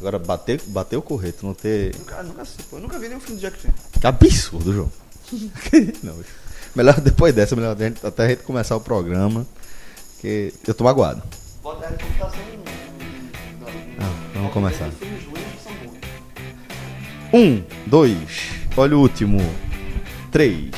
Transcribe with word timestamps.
Agora, 0.00 0.18
bater, 0.18 0.60
bater 0.66 0.96
o 0.96 1.02
correto, 1.02 1.44
não 1.46 1.52
ter. 1.54 1.94
Nunca, 1.98 2.22
nunca, 2.22 2.42
eu 2.72 2.80
nunca 2.80 2.98
vi 2.98 3.08
nenhum 3.08 3.20
filme 3.20 3.36
de 3.38 3.42
Jack 3.46 3.60
Chan. 3.60 3.68
Que 4.00 4.06
absurdo, 4.06 4.72
João. 4.72 4.92
não, 6.02 6.16
melhor 6.74 6.98
depois 7.00 7.34
dessa, 7.34 7.54
melhor 7.54 7.76
a 7.78 7.84
gente- 7.84 8.04
até 8.06 8.24
a 8.24 8.28
gente 8.28 8.42
começar 8.42 8.74
o 8.76 8.80
programa. 8.80 9.46
Que 10.20 10.52
eu 10.66 10.74
tô 10.74 10.84
magoado. 10.84 11.22
Bota 11.62 11.86
a 11.86 11.92
computação. 11.92 12.40
Ah, 13.98 14.30
vamos 14.34 14.52
começar. 14.52 14.90
Um, 17.32 17.62
dois, 17.86 18.50
olha 18.76 18.96
o 18.96 19.00
último. 19.00 19.38
Três. 20.32 20.70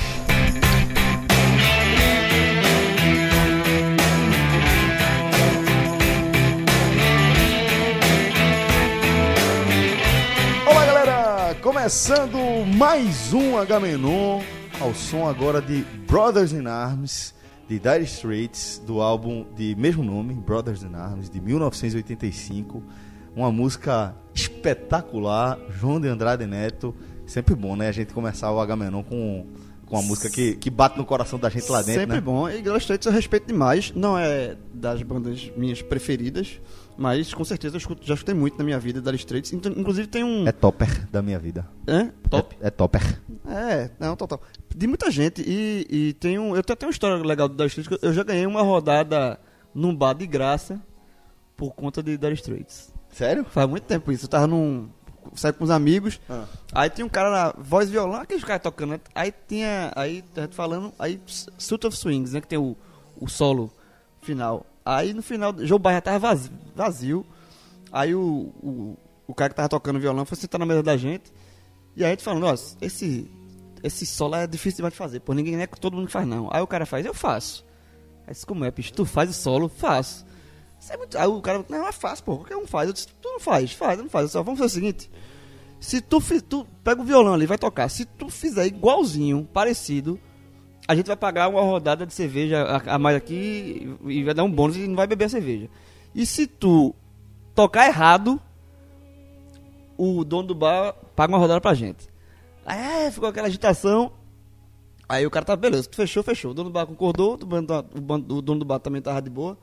Começando 11.83 12.39
mais 12.77 13.33
um 13.33 13.59
Agamenon, 13.59 14.41
ao 14.81 14.95
som 14.95 15.29
agora 15.29 15.61
de 15.61 15.83
Brothers 16.07 16.53
in 16.53 16.69
Arms, 16.69 17.35
de 17.69 17.81
Dire 17.81 18.05
Straits, 18.05 18.81
do 18.87 19.01
álbum 19.01 19.45
de 19.57 19.75
mesmo 19.75 20.05
nome, 20.05 20.33
Brothers 20.33 20.85
in 20.85 20.95
Arms, 20.95 21.29
de 21.29 21.41
1985. 21.41 22.81
Uma 23.35 23.51
música 23.51 24.15
espetacular, 24.33 25.59
João 25.71 26.01
de 26.01 26.07
Andrade 26.07 26.47
Neto. 26.47 26.95
Sempre 27.27 27.57
bom, 27.57 27.75
né? 27.75 27.89
A 27.89 27.93
gente 27.93 28.15
começar 28.15 28.53
o 28.53 28.61
Agamenon 28.61 29.03
com, 29.03 29.45
com 29.85 29.97
uma 29.97 30.03
música 30.03 30.31
que, 30.31 30.55
que 30.55 30.71
bate 30.71 30.97
no 30.97 31.05
coração 31.05 31.37
da 31.37 31.51
gente 31.51 31.69
lá 31.69 31.83
dentro, 31.83 32.01
Sempre 32.03 32.15
né? 32.15 32.21
bom. 32.21 32.49
E 32.49 32.63
Dire 32.63 32.79
Straits 32.79 33.07
eu 33.07 33.13
respeito 33.13 33.49
demais. 33.49 33.93
Não 33.93 34.17
é 34.17 34.57
das 34.73 35.03
bandas 35.03 35.51
minhas 35.57 35.83
preferidas, 35.83 36.61
mas 36.97 37.33
com 37.33 37.45
certeza 37.45 37.77
eu 37.77 37.79
escuto- 37.79 38.07
já 38.07 38.15
escutei 38.15 38.35
muito 38.35 38.57
na 38.59 38.65
minha 38.65 38.79
vida 38.79 39.01
Dire 39.01 39.17
Straits. 39.17 39.53
Então, 39.53 39.73
inclusive 39.73 40.07
tem 40.09 40.23
um... 40.25 40.47
É 40.47 40.53
topper 40.53 41.09
da 41.11 41.23
minha 41.23 41.39
vida. 41.39 41.67
Hã? 41.89 42.13
Top? 42.31 42.57
É, 42.61 42.67
é 42.69 42.71
topper. 42.71 43.21
É, 43.47 43.91
não, 43.99 44.17
total. 44.17 44.41
De 44.75 44.87
muita 44.87 45.11
gente. 45.11 45.43
E, 45.47 45.87
e 45.91 46.13
tem 46.15 46.39
um. 46.39 46.57
Eu 46.57 46.63
tenho 46.63 46.75
até 46.75 46.87
uma 46.87 46.93
história 46.93 47.17
legal 47.25 47.49
do 47.49 47.55
Dire 47.57 47.69
Straits. 47.69 47.89
que 47.89 48.07
Eu 48.07 48.13
já 48.13 48.23
ganhei 48.23 48.47
uma 48.47 48.63
rodada 48.63 49.39
num 49.75 49.95
bar 49.95 50.15
de 50.15 50.27
graça 50.27 50.81
por 51.57 51.73
conta 51.75 52.03
de 52.03 52.17
Dire 52.17 52.35
Straits. 52.35 52.93
Sério? 53.11 53.45
Faz 53.45 53.69
muito 53.69 53.85
tempo 53.85 54.11
isso. 54.11 54.25
Eu 54.25 54.29
tava 54.29 54.47
num. 54.47 54.89
Saí 55.35 55.53
com 55.53 55.65
os 55.65 55.71
amigos. 55.71 56.21
Ah. 56.29 56.45
Aí 56.73 56.91
tinha 56.91 57.05
um 57.05 57.09
cara 57.09 57.31
na 57.31 57.55
voz 57.63 57.89
e 57.89 57.93
violão, 57.93 58.21
aqueles 58.21 58.43
caras 58.43 58.63
tocando, 58.63 58.91
né? 58.93 59.01
Aí 59.15 59.33
tinha. 59.47 59.93
Aí 59.95 60.25
falando. 60.51 60.93
Aí 60.99 61.21
Suit 61.27 61.87
of 61.87 61.97
Swings, 61.97 62.33
né? 62.33 62.41
Que 62.41 62.49
tem 62.49 62.59
o, 62.59 62.77
o 63.21 63.29
solo 63.29 63.71
final. 64.23 64.65
Aí 64.85 65.13
no 65.13 65.23
final, 65.23 65.55
Joe 65.59 65.79
Bairro 65.79 66.03
tava 66.03 66.19
vazio. 66.19 66.53
vazio. 66.75 67.27
Aí 67.91 68.15
o, 68.15 68.53
o, 68.63 68.99
o 69.27 69.35
cara 69.35 69.51
que 69.51 69.57
tava 69.57 69.69
tocando 69.69 70.01
violão 70.01 70.25
foi 70.25 70.37
sentar 70.37 70.59
na 70.59 70.67
mesa 70.67 70.83
da 70.83 70.97
gente. 70.97 71.33
E 71.97 72.05
a 72.05 72.09
gente 72.09 72.23
falando, 72.23 72.43
nossa, 72.43 72.77
esse, 72.81 73.31
esse 73.83 74.07
solo 74.07 74.35
é 74.37 74.47
difícil 74.47 74.79
demais 74.79 74.95
de 74.95 74.99
fazer, 74.99 75.21
pô, 75.21 75.35
ninguém 75.35 75.61
é 75.61 75.67
todo 75.67 75.95
mundo 75.95 76.07
que 76.07 76.13
faz 76.13 76.27
não. 76.27 76.49
Aí 76.51 76.63
o 76.63 76.67
cara 76.67 76.87
faz, 76.87 77.05
eu 77.05 77.13
faço. 77.13 77.65
Aí 78.27 78.33
disse, 78.33 78.47
como 78.47 78.65
é, 78.65 78.71
bicho? 78.71 78.93
Tu 78.93 79.05
faz 79.05 79.29
o 79.29 79.33
solo? 79.33 79.69
Faço. 79.69 80.25
É 80.89 80.97
muito... 80.97 81.17
Aí 81.17 81.27
o 81.27 81.41
cara, 81.41 81.65
não, 81.69 81.87
é 81.87 81.93
fácil, 81.93 82.25
pô, 82.25 82.37
qualquer 82.39 82.57
um 82.57 82.67
faz. 82.67 82.89
Eu 82.89 82.93
disse, 82.95 83.09
tu 83.09 83.29
não 83.29 83.39
faz, 83.39 83.73
faz, 83.73 83.99
não 83.99 84.09
faz. 84.09 84.35
Eu 84.35 84.43
vamos 84.43 84.59
fazer 84.59 84.73
o 84.73 84.75
seguinte, 84.75 85.11
se 85.79 86.01
tu, 86.01 86.21
tu 86.49 86.67
pega 86.83 87.01
o 87.01 87.05
violão 87.05 87.35
ali, 87.35 87.45
vai 87.45 87.59
tocar, 87.59 87.89
se 87.89 88.05
tu 88.05 88.29
fizer 88.31 88.67
igualzinho, 88.67 89.49
parecido, 89.53 90.19
a 90.87 90.95
gente 90.95 91.07
vai 91.07 91.17
pagar 91.17 91.49
uma 91.49 91.61
rodada 91.61 92.07
de 92.07 92.13
cerveja 92.13 92.63
a, 92.63 92.95
a 92.95 92.99
mais 92.99 93.17
aqui 93.17 93.97
e 94.05 94.25
vai 94.25 94.35
dar 94.35 94.45
um 94.45 94.51
bônus 94.51 94.77
e 94.77 94.87
não 94.87 94.97
vai 94.97 95.07
beber 95.07 95.27
a 95.27 95.29
cerveja. 95.29 95.69
E 96.15 96.27
se 96.27 96.47
tu 96.47 96.95
tocar 97.55 97.87
errado, 97.87 98.41
o 99.97 100.25
dono 100.25 100.49
do 100.49 100.55
bar 100.55 100.95
paga 101.15 101.33
uma 101.33 101.39
rodada 101.39 101.61
pra 101.61 101.75
gente. 101.75 102.09
Aí 102.67 103.07
é, 103.07 103.11
ficou 103.11 103.29
aquela 103.29 103.47
agitação. 103.47 104.13
Aí 105.09 105.27
o 105.27 105.31
cara 105.31 105.45
tá, 105.45 105.57
beleza, 105.57 105.89
tu 105.89 105.97
fechou, 105.97 106.23
fechou. 106.23 106.51
O 106.51 106.55
dono 106.55 106.71
do 106.71 106.73
bar 106.73 106.87
concordou, 106.87 107.35
o, 107.35 108.43
dono 108.43 108.61
do 108.61 108.65
bar 108.65 108.79
também 108.79 109.03
tava 109.03 109.21
de 109.21 109.31
boa. 109.31 109.57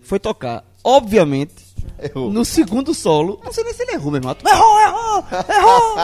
Foi 0.00 0.18
tocar. 0.18 0.64
Obviamente, 0.82 1.64
Errou. 2.02 2.30
no 2.30 2.44
segundo 2.44 2.92
solo, 2.92 3.40
não 3.44 3.52
sei 3.52 3.62
nem 3.62 3.72
se 3.72 3.82
ele 3.82 3.92
errou, 3.92 4.10
meu 4.10 4.20
irmão. 4.20 4.36
Errou, 4.44 4.80
errou, 4.80 5.24
errou! 5.48 5.98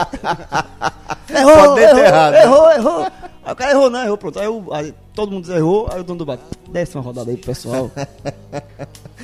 errou, 1.35 1.75
ter 1.75 1.81
errou, 1.81 1.99
errado, 1.99 2.31
né? 2.31 2.43
errou, 2.43 2.71
errou. 2.71 3.11
Aí 3.49 3.53
o 3.53 3.55
cara 3.55 3.71
errou, 3.71 3.89
não, 3.89 4.03
errou, 4.03 4.17
pronto. 4.17 4.39
Aí, 4.39 4.47
o- 4.47 4.71
aí 4.71 4.93
todo 5.15 5.31
mundo 5.31 5.51
errou, 5.51 5.89
aí 5.91 5.99
o 5.99 6.03
dono 6.03 6.19
do 6.19 6.25
bar, 6.25 6.37
desce 6.71 6.95
uma 6.95 7.03
rodada 7.03 7.31
aí 7.31 7.35
pro 7.37 7.47
pessoal. 7.47 7.89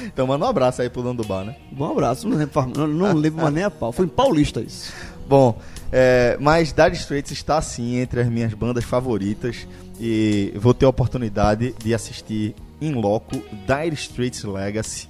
Então 0.08 0.28
manda 0.28 0.46
um 0.46 0.50
abraço 0.50 0.82
aí 0.82 0.90
pro 0.90 1.02
dono 1.02 1.22
do 1.22 1.28
bar, 1.28 1.44
né? 1.46 1.56
Bom 1.72 1.92
abraço, 1.92 2.28
não 2.28 2.38
lembro, 2.38 2.68
não, 2.76 2.88
não 2.88 3.14
lembro 3.14 3.42
mais 3.42 3.54
nem 3.54 3.64
a 3.64 3.72
pau. 3.72 3.92
Foi 3.92 4.06
em 4.06 4.10
Paulista 4.10 4.60
isso. 4.62 4.92
Bom, 5.28 5.58
é, 5.92 6.38
mas 6.40 6.74
Dire 6.74 6.94
Straits 6.96 7.32
está 7.32 7.62
sim 7.62 7.98
entre 7.98 8.22
as 8.22 8.28
minhas 8.28 8.54
bandas 8.54 8.84
favoritas 8.84 9.68
e 10.00 10.54
vou 10.58 10.74
ter 10.74 10.86
a 10.86 10.90
oportunidade 10.90 11.74
de 11.84 11.94
assistir 11.94 12.54
em 12.82 12.94
loco 12.94 13.38
Dire 13.66 13.96
Straits 13.96 14.44
Legacy, 14.44 15.08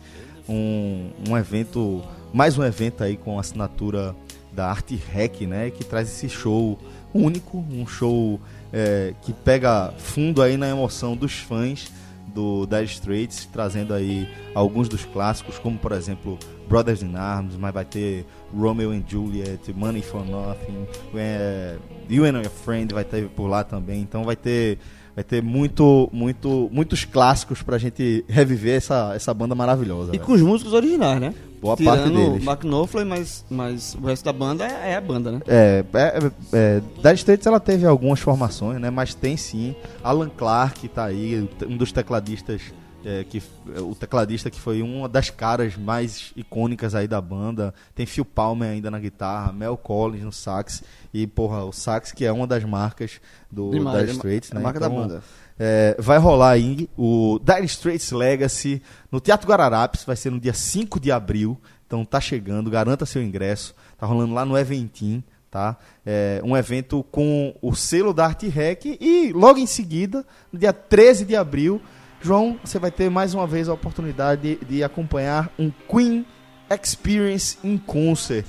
um, 0.48 1.10
um 1.30 1.36
evento, 1.38 2.02
mais 2.32 2.58
um 2.58 2.64
evento 2.64 3.04
aí 3.04 3.18
com 3.18 3.40
assinatura 3.40 4.16
da 4.54 4.68
Arte 4.70 4.96
Rec, 5.12 5.42
né, 5.42 5.72
que 5.72 5.84
traz 5.84 6.08
esse 6.08 6.30
show 6.30 6.80
único, 7.14 7.58
um 7.72 7.86
show 7.88 8.40
é, 8.78 9.14
que 9.22 9.32
pega 9.32 9.94
fundo 9.98 10.42
aí 10.42 10.58
na 10.58 10.68
emoção 10.68 11.16
dos 11.16 11.40
fãs 11.40 11.90
do 12.28 12.66
Dire 12.66 12.84
Straits, 12.84 13.46
trazendo 13.46 13.94
aí 13.94 14.28
alguns 14.54 14.90
dos 14.90 15.06
clássicos, 15.06 15.58
como 15.58 15.78
por 15.78 15.94
exemplo 15.94 16.38
Brothers 16.68 17.02
in 17.02 17.16
Arms, 17.16 17.56
mas 17.56 17.74
vai 17.74 17.86
ter 17.86 18.26
Romeo 18.54 18.92
and 18.92 19.04
Juliet, 19.08 19.72
Money 19.74 20.02
for 20.02 20.26
Nothing, 20.26 20.86
é, 21.16 21.78
You 22.10 22.26
and 22.26 22.42
Your 22.42 22.50
Friend 22.50 22.94
vai 22.94 23.06
ter 23.06 23.30
por 23.30 23.48
lá 23.48 23.64
também, 23.64 24.02
então 24.02 24.26
vai 24.26 24.36
ter 24.36 24.78
vai 25.16 25.24
ter 25.24 25.42
muito 25.42 26.10
muito 26.12 26.70
muitos 26.72 27.06
clássicos 27.06 27.62
pra 27.62 27.78
gente 27.78 28.26
reviver 28.28 28.76
essa, 28.76 29.14
essa 29.16 29.34
banda 29.34 29.56
maravilhosa. 29.56 30.10
E 30.10 30.12
velho. 30.14 30.24
com 30.26 30.34
os 30.34 30.42
músicos 30.42 30.74
originais, 30.74 31.22
né? 31.22 31.34
Boa 31.62 31.76
parte 31.78 32.04
Tirando 32.04 32.16
deles. 32.16 32.44
o 32.44 32.46
Mark 32.46 32.64
Knopfler, 32.64 33.06
mas, 33.06 33.46
mas 33.50 33.96
o 33.96 34.06
resto 34.06 34.26
da 34.26 34.34
banda 34.34 34.66
é, 34.68 34.92
é 34.92 34.96
a 34.96 35.02
banda, 35.02 35.32
né? 35.32 35.42
É, 35.48 35.84
é, 35.94 36.32
é, 36.54 36.82
Dire 37.02 37.16
Straits 37.16 37.48
ela 37.48 37.60
teve 37.60 37.88
algumas 37.88 38.20
formações, 38.20 38.80
né? 38.80 38.92
Mas 38.92 39.16
tem 39.16 39.36
sim. 39.36 39.74
Alan 40.04 40.30
Clark 40.30 40.88
tá 40.90 41.06
aí, 41.06 41.48
um 41.68 41.78
dos 41.78 41.92
tecladistas 41.92 42.62
é, 43.06 43.24
que 43.24 43.42
o 43.80 43.94
tecladista 43.94 44.50
que 44.50 44.60
foi 44.60 44.82
uma 44.82 45.08
das 45.08 45.30
caras 45.30 45.78
mais 45.78 46.34
icônicas 46.36 46.96
aí 46.96 47.08
da 47.08 47.22
banda. 47.22 47.74
Tem 47.94 48.06
Phil 48.06 48.26
Palmer 48.26 48.72
ainda 48.72 48.90
na 48.90 49.00
guitarra, 49.00 49.54
Mel 49.54 49.78
Collins 49.78 50.24
no 50.24 50.32
sax 50.32 50.84
e 51.14 51.28
porra, 51.28 51.64
o 51.64 51.72
sax 51.72 52.12
que 52.12 52.26
é 52.26 52.32
uma 52.32 52.48
das 52.48 52.64
marcas 52.64 53.22
do 53.52 53.70
Demais, 53.70 54.00
Dire 54.00 54.10
é 54.10 54.14
Straits, 54.14 54.52
é 54.52 54.56
né? 54.56 54.62
marca 54.62 54.80
da 54.80 54.90
banda. 54.90 55.24
é, 55.60 55.96
vai 56.00 56.18
rolar 56.18 56.52
aí 56.52 56.90
o 56.98 57.40
Dire 57.40 57.66
Straits 57.66 58.12
Legacy 58.12 58.82
no 59.12 59.22
Teatro 59.22 59.48
Guararapes, 59.48 60.04
vai 60.04 60.16
ser 60.16 60.32
no 60.32 60.40
dia 60.40 60.54
5 60.54 61.00
de 61.00 61.12
abril. 61.12 61.62
Então 61.86 62.04
tá 62.04 62.20
chegando, 62.20 62.72
garanta 62.72 63.06
seu 63.06 63.22
ingresso. 63.22 63.76
Tá 63.96 64.08
rolando 64.08 64.34
lá 64.34 64.44
no 64.44 64.58
Eventim, 64.58 65.24
tá? 65.52 65.78
É, 66.04 66.42
um 66.44 66.58
evento 66.58 67.06
com 67.12 67.56
o 67.62 67.76
selo 67.76 68.12
da 68.12 68.26
Arte 68.26 68.48
Rec 68.48 68.86
e 68.86 69.32
logo 69.32 69.60
em 69.60 69.68
seguida, 69.68 70.26
no 70.52 70.58
dia 70.58 70.74
13 70.74 71.24
de 71.24 71.36
abril, 71.36 71.80
João, 72.26 72.58
você 72.64 72.80
vai 72.80 72.90
ter 72.90 73.08
mais 73.08 73.36
uma 73.36 73.46
vez 73.46 73.70
a 73.70 73.74
oportunidade 73.74 74.42
de, 74.42 74.66
de 74.66 74.84
acompanhar 74.84 75.52
um 75.60 75.70
Queen 75.88 76.26
Experience 76.72 77.56
in 77.64 77.78
Concert. 77.78 78.48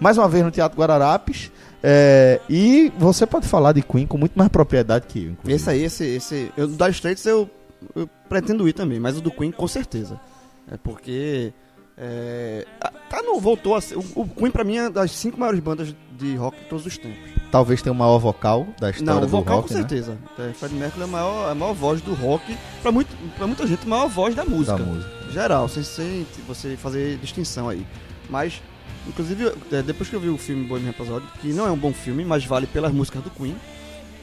Mais 0.00 0.18
uma 0.18 0.28
vez 0.28 0.44
no 0.44 0.50
Teatro 0.50 0.76
Guararapes. 0.76 1.52
é, 1.80 2.40
e 2.50 2.92
você 2.98 3.24
pode 3.24 3.46
falar 3.46 3.70
de 3.70 3.82
Queen 3.82 4.04
com 4.04 4.18
muito 4.18 4.36
mais 4.36 4.50
propriedade 4.50 5.06
que 5.06 5.26
eu. 5.26 5.30
inclusive. 5.30 5.54
Esse 5.54 5.70
aí, 5.70 5.84
esse, 5.84 6.04
esse. 6.04 6.52
Eu, 6.56 6.66
Dire 6.66 6.90
Straits 6.90 7.24
eu, 7.24 7.48
eu 7.94 8.08
pretendo 8.28 8.68
ir 8.68 8.72
também, 8.72 8.98
mas 8.98 9.16
o 9.16 9.20
do 9.20 9.30
Queen 9.30 9.52
com 9.52 9.68
certeza. 9.68 10.20
É 10.68 10.76
porque. 10.76 11.52
É, 11.96 12.66
tá 13.08 13.22
no, 13.22 13.38
voltou 13.38 13.76
a 13.76 13.80
ser. 13.80 13.96
O, 13.96 14.04
o 14.16 14.28
Queen 14.28 14.50
pra 14.50 14.64
mim 14.64 14.78
é 14.78 14.90
das 14.90 15.12
cinco 15.12 15.38
maiores 15.38 15.60
bandas 15.60 15.94
de 16.18 16.34
rock 16.34 16.58
de 16.58 16.64
todos 16.64 16.84
os 16.84 16.98
tempos. 16.98 17.30
Talvez 17.54 17.80
tenha 17.80 17.92
o 17.92 17.96
maior 17.96 18.18
vocal 18.18 18.66
da 18.80 18.90
história 18.90 19.12
Não, 19.12 19.18
o 19.18 19.20
do 19.20 19.28
vocal 19.28 19.58
rock, 19.58 19.68
com 19.68 19.74
né? 19.74 19.80
certeza. 19.80 20.18
É, 20.36 20.52
Freddie 20.54 20.74
Mercury 20.74 21.02
é 21.02 21.04
a 21.04 21.06
maior, 21.06 21.50
a 21.52 21.54
maior 21.54 21.72
voz 21.72 22.00
do 22.00 22.12
rock. 22.12 22.58
Pra, 22.82 22.90
muito, 22.90 23.16
pra 23.36 23.46
muita 23.46 23.64
gente, 23.64 23.84
a 23.84 23.88
maior 23.88 24.08
voz 24.08 24.34
da 24.34 24.44
música. 24.44 24.76
Da 24.76 24.82
música. 24.82 25.30
Geral, 25.30 25.68
sem, 25.68 25.84
sem 25.84 26.26
você 26.48 26.76
fazer 26.76 27.16
distinção 27.18 27.68
aí. 27.68 27.86
Mas, 28.28 28.60
inclusive, 29.06 29.52
é, 29.70 29.82
depois 29.82 30.08
que 30.08 30.16
eu 30.16 30.20
vi 30.20 30.30
o 30.30 30.36
filme 30.36 30.66
Bohemian 30.66 30.90
Rhapsody, 30.90 31.24
que 31.40 31.52
não 31.52 31.64
é 31.64 31.70
um 31.70 31.76
bom 31.76 31.92
filme, 31.92 32.24
mas 32.24 32.44
vale 32.44 32.66
pelas 32.66 32.92
músicas 32.92 33.22
do 33.22 33.30
Queen, 33.30 33.54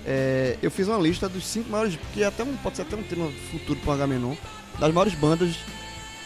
é, 0.05 0.57
eu 0.61 0.69
fiz 0.69 0.89
uma 0.89 0.99
lista 0.99 1.29
dos 1.29 1.45
cinco 1.47 1.69
maiores, 1.69 1.97
que 2.13 2.23
é 2.23 2.25
até 2.25 2.43
um, 2.43 2.53
pode 2.57 2.75
ser 2.75 2.81
até 2.81 2.97
um 2.97 3.03
tema 3.03 3.31
futuro 3.49 3.79
para 3.79 3.91
o 3.91 3.93
Agamenon, 3.93 4.35
das 4.77 4.93
maiores 4.93 5.13
bandas 5.15 5.55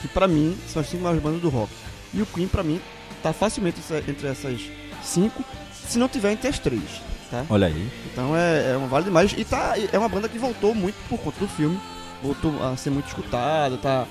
que 0.01 0.07
pra 0.07 0.27
mim 0.27 0.57
são 0.67 0.81
as 0.81 0.89
cinco 0.89 1.03
maiores 1.03 1.21
bandas 1.21 1.39
do 1.39 1.49
rock. 1.49 1.71
E 2.15 2.19
o 2.23 2.25
Queen 2.25 2.47
pra 2.47 2.63
mim 2.63 2.81
tá 3.21 3.31
facilmente 3.31 3.79
entre 4.07 4.27
essas 4.27 4.59
cinco, 5.03 5.43
se 5.91 5.97
não 5.97 6.07
tiver 6.07 6.31
entre 6.31 6.47
as 6.47 6.59
três, 6.59 6.81
tá? 7.29 7.43
Olha 7.49 7.67
aí. 7.67 7.89
Então 8.11 8.35
é, 8.35 8.71
é 8.73 8.77
uma 8.77 8.87
vale 8.87 9.05
demais. 9.05 9.33
E 9.37 9.43
tá, 9.45 9.73
é 9.91 9.97
uma 9.97 10.09
banda 10.09 10.27
que 10.29 10.37
voltou 10.37 10.73
muito 10.75 10.95
por 11.09 11.19
conta 11.19 11.39
do 11.39 11.47
filme. 11.47 11.79
Voltou 12.23 12.51
a 12.63 12.75
ser 12.77 12.89
muito 12.89 13.07
escutada, 13.07 13.77
tá, 13.77 14.05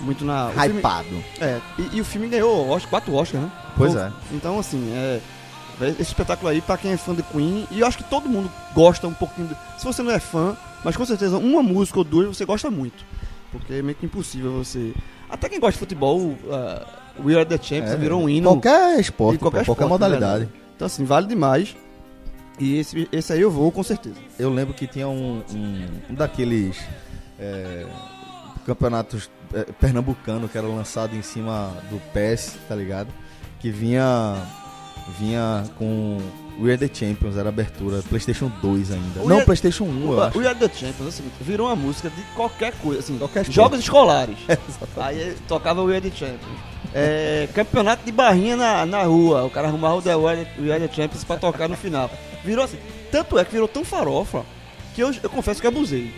muito 0.00 0.24
na. 0.24 0.48
o 0.48 0.52
filme- 0.52 0.78
Hypado. 0.80 1.24
é, 1.40 1.60
e, 1.78 1.96
e 1.96 2.00
o 2.00 2.04
filme 2.04 2.26
ganhou 2.28 2.68
Oscar, 2.70 2.90
quatro 2.90 3.14
Oscars, 3.14 3.44
né? 3.44 3.50
Pois 3.76 3.92
Pô, 3.92 3.98
é. 4.00 4.12
Então, 4.32 4.58
assim, 4.58 4.92
é. 4.94 5.20
Esse 5.82 6.02
espetáculo 6.02 6.48
aí, 6.50 6.60
pra 6.60 6.76
quem 6.76 6.92
é 6.92 6.96
fã 6.98 7.14
de 7.14 7.22
Queen, 7.22 7.66
e 7.70 7.80
eu 7.80 7.86
acho 7.86 7.96
que 7.96 8.04
todo 8.04 8.28
mundo 8.28 8.50
gosta 8.74 9.06
um 9.08 9.14
pouquinho. 9.14 9.48
do- 9.48 9.56
se 9.78 9.84
você 9.86 10.02
não 10.02 10.10
é 10.12 10.18
fã, 10.18 10.54
mas 10.84 10.94
com 10.94 11.06
certeza 11.06 11.38
uma 11.38 11.62
música 11.62 11.98
ou 11.98 12.04
duas 12.04 12.36
você 12.36 12.44
gosta 12.44 12.70
muito. 12.70 13.02
Porque 13.50 13.72
é 13.74 13.82
meio 13.82 13.96
que 13.96 14.04
impossível 14.04 14.52
você. 14.52 14.92
Até 15.30 15.48
quem 15.48 15.58
gosta 15.58 15.72
de 15.72 15.78
futebol, 15.78 16.18
uh, 16.20 16.36
We 17.24 17.34
Are 17.34 17.46
the 17.46 17.56
Champions 17.56 17.92
É, 17.92 17.96
virou 17.96 18.22
um 18.22 18.28
hino. 18.28 18.50
Qualquer 18.50 19.00
esporte, 19.00 19.36
em 19.36 19.38
qualquer, 19.38 19.64
qualquer, 19.64 19.66
qualquer 19.66 19.84
esporte, 19.84 19.88
modalidade. 19.88 20.44
verdade. 20.44 20.59
Então, 20.80 20.86
assim, 20.86 21.04
vale 21.04 21.26
demais. 21.26 21.76
E 22.58 22.78
esse, 22.78 23.06
esse 23.12 23.30
aí 23.34 23.42
eu 23.42 23.50
vou, 23.50 23.70
com 23.70 23.82
certeza. 23.82 24.16
Eu 24.38 24.48
lembro 24.50 24.72
que 24.72 24.86
tinha 24.86 25.06
um, 25.06 25.42
um, 25.52 25.88
um 26.08 26.14
daqueles 26.14 26.78
é, 27.38 27.84
campeonatos 28.64 29.28
é, 29.52 29.64
pernambucano 29.78 30.48
que 30.48 30.56
era 30.56 30.66
lançado 30.66 31.14
em 31.14 31.20
cima 31.20 31.70
do 31.90 32.00
PES, 32.14 32.56
tá 32.66 32.74
ligado? 32.74 33.08
Que 33.58 33.70
vinha 33.70 34.42
vinha 35.18 35.64
com 35.76 36.16
We 36.58 36.72
Are 36.72 36.78
The 36.88 36.94
Champions, 36.94 37.36
era 37.36 37.50
abertura, 37.50 38.02
Playstation 38.08 38.50
2 38.62 38.90
ainda. 38.92 39.20
O 39.20 39.24
Não, 39.24 39.28
We 39.28 39.34
Are- 39.36 39.44
Playstation 39.44 39.84
1, 39.84 40.00
eu 40.12 40.18
O 40.18 40.22
acho. 40.22 40.38
We 40.38 40.46
Are 40.46 40.58
the 40.58 40.68
Champions 40.68 41.00
é 41.00 41.08
o 41.08 41.12
seguinte, 41.12 41.34
virou 41.42 41.66
uma 41.66 41.76
música 41.76 42.08
de 42.08 42.22
qualquer 42.34 42.72
coisa, 42.78 43.00
assim, 43.00 43.18
Qualquer 43.18 43.44
jogos 43.50 43.80
escolares. 43.80 44.38
Exatamente. 44.48 44.98
Aí 44.98 45.36
tocava 45.46 45.82
We 45.82 45.96
Are 45.96 46.10
the 46.10 46.16
Champions. 46.16 46.58
É, 46.94 47.48
campeonato 47.54 48.04
de 48.04 48.10
barrinha 48.12 48.56
na, 48.56 48.84
na 48.84 49.02
rua, 49.04 49.44
o 49.44 49.50
cara 49.50 49.68
arrumava 49.68 49.96
o 49.96 50.02
The 50.02 50.14
the 50.80 50.88
Champions 50.92 51.24
pra 51.24 51.36
tocar 51.36 51.68
no 51.68 51.76
final. 51.76 52.10
Virou 52.44 52.64
assim, 52.64 52.78
tanto 53.12 53.38
é 53.38 53.44
que 53.44 53.52
virou 53.52 53.68
tão 53.68 53.84
farofa 53.84 54.44
que 54.94 55.00
eu, 55.02 55.12
eu 55.22 55.30
confesso 55.30 55.60
que 55.60 55.66
abusei. 55.66 56.12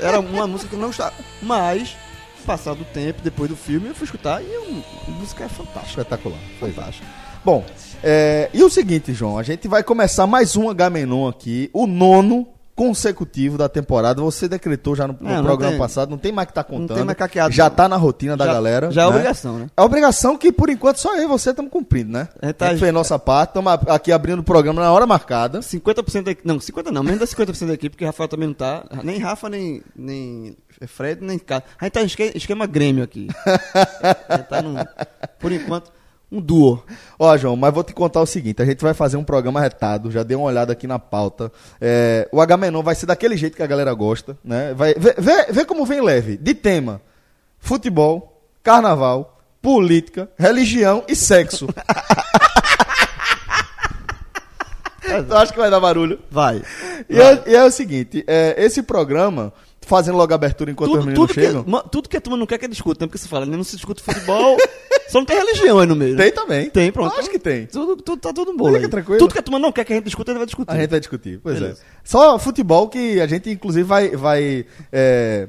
Era 0.00 0.20
uma 0.20 0.46
música 0.46 0.68
que 0.68 0.74
eu 0.76 0.80
não 0.80 0.90
estava. 0.90 1.14
Mas, 1.40 1.96
passado 2.44 2.82
o 2.82 2.84
tempo, 2.84 3.22
depois 3.22 3.48
do 3.48 3.56
filme, 3.56 3.88
eu 3.88 3.94
fui 3.94 4.04
escutar 4.04 4.42
e 4.42 4.52
eu- 4.52 4.82
a 5.08 5.10
música 5.12 5.44
é 5.44 5.48
fantástica. 5.48 6.02
Espetacular. 6.02 6.38
Fantástico. 6.60 7.06
Bom, 7.44 7.64
é, 8.02 8.50
e 8.52 8.62
o 8.62 8.68
seguinte, 8.68 9.14
João, 9.14 9.38
a 9.38 9.42
gente 9.42 9.66
vai 9.68 9.82
começar 9.82 10.26
mais 10.26 10.56
um 10.56 10.68
H-Menon 10.68 11.28
aqui, 11.28 11.70
o 11.72 11.86
nono 11.86 12.46
consecutivo 12.76 13.56
da 13.58 13.68
temporada. 13.68 14.20
Você 14.22 14.46
decretou 14.46 14.94
já 14.94 15.08
no, 15.08 15.16
no 15.18 15.28
Não, 15.28 15.36
não 15.38 15.44
programa 15.44 15.72
tem- 15.72 15.80
passado, 15.80 16.10
não 16.10 16.18
tem 16.18 16.30
mais 16.30 16.46
que 16.46 16.54
tá 16.54 16.62
contando. 16.62 16.94
tem 16.98 17.04
mais 17.04 17.16
caqueado, 17.18 17.52
já 17.52 17.68
não. 17.70 17.74
tá 17.76 17.88
na 17.88 17.96
rotina 17.96 18.36
da 18.36 18.44
já, 18.46 18.52
galera. 18.52 18.90
Já 18.92 19.02
é 19.02 19.04
né? 19.06 19.10
obrigação, 19.10 19.58
né? 19.58 19.66
É 19.76 19.82
obrigação 19.82 20.36
que, 20.36 20.52
por 20.52 20.68
enquanto, 20.68 20.98
só 20.98 21.16
eu 21.16 21.24
e 21.24 21.26
você 21.26 21.50
estamos 21.50 21.72
cumprindo, 21.72 22.12
né? 22.12 22.28
É, 22.40 22.50
A 22.50 22.52
tá- 22.52 22.68
gente 22.70 22.80
fez 22.80 22.92
nossa 22.92 23.18
parte, 23.18 23.50
estamos 23.50 23.72
aqui 23.88 24.12
abrindo 24.12 24.40
o 24.40 24.44
programa 24.44 24.82
na 24.82 24.92
hora 24.92 25.06
marcada. 25.06 25.60
50% 25.62 26.22
da. 26.24 26.36
Não, 26.44 26.58
50% 26.58 26.90
não, 26.92 27.02
menos 27.02 27.18
da 27.20 27.26
50% 27.26 27.66
da 27.66 27.72
equipe, 27.74 27.96
porque 27.96 28.04
Rafael 28.04 28.28
também 28.28 28.46
não 28.48 28.54
tá. 28.54 28.84
Nem 29.02 29.18
Rafa, 29.18 29.48
nem, 29.48 29.82
nem 29.96 30.54
Fred, 30.86 31.24
nem 31.24 31.38
Carlos. 31.38 31.68
A 31.80 31.84
gente 31.86 31.92
tá 31.94 32.02
em 32.02 32.06
esque- 32.06 32.32
esquema 32.34 32.66
Grêmio 32.66 33.02
aqui. 33.02 33.28
a 34.28 34.36
gente 34.36 34.48
tá 34.48 34.60
num, 34.60 34.76
por 35.40 35.50
enquanto, 35.50 35.90
um 36.30 36.40
duo. 36.40 36.82
Ó, 37.18 37.36
João, 37.36 37.56
mas 37.56 37.72
vou 37.72 37.84
te 37.84 37.92
contar 37.92 38.20
o 38.20 38.26
seguinte: 38.26 38.60
a 38.62 38.64
gente 38.64 38.82
vai 38.82 38.94
fazer 38.94 39.16
um 39.16 39.24
programa 39.24 39.60
retado, 39.60 40.10
já 40.10 40.22
dei 40.22 40.36
uma 40.36 40.46
olhada 40.46 40.72
aqui 40.72 40.86
na 40.86 40.98
pauta. 40.98 41.52
É, 41.80 42.28
o 42.32 42.40
H-Menon 42.40 42.82
vai 42.82 42.94
ser 42.94 43.06
daquele 43.06 43.36
jeito 43.36 43.56
que 43.56 43.62
a 43.62 43.66
galera 43.66 43.92
gosta, 43.94 44.36
né? 44.44 44.74
Vai, 44.74 44.94
vê, 44.94 45.14
vê, 45.18 45.46
vê 45.52 45.64
como 45.64 45.86
vem 45.86 46.00
leve: 46.00 46.36
de 46.36 46.54
tema, 46.54 47.00
futebol, 47.58 48.42
carnaval, 48.62 49.38
política, 49.62 50.28
religião 50.38 51.04
e 51.08 51.14
sexo. 51.14 51.68
Eu 55.06 55.36
acho 55.36 55.52
que 55.52 55.58
vai 55.58 55.70
dar 55.70 55.78
barulho. 55.78 56.18
Vai. 56.30 56.62
E 57.08 57.20
é, 57.20 57.42
e 57.46 57.54
é 57.54 57.64
o 57.64 57.70
seguinte: 57.70 58.24
é, 58.26 58.54
esse 58.58 58.82
programa, 58.82 59.52
fazendo 59.86 60.18
logo 60.18 60.32
a 60.32 60.34
abertura 60.34 60.70
enquanto 60.70 60.90
os 60.90 60.96
Tudo, 60.96 61.06
meninos 61.06 61.28
tudo, 61.28 61.34
chegam. 61.34 61.64
que, 61.64 61.70
ma- 61.70 61.82
tudo 61.82 62.08
que 62.08 62.16
a 62.16 62.20
turma 62.20 62.36
não 62.36 62.44
quer 62.46 62.58
que 62.58 62.68
discuta, 62.68 63.02
né? 63.04 63.06
Porque 63.08 63.16
você 63.18 63.26
fala, 63.28 63.46
né? 63.46 63.56
não 63.56 63.64
se 63.64 63.76
discute 63.76 64.02
futebol, 64.02 64.56
só 65.08 65.18
não 65.20 65.24
tem 65.24 65.36
religião 65.36 65.78
aí 65.78 65.86
no 65.86 65.96
meio. 65.96 66.14
né? 66.16 66.24
Tem 66.24 66.32
também. 66.32 66.68
Tem, 66.70 66.92
pronto. 66.92 67.18
Acho 67.18 67.30
que 67.30 67.38
tem. 67.38 67.66
Tudo, 67.66 67.96
tudo, 67.96 68.20
tá 68.20 68.32
tudo 68.32 68.54
bom. 68.56 68.72
Fica 68.74 68.88
tranquilo. 68.88 69.18
Tudo 69.18 69.32
que 69.32 69.38
a 69.38 69.42
turma 69.42 69.58
não 69.58 69.72
quer 69.72 69.84
que 69.84 69.92
a 69.92 69.96
gente 69.96 70.04
discuta, 70.04 70.30
a 70.30 70.34
gente 70.34 70.38
vai 70.40 70.46
discutir. 70.46 70.70
A 70.70 70.76
gente 70.78 70.90
vai 70.90 71.00
discutir, 71.00 71.40
pois 71.42 71.58
Beleza. 71.58 71.80
é. 71.80 71.84
Só 72.04 72.38
futebol 72.38 72.88
que 72.88 73.20
a 73.20 73.26
gente, 73.26 73.48
inclusive, 73.48 73.84
vai, 73.84 74.10
vai 74.10 74.66
é, 74.92 75.48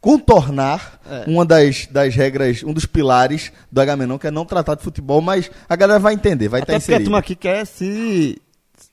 contornar 0.00 1.00
É. 1.08 1.24
uma 1.30 1.44
das, 1.44 1.86
das 1.86 2.14
regras, 2.14 2.62
um 2.64 2.72
dos 2.72 2.86
pilares 2.86 3.52
do 3.70 3.80
H-Menon, 3.80 4.18
que 4.18 4.26
é 4.26 4.30
não 4.30 4.44
tratar 4.44 4.74
de 4.74 4.82
futebol, 4.82 5.20
mas 5.20 5.50
a 5.68 5.76
galera 5.76 5.98
vai 5.98 6.14
entender, 6.14 6.48
vai 6.48 6.60
estar 6.60 6.72
porque 6.72 6.74
a 6.74 6.78
inserida. 6.78 7.04
turma 7.04 7.18
aqui 7.18 7.34
quer 7.34 7.64
se 7.66 8.40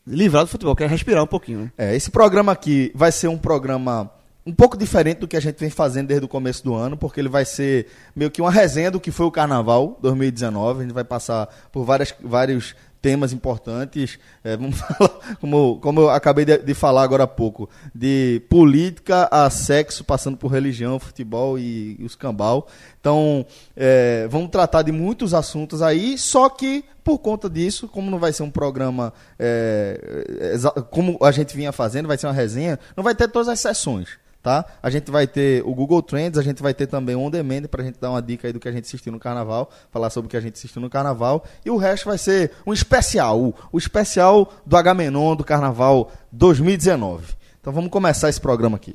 livrar 0.08 0.44
do 0.44 0.50
futebol, 0.50 0.76
quer 0.76 0.90
respirar 0.90 1.24
um 1.24 1.28
pouquinho, 1.28 1.60
né? 1.62 1.72
É, 1.78 1.96
esse 1.96 2.10
programa 2.12 2.52
aqui 2.52 2.92
vai 2.96 3.12
ser 3.12 3.28
um 3.28 3.38
programa 3.38 4.10
um 4.46 4.54
pouco 4.54 4.78
diferente 4.78 5.20
do 5.20 5.28
que 5.28 5.36
a 5.36 5.40
gente 5.40 5.60
vem 5.60 5.72
fazendo 5.72 6.08
desde 6.08 6.24
o 6.24 6.30
começo 6.30 6.64
do 6.64 6.76
ano, 6.76 6.96
porque 6.96 7.20
ele 7.20 7.30
vai 7.30 7.44
ser 7.44 7.88
meio 8.16 8.30
que 8.30 8.42
uma 8.42 8.52
resenha 8.52 8.92
do 8.92 9.00
que 9.00 9.10
foi 9.10 9.26
o 9.26 9.32
Carnaval 9.32 9.98
2019. 10.04 10.80
A 10.80 10.84
gente 10.84 10.94
vai 10.94 11.04
passar 11.04 11.48
por 11.72 11.84
várias, 11.84 12.14
vários 12.24 12.76
temas 13.02 13.34
importantes. 13.34 14.20
É, 14.44 14.56
vamos 14.58 14.78
falar, 14.78 15.10
como, 15.42 15.80
como 15.80 16.02
eu 16.02 16.10
acabei 16.12 16.46
de, 16.46 16.60
de 16.60 16.74
falar 16.76 17.02
agora 17.02 17.24
há 17.24 17.28
pouco, 17.28 17.68
de 17.94 18.44
política 18.48 19.28
a 19.32 19.50
sexo, 19.50 20.04
passando 20.04 20.38
por 20.38 20.52
religião, 20.52 21.00
futebol 21.00 21.58
e, 21.58 21.96
e 22.00 22.06
os 22.06 22.14
cambal. 22.14 22.68
Então, 23.00 23.48
é, 23.76 24.28
vamos 24.30 24.52
tratar 24.52 24.84
de 24.84 24.92
muitos 24.92 25.34
assuntos 25.34 25.82
aí, 25.82 26.20
só 26.20 26.50
que 26.50 26.86
por 27.04 27.18
conta 27.18 27.50
disso, 27.50 27.88
como 27.88 28.12
não 28.12 28.20
vai 28.20 28.32
ser 28.32 28.44
um 28.44 28.52
programa 28.52 29.12
é, 29.40 30.00
como 30.92 31.18
a 31.22 31.32
gente 31.32 31.56
vinha 31.56 31.72
fazendo, 31.72 32.08
vai 32.08 32.18
ser 32.18 32.28
uma 32.28 32.34
resenha, 32.34 32.80
não 32.96 33.04
vai 33.04 33.16
ter 33.16 33.28
todas 33.28 33.48
as 33.48 33.60
sessões. 33.60 34.24
Tá? 34.46 34.64
A 34.84 34.92
gente 34.92 35.10
vai 35.10 35.26
ter 35.26 35.64
o 35.66 35.74
Google 35.74 36.04
Trends, 36.04 36.38
a 36.38 36.44
gente 36.44 36.62
vai 36.62 36.72
ter 36.72 36.86
também 36.86 37.16
o 37.16 37.20
On 37.20 37.32
Demand 37.32 37.64
pra 37.64 37.84
gente 37.84 38.00
dar 38.00 38.12
uma 38.12 38.22
dica 38.22 38.48
aí 38.48 38.54
do 38.54 38.60
que 38.60 38.70
a 38.70 38.72
gente 38.72 38.84
assistiu 38.84 39.12
no 39.12 39.20
carnaval, 39.20 39.72
falar 39.90 40.12
sobre 40.12 40.28
o 40.28 40.30
que 40.30 40.38
a 40.38 40.40
gente 40.40 40.54
assistiu 40.54 40.80
no 40.80 40.88
carnaval, 40.88 41.44
e 41.66 41.72
o 41.72 41.78
resto 41.78 42.06
vai 42.06 42.20
ser 42.20 42.52
um 42.64 42.72
especial, 42.72 43.42
o, 43.72 43.78
especial 43.80 44.54
do 44.64 44.78
H-Menon 44.78 45.36
do 45.36 45.44
carnaval 45.44 46.12
2019. 46.32 47.34
Então 47.60 47.74
vamos 47.74 47.90
começar 47.90 48.30
esse 48.30 48.40
programa 48.40 48.78
aqui. 48.78 48.94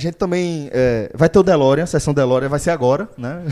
Gente 0.00 0.14
também 0.14 0.68
é, 0.72 1.10
vai 1.14 1.28
ter 1.28 1.38
o 1.38 1.42
DeLorean, 1.42 1.84
a 1.84 1.86
sessão 1.86 2.12
DeLorean 2.12 2.48
vai 2.48 2.58
ser 2.58 2.70
agora, 2.70 3.08
né? 3.16 3.42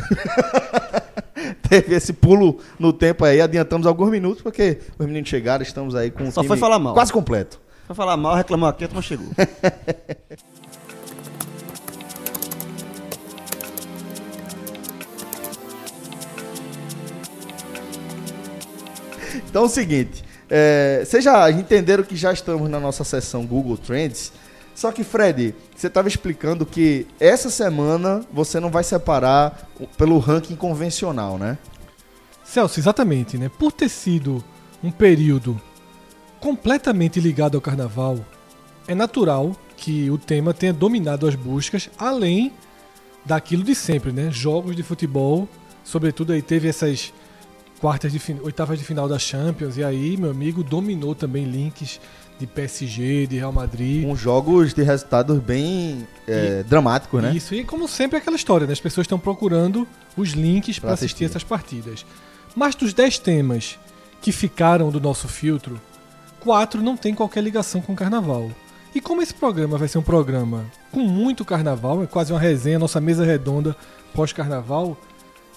Teve 1.69 1.95
esse 1.95 2.13
pulo 2.13 2.59
no 2.79 2.93
tempo 2.93 3.25
aí, 3.25 3.41
adiantamos 3.41 3.87
alguns 3.87 4.11
minutos, 4.11 4.43
porque 4.43 4.79
os 4.99 5.07
meninos 5.07 5.29
chegaram, 5.29 5.63
estamos 5.63 5.95
aí 5.95 6.11
com 6.11 6.25
o 6.25 6.33
Só 6.33 6.41
time 6.41 6.49
foi 6.49 6.57
falar 6.57 6.79
mal. 6.79 6.95
quase 6.95 7.13
completo. 7.13 7.61
Vai 7.87 7.95
falar 7.95 8.17
mal, 8.17 8.35
reclamar 8.35 8.71
aqui, 8.71 8.85
a 8.85 8.89
turma 8.89 9.03
chegou. 9.03 9.29
Então 19.49 19.63
é 19.63 19.67
o 19.67 19.69
seguinte, 19.69 20.25
é, 20.51 21.03
vocês 21.05 21.23
já 21.23 21.51
entenderam 21.51 22.03
que 22.03 22.17
já 22.17 22.33
estamos 22.33 22.69
na 22.69 22.81
nossa 22.81 23.05
sessão 23.05 23.47
Google 23.47 23.77
Trends, 23.77 24.33
só 24.79 24.93
que 24.93 25.03
Fred, 25.03 25.57
você 25.75 25.89
estava 25.89 26.07
explicando 26.07 26.65
que 26.65 27.05
essa 27.19 27.51
semana 27.51 28.25
você 28.33 28.61
não 28.61 28.71
vai 28.71 28.85
separar 28.85 29.69
pelo 29.97 30.21
ranking 30.21 30.55
convencional, 30.55 31.37
né? 31.37 31.59
Celso, 32.45 32.79
exatamente, 32.79 33.37
né? 33.37 33.49
Por 33.49 33.73
ter 33.73 33.89
sido 33.89 34.43
um 34.81 34.93
período 34.93 35.61
completamente 36.39 37.19
ligado 37.19 37.57
ao 37.57 37.61
carnaval, 37.61 38.25
é 38.87 38.95
natural 38.95 39.57
que 39.77 40.09
o 40.13 40.17
tema 40.17 40.55
tenha 40.55 40.73
dominado 40.73 41.27
as 41.27 41.35
buscas, 41.35 41.91
além 41.99 42.53
daquilo 43.25 43.65
de 43.65 43.75
sempre, 43.75 44.13
né? 44.13 44.31
Jogos 44.31 44.77
de 44.77 44.85
futebol, 44.85 45.49
sobretudo 45.83 46.33
aí 46.33 46.41
teve 46.41 46.69
essas 46.69 47.13
quartas 47.81 48.13
de 48.13 48.21
oitavas 48.45 48.79
de 48.79 48.85
final 48.85 49.09
da 49.09 49.19
Champions 49.19 49.77
e 49.77 49.83
aí, 49.83 50.17
meu 50.17 50.31
amigo, 50.31 50.63
dominou 50.63 51.17
também 51.17 51.47
links 51.47 51.99
de 52.39 52.47
PSG, 52.47 53.27
de 53.27 53.37
Real 53.37 53.53
Madrid. 53.53 54.05
Com 54.05 54.15
jogos 54.15 54.73
de 54.73 54.83
resultados 54.83 55.39
bem 55.41 56.07
é, 56.27 56.63
dramáticos, 56.63 57.23
né? 57.23 57.35
Isso, 57.35 57.55
e 57.55 57.65
como 57.65 57.89
sempre 57.89 58.17
é 58.17 58.21
aquela 58.21 58.37
história, 58.37 58.67
né? 58.67 58.73
As 58.73 58.81
pessoas 58.81 59.05
estão 59.05 59.19
procurando 59.19 59.87
os 60.17 60.31
links 60.31 60.79
para 60.79 60.93
assistir 60.93 61.25
assistir. 61.25 61.25
essas 61.25 61.45
partidas. 61.45 62.07
Mas 62.55 62.75
dos 62.75 62.95
10 62.95 63.19
temas 63.19 63.79
que 64.21 64.33
ficaram 64.33 64.91
do 64.91 65.01
nosso 65.01 65.29
filtro, 65.29 65.81
quatro 66.41 66.83
não 66.83 66.97
tem 66.97 67.15
qualquer 67.15 67.43
ligação 67.43 67.81
com 67.81 67.93
o 67.93 67.97
carnaval. 67.97 68.51
E 68.95 69.01
como 69.01 69.23
esse 69.23 69.35
programa 69.35 69.77
vai 69.77 69.89
ser 69.89 69.99
um 69.99 70.03
programa 70.03 70.65
com 70.91 71.01
muito 71.01 71.45
carnaval, 71.45 72.03
é 72.03 72.07
quase 72.07 72.33
uma 72.33 72.41
resenha, 72.41 72.79
nossa 72.79 73.01
mesa 73.01 73.25
redonda 73.25 73.77
pós-carnaval, 74.15 74.97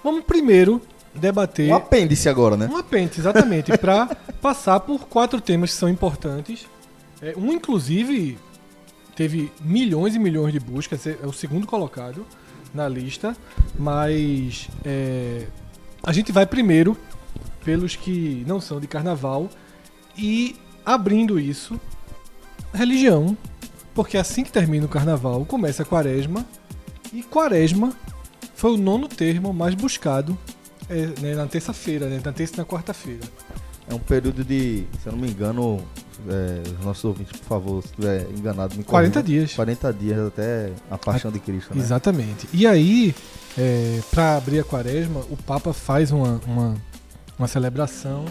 vamos 0.04 0.24
primeiro 0.26 0.82
debater 1.14 1.70
Um 1.70 1.76
apêndice 1.76 2.30
agora, 2.30 2.56
né? 2.56 2.68
um 2.72 2.78
apêndice, 2.78 3.20
exatamente, 3.20 3.78
para 3.78 4.08
passar 4.42 4.80
por 4.80 5.08
quatro 5.08 5.42
temas 5.42 5.72
que 5.72 5.78
são 5.78 5.90
importantes. 5.90 6.66
É, 7.22 7.34
um, 7.38 7.52
inclusive, 7.52 8.38
teve 9.16 9.52
milhões 9.62 10.16
e 10.16 10.20
milhões 10.20 10.54
de 10.54 10.60
buscas, 10.60 11.06
é 11.06 11.18
o 11.24 11.34
segundo 11.34 11.68
colocado 11.68 12.26
na 12.74 12.88
lista, 12.88 13.36
mas 13.78 14.70
é, 14.86 15.46
a 16.04 16.12
gente 16.12 16.32
vai 16.32 16.46
primeiro 16.46 16.98
pelos 17.64 17.96
que 17.96 18.44
não 18.48 18.60
são 18.60 18.80
de 18.80 18.88
carnaval 18.88 19.50
e 20.18 20.56
abrindo 20.86 21.40
isso, 21.40 21.80
religião, 22.74 23.38
porque 23.94 24.18
assim 24.18 24.44
que 24.44 24.52
termina 24.52 24.86
o 24.86 24.90
carnaval 24.90 25.46
começa 25.46 25.84
a 25.84 25.86
quaresma 25.86 26.46
e 27.14 27.22
quaresma 27.22 27.94
foi 28.56 28.72
o 28.72 28.78
nono 28.78 29.08
termo 29.08 29.54
mais 29.54 29.76
buscado 29.76 30.38
é, 30.92 31.22
né, 31.22 31.36
na 31.36 31.48
terça-feira, 31.48 32.08
né, 32.08 32.20
na 32.24 32.34
terça 32.34 32.56
e 32.56 32.58
na 32.58 32.66
quarta-feira. 32.66 33.22
É 33.90 33.94
um 33.94 34.00
período 34.00 34.44
de, 34.44 34.86
se 35.02 35.08
eu 35.08 35.14
não 35.14 35.20
me 35.20 35.30
engano, 35.30 35.82
é, 36.30 36.62
os 36.80 36.86
nossos 36.86 37.04
ouvintes, 37.06 37.40
por 37.40 37.48
favor, 37.48 37.82
se 37.82 37.90
estiver 37.90 38.28
enganado, 38.38 38.76
me 38.76 38.84
40 38.84 39.22
corrijam. 39.22 39.40
dias. 39.40 39.54
40 39.54 39.94
dias 39.94 40.28
até 40.28 40.72
a 40.90 40.98
paixão 40.98 41.32
de 41.32 41.40
Cristo, 41.40 41.74
né? 41.74 41.82
Exatamente. 41.82 42.48
E 42.54 42.68
aí, 42.68 43.16
é, 43.58 44.00
para 44.12 44.36
abrir 44.38 44.60
a 44.60 44.64
quaresma, 44.64 45.22
o 45.30 45.38
Papa 45.38 45.74
faz 45.74 46.12
uma, 46.12 46.40
uma, 46.46 46.76
uma 47.40 47.48
celebração. 47.48 48.26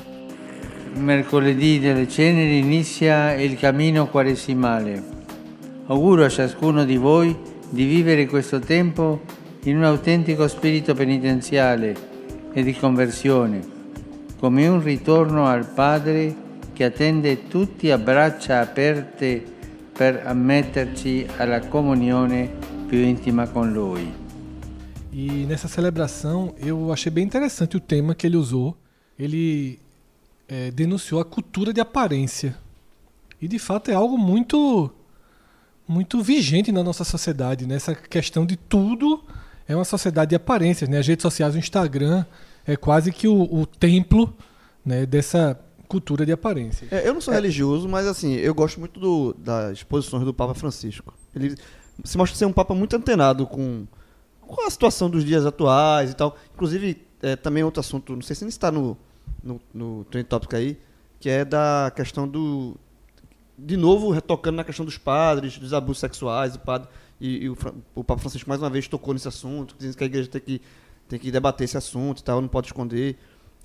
Mercoledì 0.94 1.78
delle 1.78 2.08
ceneri 2.08 2.58
inizia 2.58 3.40
il 3.40 3.56
cammino 3.56 4.08
quaresimale. 4.08 5.02
Auguro 5.86 6.24
a 6.24 6.28
ciascuno 6.28 6.84
di 6.84 6.96
voi 6.96 7.36
di 7.70 7.84
vivere 7.84 8.26
questo 8.26 8.58
tempo 8.58 9.20
in 9.64 9.76
un 9.76 9.84
autentico 9.84 10.48
spirito 10.48 10.94
penitenziale 10.94 12.09
e 12.52 12.62
di 12.62 12.74
conversione, 12.74 13.60
come 14.38 14.66
un 14.68 14.82
ritorno 14.82 15.46
al 15.46 15.66
Padre 15.66 16.48
che 16.72 16.84
attende 16.84 17.46
tutti 17.46 17.90
a 17.90 17.98
braccia 17.98 18.60
aperte 18.60 19.42
per 19.92 20.22
ammetterci 20.24 21.26
alla 21.36 21.60
comunione 21.68 22.50
più 22.86 22.98
intima 22.98 23.46
con 23.48 23.72
Lui. 23.72 24.10
E 25.12 25.44
nessa 25.44 25.68
celebração 25.68 26.54
eu 26.56 26.92
achei 26.92 27.10
bem 27.10 27.24
interessante 27.24 27.76
o 27.76 27.80
tema 27.80 28.14
que 28.14 28.26
ele 28.26 28.36
usou. 28.36 28.76
Ele 29.18 29.78
é, 30.48 30.70
denunciou 30.70 31.20
a 31.20 31.24
cultura 31.24 31.72
de 31.72 31.80
aparência. 31.80 32.56
E 33.40 33.48
de 33.48 33.58
fato 33.58 33.90
é 33.90 33.94
algo 33.94 34.16
muito 34.16 34.90
muito 35.86 36.22
vigente 36.22 36.70
na 36.70 36.84
nossa 36.84 37.02
sociedade, 37.02 37.66
nessa 37.66 37.96
questão 37.96 38.46
de 38.46 38.56
tudo 38.56 39.24
é 39.72 39.76
uma 39.76 39.84
sociedade 39.84 40.30
de 40.30 40.34
aparências, 40.34 40.88
né? 40.88 40.98
As 40.98 41.06
redes 41.06 41.22
sociais, 41.22 41.54
o 41.54 41.58
Instagram 41.58 42.24
é 42.66 42.76
quase 42.76 43.12
que 43.12 43.28
o, 43.28 43.42
o 43.42 43.64
templo 43.66 44.34
né, 44.84 45.06
dessa 45.06 45.58
cultura 45.88 46.24
de 46.26 46.32
aparência. 46.32 46.86
É, 46.90 47.06
eu 47.08 47.14
não 47.14 47.20
sou 47.20 47.32
religioso, 47.34 47.88
mas 47.88 48.06
assim, 48.06 48.34
eu 48.34 48.54
gosto 48.54 48.78
muito 48.80 48.98
do- 48.98 49.34
das 49.38 49.82
posições 49.82 50.24
do 50.24 50.32
Papa 50.34 50.54
Francisco. 50.54 51.14
Ele 51.34 51.56
se 52.04 52.16
mostra 52.18 52.36
ser 52.36 52.46
um 52.46 52.52
Papa 52.52 52.74
muito 52.74 52.94
antenado 52.96 53.46
com, 53.46 53.86
com 54.40 54.66
a 54.66 54.70
situação 54.70 55.08
dos 55.10 55.24
dias 55.24 55.44
atuais 55.46 56.10
e 56.10 56.14
tal. 56.14 56.36
Inclusive, 56.54 57.00
é, 57.22 57.36
também 57.36 57.62
outro 57.62 57.80
assunto, 57.80 58.14
não 58.14 58.22
sei 58.22 58.34
se 58.36 58.44
ainda 58.44 58.50
está 58.50 58.70
no, 58.72 58.96
no, 59.42 59.60
no 59.74 60.04
Trend 60.04 60.26
Topic 60.26 60.54
aí, 60.54 60.78
que 61.18 61.28
é 61.28 61.44
da 61.44 61.92
questão 61.94 62.26
do. 62.26 62.76
De 63.58 63.76
novo, 63.76 64.10
retocando 64.10 64.56
na 64.56 64.64
questão 64.64 64.84
dos 64.86 64.96
padres, 64.96 65.58
dos 65.58 65.74
abusos 65.74 66.00
sexuais, 66.00 66.54
o 66.56 66.58
padre. 66.60 66.88
E, 67.20 67.44
e 67.44 67.50
o, 67.50 67.56
o 67.94 68.02
Papa 68.02 68.20
Francisco 68.20 68.48
mais 68.48 68.62
uma 68.62 68.70
vez 68.70 68.88
tocou 68.88 69.12
nesse 69.12 69.28
assunto, 69.28 69.74
dizendo 69.78 69.96
que 69.96 70.04
a 70.04 70.06
igreja 70.06 70.28
tem 70.28 70.40
que, 70.40 70.62
tem 71.08 71.18
que 71.18 71.30
debater 71.30 71.64
esse 71.64 71.76
assunto 71.76 72.20
e 72.20 72.24
tal, 72.24 72.40
não 72.40 72.48
pode 72.48 72.68
esconder. 72.68 73.16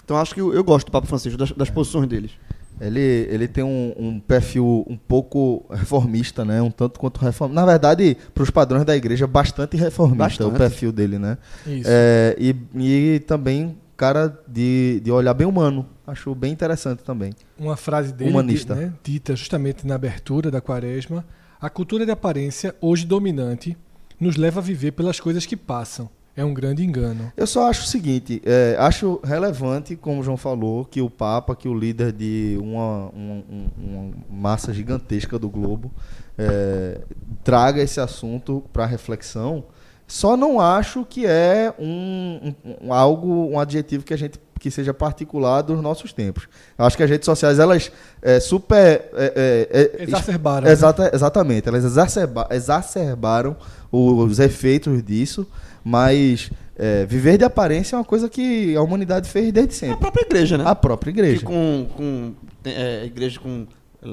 Então 0.04 0.18
acho 0.18 0.34
que 0.34 0.42
eu, 0.42 0.54
eu 0.54 0.64
gosto 0.64 0.88
do 0.88 0.92
Papa 0.92 1.08
Francisco, 1.08 1.38
das, 1.38 1.52
das 1.52 1.70
posições 1.70 2.08
deles. 2.08 2.32
Ele, 2.80 3.00
ele 3.00 3.48
tem 3.48 3.64
um, 3.64 3.94
um 3.98 4.20
perfil 4.20 4.86
um 4.88 4.98
pouco 4.98 5.66
reformista, 5.72 6.44
né? 6.44 6.62
Um 6.62 6.70
tanto 6.70 7.00
quanto 7.00 7.22
reformista. 7.22 7.62
Na 7.62 7.66
verdade, 7.66 8.18
para 8.34 8.44
os 8.44 8.50
padrões 8.50 8.84
da 8.84 8.96
igreja, 8.96 9.26
bastante 9.26 9.78
reformista 9.78 10.44
Bastante. 10.44 10.54
o 10.54 10.58
perfil 10.58 10.92
dele, 10.92 11.18
né? 11.18 11.38
Isso. 11.66 11.88
É, 11.90 12.36
e, 12.38 12.54
e 12.76 13.20
também 13.22 13.78
cara 13.96 14.38
de, 14.48 15.00
de 15.04 15.12
olhar 15.12 15.34
bem 15.34 15.48
humano. 15.48 15.88
Acho 16.06 16.36
bem 16.36 16.52
interessante 16.52 17.04
também. 17.04 17.34
uma 17.58 17.78
frase 17.78 18.14
dele 18.14 18.30
Humanista. 18.30 18.76
né, 18.76 18.94
dita 19.04 19.36
justamente 19.36 19.88
na 19.88 19.96
abertura 19.96 20.52
da 20.52 20.62
quaresma 20.62 21.26
a 21.66 21.70
cultura 21.70 22.06
de 22.06 22.12
aparência 22.12 22.76
hoje 22.80 23.08
dominante 23.08 23.76
nos 24.20 24.36
leva 24.36 24.60
a 24.60 24.64
viver 24.64 24.92
pelas 24.92 25.20
coisas 25.20 25.48
que 25.48 25.58
passam 25.58 26.08
é 26.38 26.44
um 26.46 26.54
grande 26.54 26.84
engano 26.84 27.32
Eu 27.36 27.48
só 27.48 27.68
acho 27.70 27.84
o 27.84 27.88
seguinte, 27.88 28.40
é, 28.46 28.76
acho 28.78 29.20
relevante, 29.24 29.96
como 29.96 30.20
o 30.20 30.24
João 30.24 30.38
falou, 30.38 30.86
que 30.86 31.02
o 31.02 31.10
Papa, 31.10 31.56
que 31.56 31.68
o 31.68 31.74
líder 31.74 32.12
de 32.12 32.56
uma, 32.62 33.06
um- 33.16 33.44
um- 33.50 33.70
uma 33.78 34.14
massa 34.30 34.72
gigantesca 34.74 35.40
do 35.40 35.50
globo, 35.50 35.92
é, 36.38 37.02
traga 37.44 37.82
esse 37.82 38.00
assunto 38.00 38.64
para 38.72 38.86
reflexão. 38.86 39.64
Só 40.08 40.38
não 40.38 40.60
acho 40.60 41.04
que 41.04 41.26
é 41.26 41.74
um- 41.80 42.54
um- 42.82 42.94
algo, 42.94 43.50
um 43.50 43.60
adjetivo 43.60 44.04
que 44.04 44.14
a 44.14 44.18
gente 44.18 44.38
que 44.60 44.72
seja 44.72 44.94
particular 44.94 45.62
dos 45.62 45.82
nossos 45.82 46.12
tempos. 46.14 46.48
Eu 46.78 46.86
acho 46.86 46.96
que 46.98 47.04
as 47.04 47.10
redes 47.10 47.26
sociais 47.26 47.60
elas 47.60 47.92
é, 48.22 48.40
super 48.40 49.10
é, 49.14 49.68
é, 49.74 50.00
é, 50.00 50.04
exacerbaram 50.04 50.66
né? 50.68 50.72
Exata, 50.74 51.12
exatamente, 51.14 51.68
elas 51.68 51.84
exacerba- 51.84 52.48
exacerbaram 52.52 53.56
os 53.92 54.40
efeitos 54.40 55.04
disso, 55.04 55.48
mas 55.84 56.50
é, 56.78 57.06
viver 57.06 57.38
de 57.38 57.46
aparência 57.46 57.96
é 57.96 58.00
uma 58.00 58.06
coisa 58.06 58.28
que 58.28 58.76
a 58.76 58.82
humanidade 58.82 59.30
fez 59.30 59.52
desde 59.52 59.74
A 59.74 59.78
sempre. 59.78 59.98
própria 59.98 60.22
igreja, 60.24 60.58
né? 60.58 60.64
A 60.68 60.76
própria 60.76 61.10
igreja. 61.12 61.40
Que 61.40 61.46
com, 61.46 61.88
com 61.96 62.34
é, 62.66 63.06
igreja 63.06 63.40
com 63.40 63.66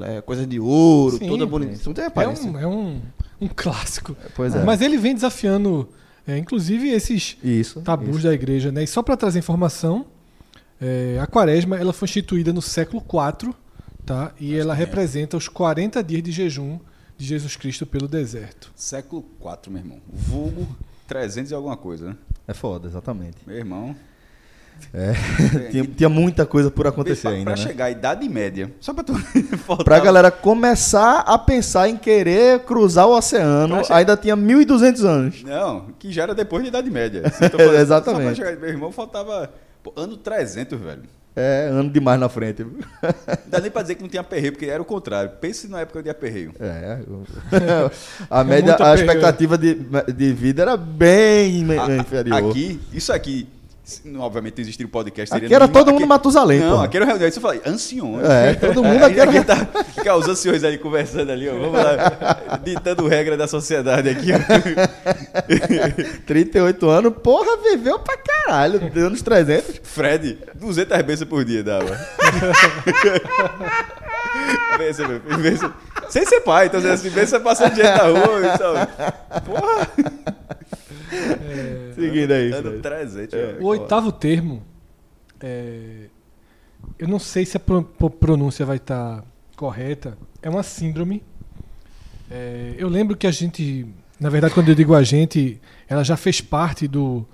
é, 0.03 0.21
coisas 0.21 0.47
de 0.47 0.59
ouro, 0.59 1.17
Sim, 1.17 1.27
toda 1.27 1.45
bonita. 1.45 1.77
Tudo 1.83 1.95
tem 1.95 2.03
é 2.03 2.07
aparência. 2.07 2.49
um, 2.49 2.57
é 2.59 2.67
um, 2.67 3.01
um 3.41 3.47
clássico 3.47 4.15
Pois 4.35 4.55
é. 4.55 4.63
mas 4.63 4.81
ele 4.81 4.97
vem 4.97 5.13
desafiando 5.13 5.87
é, 6.27 6.37
inclusive 6.37 6.87
esses 6.89 7.37
Isso. 7.43 7.81
tabus 7.81 8.17
isso. 8.17 8.27
da 8.27 8.33
igreja 8.33 8.71
né 8.71 8.83
e 8.83 8.87
só 8.87 9.03
para 9.03 9.17
trazer 9.17 9.39
informação 9.39 10.05
é, 10.83 11.19
a 11.19 11.25
quaresma 11.25 11.77
ela 11.77 11.93
foi 11.93 12.07
instituída 12.07 12.51
no 12.51 12.61
século 12.61 13.01
IV 13.01 13.53
tá 14.05 14.33
e 14.37 14.53
ela 14.53 14.73
representa 14.73 15.37
os 15.37 15.47
40 15.47 16.03
dias 16.03 16.21
de 16.21 16.31
jejum 16.31 16.77
de 17.17 17.25
Jesus 17.25 17.55
Cristo 17.55 17.85
pelo 17.85 18.05
deserto 18.05 18.69
Século 18.75 19.23
IV, 19.39 19.71
meu 19.71 19.81
irmão. 19.81 20.01
Vulgo 20.11 20.67
300 21.07 21.51
e 21.51 21.55
alguma 21.55 21.77
coisa, 21.77 22.09
né? 22.09 22.15
É 22.47 22.53
foda, 22.53 22.87
exatamente. 22.87 23.37
Meu 23.47 23.55
irmão. 23.55 23.95
É. 24.93 25.13
tinha, 25.71 25.85
tinha 25.85 26.09
muita 26.09 26.45
coisa 26.45 26.69
por 26.69 26.85
acontecer 26.87 27.21
pra, 27.21 27.31
ainda, 27.31 27.43
pra 27.51 27.55
né? 27.55 27.57
chegar 27.57 27.85
à 27.85 27.91
Idade 27.91 28.27
Média. 28.27 28.73
Só 28.79 28.93
pra 28.93 29.03
tu. 29.03 29.13
Pra 29.83 29.99
galera 29.99 30.29
começar 30.29 31.19
a 31.19 31.37
pensar 31.37 31.87
em 31.87 31.95
querer 31.95 32.59
cruzar 32.61 33.07
o 33.07 33.15
oceano, 33.15 33.85
Pra 33.85 33.95
ainda 33.95 34.17
tinha 34.17 34.35
1.200 34.35 35.03
anos. 35.05 35.43
Não, 35.43 35.87
que 35.97 36.11
já 36.11 36.23
era 36.23 36.35
depois 36.35 36.63
da 36.63 36.69
Idade 36.69 36.89
Média. 36.89 37.21
Assim, 37.25 37.49
falando, 37.49 37.75
Exatamente. 37.75 38.35
Só 38.35 38.41
pra 38.41 38.51
chegar, 38.51 38.61
meu 38.61 38.69
irmão 38.69 38.91
faltava. 38.91 39.53
Pô, 39.83 39.93
ano 39.95 40.15
300, 40.17 40.79
velho. 40.79 41.03
É, 41.35 41.67
ano 41.71 41.89
demais 41.89 42.19
na 42.19 42.29
frente. 42.29 42.63
Não 42.63 42.79
dá 43.47 43.59
nem 43.59 43.71
pra 43.71 43.81
dizer 43.81 43.95
que 43.95 44.03
não 44.03 44.09
tinha 44.09 44.21
aperreio, 44.21 44.51
porque 44.53 44.67
era 44.67 44.79
o 44.81 44.85
contrário. 44.85 45.31
Pense 45.41 45.67
na 45.67 45.81
época 45.81 46.03
de 46.03 46.09
aperreio. 46.09 46.53
É. 46.59 46.99
A 48.29 48.43
média, 48.43 48.65
muito 48.69 48.83
a 48.83 48.91
aperreio. 48.91 49.07
expectativa 49.09 49.57
de, 49.57 49.73
de 50.15 50.31
vida 50.33 50.61
era 50.61 50.77
bem 50.77 51.65
A- 51.79 51.95
inferior. 51.97 52.51
Aqui, 52.51 52.79
isso 52.93 53.11
aqui. 53.11 53.47
Obviamente, 54.17 54.53
não 54.57 54.61
existiria 54.61 54.87
um 54.87 54.89
podcast. 54.89 55.35
Aqui 55.35 55.53
era 55.53 55.67
todo 55.67 55.91
mundo 55.91 56.07
Matusalém, 56.07 56.61
Não, 56.61 56.77
pô. 56.77 56.83
aqui 56.83 56.95
era 56.95 57.05
reunião. 57.05 57.27
Isso 57.27 57.39
eu 57.39 57.41
falei, 57.41 57.61
anciões. 57.65 58.23
É, 58.29 58.53
todo 58.53 58.81
mundo 58.81 59.03
Aí 59.03 59.19
aqui 59.19 59.37
era- 59.37 59.43
tá, 59.43 59.67
fica 59.93 60.15
os 60.15 60.25
anciões 60.27 60.63
ali 60.63 60.77
conversando 60.77 61.31
ali, 61.33 61.49
ó. 61.49 61.53
Vamos 61.53 61.73
lá, 61.73 62.59
ditando 62.63 63.05
regra 63.09 63.35
da 63.35 63.45
sociedade 63.45 64.07
aqui, 64.09 64.29
ó. 64.31 64.39
38 66.25 66.89
anos, 66.89 67.13
porra, 67.21 67.57
viveu 67.61 67.99
pra 67.99 68.15
caralho. 68.17 68.79
De 68.89 68.99
anos 69.01 69.21
300. 69.21 69.81
Fred, 69.83 70.37
200 70.55 71.01
bênçãos 71.01 71.29
por 71.29 71.43
dia 71.43 71.61
dava. 71.61 71.93
Filho, 74.95 75.21
bênção. 75.41 75.73
Sem 76.09 76.25
ser 76.25 76.41
pai, 76.41 76.67
então 76.67 76.79
assim, 76.91 77.09
bênção 77.09 77.41
passando 77.41 77.75
gente 77.75 77.83
na 77.85 78.03
rua 78.03 78.41
e 78.41 78.57
tal. 78.57 78.73
Porra, 81.13 81.93
Seguindo 81.95 82.31
aí, 82.31 82.51
ano 82.51 82.69
Fred. 82.69 82.81
300. 82.81 83.33
É. 83.33 83.57
O 83.59 83.65
oitavo 83.65 84.11
termo, 84.11 84.63
é, 85.39 86.07
eu 86.97 87.07
não 87.07 87.19
sei 87.19 87.45
se 87.45 87.57
a 87.57 87.59
pro- 87.59 87.83
pro- 87.83 88.09
pronúncia 88.09 88.65
vai 88.65 88.77
estar 88.77 89.23
correta, 89.55 90.17
é 90.41 90.49
uma 90.49 90.63
síndrome. 90.63 91.23
É, 92.31 92.75
eu 92.77 92.89
lembro 92.89 93.15
que 93.15 93.27
a 93.27 93.31
gente, 93.31 93.85
na 94.19 94.29
verdade, 94.29 94.53
quando 94.53 94.69
eu 94.69 94.75
digo 94.75 94.93
a 94.95 95.03
gente, 95.03 95.59
ela 95.87 96.03
já 96.03 96.17
fez 96.17 96.41
parte 96.41 96.87
do, 96.87 97.25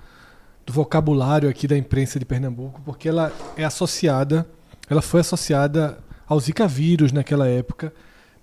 do 0.66 0.74
vocabulário 0.74 1.50
aqui 1.50 1.68
da 1.68 1.78
imprensa 1.78 2.20
de 2.20 2.26
Pernambuco, 2.26 2.82
porque 2.84 3.08
ela 3.08 3.32
é 3.56 3.64
associada, 3.64 4.48
ela 4.90 5.02
foi 5.02 5.22
associada 5.22 5.98
ao 6.28 6.40
Zika 6.40 6.68
vírus 6.68 7.12
naquela 7.12 7.48
época, 7.48 7.94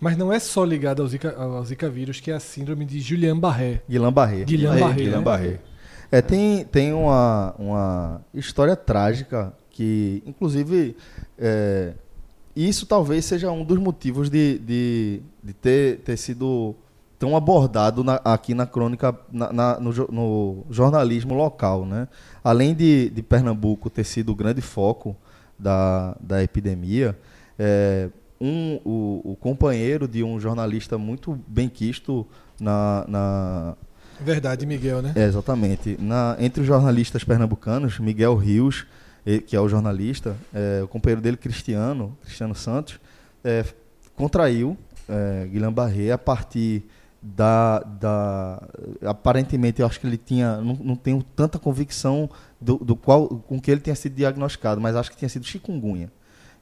mas 0.01 0.17
não 0.17 0.33
é 0.33 0.39
só 0.39 0.65
ligada 0.65 1.03
ao 1.03 1.09
Zika, 1.09 1.35
ao 1.37 1.65
Zika 1.65 1.89
vírus, 1.89 2.21
que 2.21 2.31
é 2.31 2.35
a 2.35 2.41
síndrome 2.41 2.85
de 2.85 2.99
Guillain-Barré. 3.01 3.81
Guillain-Barré. 3.89 4.45
Guillain-Barré, 4.45 4.95
Guillain-Barré. 5.05 5.49
né? 5.53 5.59
É, 6.13 6.23
tem, 6.23 6.65
tem 6.65 6.93
uma, 6.93 7.55
uma 7.59 8.21
história 8.33 8.77
trágica 8.77 9.53
que, 9.71 10.23
inclusive, 10.27 10.97
é, 11.39 11.95
isso 12.55 12.87
talvez 12.87 13.25
seja 13.25 13.51
um 13.51 13.65
dos 13.65 13.79
motivos 13.79 14.31
de, 14.31 14.59
de, 14.61 15.21
de 15.43 15.53
ter, 15.53 15.99
ter 15.99 16.17
sido 16.17 16.75
tão 17.19 17.37
abordado 17.37 18.05
na- 18.05 18.21
aqui 18.25 18.55
na 18.55 18.67
crônica, 18.67 19.15
na- 19.33 19.53
na- 19.53 19.81
no, 19.81 19.91
no 20.11 20.65
jornalismo 20.71 21.35
local. 21.35 21.85
Né? 21.85 22.07
Além 22.45 22.75
de, 22.75 23.11
de 23.11 23.23
Pernambuco 23.23 23.91
ter 23.91 24.05
sido 24.05 24.31
o 24.31 24.35
grande 24.35 24.61
foco 24.61 25.17
da, 25.59 26.17
da 26.21 26.43
epidemia, 26.43 27.19
é, 27.59 28.09
um, 28.41 28.81
o, 28.85 29.33
o 29.33 29.37
companheiro 29.37 30.07
de 30.07 30.23
um 30.23 30.39
jornalista 30.39 30.99
muito 30.99 31.39
bem 31.47 31.69
quisto 31.69 32.27
na, 32.61 33.05
na, 33.09 33.77
Verdade, 34.21 34.65
Miguel, 34.65 35.03
né? 35.03 35.13
é, 35.15 35.25
exatamente. 35.25 35.97
Na, 36.01 36.37
entre 36.39 36.63
os 36.63 36.67
jornalistas 36.67 37.23
pernambucanos, 37.23 37.99
Miguel 37.99 38.35
Rios, 38.35 38.87
que 39.47 39.57
é 39.57 39.61
o 39.61 39.69
jornalista, 39.69 40.37
eh, 40.55 40.81
o 40.85 40.89
companheiro 40.89 41.21
dele, 41.21 41.37
Cristiano, 41.37 42.17
Cristiano 42.23 42.55
Santos, 42.55 43.01
eh, 43.43 43.65
contraiu 44.15 44.77
eh, 45.09 45.49
Guilherme 45.51 45.75
Barré 45.75 46.13
a 46.13 46.19
partir 46.19 46.85
da, 47.21 47.81
da. 47.81 48.63
Aparentemente, 49.05 49.81
eu 49.81 49.87
acho 49.87 49.99
que 49.99 50.07
ele 50.07 50.17
tinha. 50.17 50.59
Não, 50.59 50.75
não 50.75 50.97
tenho 50.97 51.23
tanta 51.35 51.59
convicção 51.59 52.31
do, 52.61 52.77
do 52.77 52.95
qual, 52.95 53.27
com 53.27 53.61
que 53.61 53.69
ele 53.69 53.81
tinha 53.81 53.97
sido 53.97 54.15
diagnosticado, 54.15 54.81
mas 54.81 54.95
acho 54.95 55.11
que 55.11 55.17
tinha 55.17 55.29
sido 55.29 55.45
chikungunya. 55.45 56.11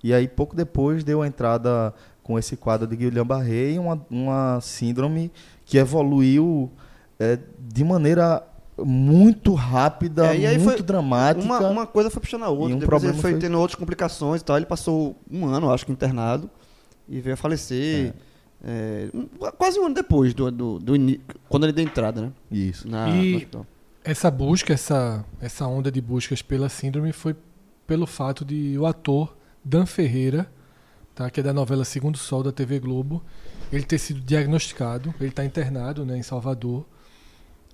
E 0.04 0.12
aí, 0.12 0.28
pouco 0.28 0.54
depois, 0.54 1.02
deu 1.02 1.23
a 1.23 1.26
entrada 1.26 1.94
com 2.23 2.38
esse 2.38 2.56
quadro 2.58 2.87
de 2.87 2.94
Guillain-Barré 2.94 3.70
e 3.73 3.78
uma, 3.78 4.04
uma 4.11 4.61
síndrome 4.61 5.32
que 5.64 5.78
evoluiu 5.78 6.70
é, 7.18 7.38
de 7.58 7.82
maneira 7.82 8.42
muito 8.78 9.54
rápida, 9.54 10.34
É, 10.34 10.38
e 10.40 10.46
aí 10.46 10.58
muito 10.58 10.75
foi 10.76 10.82
dramática. 10.82 11.42
Uma, 11.44 11.58
uma 11.70 11.87
coisa 11.87 12.11
foi 12.11 12.20
puxando 12.20 12.42
a 12.44 12.49
outra. 12.50 12.70
E 12.70 12.75
um 12.75 12.78
Depois 12.78 12.82
ele 12.82 12.87
problema 13.12 13.23
foi, 13.23 13.30
foi- 13.32 13.40
tendo 13.40 13.58
outras 13.58 13.78
complicações 13.78 14.42
e 14.42 14.44
tal. 14.44 14.56
Ele 14.58 14.66
passou 14.66 15.16
um 15.30 15.46
ano, 15.46 15.73
acho 15.73 15.87
que, 15.87 15.92
internado. 15.92 16.50
E 17.08 17.20
veio 17.20 17.34
a 17.34 17.37
falecer. 17.37 18.12
é, 18.62 19.08
um- 19.14 19.26
quase 19.56 19.78
um 19.78 19.87
ano 19.87 19.94
depois 19.94 20.34
do, 20.34 20.50
do, 20.50 20.78
do 20.78 20.92
quando 21.49 21.64
ele 21.64 21.73
deu 21.73 21.84
entrada, 21.84 22.20
né? 22.23 22.32
Isso. 22.50 22.88
Na, 22.88 23.08
E-. 23.11 23.46
Essa 24.02 24.30
busca, 24.30 24.73
essa, 24.75 25.25
essa 25.40 25.66
onda 25.66 25.90
de 25.90 26.00
buscas 26.00 26.42
pela 26.42 26.68
síndrome 26.68 27.11
foi 27.12 27.34
pelo 27.87 28.06
fato 28.06 28.44
de 28.44 28.76
o 28.78 28.84
ator 28.87 29.34
Dan 29.64 29.87
Ferreira, 29.87 30.50
tá, 31.14 31.30
que 31.30 31.40
é 31.40 31.42
da 31.42 31.52
novela 31.52 31.85
Segundo 31.85 32.18
Sol 32.18 32.42
da 32.42 32.52
TV 32.52 32.78
Globo, 32.78 33.23
ele 33.73 33.85
ter 33.85 33.99
sido 33.99 34.21
diagnosticado, 34.21 35.14
ele 35.21 35.30
está 35.30 35.44
internado 35.44 36.04
né, 36.04 36.16
em 36.18 36.23
Salvador, 36.23 36.85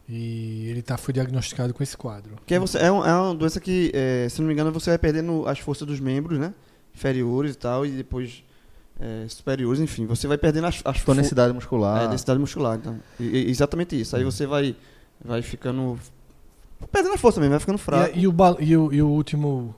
e 0.08 0.66
ele 0.68 0.82
tá, 0.82 0.96
foi 0.96 1.14
diagnosticado 1.14 1.72
com 1.72 1.82
esse 1.82 1.96
quadro. 1.96 2.36
Que 2.44 2.54
é, 2.54 2.58
você, 2.58 2.78
é, 2.78 2.90
um- 2.90 3.04
é 3.04 3.14
uma 3.14 3.34
doença 3.34 3.60
que, 3.60 3.90
é, 3.94 4.28
se 4.28 4.40
não 4.40 4.48
me 4.48 4.52
engano, 4.54 4.72
você 4.72 4.90
vai 4.90 4.98
perdendo 4.98 5.46
as 5.46 5.58
forças 5.60 5.86
dos 5.86 6.00
membros, 6.00 6.38
né? 6.38 6.52
Inferiores 6.94 7.54
e 7.54 7.58
tal, 7.58 7.86
e 7.86 7.90
depois 7.90 8.42
é, 8.98 9.24
superiores, 9.28 9.80
enfim. 9.80 10.06
Você 10.06 10.26
vai 10.26 10.36
perdendo 10.36 10.66
as, 10.66 10.82
as 10.84 11.02
Tonicidade 11.04 11.52
muscular. 11.54 12.02
É, 12.02 12.08
densidade 12.08 12.38
muscular, 12.40 12.76
então. 12.76 12.98
E- 13.20 13.24
e- 13.24 13.50
exatamente 13.50 13.98
isso. 13.98 14.14
Aí 14.16 14.24
você 14.24 14.46
vai, 14.46 14.76
vai 15.24 15.40
ficando. 15.42 15.98
Perdendo 16.90 17.14
a 17.14 17.18
força 17.18 17.38
mesmo, 17.40 17.50
vai 17.52 17.60
ficando 17.60 17.76
E, 17.78 17.80
fraco. 17.80 18.12
a- 18.14 18.18
e 18.18 18.26
o, 18.26 18.34
e 18.60 18.76
o, 18.76 18.92
e 18.92 19.02
o 19.02 19.08
último. 19.08 19.74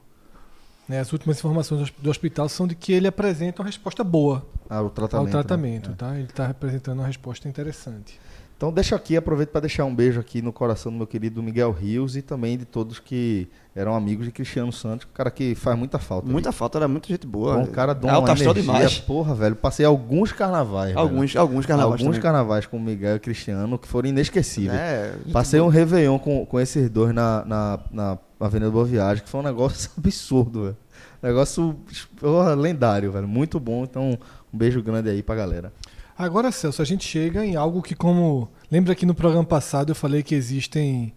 Né, 0.92 1.00
as 1.00 1.12
últimas 1.12 1.38
informações 1.38 1.78
do 1.80 1.84
hos- 1.84 1.92
do 1.99 2.11
hospital 2.11 2.49
são 2.49 2.66
de 2.66 2.75
que 2.75 2.92
ele 2.92 3.06
apresenta 3.08 3.62
uma 3.62 3.66
resposta 3.66 4.04
boa 4.04 4.44
ao 4.68 4.90
tratamento. 4.90 5.16
ao 5.18 5.25
né? 5.25 5.30
tratamento, 5.30 5.90
É. 5.90 5.94
tá? 5.94 6.14
Ele 6.14 6.25
está 6.25 6.46
representando 6.46 6.99
uma 7.00 7.06
resposta 7.06 7.49
interessante. 7.49 8.20
Então 8.56 8.72
deixa 8.72 8.94
aqui, 8.94 9.16
aproveito 9.16 9.49
para 9.50 9.62
deixar 9.62 9.84
um 9.84 9.92
beijo 9.92 10.20
aqui 10.20 10.40
no 10.40 10.52
coração 10.52 10.92
do 10.92 10.96
meu 10.99 11.06
querido 11.06 11.42
Miguel 11.42 11.72
Rios 11.72 12.14
e 12.16 12.22
também 12.22 12.56
de 12.56 12.64
todos 12.64 13.00
que 13.00 13.48
eram 13.74 13.92
amigos 13.92 14.24
de 14.24 14.31
Cristiano 14.31 14.72
Santos, 14.72 15.05
cara 15.12 15.33
que 15.33 15.57
faz 15.57 15.76
muita 15.76 15.98
falta. 15.98 16.28
Muita 16.31 16.52
falta, 16.52 16.78
era 16.78 16.87
muita 16.87 17.09
gente 17.09 17.26
boa. 17.26 17.57
um 17.57 17.66
cara 17.66 17.92
de 17.92 18.07
É 18.07 18.11
uma 18.11 18.18
alto 18.18 18.31
astral 18.31 18.52
energia, 18.52 18.72
demais. 18.74 18.98
porra, 19.00 19.35
velho. 19.35 19.57
Passei 19.57 19.85
alguns 19.85 20.31
carnavais. 20.31 20.88
velho. 20.90 20.98
Alguns, 21.00 21.35
alguns 21.35 21.66
carnavais 21.66 21.92
alguns 22.00 22.05
também. 22.14 22.20
carnavais 22.20 22.66
com 22.66 22.76
o 22.76 22.81
Miguel 22.81 23.16
e 23.16 23.18
Cristiano 23.18 23.76
que 23.76 23.88
foram 23.88 24.09
inesquecíveis. 24.11 24.78
É, 24.78 25.12
Passei 25.33 25.61
um 25.61 25.66
Réveillon 25.68 26.20
com, 26.20 26.46
com 26.46 26.61
esses 26.61 26.88
dois 26.88 27.12
na, 27.12 27.44
na, 27.44 27.78
na 27.90 28.18
Avenida 28.38 28.70
Boa 28.70 28.85
Viagem, 28.85 29.24
que 29.24 29.28
foi 29.28 29.40
um 29.40 29.44
negócio 29.44 29.90
absurdo, 29.98 30.62
velho. 30.66 30.76
Negócio 31.22 31.78
porra, 32.16 32.54
lendário, 32.54 33.12
velho. 33.12 33.28
Muito 33.28 33.61
bom. 33.61 33.85
Então, 33.85 34.18
um 34.52 34.58
beijo 34.58 34.82
grande 34.82 35.08
aí 35.08 35.22
pra 35.22 35.35
galera. 35.37 35.72
Agora, 36.18 36.50
Celso, 36.52 36.82
a 36.82 36.85
gente 36.85 37.04
chega 37.06 37.44
em 37.44 37.56
algo 37.56 37.80
que, 37.80 37.94
como. 37.94 38.48
Lembra 38.70 38.94
que 38.94 39.06
no 39.06 39.14
programa 39.14 39.44
passado 39.44 39.90
eu 39.90 39.94
falei 39.94 40.22
que 40.22 40.35
existem 40.35 41.12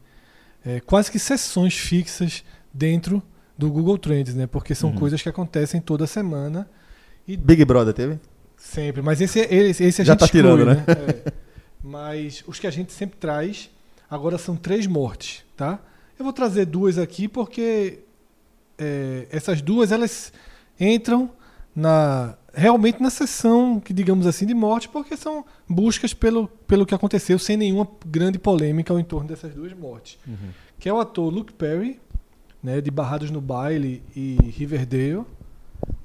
é, 0.65 0.79
quase 0.79 1.11
que 1.11 1.19
sessões 1.19 1.75
fixas 1.75 2.43
dentro 2.73 3.21
do 3.57 3.69
Google 3.71 3.97
Trends, 3.97 4.35
né? 4.35 4.45
Porque 4.47 4.75
são 4.75 4.89
Uhum. 4.91 4.95
coisas 4.97 5.21
que 5.21 5.29
acontecem 5.29 5.81
toda 5.81 6.05
semana 6.05 6.69
e 7.27 7.35
Big 7.37 7.63
Brother 7.65 7.93
teve? 7.93 8.19
sempre. 8.57 9.01
Mas 9.01 9.21
esse, 9.21 9.39
esse, 9.39 9.83
esse 9.83 10.01
a 10.01 10.05
Já 10.05 10.13
gente 10.13 10.19
tá 10.21 10.27
tirando, 10.27 10.69
exclui, 10.69 10.75
né? 10.75 10.85
É. 11.27 11.33
Mas 11.83 12.43
os 12.47 12.57
que 12.59 12.65
a 12.67 12.71
gente 12.71 12.91
sempre 12.91 13.17
traz, 13.17 13.69
agora 14.09 14.37
são 14.37 14.55
três 14.55 14.87
mortes, 14.87 15.43
tá? 15.55 15.79
Eu 16.17 16.23
vou 16.23 16.33
trazer 16.33 16.65
duas 16.65 16.97
aqui 16.97 17.27
porque 17.27 17.99
é, 18.77 19.27
essas 19.31 19.61
duas 19.61 19.91
elas 19.91 20.31
entram 20.79 21.29
na 21.75 22.35
realmente 22.53 23.01
na 23.01 23.09
sessão 23.09 23.79
que 23.79 23.93
digamos 23.93 24.25
assim 24.25 24.45
de 24.45 24.53
morte 24.53 24.87
porque 24.87 25.17
são 25.17 25.45
buscas 25.67 26.13
pelo, 26.13 26.47
pelo 26.67 26.85
que 26.85 26.95
aconteceu 26.95 27.37
sem 27.37 27.57
nenhuma 27.57 27.87
grande 28.05 28.39
polêmica 28.39 28.93
ao 28.93 28.99
entorno 28.99 29.27
dessas 29.27 29.53
duas 29.53 29.73
mortes 29.73 30.17
que 30.79 30.87
é 30.87 30.93
o 30.93 30.99
ator 30.99 31.33
Luke 31.33 31.53
Perry 31.53 31.99
né 32.63 32.79
de 32.79 32.89
Barrados 32.89 33.29
no 33.29 33.41
Baile 33.41 34.01
e 34.15 34.37
Riverdale 34.55 35.25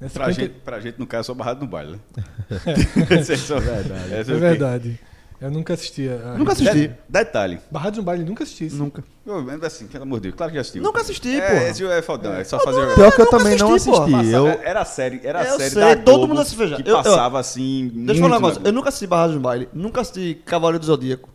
né, 0.00 0.08
Pra 0.12 0.26
50 0.26 0.34
gente, 0.34 0.60
pra 0.62 0.80
gente, 0.80 0.98
no 0.98 1.06
caso, 1.06 1.20
é 1.20 1.26
só 1.26 1.34
barrado 1.34 1.60
no 1.64 1.70
baile. 1.70 1.98
Essa 3.08 3.34
é 3.34 3.36
só 3.36 3.58
verdade. 3.60 4.14
é 4.14 4.22
verdade 4.22 5.00
eu 5.40 5.50
nunca 5.50 5.74
assisti 5.74 6.08
a, 6.08 6.36
Nunca 6.36 6.52
assisti. 6.52 6.88
De- 6.88 6.94
detalhe. 7.08 7.58
Barrados 7.70 7.98
no 7.98 8.02
Baile 8.02 8.24
nunca 8.24 8.44
assisti 8.44 8.66
isso. 8.66 8.76
Nunca. 8.76 9.02
Eu, 9.26 9.44
assim, 9.64 9.86
pelo 9.86 10.02
amor 10.02 10.16
de 10.18 10.24
Deus, 10.24 10.34
claro 10.36 10.50
que 10.50 10.56
já 10.56 10.60
assistiu. 10.62 10.82
Nunca 10.82 11.00
assisti, 11.00 11.40
é, 11.40 11.40
porra. 11.50 11.68
Esse 11.68 11.84
é 11.86 12.02
fodão, 12.02 12.32
é 12.34 12.44
só 12.44 12.58
fazer. 12.60 12.94
Pior 12.94 13.12
que 13.12 13.20
eu 13.20 13.24
nunca 13.24 13.38
também 13.38 13.56
não 13.56 13.74
assisti, 13.74 13.90
assisti. 13.90 14.10
Passava- 14.12 14.32
Eu, 14.32 14.46
Era 14.62 14.80
a 14.80 14.84
série, 14.84 15.20
era 15.24 15.40
a 15.40 15.44
Eu 15.44 15.56
série 15.58 15.70
sei, 15.70 15.80
da 15.82 15.96
todo 15.96 16.04
Globo 16.18 16.28
mundo 16.28 16.40
assiste, 16.40 16.58
veja, 16.58 16.76
que 16.76 16.82
eu- 16.82 16.96
eu- 16.96 17.02
passava 17.02 17.38
assim. 17.38 17.90
Deixa 17.94 18.12
eu 18.20 18.24
falar 18.24 18.36
um 18.38 18.40
muito 18.40 18.42
negócio. 18.42 18.62
na- 18.62 18.68
Eu 18.68 18.72
nunca 18.72 18.88
assisti 18.88 19.06
Barrados 19.06 19.34
no 19.36 19.40
Baile. 19.40 19.68
Nunca 19.72 20.00
assisti 20.00 20.34
Cavaleiro 20.44 20.78
do 20.80 20.86
Zodíaco. 20.86 21.28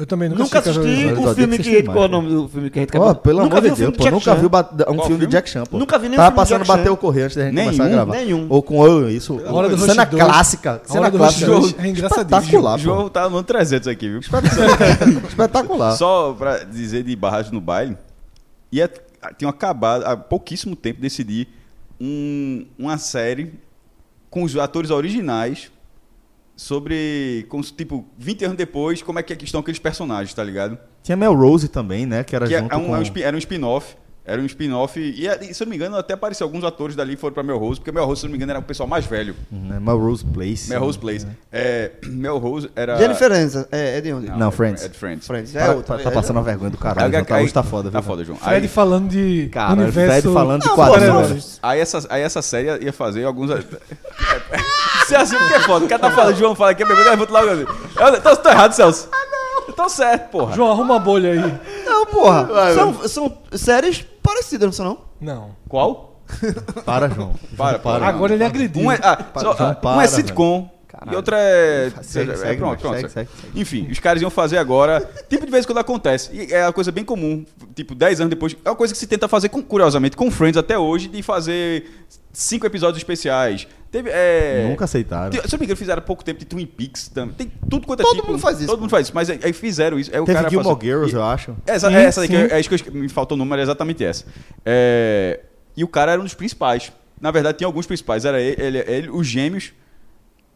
Eu 0.00 0.06
também 0.06 0.30
nunca, 0.30 0.42
Nunca 0.44 0.58
assisti 0.60 0.78
assisti 0.78 0.96
Cavaleiros 1.04 1.18
do 1.18 1.28
Zodíaco 1.28 1.30
o 1.30 1.34
filme 1.34 1.54
assisti 1.54 1.70
que. 1.70 1.82
mais, 1.82 1.94
Qual 1.94 2.04
é 2.04 2.08
o 2.08 2.10
nome 2.10 2.28
do 2.30 2.48
filme 2.48 2.70
que 2.70 2.78
a 2.78 2.82
gente 2.82 2.88
acabou? 2.88 3.14
pelo 3.16 3.42
Nunca 3.42 3.58
amor 3.58 3.62
vi 3.62 3.66
de 3.68 3.72
um 3.72 3.76
filme 3.76 3.90
Deus, 3.90 3.92
de 3.92 3.98
pô, 3.98 4.04
Jack 4.04 4.14
nunca 4.14 4.34
vi 4.34 4.46
um 4.46 4.92
filme 4.94 5.06
filme? 5.06 5.26
de 5.26 5.32
Jack 5.32 5.50
Chan, 5.50 5.64
pô. 5.66 5.78
Nunca 5.78 5.98
vi 5.98 6.08
nenhum 6.08 6.16
Tava 6.16 6.46
filme 6.46 6.58
passando 6.64 6.66
bater 6.78 6.90
o 6.90 6.96
correio 6.96 7.24
antes 7.26 7.36
da 7.36 7.44
gente 7.44 7.54
Nenhum, 7.54 7.66
começar 7.66 7.84
a 7.84 7.88
gravar. 7.90 8.14
nenhum. 8.16 8.46
Ou 8.48 8.62
com 8.62 8.78
oh, 8.78 9.08
isso. 9.10 9.38
A 9.46 9.52
Hora 9.52 9.68
do 9.68 9.76
cena 9.78 10.04
Rush 10.04 10.10
clássica. 10.18 10.82
A 10.82 10.88
Cena 10.90 11.10
clássica. 11.10 11.50
é 11.52 11.88
engraçadíssimo. 11.88 12.38
Espetacular, 12.38 12.74
O 12.76 12.78
João 12.78 13.08
tá 13.10 13.28
no 13.28 13.42
300 13.42 13.88
aqui, 13.88 14.08
viu? 14.08 14.20
Espetacular. 15.28 15.96
Só 15.96 16.32
pra 16.32 16.58
dizer 16.64 17.02
de 17.02 17.14
Barragem 17.14 17.52
no 17.52 17.60
Baile, 17.60 17.96
ia, 18.72 18.90
tinham 19.36 19.50
acabado 19.50 20.04
há 20.04 20.16
pouquíssimo 20.16 20.74
tempo 20.76 21.00
decidir 21.00 21.48
um- 22.00 22.64
uma 22.78 22.96
série 22.98 23.52
com 24.30 24.42
os 24.44 24.56
atores 24.56 24.90
originais 24.90 25.70
sobre, 26.60 27.46
como, 27.48 27.62
tipo, 27.64 28.04
20 28.18 28.44
anos 28.44 28.56
depois, 28.58 29.00
como 29.02 29.18
é 29.18 29.22
que 29.22 29.32
estão 29.42 29.62
aqueles 29.62 29.80
personagens, 29.80 30.34
tá 30.34 30.44
ligado? 30.44 30.78
Tinha 31.02 31.16
Melrose 31.16 31.68
também, 31.68 32.04
né? 32.04 32.22
Que 32.22 32.36
era 32.36 32.46
Que 32.46 32.54
é, 32.54 32.58
junto 32.58 32.74
é 32.74 32.76
um, 32.76 32.86
com... 32.88 32.96
é 32.96 33.22
era 33.22 33.34
um 33.34 33.38
spin-off. 33.38 33.96
Era 34.30 34.40
um 34.40 34.46
spin-off. 34.46 34.98
E, 35.00 35.26
e, 35.26 35.52
se 35.54 35.62
eu 35.62 35.66
não 35.66 35.70
me 35.70 35.76
engano, 35.76 35.96
até 35.96 36.14
apareceu 36.14 36.46
alguns 36.46 36.62
atores 36.62 36.94
dali 36.94 37.14
que 37.16 37.20
foram 37.20 37.34
pra 37.34 37.42
Melrose, 37.42 37.80
porque 37.80 37.90
Melrose, 37.90 38.20
se 38.20 38.26
eu 38.26 38.28
não 38.28 38.32
me 38.32 38.36
engano, 38.38 38.52
era 38.52 38.60
o 38.60 38.62
pessoal 38.62 38.88
mais 38.88 39.04
velho. 39.04 39.34
né, 39.50 39.80
Melrose 39.80 40.24
Place. 40.24 40.68
Melrose 40.70 40.98
Place. 40.98 41.26
É, 41.50 41.90
Melrose 42.06 42.70
era. 42.76 42.96
Jennifer 42.96 43.32
Aniston. 43.32 43.64
É, 43.72 43.98
é 43.98 44.00
de 44.00 44.12
onde? 44.12 44.28
Não, 44.28 44.48
é- 44.48 44.52
Friends. 44.52 44.84
É 44.84 44.88
de 44.88 44.96
Friends. 44.96 45.26
Friends. 45.26 45.52
Tá, 45.52 45.60
É 45.60 45.70
outra. 45.70 45.96
tá, 45.98 46.04
tá 46.04 46.10
é- 46.10 46.12
passando 46.12 46.36
uma 46.36 46.42
vergonha 46.44 46.70
do 46.70 46.78
caralho. 46.78 47.16
Aí- 47.16 47.24
tá, 47.24 47.34
aí- 47.36 47.42
hoje 47.44 47.52
tá 47.52 47.62
foda, 47.64 47.90
viu? 47.90 48.00
Tá 48.00 48.02
foda, 48.02 48.24
João. 48.24 48.38
Fred 48.38 48.62
Aí- 48.62 48.68
falando 48.68 49.08
de 49.08 49.48
Cara, 49.50 49.72
universo... 49.72 50.20
Fred 50.22 50.34
falando 50.34 50.62
de 50.62 50.68
Não, 50.68 50.74
quadrinhos. 50.76 51.58
Aí 51.62 51.80
essa, 51.80 52.06
aí 52.08 52.22
essa 52.22 52.40
série 52.40 52.84
ia 52.84 52.92
fazer 52.92 53.24
alguns. 53.24 53.50
Se 55.06 55.14
assim, 55.16 55.36
porque 55.36 55.54
é 55.54 55.60
foda. 55.60 55.84
O 55.84 55.88
cara 55.88 56.00
tá 56.02 56.10
falando, 56.10 56.36
João 56.36 56.54
fala 56.54 56.74
que 56.74 56.82
é 56.82 56.86
bebê, 56.86 57.02
levanta 57.02 57.32
logo. 57.32 57.46
Eu 57.48 58.22
tô, 58.22 58.36
tô 58.36 58.48
errado, 58.48 58.72
Celso. 58.72 59.08
Eu 59.66 59.74
tô 59.74 59.88
certo, 59.88 60.30
porra. 60.30 60.54
João, 60.54 60.70
arruma 60.72 60.94
uma 60.94 60.98
bolha 61.00 61.30
aí. 61.32 61.84
Não, 61.84 62.06
porra. 62.06 62.48
São, 62.74 63.08
são 63.08 63.38
séries 63.52 64.04
parecidas, 64.34 64.66
não 64.66 64.72
são 64.72 64.84
não? 64.86 64.98
Não. 65.20 65.50
Qual? 65.68 66.22
Para, 66.84 67.08
João. 67.08 67.34
Para, 67.56 67.78
para. 67.78 68.06
Agora 68.06 68.34
ele 68.34 68.44
agrediu. 68.44 68.82
Um 68.82 68.92
é, 68.92 68.98
ah, 69.02 69.16
Para, 69.16 69.42
só- 69.42 69.56
João, 69.56 69.70
ah, 69.70 69.74
para, 69.74 69.90
um 69.96 70.00
é 70.00 70.06
velho. 70.06 70.16
sitcom. 70.16 70.70
Caralho. 70.86 71.12
E 71.12 71.16
outra 71.16 71.36
é. 71.38 71.90
Segue, 72.02 72.32
é, 72.32 72.36
segue, 72.36 72.56
pronto, 72.58 72.70
mas 72.72 72.80
pronto. 72.80 72.96
segue, 72.96 73.08
segue, 73.12 73.30
segue. 73.40 73.60
Enfim, 73.60 73.88
os 73.90 73.98
caras 73.98 74.20
iam 74.22 74.30
fazer 74.30 74.58
agora. 74.58 75.00
Tipo 75.28 75.44
de 75.44 75.50
vez 75.50 75.64
em 75.64 75.68
quando 75.68 75.78
acontece. 75.78 76.30
E 76.32 76.52
é 76.52 76.64
uma 76.66 76.72
coisa 76.72 76.90
bem 76.92 77.04
comum. 77.04 77.44
tipo, 77.74 77.94
10 77.94 78.20
anos 78.20 78.30
depois. 78.30 78.56
É 78.64 78.70
uma 78.70 78.76
coisa 78.76 78.92
que 78.92 78.98
se 78.98 79.06
tenta 79.06 79.26
fazer, 79.28 79.48
com, 79.48 79.62
curiosamente, 79.62 80.16
com 80.16 80.30
Friends 80.30 80.56
até 80.56 80.78
hoje, 80.78 81.08
de 81.08 81.22
fazer 81.22 81.84
cinco 82.32 82.66
episódios 82.66 82.98
especiais. 82.98 83.66
Teve. 83.90 84.08
É... 84.12 84.66
Nunca 84.68 84.84
aceitaram. 84.84 85.32
Se 85.32 85.38
eu 85.38 85.42
não 85.52 85.58
me 85.58 85.64
engano, 85.64 85.76
fizeram 85.76 85.98
há 85.98 86.04
pouco 86.04 86.22
tempo 86.24 86.38
de 86.38 86.44
Twin 86.46 86.64
Peaks 86.64 87.08
também. 87.08 87.34
Tem 87.34 87.52
tudo 87.68 87.86
quanto 87.86 88.00
é 88.00 88.02
Todo 88.04 88.14
tipo. 88.16 88.28
mundo 88.28 88.38
faz 88.38 88.58
isso, 88.58 88.66
Todo 88.68 88.76
pô. 88.76 88.82
mundo 88.82 88.90
faz 88.90 89.06
isso. 89.06 89.14
Mas 89.14 89.28
aí 89.30 89.40
aí 89.42 89.52
fizeram 89.52 89.98
isso. 89.98 90.10
Aí 90.14 90.20
o 90.20 90.24
Teve 90.24 90.36
cara 90.38 90.48
Gilmore 90.48 90.74
faz- 90.76 90.84
Girls, 90.84 91.12
e- 91.12 91.16
eu 91.18 91.24
acho. 91.24 91.56
essa, 91.66 91.88
Sim, 91.88 91.94
é 91.96 92.02
essa 92.04 92.26
sim. 92.26 92.32
eu- 92.34 92.50
é 92.50 92.60
isso 92.60 92.68
que 92.68 92.88
eu 92.88 92.94
me 92.94 93.08
faltou 93.08 93.34
o 93.34 93.38
número, 93.38 93.60
é 93.60 93.64
exatamente 93.64 94.04
essa. 94.04 94.24
É, 94.64 95.40
e 95.76 95.82
o 95.82 95.88
cara 95.88 96.12
era 96.12 96.20
um 96.20 96.24
dos 96.24 96.34
principais. 96.34 96.92
Na 97.20 97.30
verdade, 97.32 97.58
tinha 97.58 97.66
alguns 97.66 97.84
principais. 97.86 98.24
Era 98.24 98.40
ele, 98.40 98.62
ele- 98.62 98.84
ele- 98.86 99.10
os 99.10 99.26
gêmeos, 99.26 99.72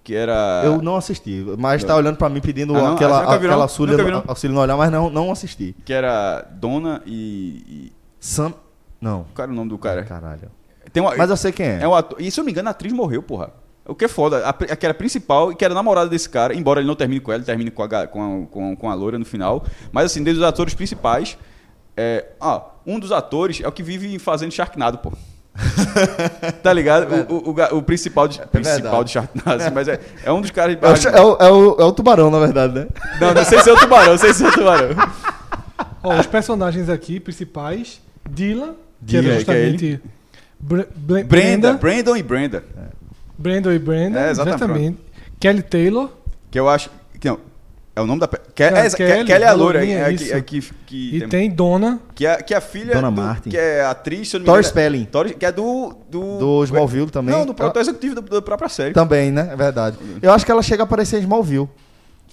que 0.05 0.15
era. 0.15 0.63
Eu 0.65 0.81
não 0.81 0.95
assisti, 0.95 1.45
mas 1.59 1.83
tá 1.83 1.97
olhando 1.97 2.17
pra 2.17 2.29
mim 2.29 2.41
pedindo 2.41 2.75
Ah, 2.77 2.81
não? 2.83 2.95
aquela, 2.95 3.17
Ah, 3.19 3.21
nunca 3.23 3.31
viu, 3.33 3.39
aquela 3.49 3.57
não? 3.57 3.63
auxílio, 3.63 4.23
auxílio 4.29 4.55
no 4.55 4.61
olhar, 4.63 4.77
mas 4.77 4.93
não, 4.93 5.11
não 5.11 5.33
assisti. 5.33 5.75
Que 5.85 5.93
era 5.93 6.43
Dona 6.53 7.03
e. 7.05 7.65
e- 7.89 7.93
Sam. 8.21 8.55
Não. 9.01 9.27
Qual 9.35 9.43
era 9.43 9.53
o 9.53 9.55
nome 9.57 9.71
do 9.71 9.77
cara? 9.79 10.05
Caralho. 10.05 10.51
Tem 10.94 11.02
uma, 11.02 11.16
Mas 11.16 11.28
eu 11.28 11.37
sei 11.37 11.50
quem 11.50 11.66
é. 11.66 11.78
É 11.83 11.88
um 11.88 11.94
ator. 11.94 12.20
E 12.20 12.30
se 12.30 12.38
eu 12.38 12.42
não 12.42 12.46
me 12.46 12.52
engano, 12.52 12.68
a 12.68 12.70
atriz 12.70 12.92
morreu, 12.92 13.20
porra. 13.20 13.50
O 13.85 13.96
que 13.96 14.04
é 14.04 14.09
foda. 14.09 14.46
A, 14.46 14.50
a 14.50 14.76
que 14.76 14.87
era 14.87 14.94
principal 14.94 15.50
e 15.50 15.57
que 15.57 15.64
era 15.64 15.74
namorada 15.74 16.09
desse 16.09 16.28
cara, 16.28 16.54
embora 16.54 16.78
ele 16.78 16.87
não 16.87 16.94
termine 16.94 17.20
com 17.20 17.33
ela, 17.33 17.40
ele 17.40 17.44
termine 17.44 17.70
com 17.72 17.83
a, 17.83 17.88
com 17.88 18.44
a, 18.44 18.46
com 18.46 18.72
a, 18.72 18.76
com 18.76 18.90
a 18.90 18.94
loira 18.94 19.18
no 19.18 19.24
final. 19.24 19.64
Mas 19.90 20.07
assim, 20.07 20.22
desde 20.22 20.40
os 20.40 20.48
atores 20.48 20.72
principais. 20.72 21.37
É, 21.96 22.26
ah, 22.40 22.62
um 22.87 22.98
dos 22.98 23.12
atores 23.12 23.61
é 23.61 23.68
o 23.68 23.72
que 23.72 23.83
vive 23.83 24.18
fazendo 24.20 24.52
Sharknado, 24.52 24.98
pô. 24.98 25.12
tá 26.62 26.72
ligado? 26.72 27.12
O, 27.28 27.50
o, 27.50 27.50
o 27.50 27.78
o 27.78 27.83
principal 27.83 28.28
de, 28.28 28.40
principal 28.46 28.83
verdade. 28.83 29.04
de 29.04 29.11
Sharknado, 29.11 29.62
assim, 29.62 29.74
mas 29.74 29.88
é, 29.88 30.00
é 30.24 30.33
um 30.33 30.40
dos 30.40 30.52
caras. 30.52 30.76
É 30.80 31.11
o, 31.11 31.16
é, 31.16 31.20
o, 31.20 31.37
é, 31.40 31.50
o, 31.50 31.80
é 31.80 31.85
o 31.85 31.92
tubarão, 31.92 32.30
na 32.30 32.38
verdade, 32.38 32.72
né? 32.72 32.87
Não, 33.20 33.35
não 33.35 33.44
sei 33.44 33.61
se 33.61 33.68
é 33.68 33.72
o 33.72 33.78
tubarão, 33.78 34.12
não 34.12 34.18
sei 34.18 34.33
se 34.33 34.44
é 34.44 34.48
o 34.48 34.52
tubarão. 34.52 34.90
Ó, 36.04 36.18
os 36.18 36.26
personagens 36.26 36.88
aqui 36.88 37.18
principais, 37.18 38.00
Dylan, 38.28 38.74
que 39.07 39.20
Dylan, 39.20 39.35
era 39.35 39.44
que 39.44 39.50
é 39.50 39.70
justamente 39.70 40.02
Bre- 40.61 40.88
Bre- 40.95 41.25
Brenda, 41.25 41.73
Brandon 41.75 42.17
e 42.17 42.23
Brenda. 42.23 42.64
Brandon 43.38 43.73
e 43.73 43.79
Brenda, 43.79 44.21
É, 44.21 44.31
exatamente. 44.31 44.62
exatamente. 44.64 44.99
Kelly 45.40 45.62
Taylor, 45.62 46.11
Que 46.51 46.59
eu 46.59 46.69
acho. 46.69 46.88
Que 47.21 47.29
não, 47.29 47.38
é 47.97 48.01
o 48.01 48.07
nome 48.07 48.21
da. 48.21 48.29
Ke- 48.29 48.62
É, 48.62 48.87
é, 48.87 48.90
Kelly, 48.90 49.25
Kelly 49.25 49.45
é 49.45 49.47
a. 49.49 49.53
Lourinha, 49.53 49.99
É, 49.99 50.12
isso. 50.12 50.25
que, 50.25 50.33
é 50.33 50.40
que, 50.40 50.61
que 50.87 51.17
e 51.17 51.19
tem- 51.21 51.29
tem 51.29 51.51
Donna, 51.51 52.01
Que 52.14 52.27
é, 52.27 52.37
que 52.37 52.55
é 52.55 52.57
a 52.57 52.61
filha 52.61 52.95
Dona 52.95 53.11
do, 53.11 53.21
Martin. 53.21 53.51
que 53.51 53.57
é 53.59 53.85
atriz, 53.85 54.29
se 54.31 54.37
é- 54.37 54.62
Spelling. 54.62 55.05
Tori- 55.07 55.35
que 55.35 55.45
é 55.45 55.51
do 55.53 55.95
do 56.09 56.38
Do 56.38 56.64
Smallville 56.64 57.11
também. 57.11 57.35
Não, 57.35 57.45
do 57.45 57.53
produtor 57.53 57.83
executivo 57.83 58.14
da, 58.14 58.21
da 58.21 58.40
própria 58.43 58.69
série. 58.69 58.95
Também, 58.95 59.31
né? 59.31 59.49
É 59.53 59.57
verdade. 59.57 59.99
Eu 60.23 60.33
acho 60.33 60.47
que 60.47 60.53
ela 60.53 60.62
chega 60.62 60.83
a 60.83 60.85
aparecer 60.85 61.17
em 61.19 61.21
Smallville. 61.23 61.69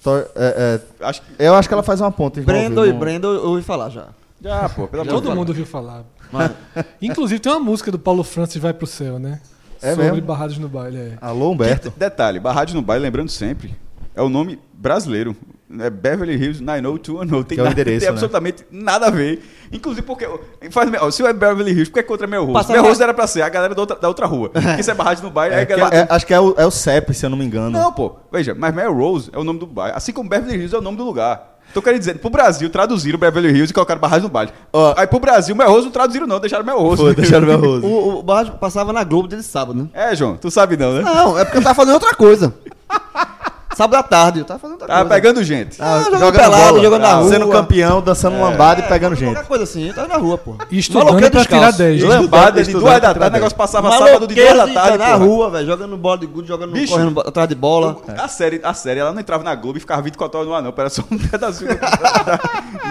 Tor- 0.02 0.26
é, 0.36 0.80
Acho 1.00 1.22
que 1.22 1.28
é, 1.42 1.48
eu 1.48 1.54
acho 1.54 1.68
que 1.68 1.74
ela 1.74 1.82
faz 1.82 2.00
uma 2.00 2.10
ponta 2.10 2.40
em. 2.40 2.42
Brandon 2.44 2.84
e 2.86 2.92
Brandon 2.92 3.32
eu 3.34 3.48
ouvi 3.50 3.62
falar 3.62 3.88
já. 3.90 4.08
já, 4.40 4.68
pô, 4.68 4.88
pelo 4.88 5.02
amor 5.02 5.14
de 5.16 5.22
todo 5.22 5.34
mundo 5.36 5.48
ouviu 5.50 5.64
falar. 5.66 6.02
Inclusive 7.00 7.40
tem 7.40 7.52
uma 7.52 7.60
música 7.60 7.90
do 7.90 7.98
Paulo 7.98 8.22
Francis 8.24 8.56
Vai 8.60 8.72
Pro 8.72 8.86
Céu, 8.86 9.18
né? 9.18 9.40
É 9.80 9.90
Sobre 9.90 10.10
mesmo? 10.12 10.26
Barrados 10.26 10.58
no 10.58 10.68
Baile. 10.68 10.96
É. 10.98 11.12
Alô, 11.20 11.50
Humberto. 11.52 11.90
Que- 11.90 11.98
Detalhe, 11.98 12.38
Barrados 12.38 12.72
no 12.74 12.80
Baile, 12.82 13.02
lembrando 13.02 13.30
sempre, 13.30 13.74
é 14.14 14.22
o 14.22 14.28
nome 14.28 14.58
brasileiro. 14.72 15.36
É 15.80 15.88
Beverly 15.88 16.34
Hills 16.34 16.62
90210. 16.62 17.46
Tem, 17.46 17.56
Que 17.56 17.60
é 17.60 17.62
o 17.62 17.64
nada- 17.64 17.72
endereço, 17.72 18.00
tem 18.00 18.06
né? 18.08 18.12
absolutamente 18.12 18.62
nada 18.70 19.06
a 19.06 19.10
ver. 19.10 19.42
Inclusive 19.72 20.06
porque. 20.06 20.28
Faz, 20.70 20.90
ó, 21.00 21.10
se 21.10 21.24
é 21.24 21.32
Beverly 21.32 21.70
Hills, 21.72 21.86
por 21.90 21.94
que 21.94 22.00
é 22.00 22.02
contra 22.02 22.26
Rose? 22.38 22.52
Passava- 22.52 22.74
Mel 22.74 22.82
Rose 22.84 23.02
era 23.02 23.14
pra 23.14 23.26
ser 23.26 23.40
a 23.40 23.48
galera 23.48 23.74
da 23.74 23.80
outra, 23.80 23.96
da 23.98 24.06
outra 24.06 24.26
rua. 24.26 24.50
Porque 24.52 24.82
se 24.82 24.90
é 24.90 24.94
Barrados 24.94 25.22
no 25.22 25.30
Baile, 25.30 25.54
É, 25.54 25.64
galera. 25.64 25.96
é- 25.96 26.06
acho 26.10 26.26
que 26.26 26.34
é 26.34 26.38
o, 26.38 26.54
é 26.58 26.66
o 26.66 26.70
CEP, 26.70 27.14
se 27.14 27.24
eu 27.24 27.30
não 27.30 27.38
me 27.38 27.44
engano. 27.46 27.70
Não, 27.70 27.90
pô. 27.90 28.16
Veja, 28.30 28.54
mas 28.54 28.74
Melrose 28.74 29.30
é 29.32 29.38
o 29.38 29.44
nome 29.44 29.58
do 29.60 29.66
bairro. 29.66 29.96
Assim 29.96 30.12
como 30.12 30.28
Beverly 30.28 30.56
Hills 30.58 30.74
é 30.74 30.78
o 30.78 30.82
nome 30.82 30.98
do 30.98 31.04
lugar. 31.04 31.51
Tô 31.72 31.80
querendo 31.80 32.00
dizer, 32.00 32.18
pro 32.18 32.28
Brasil 32.30 32.68
traduziram 32.68 33.18
Beverly 33.18 33.48
Hills 33.48 33.70
e 33.70 33.74
colocaram 33.74 34.00
Barragem 34.00 34.24
no 34.24 34.28
baile. 34.28 34.52
Ó. 34.72 34.94
Aí 34.96 35.06
pro 35.06 35.18
Brasil, 35.18 35.54
Melrose 35.54 35.84
não 35.84 35.92
traduziram 35.92 36.26
não, 36.26 36.38
deixaram 36.38 36.64
Melrose. 36.64 37.02
Pô, 37.02 37.12
deixaram 37.14 37.46
meu 37.46 37.58
rosto. 37.60 37.86
o, 37.86 38.18
o 38.18 38.22
Barra 38.22 38.50
passava 38.52 38.92
na 38.92 39.02
Globo 39.04 39.28
desde 39.28 39.46
sábado, 39.48 39.78
né? 39.82 39.88
É, 39.92 40.14
João, 40.14 40.36
tu 40.36 40.50
sabe 40.50 40.76
não, 40.76 40.92
né? 40.94 41.02
Não, 41.02 41.38
é 41.38 41.44
porque 41.44 41.58
eu 41.58 41.62
tava 41.62 41.74
fazendo 41.74 41.94
outra 41.94 42.14
coisa. 42.14 42.52
Sábado 43.76 43.96
à 43.98 44.02
tarde, 44.02 44.40
eu 44.40 44.44
tava 44.44 44.58
fazendo 44.60 44.72
outra 44.74 44.86
Tava 44.88 45.00
coisa. 45.08 45.14
pegando 45.14 45.42
gente. 45.44 45.80
Ah, 45.80 46.02
jogando 46.04 46.32
pelado, 46.36 46.80
jogando 46.82 47.02
na 47.02 47.14
rua. 47.14 47.28
Sendo 47.30 47.48
campeão, 47.48 48.00
dançando 48.02 48.40
lambada 48.40 48.80
e 48.80 48.88
pegando 48.88 49.14
gente. 49.16 49.32
Qualquer 49.32 49.48
coisa 49.48 49.64
assim, 49.64 49.88
eu 49.88 49.94
tava 49.94 50.08
na 50.08 50.16
rua, 50.16 50.36
pô. 50.38 50.56
Estudando 50.70 51.16
pra 51.16 51.28
tirar 51.28 51.70
descalço. 51.72 51.78
10. 51.78 52.02
Lambada 52.04 52.62
de 52.62 52.72
duas 52.72 53.00
da 53.00 53.14
tarde, 53.14 53.28
o 53.28 53.30
negócio 53.32 53.56
passava 53.56 53.90
sábado 53.90 54.26
de 54.26 54.34
duas 54.34 54.56
da 54.56 54.68
tarde. 54.68 54.98
na 54.98 55.14
rua, 55.14 55.50
velho, 55.50 55.66
jogando 55.66 55.96
bola 55.96 56.18
de 56.18 56.26
gude, 56.26 56.48
jogando, 56.48 56.72
Bicho. 56.72 56.92
correndo 56.92 57.20
atrás 57.20 57.48
de 57.48 57.54
bola. 57.54 57.96
A 58.18 58.28
série, 58.28 58.60
a 58.62 58.74
série, 58.74 59.00
ela 59.00 59.12
não 59.12 59.20
entrava 59.20 59.42
na 59.42 59.54
Globo 59.54 59.78
e 59.78 59.80
ficava 59.80 60.02
24 60.02 60.38
horas 60.38 60.48
no 60.48 60.54
ar, 60.54 60.62
não. 60.62 60.74
Era 60.76 60.90
só 60.90 61.02
um 61.10 61.16
pedacinho 61.18 61.70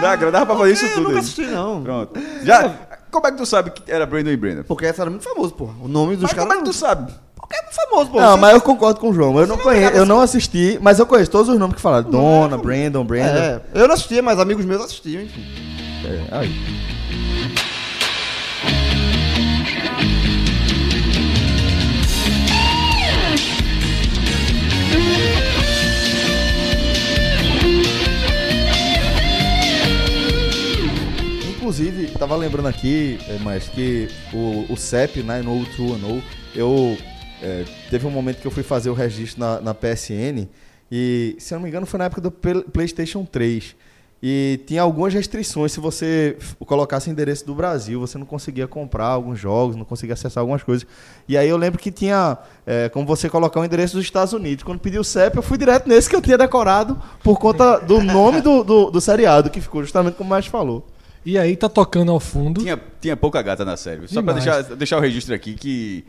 da, 0.00 0.16
grana. 0.16 0.32
Dava 0.32 0.46
pra 0.46 0.56
fazer 0.56 0.72
isso 0.72 0.84
Eu 0.84 0.88
tudo 0.90 1.02
nunca 1.04 1.14
aí. 1.14 1.18
assisti, 1.20 1.42
não. 1.46 1.82
Pronto. 1.82 2.20
Já, 2.42 2.70
como 3.10 3.26
é 3.26 3.30
que 3.30 3.36
tu 3.36 3.46
sabe 3.46 3.70
que 3.70 3.82
era 3.90 4.06
Brandon 4.06 4.30
e 4.30 4.36
Brenda? 4.36 4.64
Porque 4.64 4.86
essa 4.86 5.02
era 5.02 5.10
muito 5.10 5.22
famoso, 5.24 5.52
pô. 5.54 5.68
O 5.82 5.88
nome 5.88 6.14
dos 6.16 6.22
Mas 6.22 6.32
caras. 6.32 6.44
como 6.48 6.54
é 6.54 6.56
que 6.58 6.64
tu 6.64 6.72
sabe? 6.72 7.12
Porque 7.42 7.56
é 7.56 7.62
famoso, 7.72 8.10
pô. 8.10 8.20
Não, 8.20 8.36
mas 8.36 8.54
eu 8.54 8.60
concordo 8.60 9.00
com 9.00 9.10
o 9.10 9.12
João. 9.12 9.38
Eu 9.38 9.48
não 9.48 9.58
conheço, 9.58 9.96
eu 9.96 10.06
não 10.06 10.20
assisti, 10.20 10.78
mas 10.80 11.00
eu 11.00 11.06
conheço 11.06 11.30
todos 11.30 11.48
os 11.48 11.58
nomes 11.58 11.74
que 11.74 11.82
falaram. 11.82 12.08
Dona, 12.08 12.56
Brandon, 12.56 13.04
Brandon. 13.04 13.36
É, 13.36 13.60
eu 13.74 13.88
não 13.88 13.94
assistia, 13.94 14.22
mas 14.22 14.38
amigos 14.38 14.64
meus 14.64 14.80
assistiam, 14.82 15.22
enfim. 15.22 15.44
É, 16.04 16.36
aí. 16.36 16.52
Inclusive, 31.56 32.06
tava 32.18 32.36
lembrando 32.36 32.68
aqui, 32.68 33.18
é, 33.28 33.38
mas 33.42 33.68
que 33.68 34.08
o, 34.32 34.66
o 34.72 34.76
CEP, 34.76 35.22
90210, 35.22 36.22
eu 36.54 36.96
é, 37.42 37.64
teve 37.90 38.06
um 38.06 38.10
momento 38.10 38.40
que 38.40 38.46
eu 38.46 38.50
fui 38.50 38.62
fazer 38.62 38.88
o 38.90 38.94
registro 38.94 39.40
na, 39.40 39.60
na 39.60 39.74
PSN 39.74 40.46
e, 40.90 41.36
se 41.38 41.52
eu 41.54 41.58
não 41.58 41.62
me 41.64 41.68
engano, 41.68 41.86
foi 41.86 41.98
na 41.98 42.04
época 42.04 42.20
do 42.20 42.30
Play- 42.30 42.62
PlayStation 42.64 43.24
3. 43.24 43.74
E 44.24 44.60
tinha 44.68 44.82
algumas 44.82 45.12
restrições. 45.12 45.72
Se 45.72 45.80
você 45.80 46.36
colocasse 46.64 47.10
endereço 47.10 47.44
do 47.44 47.56
Brasil, 47.56 47.98
você 47.98 48.16
não 48.16 48.24
conseguia 48.24 48.68
comprar 48.68 49.06
alguns 49.06 49.36
jogos, 49.40 49.74
não 49.74 49.84
conseguia 49.84 50.14
acessar 50.14 50.42
algumas 50.42 50.62
coisas. 50.62 50.86
E 51.28 51.36
aí 51.36 51.48
eu 51.48 51.56
lembro 51.56 51.80
que 51.80 51.90
tinha 51.90 52.38
é, 52.64 52.88
como 52.88 53.04
você 53.04 53.28
colocar 53.28 53.58
o 53.58 53.64
endereço 53.64 53.96
dos 53.96 54.04
Estados 54.04 54.32
Unidos. 54.32 54.62
Quando 54.62 54.78
pedi 54.78 54.96
o 54.96 55.02
CEP, 55.02 55.36
eu 55.38 55.42
fui 55.42 55.58
direto 55.58 55.88
nesse 55.88 56.08
que 56.08 56.14
eu 56.14 56.22
tinha 56.22 56.38
decorado 56.38 56.96
por 57.24 57.36
conta 57.40 57.78
do 57.80 58.00
nome 58.00 58.40
do, 58.40 58.62
do, 58.62 58.90
do 58.92 59.00
seriado, 59.00 59.50
que 59.50 59.60
ficou 59.60 59.82
justamente 59.82 60.14
como 60.14 60.30
o 60.30 60.34
Mestre 60.36 60.52
falou. 60.52 60.86
E 61.24 61.38
aí 61.38 61.56
tá 61.56 61.68
tocando 61.68 62.10
ao 62.10 62.18
fundo. 62.18 62.60
Tinha, 62.60 62.78
tinha 63.00 63.16
pouca 63.16 63.40
gata 63.42 63.64
na 63.64 63.76
série. 63.76 64.08
Só 64.08 64.20
pra 64.22 64.32
Demais. 64.34 64.44
deixar, 64.44 64.76
deixar 64.76 64.96
o 64.98 65.00
registro 65.00 65.34
aqui 65.34 65.54
que, 65.54 66.04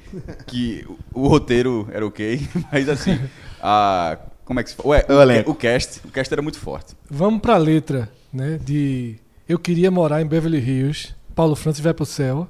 que 0.47 0.85
o, 1.13 1.21
o 1.21 1.27
roteiro 1.27 1.87
era 1.91 2.05
ok, 2.05 2.47
mas 2.71 2.89
assim, 2.89 3.19
a. 3.61 4.17
Como 4.45 4.59
é 4.59 4.63
que 4.63 4.71
se 4.71 4.75
fala? 4.75 4.89
Ué, 4.89 5.05
O 5.07 5.21
elenco. 5.21 5.51
o 5.51 5.55
cast. 5.55 6.01
O 6.05 6.11
cast 6.11 6.33
era 6.33 6.41
muito 6.41 6.59
forte. 6.59 6.93
Vamos 7.09 7.41
pra 7.41 7.55
letra, 7.57 8.09
né? 8.31 8.59
De 8.61 9.15
Eu 9.47 9.57
Queria 9.57 9.89
Morar 9.89 10.21
em 10.21 10.25
Beverly 10.25 10.59
Hills, 10.59 11.13
Paulo 11.33 11.55
Francis 11.55 11.81
Vai 11.81 11.93
Pro 11.93 12.05
Céu, 12.05 12.47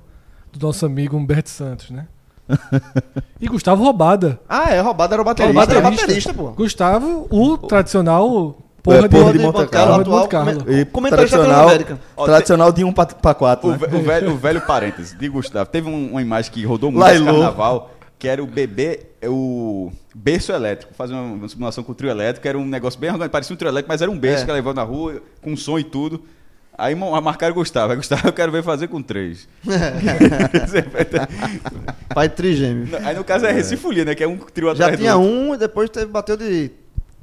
do 0.52 0.65
nosso 0.65 0.86
amigo 0.86 1.15
Humberto 1.15 1.49
Santos, 1.52 1.91
né? 1.91 2.08
e 3.39 3.47
Gustavo 3.47 3.84
Roubada. 3.84 4.39
Ah, 4.49 4.71
é, 4.73 4.82
roubado 4.82 5.13
era 5.13 5.21
o 5.21 5.26
baterista. 5.26 5.54
Roubado 5.54 5.71
era 5.71 5.82
baterista. 5.82 6.08
baterista, 6.08 6.34
pô. 6.34 6.52
Gustavo, 6.52 7.28
o 7.30 7.58
tradicional 7.58 8.58
porra, 8.84 8.98
É, 8.98 9.08
porra 9.08 9.32
de, 9.32 9.38
de 9.39 9.43
Monte 9.43 9.56
Carlo. 9.67 9.69
Carlo. 9.69 10.04
de 10.04 10.10
Monte 10.10 10.28
Carlo. 10.30 10.52
E 10.72 10.86
Comentarista 10.86 11.38
tradicional, 11.38 11.69
tradicional 12.26 12.72
de 12.72 12.84
1 12.84 12.88
um 12.88 12.93
para 12.93 13.34
4. 13.34 13.67
O, 13.67 13.72
Né? 13.72 13.78
ve- 13.78 13.96
o 13.96 14.02
velho, 14.04 14.32
o 14.34 14.38
velho 14.38 14.62
parênteses 14.67 15.17
de 15.17 15.28
Gustavo. 15.30 15.69
Teve 15.69 15.89
um- 15.89 16.12
uma 16.12 16.22
imagem 16.22 16.52
que 16.52 16.63
rodou 16.65 16.91
muito 16.91 17.02
Lailô. 17.02 17.26
nesse 17.26 17.36
carnaval, 17.38 17.91
que 18.19 18.28
era 18.28 18.43
o 18.43 18.46
bebê, 18.48 19.08
é 19.22 19.30
o 19.30 19.91
berço 20.13 20.52
elétrico. 20.52 20.93
Fazer 20.93 21.13
uma, 21.13 21.22
uma 21.24 21.50
simulação 21.50 21.84
com 21.84 21.91
o 21.91 21.96
trio 21.96 22.10
elétrico, 22.12 22.48
era 22.48 22.58
um 22.58 22.65
negócio 22.65 23.00
bem 23.00 23.10
organizado, 23.10 23.32
parecia 23.32 23.54
um 23.54 23.58
trio 23.58 23.69
elétrico, 23.69 23.89
mas 23.91 24.02
era 24.02 24.12
um 24.12 24.17
berço 24.19 24.43
É. 24.43 24.46
que 24.46 24.52
ela 24.52 24.58
levou 24.58 24.74
na 24.74 24.84
rua, 24.84 25.22
com 25.41 25.56
som 25.58 25.80
e 25.80 25.84
tudo. 25.84 26.22
Aí 26.76 26.96
marcaram 26.96 27.52
o 27.52 27.56
Gustavo. 27.56 27.91
Aí 27.91 27.98
Gustavo 27.98 28.28
eu 28.28 28.34
quero 28.34 28.52
ver 28.52 28.63
fazer 28.63 28.88
com 28.88 29.00
três. 29.00 29.48
Pai 32.13 32.28
de 32.30 32.36
trigêmeo. 32.36 32.88
Aí 33.04 33.15
no 33.15 33.24
caso 33.24 33.46
é 33.46 33.52
Recifolia, 33.52 34.06
né? 34.06 34.15
Que 34.15 34.24
é 34.24 34.28
um 34.28 34.38
trio 34.38 34.67
Já 34.69 34.86
atrás 34.86 34.93
do 34.98 35.02
tinha 35.02 35.15
outro. 35.15 35.32
um 35.32 35.54
e 35.54 35.58
depois 35.58 35.89
teve, 35.89 36.08
bateu 36.08 36.36
de. 36.38 36.72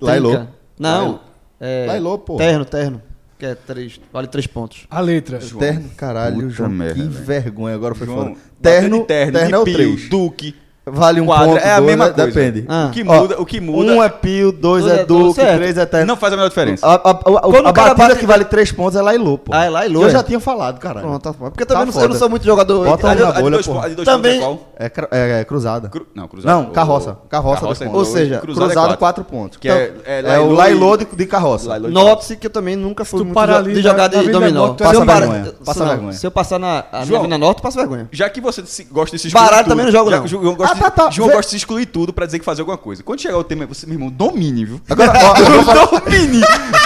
Lailô. 0.00 0.46
Não. 0.78 1.20
É, 1.60 1.84
Lailô, 1.86 2.18
pô. 2.18 2.36
Terno, 2.36 2.64
terno. 2.64 3.02
Que 3.38 3.46
é 3.46 3.54
três. 3.54 4.00
Vale 4.12 4.26
três 4.28 4.46
pontos. 4.46 4.86
A 4.90 5.00
letra. 5.00 5.38
Terno, 5.38 5.88
caralho, 5.96 6.36
Puta 6.36 6.48
João. 6.50 6.70
merda, 6.70 6.94
que 6.94 7.00
velho. 7.00 7.10
vergonha, 7.24 7.74
agora 7.74 7.94
foi 7.94 8.06
João, 8.06 8.28
foda. 8.28 8.36
Terno, 8.60 9.04
terno, 9.04 9.32
terno, 9.32 9.48
de 9.48 9.54
é 9.54 9.58
o 9.58 9.64
3. 9.64 10.08
Duque. 10.08 10.54
Vale 10.86 11.20
um 11.20 11.26
quadra, 11.26 11.46
ponto, 11.46 11.58
é 11.58 11.70
a 11.72 11.76
dois, 11.76 11.86
mesma 11.86 12.06
né? 12.06 12.12
coisa. 12.12 12.30
Depende. 12.32 12.64
Ah. 12.68 12.86
O 12.86 12.90
que 12.90 13.04
Ó, 13.06 13.20
muda, 13.20 13.40
o 13.42 13.46
que 13.46 13.60
muda 13.60 13.92
Um 13.92 14.02
é 14.02 14.08
pio, 14.08 14.50
dois 14.50 14.82
Dois 14.84 14.98
é 14.98 15.02
é 15.02 15.04
duque, 15.04 15.34
certo. 15.34 15.56
três 15.58 15.76
é 15.78 15.86
teto. 15.86 16.06
não 16.06 16.16
faz 16.16 16.32
a 16.32 16.36
menor 16.36 16.48
diferença. 16.48 16.86
A, 16.86 16.94
a, 16.94 16.94
a, 16.94 17.10
a, 17.10 17.14
Quando 17.42 17.62
batida 17.72 17.94
bate- 17.94 18.18
que 18.18 18.26
vale 18.26 18.44
três 18.46 18.72
pontos 18.72 18.96
é 18.96 19.02
lá 19.02 19.14
e 19.14 19.18
Lô, 19.18 19.36
pô. 19.36 19.52
Ah, 19.54 19.64
é 19.66 19.70
lá 19.70 19.86
e 19.86 19.88
Lô, 19.90 20.02
Eu 20.02 20.08
é? 20.08 20.10
já 20.10 20.22
tinha 20.22 20.40
falado, 20.40 20.78
caralho. 20.78 21.06
Pronto, 21.06 21.22
tá. 21.22 21.32
Porque 21.32 21.66
também 21.66 21.80
Tá 21.82 21.86
não, 21.86 21.92
sou- 21.92 22.02
eu 22.02 22.08
não 22.08 22.16
sou 22.16 22.30
muito 22.30 22.44
jogador. 22.46 22.84
Bota 22.86 23.08
A 23.08 23.12
um 23.12 23.14
de- 23.14 23.22
na 23.22 23.28
a 23.28 23.32
de 23.32 23.40
bolha, 23.42 23.52
dois 23.52 23.66
pô. 23.66 23.72
pontos- 23.74 23.86
a 23.86 23.88
de 23.90 23.94
dois 23.94 24.06
Também- 24.08 24.40
pontos 24.40 24.62
é 24.78 24.88
qual? 24.88 25.08
É, 25.12 25.18
é, 25.36 25.40
é 25.40 25.44
cruzada. 25.44 25.88
Cru- 25.90 26.06
Não, 26.14 26.26
cruzado. 26.26 26.50
Não, 26.64 26.70
carroça. 26.72 27.18
Carroça, 27.28 27.60
dois 27.66 27.80
é 27.80 27.84
pontos. 27.84 27.98
Ou 27.98 28.04
seja, 28.06 28.38
Cruzado, 28.38 28.94
é 28.94 28.96
quatro. 28.96 29.22
pontos. 29.24 29.58
Que 29.58 29.68
Então, 29.68 29.78
é- 29.78 29.92
é 30.06 30.18
é, 30.20 30.22
Lailô 30.22 30.48
o 30.48 30.52
e- 30.52 30.56
Lailô 30.56 30.96
de, 30.96 31.26
carroça. 31.26 31.78
Note-se 31.78 32.36
que 32.36 32.46
eu 32.46 32.50
também 32.50 32.74
nunca 32.74 33.04
fui 33.04 33.22
muito 33.22 33.38
de 33.74 33.82
jogar 33.82 34.08
de 34.08 34.28
dominó. 34.30 34.70
Passa 34.74 34.90
Se 34.90 34.96
eu 34.96 35.06
parar- 35.06 35.20
vergonha, 35.20 35.52
passa. 35.64 36.12
Se 36.12 36.26
eu 36.26 36.30
passar 36.30 36.58
na. 36.58 36.84
Avenida 36.90 37.36
Norte, 37.38 37.58
eu 37.58 37.62
passo 37.62 37.76
vergonha. 37.76 38.08
Já 38.10 38.28
que 38.30 38.40
você 38.40 38.62
gosta 38.90 39.16
de 39.16 39.22
se 39.22 39.30
Baralho 39.30 39.68
também 39.68 39.84
não 39.84 39.92
jogo, 39.92 40.10
não. 40.10 40.26
Que 40.74 40.78
o 40.78 40.80
João 40.80 40.88
gosta, 40.88 40.90
tá, 40.90 41.02
tá. 41.04 41.08
de, 41.08 41.16
João 41.16 41.28
Vê- 41.28 41.34
gosta 41.36 41.50
de 41.50 41.56
excluir 41.56 41.86
tudo 41.86 42.12
pra 42.12 42.26
dizer 42.26 42.38
que 42.38 42.44
fazer 42.44 42.62
alguma 42.62 42.78
coisa. 42.78 43.02
Quando 43.02 43.20
chegar 43.20 43.36
o 43.38 43.44
tema, 43.44 43.66
você, 43.66 43.86
meu 43.86 43.94
irmão, 43.96 44.10
domine, 44.10 44.64
viu? 44.64 44.80
Agora, 44.88 45.12
ó, 45.18 46.00
domine! 46.00 46.40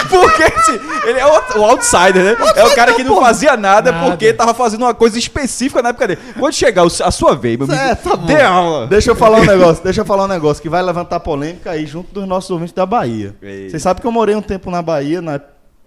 Porque 0.09 0.43
assim, 0.43 0.79
ele 1.05 1.19
é 1.19 1.25
o, 1.25 1.59
o 1.59 1.63
outsider, 1.65 2.23
né? 2.23 2.35
É 2.55 2.63
o 2.63 2.75
cara 2.75 2.93
que 2.93 3.03
não 3.03 3.19
fazia 3.19 3.57
nada, 3.57 3.91
Nada. 3.91 4.09
porque 4.09 4.33
tava 4.33 4.53
fazendo 4.53 4.83
uma 4.83 4.93
coisa 4.93 5.17
específica 5.17 5.81
na 5.81 5.89
época 5.89 6.07
dele. 6.07 6.21
Quando 6.39 6.53
chegar 6.53 6.83
a 6.85 7.11
sua 7.11 7.35
vez, 7.35 7.57
meu 7.57 7.65
amigo, 7.67 7.79
Certo, 7.81 8.09
tá 8.09 8.15
dê 8.17 8.41
aula. 8.41 8.87
Deixa 8.87 9.11
eu 9.11 9.15
falar 9.15 9.39
um 9.39 9.45
negócio, 9.45 9.83
deixa 9.83 10.01
eu 10.01 10.05
falar 10.05 10.25
um 10.25 10.27
negócio 10.29 10.61
que 10.61 10.69
vai 10.69 10.81
levantar 10.83 11.19
polêmica 11.19 11.71
aí 11.71 11.85
junto 11.85 12.13
dos 12.13 12.27
nossos 12.27 12.49
ouvintes 12.51 12.73
da 12.73 12.85
Bahia. 12.85 13.35
Vocês 13.41 13.81
sabem 13.81 14.01
que 14.01 14.07
eu 14.07 14.11
morei 14.11 14.35
um 14.35 14.41
tempo 14.41 14.69
na 14.69 14.81
Bahia, 14.81 15.21
na, 15.21 15.39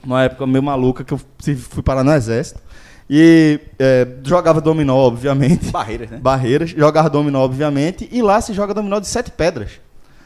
numa 0.05 0.23
época 0.25 0.47
meio 0.47 0.63
maluca, 0.63 1.05
que 1.05 1.13
eu 1.15 1.21
fui- 1.43 1.57
fui 1.57 1.83
parar 1.83 2.03
no 2.05 2.13
exército. 2.13 2.61
E 3.11 3.61
é, 3.79 4.07
jogava 4.23 4.61
dominó, 4.61 4.97
obviamente. 4.97 5.71
Barreiras, 5.73 6.11
né? 6.11 6.19
Barreiras, 6.19 6.71
jogava 6.71 7.09
dominó, 7.09 7.41
obviamente. 7.41 8.09
E 8.13 8.21
lá 8.21 8.41
se 8.41 8.53
joga 8.53 8.75
dominó 8.75 8.99
de 8.99 9.07
sete 9.07 9.31
pedras. 9.31 9.81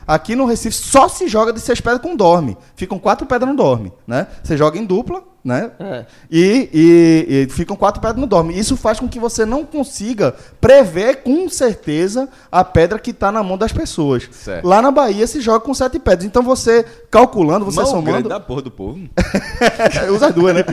Aqui 0.06 0.34
no 0.34 0.46
Recife 0.46 0.76
só 0.76 1.08
se 1.08 1.28
joga 1.28 1.52
de 1.52 1.60
seis 1.60 1.80
pedras 1.80 2.02
com 2.02 2.16
dorme. 2.16 2.56
Ficam 2.74 2.98
quatro 2.98 3.26
pedras 3.26 3.50
no 3.50 3.56
dorme, 3.56 3.92
né? 4.06 4.26
Você 4.42 4.56
joga 4.56 4.78
em 4.78 4.84
dupla, 4.84 5.22
né? 5.44 5.70
É. 5.80 6.04
E, 6.30 6.68
e- 6.72 7.26
e 7.28 7.48
ficam 7.52 7.74
quatro 7.76 8.00
pedras 8.00 8.20
no 8.20 8.26
dorme. 8.26 8.56
Isso 8.58 8.76
faz 8.76 9.00
com 9.00 9.08
que 9.08 9.18
você 9.18 9.44
não 9.44 9.64
consiga 9.64 10.34
prever 10.60 11.22
com 11.22 11.48
certeza 11.48 12.28
a 12.50 12.62
pedra 12.64 12.98
que 12.98 13.10
está 13.10 13.32
na 13.32 13.42
mão 13.42 13.58
das 13.58 13.72
pessoas. 13.72 14.28
Certo. 14.30 14.66
Lá 14.66 14.80
na 14.80 14.90
Bahia 14.90 15.26
se 15.26 15.40
joga 15.40 15.60
com 15.60 15.74
sete 15.74 15.98
pedras. 15.98 16.24
Então 16.24 16.42
você 16.42 16.84
calculando, 17.10 17.64
você 17.64 17.78
Mão 17.80 17.86
somando. 17.86 18.10
grande 18.12 18.28
da 18.28 18.38
porra 18.40 18.62
do 18.62 18.70
povo. 18.70 18.98
Usa 20.14 20.26
as 20.28 20.34
duas, 20.34 20.54
né? 20.54 20.64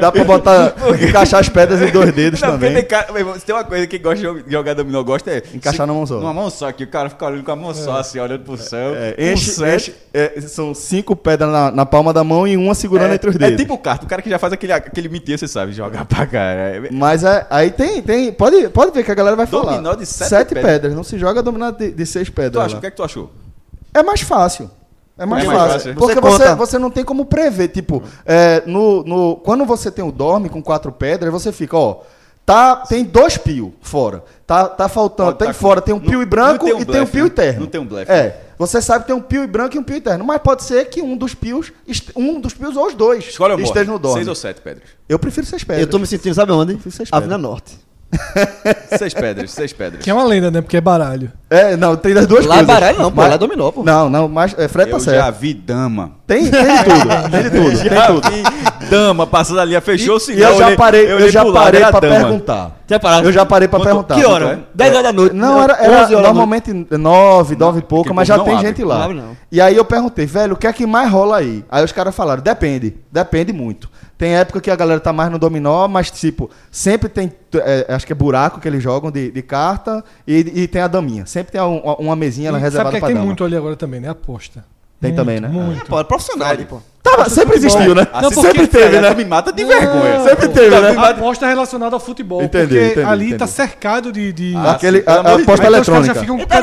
Dá 0.00 0.10
pra 0.10 0.24
botar, 0.24 0.74
encaixar 1.08 1.40
as 1.40 1.48
pedras 1.48 1.80
em 1.80 1.92
dois 1.92 2.12
dedos 2.12 2.40
Não, 2.42 2.50
também. 2.52 2.74
tem 2.74 2.84
cara, 2.84 3.06
se 3.38 3.44
tem 3.46 3.54
uma 3.54 3.64
coisa 3.64 3.86
que 3.86 3.98
gosta 3.98 4.42
de 4.42 4.50
jogar 4.50 4.74
dominó, 4.74 5.02
gosta 5.02 5.30
é... 5.30 5.42
Encaixar 5.54 5.84
se- 5.84 5.86
na 5.86 5.94
mão 5.94 6.06
só. 6.06 6.16
Numa 6.18 6.34
mão 6.34 6.50
só, 6.50 6.70
que 6.72 6.84
o 6.84 6.88
cara 6.88 7.08
fica 7.10 7.26
olhando 7.26 7.44
com 7.44 7.52
a 7.52 7.56
mão 7.56 7.72
só, 7.74 7.98
assim, 7.98 8.18
olhando 8.18 8.44
pro 8.44 8.56
céu. 8.56 8.94
É, 8.94 9.32
enche, 9.32 9.50
enche- 9.64 9.94
é, 10.12 10.40
são 10.42 10.74
cinco 10.74 11.14
pedras 11.14 11.50
na, 11.50 11.70
na 11.70 11.86
palma 11.86 12.12
da 12.12 12.24
mão 12.24 12.46
e 12.46 12.56
uma 12.56 12.74
segurando 12.74 13.12
entre 13.14 13.30
os 13.30 13.36
É 13.36 13.38
dedos. 13.38 13.56
tipo 13.56 13.74
o 13.74 13.78
carta, 13.78 14.04
o 14.04 14.08
cara 14.08 14.15
que 14.22 14.30
já 14.30 14.38
faz 14.38 14.52
aquele, 14.52 14.72
aquele 14.72 15.08
mentir, 15.08 15.38
você 15.38 15.48
sabe, 15.48 15.72
jogar 15.72 16.04
pra 16.04 16.26
cara. 16.26 16.88
Mas 16.92 17.24
é, 17.24 17.46
aí 17.50 17.70
tem, 17.70 18.02
tem 18.02 18.32
pode, 18.32 18.68
pode 18.70 18.92
ver 18.92 19.04
que 19.04 19.10
a 19.10 19.14
galera 19.14 19.36
vai 19.36 19.46
falar. 19.46 19.72
Dominó 19.72 19.94
de 19.94 20.06
sete 20.06 20.54
pedras. 20.54 20.64
pedras. 20.72 20.94
Não 20.94 21.04
se 21.04 21.18
joga 21.18 21.42
dominó 21.42 21.70
de, 21.70 21.90
de 21.90 22.06
seis 22.06 22.28
Tu 22.28 22.32
pedras. 22.32 22.64
acha, 22.64 22.72
lá. 22.74 22.78
o 22.78 22.80
que 22.80 22.86
é 22.86 22.90
que 22.90 22.96
tu 22.96 23.02
achou? 23.04 23.30
É 23.94 24.02
mais 24.02 24.20
fácil. 24.20 24.70
É 25.18 25.24
mais 25.24 25.44
É 25.44 25.46
mais 25.46 25.58
fácil. 25.58 25.72
fácil. 25.78 25.94
Porque 25.94 26.20
Você 26.20 26.44
você, 26.44 26.54
você 26.54 26.78
não 26.78 26.90
tem 26.90 27.04
como 27.04 27.24
prever. 27.24 27.68
Tipo, 27.68 28.02
é, 28.26 28.62
no, 28.66 29.02
no, 29.04 29.36
quando 29.36 29.64
você 29.64 29.90
tem 29.90 30.04
o 30.04 30.12
dorme 30.12 30.48
com 30.48 30.62
quatro 30.62 30.92
pedras, 30.92 31.32
você 31.32 31.50
fica, 31.52 31.76
ó. 31.76 32.00
Tá, 32.46 32.76
tem 32.76 33.02
dois 33.02 33.36
pios 33.36 33.70
fora. 33.82 34.22
Tá, 34.46 34.68
tá 34.68 34.88
faltando. 34.88 35.30
Pode 35.30 35.38
tem 35.40 35.48
tá 35.48 35.52
fora, 35.54 35.80
com- 35.80 35.84
tem 35.86 35.94
um 35.96 35.98
não- 35.98 36.06
pio 36.08 36.22
e 36.22 36.24
branco 36.24 36.64
tem 36.64 36.74
um 36.74 36.80
e 36.80 36.84
tem 36.84 37.00
um 37.00 37.06
pio 37.06 37.24
né? 37.24 37.26
interno. 37.28 37.60
Não 37.62 37.66
tem 37.66 37.80
um 37.80 37.84
blefe. 37.84 38.12
É. 38.12 38.40
Você 38.56 38.80
sabe 38.80 39.00
que 39.00 39.08
tem 39.08 39.16
um 39.16 39.20
pio 39.20 39.42
e 39.42 39.46
branco 39.48 39.74
e 39.76 39.78
um 39.80 39.82
pio 39.82 39.96
interno. 39.96 40.24
Mas 40.24 40.38
pode 40.40 40.62
ser 40.62 40.84
que 40.88 41.02
um 41.02 41.16
dos 41.16 41.34
pios, 41.34 41.72
um 42.14 42.40
dos 42.40 42.54
pios 42.54 42.76
ou 42.76 42.86
os 42.86 42.94
dois, 42.94 43.24
Escolhe 43.26 43.54
a 43.54 43.56
esteja 43.64 43.90
no 43.90 43.98
dorme. 43.98 44.18
Seis 44.18 44.28
ou 44.28 44.34
sete 44.36 44.60
pedras? 44.60 44.84
Eu 45.08 45.18
prefiro 45.18 45.44
seis 45.44 45.64
pedras. 45.64 45.84
Eu 45.84 45.90
tô 45.90 45.98
me 45.98 46.06
sentindo, 46.06 46.34
sabe 46.36 46.52
onde? 46.52 46.76
Fiz 46.78 46.94
seis 46.94 47.08
Avenida 47.10 47.36
Norte. 47.36 47.76
seis 48.96 49.12
pedras, 49.12 49.50
seis 49.50 49.72
pedras. 49.72 50.02
Que 50.04 50.08
é 50.08 50.14
uma 50.14 50.24
lenda, 50.24 50.48
né? 50.48 50.60
Porque 50.62 50.76
é 50.76 50.80
baralho. 50.80 51.30
É, 51.50 51.76
não, 51.76 51.96
tem 51.96 52.14
das 52.14 52.26
duas 52.26 52.46
Lá 52.46 52.54
é 52.54 52.58
coisas. 52.58 52.74
baralho 52.74 52.98
não, 52.98 53.10
pô, 53.10 53.16
Mas- 53.16 53.28
lá 53.30 53.34
é 53.34 53.38
dominó, 53.38 53.70
pô. 53.72 53.82
Não, 53.82 54.08
não, 54.08 54.28
mas 54.28 54.54
é, 54.56 54.68
Fred 54.68 54.88
tá 54.90 54.96
Eu 54.96 55.00
certo. 55.00 55.16
já 55.24 55.30
vi 55.30 55.52
dama. 55.52 56.12
Tem, 56.26 56.48
tem 56.48 56.62
de 56.62 56.84
tudo, 56.84 57.30
tem 57.30 57.42
de 57.42 57.50
tudo, 57.50 57.80
tem 58.30 58.42
tudo. 58.42 58.85
Dama 58.90 59.26
passando 59.26 59.60
ali, 59.60 59.78
fechou 59.80 60.14
o 60.14 60.18
E 60.18 60.20
sinal. 60.20 60.52
eu 60.52 60.58
já 60.58 60.76
parei, 60.76 61.10
eu, 61.10 61.16
olhei 61.16 61.30
já 61.30 61.44
parei 61.52 61.80
dama. 61.82 62.00
perguntar. 62.00 62.76
Já? 62.88 63.00
Eu 63.24 63.32
já 63.32 63.44
parei 63.44 63.66
pra 63.68 63.78
Quanto- 63.80 63.86
perguntar. 63.86 64.14
Que 64.14 64.24
hora? 64.24 64.46
Quanto 64.46 64.60
é? 64.60 64.64
10 64.74 64.90
horas 64.92 65.02
da 65.04 65.12
noite. 65.12 65.34
Não, 65.34 65.62
era, 65.62 65.74
11 65.74 66.14
era 66.14 66.22
normalmente 66.22 66.72
9, 66.90 67.56
9 67.56 67.78
e 67.78 67.82
pouco, 67.82 68.04
porque 68.04 68.14
mas 68.14 68.28
já 68.28 68.38
tem 68.38 68.58
gente 68.60 68.82
lá. 68.84 68.96
Não 68.98 69.02
abre, 69.04 69.16
não. 69.16 69.36
E 69.50 69.60
aí 69.60 69.76
eu 69.76 69.84
perguntei, 69.84 70.24
velho, 70.26 70.54
o 70.54 70.56
que 70.56 70.66
é 70.66 70.72
que 70.72 70.86
mais 70.86 71.10
rola 71.10 71.38
aí? 71.38 71.64
Aí 71.70 71.84
os 71.84 71.92
caras 71.92 72.14
falaram, 72.14 72.42
depende, 72.42 72.96
depende 73.10 73.52
muito. 73.52 73.90
Tem 74.16 74.34
época 74.34 74.60
que 74.62 74.70
a 74.70 74.76
galera 74.76 74.98
tá 75.00 75.12
mais 75.12 75.30
no 75.30 75.38
dominó, 75.38 75.86
mas 75.88 76.10
tipo, 76.10 76.48
sempre 76.70 77.08
tem, 77.08 77.30
é, 77.56 77.86
acho 77.92 78.06
que 78.06 78.12
é 78.12 78.16
buraco 78.16 78.60
que 78.60 78.66
eles 78.68 78.82
jogam 78.82 79.10
de, 79.10 79.30
de 79.30 79.42
carta 79.42 80.02
e, 80.26 80.62
e 80.62 80.68
tem 80.68 80.80
a 80.80 80.86
daminha. 80.86 81.26
Sempre 81.26 81.52
tem 81.52 81.60
um- 81.60 81.80
uma 81.98 82.16
mesinha 82.16 82.48
E 82.48 82.52
sabe 82.52 82.62
reservada 82.64 82.92
que 82.94 82.98
pra 83.00 83.08
tem 83.08 83.14
dama. 83.16 83.26
muito 83.26 83.44
ali 83.44 83.56
agora 83.56 83.76
também, 83.76 84.00
né? 84.00 84.08
Aposta. 84.08 84.64
Tem 84.98 85.10
Muito, 85.10 85.20
também, 85.20 85.40
né? 85.40 85.48
Muito. 85.48 85.84
Pô, 85.84 86.00
é 86.00 86.04
profissional 86.04 86.56
pô. 86.66 86.80
Tava, 87.10 87.30
sempre 87.30 87.56
existiu, 87.56 87.94
né? 87.94 88.06
Assim, 88.12 88.40
sempre 88.40 88.66
teve, 88.66 89.00
né? 89.00 89.14
Me 89.14 89.24
mata 89.24 89.52
de 89.52 89.64
vergonha. 89.64 90.20
Sempre 90.24 90.48
teve, 90.48 90.80
né? 90.80 90.94
Aposta 90.96 91.46
relacionada 91.46 91.94
ao 91.94 92.00
futebol. 92.00 92.42
Entendi, 92.42 92.66
porque 92.66 92.84
entendi, 92.92 93.06
ali 93.06 93.24
entendi. 93.26 93.38
tá 93.38 93.46
cercado 93.46 94.12
de. 94.12 94.32
de... 94.32 94.54
Ah, 94.56 94.72
Aquele, 94.72 95.02
a, 95.06 95.12
a 95.12 95.18
aposta 95.18 95.36
Aí 95.36 95.40
os 95.40 95.46
caras 95.46 95.56
já 95.56 95.66
eletrônica. 95.66 96.14
ficam 96.14 96.36
com 96.36 96.42
um 96.42 96.46
tá 96.46 96.56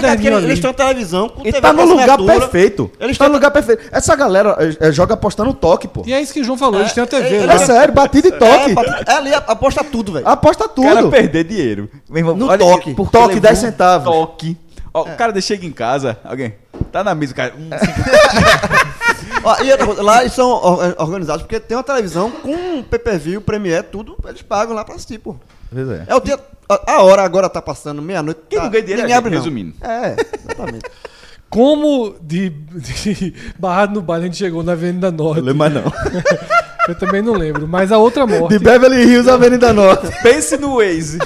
eles 0.43 0.53
estão 0.53 0.71
na 0.71 0.77
televisão 0.77 1.29
com 1.29 1.41
Ele 1.41 1.51
TV 1.51 1.61
tá 1.61 1.73
no 1.73 1.83
lugar 1.85 2.09
assinatura. 2.09 2.39
perfeito. 2.39 2.83
Eles 2.99 3.13
Eles 3.13 3.17
tá 3.17 3.27
no 3.27 3.33
lugar 3.33 3.51
perfeito. 3.51 3.83
Essa 3.91 4.15
galera 4.15 4.57
é, 4.59 4.87
é, 4.87 4.91
joga 4.91 5.13
apostando 5.13 5.53
toque, 5.53 5.87
pô. 5.87 6.03
E 6.05 6.13
é 6.13 6.21
isso 6.21 6.33
que 6.33 6.41
o 6.41 6.43
João 6.43 6.57
falou, 6.57 6.79
eles 6.81 6.93
têm 6.93 7.03
a 7.03 7.07
TV 7.07 7.35
é, 7.37 7.45
lá. 7.45 7.53
É 7.53 7.57
sério, 7.59 7.93
batida 7.93 8.27
e 8.27 8.31
toque. 8.31 8.75
É, 9.07 9.11
é 9.11 9.15
ali, 9.15 9.33
aposta 9.33 9.83
tudo, 9.83 10.13
velho. 10.13 10.27
Aposta 10.27 10.65
O 10.65 10.81
cara 10.83 11.01
tudo. 11.01 11.11
perder 11.11 11.43
dinheiro. 11.43 11.89
Meu 12.09 12.19
irmão, 12.19 12.35
No 12.35 12.57
toque. 12.57 12.93
porque 12.93 13.11
Toque, 13.17 13.27
levou 13.35 13.41
10 13.41 13.57
um 13.57 13.61
centavos. 13.61 14.13
Toque. 14.13 14.57
O 14.93 15.05
cara 15.17 15.39
chega 15.41 15.65
em 15.65 15.71
casa, 15.71 16.17
alguém. 16.23 16.53
Tá 16.91 17.03
na 17.03 17.15
mesa, 17.15 17.33
o 17.33 17.35
cara. 17.35 17.53
Ó, 19.43 19.61
e 19.63 19.71
outra 19.71 19.85
coisa, 19.85 20.01
lá 20.03 20.21
eles 20.21 20.33
são 20.33 20.49
or- 20.49 20.95
organizados 20.97 21.43
porque 21.43 21.59
tem 21.59 21.75
uma 21.75 21.83
televisão 21.83 22.31
com 22.31 22.81
pay-per-view, 22.83 23.41
Premiere, 23.41 23.83
tudo, 23.91 24.15
eles 24.27 24.41
pagam 24.41 24.73
lá 24.75 24.83
pra 24.85 24.95
assistir, 24.95 25.17
pô. 25.19 25.35
Pois 25.73 25.89
é. 25.89 26.05
É 26.07 26.15
o 26.15 26.19
dia. 26.19 26.39
A 26.87 27.01
hora 27.03 27.23
agora 27.23 27.49
tá 27.49 27.61
passando, 27.61 28.01
meia-noite. 28.01 28.39
Quem 28.49 28.57
tá, 28.57 28.65
não 28.65 28.71
ganha 28.71 28.83
dinheiro 28.83 29.09
é 29.09 29.13
abre, 29.13 29.31
não. 29.31 29.37
resumindo. 29.39 29.73
É, 29.81 30.15
exatamente. 30.39 30.85
Como 31.49 32.15
de, 32.19 32.49
de 32.49 33.33
Barrado 33.59 33.93
no 33.93 34.01
Baile 34.01 34.23
a 34.23 34.27
gente 34.27 34.37
chegou 34.37 34.63
na 34.63 34.71
Avenida 34.71 35.11
Norte. 35.11 35.39
Não 35.41 35.45
lembro 35.47 35.55
mais 35.59 35.73
não. 35.73 35.83
Eu 36.89 36.95
também 36.95 37.21
não 37.21 37.33
lembro. 37.33 37.67
Mas 37.67 37.91
a 37.91 37.97
outra 37.99 38.25
morte. 38.25 38.57
De 38.57 38.59
Beverly 38.63 39.03
Hills, 39.03 39.29
Avenida 39.29 39.71
Norte. 39.71 40.07
Pense 40.23 40.57
no 40.57 40.77
Waze. 40.77 41.19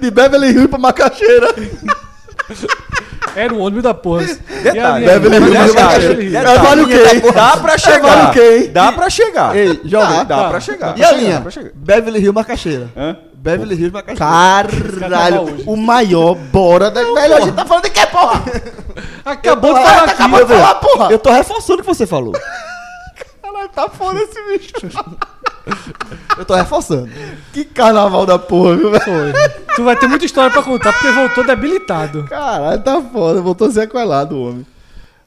De 0.00 0.10
Beverly 0.10 0.48
Hills 0.50 0.68
pra 0.68 0.78
Macaxeira. 0.78 1.48
Era 3.36 3.52
o 3.54 3.58
ônibus 3.60 3.82
da 3.82 3.94
porra. 3.94 4.24
Detalhe. 4.24 5.06
Beverly 5.06 5.36
Hills, 5.36 5.50
Beverly 5.50 5.74
Macaxeira. 5.74 6.22
Hills. 6.22 6.36
É, 6.36 6.58
vale 6.58 6.82
o 6.82 6.86
quê? 6.88 7.32
Dá 7.32 7.56
pra 7.56 7.78
chegar. 7.78 8.00
vale 8.16 8.22
o 8.22 8.30
quê? 8.32 8.70
Dá 8.72 8.92
pra 8.92 9.10
chegar. 9.10 9.56
Ei, 9.56 9.80
jovem. 9.84 10.16
Dá 10.18 10.24
tá. 10.24 10.48
pra 10.48 10.60
chegar. 10.60 10.98
E 10.98 11.04
a 11.04 11.10
Dá 11.10 11.16
linha? 11.16 11.40
pra 11.40 11.50
chegar. 11.50 11.70
Beverly 11.74 12.18
Hills 12.20 12.34
Macaxeira. 12.34 12.88
Hã? 12.96 13.16
Beverly 13.34 13.74
Hills 13.74 13.92
Macaxeira. 13.92 15.00
Caralho, 15.00 15.64
o 15.66 15.76
maior 15.76 16.34
bora 16.34 16.90
da 16.90 17.02
velho. 17.02 17.36
A 17.36 17.40
gente 17.40 17.54
tá 17.54 17.64
falando 17.64 17.84
de 17.84 17.90
quê, 17.90 18.06
porra? 18.06 18.42
Acabou 19.24 19.74
de 19.74 19.80
falar 19.80 19.94
tá 19.94 20.02
aqui. 20.04 20.12
acabando 20.12 20.46
de 20.46 20.54
falar, 20.54 20.74
porra. 20.76 21.10
Eu 21.10 21.18
tô 21.18 21.30
reforçando 21.30 21.80
o 21.80 21.82
que 21.82 21.86
você 21.86 22.06
falou. 22.06 22.32
Caralho, 23.42 23.68
tá 23.68 23.88
foda 23.88 24.20
esse 24.20 24.40
bicho. 24.58 24.72
Eu 26.38 26.44
tô 26.44 26.54
reforçando. 26.54 27.08
Que 27.52 27.64
carnaval 27.64 28.26
da 28.26 28.38
porra, 28.38 28.76
viu, 28.76 28.90
velho? 28.90 29.02
Foi. 29.04 29.32
Tu 29.76 29.84
vai 29.84 29.96
ter 29.96 30.06
muita 30.06 30.24
história 30.24 30.50
pra 30.50 30.62
contar, 30.62 30.92
porque 30.92 31.10
voltou 31.10 31.44
debilitado. 31.44 32.24
Caralho, 32.24 32.82
tá 32.82 33.00
foda. 33.02 33.40
Voltou 33.40 33.70
sequelado 33.70 34.36
o 34.36 34.48
homem. 34.50 34.66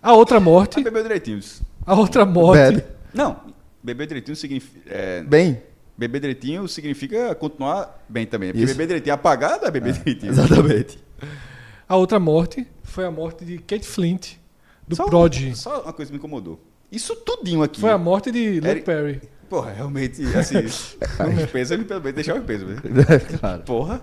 A 0.02 0.14
outra 0.14 0.40
morte. 0.40 0.84
Bebeu 0.84 1.04
direitinho. 1.04 1.40
A 1.86 1.96
outra 1.96 2.26
morte. 2.26 2.60
Bebe. 2.76 2.84
Não, 3.14 3.38
beber 3.84 4.08
direitinho 4.08 4.36
significa. 4.36 4.80
é, 4.90 5.22
Bem, 5.24 5.62
beber 5.98 6.20
direitinho 6.20 6.68
significa 6.68 7.34
continuar 7.36 8.04
bem 8.08 8.26
também. 8.26 8.50
Porque 8.52 8.64
Isso. 8.66 8.74
beber 8.74 8.88
direitinho 8.88 9.16
apagado 9.16 9.66
é 9.66 9.72
beber 9.72 9.94
direitinho. 9.94 10.32
exatamente. 10.32 11.00
A 11.90 11.96
outra 11.96 12.20
morte 12.20 12.68
foi 12.84 13.06
a 13.06 13.12
morte 13.12 13.44
de 13.46 13.58
Kate 13.60 13.88
Flint, 13.88 14.34
do 14.88 14.96
Só- 14.96 15.06
Prodigy. 15.06 15.56
Só 15.56 15.82
uma 15.82 15.94
coisa 15.94 16.12
me 16.12 16.18
incomodou. 16.18 16.62
Isso 16.92 17.16
tudinho 17.16 17.64
aqui. 17.64 17.80
Foi 17.82 17.92
a 17.92 17.98
morte 17.98 18.32
de 18.32 18.56
Luke 18.56 18.68
Eric- 18.68 18.86
Perry. 18.86 19.22
Porra, 19.50 19.72
realmente, 19.72 20.22
assim. 20.36 20.56
não 21.20 21.48
peso, 21.48 21.78
pelo 21.86 22.02
menos 22.02 22.16
deixar 22.16 22.36
o 22.36 22.42
peso. 22.42 22.66
né? 22.66 22.76
claro. 23.40 23.62
Porra. 23.64 24.00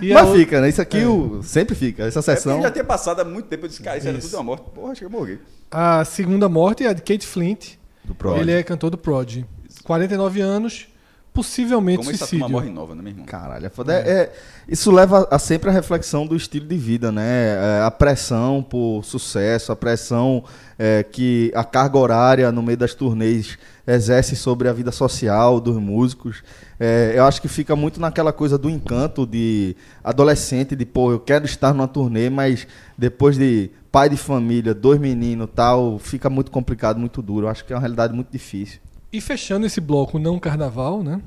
E 0.00 0.12
a 0.12 0.22
Mas 0.24 0.36
fica, 0.36 0.60
né? 0.60 0.68
Isso 0.68 0.80
aqui 0.80 1.04
o- 1.04 1.40
sempre 1.42 1.74
fica. 1.74 2.04
Essa 2.04 2.20
É 2.20 2.22
sessão. 2.22 2.62
já 2.62 2.70
tinha 2.70 2.84
passado 2.84 3.20
há 3.20 3.24
muito 3.24 3.46
tempo. 3.46 3.64
Eu 3.64 3.68
disse, 3.68 3.82
cara, 3.82 3.98
isso, 3.98 4.06
era 4.08 4.16
Isso. 4.18 4.28
tudo 4.28 4.36
uma 4.38 4.44
morte. 4.44 4.70
Porra, 4.70 4.92
acho 4.92 5.00
que 5.00 5.04
eu 5.06 5.10
morri. 5.10 5.40
A 5.70 6.04
segunda 6.04 6.48
morte 6.48 6.84
é 6.84 6.88
a 6.88 6.92
de 6.92 7.02
Kate 7.02 7.26
Flint. 7.26 7.72
Do 8.04 8.14
Prodigy. 8.14 8.42
Ele 8.42 8.52
é 8.52 8.62
cantor 8.62 8.90
do 8.90 8.98
Prodigy. 8.98 9.44
49 9.82 10.40
anos, 10.40 10.88
possivelmente 11.32 11.98
Como 11.98 12.10
essa 12.10 12.18
suicídio. 12.18 12.40
turma 12.46 12.60
morre 12.60 12.70
nova, 12.70 12.94
né, 12.94 13.02
meu 13.02 13.10
irmão? 13.12 13.24
Caralho, 13.26 13.66
é 13.66 13.68
foda. 13.68 13.94
É, 13.94 14.10
é- 14.10 14.32
isso 14.68 14.90
leva 14.90 15.26
a 15.30 15.38
sempre 15.38 15.70
a 15.70 15.72
reflexão 15.72 16.26
do 16.26 16.34
estilo 16.36 16.66
de 16.66 16.76
vida, 16.76 17.10
né? 17.12 17.54
É, 17.80 17.82
a 17.84 17.90
pressão 17.90 18.62
por 18.62 19.02
sucesso, 19.04 19.70
a 19.72 19.76
pressão 19.76 20.44
é, 20.78 21.02
que 21.02 21.50
a 21.54 21.64
carga 21.64 21.98
horária 21.98 22.52
no 22.52 22.62
meio 22.62 22.76
das 22.78 22.94
turnês 22.94 23.58
exerce 23.86 24.36
sobre 24.36 24.68
a 24.68 24.72
vida 24.72 24.92
social 24.92 25.60
dos 25.60 25.76
músicos. 25.76 26.42
É, 26.78 27.14
eu 27.16 27.24
acho 27.24 27.40
que 27.40 27.48
fica 27.48 27.74
muito 27.74 27.98
naquela 28.00 28.32
coisa 28.32 28.58
do 28.58 28.68
encanto 28.68 29.26
de 29.26 29.74
adolescente, 30.04 30.76
de 30.76 30.84
pô, 30.84 31.10
eu 31.12 31.18
quero 31.20 31.44
estar 31.44 31.72
numa 31.72 31.88
turnê, 31.88 32.28
mas 32.30 32.66
depois 32.96 33.36
de 33.38 33.70
pai 33.90 34.08
de 34.08 34.16
família, 34.16 34.74
dois 34.74 35.00
meninos 35.00 35.48
tal, 35.54 35.98
fica 35.98 36.28
muito 36.28 36.50
complicado, 36.50 36.98
muito 36.98 37.22
duro. 37.22 37.46
Eu 37.46 37.50
acho 37.50 37.64
que 37.64 37.72
é 37.72 37.76
uma 37.76 37.80
realidade 37.80 38.12
muito 38.12 38.30
difícil. 38.30 38.80
E 39.10 39.20
fechando 39.20 39.64
esse 39.64 39.80
bloco 39.80 40.18
não 40.18 40.38
carnaval, 40.38 41.02
né? 41.02 41.22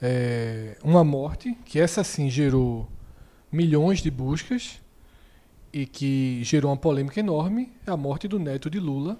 É, 0.00 0.76
uma 0.82 1.04
morte 1.04 1.56
que 1.64 1.78
essa 1.78 2.02
sim 2.02 2.30
gerou 2.30 2.88
milhões 3.52 4.00
de 4.00 4.10
buscas 4.10 4.80
e 5.72 5.84
que 5.84 6.40
gerou 6.44 6.70
uma 6.70 6.76
polêmica 6.76 7.20
enorme, 7.20 7.72
é 7.86 7.90
a 7.90 7.96
morte 7.96 8.26
do 8.26 8.38
neto 8.38 8.70
de 8.70 8.80
Lula, 8.80 9.18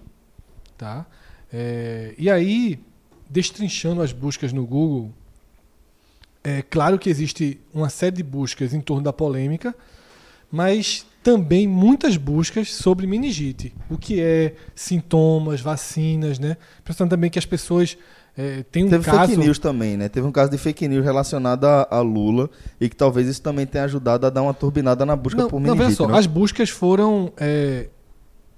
tá? 0.78 1.06
É, 1.52 2.14
e 2.16 2.30
aí, 2.30 2.80
destrinchando 3.28 4.00
as 4.00 4.12
buscas 4.12 4.52
no 4.52 4.66
Google, 4.66 5.12
é 6.42 6.62
claro 6.62 6.98
que 6.98 7.10
existe 7.10 7.60
uma 7.72 7.90
série 7.90 8.16
de 8.16 8.22
buscas 8.22 8.72
em 8.72 8.80
torno 8.80 9.02
da 9.02 9.12
polêmica, 9.12 9.74
mas 10.50 11.06
também 11.24 11.66
muitas 11.66 12.18
buscas 12.18 12.74
sobre 12.74 13.06
meningite, 13.06 13.74
o 13.88 13.96
que 13.96 14.20
é 14.20 14.54
sintomas, 14.74 15.62
vacinas, 15.62 16.38
né? 16.38 16.58
Pensando 16.84 17.08
também 17.08 17.30
que 17.30 17.38
as 17.38 17.46
pessoas 17.46 17.96
é, 18.36 18.62
têm 18.70 18.84
um 18.84 18.90
Teve 18.90 19.04
caso 19.04 19.28
fake 19.32 19.36
news 19.38 19.58
também, 19.58 19.96
né? 19.96 20.10
Teve 20.10 20.26
um 20.26 20.30
caso 20.30 20.50
de 20.50 20.58
fake 20.58 20.86
news 20.86 21.02
relacionado 21.02 21.64
a, 21.64 21.88
a 21.90 22.00
Lula 22.02 22.50
e 22.78 22.90
que 22.90 22.94
talvez 22.94 23.26
isso 23.26 23.40
também 23.40 23.64
tenha 23.64 23.84
ajudado 23.84 24.26
a 24.26 24.30
dar 24.30 24.42
uma 24.42 24.52
turbinada 24.52 25.06
na 25.06 25.16
busca 25.16 25.40
não, 25.40 25.48
por 25.48 25.58
não, 25.58 25.70
veja 25.70 25.76
meningite, 25.76 25.96
só, 25.96 26.08
né? 26.08 26.18
as 26.18 26.26
buscas 26.26 26.68
foram 26.68 27.32
é, 27.38 27.88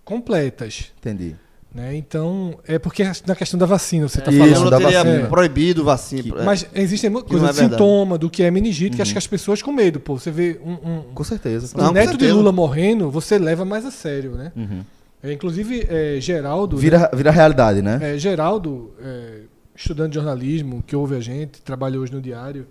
completas, 0.05 0.93
Entendi. 0.99 1.37
Né? 1.77 1.95
Então 1.95 2.59
é 2.67 2.79
porque 2.79 3.05
na 3.27 3.35
questão 3.37 3.59
da 3.59 3.67
vacina 3.67 4.09
você 4.09 4.19
está 4.19 4.33
Eu 4.33 4.39
falando, 4.39 4.71
da 4.71 4.79
teria 4.79 5.05
vacina. 5.05 5.29
proibido 5.29 5.85
vacina. 5.85 6.23
Que- 6.23 6.33
É. 6.41 6.43
mas 6.45 6.67
existem 6.75 7.11
muitas 7.11 7.31
coisas 7.31 7.51
é 7.51 7.53
de 7.53 7.59
sintoma 7.71 8.17
do 8.17 8.31
que 8.31 8.43
é 8.43 8.51
meningite 8.51 8.97
que 8.97 9.03
acho 9.03 9.13
que 9.13 9.19
as 9.19 9.27
pessoas 9.27 9.61
com 9.63 9.71
medo, 9.73 10.01
pô. 10.01 10.19
Você 10.19 10.31
vê 10.31 10.59
um, 10.65 10.73
um, 10.73 11.03
Com 11.15 11.23
certeza. 11.23 11.77
um 11.77 11.83
Não, 11.83 11.93
neto 11.93 12.05
de 12.05 12.11
certeza. 12.13 12.35
Lula 12.35 12.51
morrendo, 12.51 13.11
você 13.11 13.39
leva 13.39 13.65
mais 13.65 13.85
a 13.85 13.91
sério, 13.91 14.33
né? 14.33 14.51
Uhum. 14.57 14.81
É, 15.23 15.33
inclusive 15.33 15.87
é, 15.89 16.19
Geraldo, 16.21 16.77
né? 16.77 16.83
Vira, 16.83 17.11
vira 17.13 17.31
realidade, 17.31 17.83
né? 17.83 17.99
É, 18.01 18.19
Geraldo, 18.19 18.93
é, 19.01 19.41
estudante 19.77 20.11
de 20.11 20.15
jornalismo, 20.17 20.83
que 20.87 20.97
ouve 20.97 21.15
a 21.17 21.21
gente, 21.21 21.61
trabalha 21.63 22.01
hoje 22.01 22.13
no 22.13 22.21
diário, 22.21 22.67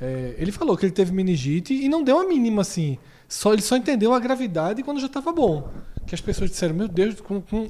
é, 0.00 0.34
ele 0.38 0.50
falou 0.52 0.76
que 0.76 0.84
ele 0.86 0.92
teve 0.92 1.12
meningite 1.12 1.72
e 1.74 1.88
não 1.88 2.02
deu 2.02 2.16
uma 2.16 2.24
mínima 2.26 2.62
assim. 2.62 2.98
Só, 3.28 3.52
ele 3.52 3.62
só 3.62 3.76
entendeu 3.76 4.14
a 4.14 4.18
gravidade 4.18 4.82
quando 4.82 5.00
já 5.00 5.06
estava 5.06 5.30
bom. 5.32 5.68
Que 6.06 6.14
as 6.14 6.20
pessoas 6.20 6.48
disseram, 6.50 6.74
meu 6.74 6.88
Deus, 6.88 7.20
com, 7.20 7.40
com- 7.42 7.68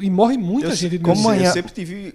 e 0.00 0.10
morre 0.10 0.36
muita 0.36 0.68
Eu, 0.68 0.74
gente 0.74 0.98
de 0.98 0.98
como 0.98 1.20
amanhã- 1.28 1.48
eu 1.48 1.52
sempre 1.52 1.72
tive 1.72 2.14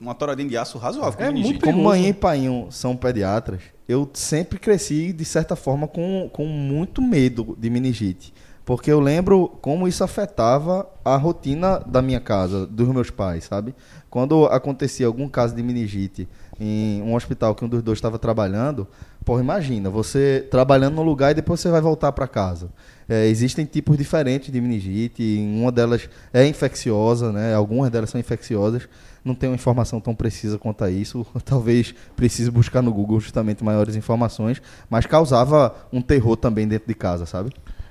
uma 0.00 0.14
toradinha 0.14 0.48
de 0.48 0.56
aço 0.56 0.78
razoável 0.78 1.16
com 1.18 1.24
É 1.24 1.30
muito 1.30 1.60
Como 1.64 1.84
mãe 1.84 2.08
e 2.08 2.12
painho 2.12 2.66
são 2.70 2.96
pediatras, 2.96 3.60
eu 3.88 4.08
sempre 4.12 4.58
cresci, 4.58 5.12
de 5.12 5.24
certa 5.24 5.54
forma, 5.54 5.86
com, 5.86 6.28
com 6.32 6.44
muito 6.46 7.00
medo 7.00 7.56
de 7.58 7.70
meningite. 7.70 8.34
Porque 8.64 8.90
eu 8.90 8.98
lembro 8.98 9.48
como 9.62 9.86
isso 9.86 10.02
afetava 10.02 10.88
a 11.04 11.16
rotina 11.16 11.78
da 11.86 12.02
minha 12.02 12.18
casa, 12.18 12.66
dos 12.66 12.88
meus 12.88 13.10
pais, 13.10 13.44
sabe? 13.44 13.72
Quando 14.10 14.44
acontecia 14.46 15.06
algum 15.06 15.28
caso 15.28 15.54
de 15.54 15.62
meningite 15.62 16.28
em 16.58 17.00
um 17.02 17.14
hospital 17.14 17.54
que 17.54 17.64
um 17.64 17.68
dos 17.68 17.80
dois 17.80 17.96
estava 17.98 18.18
trabalhando, 18.18 18.88
pô, 19.26 19.40
imagina, 19.40 19.90
você 19.90 20.46
trabalhando 20.48 20.94
num 20.94 21.02
lugar 21.02 21.32
e 21.32 21.34
depois 21.34 21.58
você 21.58 21.68
vai 21.68 21.80
voltar 21.80 22.12
para 22.12 22.28
casa. 22.28 22.70
É, 23.08 23.26
existem 23.26 23.66
tipos 23.66 23.98
diferentes 23.98 24.52
de 24.52 24.60
meningite, 24.60 25.36
uma 25.40 25.72
delas 25.72 26.08
é 26.32 26.46
infecciosa, 26.46 27.32
né? 27.32 27.52
Algumas 27.52 27.90
delas 27.90 28.08
são 28.08 28.20
infecciosas. 28.20 28.88
Não 29.24 29.34
tenho 29.34 29.52
informação 29.52 30.00
tão 30.00 30.14
precisa 30.14 30.58
quanto 30.58 30.84
a 30.84 30.90
isso. 30.92 31.26
Talvez 31.44 31.92
precise 32.14 32.52
buscar 32.52 32.82
no 32.82 32.94
Google 32.94 33.18
justamente 33.18 33.64
maiores 33.64 33.96
informações, 33.96 34.62
mas 34.88 35.06
causava 35.06 35.74
um 35.92 36.00
terror 36.00 36.36
também 36.36 36.68
dentro 36.68 36.86
de 36.86 36.94
casa, 36.94 37.26
sabe? 37.26 37.50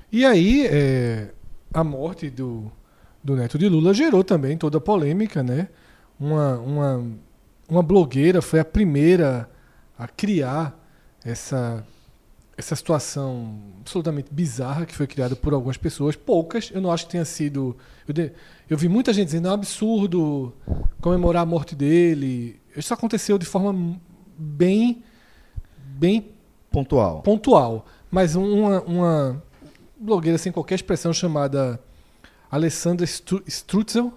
E 0.09 0.23
aí, 0.23 0.65
é, 0.67 1.31
a 1.73 1.83
morte 1.83 2.29
do, 2.29 2.71
do 3.21 3.35
neto 3.35 3.57
de 3.57 3.67
Lula 3.67 3.93
gerou 3.93 4.23
também 4.23 4.57
toda 4.57 4.77
a 4.77 4.81
polêmica, 4.81 5.43
né? 5.43 5.67
Uma, 6.17 6.57
uma, 6.59 7.05
uma 7.67 7.83
blogueira 7.83 8.41
foi 8.41 8.61
a 8.61 8.65
primeira 8.65 9.49
a 9.99 10.07
criar 10.07 10.84
essa, 11.25 11.83
essa 12.57 12.75
situação 12.75 13.59
absolutamente 13.81 14.29
bizarra 14.31 14.85
que 14.85 14.95
foi 14.95 15.07
criada 15.07 15.35
por 15.35 15.53
algumas 15.53 15.75
pessoas, 15.77 16.15
poucas, 16.15 16.69
eu 16.73 16.79
não 16.79 16.91
acho 16.91 17.05
que 17.05 17.11
tenha 17.13 17.25
sido. 17.25 17.75
Eu, 18.07 18.13
de- 18.13 18.31
eu 18.69 18.77
vi 18.77 18.87
muita 18.87 19.11
gente 19.11 19.25
dizendo 19.27 19.47
é 19.47 19.51
um 19.51 19.55
absurdo 19.55 20.53
comemorar 21.01 21.43
a 21.43 21.45
morte 21.45 21.75
dele. 21.75 22.59
Isso 22.75 22.93
aconteceu 22.93 23.37
de 23.37 23.45
forma 23.45 23.99
bem, 24.37 25.03
bem 25.77 26.29
Pontual. 26.71 27.21
pontual. 27.21 27.85
Mas 28.11 28.35
uma, 28.35 28.81
uma 28.81 29.43
blogueira 29.99 30.37
sem 30.37 30.51
qualquer 30.51 30.75
expressão 30.75 31.11
chamada 31.13 31.79
Alessandra 32.51 33.05
Stru- 33.05 33.43
Strutzel, 33.47 34.13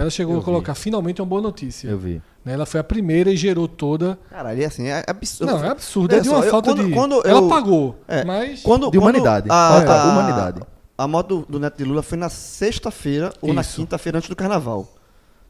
ela 0.00 0.10
chegou 0.10 0.34
Eu 0.34 0.38
a 0.38 0.40
vi. 0.40 0.44
colocar 0.44 0.74
finalmente 0.74 1.20
uma 1.20 1.26
boa 1.26 1.42
notícia. 1.42 1.88
Eu 1.88 1.98
vi. 1.98 2.22
né? 2.44 2.52
Ela 2.54 2.64
foi 2.66 2.80
a 2.80 2.84
primeira 2.84 3.30
e 3.30 3.36
gerou 3.36 3.68
toda. 3.68 4.18
Caralho, 4.30 4.62
é 4.62 4.64
assim, 4.66 4.86
é 4.88 5.04
absurdo. 5.06 5.52
Não, 5.52 5.64
é 5.64 5.68
absurdo. 5.68 6.14
É 6.14 6.20
de 6.20 6.28
Olha 6.28 6.36
uma 6.36 6.42
só, 6.42 6.46
eu- 6.46 6.50
falta 6.50 6.70
quando- 6.74 6.86
de. 6.88 6.94
quando 6.94 7.26
ela 7.26 7.40
eu- 7.40 7.48
pagou. 7.48 8.00
É, 8.08 8.24
Mas. 8.24 8.62
Quando, 8.62 8.90
De 8.90 8.98
humanidade. 8.98 9.48
quando 9.48 9.58
Falta 9.86 9.92
a, 9.92 10.04
humanidade. 10.12 10.60
A 10.98 11.08
morte 11.08 11.28
do, 11.28 11.46
do 11.48 11.58
Neto 11.60 11.78
de 11.78 11.84
Lula 11.84 12.02
foi 12.02 12.18
na 12.18 12.28
sexta-feira 12.28 13.32
ou 13.40 13.52
na 13.54 13.64
quinta-feira 13.64 14.18
antes 14.18 14.28
do 14.28 14.36
carnaval, 14.36 14.86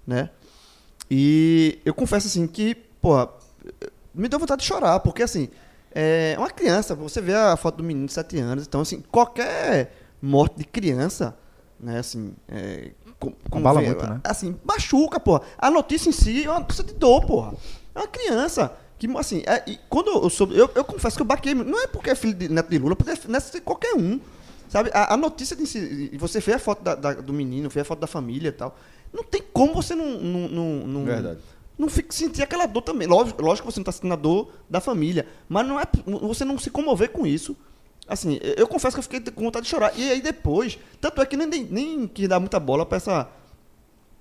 né? 0.06 0.30
E 1.10 1.78
eu 1.84 1.92
confesso 1.92 2.26
assim 2.28 2.46
que, 2.46 2.74
porra, 3.00 3.28
me 4.14 4.28
deu 4.28 4.38
vontade 4.38 4.60
de 4.62 4.66
chorar, 4.68 5.00
porque 5.00 5.22
assim, 5.22 5.48
é 5.92 6.36
uma 6.38 6.50
criança, 6.50 6.94
você 6.94 7.20
vê 7.20 7.34
a 7.34 7.56
foto 7.56 7.76
do 7.78 7.82
menino 7.84 8.06
de 8.06 8.12
7 8.12 8.38
anos, 8.38 8.66
então 8.66 8.80
assim, 8.80 9.02
qualquer 9.10 9.92
morte 10.22 10.56
de 10.58 10.64
criança, 10.64 11.34
né, 11.80 11.98
assim, 11.98 12.32
é, 12.48 12.92
com, 13.20 13.58
Abala 13.58 13.80
muito, 13.82 14.04
né? 14.06 14.20
Assim, 14.24 14.56
machuca, 14.64 15.20
porra. 15.20 15.42
A 15.58 15.70
notícia 15.70 16.08
em 16.08 16.12
si 16.12 16.44
é 16.44 16.50
uma 16.50 16.60
notícia 16.60 16.82
de 16.82 16.94
dor, 16.94 17.24
porra. 17.26 17.54
É 17.94 17.98
uma 18.00 18.08
criança. 18.08 18.72
Que, 18.98 19.06
assim, 19.16 19.42
é, 19.46 19.78
quando 19.88 20.10
eu 20.10 20.28
soube, 20.28 20.56
eu, 20.56 20.68
eu 20.74 20.84
confesso 20.84 21.16
que 21.16 21.22
eu 21.22 21.26
baquei, 21.26 21.54
não 21.54 21.80
é 21.82 21.86
porque 21.86 22.10
é 22.10 22.14
filho 22.14 22.34
de 22.34 22.48
neto 22.48 22.68
de 22.68 22.78
Lula, 22.78 22.96
porque 22.96 23.12
é 23.12 23.18
neto 23.28 23.52
de 23.52 23.60
qualquer 23.60 23.94
um. 23.94 24.18
Sabe? 24.68 24.90
A, 24.92 25.14
a 25.14 25.16
notícia 25.16 25.56
de 25.56 25.66
si, 25.66 26.10
você 26.18 26.38
vê 26.40 26.54
a 26.54 26.58
foto 26.58 26.82
da- 26.82 26.94
da- 26.94 27.14
do 27.14 27.32
menino, 27.32 27.68
vê 27.68 27.80
a 27.80 27.84
foto 27.84 27.98
da 28.00 28.06
família 28.06 28.48
e 28.48 28.52
tal. 28.52 28.76
Não 29.12 29.24
tem 29.24 29.42
como 29.52 29.74
você 29.74 29.94
não. 29.94 30.06
não, 30.20 30.48
não, 30.48 30.86
não 30.86 31.04
Verdade. 31.04 31.40
Não 31.78 31.88
fica, 31.88 32.12
sentir 32.12 32.42
aquela 32.42 32.66
dor 32.66 32.82
também. 32.82 33.08
Lógico, 33.08 33.42
lógico 33.42 33.66
que 33.66 33.72
você 33.72 33.80
não 33.80 33.82
está 33.82 33.92
sentindo 33.92 34.12
a 34.12 34.16
dor 34.16 34.52
da 34.68 34.80
família. 34.80 35.26
Mas 35.48 35.66
não 35.66 35.80
é, 35.80 35.84
você 36.22 36.44
não 36.44 36.58
se 36.58 36.68
comover 36.70 37.10
com 37.10 37.26
isso. 37.26 37.56
Assim, 38.10 38.40
eu, 38.42 38.66
confesso 38.66 38.96
que 38.96 38.98
eu 38.98 39.02
fiquei 39.04 39.20
com 39.32 39.44
vontade 39.44 39.64
de 39.66 39.70
chorar. 39.70 39.96
E 39.96 40.10
aí 40.10 40.20
depois, 40.20 40.76
tanto 41.00 41.22
é 41.22 41.26
que 41.26 41.36
nem, 41.36 41.46
nem, 41.70 42.08
quis 42.08 42.28
dar 42.28 42.40
muita 42.40 42.58
bola 42.58 42.84
para 42.84 42.96
essa, 42.96 43.28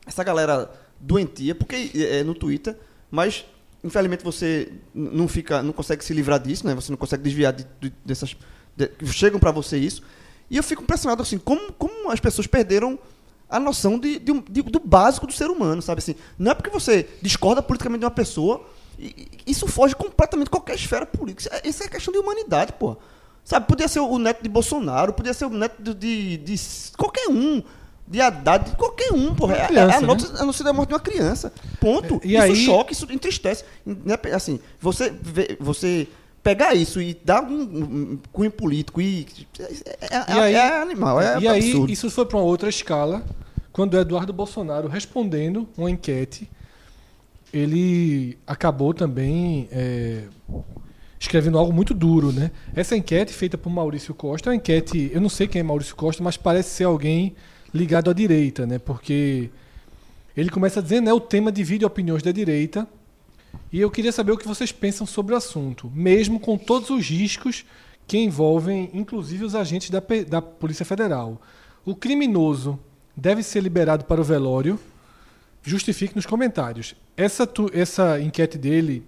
essa 0.05 0.23
galera 0.23 0.69
doentia, 0.99 1.55
porque 1.55 1.91
é, 1.95 2.19
é 2.19 2.23
no 2.23 2.35
Twitter, 2.35 2.77
mas 3.09 3.45
infelizmente 3.83 4.23
você 4.23 4.71
não 4.93 5.27
fica, 5.27 5.63
não 5.63 5.73
consegue 5.73 6.03
se 6.05 6.13
livrar 6.13 6.39
disso, 6.39 6.67
né? 6.67 6.75
Você 6.75 6.91
não 6.91 6.97
consegue 6.97 7.23
desviar 7.23 7.51
de, 7.51 7.65
de- 7.81 7.93
dessas 8.05 8.37
de- 8.77 8.91
chegam 9.07 9.39
para 9.39 9.49
você 9.49 9.77
isso. 9.77 10.03
E 10.51 10.57
eu 10.57 10.63
fico 10.63 10.83
impressionado 10.83 11.23
assim, 11.23 11.39
como, 11.39 11.73
como 11.73 12.11
as 12.11 12.19
pessoas 12.19 12.45
perderam 12.45 12.97
a 13.49 13.59
noção 13.59 13.97
de, 13.97 14.19
de 14.19 14.31
de- 14.51 14.61
do 14.61 14.79
básico 14.79 15.25
do 15.25 15.33
ser 15.33 15.49
humano, 15.49 15.81
sabe 15.81 15.97
assim? 15.99 16.13
Não 16.37 16.51
é 16.51 16.53
porque 16.53 16.69
você 16.69 17.09
discorda 17.23 17.63
politicamente 17.63 18.01
de 18.01 18.05
uma 18.05 18.11
pessoa, 18.11 18.63
e- 18.99 19.27
isso 19.47 19.65
foge 19.65 19.95
completamente 19.95 20.45
de 20.45 20.51
qualquer 20.51 20.75
esfera 20.75 21.07
política. 21.07 21.59
Isso 21.63 21.81
é, 21.81 21.87
é 21.87 21.89
questão 21.89 22.11
de 22.11 22.19
humanidade, 22.19 22.73
pô. 22.73 22.95
Sabe, 23.49 23.65
podia 23.65 23.87
ser 23.87 23.99
o 23.99 24.19
neto 24.19 24.43
de 24.43 24.47
Bolsonaro, 24.49 25.11
podia 25.11 25.33
ser 25.33 25.45
o 25.45 25.49
neto 25.49 25.81
de, 25.81 25.95
de, 25.95 26.37
de 26.37 26.61
qualquer 26.95 27.27
um, 27.29 27.63
de 28.07 28.21
Haddad, 28.21 28.69
de 28.69 28.75
qualquer 28.75 29.11
um, 29.11 29.33
porra. 29.33 29.55
É, 29.55 29.65
criança, 29.65 29.93
é 29.95 29.97
a 29.97 30.01
né? 30.01 30.05
notícia, 30.07 30.35
a 30.35 30.45
notícia 30.45 30.65
da 30.65 30.71
morte 30.71 30.89
de 30.89 30.93
uma 30.93 30.99
criança. 30.99 31.51
Ponto. 31.81 32.21
E 32.23 32.33
isso 32.35 32.43
aí- 32.43 32.55
choca, 32.55 32.93
isso 32.93 33.07
entristece. 33.11 33.65
Né, 33.83 34.15
Assim, 34.35 34.59
você, 34.79 35.09
vê- 35.09 35.57
você 35.59 36.07
pegar 36.43 36.75
isso 36.75 37.01
e 37.01 37.15
dar 37.25 37.41
um, 37.43 37.59
um 38.13 38.19
cunho 38.31 38.51
político 38.51 39.01
e. 39.01 39.25
É, 39.59 39.63
é- 39.63 40.35
E 40.35 40.39
aí- 40.39 40.53
é 40.53 40.81
animal, 40.83 41.19
é 41.19 41.39
e 41.39 41.47
aí, 41.47 41.69
absurdo. 41.71 41.91
isso 41.91 42.11
foi 42.11 42.27
para 42.27 42.37
uma 42.37 42.45
outra 42.45 42.69
escala, 42.69 43.23
quando 43.73 43.95
o 43.95 43.99
Eduardo 43.99 44.31
Bolsonaro, 44.31 44.87
respondendo 44.87 45.67
uma 45.75 45.89
enquete, 45.89 46.47
ele 47.51 48.37
acabou 48.45 48.93
também 48.93 49.67
é, 49.71 50.25
escrevendo 51.19 51.57
algo 51.57 51.73
muito 51.73 51.93
duro, 51.93 52.31
né? 52.31 52.51
Essa 52.73 52.95
enquete 52.95 53.33
feita 53.33 53.57
por 53.57 53.69
Maurício 53.69 54.13
Costa, 54.13 54.49
é 54.49 54.51
uma 54.51 54.55
enquete, 54.55 55.11
eu 55.13 55.19
não 55.19 55.29
sei 55.29 55.47
quem 55.47 55.59
é 55.59 55.63
Maurício 55.63 55.95
Costa, 55.95 56.23
mas 56.23 56.37
parece 56.37 56.69
ser 56.69 56.85
alguém 56.85 57.35
ligado 57.73 58.09
à 58.09 58.13
direita, 58.13 58.65
né? 58.65 58.79
Porque 58.79 59.49
ele 60.35 60.49
começa 60.49 60.81
dizendo, 60.81 61.05
né, 61.05 61.13
o 61.13 61.19
tema 61.19 61.51
divide 61.51 61.85
opiniões 61.85 62.23
da 62.23 62.31
direita 62.31 62.87
E 63.71 63.79
eu 63.79 63.91
queria 63.91 64.11
saber 64.11 64.31
o 64.31 64.37
que 64.37 64.47
vocês 64.47 64.71
pensam 64.71 65.05
sobre 65.05 65.33
o 65.33 65.37
assunto, 65.37 65.91
mesmo 65.93 66.39
com 66.39 66.57
todos 66.57 66.89
os 66.89 67.07
riscos 67.07 67.65
que 68.07 68.17
envolvem, 68.17 68.89
inclusive, 68.93 69.45
os 69.45 69.53
agentes 69.53 69.89
da, 69.89 70.01
da 70.27 70.41
Polícia 70.41 70.85
Federal. 70.85 71.39
O 71.85 71.95
criminoso 71.95 72.79
deve 73.15 73.43
ser 73.43 73.61
liberado 73.61 74.05
para 74.05 74.19
o 74.19 74.23
velório? 74.23 74.79
Justifique 75.61 76.15
nos 76.15 76.25
comentários. 76.25 76.95
Essa, 77.15 77.47
essa 77.73 78.19
enquete 78.19 78.57
dele, 78.57 79.03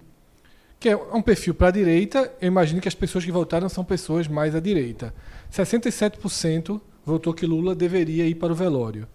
que 0.82 0.88
é 0.88 0.96
um 0.96 1.22
perfil 1.22 1.54
para 1.54 1.68
a 1.68 1.70
direita, 1.70 2.32
eu 2.40 2.48
imagino 2.48 2.80
que 2.80 2.88
as 2.88 2.94
pessoas 2.94 3.24
que 3.24 3.30
votaram 3.30 3.68
são 3.68 3.84
pessoas 3.84 4.26
mais 4.26 4.54
à 4.54 4.60
direita. 4.60 5.14
67% 5.50 6.80
votou 7.04 7.32
que 7.32 7.46
Lula 7.46 7.74
deveria 7.74 8.26
ir 8.26 8.34
para 8.34 8.52
o 8.52 8.56
velório. 8.56 9.06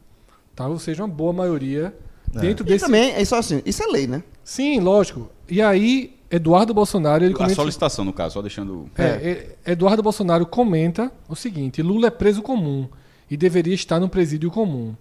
Tá? 0.55 0.67
Ou 0.67 0.79
seja, 0.79 1.03
uma 1.03 1.09
boa 1.13 1.33
maioria 1.33 1.93
É. 2.35 2.39
dentro 2.39 2.65
E 2.65 2.69
desse. 2.69 2.85
também, 2.85 3.11
é 3.13 3.23
só 3.25 3.37
assim, 3.37 3.61
isso 3.65 3.83
é 3.83 3.87
lei, 3.87 4.07
né? 4.07 4.23
Sim, 4.43 4.79
lógico. 4.79 5.29
E 5.49 5.61
aí, 5.61 6.15
Eduardo 6.31 6.73
Bolsonaro, 6.73 7.23
ele 7.23 7.33
A 7.33 7.37
comenta. 7.37 7.55
solicitação, 7.55 8.03
no 8.05 8.13
caso, 8.13 8.33
só 8.35 8.41
deixando. 8.41 8.89
É, 8.97 9.55
é, 9.65 9.71
Eduardo 9.73 10.01
Bolsonaro 10.03 10.45
comenta 10.45 11.11
o 11.29 11.35
seguinte: 11.35 11.81
Lula 11.81 12.07
é 12.07 12.09
preso 12.11 12.41
comum 12.41 12.87
e 13.29 13.37
deveria 13.37 13.73
estar 13.75 13.99
no 13.99 14.09
presídio 14.09 14.49
comum. 14.51 14.95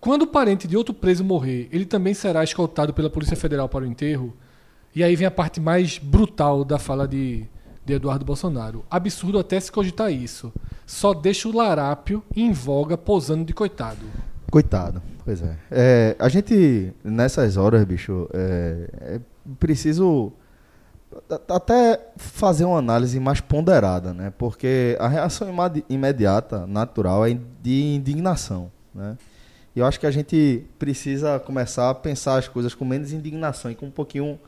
Quando 0.00 0.22
o 0.22 0.26
parente 0.26 0.66
de 0.66 0.76
outro 0.76 0.94
preso 0.94 1.22
morrer, 1.24 1.68
ele 1.70 1.84
também 1.84 2.14
será 2.14 2.42
escoltado 2.42 2.92
pela 2.94 3.10
Polícia 3.10 3.36
Federal 3.36 3.68
para 3.68 3.84
o 3.84 3.86
enterro? 3.86 4.32
E 4.94 5.04
aí 5.04 5.14
vem 5.14 5.26
a 5.26 5.30
parte 5.30 5.60
mais 5.60 5.98
brutal 5.98 6.64
da 6.64 6.78
fala 6.78 7.06
de, 7.06 7.44
de 7.84 7.94
Eduardo 7.94 8.24
Bolsonaro. 8.24 8.84
Absurdo 8.90 9.38
até 9.38 9.58
se 9.60 9.70
cogitar 9.70 10.12
isso. 10.12 10.52
Só 10.86 11.14
deixa 11.14 11.48
o 11.48 11.56
larápio 11.56 12.22
em 12.34 12.52
voga 12.52 12.98
posando 12.98 13.44
de 13.44 13.52
coitado. 13.52 14.04
Coitado, 14.50 15.00
pois 15.24 15.40
é. 15.42 15.56
É, 15.70 16.16
A 16.18 16.28
gente, 16.28 16.92
nessas 17.04 17.56
horas, 17.56 17.84
bicho, 17.84 18.28
é, 18.32 18.90
é 19.00 19.20
preciso 19.60 20.32
até 21.48 22.00
fazer 22.16 22.64
uma 22.64 22.78
análise 22.78 23.18
mais 23.18 23.40
ponderada, 23.40 24.12
né? 24.12 24.32
Porque 24.36 24.96
a 24.98 25.08
reação 25.08 25.48
imediata, 25.88 26.66
natural, 26.66 27.26
é 27.26 27.38
de 27.62 27.94
indignação, 27.94 28.70
né? 28.94 29.16
E 29.74 29.78
eu 29.78 29.86
acho 29.86 30.00
que 30.00 30.06
a 30.06 30.10
gente 30.10 30.64
precisa 30.78 31.38
começar 31.38 31.90
a 31.90 31.94
pensar 31.94 32.38
as 32.38 32.48
coisas 32.48 32.74
com 32.74 32.84
menos 32.84 33.12
indignação 33.12 33.70
e 33.70 33.74
com 33.76 33.86
um 33.86 33.90
pouquinho 33.90 34.38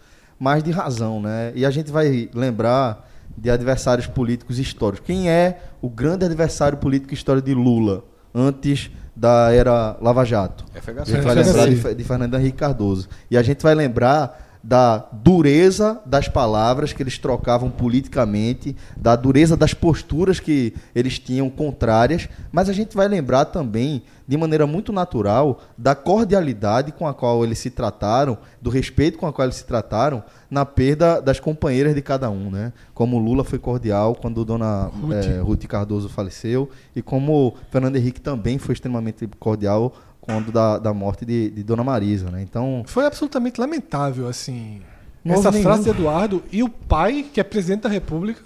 mais 0.42 0.60
de 0.64 0.72
razão, 0.72 1.22
né? 1.22 1.52
E 1.54 1.64
a 1.64 1.70
gente 1.70 1.92
vai 1.92 2.28
lembrar 2.34 3.08
de 3.38 3.48
adversários 3.48 4.08
políticos 4.08 4.58
históricos. 4.58 5.06
Quem 5.06 5.30
é 5.30 5.60
o 5.80 5.88
grande 5.88 6.24
adversário 6.24 6.78
político 6.78 7.14
histórico 7.14 7.46
de 7.46 7.54
Lula 7.54 8.02
antes 8.34 8.90
da 9.14 9.52
era 9.52 9.96
Lava 10.00 10.24
Jato? 10.24 10.64
A 10.74 10.80
FHC. 10.80 11.12
gente 11.12 11.22
vai 11.22 11.36
FHC. 11.36 11.52
lembrar 11.52 11.68
de, 11.68 11.94
de 11.94 12.04
Fernando 12.04 12.34
Henrique 12.36 12.58
Cardoso. 12.58 13.08
E 13.30 13.38
a 13.38 13.42
gente 13.42 13.62
vai 13.62 13.72
lembrar 13.72 14.51
da 14.62 14.98
dureza 15.12 16.00
das 16.06 16.28
palavras 16.28 16.92
que 16.92 17.02
eles 17.02 17.18
trocavam 17.18 17.70
politicamente, 17.70 18.76
da 18.96 19.16
dureza 19.16 19.56
das 19.56 19.74
posturas 19.74 20.38
que 20.38 20.74
eles 20.94 21.18
tinham 21.18 21.50
contrárias, 21.50 22.28
mas 22.52 22.68
a 22.68 22.72
gente 22.72 22.96
vai 22.96 23.08
lembrar 23.08 23.46
também, 23.46 24.02
de 24.26 24.36
maneira 24.36 24.66
muito 24.66 24.92
natural, 24.92 25.60
da 25.76 25.94
cordialidade 25.94 26.92
com 26.92 27.08
a 27.08 27.12
qual 27.12 27.44
eles 27.44 27.58
se 27.58 27.70
trataram, 27.70 28.38
do 28.60 28.70
respeito 28.70 29.18
com 29.18 29.26
a 29.26 29.32
qual 29.32 29.46
eles 29.46 29.56
se 29.56 29.64
trataram 29.64 30.22
na 30.48 30.64
perda 30.64 31.20
das 31.20 31.40
companheiras 31.40 31.94
de 31.94 32.00
cada 32.02 32.30
um, 32.30 32.50
né? 32.50 32.72
Como 32.94 33.18
Lula 33.18 33.42
foi 33.42 33.58
cordial 33.58 34.14
quando 34.14 34.44
Dona 34.44 34.84
Ruth. 34.84 35.12
eh, 35.12 35.40
Ruth 35.40 35.66
Cardoso 35.66 36.08
faleceu 36.08 36.70
e 36.94 37.02
como 37.02 37.54
Fernando 37.70 37.96
Henrique 37.96 38.20
também 38.20 38.58
foi 38.58 38.74
extremamente 38.74 39.28
cordial 39.40 39.92
quando 40.22 40.52
da, 40.52 40.78
da 40.78 40.94
morte 40.94 41.26
de, 41.26 41.50
de 41.50 41.64
Dona 41.64 41.82
Marisa, 41.82 42.30
né? 42.30 42.40
Então, 42.42 42.84
Foi 42.86 43.04
absolutamente 43.04 43.60
lamentável, 43.60 44.28
assim. 44.28 44.80
Não 45.24 45.34
essa 45.34 45.52
frase 45.52 45.82
nenhum. 45.82 45.82
de 45.82 45.90
Eduardo 45.90 46.42
e 46.50 46.62
o 46.62 46.68
pai, 46.68 47.26
que 47.30 47.40
é 47.40 47.44
presidente 47.44 47.82
da 47.82 47.88
República, 47.88 48.40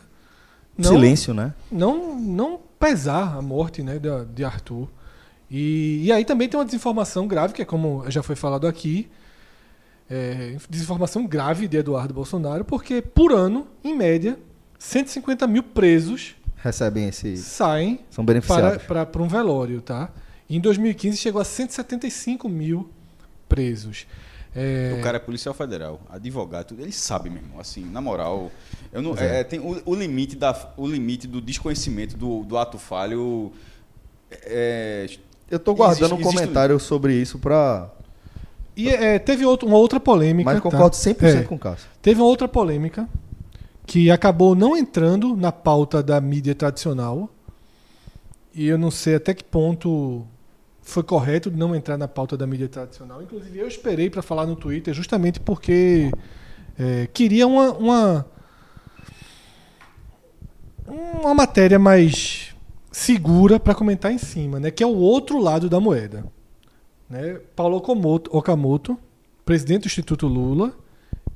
não, 0.76 0.90
silêncio, 0.90 1.34
né? 1.34 1.54
não, 1.70 2.18
não 2.18 2.58
pesar 2.78 3.36
a 3.36 3.42
morte 3.42 3.82
né, 3.82 3.98
de, 3.98 4.08
de 4.34 4.44
Arthur. 4.44 4.88
E, 5.50 6.02
e 6.04 6.12
aí 6.12 6.24
também 6.24 6.48
tem 6.48 6.58
uma 6.58 6.64
desinformação 6.64 7.28
grave, 7.28 7.52
que 7.52 7.62
é 7.62 7.64
como 7.64 8.04
já 8.10 8.22
foi 8.22 8.36
falado 8.36 8.66
aqui, 8.66 9.08
é, 10.08 10.56
desinformação 10.68 11.26
grave 11.26 11.68
de 11.68 11.76
Eduardo 11.76 12.14
Bolsonaro, 12.14 12.64
porque 12.64 13.02
por 13.02 13.32
ano, 13.32 13.66
em 13.84 13.94
média, 13.94 14.38
150 14.78 15.46
mil 15.46 15.62
presos 15.62 16.34
Recebem 16.56 17.08
esse. 17.08 17.36
saem 17.36 18.00
São 18.10 18.24
para, 18.24 18.34
beneficiados. 18.34 18.82
para, 18.84 19.06
para 19.06 19.22
um 19.22 19.28
velório, 19.28 19.80
tá? 19.82 20.10
E 20.48 20.56
em 20.56 20.60
2015 20.60 21.16
chegou 21.16 21.40
a 21.40 21.44
175 21.44 22.48
mil 22.48 22.88
presos. 23.48 24.06
É, 24.54 24.96
O 24.98 25.02
cara 25.02 25.16
é 25.18 25.20
policial 25.20 25.54
federal, 25.54 26.00
advogado, 26.08 26.68
tudo, 26.68 26.80
ele 26.82 26.92
sabe 26.92 27.28
mesmo. 27.28 27.60
Assim, 27.60 27.84
na 27.84 28.00
moral, 28.00 28.50
eu 28.92 29.02
não, 29.02 29.10
Pois 29.14 29.20
é. 29.22 29.40
é, 29.40 29.44
tem 29.44 29.60
o, 29.60 29.82
o 29.84 29.94
limite 29.94 30.34
da, 30.34 30.72
o 30.78 30.86
limite 30.86 31.26
do 31.26 31.40
desconhecimento 31.42 32.16
do, 32.16 32.42
do 32.44 32.56
ato 32.56 32.78
falho. 32.78 33.52
É, 34.30 35.06
Eu 35.50 35.58
tô 35.58 35.74
guardando 35.74 35.98
Existe- 35.98 36.14
um 36.14 36.20
existe 36.20 36.34
comentário 36.40 36.78
sobre 36.80 37.14
isso 37.14 37.38
pra. 37.38 37.90
E 38.76 38.88
é, 38.88 39.18
teve 39.18 39.44
outro- 39.44 39.68
uma 39.68 39.76
outra 39.78 39.98
polêmica. 40.00 40.44
Mas 40.50 40.62
tá? 40.62 40.70
concordo 40.70 40.96
100% 40.96 41.22
É, 41.40 41.42
com 41.42 41.54
o 41.54 41.58
Cássio. 41.58 41.88
Teve 42.00 42.20
uma 42.20 42.26
outra 42.26 42.48
polêmica 42.48 43.08
que 43.86 44.10
acabou 44.10 44.54
não 44.54 44.76
entrando 44.76 45.36
na 45.36 45.52
pauta 45.52 46.02
da 46.02 46.20
mídia 46.20 46.54
tradicional. 46.54 47.28
E 48.54 48.66
eu 48.66 48.78
não 48.78 48.90
sei 48.90 49.14
até 49.16 49.34
que 49.34 49.44
ponto 49.44 50.26
foi 50.88 51.02
correto 51.02 51.50
não 51.50 51.74
entrar 51.74 51.98
na 51.98 52.06
pauta 52.06 52.36
da 52.36 52.46
mídia 52.46 52.68
tradicional. 52.68 53.20
Inclusive, 53.20 53.58
eu 53.58 53.66
esperei 53.66 54.08
para 54.08 54.22
falar 54.22 54.46
no 54.46 54.54
Twitter 54.54 54.94
justamente 54.94 55.40
porque 55.40 56.10
é, 56.78 57.08
queria 57.12 57.46
uma, 57.46 57.72
uma, 57.72 58.26
uma 60.86 61.34
matéria 61.34 61.78
mais 61.78 62.54
segura 62.92 63.58
para 63.58 63.74
comentar 63.74 64.12
em 64.12 64.18
cima, 64.18 64.60
né? 64.60 64.70
que 64.70 64.82
é 64.82 64.86
o 64.86 64.94
outro 64.96 65.38
lado 65.38 65.68
da 65.68 65.80
moeda. 65.80 66.24
Né? 67.10 67.40
Paulo 67.54 67.82
Okamoto, 68.30 68.98
presidente 69.44 69.82
do 69.82 69.86
Instituto 69.86 70.26
Lula, 70.26 70.72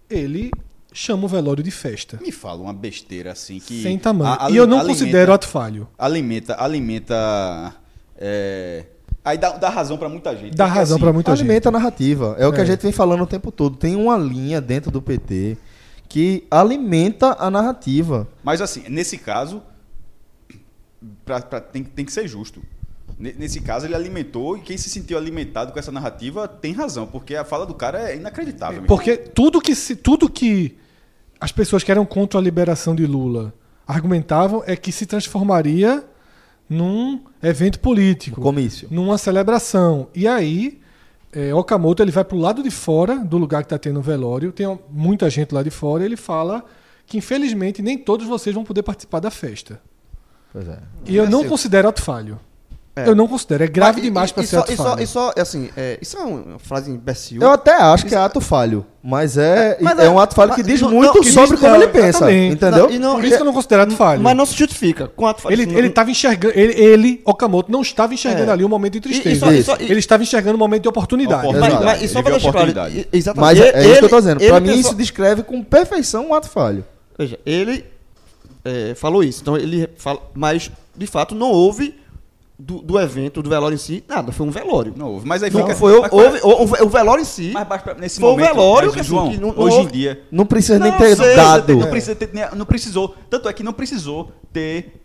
ele 0.08 0.50
chama 0.92 1.24
o 1.24 1.28
velório 1.28 1.62
de 1.62 1.70
festa. 1.70 2.18
me 2.22 2.32
fala 2.32 2.62
uma 2.62 2.72
besteira 2.72 3.32
assim 3.32 3.58
que. 3.60 3.82
sem 3.82 3.98
tamanho. 3.98 4.36
a- 4.40 4.50
e 4.50 4.56
eu 4.56 4.66
não 4.66 4.78
alimenta- 4.78 4.98
considero 5.00 5.32
ato 5.32 5.46
falho. 5.48 5.88
Alimenta, 5.98 6.54
alimenta. 6.60 7.74
é, 8.16 8.86
aí 9.24 9.36
dá, 9.38 9.50
dá 9.56 9.68
razão 9.68 9.96
pra 9.98 10.08
muita 10.08 10.36
gente. 10.36 10.56
Dá 10.56 10.64
porque, 10.64 10.78
razão 10.78 10.96
assim, 10.96 11.04
para 11.04 11.12
muita 11.12 11.30
gente. 11.36 11.44
alimenta 11.44 11.68
a 11.68 11.72
narrativa. 11.72 12.36
É 12.38 12.46
o 12.46 12.52
que 12.52 12.58
É. 12.58 12.62
a 12.62 12.66
gente 12.66 12.80
vem 12.82 12.92
falando 12.92 13.22
o 13.22 13.26
tempo 13.26 13.50
todo. 13.52 13.76
Tem 13.76 13.96
uma 13.96 14.16
linha 14.16 14.60
dentro 14.60 14.90
do 14.90 15.00
PT 15.02 15.56
que 16.08 16.44
alimenta 16.50 17.36
a 17.38 17.50
narrativa. 17.50 18.26
Mas 18.42 18.60
assim, 18.60 18.82
nesse 18.88 19.16
caso, 19.18 19.62
pra, 21.24 21.40
pra- 21.40 21.60
tem, 21.60 21.82
tem 21.84 22.04
que 22.04 22.12
ser 22.12 22.26
justo. 22.28 22.62
Ne- 23.18 23.34
Nesse 23.38 23.60
caso, 23.60 23.86
ele 23.86 23.94
alimentou 23.94 24.56
e 24.56 24.60
quem 24.60 24.76
se 24.78 24.88
sentiu 24.88 25.18
alimentado 25.18 25.72
com 25.72 25.78
essa 25.78 25.92
narrativa 25.92 26.48
tem 26.48 26.72
razão, 26.72 27.06
porque 27.06 27.34
a 27.36 27.44
fala 27.44 27.66
do 27.66 27.74
cara 27.74 28.10
é 28.10 28.16
inacreditável. 28.16 28.82
Porque 28.86 29.16
tudo 29.16 29.60
que, 29.60 29.74
se, 29.74 29.94
tudo 29.96 30.28
que 30.28 30.76
as 31.40 31.52
pessoas 31.52 31.84
que 31.84 31.90
eram 31.90 32.04
contra 32.06 32.38
a 32.40 32.42
liberação 32.42 32.94
de 32.94 33.06
Lula 33.06 33.52
argumentavam 33.86 34.62
é 34.66 34.74
que 34.76 34.90
se 34.92 35.04
transformaria 35.06 36.04
num 36.68 37.20
evento 37.42 37.80
político, 37.80 38.40
Comício. 38.40 38.88
numa 38.90 39.16
celebração. 39.18 40.08
E 40.14 40.26
aí, 40.26 40.80
é, 41.32 41.54
Okamoto 41.54 42.02
ele 42.02 42.10
vai 42.10 42.24
para 42.24 42.36
o 42.36 42.40
lado 42.40 42.62
de 42.62 42.70
fora 42.70 43.16
do 43.18 43.38
lugar 43.38 43.62
que 43.62 43.66
está 43.66 43.78
tendo 43.78 43.98
o 43.98 44.02
velório, 44.02 44.52
tem 44.52 44.66
muita 44.90 45.30
gente 45.30 45.54
lá 45.54 45.62
de 45.62 45.70
fora, 45.70 46.02
e 46.02 46.06
ele 46.06 46.16
fala 46.16 46.64
que 47.06 47.18
infelizmente 47.18 47.82
nem 47.82 47.98
todos 47.98 48.26
vocês 48.26 48.54
vão 48.54 48.64
poder 48.64 48.82
participar 48.82 49.20
da 49.20 49.30
festa. 49.30 49.80
Pois 50.52 50.68
é. 50.68 50.78
E 51.06 51.16
eu 51.16 51.28
não 51.28 51.44
considero 51.44 51.88
ato 51.88 52.02
falho. 52.02 52.38
É. 52.96 53.08
Eu 53.08 53.14
não 53.14 53.28
considero, 53.28 53.62
é 53.62 53.68
grave 53.68 53.98
Mas, 53.98 54.00
e- 54.00 54.08
demais 54.10 54.30
e- 54.30 54.34
para 54.34 54.42
e 54.42 54.46
ser 54.48 54.56
só- 54.56 54.62
ato 54.62 54.72
e 54.72 54.76
só, 54.76 54.82
falho. 54.82 55.02
e 55.02 55.06
só, 55.06 55.32
assim, 55.38 55.70
é, 55.76 55.96
isso 56.02 56.18
é 56.18 56.22
uma 56.22 56.58
frase 56.58 56.90
imbecil. 56.90 57.40
Eu 57.40 57.52
até 57.52 57.72
acho 57.72 58.04
que 58.04 58.14
é 58.16 58.18
ato 58.18 58.40
falho, 58.40 58.84
mas 59.00 59.38
é, 59.38 59.78
Mas 59.80 59.96
é 60.00 60.06
é- 60.06 60.10
um 60.10 60.18
ato 60.18 60.34
falho 60.34 60.52
que 60.54 60.58
mas 60.62 60.66
diz 60.66 60.80
não- 60.82 60.90
muito 60.90 61.14
não, 61.14 61.22
que 61.22 61.30
sobre 61.30 61.50
diz- 61.52 61.60
como 61.60 61.72
não, 61.72 61.80
ele 61.82 61.92
pensa, 61.92 62.08
exatamente. 62.08 62.54
entendeu? 62.54 62.90
E 62.90 62.98
não- 62.98 63.14
Por 63.14 63.24
isso 63.24 63.36
que 63.36 63.42
eu 63.42 63.46
não 63.46 63.52
considero 63.52 63.82
ato 63.82 63.94
falho. 63.96 64.20
Mas 64.20 64.36
não 64.36 64.44
se 64.44 64.56
justifica. 64.56 65.06
Com 65.06 65.24
ato 65.24 65.40
falho. 65.40 65.52
Ele, 65.54 65.62
Isso 65.62 65.70
não- 65.72 65.78
ele 65.78 65.86
estava 65.88 66.10
enxergando, 66.10 66.58
ele, 66.58 66.72
ele, 66.82 67.22
Okamoto, 67.24 67.70
não 67.70 67.80
estava 67.80 68.12
enxergando 68.12 68.50
É. 68.50 68.52
ali 68.54 68.64
um 68.64 68.68
momento 68.68 68.98
de 68.98 69.08
E- 69.08 69.16
e 69.18 69.20
tristeza. 69.20 69.46
só- 69.46 69.52
e 69.52 69.62
só- 69.62 69.76
e- 69.78 69.84
ele 69.84 70.00
estava 70.00 70.22
enxergando 70.24 70.56
um 70.56 70.58
momento 70.58 70.82
de 70.82 70.88
oportunidade. 70.88 71.46
Oportunidade. 71.46 71.84
Mas, 71.84 72.00
mas, 72.00 72.02
e 72.02 72.08
só 72.08 72.14
viu 72.14 72.22
pra 72.24 72.32
a 72.32 72.36
deixar 72.38 72.52
claro, 72.52 72.90
e- 72.92 73.08
exatamente. 73.12 73.40
Mas 73.46 73.60
é, 73.60 73.68
é 73.68 73.86
isso 73.86 73.98
que 74.00 74.04
eu 74.04 74.08
tô 74.08 74.16
Ele- 74.16 74.22
dizendo. 74.22 74.44
Pra 74.48 74.60
mim, 74.60 74.74
isso 74.78 74.94
descreve 74.96 75.42
com 75.44 75.62
perfeição 75.62 76.26
um 76.30 76.34
ato 76.34 76.48
falho. 76.48 76.84
Veja, 77.16 77.38
ele 77.46 77.84
é, 78.64 78.94
falou 78.96 79.22
isso. 79.22 79.40
Então 79.42 79.56
ele 79.56 79.88
fala, 79.96 80.20
mas 80.34 80.70
de 80.96 81.06
fato 81.06 81.36
não 81.36 81.50
houve 81.50 81.94
do, 82.60 82.82
do 82.82 83.00
evento, 83.00 83.42
do 83.42 83.48
velório 83.48 83.74
em 83.74 83.78
si, 83.78 84.04
nada. 84.08 84.30
Foi 84.32 84.46
um 84.46 84.50
velório. 84.50 84.92
Não 84.96 85.12
houve. 85.12 85.26
Mas 85.26 85.42
aí 85.42 85.50
Não, 85.50 85.60
fica. 85.62 85.74
foi, 85.74 85.98
mas- 86.00 86.12
houve, 86.12 86.40
houve- 86.42 86.82
o 86.82 86.88
velório 86.88 87.22
em 87.22 87.24
si. 87.24 87.52
Mas, 87.54 87.66
nesse 87.98 88.20
Foi 88.20 88.28
um 88.28 88.32
momento, 88.32 88.48
velório 88.54 88.86
mas, 88.88 88.94
que, 88.94 89.00
assim, 89.00 89.08
João, 89.08 89.30
que 89.30 89.38
não- 89.38 89.52
não 89.52 89.58
hoje 89.62 89.76
houve- 89.76 89.88
em 89.88 89.92
dia. 89.92 90.22
Não 90.30 90.44
precisa 90.46 90.78
nem 90.78 90.90
Não, 90.92 90.98
ter 90.98 91.16
sei, 91.16 91.34
dado. 91.36 91.76
Não, 91.76 91.88
precisa 91.90 92.14
ter- 92.14 92.30
não 92.54 92.66
precisou. 92.66 93.14
Tanto 93.30 93.48
é 93.48 93.52
que 93.52 93.62
não 93.62 93.72
precisou 93.72 94.30
ter 94.52 95.02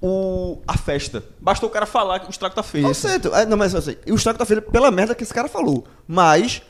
o, 0.00 0.58
a 0.66 0.76
festa. 0.76 1.22
Bastou 1.40 1.68
o 1.68 1.72
cara 1.72 1.86
falar 1.86 2.20
que 2.20 2.26
o 2.28 2.30
estrago 2.30 2.54
tá 2.54 2.62
feio. 2.62 2.84
Não 2.84 2.94
sei, 2.94 3.18
tu- 3.18 3.34
é, 3.34 3.46
não, 3.46 3.56
mas 3.56 3.72
sei. 3.84 3.98
O 4.10 4.14
estrago 4.14 4.38
tá 4.38 4.44
feito 4.44 4.62
pela 4.62 4.90
merda 4.90 5.14
que 5.14 5.22
esse 5.22 5.32
cara 5.32 5.48
falou. 5.48 5.84
Mas 6.06 6.60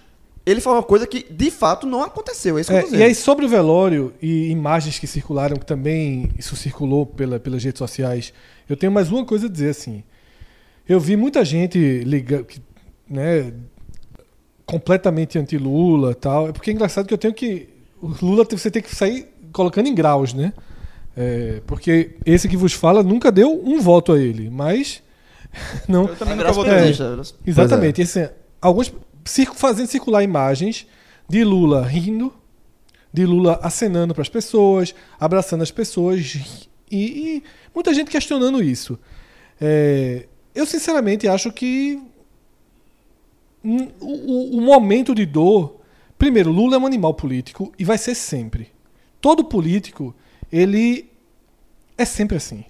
ele 0.44 0.60
falou 0.60 0.78
uma 0.80 0.84
coisa 0.84 1.06
que 1.06 1.24
de 1.32 1.50
fato 1.50 1.86
não 1.86 2.02
aconteceu. 2.02 2.58
É 2.58 2.60
isso 2.60 2.70
que 2.70 2.76
eu 2.76 2.80
É, 2.80 3.00
e 3.00 3.02
aí, 3.02 3.14
sobre 3.14 3.46
o 3.46 3.48
velório 3.48 4.12
e 4.20 4.50
imagens 4.50 4.98
que 4.98 5.06
circularam, 5.06 5.56
que 5.56 5.64
também 5.64 6.30
isso 6.38 6.54
circulou 6.56 7.06
pela, 7.06 7.40
pelas 7.40 7.62
redes 7.64 7.78
sociais, 7.78 8.32
eu 8.68 8.76
tenho 8.76 8.92
mais 8.92 9.10
uma 9.10 9.24
coisa 9.24 9.46
a 9.46 9.50
dizer 9.50 9.70
assim. 9.70 10.02
Eu 10.88 10.98
vi 10.98 11.16
muita 11.16 11.44
gente 11.44 11.78
liga, 12.04 12.42
que, 12.42 12.60
né, 13.08 13.52
completamente 14.66 15.38
anti-Lula 15.38 16.14
tal. 16.14 16.48
É 16.48 16.52
porque 16.52 16.70
é 16.70 16.74
engraçado 16.74 17.06
que 17.06 17.14
eu 17.14 17.18
tenho 17.18 17.34
que. 17.34 17.68
O 18.00 18.12
Lula 18.22 18.44
você 18.50 18.70
tem 18.70 18.82
que 18.82 18.94
sair 18.94 19.28
colocando 19.52 19.86
em 19.86 19.94
graus, 19.94 20.34
né? 20.34 20.52
É, 21.16 21.60
porque 21.66 22.16
esse 22.24 22.48
que 22.48 22.56
vos 22.56 22.72
fala 22.72 23.02
nunca 23.02 23.30
deu 23.30 23.62
um 23.64 23.80
voto 23.80 24.12
a 24.12 24.18
ele, 24.20 24.48
mas. 24.50 25.02
Não, 25.86 26.08
Eu 26.08 26.16
também 26.16 26.34
É, 26.34 26.36
nunca 26.38 26.52
votei. 26.52 26.92
Deus, 26.92 27.34
é. 27.46 27.50
Exatamente. 27.50 28.00
E, 28.00 28.04
assim, 28.04 28.28
alguns 28.60 28.92
circo, 29.24 29.54
fazendo 29.54 29.86
circular 29.86 30.22
imagens 30.22 30.86
de 31.28 31.44
Lula 31.44 31.82
rindo, 31.82 32.32
de 33.12 33.26
Lula 33.26 33.60
acenando 33.62 34.14
para 34.14 34.22
as 34.22 34.28
pessoas, 34.28 34.94
abraçando 35.20 35.62
as 35.62 35.70
pessoas 35.70 36.64
e, 36.90 36.96
e 37.36 37.42
muita 37.74 37.92
gente 37.92 38.10
questionando 38.10 38.62
isso. 38.62 38.98
É, 39.60 40.26
eu 40.54 40.66
sinceramente 40.66 41.26
acho 41.28 41.52
que 41.52 42.00
o, 43.64 43.76
o- 44.00 44.56
o 44.58 44.60
momento 44.60 45.14
de 45.14 45.24
dor, 45.26 45.76
primeiro, 46.18 46.50
Lula 46.50 46.76
é 46.76 46.78
um 46.78 46.86
animal 46.86 47.14
político 47.14 47.72
e 47.78 47.84
vai 47.84 47.98
ser 47.98 48.14
sempre. 48.14 48.70
Todo 49.20 49.44
político, 49.44 50.14
ele 50.50 51.08
é 51.96 52.04
sempre 52.04 52.36
assim. 52.36 52.64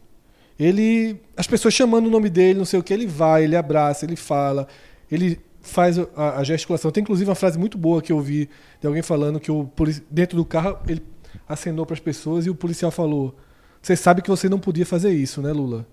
Ele, 0.59 1.17
as 1.37 1.47
pessoas 1.47 1.75
chamando 1.75 2.07
o 2.07 2.11
nome 2.11 2.29
dele, 2.29 2.59
não 2.59 2.65
sei 2.65 2.79
o 2.79 2.83
que, 2.83 2.93
ele 2.93 3.07
vai, 3.07 3.45
ele 3.45 3.57
abraça, 3.57 4.05
ele 4.05 4.17
fala, 4.17 4.69
ele 5.11 5.41
faz 5.61 5.99
a, 5.99 6.39
a 6.39 6.45
gesticulação. 6.45 6.91
Tem 6.91 7.03
inclusive 7.03 7.29
uma 7.29 7.35
frase 7.35 7.59
muito 7.59 7.79
boa 7.79 8.03
que 8.03 8.13
eu 8.13 8.17
ouvi 8.17 8.49
de 8.81 8.87
alguém 8.87 9.03
falando 9.03 9.41
que 9.41 9.51
o 9.51 9.69
dentro 10.11 10.37
do 10.37 10.45
carro 10.45 10.79
ele 10.89 11.03
acenou 11.49 11.87
para 11.87 11.95
as 11.95 12.01
pessoas 12.01 12.47
e 12.47 12.51
o 12.51 12.55
policial 12.55 12.91
falou: 12.91 13.35
"Você 13.81 13.97
sabe 13.97 14.23
que 14.23 14.29
você 14.29 14.49
não 14.49 14.59
podia 14.59 14.85
fazer 14.87 15.13
isso, 15.13 15.41
né, 15.41 15.53
Lula?" 15.53 15.87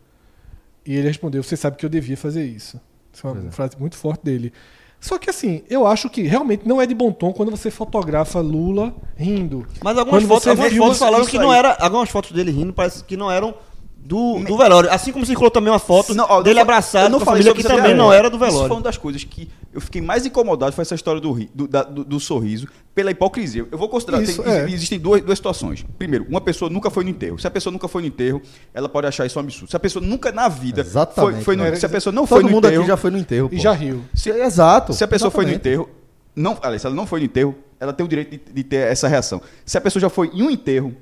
E 0.86 0.96
ele 0.96 1.08
respondeu: 1.08 1.44
"Você 1.44 1.58
sabe 1.58 1.78
que 1.78 1.86
eu 1.86 1.90
devia 1.90 2.18
fazer 2.18 2.46
isso." 2.46 2.80
Isso 3.12 3.28
é 3.28 3.32
uma 3.32 3.52
frase 3.52 3.78
muito 3.80 3.98
forte 3.98 4.24
dele. 4.24 4.54
Só 5.00 5.18
que 5.18 5.30
assim, 5.30 5.64
eu 5.70 5.88
acho 5.88 6.10
que 6.10 6.24
realmente 6.24 6.68
não 6.68 6.82
é 6.82 6.86
de 6.86 6.94
bom 6.94 7.12
tom 7.12 7.32
quando 7.32 7.50
você 7.50 7.72
fotografa 7.72 8.42
Lula 8.42 8.94
rindo. 9.16 9.66
Mas 9.82 9.98
algumas 9.98 10.24
Quando 10.24 10.28
fotos, 10.28 10.48
algumas 10.48 10.74
fotos 10.74 11.00
falaram 11.00 11.22
isso 11.22 11.32
que 11.32 11.40
não 11.40 11.54
era. 11.54 11.78
Algumas 11.80 12.10
fotos 12.10 12.32
dele 12.32 12.52
rindo 12.52 12.74
parece 12.74 13.04
que 13.04 13.16
não 13.16 13.32
eram 13.32 13.56
do, 14.04 14.40
do 14.44 14.58
velório. 14.58 14.90
Assim 14.92 15.12
como 15.12 15.26
circulou 15.26 15.52
também 15.52 15.72
uma 15.72 15.78
foto 15.80 16.16
Não, 16.16 16.26
ó, 16.28 16.42
dele 16.42 16.60
abraçado 16.60 17.06
eu 17.06 17.10
não 17.12 17.20
com 17.20 17.24
a 17.24 17.26
falei 17.26 17.44
família 17.44 17.62
que 17.62 17.68
também 17.68 17.92
aqui, 17.92 17.94
não 17.94 18.12
é. 18.12 18.18
era 18.18 18.30
do 18.30 18.38
Isso 18.38 18.46
foi 18.46 18.50
velório. 18.54 18.74
uma 18.76 18.82
das 18.82 18.98
coisas 18.98 19.24
que 19.24 19.48
eu 19.72 19.80
fiquei 19.80 20.02
mais 20.02 20.26
incomodado 20.26 20.72
foi 20.74 20.82
essa 20.82 20.96
história 20.96 21.22
do, 21.22 21.32
ri- 21.32 21.50
do, 21.54 21.68
da- 21.68 21.84
do- 21.84 22.04
do 22.04 22.20
sorriso 22.20 22.68
pela 22.96 23.12
hipocrisia. 23.12 23.68
Eu 23.72 23.78
vou 23.78 23.88
considerar, 23.88 24.22
Isso, 24.24 24.42
tem- 24.42 24.52
é. 24.52 24.64
existem 24.70 25.00
duas, 25.00 25.22
duas 25.22 25.38
situações. 25.38 25.86
Primeiro, 25.98 26.26
uma 26.28 26.42
pessoa 26.42 26.72
nunca 26.72 26.90
foi 26.90 27.04
no 27.04 27.10
enterro. 27.12 27.38
Se 27.38 27.46
a 27.46 27.52
pessoa 27.52 27.72
nunca 27.72 27.88
foi 27.88 28.02
no 28.02 28.08
enterro, 28.08 28.42
ela 28.74 28.90
pode 28.90 29.06
achar 29.06 29.26
isso 29.28 29.38
um 29.38 29.42
absurdo. 29.44 29.70
Se 29.70 29.76
a 29.76 29.80
pessoa 29.80 30.04
nunca 30.04 30.32
na 30.32 30.48
vida 30.50 30.82
Exatamente, 30.82 31.36
foi, 31.36 31.44
foi 31.44 31.56
no, 31.56 31.64
né? 31.64 31.76
se 31.76 31.86
a 31.86 31.90
pessoa 31.90 32.12
não 32.12 32.24
Todo 32.26 32.30
foi 32.30 32.44
no 32.44 32.50
mundo 32.50 32.66
enterro, 32.68 32.82
aqui 32.82 32.88
já 32.90 32.98
foi 32.98 33.12
no 33.12 33.18
enterro. 33.18 33.50
E 33.52 33.58
pô. 33.58 33.62
já 33.62 33.72
riu. 33.74 34.02
Se- 34.16 34.32
Exato. 34.32 34.94
se 34.94 35.04
a 35.04 35.08
pessoa 35.08 35.30
foi 35.30 35.46
no 35.46 35.52
exatamente. 35.52 35.70
enterro, 35.78 35.90
não, 36.36 36.58
aliás, 36.64 36.82
se 36.82 36.88
ela 36.88 36.96
não 36.96 37.06
foi 37.06 37.20
no 37.20 37.26
enterro, 37.26 37.56
ela 37.80 37.94
tem 37.94 38.04
o 38.06 38.10
direito 38.10 38.32
de, 38.32 38.54
de 38.54 38.64
ter 38.64 38.88
essa 38.88 39.08
reação. 39.08 39.42
Se 39.66 39.78
a 39.78 39.82
pessoa 39.82 40.02
já 40.02 40.10
foi 40.10 40.32
em 40.34 40.42
um 40.42 40.50
enterro, 40.50 40.96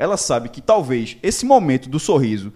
ela 0.00 0.16
sabe 0.16 0.48
que 0.48 0.60
talvez 0.60 1.16
esse 1.22 1.46
momento 1.46 1.88
do 1.88 2.00
sorriso 2.00 2.52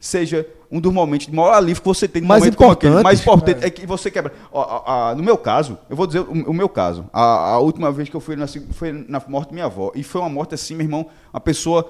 seja 0.00 0.46
um 0.70 0.80
dos 0.80 0.92
momentos 0.92 1.26
de 1.26 1.34
maior 1.34 1.54
alívio 1.54 1.80
que 1.82 1.88
você 1.88 2.06
tem 2.06 2.20
no 2.22 2.28
Mais 2.28 2.40
momento 2.42 2.56
como 2.56 2.70
aquele. 2.72 2.92
importante. 2.92 3.04
Mais 3.04 3.20
importante 3.20 3.64
é. 3.64 3.70
que 3.70 3.86
você 3.86 4.10
quebra. 4.10 4.32
Ó, 4.52 4.60
a- 4.62 5.10
a- 5.10 5.14
no 5.14 5.22
meu 5.22 5.36
caso, 5.38 5.78
eu 5.88 5.96
vou 5.96 6.06
dizer 6.06 6.20
o, 6.20 6.30
o 6.50 6.52
meu 6.52 6.68
caso. 6.68 7.08
A, 7.12 7.22
a 7.52 7.58
última 7.58 7.90
vez 7.90 8.08
que 8.08 8.14
eu 8.14 8.20
fui 8.20 8.36
na, 8.36 8.46
foi 8.46 8.92
na 8.92 9.20
morte 9.26 9.48
da 9.48 9.54
minha 9.54 9.64
avó. 9.64 9.90
E 9.94 10.02
foi 10.02 10.20
uma 10.20 10.28
morte 10.28 10.54
assim, 10.54 10.74
meu 10.74 10.84
irmão, 10.84 11.06
a 11.32 11.40
pessoa 11.40 11.88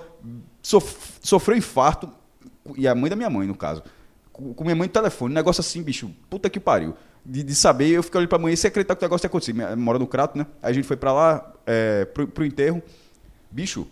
sof- 0.62 1.18
sofreu 1.20 1.56
infarto, 1.56 2.09
e 2.76 2.86
a 2.86 2.94
mãe 2.94 3.11
da 3.11 3.16
minha 3.16 3.28
mãe, 3.30 3.46
no 3.48 3.54
caso. 3.54 3.82
Com, 4.32 4.54
com 4.54 4.64
minha 4.64 4.76
mãe 4.76 4.86
no 4.86 4.92
telefone, 4.92 5.32
um 5.32 5.34
negócio 5.34 5.61
assim, 5.61 5.82
bicho, 5.82 6.11
puta 6.30 6.48
que 6.48 6.61
pariu. 6.61 6.94
De, 7.26 7.42
de 7.42 7.54
saber, 7.54 7.88
eu 7.90 8.02
fiquei 8.02 8.18
olhando 8.18 8.28
pra 8.30 8.38
mãe, 8.38 8.52
e 8.54 8.56
você 8.56 8.68
acreditar 8.68 8.94
que 8.94 9.02
o 9.02 9.06
negócio 9.06 9.26
acontecido. 9.26 9.56
Minha- 9.56 9.74
Mora 9.76 9.98
no 9.98 10.06
Crato, 10.06 10.38
né? 10.38 10.46
Aí 10.62 10.70
a 10.70 10.74
gente 10.74 10.86
foi 10.86 10.96
pra 10.96 11.12
lá, 11.12 11.52
é, 11.66 12.04
pro, 12.06 12.26
pro 12.28 12.44
enterro. 12.44 12.80
Bicho, 13.50 13.86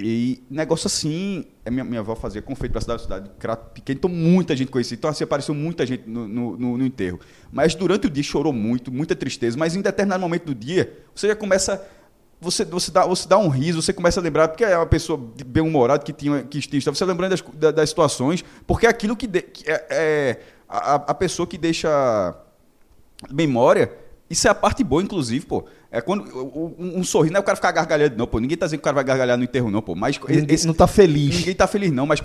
e 0.00 0.42
negócio 0.50 0.86
assim, 0.86 1.44
a 1.66 1.70
minha, 1.70 1.84
minha 1.84 2.00
avó 2.00 2.14
fazia 2.14 2.40
confeito 2.40 2.72
pra 2.72 2.80
cidade, 2.80 3.02
cidade 3.02 3.30
crato 3.38 3.72
pequeno, 3.72 3.98
então 3.98 4.10
muita 4.10 4.54
gente 4.56 4.70
conhecia. 4.70 4.96
Então 4.96 5.10
assim, 5.10 5.24
apareceu 5.24 5.54
muita 5.54 5.84
gente 5.84 6.04
no, 6.08 6.28
no, 6.28 6.56
no- 6.78 6.84
enterro. 6.86 7.18
Mas 7.50 7.74
durante 7.74 8.06
o 8.06 8.10
dia 8.10 8.22
chorou 8.22 8.52
muito, 8.52 8.92
muita 8.92 9.16
tristeza, 9.16 9.56
mas 9.58 9.74
em 9.74 9.82
determinado 9.82 10.20
momento 10.20 10.44
do 10.46 10.54
dia, 10.54 10.96
você 11.14 11.28
já 11.28 11.36
começa. 11.36 11.84
Você, 12.40 12.64
você, 12.64 12.92
dá, 12.92 13.04
você 13.04 13.28
dá 13.28 13.36
um 13.36 13.48
riso, 13.48 13.82
você 13.82 13.92
começa 13.92 14.20
a 14.20 14.22
lembrar, 14.22 14.46
porque 14.46 14.62
é 14.64 14.76
uma 14.76 14.86
pessoa 14.86 15.18
bem-humorada 15.44 16.04
que 16.04 16.12
tinha 16.12 16.44
que 16.44 16.58
estava 16.76 16.94
você 16.96 17.04
lembrando 17.04 17.30
das, 17.32 17.40
da- 17.54 17.72
das 17.72 17.88
situações, 17.88 18.44
porque 18.66 18.86
é 18.86 18.88
aquilo 18.88 19.16
que, 19.16 19.26
de- 19.26 19.42
que 19.42 19.68
é, 19.68 19.86
é 19.90 20.40
a, 20.68 20.94
a 20.94 21.14
pessoa 21.14 21.46
que 21.48 21.58
deixa 21.58 21.88
memória, 23.30 23.90
isso 24.30 24.46
é 24.46 24.50
a 24.50 24.54
parte 24.54 24.84
boa, 24.84 25.02
inclusive, 25.02 25.44
pô. 25.46 25.64
É 25.90 26.02
quando 26.02 26.22
o- 26.36 26.74
um, 26.78 27.02
sorriso, 27.02 27.32
não 27.32 27.38
é 27.38 27.40
o 27.40 27.44
cara 27.44 27.56
ficar 27.56 27.72
gargalhando, 27.72 28.14
não, 28.16 28.26
pô. 28.26 28.38
Ninguém 28.38 28.58
tá 28.58 28.66
dizendo 28.66 28.78
que 28.80 28.82
o 28.82 28.84
cara 28.84 28.94
vai 28.96 29.04
gargalhar 29.04 29.38
no 29.38 29.44
enterro, 29.44 29.70
não, 29.70 29.80
pô. 29.80 29.94
Mas 29.94 30.18
Ninguém 30.20 30.54
esse- 30.54 30.66
não 30.66 30.74
tá 30.74 30.86
feliz. 30.86 31.36
Ninguém 31.38 31.54
tá 31.54 31.66
feliz, 31.66 31.90
não, 31.90 32.04
mas 32.04 32.20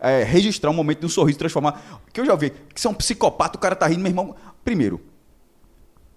é, 0.00 0.22
registrar 0.24 0.70
um 0.70 0.74
momento 0.74 1.00
de 1.00 1.06
um 1.06 1.10
sorriso, 1.10 1.38
transformar. 1.38 2.00
Que 2.12 2.20
eu 2.20 2.24
já 2.26 2.34
vi, 2.34 2.50
que 2.74 2.80
você 2.80 2.86
é 2.86 2.90
um 2.90 2.94
psicopata, 2.94 3.58
o 3.58 3.60
cara 3.60 3.76
tá 3.76 3.86
rindo, 3.86 4.00
meu 4.00 4.08
irmão. 4.10 4.34
Primeiro, 4.64 4.98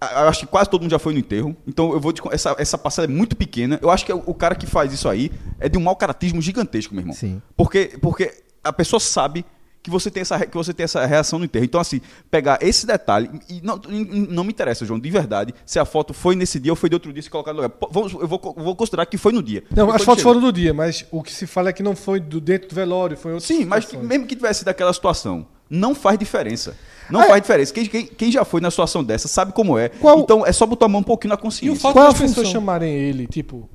eu 0.00 0.28
acho 0.28 0.40
que 0.40 0.46
quase 0.46 0.70
todo 0.70 0.82
mundo 0.82 0.90
já 0.90 0.98
foi 0.98 1.12
no 1.12 1.18
enterro. 1.18 1.54
Então 1.66 1.92
eu 1.92 2.00
vou 2.00 2.12
te 2.12 2.22
essa, 2.30 2.54
essa 2.58 2.78
parcela 2.78 3.06
é 3.06 3.10
muito 3.10 3.36
pequena. 3.36 3.78
Eu 3.82 3.90
acho 3.90 4.04
que 4.04 4.12
o, 4.12 4.22
o 4.26 4.32
cara 4.34 4.54
que 4.54 4.66
faz 4.66 4.92
isso 4.92 5.08
aí 5.08 5.30
é 5.60 5.68
de 5.68 5.76
um 5.76 5.82
mau 5.82 5.96
caratismo 5.96 6.40
gigantesco, 6.40 6.94
meu 6.94 7.02
irmão. 7.02 7.14
Sim. 7.14 7.42
Porque, 7.56 7.98
porque 8.00 8.32
a 8.64 8.72
pessoa 8.72 9.00
sabe 9.00 9.44
que 9.86 9.90
você 9.90 10.10
tem 10.10 10.20
essa, 10.22 10.44
que 10.44 10.56
você 10.56 10.74
tem 10.74 10.82
essa 10.82 11.06
reação 11.06 11.38
no 11.38 11.44
enterro. 11.44 11.64
Então, 11.64 11.80
assim, 11.80 12.00
pegar 12.28 12.58
esse 12.60 12.84
detalhe, 12.84 13.30
e 13.48 13.60
não, 13.62 13.80
não 14.28 14.42
me 14.42 14.50
interessa, 14.50 14.84
João, 14.84 14.98
de 14.98 15.08
verdade, 15.08 15.54
se 15.64 15.78
a 15.78 15.84
foto 15.84 16.12
foi 16.12 16.34
nesse 16.34 16.58
dia 16.58 16.72
ou 16.72 16.76
foi 16.76 16.88
de 16.88 16.96
outro 16.96 17.12
dia 17.12 17.22
se 17.22 17.30
colocar 17.30 17.52
no 17.52 17.62
lugar. 17.62 17.72
Vamos- 17.92 18.12
eu 18.12 18.26
vou, 18.26 18.40
vou 18.56 18.74
considerar 18.74 19.06
que 19.06 19.16
foi 19.16 19.30
no 19.32 19.40
dia. 19.40 19.62
Não, 19.70 19.88
as 19.92 20.02
fotos 20.02 20.24
foram 20.24 20.40
do 20.40 20.52
dia, 20.52 20.74
mas 20.74 21.06
o 21.12 21.22
que 21.22 21.32
se 21.32 21.46
fala 21.46 21.68
é 21.68 21.72
que 21.72 21.84
não 21.84 21.94
foi 21.94 22.18
do, 22.18 22.40
dentro 22.40 22.68
do 22.68 22.74
velório, 22.74 23.16
foi 23.16 23.30
em 23.30 23.34
outra 23.34 23.46
Sim, 23.46 23.64
mas 23.64 23.84
que- 23.84 23.96
mesmo 23.96 24.26
que 24.26 24.34
tivesse 24.34 24.64
daquela 24.64 24.92
situação, 24.92 25.46
não 25.70 25.94
faz 25.94 26.18
diferença. 26.18 26.76
Não 27.08 27.22
É. 27.22 27.28
faz 27.28 27.42
diferença. 27.42 27.72
Quem, 27.72 27.86
quem- 27.86 28.06
quem 28.06 28.32
já 28.32 28.44
foi 28.44 28.60
na 28.60 28.72
situação 28.72 29.04
dessa 29.04 29.28
sabe 29.28 29.52
como 29.52 29.78
é. 29.78 29.88
Qual- 29.90 30.18
Então 30.18 30.44
é 30.44 30.50
só 30.52 30.66
botar 30.66 30.86
a 30.86 30.88
mão 30.88 31.00
um 31.00 31.04
pouquinho 31.04 31.28
na 31.30 31.36
E 31.36 31.38
o 31.38 31.42
consciência. 31.42 31.80
fato 31.80 31.92
Qual 31.94 32.06
das 32.08 32.16
a 32.16 32.22
pessoas 32.24 32.48
chamarem 32.48 32.92
ele, 32.92 33.28
tipo. 33.28 33.70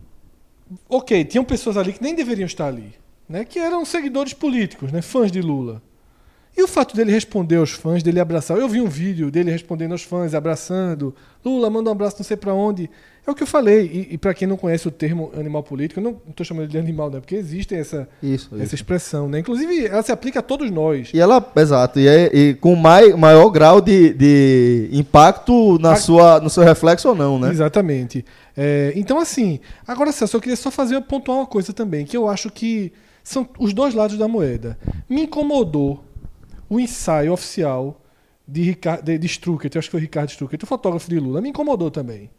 Ok, 0.90 1.24
tinham 1.24 1.44
pessoas 1.46 1.78
ali 1.78 1.94
que 1.94 2.04
nem 2.04 2.14
deveriam 2.16 2.46
estar 2.46 2.68
ali, 2.68 2.94
né? 3.28 3.44
Que 3.46 3.60
eram 3.60 3.84
seguidores 3.86 4.34
políticos, 4.34 4.92
né? 4.92 5.02
Fãs 5.02 5.32
de 5.32 5.42
Lula. 5.42 5.82
E 6.56 6.62
o 6.64 6.68
fato 6.68 6.96
dele 6.96 7.12
responder 7.12 7.56
aos 7.56 7.72
fãs, 7.72 8.04
dele 8.04 8.20
abraçar. 8.20 8.58
Eu 8.58 8.68
vi 8.68 8.82
um 8.82 8.88
vídeo 8.88 9.32
dele 9.32 9.50
respondendo 9.50 9.94
aos 9.94 10.04
fãs, 10.04 10.34
abraçando. 10.34 11.16
Lula, 11.44 11.70
manda 11.70 11.90
um 11.90 11.94
abraço 11.94 12.18
não 12.20 12.26
sei 12.26 12.36
pra 12.36 12.54
onde. 12.54 12.90
É 13.26 13.32
o 13.32 13.36
que 13.36 13.44
eu 13.44 13.48
falei. 13.48 13.86
E, 13.86 14.16
e 14.16 14.18
para 14.18 14.34
quem 14.34 14.48
não 14.48 14.58
conhece 14.58 14.86
o 14.86 14.92
termo 14.92 15.32
animal 15.38 15.64
político, 15.64 16.00
eu 16.02 16.04
não 16.04 16.18
estou 16.30 16.46
chamando 16.46 16.64
ele 16.66 16.72
de 16.74 16.78
animal, 16.78 17.10
né? 17.10 17.22
Porque 17.22 17.36
existe 17.36 17.74
essa, 17.74 18.08
Isso, 18.22 18.50
essa 18.56 18.64
isso. 18.66 18.76
expressão, 18.76 19.30
né? 19.30 19.40
Inclusive, 19.40 19.86
ela 19.86 20.04
se 20.04 20.12
aplica 20.12 20.40
a 20.40 20.42
todos 20.42 20.70
nós. 20.70 21.10
E 21.14 21.20
ela, 21.22 21.44
exato, 21.56 22.00
e, 22.00 22.08
é, 22.08 22.30
e 22.36 22.54
com 22.56 22.76
mai, 22.76 23.14
maior 23.14 23.50
grau 23.50 23.80
de, 23.80 24.14
de 24.14 24.90
impacto 24.92 25.80
na 25.80 25.94
A- 25.94 25.96
sua, 25.96 26.40
no 26.42 26.50
seu 26.50 26.64
reflexo 26.64 27.08
ou 27.10 27.16
não, 27.16 27.40
né? 27.40 27.50
Exatamente. 27.50 28.26
É, 28.58 28.92
então, 28.96 29.18
assim, 29.20 29.60
agora 29.88 30.12
Celso, 30.12 30.36
eu 30.36 30.42
queria 30.42 30.58
só 30.58 30.70
fazer 30.70 31.00
pontuar 31.02 31.38
uma 31.38 31.48
coisa 31.48 31.72
também, 31.72 32.06
que 32.06 32.18
eu 32.18 32.28
acho 32.28 32.50
que 32.52 32.92
são 33.24 33.48
os 33.58 33.72
dois 33.74 33.94
lados 33.94 34.18
da 34.18 34.28
moeda. 34.28 34.78
Me 35.10 35.22
incomodou 35.24 36.04
o 36.74 36.80
ensaio 36.80 37.34
oficial 37.34 38.00
de, 38.48 38.62
Ricardo, 38.64 39.04
de, 39.04 39.18
de 39.18 39.28
Struckert, 39.28 39.76
eu 39.76 39.80
acho 39.80 39.88
que 39.88 39.92
foi 39.92 40.00
Ricardo 40.00 40.30
Struckert, 40.30 40.64
o 40.64 40.66
fotógrafo 40.66 41.10
de 41.10 41.20
Lula, 41.20 41.42
me 41.42 41.50
incomodou 41.50 41.92
também. 41.92 42.30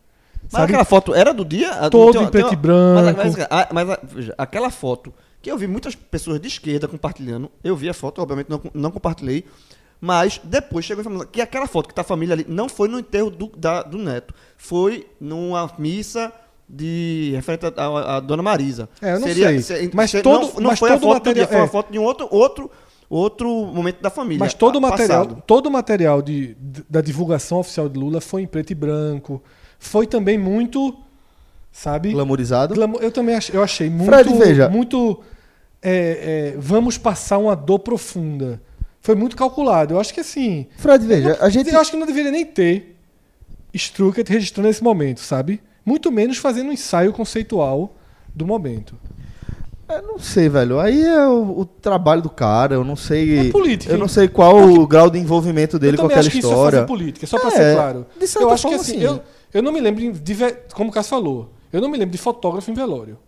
Mas 0.44 0.52
Sabe? 0.52 0.64
aquela 0.64 0.84
foto 0.84 1.14
era 1.14 1.32
do 1.34 1.44
dia? 1.44 1.70
A- 1.70 1.90
Todo 1.90 2.12
tem 2.18 2.22
em 2.26 2.30
preto 2.30 2.52
e 2.52 2.56
branco. 2.56 3.02
Mas, 3.16 3.34
mas, 3.36 3.46
a- 3.50 3.68
mas 3.72 3.90
a- 3.90 4.00
veja, 4.02 4.34
aquela 4.38 4.70
foto, 4.70 5.12
que 5.40 5.50
eu 5.50 5.56
vi 5.58 5.66
muitas 5.66 5.94
pessoas 5.94 6.40
de 6.40 6.48
esquerda 6.48 6.88
compartilhando, 6.88 7.50
eu 7.62 7.76
vi 7.76 7.88
a 7.88 7.94
foto, 7.94 8.20
obviamente 8.22 8.48
não, 8.48 8.60
não 8.74 8.90
compartilhei, 8.90 9.44
mas 10.00 10.40
depois 10.42 10.84
chegou 10.84 11.00
a 11.00 11.02
informação 11.02 11.28
que 11.30 11.40
aquela 11.40 11.66
foto 11.66 11.88
que 11.88 11.94
tá 11.94 12.00
a 12.00 12.04
família 12.04 12.32
ali 12.34 12.44
não 12.48 12.68
foi 12.68 12.88
no 12.88 12.98
enterro 12.98 13.30
do, 13.30 13.46
da- 13.56 13.82
do 13.82 13.98
neto, 13.98 14.34
foi 14.56 15.06
numa 15.20 15.70
missa 15.78 16.32
de 16.68 17.32
referente 17.36 17.66
à- 17.66 17.72
à 17.76 18.16
à 18.16 18.20
dona 18.20 18.42
Marisa. 18.42 18.88
É, 19.00 19.14
eu 19.14 19.20
não 19.20 19.28
sei. 19.28 19.60
se- 19.60 19.90
Mas 19.94 20.10
se- 20.10 20.22
todo- 20.22 20.40
não, 20.54 20.54
não 20.60 20.70
mas 20.70 20.78
foi 20.78 20.90
a 20.90 20.94
todo 20.94 21.02
foto 21.02 21.14
material- 21.26 21.48
foi 21.48 21.56
uma 21.58 21.64
é. 21.64 21.68
foto 21.68 21.92
de 21.92 21.98
um 21.98 22.02
outro, 22.02 22.28
outro, 22.30 22.70
outro 23.16 23.48
momento 23.66 24.00
da 24.00 24.10
família. 24.10 24.38
Mas 24.40 24.54
todo 24.54 24.76
o 24.76 24.80
material, 24.80 25.26
passado. 25.26 25.42
todo 25.46 25.66
o 25.66 25.70
material 25.70 26.22
de, 26.22 26.54
de- 26.54 26.84
da 26.88 27.00
divulgação 27.00 27.58
oficial 27.58 27.88
de 27.88 27.98
Lula 27.98 28.20
foi 28.20 28.42
em 28.42 28.46
preto 28.46 28.70
e 28.70 28.74
branco. 28.74 29.42
Foi 29.78 30.06
também 30.06 30.38
muito, 30.38 30.96
sabe? 31.70 32.12
Glamorizado. 32.12 32.74
Eu 33.00 33.10
também 33.10 33.34
achei, 33.34 33.54
eu 33.56 33.62
achei 33.62 33.90
muito, 33.90 34.06
Fred, 34.12 34.34
veja. 34.38 34.68
muito 34.68 35.20
é, 35.82 36.52
é, 36.54 36.56
vamos 36.58 36.96
passar 36.98 37.38
uma 37.38 37.54
dor 37.56 37.80
profunda. 37.80 38.60
Foi 39.00 39.14
muito 39.14 39.36
calculado. 39.36 39.94
Eu 39.94 40.00
acho 40.00 40.14
que 40.14 40.20
assim, 40.20 40.66
Fred, 40.78 41.04
veja, 41.06 41.36
a 41.40 41.48
gente. 41.50 41.72
eu 41.72 41.80
acho 41.80 41.90
que 41.90 41.96
não 41.96 42.06
deveria 42.06 42.30
nem 42.30 42.44
ter 42.46 42.96
Struckert 43.74 44.28
registrando 44.28 44.68
nesse 44.68 44.82
momento, 44.82 45.20
sabe? 45.20 45.60
muito 45.84 46.12
menos 46.12 46.36
fazendo 46.38 46.68
um 46.68 46.72
ensaio 46.72 47.12
conceitual 47.12 47.96
do 48.32 48.46
momento. 48.46 48.96
Eu 49.96 50.02
não 50.02 50.18
sei, 50.18 50.48
velho. 50.48 50.78
Aí 50.80 51.02
é 51.04 51.26
o, 51.28 51.60
o 51.60 51.64
trabalho 51.64 52.22
do 52.22 52.30
cara, 52.30 52.74
eu 52.74 52.84
não 52.84 52.96
sei. 52.96 53.48
É 53.48 53.50
política, 53.50 53.92
Eu 53.92 53.98
não 53.98 54.08
sei 54.08 54.28
qual 54.28 54.56
o 54.62 54.86
grau 54.86 55.10
de 55.10 55.18
envolvimento 55.18 55.78
dele 55.78 55.96
com 55.96 56.06
aquela 56.06 56.20
acho 56.20 56.30
que 56.30 56.38
isso 56.38 56.48
é 56.48 56.50
história. 56.50 56.78
fazer 56.78 56.86
política, 56.86 57.26
só 57.26 57.38
pra 57.38 57.48
É, 57.48 57.50
ser 57.52 57.74
claro. 57.74 58.06
Eu 58.40 58.50
acho 58.50 58.68
que 58.68 58.74
assim, 58.74 58.92
sim. 58.98 59.02
eu, 59.02 59.20
eu 59.52 59.62
não 59.62 59.72
me 59.72 59.80
lembro, 59.80 60.12
de, 60.12 60.36
como 60.74 60.90
o 60.90 60.92
Cássio 60.92 61.10
falou, 61.10 61.50
eu 61.72 61.80
não 61.80 61.88
me 61.88 61.98
lembro 61.98 62.12
de 62.12 62.18
fotógrafo 62.18 62.70
em 62.70 62.74
velório. 62.74 63.18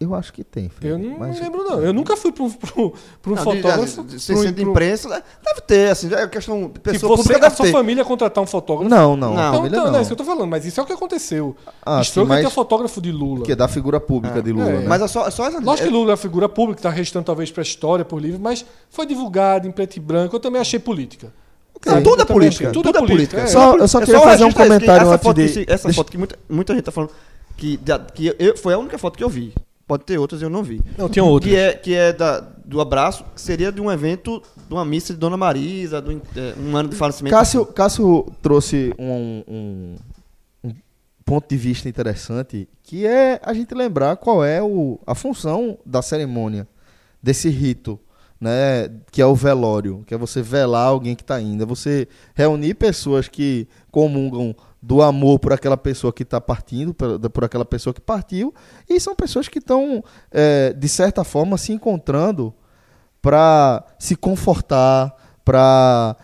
Eu 0.00 0.12
acho 0.14 0.32
que 0.32 0.42
tem, 0.42 0.68
Eu 0.82 0.98
não 0.98 1.18
mas- 1.18 1.38
lembro, 1.40 1.62
não. 1.62 1.80
Eu 1.80 1.92
nunca 1.92 2.16
fui 2.16 2.32
pra 2.32 2.42
um, 2.42 2.46
um- 2.48 2.82
um 2.86 2.92
Não, 3.26 3.36
fotógrafo. 3.36 4.02
de, 4.02 4.16
de, 4.18 4.52
de, 4.52 4.64
um- 4.64 4.70
imprensa, 4.70 5.08
deve 5.42 5.60
ter, 5.62 5.90
assim, 5.92 6.12
é 6.12 6.26
questão 6.26 6.62
de 6.64 6.68
que 6.74 6.80
pessoa 6.80 7.16
você, 7.16 7.22
pública 7.22 7.46
a 7.46 7.50
sua 7.50 7.66
ter. 7.66 7.72
família 7.72 8.04
contratar 8.04 8.42
um 8.42 8.46
fotógrafo. 8.46 8.90
Não, 8.90 9.16
não. 9.16 9.34
Não. 9.34 9.38
a 9.38 9.46
Então, 9.48 9.54
família 9.56 9.76
então, 9.78 9.92
não. 9.92 9.98
é 9.98 10.02
isso 10.02 10.08
que 10.08 10.12
eu 10.12 10.16
tô 10.16 10.24
falando, 10.24 10.48
mas 10.50 10.66
isso 10.66 10.80
é 10.80 10.82
o 10.82 10.86
que 10.86 10.92
aconteceu. 10.92 11.56
Ah, 11.86 11.98
mas- 11.98 12.10
tem 12.10 12.50
fotógrafo 12.50 13.00
de 13.00 13.12
Lula. 13.12 13.44
Que 13.44 13.52
é 13.52 13.56
da 13.56 13.68
figura 13.68 14.00
pública 14.00 14.40
É. 14.40 14.42
de 14.42 14.52
Lula, 14.52 14.68
É. 14.68 14.78
né? 14.80 14.84
Mas 14.88 15.00
é 15.00 15.06
só, 15.08 15.26
é 15.28 15.30
só 15.30 15.46
essa... 15.46 15.60
Lógico 15.60 15.88
que 15.88 15.94
Lula 15.94 16.10
é 16.10 16.12
uma 16.12 16.16
figura 16.16 16.48
pública, 16.48 16.80
está 16.80 16.90
restando 16.90 17.24
talvez 17.24 17.50
para 17.52 17.62
a 17.62 17.64
história, 17.64 18.04
por 18.04 18.20
livro, 18.20 18.40
mas 18.40 18.64
foi 18.90 19.06
divulgado 19.06 19.66
em 19.68 19.70
preto 19.70 19.96
e 19.96 20.00
branco. 20.00 20.34
Eu 20.34 20.40
também 20.40 20.60
achei 20.60 20.78
política. 20.80 21.32
Não, 21.86 22.02
tudo 22.02 22.22
é 22.22 22.24
política. 22.24 22.70
Tudo, 22.72 22.88
é 22.88 22.92
política. 22.92 23.40
é. 23.42 23.46
Só- 23.46 23.76
eu 23.76 23.86
só 23.88 24.00
queria 24.00 24.20
fazer 24.20 24.44
um 24.44 24.48
é 24.48 24.52
comentário 24.52 25.08
antes 25.10 25.54
de- 25.54 25.64
Essa 25.68 25.92
foto 25.92 26.10
que 26.10 26.18
muita, 26.18 26.36
muita 26.48 26.74
gente 26.74 26.84
tá 26.84 26.92
falando 26.92 27.10
que, 27.56 27.76
da- 27.76 27.98
que 28.00 28.34
eu- 28.38 28.56
foi 28.56 28.74
a 28.74 28.78
única 28.78 28.98
foto 28.98 29.16
que 29.16 29.22
eu 29.24 29.28
vi. 29.28 29.54
Pode 29.86 30.04
ter 30.04 30.18
outras, 30.18 30.40
eu 30.40 30.48
não 30.48 30.62
vi. 30.62 30.80
Não, 30.96 31.08
tinha 31.08 31.22
outras. 31.24 31.52
Que 31.52 31.58
é, 31.58 31.72
que 31.74 31.94
é 31.94 32.12
da, 32.12 32.40
do 32.40 32.80
abraço, 32.80 33.24
que 33.34 33.40
seria 33.40 33.70
de 33.70 33.80
um 33.80 33.92
evento, 33.92 34.42
de 34.66 34.72
uma 34.74 34.84
missa 34.84 35.12
de 35.12 35.18
Dona 35.18 35.36
Marisa, 35.36 36.00
do, 36.00 36.10
é, 36.12 36.54
um 36.58 36.74
ano 36.76 36.88
de 36.88 36.96
falecimento. 36.96 37.34
Cássio, 37.36 37.66
Cássio 37.66 38.26
trouxe 38.40 38.94
um, 38.98 39.42
um- 39.46 39.96
um 40.64 40.72
ponto 41.24 41.46
de 41.48 41.56
vista 41.56 41.86
interessante, 41.88 42.66
que 42.82 43.06
é 43.06 43.38
a 43.42 43.52
gente 43.52 43.74
lembrar 43.74 44.16
qual 44.16 44.42
é 44.44 44.62
o, 44.62 44.98
a 45.06 45.14
função 45.14 45.78
da 45.84 46.00
cerimônia, 46.00 46.66
desse 47.22 47.48
rito, 47.50 47.98
né, 48.40 48.90
que 49.10 49.22
é 49.22 49.26
o 49.26 49.34
velório, 49.34 50.02
que 50.06 50.12
é 50.14 50.18
você 50.18 50.42
velar 50.42 50.88
alguém 50.88 51.14
que 51.14 51.22
está 51.22 51.40
indo, 51.40 51.62
é 51.62 51.66
você 51.66 52.06
reunir 52.34 52.74
pessoas 52.74 53.26
que 53.28 53.66
comungam 53.90 54.54
do 54.86 55.00
amor 55.00 55.38
por 55.38 55.50
aquela 55.50 55.78
pessoa 55.78 56.12
que 56.12 56.22
está 56.22 56.38
partindo, 56.38 56.92
por, 56.92 57.18
por 57.30 57.44
aquela 57.44 57.64
pessoa 57.64 57.94
que 57.94 58.02
partiu, 58.02 58.52
e 58.88 59.00
são 59.00 59.14
pessoas 59.14 59.48
que 59.48 59.58
estão, 59.58 60.04
é, 60.30 60.74
de 60.74 60.88
certa 60.88 61.24
forma, 61.24 61.56
se 61.56 61.72
encontrando 61.72 62.52
para 63.22 63.82
se 63.98 64.14
confortar, 64.14 65.16
para 65.42 66.14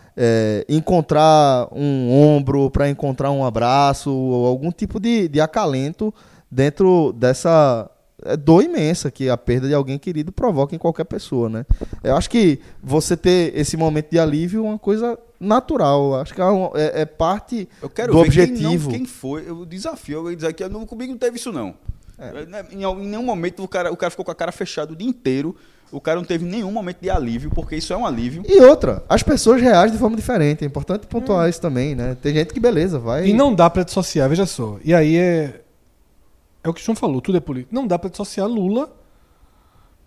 encontrar 0.69 1.67
um 1.71 2.11
ombro, 2.11 2.69
para 2.69 2.87
encontrar 2.87 3.31
um 3.31 3.43
abraço, 3.43 4.13
ou 4.13 4.45
algum 4.45 4.71
tipo 4.71 4.99
de, 4.99 5.27
de 5.27 5.41
acalento 5.41 6.13
dentro 6.49 7.11
dessa 7.13 7.89
é, 8.25 8.37
dor 8.37 8.63
imensa 8.63 9.09
que 9.11 9.29
a 9.29 9.37
perda 9.37 9.67
de 9.67 9.73
alguém 9.73 9.97
querido 9.97 10.31
provoca 10.31 10.75
em 10.75 10.77
qualquer 10.79 11.05
pessoa, 11.05 11.49
né? 11.49 11.65
Eu 12.03 12.15
acho 12.15 12.29
que 12.29 12.59
você 12.83 13.15
ter 13.17 13.51
esse 13.57 13.75
momento 13.77 14.09
de 14.11 14.19
alívio 14.19 14.59
é 14.65 14.69
uma 14.69 14.79
coisa 14.79 15.17
natural. 15.39 16.13
Eu 16.13 16.15
Acho 16.21 16.33
que 16.33 16.41
é, 16.41 16.45
um- 16.45 16.71
é- 16.75 17.01
é 17.01 17.05
parte 17.05 17.67
Eu 17.81 17.89
quero 17.89 18.13
do 18.13 18.23
ver 18.23 18.29
quem, 18.31 18.43
objetivo. 18.51 18.89
não, 18.91 18.97
quem 18.97 19.05
foi. 19.05 19.43
Eu 19.47 19.65
desafio 19.65 20.19
alguém 20.19 20.35
dizer 20.35 20.53
que 20.53 20.67
não, 20.69 20.85
comigo 20.85 21.11
não 21.11 21.17
teve 21.19 21.37
isso, 21.37 21.51
não. 21.51 21.73
É. 22.19 22.75
Em, 22.75 22.83
al- 22.83 22.99
em 22.99 23.07
nenhum 23.07 23.23
momento 23.23 23.63
o 23.63 23.67
cara, 23.67 23.91
o 23.91 23.97
cara 23.97 24.11
ficou 24.11 24.23
com 24.23 24.31
a 24.31 24.35
cara 24.35 24.51
fechada 24.51 24.93
o 24.93 24.95
dia 24.95 25.07
inteiro. 25.09 25.55
O 25.91 25.99
cara 25.99 26.17
não 26.17 26.23
teve 26.23 26.45
nenhum 26.45 26.71
momento 26.71 26.99
de 27.01 27.09
alívio, 27.09 27.49
porque 27.53 27.75
isso 27.75 27.91
é 27.91 27.97
um 27.97 28.05
alívio. 28.05 28.43
E 28.47 28.61
outra, 28.61 29.03
as 29.09 29.21
pessoas 29.23 29.61
reagem 29.61 29.91
de 29.91 29.97
forma 29.97 30.15
diferente. 30.15 30.63
É 30.63 30.67
importante 30.67 31.05
pontuar 31.05 31.49
isso 31.49 31.59
também, 31.59 31.95
né? 31.95 32.15
Tem 32.21 32.33
gente 32.33 32.53
que, 32.53 32.61
beleza, 32.61 32.97
vai. 32.97 33.27
E 33.27 33.33
não 33.33 33.53
dá 33.53 33.69
para 33.69 33.83
dissociar, 33.83 34.29
veja 34.29 34.45
só. 34.45 34.77
E 34.85 34.93
aí 34.93 35.17
é. 35.17 35.61
É 36.63 36.69
o 36.69 36.73
que 36.73 36.81
o 36.81 36.83
João 36.83 36.95
falou, 36.95 37.21
tudo 37.21 37.37
é 37.37 37.41
político. 37.41 37.73
Não 37.73 37.87
dá 37.87 37.97
para 37.97 38.09
dissociar 38.09 38.47
Lula, 38.47 38.91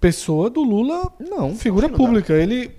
pessoa 0.01 0.51
do 0.51 0.63
Lula, 0.63 1.11
Não. 1.19 1.55
figura 1.55 1.89
não 1.89 1.93
dá. 1.97 2.05
pública. 2.05 2.33
Ele. 2.35 2.71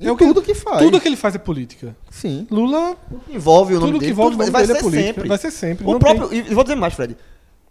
E 0.00 0.06
É 0.06 0.12
o 0.12 0.16
que, 0.16 0.24
tudo 0.24 0.40
que 0.40 0.54
faz. 0.54 0.78
tudo 0.78 1.00
que 1.00 1.08
ele 1.08 1.16
faz 1.16 1.34
é 1.34 1.38
política. 1.38 1.96
Sim. 2.08 2.46
Lula, 2.50 2.96
envolve 3.28 3.74
o 3.74 3.80
nome 3.80 3.86
tudo 3.92 3.94
que 3.98 4.06
dele, 4.06 4.12
envolve 4.12 4.36
o 4.36 4.38
nome 4.38 4.50
vai 4.50 4.62
dele 4.62 4.72
ser 4.74 4.78
é 4.78 4.82
política. 4.82 5.06
sempre. 5.14 5.28
Vai 5.28 5.38
ser 5.38 5.50
sempre. 5.50 5.84
O 5.86 5.98
próprio, 5.98 6.28
tem- 6.28 6.38
e 6.38 6.54
vou 6.54 6.62
dizer 6.62 6.76
mais, 6.76 6.94
Fred. 6.94 7.16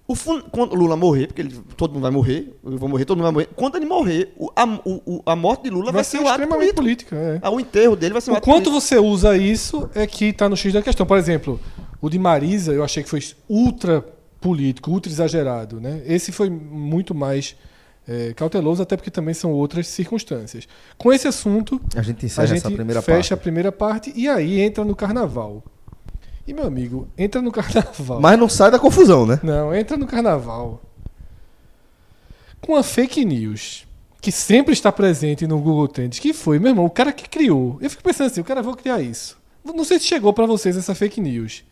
O 0.06 0.14
fun- 0.16 0.42
quando 0.52 0.74
o 0.74 0.76
Lula 0.76 0.96
morrer, 0.98 1.28
porque 1.28 1.42
ele- 1.42 1.62
todo 1.76 1.94
mundo 1.94 2.02
vai 2.04 2.12
morrer, 2.12 2.54
eu 2.66 2.78
vou 2.78 2.88
morrer, 2.90 3.06
todo 3.06 3.18
mundo 3.18 3.24
vai 3.26 3.32
morrer. 3.34 3.50
Quando 3.56 3.76
ele 3.78 3.86
morrer, 3.86 4.34
o- 4.38 4.50
a, 4.56 4.66
o- 4.86 5.22
a 5.26 5.36
morte 5.38 5.64
de 5.64 5.70
Lula 5.70 5.86
vai, 5.86 5.94
vai 5.94 6.04
ser 6.04 6.18
ser 6.18 6.24
um 6.24 6.28
ato 6.28 6.48
político. 6.48 6.76
política. 6.76 7.16
é. 7.16 7.40
Ah, 7.42 7.50
O 7.50 7.60
enterro 7.62 7.96
dele 7.96 8.12
vai 8.14 8.22
ser 8.22 8.32
um 8.32 8.34
O 8.34 8.38
ato 8.38 8.44
quanto 8.46 8.66
político. 8.70 8.82
você 8.82 8.98
usa 9.00 9.38
isso 9.38 9.90
é 9.96 10.06
que 10.06 10.32
tá 10.34 10.48
no 10.50 10.56
X 10.58 10.74
da 10.74 10.82
questão. 10.82 11.06
Por 11.06 11.18
exemplo, 11.18 11.60
o 12.02 12.10
de 12.10 12.20
Marisa 12.20 12.74
eu 12.74 12.84
achei 12.84 13.04
que 13.04 13.10
foi 13.10 13.22
ultra 13.50 14.06
político, 14.48 14.92
ultra 14.92 15.12
exagerado. 15.12 15.82
Né? 15.82 16.02
Esse 16.06 16.32
foi 16.32 16.50
muito 16.50 17.14
mais 17.14 17.56
é, 18.08 18.34
cauteloso, 18.34 18.82
até 18.82 18.96
porque 18.96 19.12
também 19.12 19.34
são 19.34 19.52
outras 19.52 19.88
circunstâncias. 19.88 20.68
Com 20.98 21.12
esse 21.12 21.28
assunto, 21.28 21.82
A 21.94 22.02
gente 22.02 22.24
a 22.24 22.26
encerra 22.28 22.48
gente 22.48 22.58
essa 22.60 22.72
primeira 22.72 23.02
fecha 23.02 23.34
a 23.34 23.38
parte. 23.38 23.44
primeira 23.44 23.72
parte 23.72 24.14
e 24.16 24.28
aí 24.30 24.62
entra 24.62 24.86
no 24.86 24.96
carnaval. 24.96 25.64
E, 26.48 26.54
meu 26.54 26.66
amigo, 26.66 27.10
entra 27.18 27.42
no 27.42 27.52
carnaval. 27.60 28.22
Mas 28.22 28.40
não 28.40 28.48
sai 28.48 28.72
da 28.72 28.80
confusão, 28.80 29.26
né? 29.26 29.38
Não, 29.44 29.76
entra 29.76 29.98
no 29.98 30.08
carnaval. 30.08 30.82
Com 32.62 32.76
a 32.76 32.82
fake 32.84 33.26
news, 33.26 33.86
que 34.22 34.32
sempre 34.32 34.72
está 34.72 34.92
presente 34.92 35.46
no 35.46 35.60
Google 35.60 35.90
Trends, 35.90 36.20
que 36.20 36.34
foi, 36.34 36.58
meu 36.58 36.70
irmão, 36.70 36.86
o 36.86 36.90
cara 36.90 37.12
que 37.12 37.28
criou. 37.28 37.78
Eu 37.82 37.90
fico 37.90 38.02
pensando 38.02 38.28
assim, 38.28 38.40
o 38.40 38.46
cara 38.46 38.62
vou 38.62 38.76
criar 38.76 39.02
isso. 39.02 39.38
Não 39.66 39.84
sei 39.84 40.00
se 40.00 40.06
chegou 40.06 40.32
para 40.32 40.46
vocês 40.46 40.78
essa 40.78 40.96
fake 40.96 41.20
news. 41.20 41.66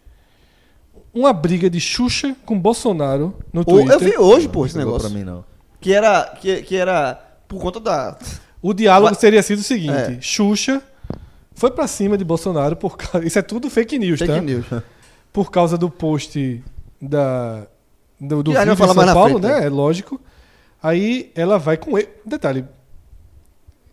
Uma 1.15 1.31
briga 1.31 1.69
de 1.69 1.79
Xuxa 1.79 2.35
com 2.45 2.59
Bolsonaro 2.59 3.33
no 3.53 3.63
Twitter. 3.63 3.93
eu 3.93 3.99
vi 3.99 4.17
hoje, 4.17 4.49
pô, 4.49 4.65
esse 4.65 4.77
negócio. 4.77 5.09
Pra 5.09 5.17
mim, 5.17 5.23
não. 5.23 5.45
Que 5.79 5.93
era, 5.93 6.25
que, 6.41 6.61
que 6.63 6.75
era 6.75 7.15
por 7.47 7.61
conta 7.61 7.79
da. 7.79 8.17
O 8.61 8.73
diálogo 8.73 9.09
Mas- 9.11 9.17
teria 9.19 9.41
sido 9.41 9.59
o 9.59 9.63
seguinte: 9.63 9.91
É. 10.17 10.17
Xuxa 10.21 10.81
foi 11.53 11.71
pra 11.71 11.87
cima 11.87 12.17
de 12.17 12.25
Bolsonaro 12.25 12.75
por 12.75 12.97
causa. 12.97 13.25
Isso 13.25 13.39
é 13.39 13.41
tudo 13.41 13.69
fake 13.69 13.97
news, 13.97 14.19
Fake 14.19 14.33
tá? 14.33 14.41
news. 14.41 14.65
Por 15.31 15.49
causa 15.51 15.77
do 15.77 15.89
post 15.89 16.61
da 17.01 17.65
do, 18.19 18.43
do 18.43 18.51
vídeo 18.53 18.75
falar 18.75 18.93
São 19.05 19.13
Paulo, 19.13 19.39
frente, 19.39 19.43
né? 19.53 19.59
né? 19.61 19.65
É 19.67 19.69
lógico. 19.69 20.19
Aí 20.83 21.31
ela 21.35 21.57
vai 21.57 21.77
com 21.77 21.97
ele. 21.97 22.09
Detalhe. 22.25 22.65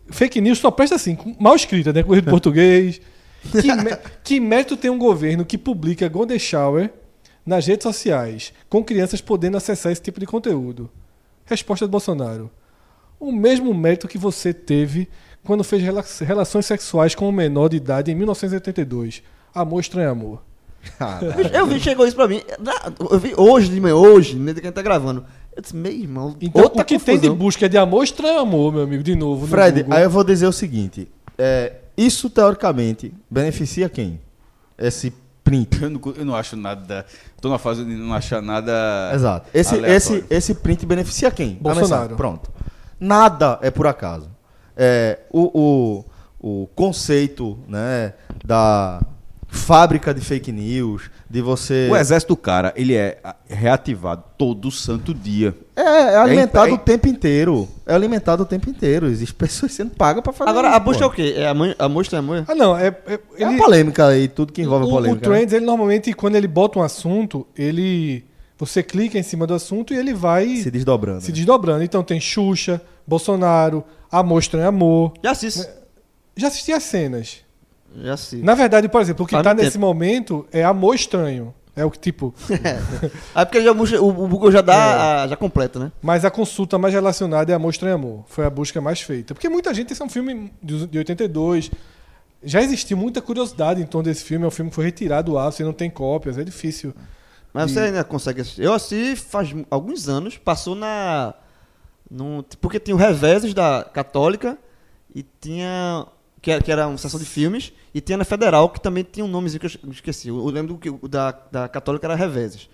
Fake 0.09 0.41
news 0.41 0.59
só 0.59 0.69
presta 0.69 0.95
assim, 0.95 1.15
com- 1.15 1.35
mal 1.39 1.55
escrita, 1.55 1.93
né? 1.93 2.03
Corrido 2.03 2.29
português. 2.31 2.99
Que, 3.51 3.73
mé- 3.73 3.99
que 4.23 4.39
mérito 4.39 4.75
tem 4.77 4.89
um 4.91 4.97
governo 4.97 5.43
que 5.45 5.57
publica 5.57 6.07
Golden 6.07 6.39
Shower 6.39 6.89
nas 7.45 7.65
redes 7.67 7.83
sociais, 7.83 8.53
com 8.69 8.83
crianças 8.83 9.21
podendo 9.21 9.57
acessar 9.57 9.91
esse 9.91 10.01
tipo 10.01 10.19
de 10.19 10.25
conteúdo? 10.25 10.89
Resposta 11.45 11.85
do 11.85 11.91
Bolsonaro. 11.91 12.49
O 13.19 13.31
mesmo 13.31 13.73
mérito 13.73 14.07
que 14.07 14.17
você 14.17 14.53
teve 14.53 15.07
quando 15.43 15.63
fez 15.63 15.81
rela- 15.81 16.03
relações 16.21 16.65
sexuais 16.65 17.15
com 17.15 17.27
um 17.27 17.31
menor 17.31 17.69
de 17.69 17.77
idade 17.77 18.11
em 18.11 18.15
1982. 18.15 19.21
Amor 19.53 19.79
estranho 19.81 20.09
amor. 20.11 20.41
Eu 21.53 21.65
vi, 21.65 21.79
chegou 21.79 22.05
isso 22.05 22.15
pra 22.15 22.27
mim. 22.27 22.41
Na- 22.59 22.91
Eu 23.11 23.19
vi 23.19 23.33
hoje 23.37 23.69
de 23.69 23.79
manhã, 23.79 23.95
hoje, 23.95 24.37
né, 24.37 24.53
que 24.53 24.59
a 24.59 24.63
gente 24.63 24.73
tá 24.73 24.81
gravando. 24.81 25.25
Eu 25.55 25.61
disse, 25.61 25.75
meu 25.75 25.91
irmão, 25.91 26.35
Então, 26.41 26.63
outra 26.63 26.81
o 26.81 26.85
que 26.85 26.97
tem 26.99 27.15
de 27.15 27.21
confusão. 27.21 27.35
busca 27.37 27.65
é 27.65 27.69
de 27.69 27.77
amor 27.77 28.03
estranho 28.03 28.39
amor, 28.39 28.73
meu 28.73 28.83
amigo, 28.83 29.03
de 29.03 29.15
novo. 29.15 29.41
no 29.43 29.47
Fred, 29.47 29.83
Google. 29.83 29.97
aí 29.97 30.03
eu 30.03 30.09
vou 30.09 30.23
dizer 30.23 30.47
o 30.47 30.51
seguinte: 30.51 31.07
é, 31.37 31.73
isso 31.95 32.29
teoricamente 32.29 33.13
beneficia 33.29 33.87
quem? 33.87 34.19
Esse 34.77 35.13
print. 35.43 35.81
Eu 35.81 35.89
não, 35.89 36.01
eu 36.15 36.25
não 36.25 36.35
acho 36.35 36.55
nada. 36.55 37.05
Tô 37.41 37.49
numa 37.49 37.59
fase 37.59 37.83
de 37.83 37.95
não 37.95 38.13
achar 38.13 38.41
nada. 38.41 39.11
Exato. 39.13 39.49
Esse, 39.53 39.75
aleatório. 39.75 39.95
esse, 39.97 40.25
esse 40.29 40.55
print 40.55 40.85
beneficia 40.85 41.29
quem? 41.29 41.55
Bolsonaro. 41.55 42.15
Pronto. 42.15 42.51
Nada 42.99 43.59
é 43.61 43.69
por 43.69 43.85
acaso. 43.85 44.29
É, 44.75 45.19
o, 45.29 46.05
o, 46.39 46.63
o 46.63 46.67
conceito 46.67 47.59
né, 47.67 48.13
da 48.43 49.01
fábrica 49.53 50.13
de 50.13 50.19
fake 50.21 50.51
news, 50.51 51.11
de 51.29 51.41
você. 51.41 51.87
O 51.91 51.95
exército 51.95 52.33
do 52.33 52.37
cara, 52.37 52.73
ele 52.75 52.95
é 52.95 53.19
reativado 53.47 54.23
todo 54.37 54.71
santo 54.71 55.13
dia. 55.13 55.55
É, 55.75 55.81
é 55.81 56.15
alimentado 56.17 56.71
É- 56.71 56.73
o 56.73 56.77
tempo 56.77 57.07
inteiro. 57.07 57.69
É 57.85 57.93
alimentado 57.93 58.43
o 58.43 58.45
tempo 58.45 58.69
inteiro. 58.69 59.05
Existem 59.07 59.35
pessoas 59.37 59.71
sendo 59.71 59.91
pagas 59.91 60.23
pra 60.23 60.33
fazer 60.33 60.49
Agora, 60.49 60.67
isso. 60.69 60.75
a 60.75 60.79
busca 60.79 61.03
é 61.03 61.07
o 61.07 61.11
quê? 61.11 61.33
É 61.37 61.47
a, 61.47 61.53
mãe, 61.53 61.75
a 61.77 61.87
mostra 61.87 62.17
é 62.17 62.19
a 62.19 62.21
mãe? 62.21 62.43
Ah, 62.47 62.55
não, 62.55 62.75
é. 62.77 62.87
é 62.87 63.13
É 63.13 63.19
ele, 63.37 63.55
a 63.55 63.57
polêmica 63.57 64.07
aí, 64.07 64.27
tudo 64.27 64.51
que 64.51 64.61
envolve 64.61 64.85
o, 64.85 64.89
a 64.89 64.91
polêmica. 64.91 65.27
O 65.27 65.29
né? 65.31 65.37
Trends, 65.37 65.53
ele 65.53 65.65
normalmente, 65.65 66.11
quando 66.13 66.35
ele 66.35 66.47
bota 66.47 66.79
um 66.79 66.81
assunto, 66.83 67.45
ele. 67.55 68.25
Você 68.57 68.81
clica 68.81 69.17
em 69.19 69.23
cima 69.23 69.45
do 69.45 69.53
assunto 69.53 69.93
e 69.93 69.97
ele 69.97 70.13
vai 70.13 70.47
Se 70.57 70.71
desdobrando. 70.71 71.21
se 71.21 71.29
né? 71.29 71.35
desdobrando. 71.35 71.83
Então 71.83 72.01
tem 72.03 72.19
Xuxa, 72.19 72.81
Bolsonaro, 73.05 73.83
Amor 74.11 74.39
Estranho 74.39 74.67
Amor. 74.67 75.13
Já 75.23 75.31
assisto. 75.31 75.67
Já 76.35 76.47
assisti 76.47 76.71
as 76.71 76.83
cenas. 76.83 77.37
Já 78.01 78.13
assisto. 78.13 78.45
Na 78.45 78.55
verdade, 78.55 78.87
por 78.89 79.01
exemplo, 79.01 79.23
o 79.23 79.27
que 79.27 79.33
Faz 79.33 79.43
tá 79.43 79.53
nesse 79.53 79.77
momento 79.77 80.45
é 80.51 80.63
Amor 80.63 80.95
Estranho. 80.95 81.53
É 81.75 81.83
o 81.83 81.89
que, 81.89 81.97
tipo. 81.97 82.33
Aí 83.33 83.45
porque 83.47 83.63
já, 83.63 83.71
o, 83.71 84.07
o 84.07 84.27
Google 84.27 84.51
já 84.51 84.61
dá, 84.61 85.23
a- 85.23 85.27
já 85.27 85.35
completa, 85.35 85.79
né? 85.79 85.91
Mas 86.03 86.23
a 86.23 86.29
consulta 86.29 86.77
mais 86.77 86.93
relacionada 86.93 87.51
é 87.51 87.55
Amor 87.55 87.71
Estranho 87.71 87.95
Amor. 87.95 88.23
Foi 88.27 88.45
a 88.45 88.49
busca 88.49 88.79
mais 88.79 89.01
feita. 89.01 89.33
Porque 89.33 89.49
muita 89.49 89.73
gente, 89.73 89.91
esse 89.91 90.01
é 90.01 90.05
um 90.05 90.09
filme 90.09 90.53
de 90.61 90.85
de 90.85 90.97
82. 90.99 91.71
Já 92.43 92.61
existiu 92.61 92.95
muita 92.97 93.21
curiosidade 93.21 93.81
em 93.81 93.85
torno 93.85 94.03
desse 94.05 94.23
filme. 94.23 94.45
É 94.45 94.47
um 94.47 94.51
filme 94.51 94.69
que 94.69 94.75
foi 94.75 94.85
retirado 94.85 95.31
do 95.31 95.37
ar, 95.37 95.51
você 95.51 95.63
não 95.63 95.73
tem 95.73 95.89
cópias, 95.89 96.37
é 96.37 96.43
difícil 96.43 96.93
Mas 97.53 97.71
E- 97.71 97.73
você 97.73 97.79
ainda 97.79 98.03
consegue 98.03 98.41
assistir. 98.41 98.61
Eu 98.63 98.73
assisti 98.73 99.15
faz 99.15 99.49
alguns 99.71 100.07
anos, 100.07 100.37
passou 100.37 100.75
na. 100.75 101.33
No, 102.11 102.45
porque 102.61 102.79
tinha 102.79 102.93
o 102.95 102.99
Reveses 102.99 103.53
da 103.53 103.83
Católica 103.91 104.57
e 105.15 105.25
tinha. 105.41 106.05
Que 106.41 106.51
era, 106.51 106.61
que 106.61 106.71
era 106.71 106.87
uma 106.87 106.97
sessão 106.97 107.19
de 107.19 107.25
filmes, 107.25 107.71
e 107.93 108.01
tinha 108.01 108.17
na 108.17 108.25
Federal, 108.25 108.69
que 108.69 108.81
também 108.81 109.03
tinha 109.09 109.25
um 109.25 109.27
nomezinho 109.29 109.59
que 109.59 109.65
eu 109.65 109.69
es- 109.69 109.79
eu 109.83 109.91
esqueci. 109.91 110.27
Eu 110.29 110.45
lembro 110.47 110.77
que 110.77 110.89
o 110.89 111.07
da, 111.07 111.31
da 111.51 111.67
Católica 111.69 112.07
era 112.07 112.15
Reveses. 112.15 112.69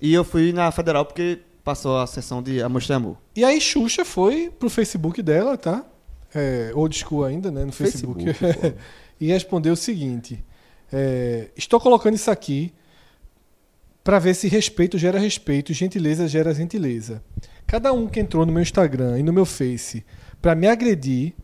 E 0.00 0.12
eu 0.14 0.24
fui 0.24 0.52
na 0.52 0.70
Federal 0.70 1.04
porque 1.04 1.40
passou 1.64 1.98
a 1.98 2.06
sessão 2.06 2.42
de 2.42 2.62
Amor 2.62 2.82
e 2.88 2.92
Amor. 2.92 3.16
E 3.36 3.44
aí 3.44 3.60
Xuxa 3.60 4.04
foi 4.04 4.50
pro 4.58 4.70
Facebook 4.70 5.20
dela, 5.22 5.56
tá? 5.58 5.84
É, 6.34 6.70
old 6.74 6.96
school 6.96 7.24
ainda, 7.24 7.50
né? 7.50 7.64
No 7.64 7.72
Facebook. 7.72 8.32
Facebook, 8.32 8.74
e 9.20 9.26
respondeu 9.28 9.72
o 9.72 9.76
seguinte: 9.76 10.42
é, 10.92 11.50
Estou 11.56 11.78
colocando 11.80 12.14
isso 12.14 12.30
aqui 12.30 12.72
para 14.04 14.18
ver 14.18 14.34
se 14.34 14.48
respeito 14.48 14.96
gera 14.96 15.18
respeito, 15.18 15.72
gentileza 15.74 16.26
gera 16.28 16.54
gentileza. 16.54 17.22
Cada 17.66 17.92
um 17.92 18.06
que 18.06 18.18
entrou 18.20 18.46
no 18.46 18.52
meu 18.52 18.62
Instagram 18.62 19.18
e 19.18 19.22
no 19.22 19.32
meu 19.32 19.44
Face 19.44 20.04
para 20.40 20.54
me 20.54 20.66
agredir, 20.66 21.34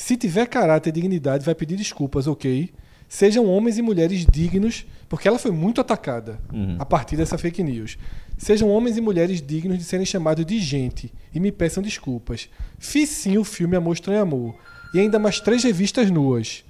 se 0.00 0.16
tiver 0.16 0.46
caráter 0.46 0.88
e 0.88 0.92
dignidade, 0.92 1.44
vai 1.44 1.54
pedir 1.54 1.76
desculpas, 1.76 2.26
ok? 2.26 2.70
Sejam 3.06 3.44
homens 3.44 3.76
e 3.76 3.82
mulheres 3.82 4.24
dignos, 4.24 4.86
porque 5.10 5.28
ela 5.28 5.38
foi 5.38 5.50
muito 5.50 5.78
atacada 5.78 6.40
a 6.78 6.86
partir 6.86 7.18
dessa 7.18 7.36
fake 7.36 7.62
news. 7.62 7.98
Sejam 8.38 8.70
homens 8.70 8.96
e 8.96 9.00
mulheres 9.02 9.42
dignos 9.42 9.76
de 9.76 9.84
serem 9.84 10.06
chamados 10.06 10.46
de 10.46 10.58
gente 10.58 11.12
e 11.34 11.38
me 11.38 11.52
peçam 11.52 11.82
desculpas. 11.82 12.48
Fiz 12.78 13.10
sim 13.10 13.36
o 13.36 13.44
filme 13.44 13.76
Amor 13.76 13.92
Estranho 13.92 14.22
Amor 14.22 14.54
e 14.94 14.98
ainda 14.98 15.18
mais 15.18 15.38
três 15.38 15.62
revistas 15.62 16.10
nuas. 16.10 16.64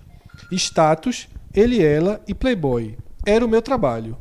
Status, 0.51 1.29
Ele 1.55 1.81
Ela 1.81 2.21
e 2.27 2.35
Playboy. 2.35 2.99
Era 3.25 3.47
o 3.47 3.49
meu 3.49 3.63
trabalho. 3.63 4.19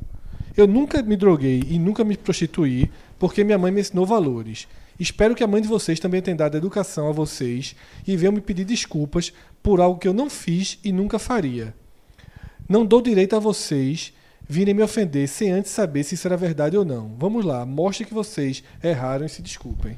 Eu 0.55 0.67
nunca 0.67 1.01
me 1.01 1.17
droguei 1.17 1.63
e 1.67 1.79
nunca 1.79 2.03
me 2.03 2.15
prostituí 2.15 2.91
porque 3.17 3.43
minha 3.43 3.57
mãe 3.57 3.71
me 3.71 3.81
ensinou 3.81 4.05
valores. 4.05 4.67
Espero 4.99 5.33
que 5.33 5.43
a 5.43 5.47
mãe 5.47 5.61
de 5.61 5.67
vocês 5.67 5.99
também 5.99 6.21
tenha 6.21 6.35
dado 6.35 6.57
educação 6.57 7.07
a 7.09 7.11
vocês 7.11 7.75
e 8.05 8.17
venham 8.17 8.33
me 8.33 8.41
pedir 8.41 8.65
desculpas 8.65 9.31
por 9.63 9.79
algo 9.79 9.99
que 9.99 10.07
eu 10.07 10.13
não 10.13 10.29
fiz 10.29 10.77
e 10.83 10.91
nunca 10.91 11.17
faria. 11.17 11.73
Não 12.67 12.85
dou 12.85 13.01
direito 13.01 13.35
a 13.35 13.39
vocês 13.39 14.13
virem 14.47 14.73
me 14.73 14.81
ofender 14.81 15.27
sem 15.27 15.51
antes 15.51 15.71
saber 15.71 16.03
se 16.03 16.15
isso 16.15 16.27
era 16.27 16.35
verdade 16.35 16.75
ou 16.75 16.83
não. 16.83 17.15
Vamos 17.17 17.45
lá, 17.45 17.65
mostre 17.65 18.05
que 18.05 18.13
vocês 18.13 18.63
erraram 18.83 19.25
e 19.25 19.29
se 19.29 19.41
desculpem. 19.41 19.97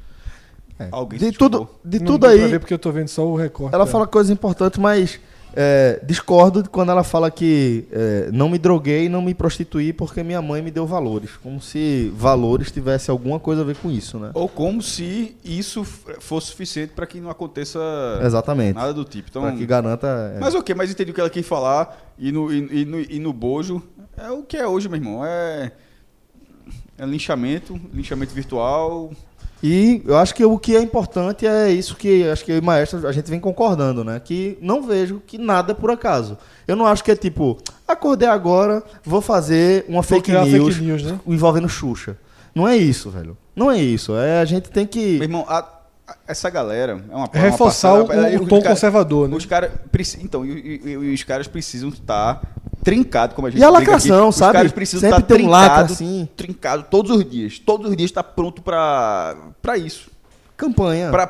Alguém 0.90 1.18
se 1.18 1.30
De 1.30 1.38
tudo, 1.38 1.68
de 1.84 1.98
Não 1.98 2.06
tudo 2.06 2.26
aí, 2.26 2.46
ver 2.48 2.58
porque 2.58 2.74
eu 2.74 2.78
tô 2.78 2.90
vendo 2.92 3.08
só 3.08 3.26
o 3.26 3.36
recorte. 3.36 3.74
ela 3.74 3.84
dela. 3.84 3.92
fala 3.92 4.06
coisas 4.06 4.30
importantes, 4.30 4.78
mas 4.78 5.20
é, 5.54 6.00
discordo 6.04 6.62
de 6.62 6.68
quando 6.68 6.90
ela 6.90 7.04
fala 7.04 7.30
que 7.30 7.84
é, 7.92 8.30
não 8.32 8.48
me 8.48 8.58
droguei, 8.58 9.08
não 9.08 9.20
me 9.22 9.34
prostituí 9.34 9.92
porque 9.92 10.22
minha 10.22 10.40
mãe 10.40 10.62
me 10.62 10.70
deu 10.70 10.86
valores. 10.86 11.30
Como 11.42 11.60
se 11.60 12.12
valores 12.16 12.70
tivesse 12.70 13.10
alguma 13.10 13.38
coisa 13.38 13.62
a 13.62 13.64
ver 13.64 13.76
com 13.76 13.90
isso, 13.90 14.18
né? 14.18 14.30
Ou 14.34 14.48
como 14.48 14.80
se 14.82 15.36
isso 15.44 15.84
fosse 15.84 16.48
suficiente 16.48 16.92
para 16.94 17.06
que 17.06 17.20
não 17.20 17.30
aconteça 17.30 17.78
Exatamente. 18.24 18.74
nada 18.76 18.94
do 18.94 19.04
tipo. 19.04 19.28
Então, 19.30 19.42
Pra 19.42 19.52
que 19.52 19.66
garanta. 19.66 20.32
é, 20.36 20.40
Mas 20.40 20.54
ok, 20.54 20.74
mas 20.74 20.90
entendi 20.90 21.10
o 21.10 21.14
que 21.14 21.20
ela 21.20 21.30
quis 21.30 21.46
falar. 21.46 22.12
E 22.18 22.30
no, 22.32 22.52
e, 22.52 22.82
e 22.82 22.84
no, 22.84 23.00
e 23.00 23.18
no 23.18 23.32
bojo, 23.32 23.82
é 24.16 24.30
o 24.30 24.42
que 24.42 24.56
é 24.56 24.66
hoje, 24.66 24.88
meu 24.88 24.96
irmão. 24.98 25.24
É, 25.24 25.72
é 26.98 27.04
linchamento, 27.06 27.78
linchamento 27.92 28.32
virtual. 28.34 29.10
E 29.62 30.02
eu 30.04 30.16
acho 30.16 30.34
que 30.34 30.44
o 30.44 30.58
que 30.58 30.74
é 30.74 30.80
importante 30.80 31.46
é 31.46 31.70
isso 31.70 31.94
que 31.94 32.28
acho 32.28 32.44
que 32.44 32.50
eu 32.50 32.56
e 32.56 32.58
o 32.58 32.64
Maestro 32.64 33.06
a 33.06 33.12
gente 33.12 33.30
vem 33.30 33.38
concordando, 33.38 34.02
né? 34.02 34.20
Que 34.22 34.58
não 34.60 34.82
vejo 34.82 35.22
que 35.26 35.38
nada 35.38 35.70
é 35.72 35.74
por 35.74 35.90
acaso. 35.90 36.36
Eu 36.66 36.74
não 36.74 36.84
acho 36.86 37.04
que 37.04 37.10
é 37.12 37.16
tipo, 37.16 37.58
acordei 37.86 38.28
agora, 38.28 38.82
vou 39.04 39.20
fazer 39.20 39.84
uma 39.88 40.02
Vou 40.02 40.18
fake 40.18 40.32
news, 40.32 40.50
fake 40.74 40.80
news, 40.84 41.02
né? 41.04 41.20
envolvendo 41.26 41.68
Xuxa. 41.68 42.16
Não 42.54 42.66
é 42.66 42.76
isso, 42.76 43.08
velho. 43.10 43.36
Não 43.54 43.70
é 43.70 43.78
isso. 43.78 44.16
É 44.16 44.40
a 44.40 44.44
gente 44.44 44.68
tem 44.68 44.82
Meu 44.84 44.90
que. 44.90 45.00
irmão, 45.22 45.44
a- 45.48 45.66
a- 46.08 46.16
essa 46.26 46.50
galera 46.50 47.00
é 47.10 47.14
uma 47.14 47.28
É 47.32 47.38
reforçar 47.38 47.94
uma 47.94 48.02
o, 48.02 48.06
parcela- 48.08 48.28
o 48.38 48.42
os 48.42 48.48
tom 48.48 48.60
cara- 48.60 48.74
conservador, 48.74 49.28
né? 49.28 49.36
Os 49.36 49.46
caras. 49.46 49.70
Então, 50.20 50.44
e, 50.44 50.80
e- 50.84 50.90
e 50.90 51.14
os 51.14 51.22
caras 51.22 51.46
precisam 51.46 51.88
estar 51.88 52.42
trincados, 52.82 53.34
como 53.34 53.46
a 53.46 53.50
gente 53.50 53.60
E 53.60 53.64
a 53.64 53.70
lacração, 53.70 54.28
aqui. 54.28 54.38
sabe? 54.38 54.50
Os 54.50 54.56
caras 54.58 54.72
precisam 54.72 55.00
Sempre 55.10 55.22
estar 55.24 55.36
tem 55.36 55.46
um 55.46 55.50
lacra 55.50 55.84
assim. 55.84 56.28
trincado 56.36 56.84
todos 56.90 57.10
os 57.16 57.28
dias. 57.28 57.58
Todos 57.58 57.90
os 57.90 57.96
dias 57.96 58.10
está 58.10 58.22
pronto 58.22 58.60
pra, 58.62 59.36
pra 59.60 59.76
isso. 59.78 60.10
Campanha. 60.56 61.10
Pra, 61.10 61.26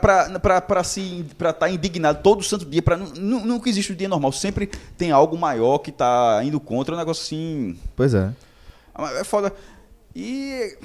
pra, 0.60 0.84
se, 0.84 1.24
estar 1.38 1.70
indignado 1.70 2.20
todo 2.22 2.42
santo 2.42 2.64
dia. 2.66 2.82
Pra, 2.82 2.96
nu- 2.96 3.12
nu- 3.16 3.44
nunca 3.46 3.68
existe 3.70 3.92
o 3.92 3.96
dia 3.96 4.08
normal. 4.08 4.30
Sempre 4.32 4.66
tem 4.98 5.10
algo 5.10 5.38
maior 5.38 5.78
que 5.78 5.90
tá 5.90 6.40
indo 6.44 6.60
contra. 6.60 6.94
Um 6.94 6.98
negócio 6.98 7.22
assim. 7.22 7.78
Pois 7.96 8.12
é. 8.12 8.30
É 9.18 9.24
foda. 9.24 9.52
E. 10.14 10.76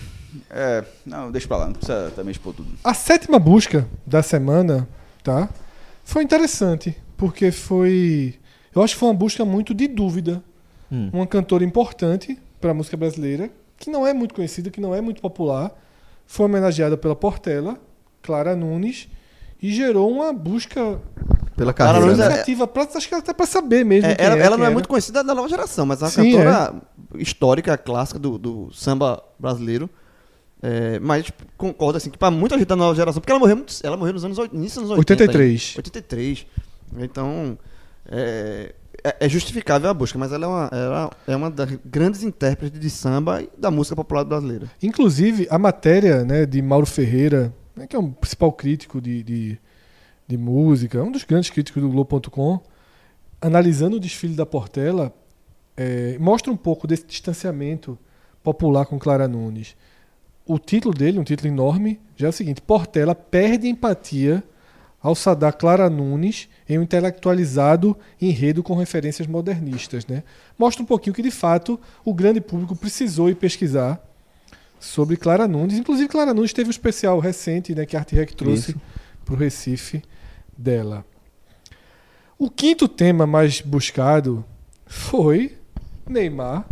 É. 0.50 0.84
Não, 1.06 1.32
deixa 1.32 1.48
pra 1.48 1.58
lá. 1.58 1.66
Não 1.66 1.74
precisa 1.74 2.12
também 2.16 2.32
expor 2.32 2.54
tudo. 2.54 2.70
A 2.84 2.94
sétima 2.94 3.38
busca 3.40 3.86
da 4.06 4.24
semana, 4.24 4.88
tá? 5.24 5.50
Foi 6.06 6.24
interessante, 6.24 6.96
porque 7.18 7.52
foi. 7.52 8.36
Eu 8.74 8.82
acho 8.82 8.94
que 8.94 9.00
foi 9.00 9.10
uma 9.10 9.16
busca 9.16 9.44
muito 9.44 9.74
de 9.74 9.88
dúvida. 9.90 10.42
Hum. 10.92 11.10
Uma 11.14 11.28
cantora 11.28 11.64
importante 11.64 12.38
para 12.62 12.72
a 12.72 12.74
música 12.74 12.96
brasileira, 12.98 13.50
que 13.78 13.90
não 13.90 14.06
é 14.06 14.14
muito 14.14 14.34
conhecida, 14.34 14.70
que 14.70 14.82
não 14.82 14.94
é 14.96 15.02
muito 15.02 15.22
popular, 15.22 15.72
foi 16.26 16.46
homenageada 16.46 16.98
pela 16.98 17.16
Portela, 17.16 17.78
Clara 18.22 18.56
Nunes, 18.56 19.08
e 19.62 19.72
gerou 19.74 20.12
uma 20.12 20.32
busca 20.34 21.00
Pela 21.56 21.74
carreira. 21.74 22.06
Né? 22.06 22.12
é- 22.12 22.16
significativa, 22.16 22.68
pra, 22.68 22.84
acho 22.96 23.08
que 23.08 23.16
até 23.16 23.34
para 23.34 23.46
saber 23.46 23.84
mesmo. 23.84 24.10
É, 24.10 24.16
ela 24.20 24.36
é, 24.38 24.40
ela 24.42 24.58
não 24.58 24.66
é 24.66 24.70
muito 24.70 24.88
conhecida 24.88 25.24
da 25.24 25.34
nova 25.34 25.48
geração, 25.50 25.86
mas 25.86 26.02
é 26.02 26.06
uma 26.06 26.12
Sim, 26.12 26.32
cantora 26.32 26.76
histórica, 27.16 27.78
clássica 27.78 28.20
do, 28.20 28.38
do 28.38 28.72
samba 28.74 29.24
brasileiro. 29.40 29.90
É, 30.62 31.00
mas 31.00 31.26
tipo, 31.26 31.44
concordo 31.56 31.98
assim 31.98 32.10
que 32.10 32.18
pra 32.18 32.32
muita 32.32 32.58
gente 32.58 32.68
da 32.68 32.76
nova 32.76 32.96
geração, 32.96 33.22
porque 33.22 33.32
ela 33.32 33.40
morreu, 33.40 33.58
muito- 33.58 33.74
ela 33.84 33.96
morreu 33.96 34.14
nos 34.14 34.26
anos 34.26 34.38
início 34.52 34.82
dos 34.82 34.90
anos 34.92 35.00
80. 35.00 35.24
83. 35.24 35.62
ainda. 35.70 35.80
83. 35.80 36.48
Então, 37.00 37.58
é, 38.10 38.74
é- 39.04 39.26
é 39.26 39.30
justificável 39.30 39.90
a 39.90 39.94
busca, 39.94 40.18
mas 40.18 40.32
ela 40.32 40.46
é 40.46 40.48
uma, 40.48 40.70
ela 40.72 41.12
é 41.28 41.36
uma 41.36 41.52
das 41.52 41.70
grandes 41.86 42.24
intérpretes 42.24 42.80
de 42.80 42.90
samba 42.90 43.42
e 43.42 43.50
da 43.58 43.70
música 43.72 43.96
popular 43.96 44.24
brasileira. 44.24 44.70
Inclusive, 44.82 45.48
a 45.50 45.58
matéria 45.58 46.24
né, 46.24 46.46
de 46.46 46.62
Mauro 46.62 46.86
Ferreira, 46.86 47.54
né, 47.76 47.88
que 47.88 47.96
é 47.96 48.00
um 48.00 48.12
principal 48.12 48.52
crítico 48.52 49.00
de, 49.00 49.24
de, 49.24 49.60
de 50.28 50.38
música, 50.38 51.04
um 51.04 51.12
dos 51.12 51.24
grandes 51.24 51.50
críticos 51.50 51.82
do 51.82 51.90
Globo.com, 51.90 52.60
analisando 53.42 53.98
o 53.98 54.00
desfile 54.00 54.36
da 54.36 54.46
Portela, 54.46 55.14
é, 55.76 56.18
mostra 56.20 56.52
um 56.52 56.58
pouco 56.58 56.88
desse 56.88 57.06
distanciamento 57.06 57.98
popular 58.44 58.86
com 58.86 58.98
Clara 58.98 59.28
Nunes. 59.28 59.76
O 60.46 60.58
título 60.58 60.94
dele, 60.94 61.20
um 61.20 61.24
título 61.24 61.50
enorme, 61.50 62.00
já 62.16 62.28
é 62.28 62.30
o 62.30 62.34
seguinte: 62.34 62.62
Portela 62.62 63.14
perde 63.14 63.68
empatia 63.68 64.44
ao 65.08 65.16
sadar 65.16 65.54
Clara 65.54 65.90
Nunes 65.90 66.50
em 66.68 66.78
um 66.78 66.84
intelectualizado 66.84 67.98
enredo 68.20 68.62
com 68.62 68.76
referências 68.76 69.26
modernistas. 69.26 70.06
Né? 70.06 70.22
Mostra 70.60 70.84
um 70.84 70.86
pouquinho 70.86 71.14
que, 71.14 71.22
de 71.22 71.32
fato, 71.32 71.80
o 72.04 72.14
grande 72.14 72.42
público 72.42 72.76
precisou 72.76 73.30
ir 73.30 73.36
pesquisar 73.36 74.06
sobre 74.82 75.16
Clara 75.16 75.48
Nunes. 75.48 75.78
Inclusive, 75.78 76.10
Clara 76.10 76.34
Nunes 76.34 76.52
teve 76.52 76.68
um 76.68 76.72
especial 76.72 77.20
recente 77.20 77.74
né, 77.74 77.86
que 77.86 77.96
a 77.96 78.00
Arte 78.00 78.16
Rec 78.16 78.34
trouxe 78.34 78.76
para 79.24 79.34
o 79.34 79.38
Recife 79.38 80.04
dela. 80.58 81.06
O 82.38 82.50
quinto 82.50 82.86
tema 82.86 83.26
mais 83.26 83.62
buscado 83.62 84.44
foi 84.86 85.58
Neymar 86.06 86.66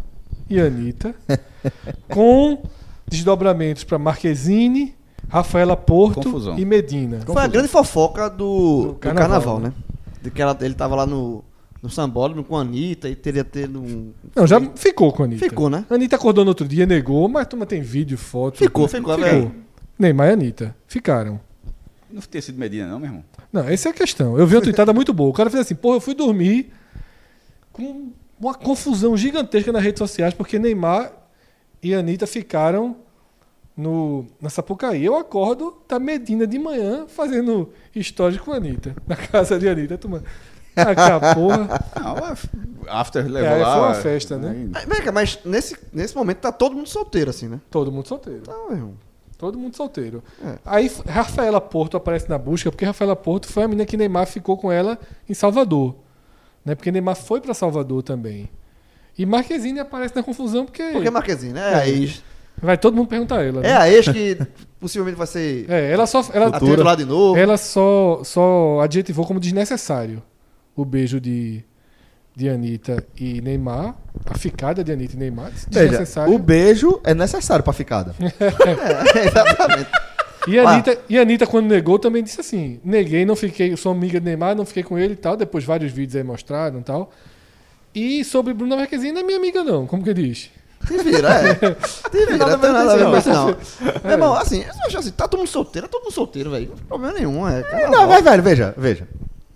e 0.49 0.59
Anitta, 0.59 1.15
com 2.09 2.63
desdobramentos 3.07 3.85
para 3.85 3.97
Marquezine, 3.97 4.93
Rafaela 5.29 5.75
Porto 5.75 6.23
Confusão. 6.23 6.57
e 6.57 6.65
Medina. 6.65 7.19
Foi 7.25 7.41
a 7.41 7.47
grande 7.47 7.67
fofoca 7.67 8.29
do, 8.29 8.35
Do 8.35 8.87
do 8.89 8.93
carnaval, 8.95 9.29
carnaval, 9.29 9.59
né? 9.59 9.69
né? 9.69 9.73
De 10.21 10.31
que 10.31 10.41
ela- 10.41 10.57
ele 10.61 10.73
tava 10.73 10.95
lá 10.95 11.05
no, 11.05 11.43
no 11.81 11.89
sambódromo 11.89 12.43
com 12.43 12.55
a 12.57 12.61
Anitta 12.61 13.09
e 13.09 13.15
teria 13.15 13.43
tido 13.43 13.81
um. 13.81 14.11
Não, 14.35 14.45
já 14.47 14.59
ficou 14.75 15.11
com 15.11 15.23
a 15.23 15.25
Anitta. 15.25 15.43
Ficou, 15.45 15.69
né? 15.69 15.85
A 15.89 15.95
Anitta 15.95 16.15
acordou 16.15 16.43
no 16.45 16.49
outro 16.51 16.67
dia, 16.67 16.85
negou, 16.85 17.27
mas 17.27 17.47
turma 17.47 17.65
tem 17.65 17.81
vídeo, 17.81 18.17
foto. 18.17 18.57
Ficou, 18.57 18.87
ficou, 18.87 19.17
velho. 19.17 19.51
Neymar 19.97 20.29
e 20.29 20.31
Anitta. 20.33 20.75
Ficaram. 20.87 21.39
Não 22.11 22.21
ter 22.21 22.41
sido 22.41 22.57
Medina, 22.57 22.87
não, 22.87 22.99
meu 22.99 23.07
irmão. 23.07 23.23
Não, 23.51 23.61
essa 23.67 23.89
é 23.89 23.91
a 23.91 23.93
questão. 23.93 24.37
Eu 24.37 24.45
vi 24.47 24.55
uma 24.55 24.61
tweetada 24.61 24.93
muito 24.93 25.13
boa. 25.13 25.29
O 25.29 25.33
cara 25.33 25.49
fez 25.49 25.61
assim, 25.61 25.75
porra, 25.75 25.97
eu 25.97 26.01
fui 26.01 26.13
dormir 26.13 26.71
com 27.73 28.09
uma 28.39 28.53
confusão 28.53 29.15
gigantesca 29.17 29.71
nas 29.71 29.83
redes 29.83 29.99
sociais, 29.99 30.33
porque 30.33 30.57
Neymar 30.59 31.11
e 31.83 31.93
Anitta 31.93 32.25
ficaram 32.27 32.95
no, 33.75 34.25
na 34.41 34.49
Sapucaí. 34.49 35.03
Eu 35.03 35.15
acordo, 35.15 35.71
tá 35.87 35.99
Medina 35.99 36.47
de 36.47 36.57
manhã 36.57 37.05
fazendo 37.07 37.71
histórias 37.93 38.39
com 38.39 38.51
a 38.51 38.55
Anitta. 38.55 38.95
Na 39.07 39.15
casa 39.15 39.59
de 39.59 39.67
Anitta. 39.67 39.97
Turma, 39.97 40.23
ah, 40.75 41.33
porra. 41.33 41.67
Não, 41.99 42.89
After 42.89 43.25
levou 43.25 43.49
aí 43.49 43.61
lá. 43.61 43.73
foi 43.73 43.81
uma 43.81 43.93
festa, 43.95 44.37
né? 44.37 44.67
Mas, 44.71 44.85
vem 44.85 45.01
cá, 45.01 45.11
mas 45.11 45.39
nesse, 45.45 45.77
nesse 45.93 46.15
momento 46.15 46.37
tá 46.37 46.51
todo 46.51 46.75
mundo 46.75 46.89
solteiro, 46.89 47.29
assim, 47.29 47.47
né? 47.47 47.59
Todo 47.69 47.91
mundo 47.91 48.07
solteiro. 48.07 48.43
Meu 48.47 48.71
irmão. 48.71 48.93
Todo 49.37 49.57
mundo 49.57 49.75
solteiro. 49.75 50.23
É. 50.43 50.57
Aí 50.65 50.91
Rafaela 51.07 51.59
Porto 51.59 51.97
aparece 51.97 52.29
na 52.29 52.37
busca, 52.37 52.71
porque 52.71 52.85
Rafaela 52.85 53.15
Porto 53.15 53.47
foi 53.47 53.63
a 53.63 53.67
menina 53.67 53.85
que 53.85 53.97
Neymar 53.97 54.27
ficou 54.27 54.57
com 54.57 54.71
ela 54.71 54.97
em 55.29 55.33
Salvador. 55.33 55.95
Né? 56.63 56.73
Porque 56.75 56.91
Neymar 56.91 57.15
foi 57.15 57.41
para 57.41 57.53
Salvador 57.53 58.01
também. 58.03 58.49
E 59.17 59.25
Marquezine 59.25 59.79
aparece 59.79 60.15
na 60.15 60.23
confusão 60.23 60.65
porque, 60.65 60.83
Porque 60.91 61.09
Marquezine, 61.09 61.53
né? 61.53 61.71
É 61.71 61.75
a 61.75 61.87
ex. 61.87 62.23
Vai 62.61 62.77
todo 62.77 62.95
mundo 62.95 63.07
perguntar 63.07 63.39
a 63.39 63.43
ela. 63.43 63.61
né? 63.61 63.69
É 63.69 63.73
a 63.75 63.89
ex 63.89 64.07
que 64.07 64.37
possivelmente 64.79 65.17
vai 65.17 65.27
ser 65.27 65.65
É, 65.69 65.91
ela 65.91 66.05
só 66.07 66.23
ela, 66.33 66.47
atento 66.47 66.83
lá 66.83 66.95
de 66.95 67.05
novo. 67.05 67.37
ela 67.37 67.57
só 67.57 68.21
só 68.23 68.79
adjetivou 68.81 69.25
como 69.25 69.39
desnecessário 69.39 70.21
o 70.75 70.83
beijo 70.85 71.19
de 71.19 71.63
de 72.35 72.49
Anitta 72.49 73.01
e 73.17 73.39
Neymar, 73.39 73.95
a 74.25 74.37
ficada 74.37 74.83
de 74.83 74.91
Anitta 74.91 75.15
e 75.15 75.17
Neymar, 75.19 75.51
Veja, 75.69 75.87
desnecessário. 75.89 76.33
o 76.33 76.37
beijo 76.37 76.99
é 77.05 77.13
necessário 77.13 77.63
pra 77.63 77.71
ficada. 77.71 78.13
É, 79.15 79.27
exatamente. 79.27 79.89
E 80.47 80.59
a, 80.59 80.69
Anitta, 80.69 80.97
e 81.09 81.17
a 81.17 81.21
Anitta, 81.21 81.47
quando 81.47 81.67
negou, 81.67 81.97
também 81.97 82.21
disse 82.21 82.39
assim: 82.41 82.79
neguei, 82.83 83.25
não 83.25 83.35
fiquei, 83.35 83.75
sou 83.77 83.91
amiga 83.93 84.19
de 84.19 84.25
Neymar, 84.25 84.53
não 84.55 84.65
fiquei 84.65 84.83
com 84.83 84.99
ele 84.99 85.13
e 85.13 85.15
tal. 85.15 85.35
Depois 85.37 85.63
vários 85.63 85.91
vídeos 85.91 86.15
aí 86.17 86.23
mostraram 86.23 86.79
e 86.79 86.83
tal. 86.83 87.11
E 87.95 88.23
sobre 88.25 88.53
Bruna 88.53 88.75
Marquezine, 88.75 89.13
não 89.13 89.21
é 89.21 89.23
minha 89.23 89.37
amiga, 89.37 89.63
não, 89.63 89.87
como 89.87 90.03
que 90.03 90.13
diz? 90.13 90.51
Te 90.87 90.97
vira, 91.03 91.29
é. 91.29 91.53
Te 92.09 92.25
vira, 92.25 92.47
não 92.47 92.59
tem 92.59 92.71
nada 92.71 92.93
a 92.93 92.97
ver 92.97 93.05
com 93.05 93.17
isso, 93.17 93.29
não. 93.29 93.45
Meu 94.03 94.11
irmão, 94.11 94.33
assim, 94.35 94.61
eu 94.63 94.87
acho 94.87 94.97
assim, 94.99 95.11
tá 95.11 95.27
todo 95.27 95.39
mundo 95.39 95.49
solteiro, 95.49 95.85
é 95.85 95.89
todo 95.89 96.03
mundo 96.03 96.13
solteiro, 96.13 96.51
velho. 96.51 96.69
Não 96.69 96.75
tem 96.75 96.85
problema 96.85 97.13
nenhum, 97.13 97.47
é. 97.47 97.89
Não, 97.89 98.07
mas 98.07 98.23
velho, 98.23 98.43
veja, 98.43 98.73
veja. 98.77 99.07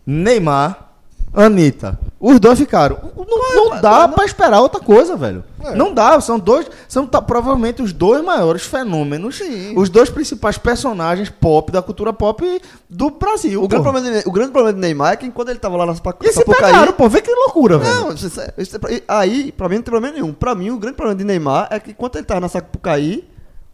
Neymar, 0.06 0.89
Anitta, 1.34 2.00
os 2.20 2.40
dois 2.40 2.58
ficaram. 2.58 2.98
Não, 3.16 3.70
não 3.72 3.82
dá 3.82 4.08
pra 4.08 4.26
esperar 4.26 4.62
outra 4.62 4.80
coisa, 4.82 5.16
velho. 5.16 5.44
Não 5.76 5.94
dá, 5.94 6.20
são 6.22 6.40
dois, 6.40 6.66
são 6.88 7.06
tá, 7.06 7.22
provavelmente 7.22 7.82
os 7.82 7.94
dois 7.94 8.24
maiores 8.24 8.64
fenômenos, 8.64 9.38
Sim. 9.38 9.74
os 9.78 9.90
dois 9.90 10.10
principais 10.10 10.58
personagens 10.58 11.30
pop 11.30 11.72
da 11.72 11.82
cultura 11.82 12.12
pop 12.12 12.62
do 12.90 13.10
Brasil. 13.12 13.64
O 13.64 13.68
grande, 13.68 13.84
problema 13.84 14.12
de, 14.22 14.28
o 14.28 14.32
grande 14.32 14.52
problema 14.52 14.74
de 14.74 14.80
Neymar 14.80 15.14
é 15.14 15.18
que 15.18 15.30
quando 15.30 15.50
ele 15.50 15.60
tava 15.60 15.78
lá 15.78 15.86
na 15.86 15.94
Sapac- 15.96 16.18
E 16.26 16.30
se 16.30 16.34
Sapucaí... 16.40 16.72
pegaram, 16.72 16.94
pô, 16.94 17.08
vê 17.08 17.22
que 17.22 17.32
loucura, 17.32 17.78
velho. 17.78 17.94
Não, 17.94 18.14
isso 18.14 18.40
é- 18.42 18.54
isso 18.58 18.76
é 18.78 19.02
aí, 19.08 19.52
pra 19.52 19.70
mim 19.70 19.76
não 19.76 19.82
tem 19.84 19.92
problema 19.92 20.14
nenhum. 20.16 20.34
Pra 20.34 20.56
mim, 20.56 20.72
o 20.72 20.78
grande 20.80 20.96
problema 20.98 21.18
de 21.18 21.24
Neymar 21.26 21.68
é 21.70 21.80
que 21.80 21.94
quando 21.94 22.16
ele 22.16 22.26
tava 22.26 22.40
na 22.40 22.48
Sapucaí, 22.50 23.28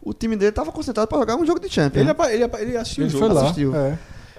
o 0.04 0.14
time 0.14 0.36
dele 0.36 0.52
tava 0.52 0.72
concentrado 0.72 1.08
pra 1.08 1.18
jogar 1.20 1.36
um 1.36 1.46
jogo 1.46 1.60
de 1.60 1.70
Champions. 1.72 2.06
Ele, 2.08 2.44
ele, 2.44 2.52
ele 2.60 2.78
assistiu 2.78 3.06
Ele 3.06 3.16
o 3.16 3.18
foi 3.18 3.28
jogo. 3.28 3.34
lá. 3.40 3.44
assistiu. 3.46 3.76
é. 3.76 3.98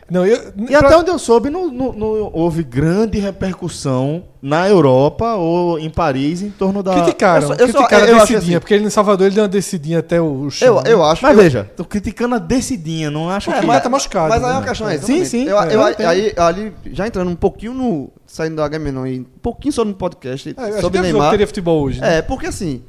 Não, 0.08 0.24
eu, 0.24 0.52
E 0.56 0.66
pra- 0.68 0.78
até 0.78 0.96
onde 0.96 1.10
eu 1.10 1.18
soube, 1.18 1.50
não, 1.50 1.66
não- 1.68 1.92
não 1.92 2.30
houve 2.32 2.62
grande 2.62 3.18
repercussão 3.18 4.22
na 4.40 4.68
Europa 4.68 5.34
ou 5.34 5.78
em 5.80 5.90
Paris 5.90 6.42
em 6.42 6.50
torno 6.50 6.80
da. 6.80 6.94
criticaram, 6.94 7.42
eu 7.42 7.48
só- 7.48 7.54
eu 7.54 7.66
só- 7.68 7.72
criticaram 7.78 8.06
eu 8.06 8.14
a 8.14 8.16
acho 8.18 8.26
descidinha, 8.28 8.56
assim- 8.56 8.60
porque 8.60 8.74
ele 8.74 8.84
em 8.86 8.90
Salvador 8.90 9.26
ele 9.26 9.34
deu 9.34 9.42
uma 9.42 9.48
descidinha 9.48 9.98
até 9.98 10.20
o, 10.20 10.48
chão. 10.48 10.68
Eu, 10.68 10.82
eu 10.92 11.04
acho 11.04 11.22
Mas 11.24 11.36
veja, 11.36 11.68
tô 11.76 11.84
criticando 11.84 12.36
a 12.36 12.38
descidinha, 12.38 13.10
não 13.10 13.28
acho 13.28 13.50
É, 13.50 13.58
que. 13.60 13.66
mas 13.66 13.82
tá 13.82 13.88
machucado, 13.88 14.28
Mas 14.28 14.42
aí 14.44 14.48
né? 14.48 14.54
é 14.54 14.58
uma 14.58 14.66
questão 14.68 14.88
é, 14.88 14.98
Sim, 14.98 15.24
sim, 15.24 15.44
Eu, 15.48 15.60
é, 15.60 15.66
eu- 15.74 15.80
eu 15.80 15.88
entendo. 15.90 16.06
aí, 16.06 16.32
ali, 16.36 16.72
já 16.92 17.06
entrando 17.06 17.30
um 17.30 17.36
pouquinho 17.36 17.74
no. 17.74 18.10
Saindo 18.26 18.56
do 18.56 18.62
Agamenon 18.62 19.06
e 19.06 19.20
um 19.20 19.24
pouquinho 19.42 19.72
só 19.72 19.84
no 19.84 19.94
podcast 19.94 20.50
É, 20.50 20.52
sobre 20.54 20.66
que 20.70 20.76
avisou 20.76 20.90
que 20.90 21.00
Neymar. 21.00 21.30
teria 21.30 21.46
futebol 21.48 21.82
hoje. 21.82 22.00
né? 22.00 22.18
É, 22.18 22.22
porque 22.22 22.46
assim. 22.46 22.82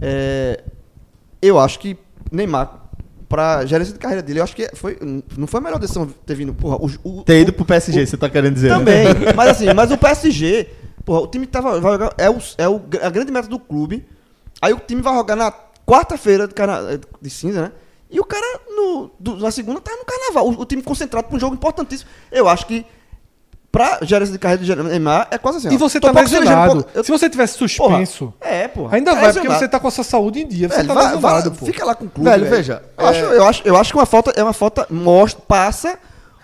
é, 0.00 0.60
eu 1.42 1.58
acho 1.58 1.78
que 1.78 1.96
Neymar, 2.30 2.81
pra 3.32 3.64
gerência 3.64 3.94
de 3.94 3.98
carreira 3.98 4.22
dele, 4.22 4.40
eu 4.40 4.44
acho 4.44 4.54
que 4.54 4.68
foi. 4.74 4.98
Não 5.38 5.46
foi 5.46 5.58
a 5.58 5.62
melhor 5.62 5.78
decisão 5.78 6.06
ter 6.26 6.34
vindo. 6.34 6.52
Porra, 6.52 6.76
o, 6.76 6.90
o, 7.02 7.22
Ter 7.24 7.40
ido 7.40 7.50
pro 7.52 7.64
PSG, 7.64 8.04
você 8.06 8.16
tá 8.18 8.28
querendo 8.28 8.52
dizer. 8.52 8.68
né? 8.68 8.76
Também. 8.78 9.06
mas 9.34 9.48
assim, 9.48 9.72
mas 9.72 9.90
o 9.90 9.96
PSG, 9.96 10.68
porra, 11.02 11.20
o 11.22 11.26
time 11.26 11.46
tava. 11.46 11.80
vai 11.80 11.92
jogar- 11.92 12.12
é 12.18 12.28
o, 12.28 12.36
é 12.58 12.68
o, 12.68 12.74
a 13.02 13.08
grande 13.08 13.32
meta 13.32 13.48
do 13.48 13.58
clube. 13.58 14.06
Aí 14.60 14.74
o 14.74 14.78
time 14.78 15.00
vai 15.00 15.14
jogar 15.14 15.34
na 15.34 15.50
quarta-feira 15.86 16.46
de, 16.46 16.52
carna- 16.54 17.00
de 17.20 17.30
cinza, 17.30 17.62
né? 17.62 17.72
E 18.10 18.20
o 18.20 18.24
cara, 18.24 18.60
no, 18.68 19.10
do- 19.18 19.36
na 19.38 19.50
segunda, 19.50 19.80
tá 19.80 19.90
no 19.96 20.04
carnaval. 20.04 20.46
O, 20.48 20.60
o 20.60 20.64
time 20.66 20.82
concentrado 20.82 21.26
pra 21.28 21.36
um 21.36 21.40
jogo 21.40 21.54
importantíssimo. 21.54 22.10
Eu 22.30 22.46
acho 22.48 22.66
que, 22.66 22.84
pra 23.72 23.98
gerência 24.02 24.32
de 24.32 24.38
carreira 24.38 24.62
de 24.62 24.76
Neymar, 24.76 25.26
é 25.30 25.38
quase 25.38 25.58
assim. 25.58 25.68
ó, 25.68 25.72
E 25.72 25.76
você 25.78 25.98
tô 25.98 26.12
tá 26.12 26.20
lesionado. 26.20 26.74
pouco- 26.84 26.90
eu- 26.94 27.02
Se 27.02 27.10
você 27.10 27.30
tivesse 27.30 27.56
porra, 27.58 27.68
suspenso, 27.68 28.34
É, 28.40 28.68
porra. 28.68 28.96
ainda 28.96 29.12
Tá 29.12 29.14
vai, 29.20 29.24
porque 29.32 29.38
lesionado. 29.40 29.58
você 29.64 29.68
tá 29.68 29.80
com 29.80 29.88
a 29.88 29.90
sua 29.90 30.04
saúde 30.04 30.40
em 30.42 30.46
dia. 30.46 30.68
Você 30.68 30.76
Velho, 30.76 30.88
tá 30.88 30.94
vai- 30.94 31.04
lesionado, 31.14 31.50
vai- 31.50 31.58
pô. 31.58 31.66
Fica 31.66 31.84
lá 31.84 31.94
com 31.94 32.04
o 32.04 32.10
clube. 32.10 32.28
Velho, 32.28 32.44
veja, 32.50 32.82
Eu, 32.98 33.06
acho, 33.06 33.18
eu, 33.20 33.44
acho, 33.46 33.62
eu 33.64 33.76
acho 33.76 33.90
que 33.92 33.98
uma 33.98 34.06
falta 34.06 34.30
é 34.36 34.42
uma 34.44 34.52
falta. 34.52 34.86
Mostra, 34.90 35.42
passa 35.48 35.98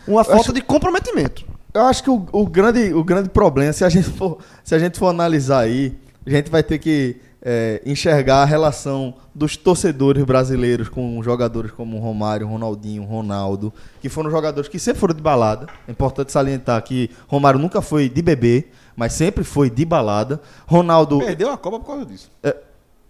uma 0.07 0.25
falta 0.25 0.41
acho- 0.41 0.53
de 0.55 0.63
comprometimento. 0.63 1.45
Eu 1.75 1.83
acho 1.83 2.03
que 2.03 2.09
o, 2.11 2.27
o 2.33 2.47
grande, 2.47 2.95
o 2.95 3.05
grande 3.05 3.29
problema, 3.29 3.73
se 3.75 3.85
a, 3.85 3.89
gente 3.91 4.09
for, 4.09 4.39
se 4.65 4.75
a 4.75 4.79
gente 4.79 4.99
for 4.99 5.09
analisar 5.09 5.61
aí, 5.61 5.95
a 6.27 6.31
gente 6.31 6.51
vai 6.51 6.63
ter 6.63 6.79
que 6.79 7.21
é, 7.43 7.81
enxergar 7.87 8.43
a 8.43 8.45
relação 8.45 9.15
dos 9.35 9.57
torcedores 9.57 10.25
brasileiros 10.25 10.89
com 10.89 11.23
jogadores 11.23 11.71
como 11.71 11.99
Romário, 11.99 12.47
Ronaldinho, 12.49 13.05
Ronaldo, 13.05 13.73
que 14.01 14.09
foram 14.09 14.31
jogadores 14.31 14.69
que 14.69 14.79
sempre 14.79 15.01
foram 15.01 15.15
de 15.15 15.23
balada. 15.23 15.67
É 15.87 15.91
importante 15.93 16.33
salientar 16.33 16.83
que 16.83 17.11
Romário 17.29 17.61
nunca 17.61 17.81
foi 17.81 18.09
de 18.09 18.21
bebê, 18.23 18.67
mas 18.97 19.13
sempre 19.13 19.45
foi 19.45 19.71
de 19.71 19.85
balada. 19.85 20.41
Ronaldo 20.67 21.19
Perdeu 21.21 21.51
a 21.51 21.57
Copa 21.57 21.79
por 21.79 21.87
causa 21.87 22.05
disso. 22.07 22.31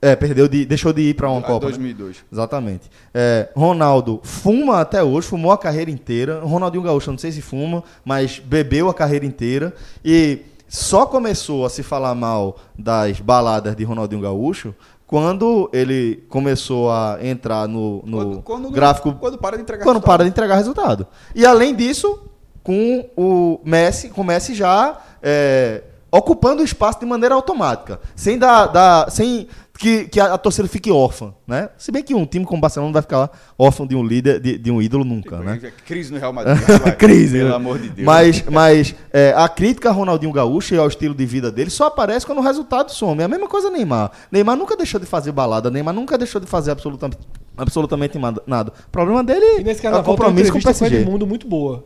é, 0.00 0.14
perdeu 0.14 0.46
de, 0.46 0.64
deixou 0.66 0.92
de 0.92 1.00
ir 1.02 1.14
para 1.14 1.28
uma 1.30 1.40
Ah, 1.40 1.42
Copa. 1.42 1.66
né? 1.66 1.72
2002. 1.72 2.24
Exatamente. 2.30 2.90
É, 3.14 3.48
Ronaldo 3.56 4.20
fuma 4.22 4.80
até 4.80 5.02
hoje, 5.02 5.26
fumou 5.26 5.50
a 5.50 5.58
carreira 5.58 5.90
inteira. 5.90 6.40
Ronaldinho 6.40 6.82
Gaúcho, 6.84 7.10
não 7.10 7.18
sei 7.18 7.32
se 7.32 7.40
fuma, 7.40 7.82
mas 8.04 8.38
bebeu 8.38 8.88
a 8.90 8.94
carreira 8.94 9.24
inteira. 9.26 9.74
E 10.04 10.40
só 10.68 11.06
começou 11.06 11.64
a 11.64 11.70
se 11.70 11.82
falar 11.82 12.14
mal 12.14 12.56
das 12.78 13.18
baladas 13.20 13.74
de 13.74 13.84
Ronaldinho 13.84 14.20
Gaúcho 14.20 14.74
quando 15.06 15.70
ele 15.72 16.24
começou 16.28 16.90
a 16.90 17.18
entrar 17.22 17.66
no, 17.66 18.02
no 18.04 18.16
Quando- 18.18 18.42
quando- 18.42 18.70
gráfico. 18.70 19.12
quando 19.14 19.38
para 19.38 19.56
de 19.56 19.62
entregar 19.62 19.82
Quando 19.84 19.96
resultado. 19.96 20.10
para 20.12 20.24
de 20.24 20.30
entregar 20.30 20.56
resultado. 20.56 21.06
E 21.34 21.46
além 21.46 21.74
disso, 21.74 22.20
com 22.62 23.08
o 23.16 23.58
Messi, 23.64 24.10
com 24.10 24.20
o 24.20 24.24
Messi 24.24 24.54
já 24.54 24.98
é, 25.22 25.82
ocupando 26.12 26.60
o 26.60 26.64
espaço 26.64 27.00
de 27.00 27.06
maneira 27.06 27.34
automática, 27.34 27.98
sem 28.14 28.38
dar, 28.38 28.66
dar- 28.66 29.10
sem 29.10 29.48
que, 29.78 30.08
que 30.08 30.18
a, 30.18 30.34
a 30.34 30.38
torcida 30.38 30.66
fique 30.66 30.90
órfã, 30.90 31.32
né? 31.46 31.68
Se 31.78 31.92
bem 31.92 32.02
que 32.02 32.12
um 32.12 32.26
time 32.26 32.44
como 32.44 32.58
o 32.58 32.60
Barcelona 32.60 32.88
não 32.88 32.92
vai 32.92 33.02
ficar 33.02 33.30
órfão 33.56 33.86
de 33.86 33.94
um 33.94 34.04
líder, 34.04 34.40
de, 34.40 34.58
de 34.58 34.70
um 34.72 34.82
ídolo 34.82 35.04
nunca, 35.04 35.38
né? 35.38 35.72
Crise 35.86 36.12
no 36.12 36.18
Real 36.18 36.32
Madrid. 36.34 36.58
vai. 36.82 36.96
Crise, 36.96 37.38
Pelo 37.38 37.50
né? 37.50 37.54
amor 37.54 37.78
de 37.78 37.88
Deus. 37.90 38.04
Mas, 38.04 38.42
mas 38.50 38.94
é, 39.12 39.32
a 39.36 39.48
crítica 39.48 39.88
a 39.88 39.92
Ronaldinho 39.92 40.32
Gaúcho 40.32 40.74
e 40.74 40.78
ao 40.78 40.88
estilo 40.88 41.14
de 41.14 41.24
vida 41.24 41.52
dele 41.52 41.70
só 41.70 41.86
aparece 41.86 42.26
quando 42.26 42.38
o 42.38 42.42
resultado 42.42 42.90
some. 42.90 43.20
É 43.22 43.24
a 43.24 43.28
mesma 43.28 43.46
coisa 43.46 43.70
Neymar. 43.70 44.10
Neymar 44.32 44.56
nunca 44.56 44.76
deixou 44.76 44.98
de 44.98 45.06
fazer 45.06 45.30
balada, 45.30 45.70
Neymar 45.70 45.94
nunca 45.94 46.18
deixou 46.18 46.40
de 46.40 46.48
fazer 46.48 46.72
absolutamente, 46.72 47.18
absolutamente 47.56 48.18
nada-. 48.46 48.72
O 48.88 48.90
problema 48.90 49.22
dele 49.22 49.60
E 49.60 49.64
nesse 49.64 49.86
é 49.86 49.94
o 49.94 50.02
compromisso 50.02 50.50
com 50.50 50.58
o 50.58 50.60
entrevista 50.60 50.72
com 50.72 50.86
o 50.86 50.88
PSG. 50.88 50.96
Edmundo 50.96 51.24
muito 51.24 51.46
boa 51.46 51.84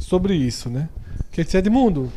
sobre 0.00 0.34
isso, 0.34 0.70
né? 0.70 0.88
Que 1.30 1.44
disse, 1.44 1.58
Edmundo, 1.58 2.10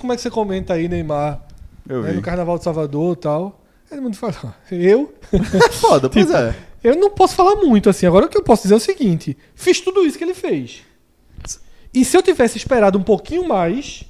como 0.00 0.12
é 0.12 0.16
que 0.16 0.22
você 0.22 0.30
comenta 0.30 0.74
aí 0.74 0.88
Neymar 0.88 1.40
Eu 1.88 2.02
né, 2.02 2.10
vi. 2.10 2.16
no 2.16 2.22
Carnaval 2.22 2.58
de 2.58 2.64
Salvador 2.64 3.12
e 3.12 3.20
tal? 3.20 3.61
Edmundo 3.92 4.16
fala, 4.16 4.56
eu? 4.70 5.14
É 5.32 5.72
foda, 5.72 6.08
pois 6.08 6.26
Tipo, 6.26 6.38
é. 6.38 6.54
Eu 6.82 6.96
não 6.96 7.10
posso 7.10 7.34
falar 7.34 7.56
muito 7.56 7.88
assim. 7.88 8.06
Agora 8.06 8.26
o 8.26 8.28
que 8.28 8.36
eu 8.36 8.42
posso 8.42 8.62
dizer 8.62 8.74
é 8.74 8.76
o 8.76 8.80
seguinte: 8.80 9.36
fiz 9.54 9.80
tudo 9.80 10.04
isso 10.04 10.18
que 10.18 10.24
ele 10.24 10.34
fez. 10.34 10.82
E 11.94 12.04
se 12.04 12.16
eu 12.16 12.22
tivesse 12.22 12.56
esperado 12.56 12.98
um 12.98 13.02
pouquinho 13.02 13.46
mais 13.46 14.02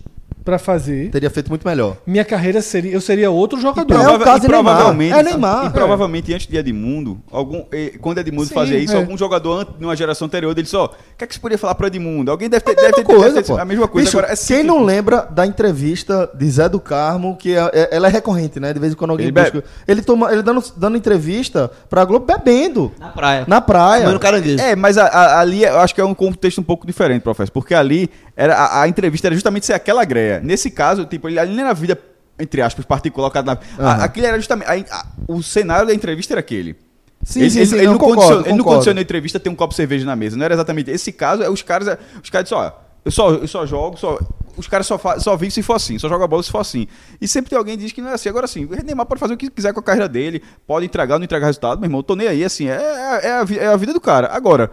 pra 0.44 0.58
fazer, 0.58 1.10
Teria 1.10 1.30
feito 1.30 1.48
muito 1.48 1.66
melhor. 1.66 1.96
minha 2.06 2.24
carreira 2.24 2.60
seria. 2.62 2.92
Eu 2.92 3.00
seria 3.00 3.30
outro 3.30 3.60
jogador. 3.60 3.94
É 3.94 4.08
o 4.08 4.18
caso 4.18 4.38
e 4.38 4.40
de 4.42 4.48
Neymar. 4.48 4.74
provavelmente, 4.76 5.14
É 5.14 5.22
Neymar. 5.22 5.66
E 5.66 5.70
provavelmente 5.70 6.34
antes 6.34 6.46
de 6.46 6.56
Edmundo, 6.56 7.20
algum, 7.30 7.64
quando 8.00 8.18
Edmundo 8.18 8.46
Sim, 8.46 8.54
fazia 8.54 8.78
isso, 8.78 8.94
é. 8.94 8.96
algum 8.96 9.16
jogador 9.16 9.60
ant- 9.60 9.68
numa 9.80 9.94
geração 9.96 10.26
anterior 10.26 10.50
ele 10.52 10.62
disse, 10.62 10.76
ó, 10.76 10.86
o 10.86 10.90
que 11.16 11.24
é 11.24 11.26
que 11.26 11.34
se 11.34 11.40
podia 11.40 11.56
falar 11.58 11.74
pro 11.74 11.86
Edmundo? 11.86 12.30
Alguém 12.30 12.48
deve 12.48 12.64
ter, 12.64 12.70
É 12.70 12.72
a 12.72 12.76
deve 12.76 12.86
mesma 12.88 12.96
ter, 12.96 13.04
coisa, 13.14 13.34
deve 13.34 13.46
ter 13.46 13.52
pô. 13.52 13.58
a 13.58 13.64
mesma 13.64 13.88
coisa. 13.88 14.06
Bicho, 14.06 14.18
Agora, 14.18 14.32
é 14.32 14.36
quem 14.36 14.62
não 14.62 14.82
lembra 14.84 15.26
da 15.30 15.46
entrevista 15.46 16.30
de 16.34 16.50
Zé 16.50 16.68
do 16.68 16.80
Carmo, 16.80 17.36
que 17.36 17.54
é- 17.54 17.70
é- 17.72 17.88
ela 17.92 18.08
é 18.08 18.10
recorrente, 18.10 18.58
né? 18.60 18.72
De 18.72 18.78
vez 18.78 18.92
em 18.92 18.96
quando 18.96 19.10
alguém 19.12 19.26
Ele 19.26 19.32
busca. 19.32 19.50
bebe. 19.52 19.64
Ele, 19.86 20.02
toma, 20.02 20.32
ele 20.32 20.42
dando, 20.42 20.62
dando 20.76 20.96
entrevista 20.96 21.70
pra 21.88 22.04
Globo 22.04 22.26
bebendo. 22.26 22.92
Na 22.98 23.08
praia. 23.08 23.44
Na 23.46 23.60
praia. 23.60 24.02
Comendo 24.02 24.20
caranguejo. 24.20 24.62
É, 24.62 24.74
mas 24.76 24.98
a- 24.98 25.06
a- 25.06 25.40
ali 25.40 25.64
eu 25.64 25.78
acho 25.78 25.94
que 25.94 26.00
é 26.00 26.04
um 26.04 26.14
contexto 26.14 26.58
um 26.60 26.64
pouco 26.64 26.86
diferente, 26.86 27.22
professor. 27.22 27.52
Porque 27.52 27.74
ali 27.74 28.10
era, 28.36 28.54
a, 28.56 28.82
a 28.82 28.88
entrevista 28.88 29.28
era 29.28 29.34
justamente 29.34 29.66
ser 29.66 29.72
aquela 29.74 30.04
greia. 30.04 30.31
Nesse 30.40 30.70
caso, 30.70 31.04
tipo, 31.04 31.28
ele 31.28 31.38
ali 31.38 31.50
nem 31.54 31.64
era 31.64 31.74
vida, 31.74 31.98
entre 32.38 32.60
aspas, 32.62 32.84
particular, 32.84 33.30
colocado 33.30 33.46
na. 33.46 33.52
a- 33.84 33.92
Aham. 33.94 34.04
aquilo 34.04 34.26
era 34.26 34.36
justamente. 34.38 34.68
a- 34.68 34.96
a- 34.96 35.06
o 35.28 35.42
cenário 35.42 35.86
da 35.86 35.94
entrevista 35.94 36.32
era 36.34 36.40
aquele. 36.40 36.76
Sim, 37.24 37.40
ele, 37.40 37.50
sim, 37.50 37.58
ele- 37.58 37.66
sim, 37.66 37.74
ele 37.76 37.84
não, 37.86 37.92
não, 37.92 37.98
condiciona, 38.00 38.40
ele 38.48 38.56
não 38.58 38.64
condiciona 38.64 39.00
a 39.00 39.02
entrevista 39.02 39.38
ter 39.38 39.48
um 39.48 39.54
copo 39.54 39.70
de 39.72 39.76
cerveja 39.76 40.04
na 40.04 40.16
mesa. 40.16 40.36
Não 40.36 40.44
era 40.44 40.54
exatamente. 40.54 40.90
Esse 40.90 41.12
caso, 41.12 41.42
é 41.42 41.48
os 41.48 41.62
caras. 41.62 41.86
é- 41.88 41.98
Os 42.22 42.28
caras 42.30 42.48
disseram, 42.48 42.62
ó, 42.66 42.72
eu 43.04 43.10
só, 43.12 43.30
eu 43.30 43.46
só 43.48 43.64
jogo, 43.66 43.96
só. 43.96 44.18
Os 44.56 44.66
caras 44.68 44.86
só, 44.86 45.00
só 45.18 45.34
vivem 45.34 45.48
se 45.50 45.62
for 45.62 45.74
assim, 45.74 45.98
só 45.98 46.10
joga 46.10 46.26
bola 46.26 46.42
se 46.42 46.50
for 46.50 46.58
assim. 46.58 46.86
E 47.20 47.26
sempre 47.26 47.48
tem 47.48 47.56
alguém 47.58 47.74
que 47.78 47.84
diz 47.84 47.92
que 47.92 48.02
não 48.02 48.10
é 48.10 48.14
assim. 48.14 48.28
Agora 48.28 48.46
sim, 48.46 48.66
o 48.66 48.84
Neymar 48.84 49.06
pode 49.06 49.18
fazer 49.18 49.32
o 49.32 49.36
que 49.36 49.48
quiser 49.48 49.72
com 49.72 49.80
a 49.80 49.82
carreira 49.82 50.06
dele, 50.08 50.42
pode 50.66 50.84
entregar 50.84 51.14
ou 51.14 51.18
não 51.20 51.24
entregar 51.24 51.46
resultado, 51.46 51.78
meu 51.80 51.86
irmão, 51.86 52.00
eu 52.00 52.04
tô 52.04 52.14
nem 52.14 52.28
aí, 52.28 52.44
assim, 52.44 52.68
é, 52.68 52.74
é, 52.74 53.26
é 53.28 53.32
a, 53.32 53.46
é 53.64 53.66
a 53.68 53.76
vida 53.76 53.94
do 53.94 54.00
cara. 54.00 54.28
Agora, 54.30 54.70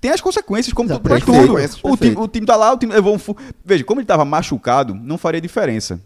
tem 0.00 0.10
as 0.10 0.20
consequências, 0.20 0.72
como 0.72 0.88
Exato, 0.88 1.00
pra 1.02 1.16
perfeito, 1.16 1.40
tudo. 1.42 1.92
O 1.92 1.96
time, 1.96 2.16
o 2.16 2.28
time 2.28 2.46
tá 2.46 2.56
lá, 2.56 2.72
o 2.72 2.76
time 2.78 2.92
levou 2.92 3.14
um. 3.14 3.18
fu- 3.18 3.36
Veja, 3.64 3.84
como 3.84 4.00
ele 4.00 4.06
tava 4.06 4.24
machucado, 4.24 4.94
não 4.94 5.16
faria 5.18 5.40
diferença. 5.40 6.00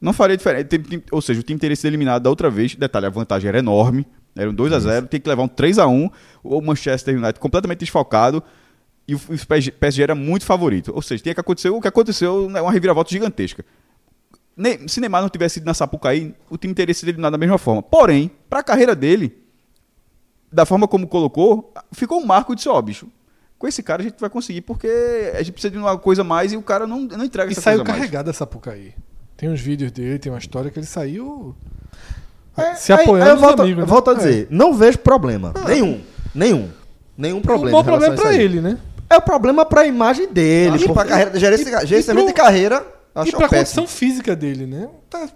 Não 0.00 0.12
faria 0.12 0.36
diferença. 0.36 0.64
Tem- 0.64 0.80
tem- 0.82 1.02
Ou 1.10 1.22
seja, 1.22 1.40
o 1.40 1.42
time 1.42 1.58
teria 1.58 1.74
sido 1.76 1.86
eliminado 1.86 2.22
da 2.22 2.30
outra 2.30 2.50
vez. 2.50 2.74
Detalhe, 2.74 3.06
a 3.06 3.10
vantagem 3.10 3.48
era 3.48 3.58
enorme. 3.58 4.06
Era 4.36 4.50
um 4.50 4.54
2x0, 4.54 5.06
tem 5.08 5.20
que 5.20 5.28
levar 5.28 5.42
um 5.44 5.48
3x1. 5.48 6.10
O 6.42 6.60
Manchester 6.60 7.16
United 7.16 7.38
completamente 7.38 7.78
desfalcado. 7.80 8.42
E 9.06 9.14
o 9.14 9.20
PSG 9.78 10.02
era 10.02 10.14
muito 10.14 10.44
favorito. 10.44 10.90
Ou 10.94 11.00
seja, 11.02 11.22
tinha 11.22 11.34
que 11.34 11.40
acontecer 11.40 11.68
o 11.70 11.80
que 11.80 11.86
aconteceu, 11.88 12.48
né, 12.50 12.60
uma 12.60 12.72
reviravolta 12.72 13.10
gigantesca. 13.10 13.64
Se 14.86 15.00
Neymar 15.00 15.20
não 15.22 15.28
tivesse 15.28 15.58
ido 15.58 15.66
na 15.66 15.74
Sapucaí, 15.74 16.34
o 16.48 16.56
time 16.56 16.72
teria 16.74 16.94
sido 16.94 17.08
eliminado 17.08 17.32
da 17.32 17.38
mesma 17.38 17.58
forma. 17.58 17.82
Porém, 17.82 18.30
para 18.48 18.60
a 18.60 18.62
carreira 18.62 18.94
dele, 18.94 19.36
da 20.54 20.64
forma 20.64 20.86
como 20.86 21.06
colocou, 21.08 21.72
ficou 21.92 22.20
um 22.20 22.24
marco 22.26 22.54
de 22.54 22.62
só, 22.62 22.80
bicho. 22.80 23.08
Com 23.58 23.66
esse 23.66 23.82
cara 23.82 24.02
a 24.02 24.04
gente 24.04 24.16
vai 24.20 24.30
conseguir, 24.30 24.60
porque 24.60 24.86
a 25.34 25.38
gente 25.38 25.52
precisa 25.52 25.70
de 25.70 25.78
uma 25.78 25.98
coisa 25.98 26.22
mais 26.22 26.52
e 26.52 26.56
o 26.56 26.62
cara 26.62 26.86
não, 26.86 27.00
não 27.00 27.24
entrega 27.24 27.50
E 27.50 27.52
essa 27.52 27.60
saiu 27.60 27.78
coisa 27.78 27.90
a 27.90 27.92
mais. 27.92 27.98
carregado 28.00 28.30
essa 28.30 28.38
Sapucaí. 28.40 28.94
Tem 29.36 29.48
uns 29.48 29.60
vídeos 29.60 29.90
dele, 29.90 30.18
tem 30.18 30.30
uma 30.30 30.38
história 30.38 30.70
que 30.70 30.78
ele 30.78 30.86
saiu 30.86 31.54
É, 32.56 32.74
se 32.74 32.92
aí- 32.92 33.02
apoiando 33.02 33.24
aí 33.24 33.30
eu 33.30 33.34
nos 33.34 33.42
volto, 33.44 33.62
amigos. 33.62 33.80
né? 33.84 33.86
volto 33.90 34.10
a 34.10 34.12
É. 34.12 34.16
dizer, 34.16 34.46
não 34.50 34.74
vejo 34.74 34.98
problema. 34.98 35.52
Nenhum. 35.66 36.00
Nenhum. 36.34 36.70
Nenhum 37.16 37.40
problema. 37.40 37.66
o 37.66 37.80
em 37.80 37.82
bom 37.82 37.84
problema 37.84 38.14
é 38.14 38.16
a 38.18 38.20
pra 38.20 38.30
aí. 38.30 38.40
ele, 38.40 38.60
né? 38.60 38.78
É 39.10 39.16
o 39.16 39.22
problema 39.22 39.64
pra 39.64 39.86
imagem 39.86 40.32
dele. 40.32 40.76
E 40.76 40.84
pra 40.84 40.94
porque- 40.94 41.08
carreira, 41.10 41.38
gerência- 41.38 41.82
e- 41.82 41.86
gerenciamento 41.86 42.28
e 42.28 42.32
de 42.32 42.34
carreira, 42.34 42.86
acho 43.14 43.28
e 43.28 43.32
pra 43.32 43.48
péssimo. 43.48 43.82
condição 43.82 43.86
física 43.86 44.34
dele, 44.36 44.66
né? 44.66 44.88
Tá- 45.10 45.28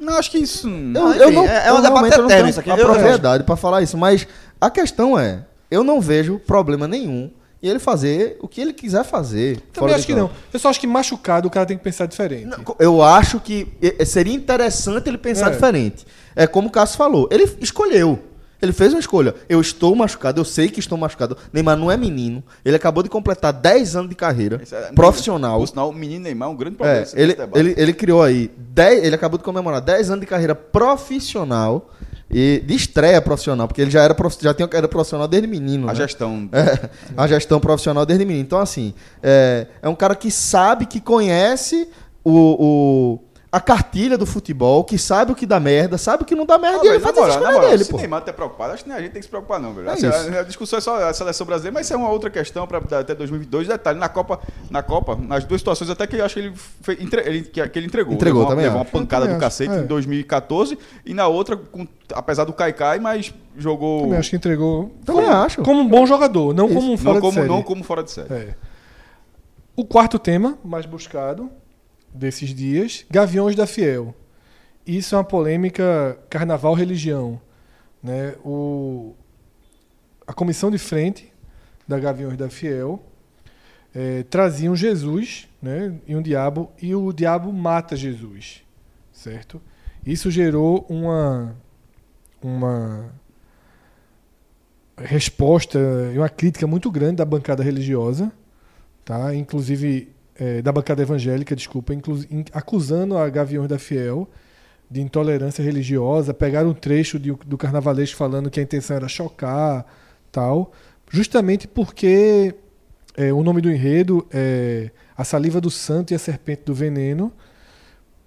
Não, 0.00 0.14
acho 0.16 0.30
que 0.30 0.38
isso. 0.38 0.66
Eu, 0.68 1.06
Ah, 1.06 1.16
eu 1.16 1.30
não, 1.30 1.44
é- 1.46 1.68
é 1.68 1.72
um 1.72 1.82
debate 1.82 2.18
eterno 2.18 2.48
isso 2.48 2.58
aqui, 2.60 2.70
a 2.70 2.76
propriedade 2.76 3.44
pra 3.44 3.54
falar 3.54 3.82
isso, 3.82 3.98
mas 3.98 4.26
a 4.60 4.70
questão 4.70 5.18
é, 5.18 5.44
eu 5.70 5.84
não 5.84 6.00
vejo 6.00 6.38
problema 6.38 6.88
nenhum 6.88 7.30
em 7.62 7.68
ele 7.68 7.78
fazer 7.78 8.38
o 8.40 8.48
que 8.48 8.58
ele 8.60 8.72
quiser 8.72 9.04
fazer. 9.04 9.56
Também 9.56 9.72
fora 9.74 9.94
acho 9.96 10.06
que 10.06 10.14
campo. 10.14 10.32
não. 10.32 10.40
Eu 10.50 10.58
só 10.58 10.70
acho 10.70 10.80
que 10.80 10.86
machucado 10.86 11.46
o 11.46 11.50
cara 11.50 11.66
tem 11.66 11.76
que 11.76 11.84
pensar 11.84 12.06
diferente. 12.06 12.46
Não, 12.46 12.58
Eu 12.78 13.02
acho 13.02 13.38
que 13.38 13.68
seria 14.06 14.32
interessante 14.34 15.06
ele 15.08 15.18
pensar 15.18 15.48
É. 15.48 15.50
diferente. 15.50 16.06
É 16.34 16.46
como 16.46 16.68
o 16.68 16.70
Cássio 16.70 16.96
falou, 16.96 17.28
ele 17.30 17.44
escolheu. 17.60 18.18
Ele 18.62 18.72
fez 18.72 18.92
uma 18.92 19.00
escolha. 19.00 19.34
Eu 19.48 19.60
estou 19.60 19.94
machucado, 19.96 20.40
eu 20.40 20.44
sei 20.44 20.68
que 20.68 20.80
estou 20.80 20.98
machucado. 20.98 21.36
Neymar 21.52 21.76
não 21.76 21.90
é 21.90 21.96
menino. 21.96 22.42
Ele 22.64 22.76
acabou 22.76 23.02
de 23.02 23.08
completar 23.08 23.52
10 23.52 23.96
anos 23.96 24.08
de 24.10 24.14
carreira 24.14 24.60
é- 24.70 24.92
profissional. 24.92 25.58
Por 25.58 25.68
sinal, 25.68 25.88
o 25.90 25.92
menino 25.94 26.24
Neymar 26.24 26.48
é 26.48 26.52
um 26.52 26.56
grande 26.56 26.76
problema. 26.76 27.00
É, 27.00 27.08
ele, 27.22 27.36
ele, 27.54 27.74
ele 27.76 27.92
criou 27.92 28.22
aí, 28.22 28.50
10, 28.58 29.04
ele 29.04 29.14
acabou 29.14 29.38
de 29.38 29.44
comemorar 29.44 29.80
10 29.80 30.10
anos 30.10 30.20
de 30.20 30.26
carreira 30.26 30.54
profissional 30.54 31.90
e 32.32 32.62
de 32.64 32.74
estreia 32.74 33.20
profissional, 33.20 33.66
porque 33.66 33.82
ele 33.82 33.90
já, 33.90 34.02
era, 34.04 34.14
prof- 34.14 34.38
já 34.40 34.54
tinha 34.54 34.68
carreira 34.68 34.86
profissional 34.88 35.26
desde 35.26 35.48
menino. 35.48 35.88
A 35.88 35.92
né? 35.92 35.96
gestão. 35.96 36.48
É, 36.52 36.90
a 37.16 37.26
gestão 37.26 37.58
profissional 37.58 38.06
desde 38.06 38.24
menino. 38.24 38.44
Então, 38.44 38.60
assim, 38.60 38.94
é, 39.22 39.66
é 39.82 39.88
um 39.88 39.94
cara 39.96 40.14
que 40.14 40.30
sabe, 40.30 40.86
que 40.86 41.00
conhece 41.00 41.88
o, 42.22 42.32
o- 42.32 43.18
a 43.52 43.60
cartilha 43.60 44.16
do 44.16 44.24
futebol, 44.24 44.84
que 44.84 44.96
sabe 44.96 45.32
o 45.32 45.34
que 45.34 45.44
dá 45.44 45.58
merda, 45.58 45.98
sabe 45.98 46.22
o 46.22 46.26
que 46.26 46.36
não 46.36 46.46
dá 46.46 46.56
merda, 46.56 46.82
Ah, 46.82 46.86
e 46.86 46.88
ele 46.90 47.00
faz 47.00 47.16
na 47.16 47.22
a 47.22 47.26
moral, 47.26 47.52
moral, 47.52 47.70
dele, 47.70 47.82
se 47.82 47.90
pô. 47.90 47.96
Neymar 47.96 48.22
tá 48.22 48.32
preocupado, 48.32 48.74
acho 48.74 48.84
que 48.84 48.88
nem 48.88 48.96
a 48.96 49.00
gente 49.02 49.10
tem 49.10 49.20
que 49.20 49.24
se 49.26 49.28
preocupar, 49.28 49.58
não, 49.58 49.74
velho. 49.74 49.88
É 49.88 49.92
Assim, 49.92 50.08
isso. 50.08 50.36
a, 50.36 50.40
a 50.40 50.42
discussão 50.44 50.78
é 50.78 50.80
só 50.80 51.02
a 51.08 51.12
seleção 51.12 51.44
brasileira, 51.44 51.74
mas 51.74 51.86
isso 51.86 51.92
é 51.94 51.96
uma 51.96 52.08
outra 52.10 52.30
questão 52.30 52.64
para 52.64 52.78
até 53.00 53.12
2022. 53.12 53.66
Detalhe, 53.66 53.98
na 53.98 54.08
Copa, 54.08 54.38
na 54.70 54.84
Copa, 54.84 55.16
nas 55.16 55.42
duas 55.44 55.60
situações, 55.60 55.90
até 55.90 56.06
que 56.06 56.14
eu 56.14 56.24
acho 56.24 56.34
que 56.34 56.40
ele, 56.40 56.52
fe- 56.54 56.98
entre- 57.00 57.22
ele- 57.28 57.42
que, 57.42 57.68
que 57.68 57.78
ele 57.78 57.86
entregou. 57.86 58.14
Entregou, 58.14 58.42
levou 58.42 58.42
uma, 58.42 58.48
também 58.50 58.64
levou 58.66 58.78
uma 58.78 58.82
acho. 58.82 58.92
pancada 58.92 59.26
do 59.26 59.36
cacete 59.40 59.72
é. 59.74 59.78
em 59.80 59.86
2014 59.86 60.78
e 61.04 61.12
na 61.12 61.26
outra, 61.26 61.56
com- 61.56 61.88
apesar 62.14 62.44
do 62.44 62.52
Caicai, 62.52 63.00
mas 63.00 63.34
jogou. 63.58 64.02
Também 64.02 64.18
acho 64.18 64.30
que 64.30 64.36
entregou. 64.36 64.92
Também 65.04 65.26
acho. 65.28 65.60
Como 65.62 65.80
um 65.80 65.88
bom 65.88 66.06
jogador, 66.06 66.54
não 66.54 66.66
Isso. 66.66 66.74
como 66.76 66.92
um 66.92 66.96
fora 66.96 67.08
não, 67.14 67.14
de 67.16 67.20
como, 67.20 67.32
série. 67.32 67.48
não 67.48 67.62
como 67.64 67.82
fora 67.82 68.04
de 68.04 68.12
série. 68.12 68.32
É. 68.32 68.54
O 69.74 69.84
quarto 69.84 70.20
tema, 70.20 70.56
mais 70.64 70.86
buscado 70.86 71.50
desses 72.12 72.54
dias, 72.54 73.04
Gaviões 73.10 73.54
da 73.54 73.66
Fiel. 73.66 74.14
Isso 74.86 75.14
é 75.14 75.18
uma 75.18 75.24
polêmica 75.24 76.18
carnaval-religião. 76.28 77.40
Né? 78.02 78.34
O, 78.44 79.14
a 80.26 80.32
comissão 80.32 80.70
de 80.70 80.78
frente 80.78 81.32
da 81.86 81.98
Gaviões 81.98 82.36
da 82.36 82.48
Fiel 82.48 83.02
eh, 83.94 84.24
traziam 84.30 84.74
Jesus 84.74 85.48
né? 85.60 85.98
e 86.06 86.16
um 86.16 86.22
diabo, 86.22 86.70
e 86.80 86.94
o 86.94 87.12
diabo 87.12 87.52
mata 87.52 87.96
Jesus. 87.96 88.62
Certo? 89.12 89.60
Isso 90.04 90.30
gerou 90.30 90.86
uma, 90.88 91.54
uma 92.42 93.12
resposta 94.96 95.78
e 96.14 96.18
uma 96.18 96.28
crítica 96.28 96.66
muito 96.66 96.90
grande 96.90 97.16
da 97.16 97.24
bancada 97.24 97.62
religiosa, 97.62 98.32
tá? 99.04 99.34
inclusive 99.34 100.08
eh, 100.40 100.62
da 100.62 100.72
bancada 100.72 101.02
evangélica, 101.02 101.54
desculpa, 101.54 101.92
acusando 102.52 103.16
a 103.16 103.28
Gaviões 103.28 103.68
da 103.68 103.78
Fiel 103.78 104.26
de 104.90 105.00
intolerância 105.00 105.62
religiosa, 105.62 106.34
pegaram 106.34 106.70
um 106.70 106.74
trecho 106.74 107.18
de- 107.18 107.30
do 107.46 107.56
carnavalesco 107.56 108.16
falando 108.16 108.50
que 108.50 108.58
a 108.58 108.62
intenção 108.62 108.96
era 108.96 109.06
chocar, 109.06 109.86
tal, 110.32 110.72
justamente 111.10 111.68
porque 111.68 112.54
eh, 113.16 113.32
o 113.32 113.42
nome 113.42 113.60
do 113.60 113.70
enredo 113.70 114.26
é 114.32 114.90
A 115.16 115.22
Saliva 115.24 115.60
do 115.60 115.70
Santo 115.70 116.12
e 116.12 116.14
a 116.14 116.18
Serpente 116.18 116.62
do 116.64 116.74
Veneno, 116.74 117.32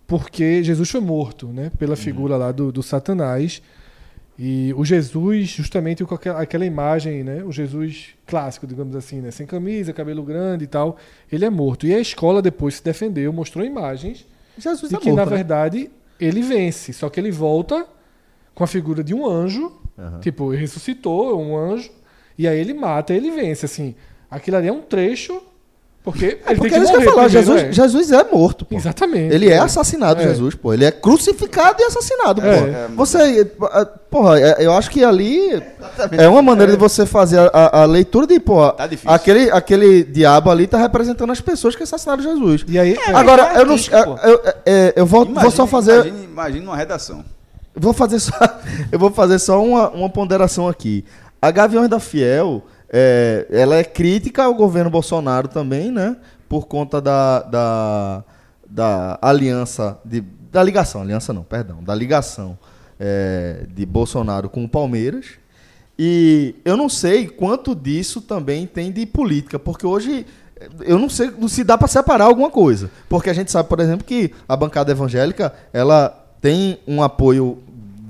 porque 0.05 0.63
Jesus 0.63 0.89
foi 0.89 1.01
morto, 1.01 1.47
né, 1.47 1.71
pela 1.77 1.95
figura 1.95 2.37
lá 2.37 2.51
do, 2.51 2.71
do 2.71 2.83
Satanás. 2.83 3.61
E 4.37 4.73
o 4.75 4.83
Jesus, 4.83 5.49
justamente 5.49 6.03
com 6.03 6.15
aquela, 6.15 6.65
imagem, 6.65 7.23
né, 7.23 7.43
o 7.43 7.51
Jesus 7.51 8.15
clássico, 8.25 8.65
digamos 8.65 8.95
assim, 8.95 9.21
né, 9.21 9.29
sem 9.29 9.45
camisa, 9.45 9.93
cabelo 9.93 10.23
grande 10.23 10.63
e 10.63 10.67
tal, 10.67 10.97
ele 11.31 11.45
é 11.45 11.49
morto. 11.49 11.85
E 11.85 11.93
a 11.93 11.99
escola 11.99 12.41
depois 12.41 12.75
se 12.75 12.83
defendeu, 12.83 13.31
mostrou 13.31 13.63
imagens 13.63 14.25
Jesus 14.57 14.89
de 14.89 14.95
é 14.95 14.99
que, 14.99 15.09
morto, 15.09 15.17
na 15.17 15.25
né? 15.25 15.35
verdade, 15.37 15.91
ele 16.19 16.41
vence. 16.41 16.93
Só 16.93 17.09
que 17.09 17.19
ele 17.19 17.31
volta 17.31 17.85
com 18.53 18.63
a 18.63 18.67
figura 18.67 19.03
de 19.03 19.13
um 19.13 19.27
anjo, 19.27 19.71
Aham. 19.97 20.19
tipo, 20.19 20.53
ele 20.53 20.61
ressuscitou, 20.61 21.39
um 21.39 21.55
anjo, 21.57 21.91
e 22.37 22.47
aí 22.47 22.59
ele 22.59 22.73
mata, 22.73 23.13
ele 23.13 23.31
vence. 23.31 23.65
Assim, 23.65 23.95
aquilo 24.29 24.57
ali 24.57 24.67
é 24.67 24.73
um 24.73 24.81
trecho, 24.81 25.41
porque 26.03 26.25
ele 26.25 26.39
É 26.43 26.47
tem 26.47 26.55
porque 26.57 26.69
que 26.69 26.75
é 26.75 26.83
isso 26.83 26.91
que 26.91 26.97
eu 26.97 26.99
morrer 26.99 27.05
ia 27.05 27.11
falar, 27.13 27.23
primeiro, 27.29 27.47
Jesus, 27.47 27.61
é. 27.63 27.71
Jesus 27.71 28.11
é 28.11 28.23
morto, 28.29 28.65
pô. 28.65 28.75
Exatamente. 28.75 29.33
Ele 29.33 29.49
é 29.49 29.57
assassinado, 29.59 30.21
É. 30.21 30.23
Jesus, 30.27 30.53
pô. 30.55 30.73
Ele 30.73 30.83
é 30.83 30.91
crucificado 30.91 31.81
e 31.81 31.85
assassinado, 31.85 32.41
pô. 32.41 32.47
É. 32.47 32.87
Você, 32.95 33.45
porra, 34.11 34.39
é- 34.39 34.57
eu 34.65 34.73
acho 34.73 34.89
que 34.91 35.03
ali 35.03 35.63
é 36.17 36.27
uma 36.27 36.41
maneira 36.41 36.73
de 36.73 36.77
você 36.77 37.05
fazer 37.05 37.39
a, 37.53 37.81
a- 37.81 37.85
leitura 37.85 38.27
de, 38.27 38.39
pô, 38.39 38.69
Tá 38.71 38.85
difícil. 38.85 39.09
aquele, 39.11 39.49
aquele 39.51 40.03
diabo 40.03 40.51
ali 40.51 40.67
tá 40.67 40.77
representando 40.77 41.31
as 41.31 41.39
pessoas 41.39 41.75
que 41.75 41.83
assassinaram 41.83 42.21
Jesus. 42.21 42.65
E 42.67 42.77
aí, 42.77 42.95
É, 43.07 43.11
Agora, 43.13 43.53
é 43.57 43.61
eu 43.61 43.65
não 43.65 43.75
eu, 43.75 44.05
pô. 44.05 44.27
eu, 44.27 44.41
é, 44.65 44.93
eu 44.97 45.05
vou, 45.05 45.25
vou 45.25 45.51
só 45.51 45.65
fazer. 45.65 46.05
Imagine, 46.07 46.23
imagine 46.25 46.65
uma 46.67 46.75
redação. 46.75 47.23
Vou 47.75 47.93
fazer 47.93 48.19
só, 48.19 48.33
eu 48.91 48.99
vou 48.99 49.09
fazer 49.09 49.39
só 49.39 49.63
uma, 49.63 49.89
uma 49.89 50.09
ponderação 50.09 50.67
aqui. 50.67 51.05
A 51.41 51.49
Gaviões 51.49 51.89
da 51.89 51.99
Fiel, 51.99 52.61
é, 52.95 53.47
ela 53.49 53.75
é 53.75 53.83
crítica 53.83 54.43
ao 54.43 54.53
governo 54.53 54.91
Bolsonaro 54.91 55.47
também, 55.47 55.91
né? 55.91 56.15
Por 56.47 56.67
conta 56.67 57.01
da, 57.01 57.41
da, 57.41 58.23
da 58.69 59.19
aliança, 59.19 59.99
de, 60.05 60.21
da 60.21 60.61
ligação, 60.61 61.01
aliança 61.01 61.33
não, 61.33 61.41
perdão, 61.41 61.83
da 61.83 61.95
ligação 61.95 62.55
é, 62.99 63.65
de 63.73 63.83
Bolsonaro 63.83 64.47
com 64.47 64.63
o 64.63 64.69
Palmeiras. 64.69 65.25
E 65.97 66.55
eu 66.63 66.77
não 66.77 66.87
sei 66.87 67.27
quanto 67.27 67.73
disso 67.73 68.21
também 68.21 68.67
tem 68.67 68.91
de 68.91 69.05
política, 69.07 69.57
porque 69.57 69.87
hoje 69.87 70.25
eu 70.81 70.97
não 70.99 71.09
sei 71.09 71.31
se 71.47 71.63
dá 71.63 71.77
para 71.77 71.87
separar 71.87 72.25
alguma 72.25 72.51
coisa. 72.51 72.91
Porque 73.09 73.29
a 73.29 73.33
gente 73.33 73.51
sabe, 73.51 73.67
por 73.67 73.79
exemplo, 73.79 74.05
que 74.05 74.31
a 74.47 74.55
bancada 74.55 74.91
evangélica 74.91 75.51
ela 75.71 76.09
tem 76.39 76.79
um 76.87 77.01
apoio, 77.01 77.59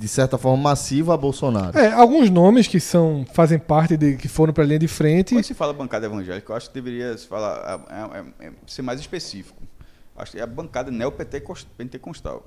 de 0.03 0.09
certa 0.09 0.37
forma, 0.37 0.61
massivo 0.61 1.13
a 1.13 1.17
Bolsonaro. 1.17 1.77
é, 1.79 1.87
alguns 1.93 2.29
nomes 2.29 2.67
que 2.67 2.77
são 2.77 3.25
fazem 3.33 3.57
parte 3.57 3.95
de 3.95 4.17
que 4.17 4.27
foram 4.27 4.51
para 4.51 4.61
a 4.65 4.67
linha 4.67 4.79
de 4.79 4.87
frente. 4.89 5.33
Quando 5.33 5.45
se 5.45 5.53
fala 5.53 5.71
bancada 5.71 6.05
evangélica, 6.05 6.51
eu 6.51 6.57
acho 6.57 6.67
que 6.67 6.73
deveria 6.73 7.17
se 7.17 7.25
falar, 7.25 7.81
é, 7.89 8.45
é, 8.45 8.47
é, 8.47 8.51
ser 8.67 8.81
mais 8.81 8.99
específico. 8.99 9.57
Acho 10.17 10.33
que 10.33 10.39
é 10.39 10.41
a 10.41 10.45
bancada 10.47 10.91
neopentecostal. 10.91 12.45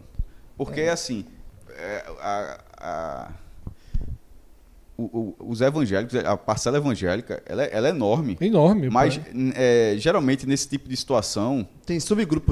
Porque, 0.55 0.83
assim, 0.83 1.25
é, 1.71 2.05
a, 2.21 2.61
a- 2.79 3.31
o- 4.99 5.35
o- 5.41 5.51
os 5.51 5.63
evangélicos, 5.63 6.15
a 6.15 6.37
parcela 6.37 6.77
evangélica, 6.77 7.43
ela 7.47 7.65
é, 7.65 7.71
ela 7.73 7.87
é 7.89 7.91
enorme. 7.91 8.37
Enorme. 8.39 8.91
Mas, 8.91 9.19
é, 9.55 9.95
geralmente, 9.99 10.47
nesse 10.47 10.69
tipo 10.69 10.89
de 10.91 10.97
situação, 10.97 11.67
Tem 11.87 11.99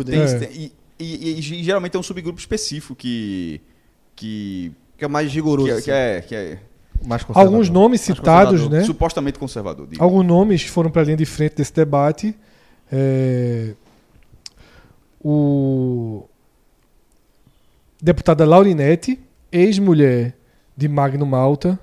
dele, 0.03 0.23
É. 0.23 0.39
tem- 0.39 0.57
e, 0.61 0.73
e- 0.99 1.39
e 1.39 1.43
geralmente 1.63 1.95
é 1.95 1.99
um 1.99 2.03
subgrupo 2.03 2.39
específico 2.41 2.95
que. 2.95 3.61
que, 4.17 4.73
que 4.97 5.05
é 5.05 5.09
mais 5.09 5.33
rigoroso. 5.33 5.83
que, 5.83 5.91
é- 5.91 6.19
assim. 6.19 6.29
que 6.29 6.35
é, 6.35 6.45
que 6.51 6.55
é 6.55 6.59
Mais 7.07 7.23
conservador. 7.23 7.53
Alguns 7.53 7.69
nomes 7.71 8.01
Mais 8.09 8.19
citados, 8.19 8.69
né? 8.69 8.83
supostamente 8.85 9.39
conservador. 9.39 9.87
digo. 9.87 10.03
Alguns 10.03 10.25
nomes 10.25 10.63
que 10.63 10.71
foram 10.71 10.91
para 10.91 11.03
a 11.03 11.05
linha 11.05 11.17
de 11.17 11.27
frente 11.27 11.57
desse 11.57 11.73
debate. 11.75 12.35
é, 12.93 13.75
O 15.23 16.25
deputada 18.01 18.45
Laurinete, 18.45 19.19
ex-mulher 19.51 20.37
de 20.77 20.89
Magno 20.89 21.25
Malta, 21.25 21.79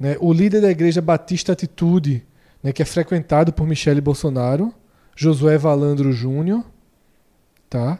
né? 0.00 0.16
o 0.20 0.32
líder 0.32 0.60
da 0.62 0.70
Igreja 0.70 1.02
Batista 1.02 1.52
Atitude, 1.52 2.24
né? 2.62 2.72
que 2.72 2.80
é 2.82 2.84
frequentado 2.84 3.52
por 3.52 3.66
Michele 3.66 4.00
Bolsonaro, 4.00 4.72
Josué 5.14 5.58
Valandro 5.58 6.12
Júnior, 6.12 6.64
tá? 7.68 7.98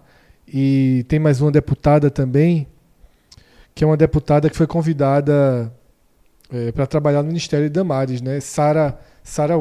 E 0.49 1.05
tem 1.09 1.19
mais 1.19 1.41
uma 1.41 1.51
deputada 1.51 2.11
também, 2.11 2.67
que 3.75 3.83
é 3.83 3.87
uma 3.87 3.97
deputada 3.97 4.49
que 4.49 4.57
foi 4.57 4.67
convidada 4.67 5.73
para 6.75 6.87
trabalhar 6.87 7.23
no 7.23 7.29
Ministério 7.29 7.67
de 7.67 7.73
Damares, 7.73 8.21
né? 8.21 8.39
Sara 8.41 8.99
Sara 9.23 9.55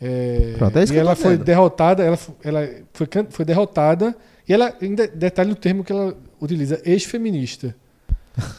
É, 0.00 0.54
Pronto, 0.58 0.78
é 0.78 0.82
isso 0.84 0.94
e 0.94 0.98
ela 0.98 1.14
foi 1.14 1.32
dizendo. 1.32 1.44
derrotada, 1.44 2.02
ela, 2.02 2.18
ela 2.42 2.68
foi, 2.92 3.06
foi 3.30 3.44
derrotada 3.44 4.16
E 4.48 4.52
ela, 4.52 4.74
ainda 4.80 5.06
detalhe 5.06 5.50
no 5.50 5.54
termo 5.54 5.84
que 5.84 5.92
ela 5.92 6.16
utiliza, 6.40 6.80
ex-feminista. 6.84 7.74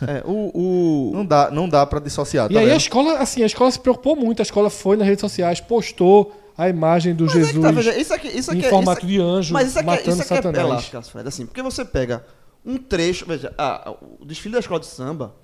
É, 0.08 0.22
o, 0.26 0.52
o- 0.54 1.12
Não 1.14 1.26
dá, 1.26 1.50
não 1.50 1.68
dá 1.68 1.86
para 1.86 2.00
dissociar. 2.00 2.50
E 2.52 2.54
tá 2.54 2.60
aí 2.60 2.66
a 2.66 2.70
vendo? 2.70 2.78
escola, 2.78 3.18
assim, 3.18 3.42
a 3.42 3.46
escola 3.46 3.72
se 3.72 3.80
preocupou 3.80 4.16
muito, 4.16 4.40
a 4.42 4.44
escola 4.44 4.70
foi 4.70 4.96
nas 4.96 5.08
redes 5.08 5.22
sociais, 5.22 5.60
postou 5.60 6.34
a 6.58 6.70
imagem 6.70 7.16
do 7.16 7.26
Mas 7.26 7.34
é 7.36 7.40
que 7.40 7.46
Jesus 7.46 7.64
tá, 7.64 7.72
veja, 7.72 7.98
isso 7.98 8.14
aqui, 8.14 8.28
isso 8.28 8.52
aqui 8.52 8.62
em 8.62 8.66
é- 8.66 8.70
formato 8.70 9.00
isso 9.00 9.08
de 9.08 9.20
anjo, 9.20 9.54
Mas 9.54 9.70
isso 9.70 9.80
aqui, 9.80 9.88
é- 9.90 9.92
matando 9.92 10.10
isso 10.12 10.22
aqui 10.22 10.34
é 10.34 10.36
Satanás. 10.38 10.66
elástico, 10.68 10.98
Cássio 10.98 11.12
Fred, 11.12 11.28
assim, 11.28 11.46
porque 11.48 11.62
você 11.64 11.84
pega 11.84 12.24
um 12.66 12.78
trecho, 12.78 13.26
veja, 13.26 13.54
ah, 13.58 13.94
o 14.20 14.26
desfile 14.26 14.54
da 14.54 14.60
escola 14.60 14.80
de 14.80 14.86
samba 14.86 15.36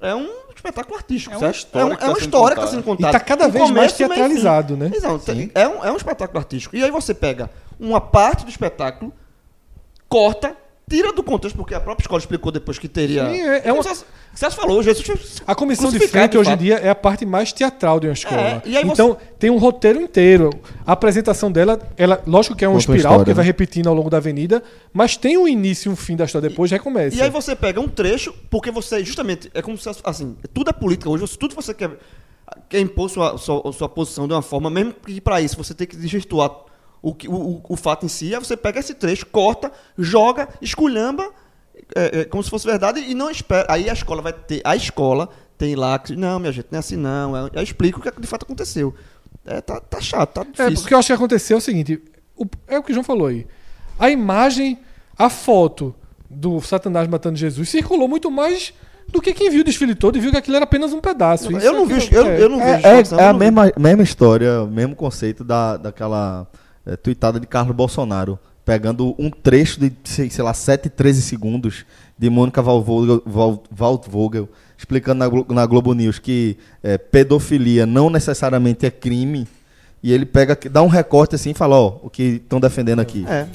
é 0.00 0.14
um 0.14 0.28
espetáculo 0.54 0.96
artístico, 0.96 1.34
É 1.34 1.38
uma 1.38 1.40
certo? 1.52 1.56
história 1.56 1.82
é, 1.82 1.86
um- 1.86 1.90
que 1.90 1.96
tá 2.00 2.04
é 2.04 2.08
uma 2.08 2.14
sendo 2.16 2.24
história 2.24 2.56
que 2.56 2.60
está 2.62 2.66
contada. 2.66 2.70
sendo 2.70 2.80
E 2.80 2.84
contada. 2.84 3.12
tá 3.18 3.20
cada 3.24 3.48
vez 3.48 3.70
mais 3.70 3.92
teatralizado, 3.94 4.76
né? 4.76 4.90
Exato, 4.94 5.24
é, 5.54 5.68
um, 5.68 5.84
é 5.84 5.90
um 5.92 5.96
espetáculo 5.96 6.38
artístico. 6.38 6.76
E 6.76 6.84
aí 6.84 6.90
você 6.90 7.14
pega 7.14 7.50
uma 7.80 8.00
parte 8.00 8.44
do 8.44 8.50
espetáculo, 8.50 9.12
corta, 10.08 10.54
tira 10.88 11.12
do 11.12 11.22
contexto, 11.22 11.56
porque 11.56 11.74
a 11.74 11.80
própria 11.80 12.04
escola 12.04 12.20
explicou 12.20 12.52
depois 12.52 12.78
que 12.78 12.86
teria... 12.86 13.28
Sim, 13.28 13.40
é- 13.40 13.62
é 13.68 13.72
uma- 13.72 13.82
Celso 14.34 14.56
falou, 14.56 14.82
Jesus... 14.84 15.42
A 15.46 15.52
comissão 15.54 15.90
de 15.90 15.98
frente 16.06 16.38
hoje 16.38 16.50
em 16.52 16.56
dia 16.56 16.76
é 16.76 16.88
a 16.90 16.94
parte 16.94 17.24
mais 17.26 17.52
teatral 17.52 17.98
de 17.98 18.06
uma 18.06 18.12
escola. 18.12 18.40
É, 18.40 18.62
e 18.66 18.76
aí 18.76 18.84
você- 18.84 18.92
então 18.92 19.16
tem 19.38 19.50
um 19.50 19.56
roteiro 19.58 20.00
inteiro. 20.00 20.50
A 20.86 20.92
apresentação 20.92 21.50
dela, 21.50 21.80
ela, 21.96 22.22
lógico 22.24 22.54
que 22.54 22.64
é 22.64 22.68
um 22.68 22.72
Conta 22.72 22.80
espiral, 22.82 22.98
história, 23.00 23.18
porque 23.24 23.34
vai 23.34 23.44
né? 23.44 23.46
repetindo 23.46 23.88
ao 23.88 23.94
longo 23.94 24.08
da 24.10 24.18
avenida, 24.18 24.62
mas 24.92 25.16
tem 25.16 25.36
um 25.36 25.48
início 25.48 25.88
e 25.88 25.92
um 25.92 25.96
fim 25.96 26.14
da 26.14 26.24
história 26.24 26.48
depois, 26.48 26.70
recomeça. 26.70 27.16
E 27.16 27.22
aí 27.22 27.30
você 27.30 27.56
pega 27.56 27.80
um 27.80 27.88
trecho, 27.88 28.32
porque 28.48 28.70
você, 28.70 29.02
justamente, 29.04 29.50
é 29.54 29.62
como 29.62 29.76
se, 29.76 29.88
assim, 30.04 30.36
tudo 30.54 30.70
é 30.70 30.72
política 30.72 31.10
hoje, 31.10 31.22
você- 31.22 31.36
tudo 31.36 31.54
você 31.54 31.74
quer, 31.74 31.90
quer 32.68 32.78
impor 32.78 33.10
sua, 33.10 33.36
sua, 33.38 33.72
sua 33.72 33.88
posição 33.88 34.28
de 34.28 34.34
uma 34.34 34.42
forma, 34.42 34.70
mesmo 34.70 34.92
que 34.92 35.20
para 35.20 35.40
isso 35.40 35.56
você 35.56 35.74
tem 35.74 35.86
que 35.86 35.96
desvirtuar 35.96 36.50
o, 37.10 37.14
que- 37.14 37.28
o, 37.28 37.60
o, 37.68 37.76
fato 37.76 38.04
em 38.04 38.08
si, 38.08 38.34
aí 38.34 38.40
você 38.40 38.56
pega 38.56 38.80
esse 38.80 38.94
trecho, 38.94 39.26
corta, 39.26 39.70
joga, 39.98 40.48
esculhamba, 40.60 41.30
é, 41.94 42.20
é, 42.20 42.24
como 42.24 42.42
se 42.42 42.50
fosse 42.50 42.66
verdade, 42.66 43.00
e 43.00 43.14
não 43.14 43.30
espera. 43.30 43.66
Aí 43.70 43.88
a 43.88 43.92
escola 43.92 44.20
vai 44.22 44.32
ter, 44.32 44.60
a 44.64 44.74
escola 44.74 45.28
tem 45.56 45.74
lá, 45.76 45.98
que, 45.98 46.16
não, 46.16 46.38
minha 46.38 46.52
gente, 46.52 46.66
não 46.70 46.76
é 46.76 46.80
assim 46.80 46.96
não, 46.96 47.34
aí 47.34 47.50
eu 47.54 47.62
explico 47.62 48.00
o 48.00 48.02
que 48.02 48.20
de 48.20 48.26
fato 48.26 48.42
aconteceu. 48.44 48.94
É, 49.44 49.60
tá, 49.60 49.78
tá 49.80 50.00
chato, 50.00 50.34
tá 50.34 50.40
É, 50.40 50.44
difícil. 50.64 50.82
porque 50.82 50.94
eu 50.94 50.98
acho 50.98 51.06
que 51.06 51.12
aconteceu 51.12 51.56
é 51.56 51.58
o 51.58 51.62
seguinte: 51.62 52.02
o- 52.36 52.46
é 52.66 52.78
o 52.78 52.82
que 52.82 52.90
o 52.90 52.94
João 52.94 53.04
falou 53.04 53.28
aí. 53.28 53.46
A 53.98 54.10
imagem, 54.10 54.78
a 55.16 55.30
foto 55.30 55.94
do 56.28 56.60
Satanás 56.60 57.06
matando 57.06 57.36
Jesus 57.38 57.68
circulou 57.68 58.08
muito 58.08 58.28
mais 58.30 58.74
do 59.08 59.22
que 59.22 59.32
quem 59.32 59.48
viu 59.48 59.60
o 59.60 59.64
desfile 59.64 59.94
todo 59.94 60.16
e 60.18 60.20
viu 60.20 60.32
que 60.32 60.36
aquilo 60.36 60.56
era 60.56 60.64
apenas 60.64 60.92
um 60.92 61.00
pedaço. 61.00 61.52
Eu 61.52 61.72
não 61.72 61.84
é 61.84 61.86
vi, 61.86 62.08
que- 62.08 62.14
eu, 62.16 62.26
é. 62.26 62.42
eu 62.42 62.48
não 62.48 62.58
vi 62.58 62.64
É, 62.64 62.74
a 62.74 62.78
é- 62.80 62.96
é 62.96 63.00
eu 63.00 63.04
não 63.32 63.32
vi. 63.34 63.38
mesma, 63.38 63.72
mesma 63.78 64.02
história, 64.02 64.62
o 64.64 64.66
mesmo 64.66 64.96
conceito 64.96 65.44
da, 65.44 65.76
daquela 65.76 66.48
é, 66.86 66.96
tuitada 66.96 67.38
de 67.40 67.46
Carlos 67.46 67.74
Bolsonaro, 67.76 68.38
pegando 68.64 69.14
um 69.18 69.30
trecho 69.30 69.78
de, 69.80 69.92
sei, 70.04 70.30
sei 70.30 70.42
lá, 70.44 70.52
7, 70.54 70.88
13 70.88 71.22
segundos 71.22 71.84
de 72.18 72.30
Mônica 72.30 72.62
Waldvogel, 72.62 73.22
Val- 73.26 73.62
Waldvogel 73.76 74.48
explicando 74.78 75.18
na, 75.20 75.28
Glo- 75.28 75.46
na 75.48 75.64
Globo 75.66 75.92
News 75.94 76.18
que 76.18 76.56
é, 76.82 76.98
pedofilia 76.98 77.86
não 77.86 78.10
necessariamente 78.10 78.84
é 78.86 78.90
crime, 78.90 79.46
e 80.02 80.12
ele 80.12 80.26
pega, 80.26 80.56
dá 80.70 80.82
um 80.82 80.88
recorte 80.88 81.34
assim 81.34 81.50
e 81.50 81.54
fala, 81.54 81.76
ó, 81.76 81.98
o 82.02 82.10
que 82.10 82.22
estão 82.42 82.60
defendendo 82.60 83.00
aqui. 83.00 83.24
É. 83.28 83.46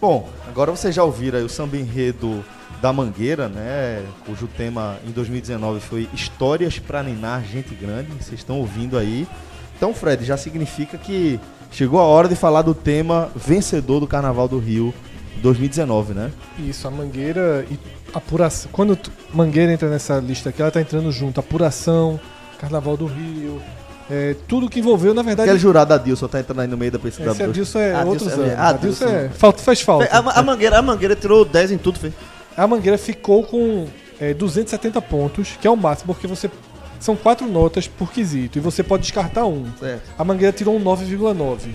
Bom, 0.00 0.28
agora 0.46 0.70
vocês 0.70 0.94
já 0.94 1.02
ouviram 1.02 1.44
o 1.44 1.48
samba 1.48 1.76
enredo 1.76 2.44
da 2.80 2.92
Mangueira, 2.92 3.48
né? 3.48 4.04
Cujo 4.24 4.46
tema 4.46 4.96
em 5.04 5.10
2019 5.10 5.80
foi 5.80 6.08
Histórias 6.14 6.78
pra 6.78 7.02
Ninar 7.02 7.42
Gente 7.44 7.74
Grande. 7.74 8.12
Vocês 8.12 8.38
estão 8.38 8.58
ouvindo 8.60 8.96
aí. 8.96 9.26
Então, 9.76 9.92
Fred, 9.92 10.24
já 10.24 10.36
significa 10.36 10.96
que 10.96 11.40
chegou 11.72 11.98
a 11.98 12.04
hora 12.04 12.28
de 12.28 12.36
falar 12.36 12.62
do 12.62 12.74
tema 12.74 13.28
vencedor 13.34 13.98
do 13.98 14.06
Carnaval 14.06 14.46
do 14.46 14.60
Rio 14.60 14.94
2019, 15.42 16.14
né? 16.14 16.30
Isso, 16.60 16.86
a 16.86 16.90
Mangueira 16.92 17.66
e 17.68 17.76
apuração. 18.14 18.70
Quando 18.72 18.96
Mangueira 19.34 19.72
entra 19.72 19.90
nessa 19.90 20.20
lista 20.20 20.50
aqui, 20.50 20.62
ela 20.62 20.70
tá 20.70 20.80
entrando 20.80 21.10
junto. 21.10 21.40
Apuração, 21.40 22.20
Carnaval 22.60 22.96
do 22.96 23.06
Rio, 23.06 23.60
é, 24.10 24.34
tudo 24.46 24.68
que 24.68 24.80
envolveu, 24.80 25.12
na 25.14 25.22
verdade. 25.22 25.48
Aquele 25.50 25.60
jurado 25.60 25.92
Adilson 25.92 26.28
tá 26.28 26.40
entrando 26.40 26.60
aí 26.60 26.68
no 26.68 26.76
meio 26.76 26.92
da 26.92 26.98
pesquisa. 26.98 27.30
Esse 27.30 27.42
Adilson 27.42 27.78
é 27.78 27.94
Adilson 27.94 28.08
outros 28.10 28.28
é- 28.30 28.34
anos. 28.34 28.48
é, 28.48 28.56
Adilson 28.56 29.04
Adilson. 29.04 29.18
é. 29.18 29.28
Falta, 29.30 29.62
faz 29.62 29.80
falta. 29.80 30.08
A, 30.10 30.40
a 30.40 30.42
mangueira, 30.42 30.78
a 30.78 30.82
mangueira 30.82 31.14
tirou 31.14 31.44
10 31.44 31.72
em 31.72 31.78
tudo, 31.78 31.98
fez. 31.98 32.12
A 32.56 32.66
Mangueira 32.66 32.98
ficou 32.98 33.44
com 33.44 33.86
é, 34.20 34.34
270 34.34 35.00
pontos, 35.02 35.56
que 35.60 35.66
é 35.68 35.70
o 35.70 35.76
máximo, 35.76 36.12
porque 36.12 36.26
você. 36.26 36.50
São 36.98 37.14
quatro 37.14 37.46
notas 37.46 37.86
por 37.86 38.10
quesito, 38.10 38.58
e 38.58 38.60
você 38.60 38.82
pode 38.82 39.04
descartar 39.04 39.46
um. 39.46 39.64
Certo. 39.78 40.02
A 40.18 40.24
Mangueira 40.24 40.52
tirou 40.52 40.76
um 40.76 40.82
9,9. 40.82 41.68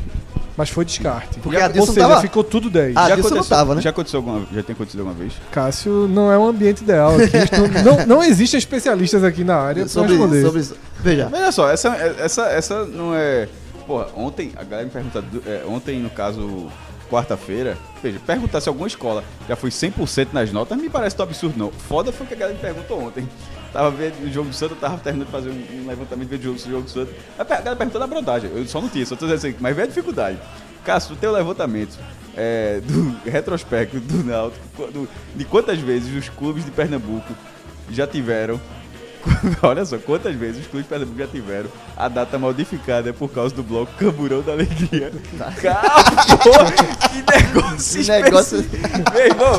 Mas 0.55 0.69
foi 0.69 0.85
descarte. 0.85 1.39
Porque 1.39 1.57
Já- 1.57 1.65
a 1.65 1.69
Ou 1.79 1.85
seja, 1.87 1.99
tava- 2.07 2.21
ficou 2.21 2.43
tudo 2.43 2.69
10. 2.69 2.95
Ah, 2.95 3.07
já 3.07 3.13
Adilson 3.13 3.29
não 3.29 3.35
aconteceu, 3.37 3.57
tava, 3.57 3.75
né? 3.75 3.81
Já 3.81 3.89
aconteceu 3.89 4.17
alguma, 4.19 4.45
já 4.53 4.61
tem 4.63 4.73
acontecido 4.73 4.99
alguma 4.99 5.17
vez? 5.17 5.33
Cássio 5.51 6.07
não 6.07 6.31
é 6.31 6.37
um 6.37 6.47
ambiente 6.47 6.81
ideal 6.83 7.13
aqui. 7.15 7.81
não, 7.83 7.97
não, 7.97 8.05
não 8.05 8.23
existem 8.23 8.57
especialistas 8.59 9.23
aqui 9.23 9.43
na 9.43 9.55
área 9.55 9.87
Sobre, 9.87 10.11
responder. 10.11 10.41
sobre 10.43 10.61
isso. 10.61 10.75
Veja. 10.99 11.27
Mas 11.31 11.41
olha 11.41 11.51
só, 11.51 11.69
essa, 11.71 11.89
essa, 12.19 12.43
essa 12.49 12.85
não 12.85 13.15
é. 13.15 13.47
Porra, 13.87 14.07
ontem, 14.15 14.51
a 14.55 14.63
galera 14.63 14.85
me 14.85 14.91
pergunta. 14.91 15.23
é, 15.47 15.63
ontem, 15.67 15.99
no 15.99 16.09
caso, 16.11 16.67
quarta-feira, 17.09 17.77
veja, 18.01 18.19
perguntar 18.25 18.61
se 18.61 18.69
alguma 18.69 18.87
escola 18.87 19.23
já 19.47 19.55
foi 19.55 19.69
100% 19.69 20.27
nas 20.33 20.51
notas 20.51 20.77
me 20.77 20.89
parece 20.89 21.15
tão 21.15 21.25
absurdo, 21.25 21.55
não. 21.57 21.71
Foda 21.71 22.11
foi 22.11 22.25
o 22.25 22.29
que 22.29 22.33
a 22.35 22.37
galera 22.37 22.55
me 22.57 22.61
perguntou 22.63 23.01
ontem. 23.03 23.27
Tava 23.73 23.89
vendo 23.91 24.23
o 24.23 24.31
jogo 24.31 24.49
do 24.49 24.55
Santos, 24.55 24.77
tava 24.79 24.97
terminando 24.99 25.25
de 25.27 25.31
fazer 25.31 25.49
um, 25.49 25.87
levantamento 25.87 26.29
de 26.37 26.43
jogo 26.43 26.59
jogo 26.59 26.81
do 26.83 26.89
Santos. 26.91 27.13
A 27.37 27.43
galera 27.43 27.75
perguntou 27.75 27.99
da 27.99 28.05
brodagem, 28.07 28.51
eu 28.53 28.65
só 28.67 28.79
não 28.79 28.87
tinha, 28.87 29.03
só 29.05 29.15
tô 29.15 29.25
dizendo 29.25 29.47
assim, 29.51 29.55
mas 29.59 29.75
veio 29.75 29.85
a 29.85 29.89
dificuldade. 29.89 30.37
Cássio, 30.85 31.15
o 31.15 31.17
teu 31.17 31.31
levantamento 31.31 31.97
é, 32.37 32.79
do 32.81 33.17
retrospecto 33.29 33.99
do 33.99 34.23
Náutico, 34.23 34.63
do- 34.91 35.09
de 35.35 35.43
quantas 35.45 35.79
vezes 35.79 36.15
os 36.15 36.29
clubes 36.29 36.63
de 36.63 36.69
Pernambuco 36.71 37.33
já 37.89 38.05
tiveram 38.05 38.61
Olha 39.61 39.85
só, 39.85 39.97
quantas 39.97 40.35
vezes 40.35 40.61
os 40.61 40.67
clubes 40.67 40.87
Pernambuco 40.87 41.17
já 41.17 41.27
tiveram 41.27 41.69
a 41.95 42.07
data 42.07 42.37
modificada 42.37 43.13
por 43.13 43.29
causa 43.31 43.55
do 43.55 43.63
bloco 43.63 43.91
Camburão 43.97 44.41
da 44.41 44.51
Alegria. 44.53 45.11
Cara, 45.61 46.03
porra, 46.43 46.71
que 47.09 47.39
negócio 47.39 48.03
Que 48.03 48.11
negócio-. 48.11 48.65
Meu 49.13 49.25
irmão, 49.25 49.53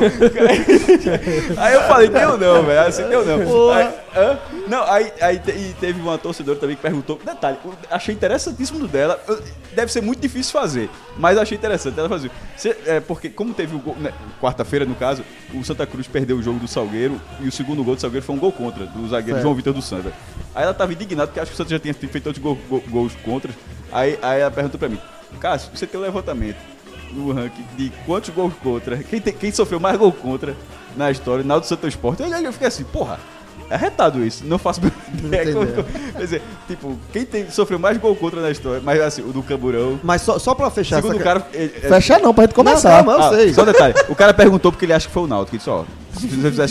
aí 1.57 1.75
eu 1.75 1.81
falei, 1.83 2.09
deu 2.09 2.37
não, 2.39 2.63
velho, 2.65 2.81
assim, 2.89 3.09
deu 3.09 3.25
não. 3.25 3.71
Aí, 3.73 3.89
hã? 4.17 4.39
Não, 4.69 4.85
aí, 4.91 5.13
aí 5.21 5.39
te- 5.39 5.51
e 5.53 5.75
teve 5.81 6.01
uma 6.01 6.17
torcedora 6.19 6.59
também 6.59 6.77
que 6.77 6.83
perguntou, 6.83 7.21
detalhe, 7.25 7.59
achei 7.91 8.15
interessantíssimo 8.15 8.79
do 8.79 8.89
dela, 8.89 9.21
deve 9.75 9.93
ser 9.93 10.01
muito 10.01 10.21
difícil 10.21 10.53
fazer, 10.53 10.89
mas 11.19 11.37
achei 11.39 11.57
interessante 11.57 11.99
ela 11.99 12.09
fazer. 12.09 12.31
É, 12.87 13.01
porque 13.01 13.29
como 13.29 13.53
teve 13.53 13.75
o 13.77 13.79
gol, 13.79 13.97
né, 13.99 14.13
quarta-feira 14.41 14.85
no 14.85 14.95
caso, 14.95 15.23
o 15.53 15.63
Santa 15.65 15.87
Cruz 15.87 16.07
perdeu 16.07 16.37
o 16.39 16.43
jogo 16.43 16.59
do 16.59 16.69
Salgueiro 16.69 17.21
e 17.41 17.49
o 17.49 17.53
segundo 17.53 17.83
gol 17.85 17.95
do 17.95 18.01
Salgueiro 18.01 18.25
foi 18.25 18.35
um 18.35 18.39
gol 18.39 18.53
contra, 18.53 18.87
do 18.87 19.09
zagueiro 19.09 19.35
Certo. 19.37 19.43
João 19.43 19.54
Vitor 19.55 19.73
do 19.73 19.83
Santa. 19.83 20.13
Aí 20.55 20.65
ela 20.65 20.75
tava 20.75 20.93
indignada 20.93 21.27
porque 21.29 21.41
acho 21.41 21.51
que 21.51 21.55
o 21.55 21.57
Santa 21.57 21.71
já 21.71 21.79
tinha 21.79 21.95
feito 21.95 22.27
outros 22.27 22.43
gol- 22.43 22.59
gol- 22.69 22.85
gols 22.89 23.13
contra. 23.25 23.51
Aí, 23.93 24.19
aí 24.23 24.41
ela 24.41 24.51
perguntou 24.51 24.79
pra 24.79 24.89
mim, 24.89 24.99
Cássio, 25.41 25.71
você 25.75 25.87
tem 25.87 25.99
um 26.01 26.03
levantamento 26.03 26.57
no 27.13 27.33
ranking 27.33 27.65
de 27.77 27.93
quantos 28.07 28.31
gols 28.31 28.53
contra, 28.63 28.97
quem, 28.99 29.21
tem- 29.21 29.33
quem 29.33 29.53
sofreu 29.53 29.79
mais 29.79 29.97
gol 29.97 30.11
contra 30.13 30.55
na 30.97 31.11
história, 31.11 31.45
na 31.45 31.59
do 31.59 31.67
Santa 31.67 31.87
Esporte. 31.87 32.23
Eu, 32.23 32.29
eu 32.29 32.53
fiquei 32.53 32.67
assim, 32.69 32.85
porra, 32.85 33.19
é 33.71 33.77
retado 33.77 34.25
isso, 34.25 34.45
não 34.45 34.59
faço 34.59 34.81
ideia. 35.13 35.45
Quer 36.13 36.19
dizer, 36.19 36.43
tipo, 36.69 36.99
quem 37.13 37.25
tem, 37.25 37.51
sofreu 37.51 37.79
mais 37.79 37.97
gol 37.99 38.15
contra 38.17 38.41
na 38.41 38.51
história, 38.51 38.81
mas 38.85 39.01
assim, 39.01 39.23
o 39.23 39.33
do 39.33 39.43
Camburão. 39.43 39.99
Mas 40.03 40.23
só, 40.23 40.39
só 40.39 40.55
pra 40.55 40.71
fechar 40.71 40.97
Segundo 40.97 41.13
o 41.13 41.17
essa... 41.17 41.25
cara. 41.25 41.47
é- 41.55 41.65
é- 41.65 41.89
Fechar 41.89 42.21
não, 42.21 42.35
pra 42.35 42.45
gente 42.45 42.55
começar. 42.55 42.99
Não, 43.03 43.05
calma, 43.05 43.13
eu 43.13 43.23
ah, 43.29 43.37
sei. 43.37 43.55
Só 43.55 43.63
um 43.63 43.67
detalhe, 43.67 43.95
o 44.09 44.15
cara 44.15 44.35
perguntou 44.35 44.71
porque 44.73 44.85
ele 44.85 44.93
acha 44.93 45.07
que 45.07 45.15
foi 45.15 45.23
o 45.23 45.27
Náutico. 45.27 45.55
Ele 45.57 45.59
disse, 45.59 45.71
ó, 45.71 45.85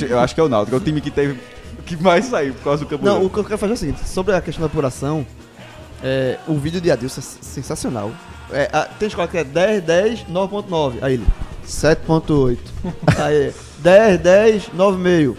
eu 0.07 0.19
acho 0.19 0.35
que 0.35 0.41
é 0.41 0.43
o 0.43 0.49
Náutico, 0.49 0.75
é 0.75 0.79
o 0.79 0.81
time 0.81 1.01
que 1.01 1.09
teve 1.11 1.39
que 1.85 1.95
mais 2.01 2.25
saiu 2.25 2.53
por 2.53 2.63
causa 2.63 2.83
do 2.83 2.89
Camburão. 2.89 3.19
Não, 3.19 3.25
o 3.25 3.29
que 3.29 3.37
eu 3.37 3.43
quero 3.43 3.57
fazer 3.57 3.73
é 3.73 3.75
o 3.75 3.77
seguinte, 3.77 4.07
sobre 4.07 4.33
a 4.35 4.41
questão 4.41 4.61
da 4.61 4.67
apuração, 4.67 5.25
é, 6.03 6.37
o 6.47 6.55
vídeo 6.55 6.79
de 6.81 6.91
Adilson 6.91 7.21
é 7.21 7.23
sensacional. 7.43 8.11
É, 8.51 8.69
a- 8.71 8.85
tem 8.85 9.07
escola 9.07 9.27
que 9.27 9.37
é 9.37 9.43
10, 9.43 9.83
10, 9.83 10.19
9.9. 10.29 10.97
Aí 11.01 11.13
ele, 11.15 11.25
7.8. 11.65 12.57
Aí, 13.17 13.53
10, 13.79 14.19
10, 14.19 14.63
9,5. 14.69 15.35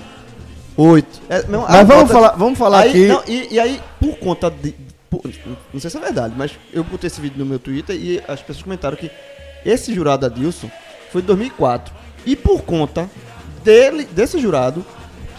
8. 0.76 1.22
É, 1.28 1.36
a 1.36 1.42
Mas 1.48 1.86
vamos 1.86 1.88
nota- 1.88 2.06
falar, 2.12 2.30
vamos 2.36 2.58
falar 2.58 2.80
aí, 2.80 2.88
aqui. 2.90 3.06
não, 3.06 3.22
e, 3.28 3.54
e 3.54 3.60
aí, 3.60 3.80
por 4.00 4.16
conta 4.18 4.50
de. 4.50 4.74
por- 5.08 5.22
não 5.72 5.80
sei 5.80 5.88
se 5.88 5.96
é 5.96 6.00
verdade, 6.00 6.34
mas 6.36 6.58
eu 6.72 6.82
botei 6.82 7.06
esse 7.06 7.20
vídeo 7.20 7.38
no 7.38 7.46
meu 7.46 7.60
Twitter 7.60 7.94
e 7.94 8.20
as 8.26 8.40
pessoas 8.40 8.64
comentaram 8.64 8.96
que 8.96 9.08
esse 9.64 9.94
jurado 9.94 10.26
Adilson 10.26 10.68
foi 11.12 11.22
em 11.22 11.24
2004. 11.26 11.94
E 12.26 12.34
por 12.34 12.62
conta 12.62 13.08
dele, 13.62 14.04
desse 14.10 14.38
jurado, 14.40 14.84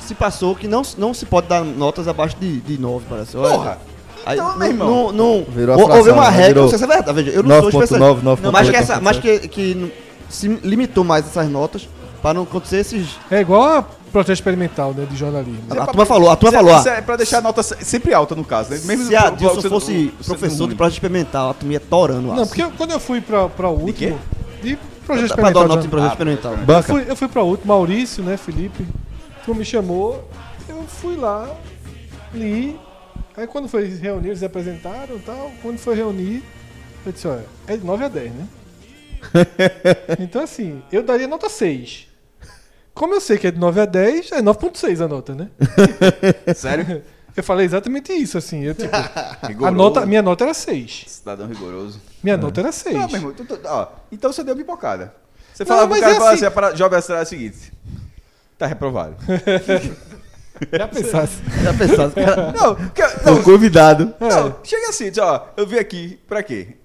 se 0.06 0.16
passou 0.16 0.56
que 0.56 0.68
não, 0.68 0.82
não 0.98 1.14
se 1.14 1.26
pode 1.26 1.48
dar 1.48 1.64
notas 1.64 2.08
abaixo 2.08 2.36
de, 2.40 2.62
de 2.62 2.78
9, 2.80 3.06
parece. 3.10 3.36
Olha, 3.38 3.50
Porra! 3.58 3.78
Aí, 4.26 4.38
Então, 4.38 4.50
não, 4.52 4.58
meu 4.58 4.68
irmão. 4.68 4.88
não, 4.88 5.12
não, 5.12 5.46
Virou 5.50 5.80
houve 5.80 6.10
uma 6.10 6.32
né? 6.32 6.38
regra, 6.38 6.62
não 6.62 6.70
sei 6.70 6.78
se 6.80 6.84
é 6.84 6.88
verdade, 6.88 7.14
veja, 7.14 7.30
eu 7.32 7.44
não 7.44 7.62
sou 7.62 7.72
9.9, 7.72 7.84
especialista. 7.84 8.22
9.8, 8.32 8.40
Não, 8.42 8.52
mas 8.52 8.70
que, 8.70 8.76
essa, 8.76 9.00
mas 9.02 9.18
9.8. 9.18 9.22
que, 9.22 9.48
que 9.50 9.94
se 10.30 10.48
limitou 10.64 11.04
mais 11.04 11.28
essas 11.28 11.48
notas 11.50 11.88
para 12.24 12.34
não 12.34 12.42
acontecer 12.44 12.78
esses... 12.78 13.08
É 13.30 13.42
igual 13.42 13.64
a 13.64 13.84
processo 14.12 14.34
experimental, 14.34 14.94
né, 14.98 15.06
de 15.08 15.16
jornalismo. 15.16 15.60
A 15.70 15.86
turma 15.86 16.06
falou, 16.08 16.32
a 16.32 16.36
turma 16.36 16.58
Isso 16.58 16.58
é- 16.58 16.64
falou, 16.72 16.80
Isso 16.80 16.90
é 16.90 17.02
pra 17.02 17.16
deixar 17.18 17.38
a 17.38 17.42
nota 17.42 17.62
se- 17.62 17.76
sempre 17.84 18.14
alta, 18.16 18.34
no 18.34 18.44
caso, 18.46 18.72
né? 18.72 18.80
Mesmo 18.86 19.06
se 19.06 19.16
a 19.16 19.24
sendo- 19.38 19.70
fosse 19.70 19.92
sendo 19.94 20.26
professor 20.26 20.70
de 20.70 20.74
projeto 20.76 20.94
experimental, 20.94 21.50
a 21.52 21.54
turma 21.54 21.74
ia 21.74 21.80
torando 21.80 22.34
Não, 22.34 22.48
porque 22.48 22.64
eu- 22.64 22.72
quando 22.78 22.92
eu 22.92 23.00
fui 23.00 23.22
pra, 23.22 23.48
pra 23.50 23.70
o 23.70 23.78
quê? 23.94 24.08
último. 24.08 24.20
De 24.64 24.76
projeto 25.06 25.06
Pra 25.06 25.16
dar 25.18 25.24
experimental. 25.52 25.68
nota 25.68 25.80
em 25.82 25.84
já- 25.84 25.90
projeto 25.90 26.10
Ah, 26.10 26.14
experimental. 26.14 26.52
Eu 26.54 26.58
Banca. 26.66 26.94
fui, 26.94 27.06
eu 27.08 27.16
fui 27.16 27.28
pra 27.28 27.44
último, 27.44 27.68
Maurício, 27.74 28.24
né, 28.24 28.38
Felipe. 28.38 28.88
Tu 29.46 29.54
me 29.54 29.64
chamou, 29.64 30.28
eu 30.68 30.84
fui 30.84 31.16
lá, 31.16 31.56
li. 32.34 32.80
Aí 33.38 33.46
quando 33.46 33.68
foi 33.68 33.86
reunir, 33.86 34.30
eles 34.30 34.44
apresentaram 34.44 35.18
e 35.18 35.20
tal. 35.20 35.52
Quando 35.62 35.78
foi 35.78 35.96
reunir, 35.96 36.44
eu 37.06 37.12
disse, 37.12 37.28
olha, 37.28 37.46
é 37.68 37.78
de 37.78 37.86
9 37.86 38.06
a 38.06 38.08
10, 38.08 38.32
né? 38.34 38.48
então 40.20 40.42
assim, 40.42 40.82
eu 40.92 41.04
daria 41.04 41.28
nota 41.28 41.50
6. 41.50 42.08
Como 42.94 43.14
eu 43.14 43.22
sei 43.22 43.38
que 43.38 43.48
é 43.48 43.52
de 43.52 43.60
9 43.60 43.82
a 43.82 43.86
10, 43.86 44.32
é 44.32 44.42
9.6 44.42 45.04
a 45.04 45.08
nota, 45.08 45.36
né? 45.36 45.50
Sério? 46.56 47.04
Eu 47.36 47.44
falei 47.44 47.66
exatamente 47.66 48.14
isso, 48.14 48.38
assim. 48.38 48.64
Eu, 48.64 48.74
tipo, 48.74 48.96
a 49.66 49.70
nota, 49.72 50.06
minha 50.06 50.22
nota 50.22 50.46
era 50.46 50.54
6. 50.54 51.04
Cidadão 51.08 51.48
rigoroso. 51.48 52.00
Minha 52.24 52.38
nota 52.38 52.62
era 52.62 52.72
6. 52.72 52.96
Não, 52.96 53.08
meu 53.08 53.16
irmão, 53.18 53.34
tu- 53.34 53.46
tu- 53.46 53.60
ó, 53.66 53.90
então 54.12 54.32
você 54.32 54.44
deu 54.44 54.56
pipocada. 54.56 55.14
Você 55.54 55.64
Não, 55.64 55.68
falava 55.68 55.88
pro 55.88 55.96
mas 55.96 56.02
cara 56.02 56.14
é 56.14 56.34
assim. 56.34 56.46
assim, 56.46 56.78
jovem 56.78 56.98
astral 57.00 57.20
é 57.20 57.24
o 57.24 57.26
seguinte. 57.26 57.74
Tá 58.58 58.66
reprovado. 58.68 59.16
Já 60.72 60.88
pensasse. 60.88 61.42
Já 61.62 61.74
pensasse, 61.74 62.16
cara, 62.16 62.54
não, 62.58 62.76
porque, 62.76 63.04
O 63.04 63.26
não, 63.26 63.44
convidado. 63.44 64.14
não, 64.20 64.56
chega 64.64 64.88
assim, 64.90 65.10
diz, 65.10 65.18
ó, 65.18 65.50
eu 65.58 65.68
vim 65.68 65.78
aqui, 65.78 66.18
pra 66.28 66.42
quê? 66.42 66.78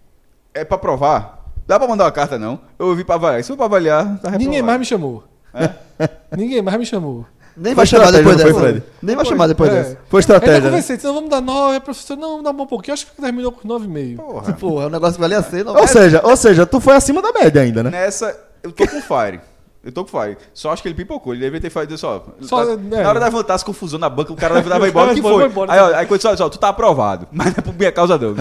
É 0.52 0.64
pra 0.64 0.76
provar? 0.76 1.38
Dá 1.68 1.78
pra 1.78 1.86
mandar 1.86 2.04
uma 2.04 2.10
carta, 2.10 2.36
não? 2.36 2.60
Eu 2.76 2.96
vim 2.96 3.04
pra 3.04 3.14
avaliar. 3.14 3.42
Se 3.44 3.48
for 3.48 3.56
pra 3.56 3.66
avaliar, 3.66 4.02
tá 4.04 4.10
reprovado. 4.30 4.38
Ninguém 4.42 4.62
mais 4.62 4.78
me 4.80 4.84
chamou. 4.84 5.22
Ninguém 6.36 6.60
mais 6.62 6.76
me 6.78 6.84
chamou. 6.84 7.24
nem 7.56 7.72
vai 7.72 7.86
chamar 7.86 8.10
depois 8.10 8.36
não 8.36 8.42
foi, 8.42 8.52
dessa. 8.52 8.60
Fred? 8.60 8.82
Nem 9.00 9.14
vai 9.14 9.24
chamar 9.24 9.46
depois 9.46 9.70
É. 9.70 9.74
dessa. 9.74 9.98
Foi 10.08 10.18
estratégia. 10.20 10.60
né? 10.62 10.68
conversei, 10.70 10.98
não, 11.04 11.14
vamos 11.14 11.30
dar 11.30 11.40
9, 11.40 11.76
a 11.76 11.80
professora, 11.80 12.18
não, 12.20 12.42
dá 12.42 12.50
um 12.50 12.66
pouquinho, 12.66 12.94
acho 12.94 13.06
que 13.06 13.22
terminou 13.22 13.52
com 13.52 13.68
9,5. 13.68 14.16
Porra. 14.16 14.52
Pô, 14.54 14.82
é 14.82 14.86
um 14.86 14.90
negócio 14.90 15.14
que 15.14 15.20
valia 15.20 15.38
a 15.38 15.42
ser, 15.44 15.64
não 15.64 15.76
Ou 15.76 15.86
seja, 15.86 16.20
ou 16.24 16.36
seja, 16.36 16.66
tu 16.66 16.80
foi 16.80 16.94
acima 16.96 17.22
da 17.22 17.30
média 17.32 17.62
ainda, 17.62 17.84
né? 17.84 17.90
Nessa, 17.90 18.36
eu 18.64 18.72
tô 18.72 18.84
com 18.88 19.00
fire. 19.00 19.40
Eu 19.82 19.90
tô 19.90 20.04
com 20.04 20.10
fire. 20.10 20.36
Só 20.52 20.70
acho 20.70 20.82
que 20.82 20.88
ele 20.88 20.94
pipocou. 20.94 21.32
Ele 21.32 21.40
deveria 21.40 21.62
ter 21.62 21.70
falado 21.70 21.96
só. 21.96 22.22
Só, 22.42 22.76
na, 22.76 22.98
é. 22.98 23.02
na 23.02 23.08
hora 23.08 23.18
da 23.18 23.26
levantar 23.26 23.54
as 23.54 23.62
confusão 23.62 23.98
na 23.98 24.10
banca, 24.10 24.30
o 24.30 24.36
cara 24.36 24.54
levava 24.54 24.84
O 24.84 24.86
embora. 24.86 25.14
Que 25.14 25.22
foi 25.22 25.32
foi? 25.32 25.46
embora. 25.46 25.72
Aí, 25.72 25.80
ó, 25.80 25.96
aí 25.96 26.06
quando 26.06 26.20
só, 26.20 26.48
tu 26.50 26.58
tá 26.58 26.68
aprovado. 26.68 27.26
Mas 27.32 27.46
não 27.46 27.54
é 27.58 27.62
por 27.62 27.74
minha 27.74 27.90
causa, 27.90 28.18
não. 28.18 28.34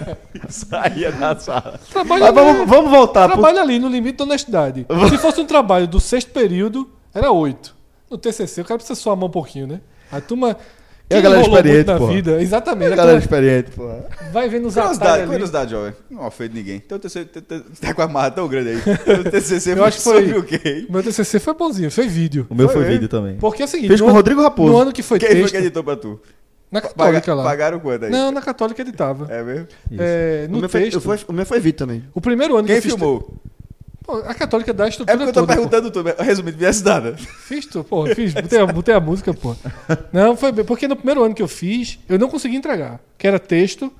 Saía 0.48 1.12
da 1.12 1.38
sala. 1.38 1.78
Trabalho, 1.90 2.24
Mas 2.24 2.34
vamos, 2.34 2.68
vamos 2.68 2.90
voltar 2.90 3.28
pro... 3.28 3.38
trabalho 3.38 3.60
ali 3.60 3.78
no 3.78 3.88
limite 3.88 4.16
da 4.16 4.24
honestidade. 4.24 4.86
Se 5.10 5.18
fosse 5.18 5.40
um 5.40 5.46
trabalho 5.46 5.86
do 5.86 6.00
sexto 6.00 6.30
período, 6.30 6.90
era 7.14 7.30
8. 7.30 7.76
No 8.10 8.16
TCC, 8.16 8.62
o 8.62 8.64
cara 8.64 8.78
precisa 8.78 8.98
suar 8.98 9.14
a 9.14 9.16
mão 9.16 9.28
um 9.28 9.32
pouquinho, 9.32 9.66
né? 9.66 9.80
A 10.10 10.20
turma. 10.20 10.56
E 11.08 11.14
a 11.14 11.16
quem 11.18 11.22
galera 11.22 11.42
experiente, 11.42 12.06
vida, 12.12 12.42
exatamente. 12.42 12.92
A 12.92 12.96
Galera 12.96 13.18
experiente, 13.18 13.70
pô. 13.70 13.88
vai 14.32 14.48
vendo 14.48 14.66
os 14.66 14.76
atalhos 14.76 15.00
ali. 15.02 15.26
curiosidade, 15.28 15.70
jovem. 15.70 15.92
Não 16.10 16.26
ofende 16.26 16.54
ninguém. 16.54 16.82
Então 16.84 16.98
você 17.00 17.24
tá 17.24 17.94
com 17.94 18.02
a 18.02 18.08
marra 18.08 18.32
tão 18.32 18.48
grande 18.48 18.70
aí. 18.70 18.76
O 19.20 19.30
TCC 19.30 19.72
Eu 19.78 19.84
acho 19.84 19.98
que 19.98 20.02
foi- 20.02 20.24
sobre 20.26 20.38
o 20.38 20.42
quê? 20.42 20.84
Meu 20.90 21.04
TCC 21.04 21.38
foi 21.38 21.54
bonzinho, 21.54 21.92
foi 21.92 22.08
vídeo. 22.08 22.44
O 22.50 22.54
meu 22.56 22.68
foi, 22.68 22.82
Foi, 22.82 22.92
vídeo 22.92 23.08
também. 23.08 23.36
Porque 23.36 23.62
é 23.62 23.66
o 23.66 23.68
seguinte, 23.68 23.90
no 23.92 23.98
com 23.98 24.04
o 24.04 24.06
ano- 24.08 24.16
Rodrigo 24.16 24.42
Raposo. 24.42 24.72
No 24.72 24.78
ano 24.80 24.92
que 24.92 25.02
foi 25.02 25.20
Quem 25.20 25.28
foi 25.28 25.36
texto, 25.42 25.52
que 25.52 25.58
editou 25.58 25.84
pra 25.84 25.94
tu? 25.96 26.20
na 26.72 26.80
católica 26.80 27.20
Paga- 27.20 27.34
lá. 27.34 27.44
Pagaram 27.44 27.78
quanto 27.78 28.04
aí? 28.06 28.10
Não, 28.10 28.32
na 28.32 28.42
católica 28.42 28.82
editava. 28.82 29.32
É 29.32 29.42
mesmo? 29.44 29.66
É, 29.96 30.46
O 30.48 30.52
no 30.52 30.58
meu, 30.58 30.68
foi, 30.68 30.80
texto, 30.80 30.94
eu 30.96 31.00
foi- 31.00 31.18
o 31.28 31.32
meu 31.32 31.46
foi 31.46 31.60
Vitor 31.60 31.86
também. 31.86 32.02
o 32.12 32.20
primeiro 32.20 32.56
ano 32.56 32.66
Quem 32.66 32.74
que 32.74 32.78
eu 32.78 32.82
fiz... 32.82 32.94
filmou? 32.94 33.32
Pô, 34.06 34.18
a 34.18 34.34
católica 34.34 34.72
dá 34.72 34.84
a 34.84 34.86
É 34.86 34.90
estrutura 34.90 35.16
porque 35.18 35.30
eu 35.30 35.32
tô 35.34 35.40
toda, 35.40 35.52
pô. 35.54 35.68
perguntando 35.68 35.90
tudo. 35.90 36.14
Resumindo, 36.22 36.56
viesse 36.56 36.84
nada. 36.84 37.16
Fiz, 37.16 37.66
tu, 37.66 37.82
pô, 37.82 38.06
fiz, 38.06 38.32
botei 38.34 38.58
a, 38.60 38.66
botei 38.66 38.94
a 38.94 39.00
música, 39.00 39.34
pô. 39.34 39.56
Não, 40.12 40.36
foi 40.36 40.52
bem, 40.52 40.64
porque 40.64 40.86
no 40.86 40.94
primeiro 40.96 41.24
ano 41.24 41.34
que 41.34 41.42
eu 41.42 41.48
fiz, 41.48 41.98
eu 42.08 42.18
não 42.18 42.28
consegui 42.28 42.54
entregar, 42.56 43.00
que 43.18 43.26
era 43.26 43.38
texto. 43.38 43.92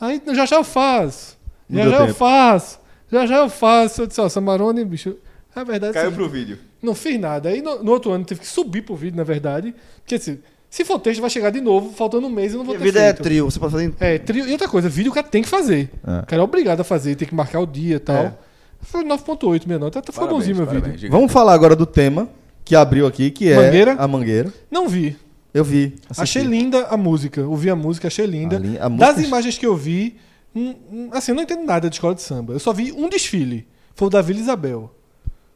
Aí 0.00 0.22
já 0.32 0.46
já 0.46 0.56
eu 0.56 0.64
faço. 0.64 1.36
Já 1.68 1.88
já 1.88 1.96
eu 1.96 2.06
tempo. 2.06 2.14
faço. 2.18 2.78
Já 3.10 3.26
já 3.26 3.36
eu 3.38 3.48
faço. 3.48 4.02
Eu 4.02 4.06
disse, 4.06 4.20
ó, 4.20 4.28
Samarone, 4.28 4.84
bicho. 4.84 5.16
É 5.54 5.64
verdade. 5.64 5.92
Caiu 5.94 6.10
sim. 6.10 6.16
pro 6.16 6.28
vídeo. 6.28 6.58
Não 6.82 6.94
fiz 6.94 7.18
nada. 7.20 7.48
Aí 7.48 7.60
no, 7.62 7.82
no 7.82 7.92
outro 7.92 8.10
ano 8.12 8.24
teve 8.24 8.40
que 8.40 8.46
subir 8.46 8.82
pro 8.82 8.94
vídeo, 8.96 9.16
na 9.16 9.24
verdade. 9.24 9.74
Porque 9.98 10.14
assim, 10.16 10.38
se 10.70 10.84
for 10.84 10.98
texto, 10.98 11.20
vai 11.20 11.30
chegar 11.30 11.50
de 11.50 11.60
novo, 11.60 11.92
faltando 11.94 12.26
um 12.26 12.30
mês 12.30 12.52
e 12.52 12.54
eu 12.54 12.58
não 12.58 12.64
vou 12.64 12.74
A 12.74 12.78
ter 12.78 12.84
vida 12.84 13.00
é 13.00 13.04
feito. 13.12 13.22
trio, 13.22 13.44
você 13.50 13.58
pode 13.60 13.72
fazer 13.72 13.84
em 13.84 13.94
É, 14.00 14.18
trio. 14.18 14.46
E 14.48 14.52
outra 14.52 14.66
coisa, 14.68 14.88
vídeo 14.88 15.10
o 15.12 15.14
cara 15.14 15.26
tem 15.26 15.42
que 15.42 15.48
fazer. 15.48 15.90
É. 16.06 16.20
O 16.20 16.26
cara 16.26 16.42
é 16.42 16.44
obrigado 16.44 16.80
a 16.80 16.84
fazer, 16.84 17.14
tem 17.16 17.28
que 17.28 17.34
marcar 17.34 17.60
o 17.60 17.66
dia 17.66 17.96
e 17.96 18.00
tal. 18.00 18.16
É. 18.16 18.34
Foi 18.82 19.04
9.8 19.04 19.66
minha 19.66 19.78
nota. 19.78 19.98
Até 20.00 20.12
foi 20.12 20.20
Parabéns, 20.24 20.38
bonzinho 20.40 20.56
meu 20.56 20.66
parabéns, 20.66 20.94
vídeo. 21.00 21.10
Vamos 21.10 21.32
falar 21.32 21.54
agora 21.54 21.74
do 21.76 21.86
tema 21.86 22.28
que 22.64 22.74
abriu 22.76 23.06
aqui, 23.06 23.30
que 23.30 23.48
é 23.50 23.56
Mangueira? 23.56 23.92
a 23.98 24.06
mangueira. 24.08 24.52
Não 24.70 24.88
vi. 24.88 25.16
Eu 25.54 25.64
vi. 25.64 25.94
assisti. 26.08 26.22
Achei 26.22 26.42
linda 26.42 26.86
a 26.88 26.96
música. 26.96 27.42
Ouvi 27.46 27.68
a 27.70 27.76
música, 27.76 28.08
achei 28.08 28.26
linda. 28.26 28.56
A 28.56 28.58
li- 28.58 28.78
a 28.78 28.88
música- 28.88 29.12
Das 29.14 29.24
imagens 29.24 29.58
que 29.58 29.66
eu 29.66 29.76
vi, 29.76 30.16
hum, 30.54 30.74
hum, 30.90 31.08
assim, 31.12 31.32
eu 31.32 31.36
não 31.36 31.42
entendo 31.42 31.64
nada 31.64 31.88
de 31.90 31.96
escola 31.96 32.14
de 32.14 32.22
samba. 32.22 32.52
Eu 32.54 32.58
só 32.58 32.72
vi 32.72 32.90
um 32.92 33.08
desfile. 33.08 33.66
Foi 33.94 34.08
o 34.08 34.10
da 34.10 34.22
Vila 34.22 34.40
Isabel. 34.40 34.90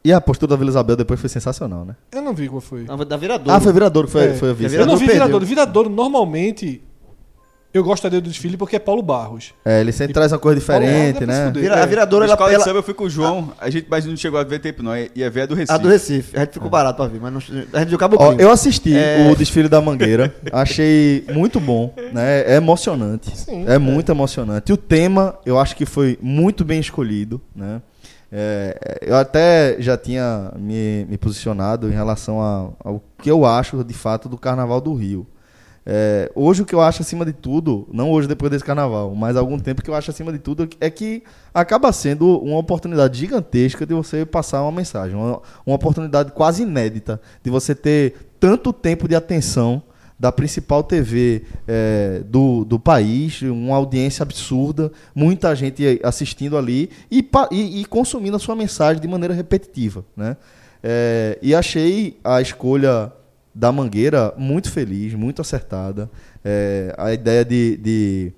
E 0.05 0.13
a 0.13 0.21
postura 0.21 0.51
da 0.51 0.55
Vila 0.55 0.69
Isabel 0.69 0.95
depois 0.95 1.19
foi 1.19 1.27
sensacional, 1.29 1.83
né? 1.83 1.95
Eu 2.11 2.21
não 2.21 2.33
vi 2.33 2.47
qual 2.47 2.61
foi. 2.61 2.83
Não, 2.83 2.95
da 2.97 3.17
Viradouro. 3.17 3.51
Ah, 3.51 3.59
foi 3.59 3.73
Viradouro 3.73 4.07
que 4.07 4.11
foi, 4.13 4.25
É. 4.27 4.33
foi 4.35 4.51
a 4.51 4.53
vice. 4.53 4.75
eu 4.75 4.85
não 4.85 4.95
Viradouro 4.95 4.99
vi 4.99 5.05
perdeu. 5.05 5.23
Viradouro. 5.25 5.45
Viradouro, 5.45 5.89
normalmente, 5.89 6.81
eu 7.73 7.83
gostaria 7.83 8.19
do 8.19 8.27
desfile 8.29 8.57
porque 8.57 8.75
é 8.75 8.79
Paulo 8.79 9.01
Barros. 9.03 9.53
É, 9.63 9.81
ele 9.81 9.91
sempre 9.91 10.13
traz 10.13 10.31
uma 10.31 10.39
coisa 10.39 10.59
Barros 10.59 10.83
diferente, 10.83 11.25
né? 11.25 11.51
Vira- 11.53 11.75
a 11.75 11.79
É. 11.79 11.85
Viradouro, 11.85 12.25
Na 12.25 12.31
ela, 12.31 12.33
escola 12.33 12.53
ela, 12.53 12.63
samba 12.63 12.79
eu 12.79 12.83
fui 12.83 12.93
com 12.93 13.03
o 13.03 13.09
João, 13.09 13.53
a 13.59 13.69
gente, 13.69 13.85
mas 13.89 14.05
não 14.05 14.15
chegou 14.17 14.39
a 14.39 14.43
ver 14.43 14.59
tempo 14.59 14.81
não, 14.81 14.91
ia 14.95 15.29
ver 15.29 15.41
a 15.41 15.45
do 15.45 15.53
Recife. 15.55 15.73
a 15.73 15.77
do 15.77 15.87
Recife. 15.87 16.35
A 16.35 16.39
gente 16.41 16.53
ficou 16.53 16.69
barato 16.69 16.97
pra 16.97 17.07
ver, 17.07 17.19
mas 17.21 17.31
não, 17.33 17.39
a 17.73 17.79
gente 17.79 17.89
viu 17.89 17.97
Cabo 17.97 18.17
Ó, 18.19 18.33
eu 18.33 18.49
assisti 18.49 18.95
É. 18.97 19.29
o 19.31 19.35
desfile 19.35 19.69
da 19.69 19.79
Mangueira, 19.81 20.33
achei 20.51 21.23
muito 21.33 21.59
bom, 21.59 21.93
né? 22.13 22.41
É 22.51 22.55
emocionante, 22.55 23.35
Sim, 23.37 23.65
é 23.67 23.77
muito 23.77 24.11
emocionante. 24.11 24.71
E 24.71 24.73
o 24.73 24.77
tema, 24.77 25.35
eu 25.45 25.59
acho 25.59 25.75
que 25.75 25.85
foi 25.85 26.17
muito 26.21 26.65
bem 26.65 26.79
escolhido, 26.79 27.39
né? 27.55 27.81
É, 28.31 28.99
eu 29.01 29.15
até 29.15 29.77
já 29.79 29.95
tinha 29.97 30.51
me, 30.57 31.05
me 31.09 31.17
posicionado 31.17 31.87
em 31.87 31.93
relação 31.93 32.41
a- 32.41 32.69
ao 32.83 33.01
que 33.21 33.31
eu 33.31 33.45
acho 33.45 33.83
de 33.85 33.93
fato 33.93 34.27
do 34.27 34.37
Carnaval 34.37 34.81
do 34.81 34.93
Rio. 34.93 35.25
É, 35.89 36.29
hoje 36.35 36.63
o 36.63 36.65
que 36.65 36.75
eu 36.75 36.81
acho 36.81 37.01
acima 37.01 37.23
de 37.23 37.31
tudo, 37.31 37.87
não 37.93 38.11
hoje 38.11 38.27
depois 38.27 38.51
desse 38.51 38.65
carnaval, 38.65 39.15
mas 39.15 39.37
há 39.37 39.39
algum 39.39 39.57
tempo 39.57 39.81
que 39.81 39.89
eu 39.89 39.95
acho 39.95 40.11
acima 40.11 40.33
de 40.33 40.37
tudo 40.37 40.67
é 40.81 40.89
que 40.89 41.23
acaba 41.53 41.93
sendo 41.93 42.39
uma 42.39 42.57
oportunidade 42.57 43.17
gigantesca 43.17 43.85
de 43.85 43.93
você 43.93 44.25
passar 44.25 44.61
uma 44.63 44.71
mensagem, 44.73 45.15
uma, 45.15 45.41
uma 45.65 45.75
oportunidade 45.77 46.33
quase 46.33 46.63
inédita 46.63 47.21
de 47.41 47.49
você 47.49 47.73
ter 47.73 48.15
tanto 48.37 48.73
tempo 48.73 49.07
de 49.07 49.15
atenção 49.15 49.81
da 50.19 50.29
principal 50.29 50.83
TV 50.83 51.43
é, 51.65 52.21
do, 52.25 52.65
do 52.65 52.77
país, 52.77 53.41
uma 53.43 53.77
audiência 53.77 54.23
absurda, 54.23 54.91
muita 55.15 55.55
gente 55.55 56.01
assistindo 56.03 56.57
ali 56.57 56.89
e, 57.09 57.25
e, 57.49 57.81
e 57.81 57.85
consumindo 57.85 58.35
a 58.35 58.39
sua 58.39 58.57
mensagem 58.57 59.01
de 59.01 59.07
maneira 59.07 59.33
repetitiva, 59.33 60.03
né? 60.17 60.35
É, 60.83 61.39
e 61.41 61.55
achei 61.55 62.19
a 62.23 62.41
escolha 62.41 63.11
da 63.57 63.71
Mangueira 63.71 64.33
muito 64.37 64.71
feliz, 64.71 65.15
muito 65.15 65.41
acertada. 65.41 66.09
É, 66.45 66.93
a 66.95 67.11
ideia 67.11 67.43
de, 67.43 67.75
de 67.77 68.31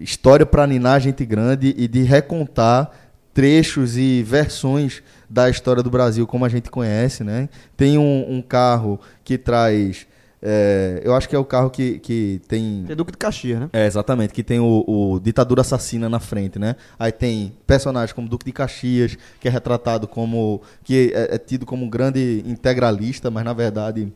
história 0.00 0.46
para 0.46 0.64
ninar 0.64 1.00
gente 1.00 1.24
grande 1.24 1.74
e 1.76 1.88
de 1.88 2.02
recontar 2.02 2.90
trechos 3.32 3.96
e 3.96 4.22
versões 4.22 5.02
da 5.28 5.50
história 5.50 5.82
do 5.82 5.90
Brasil 5.90 6.24
como 6.24 6.44
a 6.44 6.48
gente 6.48 6.70
conhece, 6.70 7.24
né? 7.24 7.48
Tem 7.76 7.98
um, 7.98 8.36
um 8.36 8.40
carro 8.40 9.00
que 9.24 9.36
traz, 9.36 10.06
é, 10.40 11.02
eu 11.04 11.16
acho 11.16 11.28
que 11.28 11.34
é 11.34 11.38
o 11.38 11.44
carro 11.44 11.68
que, 11.68 11.98
que 11.98 12.40
tem 12.46 12.84
Tem 12.86 12.94
Duque 12.94 13.10
de 13.10 13.18
Caxias, 13.18 13.58
né? 13.58 13.68
é, 13.72 13.86
exatamente, 13.86 14.32
que 14.32 14.44
tem 14.44 14.60
o, 14.60 14.84
o 14.86 15.18
ditadura 15.18 15.62
assassina 15.62 16.08
na 16.08 16.20
frente, 16.20 16.60
né? 16.60 16.76
Aí 16.96 17.10
tem 17.10 17.52
personagens 17.66 18.12
como 18.12 18.28
Duque 18.28 18.44
de 18.44 18.52
Caxias, 18.52 19.18
que 19.40 19.48
é 19.48 19.50
retratado 19.50 20.06
como. 20.06 20.62
que 20.84 21.12
é, 21.12 21.34
é 21.34 21.38
tido 21.38 21.66
como 21.66 21.84
um 21.84 21.90
grande 21.90 22.44
integralista, 22.46 23.32
mas 23.32 23.44
na 23.44 23.52
verdade 23.52 24.12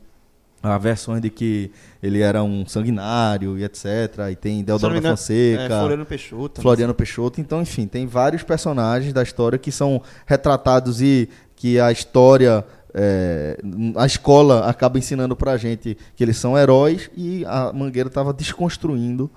há 0.63 0.77
versões 0.79 1.21
de 1.21 1.31
que 1.31 1.71
ele 2.03 2.21
era 2.21 2.43
um 2.43 2.67
sanguinário 2.67 3.59
e 3.59 3.65
etc. 3.65 3.85
E 4.33 4.37
tem 4.37 4.63
Deodoro 4.65 4.95
da 4.95 4.99
engano, 4.99 5.17
Fonseca. 5.17 5.63
É, 5.63 5.69
Floriano 5.69 6.07
Peixoto. 6.07 6.61
Floriano 6.63 6.95
Peixoto. 6.95 7.41
Então, 7.41 7.63
enfim, 7.63 7.87
tem 7.87 8.07
vários 8.07 8.43
personagens 8.43 9.13
da 9.13 9.23
história 9.23 9.59
que 9.59 9.71
são 9.73 10.03
retratados 10.27 11.01
e 11.01 11.29
que 11.57 11.79
a 11.81 11.91
história, 11.93 12.65
é, 12.95 13.59
a 13.97 14.07
escola 14.07 14.69
acaba 14.69 14.99
ensinando 14.99 15.35
pra 15.37 15.57
gente 15.57 15.97
que 16.17 16.23
eles 16.23 16.37
são 16.37 16.57
heróis 16.59 17.11
e 17.17 17.45
a 17.47 17.73
Mangueira 17.73 18.09
estava 18.09 18.33
desconstruindo, 18.33 19.31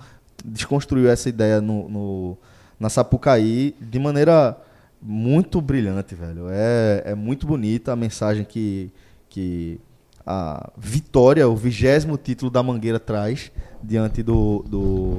desconstruiu 0.44 1.08
essa 1.08 1.28
ideia 1.28 1.60
no, 1.60 1.88
no- 1.88 2.38
na 2.78 2.88
Sapucaí 2.88 3.74
de 3.80 3.98
maneira 3.98 4.56
muito 5.00 5.60
brilhante, 5.60 6.14
velho. 6.14 6.46
É, 6.50 7.02
é 7.06 7.14
muito 7.14 7.46
bonita 7.46 7.92
a 7.92 7.96
mensagem 7.96 8.44
que, 8.44 8.90
que 9.28 9.80
a 10.26 10.70
Vitória, 10.78 11.48
o 11.48 11.56
vigésimo 11.56 12.16
título 12.16 12.50
da 12.50 12.62
Mangueira, 12.62 12.98
traz 13.00 13.50
diante 13.82 14.22
do, 14.22 14.64
do, 14.68 15.18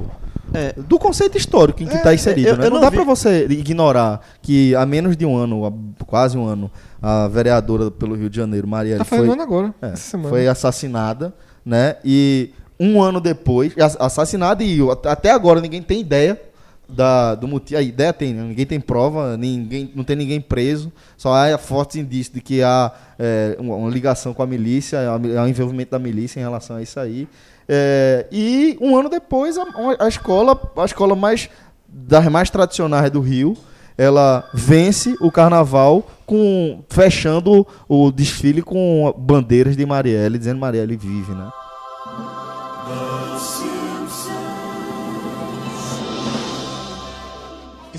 É. 0.52 0.72
do 0.72 0.98
conceito 0.98 1.36
histórico 1.36 1.82
em 1.82 1.86
que 1.86 1.92
É, 1.94 1.96
está 1.98 2.14
inserido. 2.14 2.48
eu- 2.48 2.56
né? 2.56 2.66
eu 2.66 2.70
não 2.70 2.76
não 2.76 2.80
dá 2.82 2.90
para 2.90 3.04
você 3.04 3.44
ignorar 3.50 4.20
que 4.40 4.74
há 4.74 4.86
menos 4.86 5.16
de 5.16 5.26
um 5.26 5.36
ano, 5.36 5.66
há 5.66 6.04
quase 6.06 6.38
um 6.38 6.46
ano, 6.46 6.70
a 7.02 7.28
vereadora 7.28 7.90
pelo 7.90 8.14
Rio 8.14 8.30
de 8.30 8.36
Janeiro, 8.36 8.66
Marielle, 8.66 8.98
Tá 8.98 9.04
foi, 9.04 9.28
agora, 9.28 9.74
é, 9.82 9.94
foi 10.28 10.48
assassinada, 10.48 11.34
né? 11.64 11.96
E 12.04 12.50
um 12.80 13.02
ano 13.02 13.20
depois, 13.20 13.76
ass- 13.78 13.96
assassinada 14.00 14.64
e 14.64 14.80
at- 14.90 15.06
até 15.06 15.30
agora 15.30 15.60
ninguém 15.60 15.82
tem 15.82 16.00
ideia 16.00 16.40
da, 16.88 17.34
do 17.34 17.48
motivo. 17.48 17.78
A 17.78 17.82
ideia 17.82 18.12
tem, 18.12 18.32
né? 18.32 18.42
ninguém 18.42 18.66
tem 18.66 18.80
prova, 18.80 19.36
ninguém, 19.36 19.90
não 19.94 20.04
tem 20.04 20.16
ninguém 20.16 20.40
preso, 20.40 20.92
só 21.16 21.34
há 21.34 21.56
fortes 21.58 21.96
indícios 21.96 22.34
de 22.34 22.40
que 22.40 22.62
há 22.62 22.92
é, 23.18 23.56
uma, 23.58 23.88
ligação 23.90 24.34
com 24.34 24.42
a 24.42 24.46
milícia, 24.46 24.98
há 25.08 25.16
um 25.42 25.48
envolvimento 25.48 25.90
da 25.90 25.98
milícia 25.98 26.40
em 26.40 26.42
relação 26.42 26.76
a 26.76 26.82
isso 26.82 26.98
aí. 27.00 27.28
É, 27.68 28.26
e 28.30 28.76
um 28.80 28.96
ano 28.96 29.08
depois, 29.08 29.56
a, 29.56 29.64
a 30.00 30.08
escola, 30.08 30.60
a 30.76 30.84
escola 30.84 31.14
mais 31.16 31.48
das 31.88 32.26
mais 32.26 32.50
tradicionais 32.50 33.10
do 33.10 33.20
Rio, 33.20 33.56
ela 33.96 34.48
vence 34.52 35.14
o 35.20 35.30
carnaval 35.30 36.08
com 36.26 36.82
fechando 36.88 37.66
o 37.88 38.10
desfile 38.10 38.60
com 38.60 39.14
bandeiras 39.16 39.76
de 39.76 39.86
Marielle, 39.86 40.38
dizendo 40.38 40.58
Marielle 40.58 40.96
vive, 40.96 41.32
né? 41.32 41.48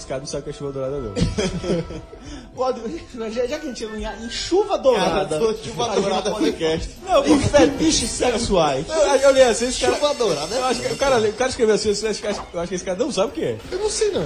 Cara 0.07 0.19
não 0.19 0.27
sabe 0.27 0.41
o 0.41 0.43
que 0.43 0.49
é 0.51 0.53
chuva 0.53 0.71
dourada, 0.71 0.97
não. 0.99 1.13
Pode, 2.55 2.79
já, 3.33 3.45
já 3.47 3.59
que 3.59 3.65
a 3.65 3.69
gente 3.69 3.79
chegou 3.79 3.97
em, 3.97 4.29
chuva 4.29 4.77
dourada, 4.77 5.39
Cara, 5.39 5.55
chuva 5.63 5.95
dourada 5.95 6.31
podcast. 6.31 6.89
Não, 7.05 7.25
em 7.25 7.39
fetiches 7.43 8.09
sexuais. 8.11 8.85
Eu, 8.87 8.95
eu 8.95 9.31
li 9.33 9.41
assim, 9.41 9.67
esse 9.67 9.81
cara. 9.81 9.95
Chuva 9.95 10.13
dourada, 10.13 10.55
Eu 10.55 10.65
acho 10.65 10.81
que 10.81 10.93
o 10.93 10.95
cara, 10.95 11.19
o 11.19 11.33
cara 11.33 11.49
escreveu 11.49 11.75
assim, 11.75 11.89
eu 11.89 12.09
acho, 12.09 12.21
que- 12.21 12.27
eu 12.55 12.59
acho 12.61 12.69
que 12.69 12.75
esse 12.75 12.85
cara 12.85 12.97
não 12.97 13.11
sabe 13.11 13.29
o 13.29 13.31
que 13.33 13.43
é. 13.43 13.57
Eu 13.71 13.79
não 13.79 13.89
sei 13.89 14.11
não. 14.11 14.25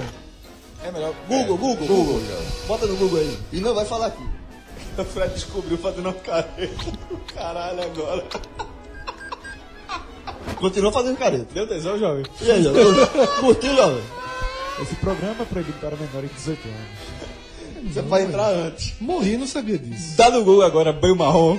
É 0.83 0.91
melhor. 0.91 1.13
Google, 1.27 1.57
Google, 1.57 1.87
Google. 1.87 2.21
Bota 2.67 2.85
no 2.85 2.95
Google 2.95 3.19
aí. 3.19 3.37
E 3.51 3.59
não 3.59 3.73
vai 3.73 3.85
falar 3.85 4.07
aqui. 4.07 4.23
O 4.97 5.03
Fred 5.03 5.33
descobriu 5.33 5.77
fazendo 5.77 6.05
uma 6.07 6.13
careta 6.13 6.73
caralho 7.33 7.81
agora. 7.83 8.23
Continua 10.57 10.91
fazendo 10.91 11.17
careta. 11.17 11.47
Deu 11.53 11.65
tesão, 11.67 11.97
jovem? 11.97 12.25
E 12.41 12.51
aí, 12.51 12.63
jovem? 12.63 12.83
Curtiu, 13.39 13.75
jovem? 13.75 14.03
Esse 14.81 14.95
programa 14.95 15.41
é 15.41 15.45
proibido 15.45 15.77
para 15.79 15.95
menores 15.95 16.29
de 16.29 16.35
18 16.35 16.67
anos. 16.67 17.29
Você 17.93 18.01
vai 18.01 18.23
entrar 18.23 18.49
antes. 18.49 18.93
Morri, 18.99 19.37
não 19.37 19.47
sabia 19.47 19.77
disso. 19.77 20.17
Dá 20.17 20.29
no 20.29 20.43
Google 20.43 20.63
agora, 20.63 20.91
banho 20.91 21.15
marrom. 21.15 21.57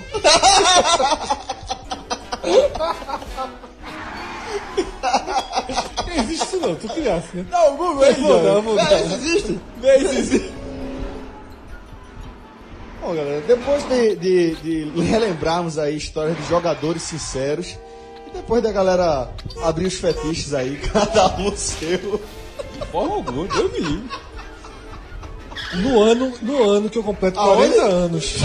Não 6.07 6.15
existe 6.25 6.45
isso 6.45 6.57
não, 6.59 6.75
tu 6.75 6.89
criaste, 6.89 7.37
né? 7.37 7.47
Dá 7.51 7.71
o 7.71 7.77
Google 7.77 8.01
dar, 8.01 8.13
jovem. 8.15 8.63
vou 8.63 8.77
dar. 8.77 9.05
Isso 9.05 9.15
existe? 9.15 9.61
Se 9.81 9.89
existe. 9.89 10.53
Bom, 13.01 13.15
galera, 13.15 13.41
depois 13.47 13.83
de, 13.89 14.17
de, 14.17 14.55
de 14.55 15.01
relembrarmos 15.01 15.79
aí 15.79 15.97
histórias 15.97 16.37
de 16.37 16.47
jogadores 16.47 17.03
sinceros, 17.03 17.79
e 18.27 18.31
depois 18.37 18.63
da 18.63 18.71
galera 18.71 19.31
abrir 19.63 19.87
os 19.87 19.95
fetiches 19.95 20.53
aí, 20.53 20.77
cada 20.93 21.35
um 21.39 21.57
seu. 21.57 22.21
De 22.81 22.87
forma 22.87 23.15
alguma, 23.15 23.47
Deus 23.47 23.73
me 23.73 23.81
livre. 23.81 24.11
No 25.75 26.03
ano, 26.03 26.33
no 26.43 26.71
ano 26.71 26.91
que 26.91 26.99
eu 26.99 27.03
completo 27.03 27.39
Aonde? 27.39 27.75
40 27.75 27.83
anos. 27.85 28.37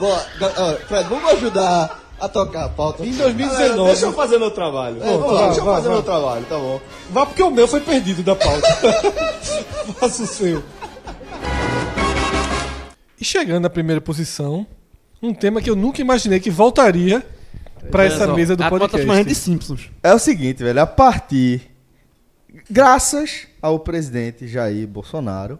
Ó, 0.00 0.74
Fred, 0.88 1.08
vamos 1.08 1.30
ajudar 1.32 2.00
a 2.18 2.28
tocar 2.28 2.64
a 2.64 2.68
pauta. 2.68 3.04
Em 3.04 3.10
Galera, 3.12 3.34
2019. 3.34 3.90
deixa 3.90 4.06
eu 4.06 4.12
fazer 4.12 4.38
meu 4.38 4.50
trabalho. 4.50 5.02
É, 5.02 5.06
vamos 5.06 5.26
lá, 5.26 5.32
vai, 5.32 5.46
deixa 5.46 5.60
eu 5.60 5.64
vai, 5.64 5.74
fazer 5.74 5.88
vai. 5.88 5.96
meu 5.96 6.02
trabalho, 6.02 6.44
tá 6.46 6.56
bom. 6.56 6.80
Vá 7.10 7.26
porque 7.26 7.42
o 7.42 7.50
meu 7.50 7.68
foi 7.68 7.80
perdido 7.80 8.22
da 8.22 8.34
pauta. 8.34 8.66
Faça 10.00 10.22
o 10.22 10.26
seu. 10.26 10.62
E 13.20 13.24
chegando 13.24 13.62
na 13.62 13.70
primeira 13.70 14.00
posição, 14.00 14.66
um 15.22 15.34
tema 15.34 15.60
que 15.60 15.68
eu 15.68 15.76
nunca 15.76 16.00
imaginei 16.00 16.40
que 16.40 16.50
voltaria 16.50 17.24
pra 17.90 18.04
essa 18.04 18.26
mesa 18.28 18.56
do 18.56 18.62
a 18.62 18.70
pauta 18.70 18.88
podcast. 18.88 19.24
de 19.24 19.34
Simpsons. 19.34 19.90
É 20.02 20.14
o 20.14 20.18
seguinte, 20.18 20.62
velho, 20.62 20.80
a 20.80 20.86
partir 20.86 21.73
graças 22.70 23.46
ao 23.60 23.78
presidente 23.78 24.46
Jair 24.46 24.86
Bolsonaro, 24.86 25.58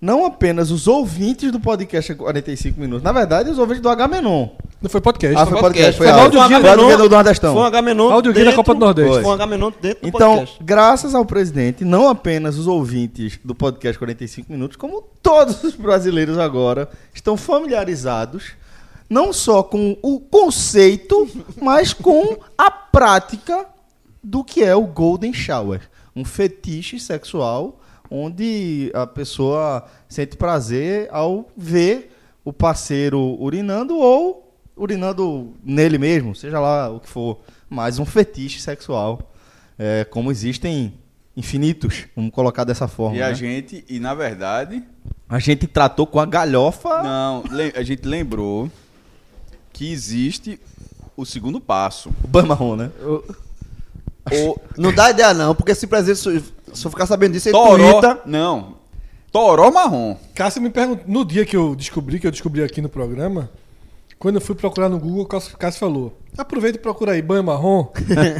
não 0.00 0.26
apenas 0.26 0.70
os 0.72 0.88
ouvintes 0.88 1.52
do 1.52 1.60
podcast 1.60 2.12
45 2.14 2.80
minutos, 2.80 3.04
na 3.04 3.12
verdade, 3.12 3.50
os 3.50 3.58
ouvintes 3.58 3.80
do 3.82 3.88
H-Menon. 3.88 4.48
Não 4.80 4.90
foi 4.90 5.00
podcast. 5.00 5.38
Ah, 5.38 5.46
foi 5.46 5.60
podcast, 5.60 5.96
foi 5.96 6.08
Foi 6.08 6.20
áudio. 6.20 6.40
Foi 6.40 6.56
H-Menon. 6.56 6.96
do 6.96 7.08
Nordestão. 7.08 7.52
Foi 7.54 7.62
um 7.62 7.66
H-Menon 7.66 8.10
Áudio 8.10 8.32
guia 8.32 8.44
da 8.46 8.52
Copa 8.52 8.74
do 8.74 8.80
Nordeste. 8.80 9.12
Foi 9.14 9.24
um 9.24 9.30
H-Menon 9.30 9.72
dentro 9.80 10.02
do 10.02 10.08
Então, 10.08 10.34
podcast. 10.38 10.64
graças 10.64 11.14
ao 11.14 11.24
presidente, 11.24 11.84
não 11.84 12.08
apenas 12.08 12.58
os 12.58 12.66
ouvintes 12.66 13.38
do 13.44 13.54
podcast 13.54 13.96
45 13.96 14.50
minutos, 14.50 14.76
como 14.76 15.02
todos 15.22 15.62
os 15.62 15.76
brasileiros 15.76 16.36
agora 16.36 16.88
estão 17.14 17.36
familiarizados 17.36 18.54
não 19.08 19.30
só 19.32 19.62
com 19.62 19.96
o 20.02 20.18
conceito, 20.18 21.28
mas 21.60 21.92
com 21.92 22.38
a 22.56 22.70
prática 22.70 23.66
do 24.24 24.42
que 24.42 24.64
é 24.64 24.74
o 24.74 24.82
Golden 24.86 25.32
Shower, 25.34 25.82
um 26.14 26.24
fetiche 26.24 26.98
sexual 27.00 27.80
onde 28.10 28.90
a 28.94 29.06
pessoa 29.06 29.86
sente 30.06 30.36
prazer 30.36 31.08
ao 31.10 31.48
ver 31.56 32.14
o 32.44 32.52
parceiro 32.52 33.18
urinando 33.40 33.96
ou 33.96 34.54
urinando 34.76 35.54
nele 35.64 35.96
mesmo, 35.96 36.34
seja 36.34 36.60
lá 36.60 36.90
o 36.90 37.00
que 37.00 37.08
for, 37.08 37.40
mas 37.70 37.98
um 37.98 38.04
fetiche 38.04 38.60
sexual, 38.60 39.32
é, 39.78 40.04
como 40.04 40.30
existem 40.30 40.92
infinitos, 41.34 42.06
vamos 42.14 42.32
colocar 42.32 42.64
dessa 42.64 42.86
forma. 42.86 43.16
E 43.16 43.20
né? 43.20 43.24
a 43.24 43.32
gente, 43.32 43.84
e 43.88 43.98
na 43.98 44.14
verdade, 44.14 44.82
A 45.28 45.38
gente 45.38 45.66
tratou 45.66 46.06
com 46.06 46.20
a 46.20 46.26
galhofa. 46.26 47.02
não, 47.02 47.44
a 47.74 47.82
gente 47.82 48.06
lembrou 48.06 48.70
que 49.72 49.90
existe 49.90 50.60
o 51.16 51.24
segundo 51.24 51.58
passo. 51.58 52.10
O 52.22 52.28
banho 52.28 52.48
marrom, 52.48 52.76
né? 52.76 52.90
O 53.00 53.22
Não 54.76 54.92
dá 54.92 55.10
ideia 55.10 55.34
não, 55.34 55.54
porque 55.54 55.74
se 55.74 55.86
presidente, 55.86 56.44
se 56.72 56.86
eu 56.86 56.90
ficar 56.90 57.06
sabendo 57.06 57.32
disso, 57.32 57.48
ele 57.48 57.56
toró, 57.56 58.00
twitta. 58.00 58.20
não, 58.24 58.74
toró 59.30 59.70
marrom. 59.70 60.16
Cássio 60.34 60.62
me 60.62 60.70
perguntou, 60.70 61.04
no 61.06 61.24
dia 61.24 61.44
que 61.44 61.56
eu 61.56 61.74
descobri, 61.74 62.18
que 62.20 62.26
eu 62.26 62.30
descobri 62.30 62.62
aqui 62.62 62.80
no 62.80 62.88
programa, 62.88 63.50
quando 64.18 64.36
eu 64.36 64.40
fui 64.40 64.54
procurar 64.54 64.88
no 64.88 65.00
Google, 65.00 65.24
o 65.24 65.26
Cássio 65.26 65.80
falou: 65.80 66.16
aproveita 66.38 66.78
e 66.78 66.80
procura 66.80 67.10
aí, 67.10 67.20
banho 67.20 67.42
marrom. 67.42 67.88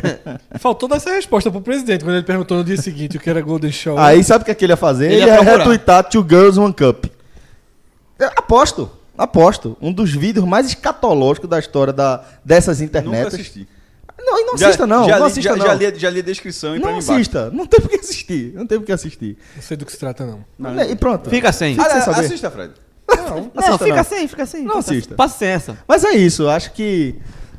Faltou 0.61 0.89
dar 0.89 0.97
essa 0.97 1.11
resposta 1.11 1.51
pro 1.51 1.61
presidente 1.61 2.05
quando 2.05 2.15
ele 2.15 2.25
perguntou 2.25 2.57
no 2.57 2.63
dia 2.63 2.77
seguinte 2.77 3.17
o 3.17 3.21
que 3.21 3.29
era 3.29 3.41
Golden 3.41 3.73
Shower. 3.73 4.01
Aí 4.01 4.23
sabe 4.23 4.43
o 4.43 4.45
que, 4.45 4.53
é 4.53 4.55
que 4.55 4.65
ele 4.65 4.73
ia 4.73 4.77
fazer? 4.77 5.07
Ele 5.07 5.17
Ele, 5.17 5.27
ia 5.27 5.35
ia 5.35 5.43
retweetar 5.43 6.09
Two 6.09 6.23
Girls 6.23 6.61
One 6.61 6.73
Cup. 6.73 7.07
Eu 8.17 8.29
aposto, 8.37 8.89
aposto. 9.19 9.77
Um 9.83 9.93
dos 9.93 10.13
vídeos 10.13 10.47
mais 10.47 10.69
escatológicos 10.69 11.51
da 11.51 11.59
história 11.59 11.93
da, 11.93 12.25
dessas 12.45 12.81
Nunca 12.81 12.99
internet. 13.01 13.27
assisti. 13.27 13.67
Não, 14.19 14.41
e 14.41 14.45
não 14.45 14.57
Já- 14.57 14.69
assista 14.69 14.87
não, 14.87 15.05
já 15.05 15.19
não 15.19 15.27
li, 15.27 15.33
assista 15.33 15.51
já, 15.51 15.57
não. 15.57 15.67
Já 15.67 15.75
li, 15.75 15.99
já 15.99 16.11
li 16.11 16.21
a 16.21 16.23
descrição 16.23 16.77
e 16.77 16.81
pra 16.81 16.91
não 16.91 16.99
assista, 16.99 17.51
não 17.51 17.67
tem 17.67 17.81
por 17.81 17.89
que 17.89 17.97
assistir, 17.97 18.53
não 18.55 18.67
tem 18.67 18.79
por 18.79 18.87
que 18.87 18.93
assistir. 18.93 19.37
Não 19.57 19.63
sei 19.63 19.77
do 19.77 19.85
que 19.85 19.93
se 19.93 19.99
trata, 19.99 20.25
não. 20.25 20.45
E 20.85 20.97
pronto. 20.97 21.29
Fica 21.31 21.53
sem. 21.53 21.75
Fica 21.75 21.91
sem 21.91 22.01
saber. 22.03 22.27
assista, 22.27 22.51
Fred. 22.51 22.73
Não, 23.09 23.51
assista 23.57 23.85
fica 23.85 23.97
não. 23.97 24.05
sem, 24.05 24.29
fica 24.29 24.47
sem. 24.47 24.65
Não 24.65 24.79
assista. 24.79 25.15
Passa 25.15 25.39
sem 25.39 25.49
essa. 25.49 25.79
Mas 25.87 26.05
é 26.05 26.13
isso, 26.13 26.49
acho 26.49 26.73
que 26.73 27.17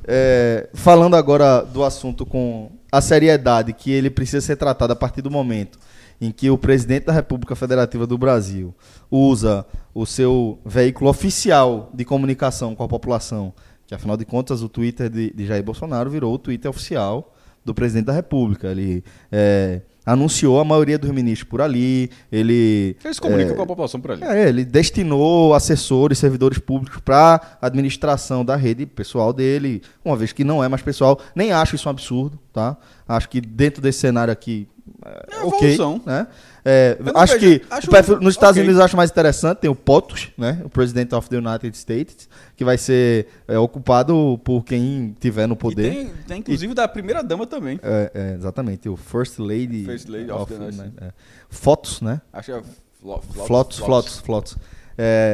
é, 0.08 0.70
falando 0.74 1.16
agora 1.16 1.62
do 1.62 1.84
assunto 1.84 2.26
com 2.26 2.72
a 2.92 3.02
seriedade 3.02 3.74
que 3.74 3.92
ele 3.92 4.10
precisa 4.10 4.46
ser 4.46 4.56
tratado 4.56 4.94
a 4.94 4.96
partir 4.96 5.22
do 5.22 5.32
momento 5.32 5.80
em 6.22 6.32
que 6.32 6.50
o 6.50 6.58
presidente 6.58 7.06
da 7.06 7.14
República 7.14 7.56
Federativa 7.56 8.06
do 8.08 8.18
Brasil 8.18 8.74
usa 9.10 9.66
o 9.94 10.06
seu 10.06 10.60
veículo 10.66 11.10
oficial 11.10 11.90
de 11.94 12.06
comunicação 12.06 12.76
com 12.76 12.84
a 12.84 12.88
população, 12.88 13.54
que 13.88 13.94
afinal 13.94 14.18
de 14.18 14.26
contas 14.26 14.62
o 14.62 14.70
Twitter 14.70 15.10
de, 15.10 15.32
de 15.32 15.46
Jair 15.46 15.64
Bolsonaro 15.64 16.10
virou 16.10 16.34
o 16.34 16.38
Twitter 16.38 16.70
oficial 16.70 17.34
do 17.64 17.74
presidente 17.74 18.06
da 18.06 18.14
República. 18.14 18.68
Ele 18.70 19.04
é, 19.32 19.82
anunciou 20.06 20.60
a 20.60 20.66
maioria 20.66 20.98
dos 20.98 21.10
ministros 21.12 21.50
por 21.50 21.62
ali, 21.62 22.10
ele 22.32 22.98
Eles 23.04 23.20
comunicam 23.20 23.54
é, 23.54 23.56
com 23.56 23.62
a 23.62 23.66
população 23.66 24.02
por 24.02 24.12
ali. 24.12 24.24
é, 24.24 24.50
ele 24.50 24.66
destinou 24.66 25.54
assessores, 25.54 26.18
servidores 26.18 26.58
públicos 26.58 27.00
para 27.00 27.58
administração 27.62 28.44
da 28.44 28.56
rede 28.56 28.86
pessoal 28.86 29.32
dele, 29.32 29.82
uma 30.04 30.16
vez 30.16 30.34
que 30.34 30.44
não 30.44 30.64
é 30.64 30.68
mais 30.68 30.82
pessoal. 30.82 31.20
Nem 31.36 31.52
acho 31.52 31.76
isso 31.76 31.88
um 31.88 31.92
absurdo, 31.92 32.38
tá? 32.52 32.78
Acho 33.08 33.30
que 33.30 33.40
dentro 33.40 33.82
desse 33.82 34.00
cenário 34.00 34.32
aqui, 34.32 34.68
é, 35.06 35.26
É 35.32 35.38
uma 35.38 35.48
ok, 35.48 35.78
né? 36.06 36.28
É, 36.66 36.98
acho 37.16 37.40
vejo- 37.40 37.60
que 37.60 37.66
acho 37.74 37.90
perfil- 37.90 38.20
nos 38.22 38.34
Estados 38.36 38.52
ok. 38.58 38.64
Unidos 38.64 38.80
eu 38.80 38.86
acho 38.86 38.96
mais 38.98 39.10
interessante, 39.12 39.60
tem 39.60 39.70
o 39.70 39.76
POTUS, 39.76 40.32
né? 40.38 40.62
O 40.64 40.70
President 40.70 41.12
of 41.14 41.30
the 41.30 41.38
United 41.38 41.76
States, 41.78 42.30
que 42.56 42.64
vai 42.64 42.78
ser 42.78 43.28
é, 43.48 43.58
ocupado 43.58 44.40
por 44.44 44.64
quem 44.64 45.16
tiver 45.20 45.46
no 45.48 45.56
E 45.56 45.58
poder. 45.58 45.92
tem, 45.92 46.12
tem 46.28 46.38
inclusive 46.40 46.74
da 46.74 46.88
primeira 46.88 47.22
dama 47.24 47.46
também. 47.46 47.80
É, 47.84 48.12
é, 48.14 48.34
exatamente, 48.36 48.88
o 48.88 48.96
First 48.96 49.40
Lady, 49.40 49.84
First 49.86 50.08
Lady 50.08 50.32
of 50.32 50.54
the 50.54 50.60
United 50.60 50.78
né? 50.82 50.92
é, 51.02 51.12
Fotos, 51.50 52.02
né? 52.02 52.22
Acho 52.32 52.52
que 52.54 52.58
é 52.58 52.64
Flo- 53.02 53.22
Flotos, 53.22 53.78
Flotos, 53.80 54.20
Flotos. 54.20 54.58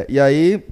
E 0.07 0.19
aí, 0.19 0.63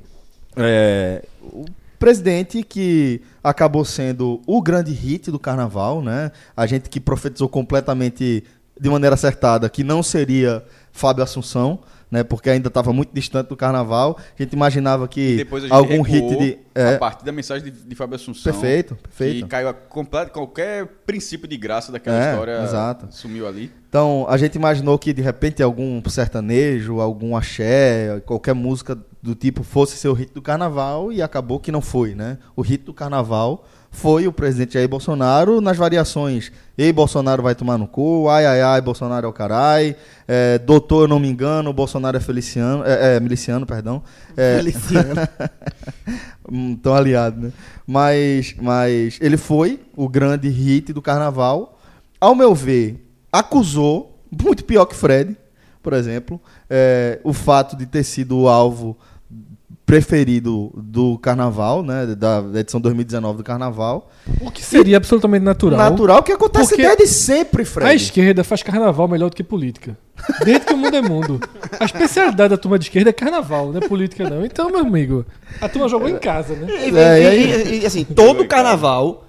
é, 0.55 1.23
o 1.43 1.65
presidente 1.99 2.63
que 2.63 3.21
acabou 3.43 3.83
sendo 3.85 4.41
o 4.45 4.61
grande 4.61 4.91
hit 4.91 5.31
do 5.31 5.39
carnaval, 5.39 6.01
né? 6.01 6.31
A 6.55 6.65
gente 6.65 6.89
que 6.89 6.99
profetizou 6.99 7.47
completamente 7.49 8.43
de 8.79 8.89
maneira 8.89 9.13
acertada 9.13 9.69
que 9.69 9.83
não 9.83 10.01
seria 10.03 10.63
Fábio 10.91 11.23
Assunção, 11.23 11.79
né? 12.09 12.23
Porque 12.23 12.49
ainda 12.49 12.69
estava 12.69 12.93
muito 12.93 13.13
distante 13.13 13.49
do 13.49 13.55
carnaval. 13.55 14.17
A 14.19 14.41
gente 14.41 14.53
imaginava 14.53 15.05
E 15.05 15.07
que 15.07 15.47
a 15.51 15.59
gente 15.59 15.71
algum 15.71 16.01
hit 16.01 16.37
de. 16.37 16.57
a 16.73 16.79
é, 16.79 16.97
partir 16.97 17.25
da 17.25 17.31
mensagem 17.31 17.71
de, 17.71 17.71
de 17.71 17.95
Fábio 17.95 18.15
Assunção. 18.15 18.51
Perfeito, 18.51 18.95
perfeito. 18.95 19.43
Que 19.43 19.49
caiu 19.49 19.69
a 19.69 19.73
completo, 19.73 20.31
qualquer 20.31 20.85
princípio 21.05 21.47
de 21.47 21.57
graça 21.57 21.91
daquela 21.91 22.17
É, 22.17 22.31
história 22.31 22.63
exato. 22.63 23.07
sumiu 23.11 23.47
ali. 23.47 23.71
Então, 23.89 24.25
a 24.29 24.37
gente 24.37 24.55
imaginou 24.55 24.97
que 24.97 25.13
de 25.13 25.21
repente 25.21 25.61
algum 25.61 26.01
sertanejo, 26.09 26.99
algum 26.99 27.35
axé, 27.35 28.21
qualquer 28.25 28.53
música 28.53 28.97
do 29.21 29.35
tipo 29.35 29.63
fosse 29.63 29.97
ser 29.97 30.07
o 30.07 30.13
hit 30.13 30.33
do 30.33 30.41
carnaval 30.41 31.11
e 31.11 31.21
acabou 31.21 31.59
que 31.59 31.71
não 31.71 31.81
foi, 31.81 32.15
né? 32.15 32.37
O 32.55 32.61
hit 32.61 32.83
do 32.83 32.93
carnaval 32.93 33.65
foi 33.91 34.27
o 34.27 34.33
presidente 34.33 34.73
Jair 34.73 34.87
Bolsonaro 34.87 35.59
nas 35.61 35.77
variações 35.77 36.51
Ei, 36.77 36.93
Bolsonaro 36.93 37.41
vai 37.41 37.55
tomar 37.55 37.75
no 37.75 37.87
cu, 37.87 38.29
ai, 38.29 38.45
ai, 38.45 38.61
ai, 38.61 38.81
Bolsonaro 38.81 39.25
é 39.25 39.29
o 39.29 39.33
carai, 39.33 39.95
é, 40.27 40.59
doutor, 40.59 41.05
eu 41.05 41.07
não 41.07 41.19
me 41.19 41.27
engano, 41.27 41.73
Bolsonaro 41.73 42.15
é 42.15 42.19
feliciano, 42.19 42.83
é, 42.85 43.15
é, 43.15 43.19
miliciano, 43.19 43.65
perdão. 43.65 44.03
É, 44.35 44.57
Feliciano. 44.57 45.21
Hum, 46.49 46.77
tão 46.77 46.93
aliado, 46.93 47.41
né? 47.41 47.51
Mas, 47.85 48.55
mas 48.57 49.19
ele 49.19 49.35
foi 49.35 49.81
o 49.97 50.07
grande 50.07 50.47
hit 50.47 50.93
do 50.93 51.01
carnaval. 51.01 51.77
Ao 52.21 52.33
meu 52.33 52.55
ver, 52.55 53.05
acusou, 53.29 54.17
muito 54.31 54.63
pior 54.63 54.85
que 54.85 54.95
Fred, 54.95 55.35
por 55.83 55.91
exemplo, 55.91 56.39
é, 56.69 57.19
o 57.21 57.33
fato 57.33 57.75
de 57.75 57.85
ter 57.85 58.05
sido 58.05 58.39
o 58.39 58.47
alvo 58.47 58.97
preferido 59.87 60.69
do 60.75 61.17
carnaval, 61.17 61.81
né? 61.81 62.05
Da, 62.07 62.43
edição 62.59 62.79
2019 62.81 63.37
do 63.37 63.43
carnaval. 63.43 64.11
O 64.41 64.51
que 64.51 64.61
seria 64.61 64.97
absolutamente 64.97 65.45
natural. 65.45 65.79
Natural 65.79 66.21
que 66.21 66.33
acontece 66.33 66.67
Porque 66.75 66.83
desde 66.83 67.07
sempre, 67.07 67.63
Fred. 67.63 67.89
A 67.89 67.95
esquerda 67.95 68.43
faz 68.43 68.61
carnaval 68.61 69.07
melhor 69.07 69.29
do 69.29 69.35
que 69.35 69.43
política. 69.45 69.97
Desde 70.43 70.65
que 70.65 70.73
o 70.73 70.77
mundo 70.77 70.97
é 70.97 71.01
mundo. 71.01 71.39
A 71.79 71.85
especialidade 71.85 72.49
da 72.49 72.57
turma 72.57 72.77
de 72.77 72.83
esquerda 72.83 73.11
é 73.11 73.13
carnaval, 73.13 73.71
não 73.71 73.79
é 73.79 73.87
política 73.87 74.29
não. 74.29 74.45
Então, 74.45 74.69
meu 74.69 74.81
amigo, 74.81 75.25
a 75.61 75.69
turma 75.69 75.87
jogou 75.87 76.09
em 76.09 76.17
casa, 76.17 76.53
né? 76.53 76.67
E, 76.69 76.97
É, 76.97 77.19
e- 77.19 77.37
e 77.37 77.77
e- 77.77 77.81
e, 77.83 77.85
assim, 77.85 78.03
todo 78.03 78.45
carnaval, 78.45 79.23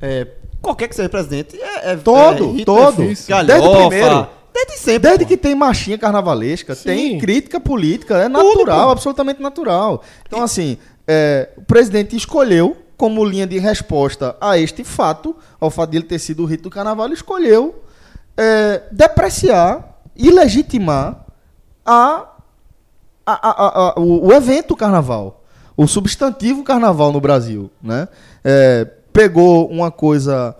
é, 0.00 0.28
qualquer 0.62 0.86
que 0.86 0.94
seja 0.94 1.08
presidente, 1.08 1.58
é, 1.60 1.90
é 1.92 1.96
Todo, 1.96 2.54
é 2.60 2.64
todo. 2.64 3.02
galhofa, 3.02 3.44
Desde 3.44 3.66
o 3.66 3.88
primeiro. 3.88 4.26
Desde 4.54 4.78
sempre. 4.78 5.08
Desde 5.08 5.24
que 5.26 5.36
tem 5.36 5.54
marchinha 5.54 5.98
carnavalesca, 5.98 6.74
Sim. 6.76 6.84
tem 6.84 7.18
crítica 7.18 7.58
política, 7.58 8.16
é 8.18 8.28
natural, 8.28 8.90
absolutamente 8.90 9.42
natural. 9.42 10.02
Então, 10.26 10.40
assim, 10.42 10.78
é, 11.08 11.48
o 11.56 11.62
presidente 11.62 12.14
escolheu, 12.16 12.76
como 12.96 13.24
linha 13.24 13.46
de 13.48 13.58
resposta 13.58 14.36
a 14.40 14.56
este 14.56 14.84
fato, 14.84 15.34
ao 15.60 15.68
fato 15.70 15.90
de 15.90 15.96
ele 15.96 16.06
ter 16.06 16.20
sido 16.20 16.44
o 16.44 16.46
rito 16.46 16.62
do 16.62 16.70
carnaval, 16.70 17.06
ele 17.06 17.14
escolheu 17.14 17.82
é, 18.36 18.82
depreciar 18.92 20.00
e 20.16 20.30
legitimar 20.30 21.24
a, 21.84 22.28
a- 23.26 23.48
a- 23.50 23.90
a- 23.96 24.00
o, 24.00 24.28
o 24.28 24.32
evento 24.32 24.76
carnaval, 24.76 25.42
o 25.76 25.88
substantivo 25.88 26.62
carnaval 26.62 27.10
no 27.10 27.20
Brasil. 27.20 27.68
Né? 27.82 28.06
É, 28.44 28.84
pegou 29.12 29.66
uma 29.68 29.90
coisa 29.90 30.54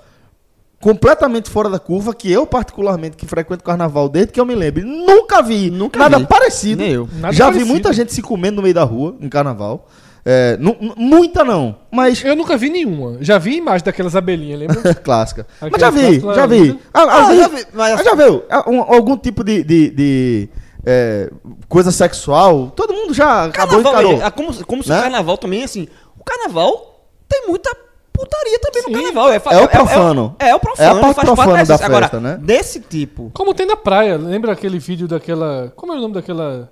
completamente 0.85 1.49
fora 1.49 1.71
da 1.71 1.79
curva, 1.79 2.13
que 2.15 2.31
eu, 2.31 2.47
particularmente, 2.47 3.17
que 3.17 3.25
frequento 3.25 3.65
carnaval 3.65 4.07
desde 4.07 4.33
que 4.33 4.39
eu 4.39 4.45
me 4.45 4.55
lembro, 4.55 4.85
nunca 4.87 5.41
vi 5.41 5.71
Nunca 5.71 5.99
nada 5.99 6.19
vi. 6.19 6.27
parecido. 6.27 6.83
Nem 6.83 6.93
eu. 6.93 7.09
Nada 7.15 7.33
Já 7.35 7.47
vi 7.47 7.53
parecido. 7.53 7.73
muita 7.73 7.93
gente 7.95 8.13
se 8.13 8.21
comendo 8.21 8.57
no 8.57 8.63
meio 8.63 8.75
da 8.75 8.85
rua, 8.85 9.17
em 9.19 9.29
carnaval. 9.31 9.89
É, 10.27 10.59
muita 10.97 11.43
não, 11.43 11.77
mas 11.91 12.23
Eu 12.23 12.37
nunca 12.37 12.57
vi 12.59 12.69
nenhuma. 12.69 13.17
Já 13.23 13.39
vi 13.39 13.57
imagem 13.57 13.83
daquelas 13.85 14.15
abelhinhas, 14.15 14.59
lembra? 14.61 14.95
clássica. 15.03 15.47
Mas 15.59 15.73
Aquela 15.73 15.81
já 15.81 15.91
vi, 15.91 16.21
já 16.21 16.47
vi. 16.47 16.79
Ah, 16.93 17.03
Ah, 17.03 17.35
já 17.35 17.49
vi, 17.49 17.67
mas- 17.73 18.01
ah, 18.01 18.05
já 18.05 18.15
viu? 18.15 18.43
Ah, 18.51 18.71
um- 18.71 18.83
algum 18.83 19.17
tipo 19.17 19.43
de, 19.43 19.63
de, 19.65 19.89
de, 19.91 20.49
é, 20.85 21.31
coisa 21.67 21.91
sexual? 21.93 22.71
Todo 22.77 22.93
mundo 22.93 23.15
já 23.15 23.45
acabou 23.47 23.81
e 23.81 23.83
Carnaval, 23.85 24.03
encarou. 24.13 24.27
é, 24.27 24.31
como, 24.31 24.65
como 24.67 24.83
se 24.83 24.91
Né? 24.91 24.99
o 24.99 25.03
carnaval 25.03 25.39
também, 25.39 25.65
assim, 25.65 25.89
o 26.21 26.23
carnaval 26.25 27.07
tem 27.27 27.47
muita 27.49 27.75
putaria 28.17 28.59
também 28.61 28.83
Sim. 28.83 28.91
no 28.91 28.97
carnaval. 28.97 29.33
É, 29.33 29.39
fa- 29.41 29.53
É 29.53 29.59
o 29.63 29.69
profano. 29.69 30.37
É, 30.39 30.49
é 30.51 30.55
o 30.55 30.61
profano. 30.61 30.89
É 30.89 30.91
a 30.91 30.95
parte 31.03 31.15
faz 31.17 31.27
profana 31.27 31.53
parte 31.53 31.67
da 31.69 31.75
dessa- 31.75 31.87
Agora, 31.87 32.09
festa, 32.09 32.21
né? 32.21 32.39
desse 32.41 32.81
tipo, 32.81 33.31
Como 33.35 33.53
tem 33.53 33.67
na 33.67 33.77
praia. 33.77 34.17
Lembra 34.17 34.53
aquele 34.53 34.79
vídeo 34.79 35.09
daquela. 35.09 35.73
Como 35.77 35.93
é 35.93 35.97
o 35.97 36.01
nome 36.01 36.15
daquela 36.15 36.71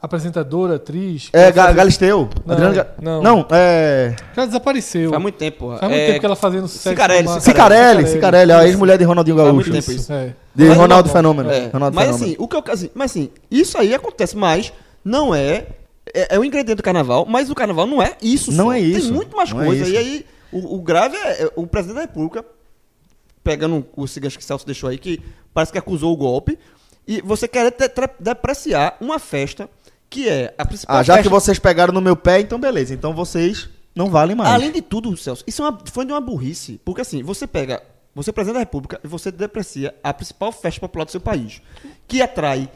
apresentadora, 0.00 0.76
atriz? 0.76 1.30
É, 1.32 1.42
ela 1.42 1.50
Ga- 1.52 1.62
fazia- 1.62 1.76
Galisteu. 1.76 2.28
Não, 2.44 2.52
Adriano 2.54 2.74
Ga- 2.74 2.86
não. 3.00 3.22
Não, 3.22 3.46
é. 3.50 4.16
Já 4.34 4.44
desapareceu. 4.46 5.10
faz 5.10 5.22
muito 5.22 5.36
tempo, 5.36 5.58
porra. 5.58 5.78
Faz 5.78 5.90
muito 5.92 6.02
É, 6.02 6.06
tempo 6.08 6.20
que 6.20 6.26
ela 6.26 6.36
fazendo 6.36 6.66
sexo. 6.68 6.88
Cicarelli, 6.88 7.28
uma- 7.28 7.40
Cicarelli, 7.40 8.06
Cicarelli, 8.08 8.52
a 8.52 8.66
ex-mulher 8.66 8.98
de 8.98 9.04
Ronaldinho 9.04 9.36
Faz 9.36 9.48
Gaúcho. 9.48 9.70
muito 9.70 9.84
tempo 9.86 9.96
isso. 9.98 10.12
É. 10.12 10.34
De 10.54 10.64
Mas- 10.64 10.76
Ronaldo 10.76 11.08
Fenômeno. 11.08 11.50
É, 11.50 11.68
Ronaldo 11.72 11.94
mas 11.94 12.06
Fenômeno. 12.06 12.24
assim, 12.32 12.36
o 12.38 12.48
que 12.48 12.56
eu, 12.56 12.64
assim, 12.68 12.90
mas 12.94 13.10
assim, 13.12 13.30
isso 13.50 13.78
aí 13.78 13.94
acontece, 13.94 14.36
mas 14.36 14.72
não 15.04 15.32
é, 15.34 15.66
é, 16.12 16.34
é 16.34 16.38
o 16.38 16.44
ingrediente 16.44 16.76
do 16.78 16.82
carnaval, 16.82 17.24
mas 17.28 17.48
o 17.48 17.54
carnaval 17.54 17.86
não 17.86 18.02
é 18.02 18.12
isso. 18.20 18.50
Não 18.50 18.66
só. 18.66 18.72
é 18.72 18.80
isso, 18.80 19.02
Tem 19.06 19.12
muito 19.12 19.36
mais 19.36 19.52
não 19.52 19.62
é 19.62 19.66
coisa. 19.66 19.84
isso. 19.84 19.92
e 19.92 19.96
aí, 19.96 20.26
o, 20.52 20.76
o 20.76 20.82
grave 20.82 21.16
é, 21.16 21.44
é 21.44 21.52
o 21.56 21.66
presidente 21.66 21.96
da 21.96 22.00
República 22.02 22.44
pegando 23.42 23.86
o 23.96 24.06
cigarro 24.06 24.36
que 24.36 24.44
Celso 24.44 24.64
deixou 24.64 24.88
aí, 24.88 24.98
que 24.98 25.20
parece 25.52 25.72
que 25.72 25.78
acusou 25.78 26.12
o 26.12 26.16
golpe, 26.16 26.56
e 27.06 27.20
você 27.22 27.48
quer 27.48 27.74
depreciar 28.20 28.96
uma 29.00 29.18
festa 29.18 29.68
que 30.08 30.28
é 30.28 30.54
a 30.56 30.64
principal 30.64 30.96
Ah, 30.96 31.02
já 31.02 31.14
festa. 31.14 31.22
que 31.28 31.28
vocês 31.34 31.58
pegaram 31.58 31.92
no 31.92 32.00
meu 32.00 32.14
pé, 32.14 32.38
então 32.40 32.60
beleza. 32.60 32.94
Então 32.94 33.12
vocês 33.14 33.68
não 33.96 34.08
valem 34.10 34.36
mais. 34.36 34.52
Além 34.54 34.70
de 34.70 34.80
tudo, 34.82 35.16
Celso, 35.16 35.42
isso 35.46 35.62
é 35.62 35.68
uma, 35.70 35.78
foi 35.90 36.04
de 36.04 36.12
uma 36.12 36.20
burrice. 36.20 36.78
Porque 36.84 37.00
assim, 37.00 37.22
você 37.22 37.46
pega, 37.46 37.82
você 38.14 38.30
é 38.30 38.32
presidente 38.32 38.54
da 38.54 38.60
República 38.60 39.00
e 39.02 39.08
você 39.08 39.32
deprecia 39.32 39.94
a 40.04 40.12
principal 40.14 40.52
festa 40.52 40.80
popular 40.80 41.04
do 41.06 41.10
seu 41.10 41.20
país, 41.20 41.60
que 42.06 42.22
atrai. 42.22 42.68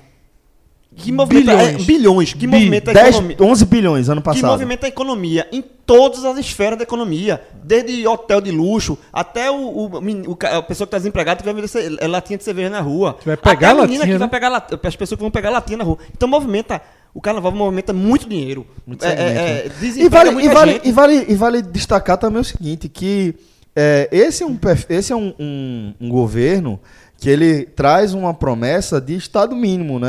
Que 0.97 1.13
movimenta 1.13 1.55
Bilhões. 1.55 1.75
é, 1.83 1.85
bilhões, 1.85 2.33
que 2.33 2.47
Bi- 2.47 2.47
movimenta 2.47 2.91
a 2.91 2.95
10, 2.95 3.09
economia. 3.17 3.37
11 3.41 3.65
bilhões 3.67 4.09
ano 4.09 4.21
Que 4.23 4.25
passado. 4.25 4.51
movimenta 4.51 4.87
a 4.87 4.89
economia 4.89 5.47
em 5.53 5.63
todas 5.85 6.25
as 6.25 6.39
esferas 6.39 6.79
da 6.79 6.85
economia. 6.85 7.41
Desde 7.63 8.07
hotel 8.07 8.41
de 8.41 8.51
luxo 8.51 8.97
até 9.13 9.51
o, 9.51 9.55
o, 9.57 9.87
o 9.87 10.39
a 10.43 10.63
pessoa 10.63 10.87
que 10.87 10.89
está 10.89 10.97
desempregada 10.99 11.39
que 11.41 11.45
vai 11.45 11.53
vender 11.55 11.69
ce- 11.69 11.99
é, 12.01 12.07
latinha 12.07 12.39
de 12.39 12.45
cerveja 12.45 12.71
na 12.71 12.81
rua. 12.81 13.17
vai 13.27 13.37
pegar 13.37 13.53
até 13.73 13.81
a 13.81 13.83
menina 13.83 13.99
latinha, 14.01 14.15
que 14.15 14.19
vai 14.19 14.27
né? 14.27 14.31
pegar 14.31 14.49
lat- 14.49 14.73
as 14.83 14.97
pessoas 14.97 15.17
que 15.19 15.23
vão 15.23 15.31
pegar 15.31 15.51
latinha 15.51 15.77
na 15.77 15.85
rua. 15.85 15.99
Então 16.17 16.27
movimenta. 16.29 16.81
O 17.13 17.21
carnaval 17.21 17.53
movimenta 17.53 17.93
muito 17.95 18.29
dinheiro. 18.29 18.67
Muito 18.87 19.05
é, 19.05 19.09
é, 19.09 19.17
é, 19.17 19.71
E 19.97 20.09
vale, 20.09 20.31
e, 20.31 20.33
muita 20.33 20.53
vale, 20.55 20.73
gente. 20.73 20.89
e, 20.89 20.93
vale, 20.93 21.25
e 21.29 21.35
vale 21.35 21.63
destacar 21.63 22.19
também 22.19 22.41
o 22.41 22.45
seguinte, 22.45 22.89
que 22.91 23.35
é, 23.75 24.09
esse 24.13 24.43
é, 24.43 24.47
um, 24.47 24.59
esse 24.89 25.13
é 25.13 25.17
um, 25.17 25.33
um- 25.39 25.95
um 26.01 26.09
governo 26.11 26.79
que 27.19 27.29
ele 27.31 27.65
traz 27.65 28.15
uma 28.15 28.35
promessa 28.35 29.01
de 29.01 29.15
Estado 29.17 29.55
mínimo, 29.57 29.99
né? 29.99 30.09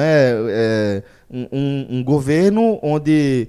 É, 0.49 1.03
um, 1.29 1.47
um- 1.51 2.03
governo 2.03 2.79
onde 2.81 3.47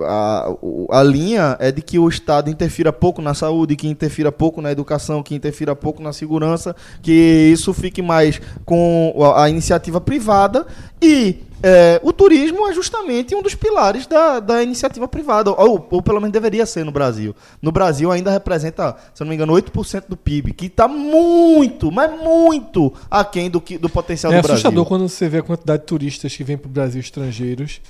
a, 0.00 0.48
a 0.90 1.02
linha 1.02 1.56
é 1.60 1.70
de 1.70 1.82
que 1.82 1.98
o 1.98 2.08
Estado 2.08 2.48
interfira 2.48 2.92
pouco 2.92 3.20
na 3.20 3.34
saúde, 3.34 3.76
que 3.76 3.88
interfira 3.88 4.32
pouco 4.32 4.62
na 4.62 4.70
educação, 4.70 5.22
que 5.22 5.34
interfira 5.34 5.76
pouco 5.76 6.02
na 6.02 6.12
segurança, 6.12 6.74
que 7.02 7.12
isso 7.52 7.74
fique 7.74 8.00
mais 8.00 8.40
com 8.64 9.14
a 9.36 9.48
iniciativa 9.50 10.00
privada 10.00 10.66
e 11.02 11.40
é, 11.62 12.00
o 12.02 12.12
turismo 12.12 12.66
é 12.66 12.72
justamente 12.72 13.34
um 13.34 13.42
dos 13.42 13.54
pilares 13.54 14.06
da, 14.06 14.40
da 14.40 14.62
iniciativa 14.62 15.06
privada, 15.06 15.50
ou, 15.50 15.86
ou 15.90 16.02
pelo 16.02 16.20
menos 16.20 16.32
deveria 16.32 16.64
ser 16.64 16.84
no 16.84 16.92
Brasil. 16.92 17.34
No 17.60 17.70
Brasil 17.70 18.10
ainda 18.10 18.30
representa, 18.30 18.96
se 19.14 19.20
não 19.22 19.28
me 19.28 19.34
engano, 19.34 19.52
8% 19.52 20.04
do 20.08 20.16
PIB, 20.16 20.52
que 20.52 20.66
está 20.66 20.88
muito, 20.88 21.92
mas 21.92 22.10
muito 22.20 22.92
aquém 23.10 23.50
do, 23.50 23.60
que, 23.60 23.76
do 23.76 23.88
potencial 23.88 24.32
É 24.32 24.36
do 24.36 24.46
assustador 24.46 24.72
Brasil. 24.72 24.86
quando 24.86 25.08
você 25.08 25.28
vê 25.28 25.38
a 25.38 25.42
quantidade 25.42 25.82
de 25.82 25.86
turistas 25.86 26.34
que 26.34 26.42
vêm 26.42 26.56
pro 26.56 26.68
Brasil 26.68 27.00
estrangeiros, 27.00 27.80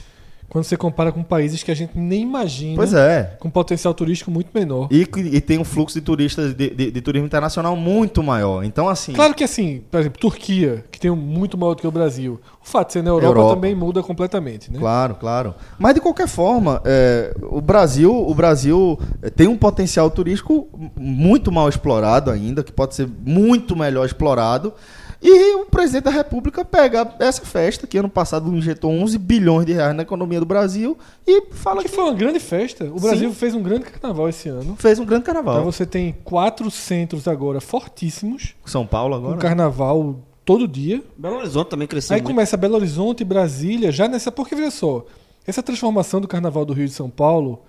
quando 0.51 0.64
você 0.64 0.77
compara 0.77 1.10
com 1.12 1.22
países 1.22 1.62
que 1.62 1.70
a 1.70 1.74
gente 1.74 1.97
nem 1.97 2.22
imagina, 2.22 2.77
Pois 2.77 2.93
é. 2.93 3.36
com 3.39 3.48
potencial 3.48 3.94
turístico 3.94 4.31
muito 4.31 4.48
menor. 4.52 4.89
E, 4.90 5.09
e 5.32 5.40
tem 5.40 5.59
um 5.59 5.64
fluxo 5.64 5.94
de 5.98 6.05
turistas 6.05 6.52
de, 6.52 6.68
de- 6.70 6.90
de 6.90 7.01
turismo 7.01 7.24
internacional 7.27 7.74
muito 7.77 8.22
maior. 8.22 8.64
Então, 8.64 8.89
assim. 8.89 9.12
Claro 9.12 9.32
que 9.32 9.44
assim, 9.44 9.82
por 9.90 10.01
exemplo, 10.01 10.20
Turquia, 10.20 10.85
que 10.90 10.98
tem 11.01 11.10
um 11.10 11.16
muito 11.16 11.56
maior 11.56 11.74
do 11.74 11.81
que 11.81 11.86
o 11.86 11.90
Brasil. 11.93 12.40
O 12.62 12.68
fato 12.68 12.89
de 12.89 12.93
ser 12.94 13.02
na 13.02 13.10
Europa, 13.10 13.27
Europa. 13.39 13.55
também 13.55 13.74
muda 13.74 14.02
completamente, 14.02 14.70
né? 14.72 14.78
Claro, 14.78 15.14
claro. 15.14 15.55
Mas 15.78 15.94
de 15.94 16.01
qualquer 16.01 16.28
forma, 16.28 16.82
é, 16.85 17.32
o 17.43 17.60
Brasil, 17.60 18.12
o 18.12 18.35
Brasil 18.35 18.98
tem 19.36 19.47
um 19.47 19.56
potencial 19.56 20.10
turístico 20.10 20.68
muito 20.97 21.51
mal 21.52 21.68
explorado 21.68 22.31
ainda, 22.31 22.62
que 22.64 22.72
pode 22.72 22.94
ser 22.97 23.09
muito 23.24 23.74
melhor 23.77 24.05
explorado. 24.05 24.74
E 25.22 25.55
o 25.56 25.66
presidente 25.66 26.05
da 26.05 26.10
República 26.10 26.64
pega 26.64 27.14
essa 27.18 27.44
festa, 27.44 27.86
que 27.86 27.98
ano 27.98 28.09
passado 28.09 28.51
injetou 28.55 28.90
11 28.90 29.18
bilhões 29.18 29.66
de 29.66 29.72
reais 29.74 29.94
na 29.94 30.02
economia 30.02 30.40
do 30.40 30.47
Brasil, 30.47 30.97
e 31.26 31.42
fala 31.52 31.82
Que 31.82 31.88
que 31.90 31.94
foi 31.94 32.05
uma 32.05 32.14
grande 32.14 32.40
festa. 32.40 32.84
O 32.86 32.98
Brasil 32.98 33.28
Sim. 33.28 33.34
fez 33.34 33.55
um 33.55 33.62
grande 33.62 33.84
carnaval 33.84 34.28
esse 34.30 34.48
ano. 34.48 34.76
fez 34.78 34.98
um 34.98 35.05
grande 35.05 35.22
Então 35.22 35.34
carnaval. 35.34 35.64
você 35.64 35.84
tem 35.84 36.16
quatro 36.24 36.70
centros 36.70 37.28
agora 37.28 37.60
fortíssimos. 37.60 38.55
São 38.64 38.86
Paulo 38.86 39.14
Um 39.14 39.18
agora. 39.18 39.36
carnaval 39.36 40.16
todo 40.44 40.66
dia. 40.66 41.02
Belo 41.18 41.36
Horizonte 41.36 41.68
também 41.68 41.86
cresceu 41.86 42.14
Aí 42.14 42.22
muito. 42.22 42.32
começa 42.34 42.56
Belo 42.56 42.76
Horizonte, 42.76 43.22
Brasília, 43.22 43.92
já 43.92 44.09
nessa. 44.09 44.32
Porque 44.32 44.55
veja 44.55 44.70
só, 44.70 45.05
essa 45.47 45.62
transformação 45.62 46.20
do 46.20 46.26
Carnaval 46.28 46.64
do 46.64 46.72
Rio 46.72 46.86
de 46.86 46.94
São 46.94 47.10
Paulo 47.10 47.60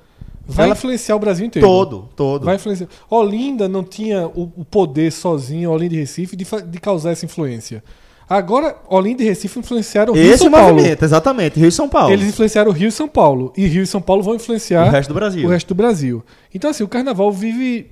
vai 0.52 0.66
Ela- 0.66 0.76
influenciar 0.76 1.16
o 1.16 1.20
Brasil 1.20 1.46
inteiro. 1.46 1.68
Todo, 1.68 2.10
todo. 2.16 2.46
Vai 2.46 2.56
influenciar. 2.56 2.88
Olinda 3.10 3.68
não 3.68 3.84
tinha 3.84 4.28
o, 4.28 4.52
o 4.58 4.66
poder 4.66 5.12
sozinho, 5.12 5.72
Olinda 5.72 5.96
e 5.96 6.00
Recife, 6.00 6.36
de, 6.36 6.46
de 6.68 6.80
causar 6.80 7.12
essa 7.12 7.26
influência. 7.26 7.84
Agora, 8.30 8.78
Olinda 8.90 9.24
e 9.24 9.26
Recife 9.26 9.60
influenciaram 9.60 10.14
o 10.14 10.16
Rio 10.16 10.34
e 10.34 10.38
São 10.38 10.50
Paulo. 10.52 10.76
movimento, 10.76 11.04
exatamente. 11.04 11.60
Rio 11.60 11.68
e 11.68 11.72
São 11.72 11.90
Paulo. 11.90 12.14
Eles 12.14 12.28
influenciaram 12.30 12.72
o 12.72 12.74
Rio 12.74 12.88
e 12.88 12.92
São 12.92 13.08
Paulo. 13.08 13.52
E 13.58 13.66
Rio 13.68 13.84
e 13.84 13.88
São 13.88 14.02
Paulo 14.02 14.24
vão 14.24 14.36
influenciar 14.36 14.88
O 14.88 14.90
resto 14.90 15.10
do 15.10 15.16
Brasil. 15.16 15.46
o 15.46 15.52
resto 15.52 15.68
do 15.68 15.76
Brasil. 15.76 16.24
Então, 16.54 16.70
assim, 16.70 16.84
o 16.84 16.88
carnaval 16.88 17.32
vive. 17.32 17.92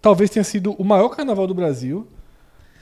Talvez 0.00 0.30
tenha 0.30 0.44
sido 0.44 0.72
o 0.78 0.84
maior 0.84 1.08
carnaval 1.08 1.46
do 1.46 1.54
Brasil 1.54 2.06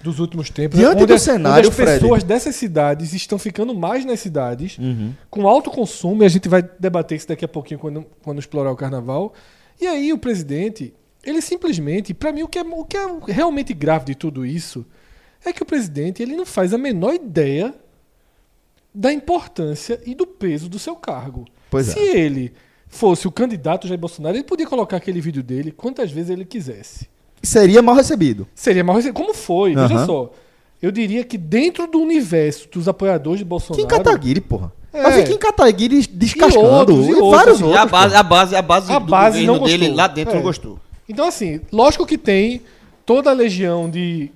dos 0.02 0.18
últimos 0.18 0.48
tempos. 0.50 0.78
Diante 0.78 1.02
onde 1.02 1.12
do 1.12 1.18
cenário, 1.18 1.58
onde 1.58 1.68
as 1.68 1.74
Fred. 1.74 2.00
pessoas 2.00 2.22
dessas 2.24 2.56
cidades 2.56 3.12
estão 3.12 3.38
ficando 3.38 3.74
mais 3.74 4.04
nas 4.04 4.20
cidades, 4.20 4.78
Uhum. 4.78 5.12
com 5.28 5.46
alto 5.46 5.70
consumo, 5.70 6.22
e 6.22 6.26
a 6.26 6.28
gente 6.28 6.48
vai 6.48 6.62
debater 6.78 7.16
isso 7.18 7.28
daqui 7.28 7.44
a 7.44 7.48
pouquinho 7.48 7.78
quando, 7.78 8.04
quando 8.22 8.38
explorar 8.38 8.70
o 8.72 8.76
carnaval. 8.76 9.34
E 9.80 9.86
aí 9.86 10.12
o 10.12 10.18
presidente, 10.18 10.94
ele 11.22 11.40
simplesmente, 11.42 12.14
pra 12.14 12.32
mim, 12.32 12.42
o 12.42 12.48
que, 12.48 12.58
é, 12.58 12.62
o 12.62 12.84
que 12.84 12.96
é 12.96 13.06
realmente 13.32 13.74
grave 13.74 14.06
de 14.06 14.14
tudo 14.14 14.44
isso 14.46 14.86
é 15.44 15.52
que 15.52 15.62
o 15.62 15.66
presidente 15.66 16.22
ele 16.22 16.34
não 16.36 16.44
faz 16.46 16.72
a 16.74 16.78
menor 16.78 17.14
ideia 17.14 17.74
da 18.94 19.12
importância 19.12 20.00
e 20.04 20.14
do 20.14 20.26
peso 20.26 20.68
do 20.68 20.78
seu 20.78 20.96
cargo. 20.96 21.44
Pois 21.70 21.88
é. 21.88 21.92
Se 21.92 21.98
ele 22.00 22.52
fosse 22.88 23.28
o 23.28 23.30
candidato 23.30 23.86
Jair 23.86 24.00
Bolsonaro, 24.00 24.36
ele 24.36 24.44
podia 24.44 24.66
colocar 24.66 24.96
aquele 24.96 25.20
vídeo 25.20 25.42
dele 25.42 25.70
quantas 25.70 26.10
vezes 26.10 26.30
ele 26.30 26.44
quisesse. 26.44 27.08
Seria 27.42 27.80
mal 27.82 27.94
recebido. 27.94 28.46
Seria 28.54 28.84
mal 28.84 28.96
recebido. 28.96 29.16
Como 29.16 29.34
foi? 29.34 29.74
Veja 29.74 29.94
Aham. 29.94 30.06
só. 30.06 30.32
Eu 30.82 30.90
diria 30.90 31.24
que 31.24 31.36
dentro 31.36 31.86
do 31.86 31.98
universo 32.00 32.68
dos 32.70 32.88
apoiadores 32.88 33.38
de 33.40 33.44
Bolsonaro. 33.44 33.82
Kim 33.82 33.88
Kataguiri, 33.88 34.40
porra. 34.40 34.72
É. 34.92 35.04
Eu 35.06 35.12
vi 35.12 35.24
Kim 35.30 35.36
Kataguiri 35.38 36.06
descascando. 36.06 36.58
E 36.60 36.68
outros, 36.68 37.06
e 37.06 37.12
outros. 37.14 37.30
vários 37.30 37.60
E 37.60 37.64
outros. 37.64 37.80
a 37.82 37.86
base, 37.86 38.14
a 38.16 38.22
base, 38.22 38.56
a 38.56 38.62
base, 38.62 38.92
A 38.92 38.98
do 38.98 39.06
base 39.06 39.46
dele 39.64 39.88
lá 39.88 40.06
dentro 40.06 40.32
É. 40.32 40.36
não 40.36 40.42
gostou. 40.42 40.78
Então, 41.08 41.26
assim, 41.26 41.60
lógico 41.72 42.06
que 42.06 42.16
tem 42.18 42.62
toda 43.04 43.30
a 43.30 43.32
legião 43.32 43.90
de 43.90 44.30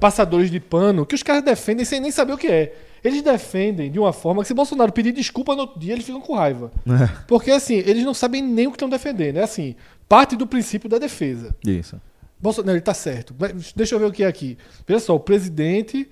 passadores 0.00 0.50
de 0.50 0.58
pano 0.60 1.04
que 1.06 1.14
os 1.14 1.22
caras 1.22 1.42
defendem 1.44 1.84
sem 1.84 2.00
nem 2.00 2.10
saber 2.10 2.32
o 2.32 2.38
que 2.38 2.46
é. 2.48 2.74
Eles 3.04 3.20
defendem 3.22 3.90
de 3.90 3.98
uma 3.98 4.12
forma 4.12 4.42
que 4.42 4.48
se 4.48 4.54
Bolsonaro 4.54 4.92
pedir 4.92 5.12
desculpa 5.12 5.54
no 5.54 5.62
outro 5.62 5.78
dia, 5.80 5.92
eles 5.92 6.04
ficam 6.04 6.20
com 6.20 6.34
raiva. 6.34 6.70
É. 6.86 7.08
Porque, 7.26 7.50
assim, 7.50 7.74
eles 7.74 8.04
não 8.04 8.14
sabem 8.14 8.40
nem 8.42 8.66
o 8.66 8.70
que 8.70 8.76
estão 8.76 8.88
defendendo. 8.88 9.38
É 9.38 9.42
assim, 9.42 9.74
parte 10.08 10.36
do 10.36 10.46
princípio 10.46 10.88
da 10.88 10.98
defesa. 10.98 11.54
Isso. 11.66 11.96
Bolsonaro, 12.42 12.76
ele 12.76 12.82
tá 12.82 12.92
certo. 12.92 13.34
Deixa 13.76 13.94
eu 13.94 13.98
ver 14.00 14.06
o 14.06 14.12
que 14.12 14.24
é 14.24 14.26
aqui. 14.26 14.58
Veja 14.86 15.00
só, 15.00 15.14
o 15.14 15.20
presidente 15.20 16.08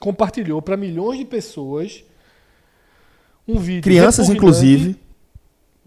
compartilhou 0.00 0.60
para 0.62 0.76
milhões 0.76 1.18
de 1.18 1.24
pessoas 1.26 2.02
um 3.46 3.58
vídeo. 3.58 3.82
Crianças, 3.82 4.28
inclusive. 4.30 4.96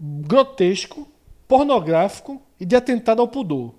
Grotesco, 0.00 1.08
pornográfico 1.48 2.40
e 2.60 2.64
de 2.64 2.76
atentado 2.76 3.20
ao 3.20 3.26
pudor. 3.28 3.74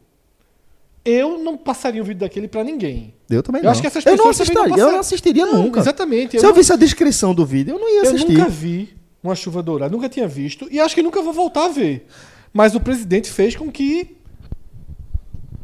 Eu 1.06 1.40
não 1.40 1.56
passaria 1.58 2.02
um 2.02 2.06
vídeo 2.06 2.20
daquele 2.20 2.48
para 2.48 2.64
ninguém. 2.64 3.14
Eu 3.30 3.42
também 3.42 3.62
Eu 3.62 3.66
não. 3.66 3.72
acho 3.72 3.80
que 3.82 3.88
essas 3.88 4.06
eu 4.06 4.18
não 4.18 4.28
pessoas 4.28 4.50
também 4.50 4.54
não 4.56 4.62
assistiria, 4.64 4.72
eu 4.72 4.76
passaram. 4.76 4.92
não 4.92 5.00
assistiria 5.00 5.46
Não, 5.46 5.64
nunca. 5.64 5.80
Exatamente. 5.80 6.40
Se 6.40 6.46
eu 6.46 6.54
visse 6.54 6.74
a 6.74 6.76
descrição 6.76 7.34
do 7.34 7.46
vídeo, 7.46 7.76
eu 7.76 7.80
não 7.80 7.90
ia 7.90 8.04
Eu 8.04 8.10
assistir. 8.14 8.34
nunca 8.38 8.50
vi 8.50 8.94
uma 9.24 9.36
chuva 9.36 9.64
dourada, 9.64 9.92
nunca 9.92 10.10
tinha 10.10 10.28
visto 10.28 10.68
e 10.70 10.80
acho 10.80 10.94
que 10.94 11.02
nunca 11.02 11.22
vou 11.22 11.32
voltar 11.32 11.66
a 11.66 11.70
ver. 11.70 12.06
Mas 12.52 12.76
o 12.76 12.80
presidente 12.82 13.30
fez 13.32 13.56
com 13.56 13.72
que 13.72 14.18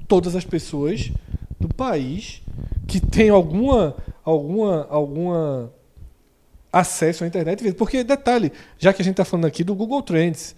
todas 0.08 0.36
as 0.36 0.46
pessoas 0.46 1.12
do 1.60 1.68
país 1.68 2.42
que 2.88 3.00
têm 3.00 3.30
alguma 3.30 3.96
alguma 4.24 4.88
alguma 4.90 5.72
acesso 6.72 7.24
à 7.24 7.28
internet, 7.28 7.72
porque 7.74 8.04
detalhe, 8.04 8.52
já 8.78 8.92
que 8.92 9.02
a 9.02 9.06
gente 9.06 9.14
está 9.14 9.24
falando 9.24 9.46
aqui 9.46 9.64
do 9.64 9.74
Google 9.74 10.02
Trends, 10.02 10.56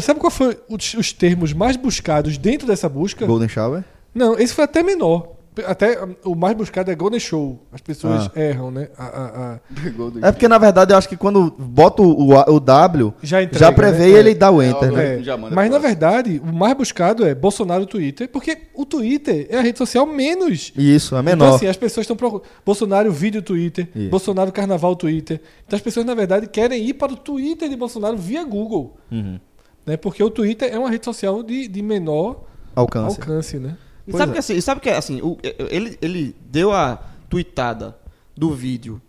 sabe 0.00 0.20
qual 0.20 0.30
foi 0.30 0.58
os, 0.68 0.94
os 0.94 1.12
termos 1.12 1.52
mais 1.52 1.76
buscados 1.76 2.38
dentro 2.38 2.66
dessa 2.66 2.88
busca? 2.88 3.26
Golden 3.26 3.48
Shower? 3.48 3.84
Não, 4.14 4.38
esse 4.38 4.54
foi 4.54 4.64
até 4.64 4.82
menor. 4.82 5.33
Até 5.66 5.98
o 6.24 6.34
mais 6.34 6.56
buscado 6.56 6.90
é 6.90 6.94
Golden 6.96 7.20
Show. 7.20 7.60
As 7.72 7.80
pessoas 7.80 8.28
Ah. 8.34 8.40
erram, 8.40 8.70
né? 8.72 8.88
A- 8.98 9.04
a- 9.04 9.52
a- 9.54 9.60
É 10.26 10.32
porque, 10.32 10.48
na 10.48 10.58
verdade, 10.58 10.92
eu 10.92 10.96
acho 10.98 11.08
que 11.08 11.16
quando 11.16 11.50
bota 11.56 12.02
o, 12.02 12.32
o, 12.32 12.54
o 12.56 12.58
W, 12.60 13.14
Já 13.22 13.40
entrega, 13.42 13.58
já 13.66 13.72
prevê 13.72 13.98
né? 14.04 14.08
e 14.08 14.14
É. 14.14 14.18
ele 14.18 14.34
dá 14.34 14.50
o 14.50 14.60
enter, 14.62 14.88
É, 14.88 14.92
né? 14.92 15.22
É, 15.22 15.36
manda 15.36 15.54
mas 15.54 15.70
na 15.70 15.78
verdade, 15.78 16.42
o 16.44 16.52
mais 16.52 16.74
buscado 16.76 17.24
é 17.24 17.34
Bolsonaro 17.34 17.86
Twitter, 17.86 18.28
porque 18.28 18.58
o 18.74 18.84
Twitter 18.84 19.46
é 19.48 19.58
a 19.58 19.62
rede 19.62 19.78
social 19.78 20.04
menos. 20.06 20.72
Isso, 20.76 21.14
é 21.14 21.20
Então, 21.20 21.22
menor. 21.22 21.54
assim, 21.54 21.66
as 21.68 21.76
pessoas 21.76 22.04
estão 22.04 22.16
procurando. 22.16 22.48
Bolsonaro 22.66 23.12
vídeo 23.12 23.40
Twitter, 23.40 23.88
Isso. 23.94 24.10
Bolsonaro 24.10 24.50
carnaval 24.50 24.96
Twitter. 24.96 25.40
Então, 25.66 25.76
as 25.76 25.82
pessoas, 25.82 26.04
na 26.04 26.14
verdade, 26.14 26.48
querem 26.48 26.84
ir 26.84 26.94
para 26.94 27.12
o 27.12 27.16
Twitter 27.16 27.68
de 27.68 27.76
Bolsonaro 27.76 28.16
via 28.16 28.42
Google. 28.42 28.96
Uhum. 29.12 29.38
Né? 29.86 29.96
Porque 29.96 30.22
o 30.24 30.30
Twitter 30.30 30.68
é 30.72 30.78
uma 30.78 30.90
rede 30.90 31.04
social 31.04 31.42
de, 31.42 31.68
de 31.68 31.82
menor 31.82 32.42
Alcance. 32.74 33.20
alcance, 33.20 33.58
né? 33.58 33.76
E 34.06 34.10
Pois 34.10 34.18
sabe 34.18 34.30
é. 34.30 34.32
que 34.34 34.38
assim, 34.38 34.60
sabe 34.60 34.80
que 34.80 34.90
assim, 34.90 35.20
o- 35.22 35.38
ele, 35.70 35.98
ele 36.02 36.36
deu 36.46 36.72
a 36.72 36.96
tweetada 37.28 37.96
do 38.36 38.52
vídeo 38.52 39.00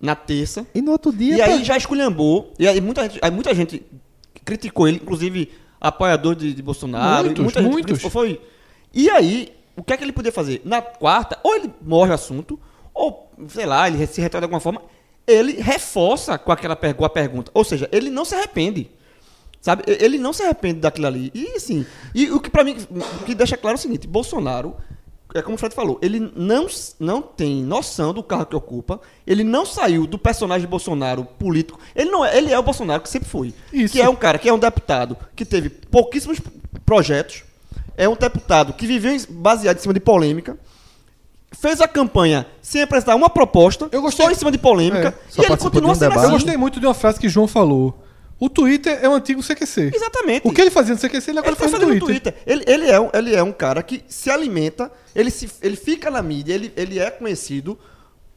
na 0.00 0.14
terça 0.14 0.66
E 0.74 0.82
no 0.82 0.92
outro 0.92 1.12
dia. 1.12 1.36
e 1.36 1.40
aí 1.40 1.58
pá, 1.58 1.64
já 1.64 1.76
esculhambou. 1.76 2.52
E 2.58 2.68
aí 2.68 2.80
muita 2.80 3.02
gente, 3.04 3.18
aí 3.22 3.30
muita 3.30 3.54
gente 3.54 3.82
criticou 4.44 4.86
ele, 4.86 4.98
inclusive 5.02 5.50
apoiador 5.80 6.34
de, 6.34 6.52
de 6.52 6.62
Bolsonaro. 6.62 7.24
Muitos, 7.26 7.42
muita 7.42 7.62
gente 7.62 7.70
muitos. 7.72 7.86
criticou, 7.98 8.10
Foi. 8.10 8.40
E 8.92 9.08
aí, 9.10 9.52
o 9.76 9.82
que 9.82 9.92
é 9.92 9.96
que 9.96 10.04
ele 10.04 10.12
podia 10.12 10.30
fazer? 10.32 10.60
Na 10.64 10.80
quarta, 10.82 11.38
ou 11.42 11.54
ele 11.56 11.70
morre 11.82 12.10
o 12.10 12.14
assunto, 12.14 12.60
ou, 12.92 13.30
sei 13.48 13.66
lá, 13.66 13.88
ele 13.88 14.06
se 14.06 14.20
retrata 14.20 14.40
de 14.40 14.44
alguma 14.44 14.60
forma, 14.60 14.82
ele 15.26 15.54
reforça 15.60 16.38
com 16.38 16.52
aquela 16.52 16.74
a 16.74 17.08
pergunta. 17.10 17.50
Ou 17.54 17.64
seja, 17.64 17.88
ele 17.90 18.08
não 18.10 18.24
se 18.24 18.34
arrepende. 18.34 18.90
Sabe? 19.64 19.82
Ele 19.86 20.18
não 20.18 20.34
se 20.34 20.42
arrepende 20.42 20.80
daquilo 20.80 21.06
ali. 21.06 21.30
E 21.34 21.54
assim, 21.56 21.86
e 22.14 22.30
o 22.30 22.38
que 22.38 22.50
pra 22.50 22.62
mim 22.62 22.76
que 23.24 23.34
deixa 23.34 23.56
claro 23.56 23.76
é 23.76 23.78
o 23.78 23.80
seguinte, 23.80 24.06
Bolsonaro, 24.06 24.76
é 25.34 25.40
como 25.40 25.54
o 25.54 25.58
Fred 25.58 25.74
falou, 25.74 25.98
ele 26.02 26.20
não, 26.36 26.66
não 27.00 27.22
tem 27.22 27.62
noção 27.62 28.12
do 28.12 28.22
cargo 28.22 28.44
que 28.44 28.54
ocupa, 28.54 29.00
ele 29.26 29.42
não 29.42 29.64
saiu 29.64 30.06
do 30.06 30.18
personagem 30.18 30.68
Bolsonaro 30.68 31.24
político. 31.24 31.78
Ele 31.96 32.10
não 32.10 32.22
é, 32.22 32.36
ele 32.36 32.52
é 32.52 32.58
o 32.58 32.62
Bolsonaro 32.62 33.02
que 33.02 33.08
sempre 33.08 33.26
foi. 33.26 33.54
Isso. 33.72 33.94
Que 33.94 34.02
é 34.02 34.08
um 34.08 34.14
cara 34.14 34.38
que 34.38 34.50
é 34.50 34.52
um 34.52 34.58
deputado 34.58 35.16
que 35.34 35.46
teve 35.46 35.70
pouquíssimos 35.70 36.38
projetos, 36.84 37.42
é 37.96 38.06
um 38.06 38.14
deputado 38.16 38.74
que 38.74 38.86
viveu 38.86 39.16
baseado 39.30 39.78
em 39.78 39.80
cima 39.80 39.94
de 39.94 40.00
polêmica. 40.00 40.58
Fez 41.52 41.80
a 41.80 41.88
campanha 41.88 42.46
sem 42.60 42.82
apresentar 42.82 43.14
uma 43.14 43.30
proposta, 43.30 43.88
Eu 43.90 44.02
gostei- 44.02 44.26
só 44.26 44.30
em 44.30 44.34
cima 44.34 44.52
de 44.52 44.58
polêmica, 44.58 45.08
É, 45.08 45.40
e 45.40 45.44
ele 45.46 45.56
continua 45.56 45.90
um 45.92 45.94
sendo 45.94 46.00
debate. 46.10 46.16
Eu 46.18 46.22
assim. 46.24 46.32
gostei 46.32 46.56
muito 46.58 46.78
de 46.78 46.86
uma 46.86 46.92
frase 46.92 47.18
que 47.18 47.30
João 47.30 47.48
falou. 47.48 48.03
O 48.38 48.48
Twitter 48.50 48.98
é 49.00 49.08
o 49.08 49.14
antigo 49.14 49.42
CQC. 49.42 49.92
Exatamente. 49.94 50.46
O 50.46 50.52
que 50.52 50.60
ele 50.60 50.70
fazia 50.70 50.94
no 50.94 51.00
CQC, 51.00 51.30
ele 51.30 51.38
agora 51.38 51.52
Ele 51.52 51.56
tá 51.56 51.68
faz 51.68 51.72
no 51.72 51.78
Twitter. 52.00 52.00
Twitter. 52.06 52.34
Ele, 52.46 52.64
ele, 52.66 52.90
é 52.90 53.00
um, 53.00 53.10
ele 53.14 53.34
é 53.34 53.42
um 53.42 53.52
cara 53.52 53.82
que 53.82 54.02
se 54.08 54.28
alimenta, 54.30 54.90
ele, 55.14 55.30
se, 55.30 55.48
ele 55.62 55.76
fica 55.76 56.10
na 56.10 56.20
mídia, 56.22 56.52
ele, 56.52 56.72
ele 56.76 56.98
é 56.98 57.10
conhecido 57.10 57.78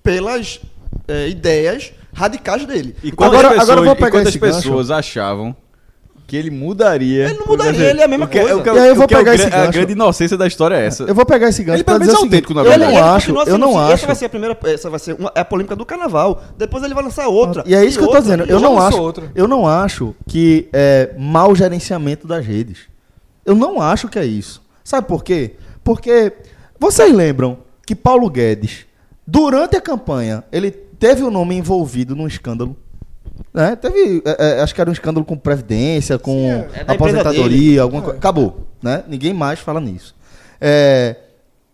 pelas 0.03 0.59
é, 1.07 1.27
ideias 1.27 1.91
radicais 2.13 2.65
dele. 2.65 2.95
E 3.03 3.11
quantas 3.11 3.39
agora- 3.39 3.49
pessoas, 3.49 3.69
agora 3.69 3.79
eu 3.81 3.85
vou 3.85 3.93
e 3.93 3.97
pegar 3.97 4.11
quantas 4.11 4.29
esse 4.29 4.39
gancho. 4.39 4.55
pessoas 4.61 4.91
achavam 4.91 5.55
que 6.27 6.35
ele 6.35 6.51
mudaria. 6.51 7.29
Ele 7.29 7.39
não 7.39 7.47
mudaria, 7.47 7.89
ele 7.89 8.01
é 8.01 8.03
a 8.03 8.07
mesma 8.07 8.27
que, 8.27 8.37
coisa. 8.37 8.57
O 8.57 8.61
que, 8.61 8.69
E 8.69 8.77
aí 8.79 8.89
eu 8.89 8.95
vou 8.95 9.05
é 9.05 9.07
pegar 9.07 9.23
gra- 9.23 9.35
esse 9.35 9.45
A 9.47 9.49
gancho. 9.49 9.71
grande 9.71 9.91
inocência 9.93 10.37
da 10.37 10.45
história 10.45 10.75
é 10.75 10.85
essa. 10.85 11.03
Eu 11.05 11.15
vou 11.15 11.25
pegar 11.25 11.47
esse 11.47 11.63
gancho 11.63 11.77
Ele 11.77 11.83
pelo 11.85 11.99
dizer 11.99 12.11
menos 12.11 12.21
é 12.21 12.25
autêntico, 12.25 12.53
na 12.53 12.61
eu 12.61 12.65
verdade. 12.65 12.83
não 12.83 12.89
ele 12.99 12.99
acho, 13.09 13.29
eu 13.49 13.57
não 13.57 13.69
assim. 13.69 13.77
acho. 13.79 13.93
Essa 13.93 14.05
vai 14.07 14.15
ser 14.15 14.25
a 14.25 14.29
primeira, 14.29 14.57
essa 14.65 14.89
vai 14.89 14.99
ser 14.99 15.13
uma, 15.17 15.31
é 15.33 15.39
a 15.39 15.45
polêmica 15.45 15.73
do 15.75 15.85
carnaval. 15.85 16.43
Depois 16.57 16.83
ele 16.83 16.93
vai 16.93 17.03
lançar 17.03 17.27
outra. 17.29 17.63
E 17.65 17.73
é 17.73 17.85
isso 17.85 17.97
que 17.97 18.03
eu 18.03 18.09
tô 18.09 18.19
dizendo. 18.19 18.43
Eu 18.43 18.59
não 18.59 18.77
acho. 18.77 19.01
outra. 19.01 19.31
Eu 19.33 19.47
não 19.47 19.65
acho 19.65 20.13
que 20.27 20.67
é 20.73 21.11
mau 21.17 21.55
gerenciamento 21.55 22.27
das 22.27 22.45
redes. 22.45 22.79
Eu 23.45 23.55
não 23.55 23.81
acho 23.81 24.09
que 24.09 24.19
é 24.19 24.25
isso. 24.25 24.61
Sabe 24.83 25.07
por 25.07 25.23
quê? 25.23 25.53
Porque 25.81 26.33
vocês 26.77 27.13
lembram 27.13 27.59
que 27.85 27.95
Paulo 27.95 28.29
Guedes, 28.29 28.85
durante 29.25 29.77
a 29.77 29.81
campanha, 29.81 30.43
ele 30.51 30.71
teve 30.71 31.23
o 31.23 31.31
nome 31.31 31.55
envolvido 31.55 32.15
num 32.17 32.27
escândalo. 32.27 32.75
Né? 33.57 33.75
Teve, 33.75 34.21
é, 34.23 34.59
é, 34.59 34.61
acho 34.61 34.75
que 34.75 34.79
era 34.79 34.87
um 34.87 34.93
escândalo 34.93 35.25
com 35.25 35.35
previdência, 35.35 36.19
com 36.19 36.47
É 36.75 36.83
da 36.83 36.93
empresa 36.93 37.21
aposentadoria, 37.21 37.81
alguma 37.81 38.03
coisa. 38.03 38.15
Acabou, 38.19 38.67
né? 38.83 39.03
Ninguém 39.07 39.33
mais 39.33 39.59
fala 39.59 39.81
nisso. 39.81 40.13
É, 40.61 41.15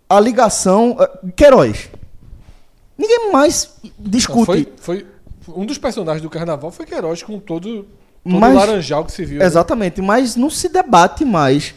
a 0.09 0.17
ligação, 0.17 0.95
é, 0.97 1.29
Queiroz. 1.35 1.89
Ninguém 2.97 3.33
mais 3.33 3.73
discute. 3.99 4.45
Foi, 4.45 4.73
foi 4.77 5.05
um 5.49 5.65
dos 5.65 5.77
personagens 5.77 6.21
do 6.21 6.29
carnaval 6.29 6.71
foi 6.71 6.85
Queiroz 6.85 7.21
com 7.21 7.37
todo, 7.37 7.85
todo 8.23 8.39
Mas- 8.39 8.55
laranjal 8.55 9.03
que 9.03 9.11
se 9.11 9.25
viu. 9.25 9.39
né? 9.39 9.45
Exatamente, 9.45 10.01
mas 10.01 10.37
não 10.37 10.49
se 10.49 10.69
debate 10.69 11.25
mais. 11.25 11.75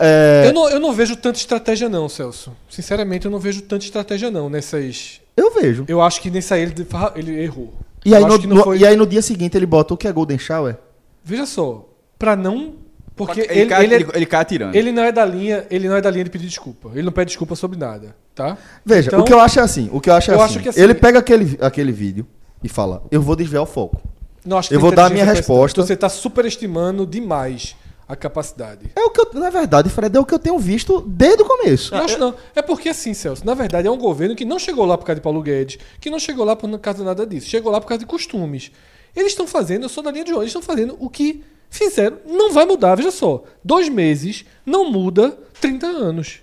é, 0.00 0.48
Eu, 0.48 0.52
não, 0.52 0.68
eu 0.68 0.80
não 0.80 0.92
vejo 0.92 1.14
tanta 1.14 1.38
estratégia, 1.38 1.88
não, 1.88 2.08
Celso. 2.08 2.50
Sinceramente, 2.68 3.26
eu 3.26 3.30
não 3.30 3.38
vejo 3.38 3.62
tanta 3.62 3.84
estratégia, 3.84 4.32
não, 4.32 4.50
nessas. 4.50 5.20
eu 5.36 5.54
vejo. 5.54 5.84
Eu 5.86 6.02
acho 6.02 6.20
que 6.20 6.28
nessa 6.28 6.56
aí 6.56 6.62
ele, 6.62 6.74
ele 7.14 7.40
errou. 7.40 7.72
E 8.04 8.14
aí, 8.14 8.22
no, 8.24 8.36
no- 8.38 8.62
foi- 8.64 8.78
e 8.78 8.86
aí 8.86 8.96
no 8.96 9.06
dia 9.06 9.22
seguinte 9.22 9.56
ele 9.56 9.66
bota 9.66 9.94
o 9.94 9.96
que 9.96 10.06
é 10.06 10.12
Golden 10.12 10.38
Shower? 10.38 10.76
Veja 11.24 11.46
só, 11.46 11.88
pra 12.18 12.36
não 12.36 12.74
Porque 13.16 13.40
ele, 13.40 13.60
ele, 13.60 13.66
cai, 13.70 13.84
ele, 13.84 13.94
ele, 13.94 14.06
ele 14.14 14.26
cai 14.26 14.40
atirando. 14.42 14.74
ele 14.74 14.92
não 14.92 15.02
é 15.02 15.10
da 15.12 15.24
linha, 15.24 15.64
ele 15.70 15.88
não 15.88 15.96
é 15.96 16.00
da 16.00 16.10
linha 16.10 16.24
de 16.24 16.30
pedir 16.30 16.46
desculpa. 16.46 16.90
Ele 16.92 17.02
não 17.04 17.12
pede 17.12 17.28
desculpa 17.28 17.54
sobre 17.56 17.78
nada, 17.78 18.14
tá? 18.34 18.58
Veja, 18.84 19.08
Então, 19.08 19.20
o 19.20 19.24
que 19.24 19.32
eu 19.32 19.40
acho 19.40 19.58
é 19.58 19.62
assim. 19.62 19.88
O 19.92 20.00
que 20.00 20.10
eu 20.10 20.14
acho 20.14 20.30
é 20.30 20.34
eu 20.34 20.40
assim, 20.42 20.54
acho 20.54 20.62
que 20.62 20.68
assim- 20.68 20.80
Ele 20.80 20.94
pega 20.94 21.18
aquele, 21.18 21.56
aquele 21.60 21.92
vídeo 21.92 22.26
e 22.62 22.68
fala: 22.68 23.02
Eu 23.10 23.22
vou 23.22 23.34
desviar 23.36 23.62
o 23.62 23.66
foco. 23.66 24.00
Não 24.44 24.58
acho 24.58 24.68
que 24.68 24.74
Eu 24.74 24.80
vou 24.80 24.92
dar 24.92 25.06
a 25.06 25.10
minha 25.10 25.24
resposta. 25.24 25.80
isso. 25.80 25.86
Você 25.86 25.94
está 25.94 26.08
superestimando 26.10 27.06
demais 27.06 27.74
a 28.06 28.14
capacidade. 28.16 28.90
É 28.94 29.00
o 29.00 29.10
que 29.10 29.20
eu, 29.20 29.30
na 29.34 29.50
verdade, 29.50 29.88
Fred, 29.88 30.16
é 30.16 30.20
o 30.20 30.24
que 30.24 30.34
eu 30.34 30.38
tenho 30.38 30.58
visto 30.58 31.00
desde 31.06 31.42
o 31.42 31.46
começo. 31.46 31.94
Não 31.94 32.04
acho 32.04 32.18
não. 32.18 32.34
É 32.54 32.60
porque 32.62 32.88
assim, 32.90 33.14
Celso, 33.14 33.44
na 33.46 33.54
verdade 33.54 33.88
é 33.88 33.90
um 33.90 33.96
governo 33.98 34.34
que 34.36 34.44
não 34.44 34.58
chegou 34.58 34.84
lá 34.84 34.96
por 34.98 35.04
causa 35.06 35.20
de 35.20 35.22
Paulo 35.22 35.40
Guedes, 35.42 35.78
que 36.00 36.10
não 36.10 36.18
chegou 36.18 36.44
lá 36.44 36.54
por 36.54 36.78
causa 36.78 36.98
de 37.00 37.04
nada 37.04 37.26
disso, 37.26 37.48
chegou 37.48 37.72
lá 37.72 37.80
por 37.80 37.86
causa 37.88 38.00
de 38.00 38.06
costumes. 38.06 38.70
Eles 39.16 39.32
estão 39.32 39.46
fazendo, 39.46 39.84
eu 39.84 39.88
sou 39.88 40.02
da 40.02 40.10
linha 40.10 40.24
de 40.24 40.32
hoje, 40.32 40.40
eles 40.42 40.50
estão 40.50 40.62
fazendo 40.62 40.96
o 40.98 41.08
que 41.08 41.42
fizeram. 41.70 42.18
Não 42.26 42.52
vai 42.52 42.64
mudar, 42.66 42.94
veja 42.96 43.10
só. 43.10 43.42
Dois 43.64 43.88
meses 43.88 44.44
não 44.66 44.90
muda 44.90 45.30
30 45.60 45.86
anos. 45.86 46.40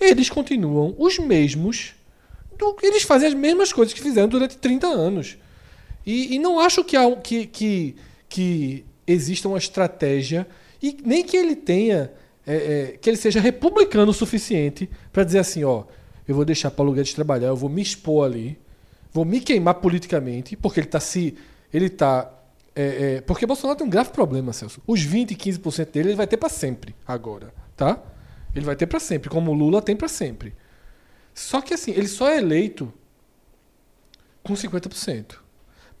Eles 0.00 0.30
continuam 0.30 0.94
os 0.98 1.18
mesmos. 1.18 1.94
do- 2.58 2.76
Eles 2.82 3.02
fazem 3.02 3.28
as 3.28 3.34
mesmas 3.34 3.72
coisas 3.72 3.92
que 3.92 4.00
fizeram 4.00 4.28
durante 4.28 4.56
30 4.56 4.86
anos. 4.86 5.36
E, 6.06 6.36
e 6.36 6.38
não 6.38 6.60
acho 6.60 6.84
que, 6.84 6.96
há, 6.96 7.10
que, 7.16 7.46
que, 7.46 7.96
que 8.28 8.84
exista 9.06 9.48
uma 9.48 9.58
estratégia 9.58 10.46
e 10.82 10.96
nem 11.04 11.24
que 11.24 11.36
ele 11.36 11.56
tenha 11.56 12.10
é, 12.46 12.54
é, 12.54 12.96
que 12.98 13.10
ele 13.10 13.16
seja 13.16 13.40
republicano 13.40 14.10
o 14.10 14.14
suficiente 14.14 14.88
para 15.12 15.24
dizer 15.24 15.40
assim, 15.40 15.64
ó, 15.64 15.84
eu 16.26 16.34
vou 16.34 16.44
deixar 16.44 16.70
Paulo 16.70 16.92
Guedes 16.92 17.14
trabalhar, 17.14 17.48
eu 17.48 17.56
vou 17.56 17.68
me 17.68 17.82
expor 17.82 18.26
ali, 18.26 18.58
vou 19.12 19.24
me 19.24 19.40
queimar 19.40 19.74
politicamente, 19.74 20.56
porque 20.56 20.80
ele 20.80 20.86
está 20.86 21.00
se 21.00 21.36
ele 21.72 21.88
tá 21.88 22.32
é, 22.74 23.16
é, 23.16 23.20
porque 23.22 23.46
Bolsonaro 23.46 23.78
tem 23.78 23.86
um 23.86 23.90
grave 23.90 24.10
problema, 24.10 24.52
Celso. 24.52 24.82
Os 24.86 25.00
20, 25.00 25.34
15% 25.34 25.90
dele 25.90 26.10
ele 26.10 26.16
vai 26.16 26.26
ter 26.26 26.36
para 26.36 26.50
sempre 26.50 26.94
agora, 27.06 27.52
tá? 27.74 28.02
Ele 28.54 28.66
vai 28.66 28.76
ter 28.76 28.86
para 28.86 29.00
sempre, 29.00 29.30
como 29.30 29.50
o 29.50 29.54
Lula 29.54 29.80
tem 29.80 29.96
para 29.96 30.08
sempre. 30.08 30.54
Só 31.34 31.62
que 31.62 31.72
assim, 31.72 31.92
ele 31.92 32.06
só 32.06 32.28
é 32.28 32.36
eleito 32.36 32.92
com 34.42 34.52
50%. 34.52 35.36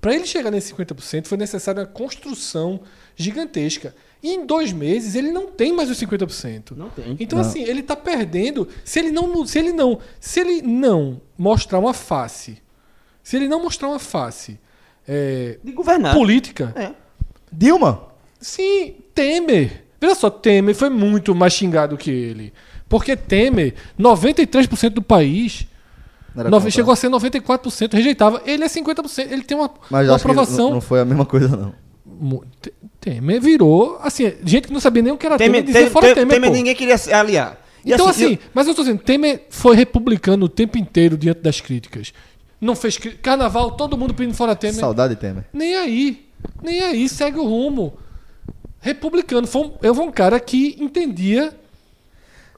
Para 0.00 0.14
ele 0.14 0.26
chegar 0.26 0.50
nesse 0.50 0.74
50%, 0.74 1.26
foi 1.26 1.38
necessária 1.38 1.80
uma 1.80 1.86
construção 1.86 2.82
gigantesca. 3.16 3.94
E 4.22 4.30
em 4.34 4.46
dois 4.46 4.72
meses 4.72 5.14
ele 5.14 5.30
não 5.30 5.46
tem 5.46 5.72
mais 5.72 5.90
os 5.90 5.98
50%. 6.00 6.72
Não 6.76 6.88
tem. 6.90 7.16
Então, 7.20 7.38
assim, 7.38 7.62
ele 7.62 7.80
está 7.80 7.96
perdendo. 7.96 8.68
Se 8.84 8.98
ele 8.98 9.10
não. 9.10 9.44
Se 9.46 9.58
ele 9.58 9.72
não. 9.72 9.98
Se 10.20 10.40
ele 10.40 10.62
não 10.62 11.20
mostrar 11.38 11.78
uma 11.78 11.92
face. 11.94 12.58
Se 13.22 13.36
ele 13.36 13.48
não 13.48 13.62
mostrar 13.62 13.88
uma 13.88 13.98
face 13.98 14.58
é, 15.06 15.58
De 15.62 15.72
governar. 15.72 16.14
política. 16.14 16.72
É. 16.76 16.92
Dilma, 17.52 18.02
Sim, 18.40 18.96
Temer. 19.14 19.84
Veja 20.00 20.14
só, 20.14 20.28
Temer 20.30 20.74
foi 20.74 20.90
muito 20.90 21.34
mais 21.34 21.52
xingado 21.52 21.96
que 21.96 22.10
ele. 22.10 22.52
Porque 22.88 23.16
Temer, 23.16 23.74
93% 23.98 24.90
do 24.90 25.02
país. 25.02 25.66
Nove- 26.34 26.70
chegou 26.70 26.92
a 26.92 26.96
ser 26.96 27.08
94%, 27.08 27.94
rejeitava. 27.94 28.42
Ele 28.44 28.62
é 28.62 28.68
50%, 28.68 29.32
ele 29.32 29.42
tem 29.42 29.56
uma, 29.56 29.70
mas 29.90 30.06
uma 30.08 30.16
aprovação. 30.16 30.66
não, 30.66 30.74
não 30.74 30.80
foi 30.82 31.00
a 31.00 31.04
mesma 31.04 31.24
coisa, 31.24 31.48
não. 31.48 31.74
Temer 33.00 33.40
virou, 33.40 33.98
assim, 34.02 34.32
gente 34.44 34.68
que 34.68 34.72
não 34.72 34.80
sabia 34.80 35.02
nem 35.02 35.12
o 35.12 35.16
que 35.18 35.26
era 35.26 35.36
Temer, 35.38 35.62
Temer, 35.62 35.64
dizia 35.64 35.80
Temer, 35.80 35.92
fora 35.92 36.14
Temer, 36.14 36.34
Temer, 36.34 36.50
ninguém 36.50 36.74
queria 36.74 36.98
se 36.98 37.12
aliar. 37.12 37.60
E 37.84 37.92
Então, 37.92 38.08
assim, 38.08 38.32
eu- 38.32 38.38
mas 38.52 38.66
eu 38.66 38.74
tô 38.74 38.82
dizendo, 38.82 39.00
Temer 39.00 39.46
foi 39.50 39.76
republicano 39.76 40.46
o 40.46 40.48
tempo 40.48 40.76
inteiro 40.76 41.16
diante 41.16 41.40
das 41.40 41.60
críticas. 41.60 42.12
Não 42.60 42.74
fez 42.74 42.96
cri- 42.98 43.12
carnaval, 43.16 43.72
todo 43.72 43.96
mundo 43.96 44.12
pedindo 44.14 44.34
fora 44.34 44.56
Temer. 44.56 44.74
Saudade, 44.80 45.14
Temer. 45.16 45.44
Nem 45.52 45.76
aí. 45.76 46.26
Nem 46.62 46.80
aí, 46.80 47.08
segue 47.08 47.38
o 47.38 47.44
rumo. 47.44 47.94
Republicano. 48.80 49.46
Foi 49.46 49.62
um, 49.62 49.72
eu 49.82 49.94
fui 49.94 50.04
um 50.04 50.10
cara 50.12 50.38
que 50.40 50.76
entendia 50.80 51.52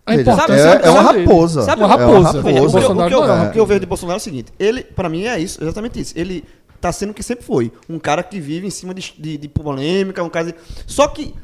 a 0.07 0.17
Veja, 0.17 0.23
importância 0.33 0.69
é, 0.83 0.87
é 0.87 0.91
uma 0.91 1.03
raposa. 1.03 1.63
Sabe 1.63 1.83
uma 1.83 1.87
o- 1.87 1.91
raposa. 1.99 2.39
É 2.39 2.41
uma 2.41 2.43
Veja, 2.43 2.63
o, 2.63 2.71
que 2.71 2.77
eu- 2.77 2.81
raposa. 2.81 2.93
o 3.05 3.09
que 3.09 3.15
eu, 3.15 3.25
é. 3.25 3.49
o 3.49 3.53
que 3.53 3.61
eu 3.61 3.67
vejo 3.67 3.81
de 3.81 3.87
Bolsonaro 3.87 4.17
é 4.17 4.21
o 4.21 4.21
seguinte: 4.21 4.53
ele, 4.59 4.83
pra 4.83 5.09
mim, 5.09 5.25
é 5.27 5.39
isso, 5.39 5.63
exatamente 5.63 6.01
isso. 6.01 6.15
Ele 6.17 6.45
tá 6.81 6.93
sendo 6.93 7.11
o 7.11 7.15
que 7.15 7.23
sempre 7.23 7.45
foi. 7.45 7.73
Um 7.89 7.99
cara 7.99 8.23
que 8.23 8.39
vive 8.41 8.67
em 8.67 8.71
cima 8.71 8.93
de, 8.95 9.15
de, 9.19 9.37
de 9.39 9.49
polêmica, 9.49 10.23
um 10.23 10.29
cara. 10.31 10.47
de- 10.53 10.55
Só 10.87 11.09
que 11.09 11.35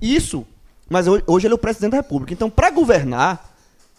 isso. 0.00 0.46
Mas 0.88 1.06
hoje, 1.06 1.24
hoje 1.26 1.46
ele 1.46 1.54
é 1.54 1.56
o 1.56 1.58
presidente 1.58 1.92
da 1.92 1.96
República. 1.98 2.32
Então, 2.32 2.50
pra 2.50 2.70
governar, 2.70 3.54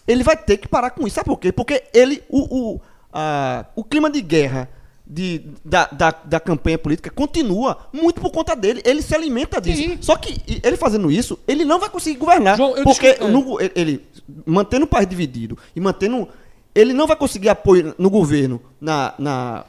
ele 0.07 0.23
vai 0.23 0.37
ter 0.37 0.57
que 0.57 0.67
parar 0.67 0.91
com 0.91 1.07
isso. 1.07 1.15
Sabe 1.15 1.25
por 1.27 1.39
quê? 1.39 1.51
Porque 1.51 1.83
ele. 1.93 2.23
O, 2.29 2.73
o, 2.75 2.81
a- 3.11 3.65
o 3.75 3.83
clima 3.83 4.09
de 4.09 4.21
guerra. 4.21 4.69
De, 5.05 5.41
da, 5.65 5.85
da, 5.87 6.11
da 6.11 6.39
campanha 6.39 6.77
política 6.77 7.09
continua 7.09 7.77
muito 7.91 8.21
por 8.21 8.31
conta 8.31 8.55
dele. 8.55 8.81
Ele 8.85 9.01
se 9.01 9.13
alimenta 9.13 9.59
disso. 9.59 9.81
Sim. 9.81 9.97
Só 9.99 10.15
que 10.15 10.41
ele 10.63 10.77
fazendo 10.77 11.11
isso, 11.11 11.37
ele 11.45 11.65
não 11.65 11.77
vai 11.77 11.89
conseguir 11.89 12.17
governar. 12.17 12.55
João, 12.55 12.73
porque 12.85 13.17
no 13.19 13.59
ele 13.75 14.01
mantendo 14.45 14.85
o 14.85 14.87
país 14.87 15.05
dividido 15.05 15.57
e 15.75 15.81
mantendo 15.81 16.25
ele 16.73 16.93
não 16.93 17.05
vai 17.05 17.17
conseguir 17.17 17.49
apoio 17.49 17.93
no 17.97 18.09
governo 18.09 18.61
na, 18.79 19.13
na 19.19 19.65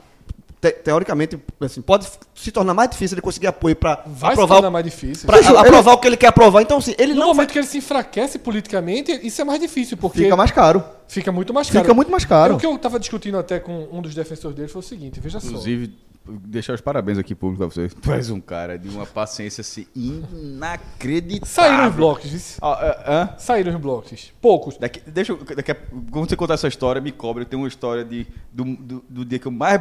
te- 0.73 0.73
teoricamente 0.83 1.39
assim, 1.61 1.83
pode 1.83 2.07
se 2.35 2.51
tornar 2.51 2.73
mais 2.73 2.89
difícil 2.91 3.15
ele 3.17 3.21
conseguir 3.23 3.47
apoio 3.49 3.77
para 3.77 3.93
aprovar 4.23 4.47
tornar 4.57 4.69
o, 4.69 4.73
mais 4.73 4.85
difícil. 4.85 5.27
pra 5.27 5.39
a- 5.39 5.61
aprovar 5.61 5.93
o 5.95 5.99
que 5.99 6.07
ele 6.07 6.17
quer 6.17 6.29
aprovar 6.29 6.63
então 6.63 6.79
assim, 6.79 6.95
ele 6.99 7.13
No 7.13 7.21
não 7.21 7.27
momento 7.29 7.37
vai 7.39 7.47
que 7.53 7.59
ele 7.59 7.67
se 7.67 7.79
enfraquece 7.79 8.39
politicamente, 8.39 9.13
isso 9.23 9.41
é 9.41 9.45
mais 9.45 9.61
difícil, 9.61 9.97
porque 9.97 10.23
Fica 10.23 10.37
mais 10.37 10.51
caro. 10.51 10.83
fica 11.07 11.31
muito 11.31 11.53
mais 11.53 11.69
caro. 11.69 11.85
Fica 11.85 11.95
muito 11.95 12.11
mais 12.11 12.25
caro. 12.25 12.55
O 12.55 12.59
que 12.59 12.65
eu 12.67 12.77
tava 12.79 12.99
discutindo 12.99 13.37
até 13.39 13.59
com 13.61 13.89
um 13.93 14.01
dos 14.01 14.15
defensores 14.15 14.57
dele 14.57 14.69
foi 14.69 14.81
o 14.81 14.83
seguinte, 14.83 15.21
veja 15.21 15.39
só. 15.41 15.49
Inclusive, 15.49 15.93
deixar 16.27 16.75
os 16.75 16.81
parabéns 16.81 17.19
aqui 17.19 17.35
público 17.35 17.65
a 17.65 17.67
você. 17.67 17.89
Tu 17.89 18.13
és 18.13 18.31
um 18.31 18.41
cara 18.41 18.79
de 18.79 18.89
uma 18.89 19.07
paciência 19.07 19.61
assim 19.61 19.87
inacreditável. 19.95 21.47
Saíram 21.47 21.89
os 21.89 21.95
blocos? 21.95 22.59
Ah, 22.61 23.03
ah. 23.07 23.39
Saíram 23.39 23.75
os 23.75 23.81
blocos. 23.81 24.33
Poucos. 24.41 24.79
Daqui, 24.79 25.01
deixa 25.07 25.33
eu, 25.33 25.39
daqui 25.57 25.73
a, 25.73 25.77
quando 26.11 26.29
você 26.29 26.37
contar 26.37 26.55
essa 26.55 26.69
história, 26.69 27.01
me 27.01 27.13
cobre. 27.13 27.43
Eu 27.43 27.47
tenho 27.47 27.63
uma 27.63 27.69
história 27.69 28.05
de, 28.05 28.27
do, 28.53 28.65
do, 28.65 29.05
do 29.09 29.25
dia 29.25 29.39
que 29.39 29.47
eu 29.47 29.53
mais 29.53 29.81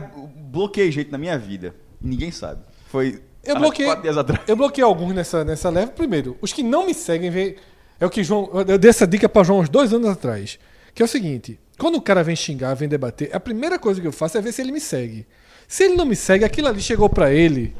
bloqueei 0.51 0.91
gente 0.91 1.11
na 1.11 1.17
minha 1.17 1.37
vida. 1.37 1.75
Ninguém 2.01 2.31
sabe. 2.31 2.61
Foi 2.87 3.21
Eu 3.43 3.55
bloqueei, 3.57 3.87
quatro 3.87 4.03
dias 4.03 4.17
atrás. 4.17 4.41
eu 4.47 4.55
bloqueei 4.55 4.83
alguns 4.83 5.13
nessa, 5.13 5.43
nessa 5.43 5.69
leva. 5.69 5.91
Primeiro, 5.91 6.37
os 6.41 6.51
que 6.51 6.61
não 6.61 6.85
me 6.85 6.93
seguem, 6.93 7.29
vê, 7.31 7.57
é 7.99 8.05
o 8.05 8.09
que 8.09 8.23
João. 8.23 8.49
Eu 8.67 8.77
dei 8.77 8.89
essa 8.89 9.07
dica 9.07 9.29
para 9.29 9.43
João 9.43 9.59
uns 9.59 9.69
dois 9.69 9.93
anos 9.93 10.09
atrás. 10.09 10.59
Que 10.93 11.01
é 11.01 11.05
o 11.05 11.07
seguinte: 11.07 11.59
quando 11.77 11.95
o 11.95 12.01
cara 12.01 12.23
vem 12.23 12.35
xingar, 12.35 12.73
vem 12.75 12.87
debater, 12.87 13.29
a 13.33 13.39
primeira 13.39 13.79
coisa 13.79 13.99
que 13.99 14.07
eu 14.07 14.11
faço 14.11 14.37
é 14.37 14.41
ver 14.41 14.51
se 14.51 14.61
ele 14.61 14.71
me 14.71 14.79
segue. 14.79 15.25
Se 15.73 15.85
ele 15.85 15.95
não 15.95 16.05
me 16.05 16.15
segue, 16.15 16.45
aquilo 16.45 16.67
ali 16.67 16.79
chegou 16.79 17.09
para 17.09 17.33
ele. 17.33 17.73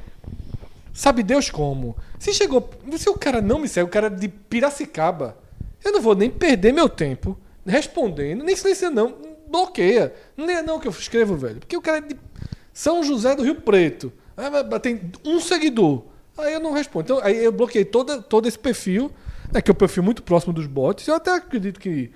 Sabe 0.96 1.22
Deus 1.22 1.52
como? 1.52 1.96
Se 2.18 2.34
chegou. 2.34 2.68
Se 2.98 3.08
o 3.08 3.14
cara 3.14 3.40
não 3.40 3.60
me 3.60 3.68
segue, 3.68 3.88
o 3.88 3.92
cara 3.92 4.08
é 4.08 4.10
de 4.10 4.28
Piracicaba, 4.28 5.38
eu 5.86 5.92
não 5.92 6.02
vou 6.02 6.16
nem 6.16 6.28
perder 6.28 6.74
meu 6.74 6.90
tempo 6.90 7.38
respondendo, 7.64 8.44
nem 8.44 8.56
silenciando, 8.56 8.96
não. 8.96 9.16
Bloqueia. 9.48 10.12
Não 10.36 10.50
é 10.50 10.64
não 10.64 10.80
que 10.80 10.88
eu 10.88 10.92
escrevo, 10.92 11.36
velho. 11.36 11.60
Porque 11.60 11.78
o 11.78 11.82
cara 11.84 12.00
é 12.00 12.02
de 12.02 12.18
São 12.74 13.04
José 13.04 13.36
do 13.36 13.44
Rio 13.44 13.62
Preto. 13.62 14.12
Tem 14.82 15.00
um 15.24 15.40
seguidor. 15.40 16.06
Aí 16.36 16.52
eu 16.52 16.60
não 16.60 16.74
respondo. 16.74 17.04
Então, 17.04 17.20
aí 17.24 17.44
eu 17.44 17.52
bloqueei 17.52 17.86
toda, 17.86 18.20
todo 18.20 18.48
esse 18.48 18.58
perfil, 18.58 19.12
né, 19.52 19.62
que 19.62 19.70
é 19.70 19.72
um 19.72 19.78
perfil 19.78 20.02
muito 20.02 20.24
próximo 20.24 20.52
dos 20.52 20.66
bots. 20.66 21.08
Eu 21.08 21.14
até 21.14 21.36
acredito 21.36 21.80
que 21.80 22.10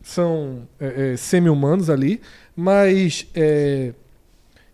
são 0.00 0.68
é, 0.78 1.14
é, 1.14 1.16
semi-humanos 1.16 1.90
ali, 1.90 2.20
mas. 2.54 3.26
é, 3.34 3.92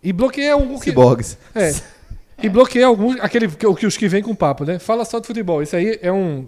e 0.03 0.11
bloqueei 0.11 0.49
algum 0.49 0.77
que. 0.77 0.85
Ciborgues. 0.85 1.37
É. 1.55 1.73
E 2.41 2.49
bloqueei 2.49 2.83
alguns, 2.83 3.19
aquele 3.21 3.47
que, 3.47 3.65
o 3.65 3.73
que 3.73 3.85
os 3.85 3.95
que 3.95 4.07
vem 4.07 4.21
com 4.21 4.35
papo, 4.35 4.65
né? 4.65 4.79
Fala 4.79 5.05
só 5.05 5.19
de 5.19 5.27
futebol. 5.27 5.61
Isso 5.61 5.75
aí 5.75 5.97
é 6.01 6.11
um. 6.11 6.47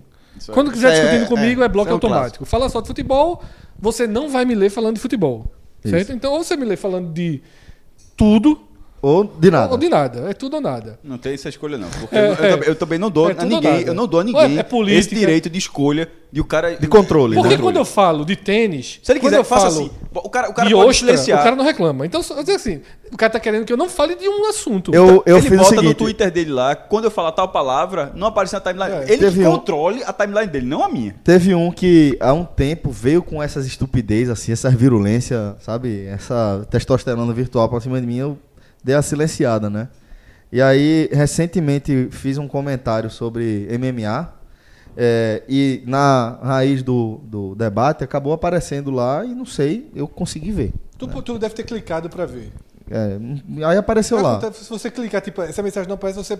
Quando 0.52 0.72
quiser 0.72 0.90
é- 0.90 0.96
discutindo 0.96 1.24
é- 1.24 1.28
comigo, 1.28 1.64
é, 1.64 1.70
bloco 1.70 1.88
isso 1.88 1.92
é 1.92 1.94
um 1.94 1.96
automático. 1.96 2.46
Fala 2.46 2.68
só 2.68 2.82
de 2.82 2.88
futebol, 2.88 3.42
você 3.80 4.06
não 4.06 4.28
vai 4.30 4.44
me 4.44 4.54
ler 4.54 4.70
falando 4.70 4.96
de 4.96 5.02
futebol. 5.02 5.52
Certo? 5.84 6.12
Então, 6.12 6.34
ou 6.34 6.44
você 6.44 6.58
me 6.58 6.66
lê 6.66 6.76
falando 6.76 7.14
de 7.14 7.42
tudo, 8.18 8.60
Ou 9.02 9.24
de 9.24 9.52
nada. 9.52 9.72
ou 9.72 9.78
de 9.78 9.88
nada. 9.88 10.30
É 10.30 10.34
tudo 10.34 10.56
ou 10.56 10.62
nada. 10.62 10.98
Não 11.04 11.18
tem 11.18 11.34
essa 11.34 11.48
escolha, 11.50 11.78
não. 11.78 11.88
Porque 11.90 12.16
É, 12.16 12.20
eu, 12.22 12.26
eu 12.26 12.34
é. 12.34 12.36
também- 12.50 12.70
eu 12.70 12.76
também 12.76 13.00
não 13.00 13.12
dou 13.12 13.30
É 13.30 13.36
a 13.38 13.46
ninguém. 13.46 13.82
Eu 13.82 13.94
não 13.94 14.08
dou 14.08 14.20
a 14.20 14.24
Ué, 14.24 14.32
ninguém 14.32 14.58
é 14.58 14.64
política. 14.64 15.00
esse 15.00 15.16
direito 15.16 15.50
de 15.50 15.60
escolha 15.60 16.10
de 16.32 16.42
o 16.42 16.46
cara. 16.46 16.76
De 16.76 16.88
controle, 16.88 17.36
Porque 17.36 17.56
né? 17.56 17.62
quando 17.62 17.78
eu 17.78 17.86
falo 17.86 18.26
de 18.26 18.36
tênis, 18.36 19.00
Se 19.04 19.12
ele 19.12 19.20
quando 19.20 19.30
quiser, 19.32 19.40
eu 19.42 19.44
faça 19.44 19.68
falo 19.70 19.78
assim. 19.86 19.92
O 20.16 20.30
cara, 20.30 20.50
o 20.50 20.54
cara 20.54 20.68
de 20.68 20.74
pode 20.74 20.90
ostra, 20.90 21.08
silenciar. 21.08 21.40
o 21.40 21.44
cara 21.44 21.56
não 21.56 21.64
reclama. 21.64 22.06
Então, 22.06 22.20
assim, 22.22 22.82
o 23.12 23.18
cara 23.18 23.32
tá 23.34 23.40
querendo 23.40 23.64
que 23.66 23.72
eu 23.72 23.78
não 23.78 23.88
fale 23.90 24.16
de 24.16 24.28
um 24.28 24.50
assunto. 24.50 24.92
Eu, 24.96 25.22
eu 25.26 25.38
ele 25.38 25.50
fiz 25.50 25.60
o 25.60 25.64
bota 25.64 25.82
no. 25.84 25.94
Twitter 25.94 26.32
dele 26.32 26.52
lá, 26.52 26.76
quando 26.76 27.06
eu 27.06 27.12
falar 27.12 27.32
tal 27.34 27.48
palavra, 27.50 28.12
não 28.16 28.28
aparece 28.28 28.54
na 28.54 28.60
timeline. 28.62 28.92
É. 28.92 29.04
ele 29.04 29.08
que 29.18 29.18
Teve 29.20 29.46
um- 29.48 29.52
controle 29.52 30.04
a 30.04 30.12
timeline 30.14 30.48
dele, 30.48 30.66
não 30.66 30.82
a 30.84 30.90
minha. 30.90 31.16
Teve 31.24 31.54
um 31.54 31.70
que 31.72 32.18
há 32.20 32.34
um 32.34 32.44
tempo 32.44 32.90
veio 32.90 33.22
com 33.22 33.42
essas 33.44 33.68
estupidez, 33.68 34.30
assim, 34.32 34.52
essas 34.52 34.74
virulência, 34.74 35.56
sabe? 35.60 36.06
Essa 36.08 36.66
testosterona 36.72 37.32
virtual 37.34 37.70
pra 37.70 37.80
cima 37.80 38.00
de 38.02 38.08
mim, 38.08 38.18
eu 38.18 38.38
dei 38.86 38.94
a 38.96 39.02
silenciada, 39.02 39.68
né? 39.70 39.88
E 40.52 40.62
aí, 40.62 41.10
recentemente, 41.12 42.08
fiz 42.12 42.38
um 42.38 42.48
comentário 42.48 43.10
sobre 43.10 43.68
MMA. 43.80 44.32
é, 44.96 45.42
e 45.50 45.84
na 45.88 46.38
raiz 46.42 46.84
do, 46.84 47.20
do 47.24 47.56
debate 47.56 48.04
acabou 48.04 48.32
aparecendo 48.32 48.92
lá 48.92 49.26
e 49.26 49.34
não 49.34 49.46
sei, 49.46 49.92
eu 49.96 50.08
consegui 50.08 50.52
ver. 50.52 50.72
Tu, 50.98 51.08
tu 51.24 51.40
deve 51.40 51.56
ter 51.56 51.64
clicado 51.64 52.10
pra 52.10 52.26
ver. 52.26 52.52
É, 52.90 53.18
aí 53.66 53.76
apareceu 53.78 54.22
lá. 54.22 54.40
Se 54.54 54.70
você 54.70 54.92
clicar, 54.92 55.20
tipo, 55.20 55.42
essa 55.42 55.64
mensagem 55.64 55.88
não 55.90 55.96
aparece, 55.96 56.20
você. 56.20 56.38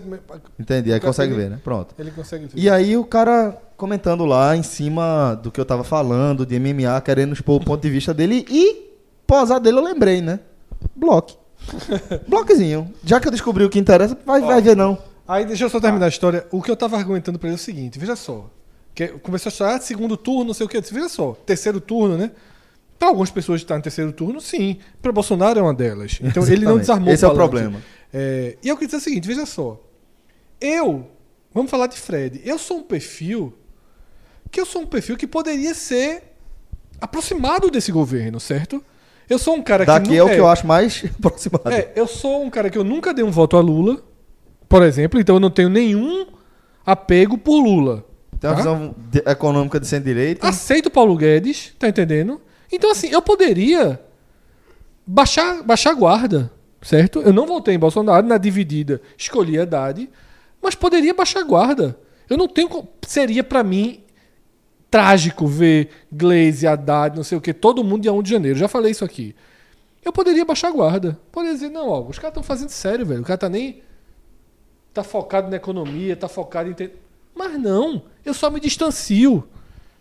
Entendi, 0.58 0.92
aí 0.92 1.00
consegue 1.00 1.32
ele- 1.34 1.42
ver, 1.42 1.50
né? 1.50 1.58
Pronto. 1.62 1.92
Ele 1.98 2.12
consegue 2.12 2.46
ver. 2.46 2.52
E 2.54 2.70
aí 2.70 2.96
o 2.96 3.04
cara 3.04 3.58
comentando 3.76 4.24
lá 4.24 4.56
em 4.56 4.62
cima 4.62 5.34
do 5.42 5.50
que 5.50 5.60
eu 5.60 5.64
tava 5.64 5.82
falando, 5.82 6.46
de 6.46 6.58
MMA, 6.60 7.00
querendo 7.00 7.32
expor 7.32 7.60
o 7.60 7.64
ponto 7.64 7.82
de 7.82 7.90
vista 7.90 8.14
dele 8.14 8.46
e 8.48 8.92
posar 9.26 9.58
dele 9.60 9.78
eu 9.78 9.82
lembrei, 9.84 10.22
né? 10.22 10.38
Bloque. 10.94 11.36
Bloquezinho. 12.26 12.92
Já 13.04 13.20
que 13.20 13.28
eu 13.28 13.32
descobri 13.32 13.64
o 13.64 13.70
que 13.70 13.78
interessa, 13.78 14.18
vai, 14.24 14.40
vai 14.40 14.60
ver 14.60 14.76
não. 14.76 14.98
Aí 15.26 15.44
deixa 15.44 15.64
eu 15.64 15.70
só 15.70 15.80
terminar 15.80 16.06
a 16.06 16.08
história. 16.08 16.46
O 16.50 16.62
que 16.62 16.70
eu 16.70 16.76
tava 16.76 16.96
argumentando 16.96 17.38
pra 17.38 17.48
ele 17.48 17.56
é 17.56 17.60
o 17.60 17.62
seguinte, 17.62 17.98
veja 17.98 18.14
só. 18.14 18.48
Que 18.94 19.08
começou 19.08 19.50
a 19.50 19.52
achar 19.52 19.82
segundo 19.82 20.16
turno, 20.16 20.44
não 20.46 20.54
sei 20.54 20.66
o 20.66 20.68
que. 20.68 20.76
Eu 20.76 20.80
disse, 20.80 20.94
veja 20.94 21.08
só, 21.08 21.32
terceiro 21.44 21.80
turno, 21.80 22.16
né? 22.16 22.30
Para 22.98 23.08
algumas 23.08 23.30
pessoas 23.30 23.60
estar 23.60 23.76
no 23.76 23.82
terceiro 23.82 24.12
turno, 24.12 24.40
sim. 24.40 24.78
Para 25.02 25.12
Bolsonaro 25.12 25.58
é 25.58 25.62
uma 25.62 25.74
delas. 25.74 26.18
Então 26.22 26.46
ele 26.46 26.64
não 26.64 26.78
desarmou 26.78 27.12
Esse 27.12 27.24
é 27.24 27.28
o 27.28 27.32
palanque. 27.32 27.50
problema. 27.50 27.82
É, 28.12 28.56
e 28.62 28.68
eu 28.68 28.76
queria 28.76 28.88
dizer 28.88 28.98
o 28.98 29.00
seguinte, 29.00 29.26
veja 29.28 29.44
só. 29.44 29.80
Eu, 30.60 31.10
vamos 31.52 31.70
falar 31.70 31.88
de 31.88 31.98
Fred. 31.98 32.40
Eu 32.44 32.58
sou 32.58 32.78
um 32.78 32.82
perfil 32.82 33.52
que 34.50 34.60
eu 34.60 34.64
sou 34.64 34.82
um 34.82 34.86
perfil 34.86 35.16
que 35.16 35.26
poderia 35.26 35.74
ser 35.74 36.22
aproximado 37.00 37.68
desse 37.70 37.92
governo, 37.92 38.40
certo? 38.40 38.82
Eu 39.28 39.38
sou 39.38 39.54
um 39.56 39.62
cara 39.62 39.84
que 39.84 39.90
Daqui 39.90 40.16
é 40.16 40.22
o 40.22 40.28
que 40.28 40.36
eu 40.36 40.46
acho 40.48 40.66
mais 40.66 41.04
aproximado. 41.18 41.70
é, 41.70 41.92
eu 41.96 42.06
sou 42.06 42.44
um 42.44 42.50
cara 42.50 42.70
que 42.70 42.78
eu 42.78 42.84
nunca 42.84 43.12
dei 43.12 43.24
um 43.24 43.30
voto 43.30 43.56
a 43.56 43.60
Lula, 43.60 44.00
por 44.68 44.82
exemplo, 44.82 45.20
então 45.20 45.36
eu 45.36 45.40
não 45.40 45.50
tenho 45.50 45.68
nenhum 45.68 46.26
apego 46.84 47.36
por 47.36 47.60
Lula. 47.60 48.04
Tem 48.38 48.48
uma 48.50 48.54
tá? 48.56 48.62
visão 48.62 48.94
de- 49.10 49.22
econômica 49.26 49.80
de 49.80 49.86
centro-direita. 49.86 50.46
Aceito 50.46 50.90
Paulo 50.90 51.16
Guedes, 51.16 51.72
tá 51.78 51.88
entendendo? 51.88 52.40
Então, 52.70 52.90
assim, 52.90 53.08
eu 53.08 53.22
poderia 53.22 54.00
baixar, 55.06 55.62
baixar 55.62 55.90
a 55.90 55.94
guarda, 55.94 56.50
certo? 56.82 57.20
Eu 57.22 57.32
não 57.32 57.46
votei 57.46 57.74
em 57.74 57.78
Bolsonaro, 57.78 58.26
na 58.26 58.38
dividida 58.38 59.00
escolhi 59.16 59.58
a 59.58 59.62
Haddad, 59.62 60.08
mas 60.62 60.74
poderia 60.74 61.14
baixar 61.14 61.40
a 61.40 61.44
guarda. 61.44 61.98
Eu 62.28 62.36
não 62.36 62.48
tenho. 62.48 62.68
Seria 63.06 63.42
pra 63.44 63.62
mim 63.62 64.00
trágico 64.90 65.46
ver 65.46 65.90
Glaze, 66.12 66.66
Haddad, 66.66 67.16
não 67.16 67.24
sei 67.24 67.36
o 67.36 67.40
que, 67.40 67.52
todo 67.52 67.84
mundo 67.84 68.02
dia 68.02 68.12
1 68.12 68.22
de 68.22 68.30
janeiro. 68.30 68.58
Já 68.58 68.68
falei 68.68 68.92
isso 68.92 69.04
aqui. 69.04 69.34
Eu 70.04 70.12
poderia 70.12 70.44
baixar 70.44 70.68
a 70.68 70.72
guarda. 70.72 71.18
Poderia 71.32 71.54
dizer, 71.54 71.68
não, 71.68 71.88
ó, 71.88 72.00
os 72.00 72.18
caras 72.18 72.30
estão 72.30 72.42
fazendo 72.42 72.68
sério, 72.68 73.04
velho. 73.04 73.22
O 73.22 73.24
cara 73.24 73.38
tá 73.38 73.48
nem. 73.48 73.82
Tá 74.94 75.02
focado 75.02 75.50
na 75.50 75.56
economia, 75.56 76.16
tá 76.16 76.28
focado 76.28 76.70
em. 76.70 76.90
Mas 77.34 77.60
não, 77.60 78.02
eu 78.24 78.32
só 78.32 78.48
me 78.48 78.60
distancio. 78.60 79.46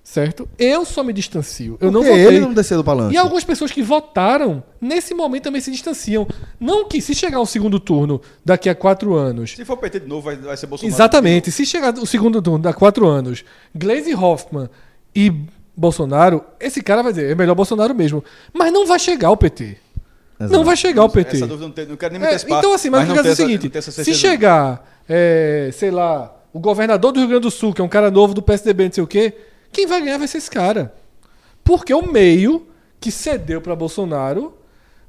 Certo? 0.08 0.48
Eu 0.60 0.86
só 0.86 1.04
me 1.04 1.12
distancio. 1.12 1.80
Eu 1.82 1.92
não 1.92 2.02
Porque 2.02 2.12
votei. 2.22 2.38
ele 2.38 2.40
não 2.46 2.54
desceu 2.54 2.78
do 2.78 2.84
palanque. 2.84 3.16
E 3.16 3.18
algumas 3.18 3.44
pessoas 3.44 3.72
que 3.72 3.82
votaram, 3.82 4.64
nesse 4.80 5.16
momento 5.16 5.46
também 5.46 5.60
se 5.60 5.72
distanciam. 5.72 6.28
Não 6.60 6.88
que 6.88 7.02
se 7.02 7.16
chegar 7.16 7.42
um 7.42 7.46
segundo 7.46 7.80
turno 7.80 8.22
daqui 8.46 8.70
a 8.70 8.76
quatro 8.76 9.16
anos. 9.16 9.54
Se 9.56 9.66
for 9.66 9.78
PT 9.78 10.02
de 10.02 10.08
novo, 10.08 10.22
vai, 10.22 10.36
vai 10.36 10.56
ser 10.56 10.68
Bolsonaro. 10.68 10.96
Exatamente. 10.96 11.52
Se 11.52 11.66
chegar 11.66 11.92
o 11.98 12.06
segundo 12.06 12.40
turno 12.40 12.60
daqui 12.60 12.78
a 12.78 12.80
quatro 12.80 13.08
anos, 13.08 13.44
Glaze 13.74 14.14
Hoffman 14.14 14.70
e 15.16 15.34
Bolsonaro, 15.76 16.44
esse 16.60 16.84
cara 16.84 17.02
vai 17.02 17.12
dizer, 17.12 17.32
é 17.32 17.36
melhor 17.36 17.56
Bolsonaro 17.56 17.96
mesmo. 17.96 18.24
Mas 18.54 18.72
não 18.72 18.86
vai 18.86 19.00
chegar 19.00 19.32
o 19.32 19.38
PT. 19.38 19.76
Exato. 20.40 20.54
Não 20.54 20.64
vai 20.64 20.78
chegar 20.78 21.04
o 21.04 21.10
PT. 21.10 21.38
Essa 21.38 21.48
dúvida 21.48 21.66
não, 21.66 21.74
tem, 21.74 21.86
não 21.88 21.98
quero 21.98 22.14
nem 22.14 22.22
É, 22.22 22.26
meter 22.26 22.36
espaço. 22.36 22.60
então, 22.60 22.74
assim, 22.74 22.92
mas, 22.92 23.08
não 23.08 23.16
eu 23.16 23.24
quero 23.24 23.24
ter 23.24 23.32
dizer 23.32 23.44
o 23.44 23.48
seguinte: 23.48 23.72
não 23.74 23.80
essa 23.80 23.92
se 23.92 24.14
chegar, 24.14 24.88
é, 25.10 25.72
sei 25.74 25.90
lá, 25.90 26.32
o 26.54 26.60
governador 26.60 27.12
do 27.12 27.20
Rio 27.20 27.30
Grande 27.30 27.42
do 27.42 27.52
Sul, 27.52 27.74
que 27.74 27.82
é 27.82 27.84
um 27.84 27.88
cara 27.90 28.12
novo 28.12 28.36
do 28.36 28.42
PSDB, 28.44 28.86
não 28.86 28.92
sei 28.94 29.04
o 29.04 29.08
quê, 29.08 29.34
quem 29.76 29.86
vai 29.86 30.02
ganhar 30.02 30.18
vai 30.18 30.28
ser 30.28 30.38
esse 30.38 30.50
cara. 30.50 30.94
Porque 31.62 31.94
o 31.94 32.10
meio 32.10 32.66
que 32.98 33.12
cedeu 33.12 33.60
para 33.60 33.76
Bolsonaro, 33.76 34.54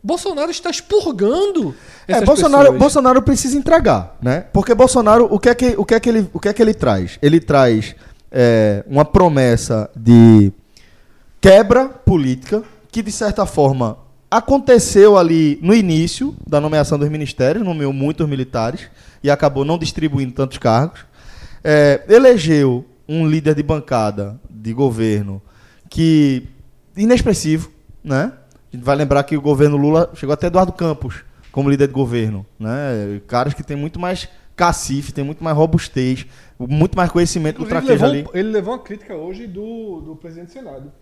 Bolsonaro 0.03 0.51
está 0.51 0.71
expurgando 0.71 1.75
É, 2.09 2.15
essas 2.15 2.25
Bolsonaro, 2.25 2.65
pessoas. 2.65 2.79
Bolsonaro 2.81 3.23
precisa 3.23 3.57
entregar, 3.57 4.17
né? 4.21 4.47
Porque 4.53 4.75
Bolsonaro, 4.75 5.29
o 5.31 5.39
que 5.39 5.49
é 5.49 5.55
que, 5.55 5.75
o 5.79 5.85
que, 5.85 5.95
é 5.95 6.01
que, 6.01 6.09
ele, 6.09 6.31
o 6.33 6.41
que, 6.41 6.49
é 6.49 6.53
que 6.53 6.61
ele 6.61 6.75
traz? 6.75 7.17
Ele 7.23 7.39
traz 7.39 7.95
é, 8.31 8.85
uma 8.89 9.05
promessa 9.05 9.89
de 9.95 10.53
quebra 11.41 11.89
política 11.89 12.65
que, 12.91 13.03
de 13.03 13.13
certa 13.13 13.47
forma, 13.47 13.99
aconteceu 14.29 15.17
ali 15.17 15.59
no 15.63 15.75
início 15.75 16.35
da 16.47 16.61
nomeação 16.61 16.99
dos 16.99 17.09
ministérios, 17.09 17.65
nomeou 17.65 17.93
muitos 17.93 18.29
militares 18.29 18.89
e 19.23 19.31
acabou 19.31 19.65
não 19.65 19.79
distribuindo 19.79 20.33
tantos 20.33 20.59
cargos. 20.59 21.01
É, 21.63 22.03
elegeu 22.09 22.85
um 23.09 23.27
líder 23.27 23.55
de 23.55 23.63
bancada 23.63 24.41
de 24.51 24.73
governo 24.73 25.41
que 25.89 26.49
inexpressivo, 26.97 27.71
né? 28.03 28.33
A 28.73 28.77
gente 28.77 28.85
vai 28.85 28.97
lembrar 28.97 29.23
que 29.25 29.37
o 29.37 29.41
governo 29.41 29.77
Lula 29.77 30.11
chegou 30.15 30.33
até 30.33 30.49
Eduardo 30.49 30.73
Campos 30.73 31.25
como 31.53 31.71
líder 31.71 31.89
de 31.89 31.95
governo, 31.95 32.45
né? 32.59 33.21
Caras 33.27 33.55
que 33.55 33.63
têm 33.63 33.77
muito 33.77 33.99
mais 33.99 34.29
cacife, 34.55 35.13
tem 35.13 35.23
muito 35.23 35.45
mais 35.45 35.57
robustez, 35.57 36.27
muito 36.59 36.97
mais 36.97 37.11
conhecimento 37.11 37.59
do 37.59 37.67
traquejo 37.67 38.05
levou, 38.05 38.09
ali. 38.09 38.27
ele 38.35 38.51
levou 38.51 38.75
uma 38.75 38.83
crítica 38.83 39.15
hoje 39.15 39.47
do, 39.47 40.01
do 40.01 40.17
presidente 40.17 40.49
do 40.49 40.53
Senado. 40.53 40.93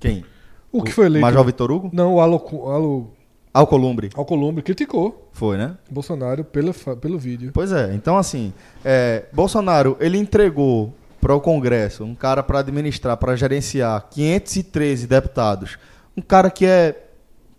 Quem? 0.00 0.24
O 0.72 0.82
que 0.82 0.90
foi 0.90 1.06
eleito? 1.06 1.24
Major 1.24 1.44
Vitor 1.44 1.70
Hugo? 1.70 1.90
Não, 1.92 2.14
o 2.14 2.20
Alo, 2.20 2.42
Alo 2.70 3.12
Alcolumbre. 3.52 4.08
Alcolumbre 4.14 4.62
criticou 4.62 5.28
Foi, 5.32 5.58
né? 5.58 5.76
Bolsonaro 5.90 6.42
pelo, 6.42 6.72
pelo 7.00 7.18
vídeo. 7.18 7.50
Pois 7.52 7.70
é, 7.70 7.94
então 7.94 8.16
assim, 8.16 8.52
é, 8.82 9.26
Bolsonaro, 9.32 9.96
ele 10.00 10.16
entregou 10.16 10.94
para 11.22 11.36
o 11.36 11.40
Congresso 11.40 12.02
um 12.02 12.16
cara 12.16 12.42
para 12.42 12.58
administrar, 12.58 13.16
para 13.16 13.36
gerenciar 13.36 14.08
513 14.10 15.06
deputados, 15.06 15.78
um 16.16 16.20
cara 16.20 16.50
que 16.50 16.66
é 16.66 17.06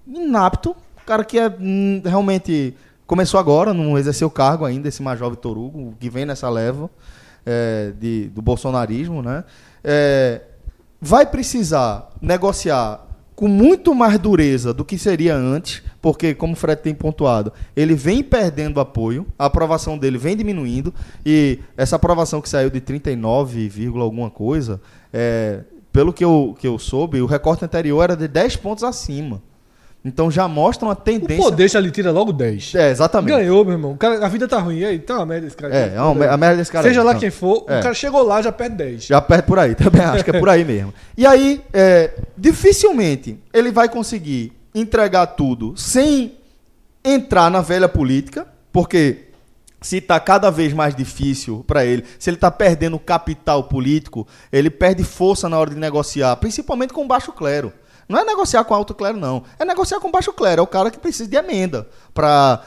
inapto, 0.06 0.72
um 1.02 1.06
cara 1.06 1.24
que 1.24 1.40
é 1.40 1.48
hum, 1.48 2.02
realmente 2.04 2.76
começou 3.08 3.40
agora, 3.40 3.74
não 3.74 3.98
exerceu 3.98 4.30
cargo 4.30 4.66
ainda, 4.66 4.90
esse 4.90 5.02
Major 5.02 5.30
Vitor 5.30 5.58
Hugo, 5.58 5.96
que 5.98 6.10
vem 6.10 6.26
nessa 6.26 6.50
leva 6.50 6.90
é, 7.46 7.94
de, 7.98 8.28
do 8.30 8.42
bolsonarismo, 8.42 9.22
né? 9.22 9.46
É, 9.82 10.42
vai 11.00 11.26
precisar 11.26 12.10
negociar 12.22 13.00
com 13.36 13.48
muito 13.48 13.96
mais 13.96 14.20
dureza 14.20 14.74
do 14.74 14.86
que 14.86 14.98
seria 14.98 15.36
antes, 15.36 15.82
porque, 16.02 16.34
como 16.34 16.54
o 16.54 16.56
Fred 16.56 16.82
tem 16.82 16.94
pontuado, 16.94 17.52
ele 17.76 17.96
vem 17.96 18.24
perdendo 18.24 18.80
apoio, 18.80 19.26
a 19.38 19.46
aprovação 19.46 19.98
dele 19.98 20.18
vem 20.18 20.36
diminuindo, 20.36 20.94
e 21.26 21.60
essa 21.76 21.96
aprovação 21.96 22.42
que 22.42 22.50
saiu 22.50 22.70
de 22.70 22.80
39, 22.80 23.68
vírgula 23.70 24.04
alguma 24.04 24.30
coisa, 24.30 24.82
é, 25.12 25.62
pelo 25.92 26.12
que 26.12 26.24
eu, 26.24 26.56
que 26.60 26.68
eu 26.68 26.78
soube, 26.78 27.22
o 27.22 27.26
recorte 27.26 27.64
anterior 27.64 28.04
era 28.04 28.16
de 28.16 28.28
10 28.28 28.58
pontos 28.58 28.84
acima. 28.84 29.42
Então 30.06 30.30
já 30.30 30.48
mostra 30.50 30.86
uma 30.86 30.92
O 30.92 30.96
tendência. 30.98 31.38
poder 31.42 31.70
já 31.70 31.80
lhe 31.80 31.90
tira 31.90 32.12
logo 32.12 32.34
10. 32.34 32.76
É, 32.76 32.92
exatamente. 32.92 33.36
Ganhou, 33.38 33.64
meu 33.64 33.74
irmão. 33.74 33.92
O 33.94 33.98
cara- 33.98 34.26
a 34.26 34.28
vida 34.28 34.48
tá 34.50 34.60
ruim. 34.60 34.80
E 34.80 34.86
aí, 34.86 35.00
tá 35.00 35.16
uma 35.16 35.26
merda 35.26 35.48
esse 35.48 35.56
cara. 35.56 35.74
É, 35.74 35.94
é 35.96 36.02
uma, 36.02 36.26
a 36.26 36.36
merda 36.36 36.58
desse 36.58 36.72
cara. 36.72 36.86
Seja 36.88 37.00
aí. 37.00 37.06
lá 37.06 37.16
quem 37.16 37.30
for, 37.32 37.64
É. 37.70 37.80
o 37.80 37.84
cara 37.84 37.94
chegou 37.94 38.22
lá 38.22 38.42
já 38.42 38.52
perde 38.52 38.76
10. 38.76 39.06
Já 39.06 39.22
perde 39.22 39.44
por 39.48 39.58
aí, 39.58 39.74
também 39.76 40.02
acho 40.02 40.24
que 40.26 40.32
é 40.32 40.40
por 40.40 40.50
aí 40.50 40.66
mesmo. 40.66 40.94
E 41.18 41.26
aí, 41.26 41.62
é, 41.72 42.12
dificilmente 42.38 43.40
ele 43.54 43.72
vai 43.72 43.88
conseguir 43.88 44.52
entregar 44.76 45.26
tudo 45.28 45.74
sem 45.78 46.34
entrar 47.04 47.50
na 47.52 47.62
velha 47.62 47.88
política, 47.88 48.48
porque 48.72 49.26
se 49.82 49.98
está 49.98 50.20
cada 50.20 50.50
vez 50.50 50.72
mais 50.74 50.96
difícil 50.96 51.64
para 51.68 51.86
ele, 51.86 52.04
se 52.18 52.30
ele 52.30 52.38
está 52.38 52.50
perdendo 52.50 52.98
capital 52.98 53.64
político, 53.66 54.26
ele 54.52 54.70
perde 54.70 55.04
força 55.04 55.50
na 55.50 55.58
hora 55.60 55.70
de 55.72 55.76
negociar, 55.78 56.36
principalmente 56.38 56.94
com 56.94 57.04
o 57.04 57.08
baixo 57.08 57.32
clero. 57.34 57.72
Não 58.08 58.20
é 58.20 58.26
negociar 58.26 58.64
com 58.64 58.74
alto 58.74 58.94
clero, 58.94 59.18
não. 59.18 59.44
É 59.58 59.66
negociar 59.66 60.00
com 60.00 60.12
baixo 60.12 60.34
clero. 60.34 60.60
É 60.60 60.64
o 60.64 60.68
cara 60.68 60.92
que 60.92 61.00
precisa 61.00 61.30
de 61.30 61.38
emenda 61.38 61.88
para 62.14 62.62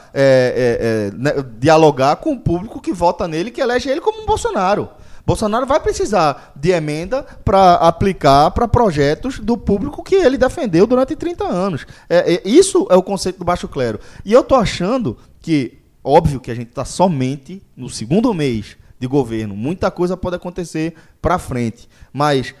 dialogar 1.59 2.17
com 2.17 2.33
o 2.33 2.39
público 2.39 2.81
que 2.81 2.93
vota 2.93 3.27
nele, 3.27 3.51
que 3.51 3.61
elege 3.61 3.89
ele 3.89 4.01
como 4.01 4.21
um 4.21 4.25
Bolsonaro. 4.25 4.89
Bolsonaro 5.25 5.65
vai 5.65 5.79
precisar 5.79 6.53
de 6.55 6.71
emenda 6.71 7.21
para 7.43 7.73
aplicar 7.75 8.49
para 8.51 8.65
projetos 8.65 9.39
do 9.39 9.57
público 9.57 10.01
que 10.01 10.15
ele 10.15 10.37
defendeu 10.37 10.87
durante 10.87 11.17
30 11.17 11.43
anos. 11.45 11.85
É, 12.09 12.35
é- 12.35 12.41
isso 12.45 12.87
é 12.89 12.95
o 12.95 13.03
conceito 13.03 13.37
do 13.37 13.43
baixo 13.43 13.67
clero. 13.67 13.99
E 14.23 14.31
eu 14.31 14.41
tô 14.41 14.55
achando 14.55 15.17
que, 15.41 15.79
óbvio 16.01 16.39
que 16.39 16.49
a 16.49 16.55
gente 16.55 16.69
está 16.69 16.85
somente 16.85 17.61
no 17.75 17.89
segundo 17.89 18.33
mês 18.33 18.77
de 18.97 19.05
governo, 19.05 19.53
muita 19.53 19.91
coisa 19.91 20.15
pode 20.15 20.37
acontecer 20.37 20.95
para 21.21 21.37
frente, 21.37 21.89
mas 22.13 22.55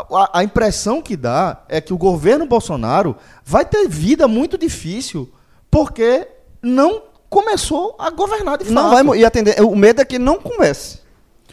a- 0.00 0.30
a, 0.40 0.44
impressão 0.44 1.00
que 1.02 1.16
dá 1.16 1.62
é 1.68 1.80
que 1.80 1.92
o 1.92 1.98
governo 1.98 2.46
Bolsonaro 2.46 3.16
vai 3.44 3.64
ter 3.64 3.88
vida 3.88 4.26
muito 4.28 4.56
difícil 4.58 5.30
porque 5.70 6.26
não 6.62 7.02
começou 7.28 7.94
a 7.98 8.10
governar 8.10 8.58
de 8.58 8.64
fato. 8.64 8.74
Não 8.74 8.90
vai, 9.06 9.18
e 9.18 9.24
atender. 9.24 9.60
O 9.62 9.76
medo 9.76 10.00
é 10.00 10.04
que 10.04 10.16
ele 10.16 10.24
não 10.24 10.38
comece. 10.38 11.00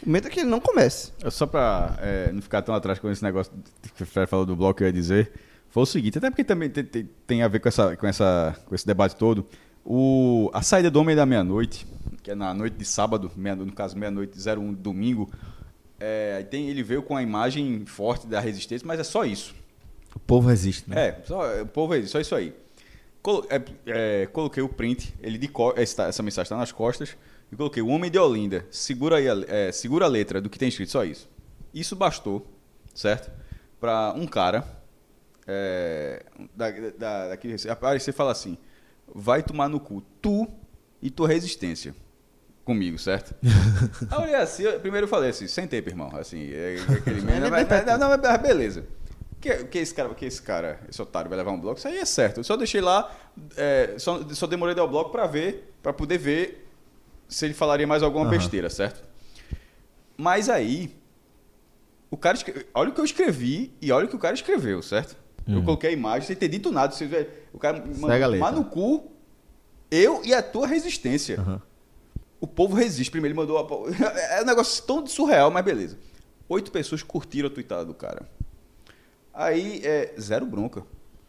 O 0.06 0.10
medo 0.10 0.28
é 0.28 0.30
que 0.32 0.40
ele 0.42 0.50
não 0.50 0.60
comece. 0.60 1.12
É 1.24 1.30
Só 1.30 1.46
pra 1.46 1.98
é, 2.02 2.32
não 2.32 2.42
ficar 2.42 2.62
tão 2.62 2.74
atrás 2.76 3.00
com 3.00 3.10
esse 3.10 3.24
negócio 3.24 3.52
que 3.96 4.04
o 4.04 4.06
Fred 4.06 4.28
falou 4.30 4.46
do 4.46 4.56
bloco, 4.56 4.82
eu 4.84 4.88
ia 4.88 4.94
dizer, 4.94 5.32
foi 5.70 5.84
o 5.84 5.86
seguinte, 5.86 6.18
até 6.18 6.30
porque 6.30 6.44
também 6.44 6.70
tem, 6.70 6.84
tem- 6.84 7.10
tem 7.28 7.44
a 7.44 7.48
ver 7.48 7.60
com, 7.60 7.68
essa, 7.68 7.96
com, 7.98 8.06
essa, 8.08 8.56
com 8.66 8.76
esse 8.76 8.86
debate 8.86 9.16
todo, 9.16 9.46
o, 9.84 10.50
a 10.54 10.62
saída 10.62 10.90
do 10.90 11.00
Homem 11.00 11.16
da 11.16 11.26
Meia-Noite, 11.26 11.86
que 12.24 12.32
é 12.32 12.36
na 12.36 12.54
noite 12.54 12.76
de 12.78 12.86
sábado, 12.86 13.32
meia, 13.36 13.56
no 13.56 13.72
caso 13.72 13.98
meia-noite 13.98 14.38
01 14.40 14.74
domingo, 14.74 15.30
é, 16.00 16.44
tem, 16.44 16.70
ele 16.70 16.84
veio 16.84 17.02
com 17.04 17.16
a 17.16 17.22
imagem 17.24 17.86
forte 17.86 18.28
da 18.28 18.40
resistência, 18.40 18.86
mas 18.88 19.00
é 19.00 19.04
só 19.04 19.24
isso. 19.26 19.56
O 20.16 20.20
povo 20.20 20.50
resiste, 20.50 20.90
né? 20.90 21.08
É, 21.08 21.22
só, 21.26 21.62
o 21.62 21.68
povo 21.68 21.94
é 21.94 22.00
isso, 22.00 22.10
só 22.10 22.20
isso 22.20 22.36
aí. 22.36 22.54
colo- 23.22 23.46
é, 23.50 23.62
é, 23.88 24.26
coloquei 24.28 24.64
o 24.64 24.70
print, 24.70 25.14
ele 25.22 25.38
de 25.38 25.50
essa, 25.76 26.04
essa 26.04 26.24
mensagem 26.24 26.44
está 26.46 26.58
nas 26.58 26.72
costas, 26.72 27.18
e 27.52 27.56
coloquei 27.56 27.82
o 27.82 27.88
homem 27.88 28.10
de 28.10 28.18
Olinda, 28.18 28.66
segura, 28.72 29.18
aí 29.18 29.30
a, 29.30 29.36
é, 29.48 29.72
segura 29.72 30.06
a 30.06 30.08
letra 30.08 30.42
do 30.42 30.50
que 30.50 30.58
tem 30.58 30.70
escrito, 30.70 30.92
só 30.92 31.04
isso. 31.04 31.30
Isso 31.74 31.96
bastou, 31.96 32.46
certo? 32.94 33.30
Para 33.80 34.14
um 34.16 34.26
cara 34.26 34.66
é, 35.46 36.24
da, 36.56 36.72
da, 36.72 37.28
daqui, 37.30 37.54
aparecer 37.70 38.12
e 38.12 38.14
falar 38.14 38.32
assim: 38.32 38.58
vai 39.14 39.44
tomar 39.44 39.68
no 39.68 39.80
cu 39.80 40.02
tu 40.22 40.48
e 41.02 41.10
tua 41.10 41.28
resistência 41.28 41.94
comigo, 42.66 42.98
certo? 42.98 43.34
Aí 44.12 44.18
eu 44.18 44.22
olhei 44.24 44.36
assim, 44.36 44.64
eu- 44.64 44.80
primeiro 44.80 45.06
eu 45.06 45.10
falei 45.10 45.30
assim, 45.30 45.48
sem 45.48 45.68
tempo, 45.68 45.88
irmão. 45.88 46.10
Assim, 46.18 46.52
é, 46.52 46.76
é 46.76 46.80
aquele 46.98 47.22
meme, 47.22 47.50
mas, 47.50 47.68
não, 47.86 47.98
não, 47.98 48.10
mas 48.10 48.42
beleza. 48.42 48.84
Que, 49.40 49.64
que 49.66 49.78
esse 49.78 49.94
cara, 49.94 50.14
que 50.16 50.26
esse 50.26 50.42
cara, 50.42 50.80
esse 50.90 51.00
otário 51.02 51.30
vai 51.30 51.38
levar 51.38 51.52
um 51.52 51.60
bloco, 51.60 51.78
isso 51.78 51.88
aí 51.88 51.98
é 52.00 52.06
certo. 52.06 52.40
Eu 52.40 52.44
só 52.44 52.58
deixei 52.58 52.82
lá, 52.82 53.16
é, 53.56 53.94
só, 53.98 54.22
só 54.34 54.48
demorei 54.48 54.74
dar 54.74 54.84
o 54.84 54.88
bloco 54.88 55.12
pra 55.12 55.28
ver, 55.28 55.72
pra 55.84 55.94
poder 55.94 56.18
ver 56.18 56.68
se 57.30 57.46
ele 57.46 57.54
falaria 57.54 57.86
mais 57.86 58.02
alguma 58.02 58.26
besteira, 58.32 58.70
certo? 58.70 59.04
Mas 60.18 60.50
aí, 60.50 60.96
o 62.10 62.18
cara 62.18 62.38
olha 62.74 62.90
o 62.90 62.94
que 62.94 63.02
eu 63.02 63.06
escrevi 63.06 63.74
e 63.82 63.92
olha 63.92 64.06
o 64.06 64.10
que 64.10 64.16
o 64.16 64.20
cara 64.20 64.34
escreveu, 64.34 64.82
certo? 64.82 65.16
Eu 65.48 65.62
coloquei 65.64 65.92
a 65.92 65.94
imagem 65.94 66.26
sem 66.28 66.36
ter 66.36 66.48
dito 66.48 66.72
nada. 66.72 66.96
O 67.54 67.60
cara 67.60 67.78
mandou 67.86 68.08
tomar 68.40 68.52
no 68.52 68.66
cu, 68.66 69.12
eu 69.92 70.22
e 70.26 70.34
a 70.34 70.42
tua 70.42 70.66
resistência. 70.66 71.38
O 72.40 72.48
povo 72.48 72.76
resiste. 72.76 73.10
Primeiro 73.12 73.34
ele 73.34 73.40
mandou. 73.40 73.58
a- 73.58 74.12
É 74.38 74.42
um 74.42 74.46
negócio 74.46 74.84
tão 74.84 75.06
surreal, 75.08 75.50
mas 75.52 75.64
beleza. 75.66 75.98
Oito 76.50 76.72
pessoas 76.72 77.02
curtiram 77.02 77.48
a 77.48 77.52
tweetada 77.52 77.86
do 77.86 77.94
cara. 77.94 78.24
Aí, 79.34 79.82
é, 79.84 80.14
zero 80.20 80.46
bronca. 80.46 80.84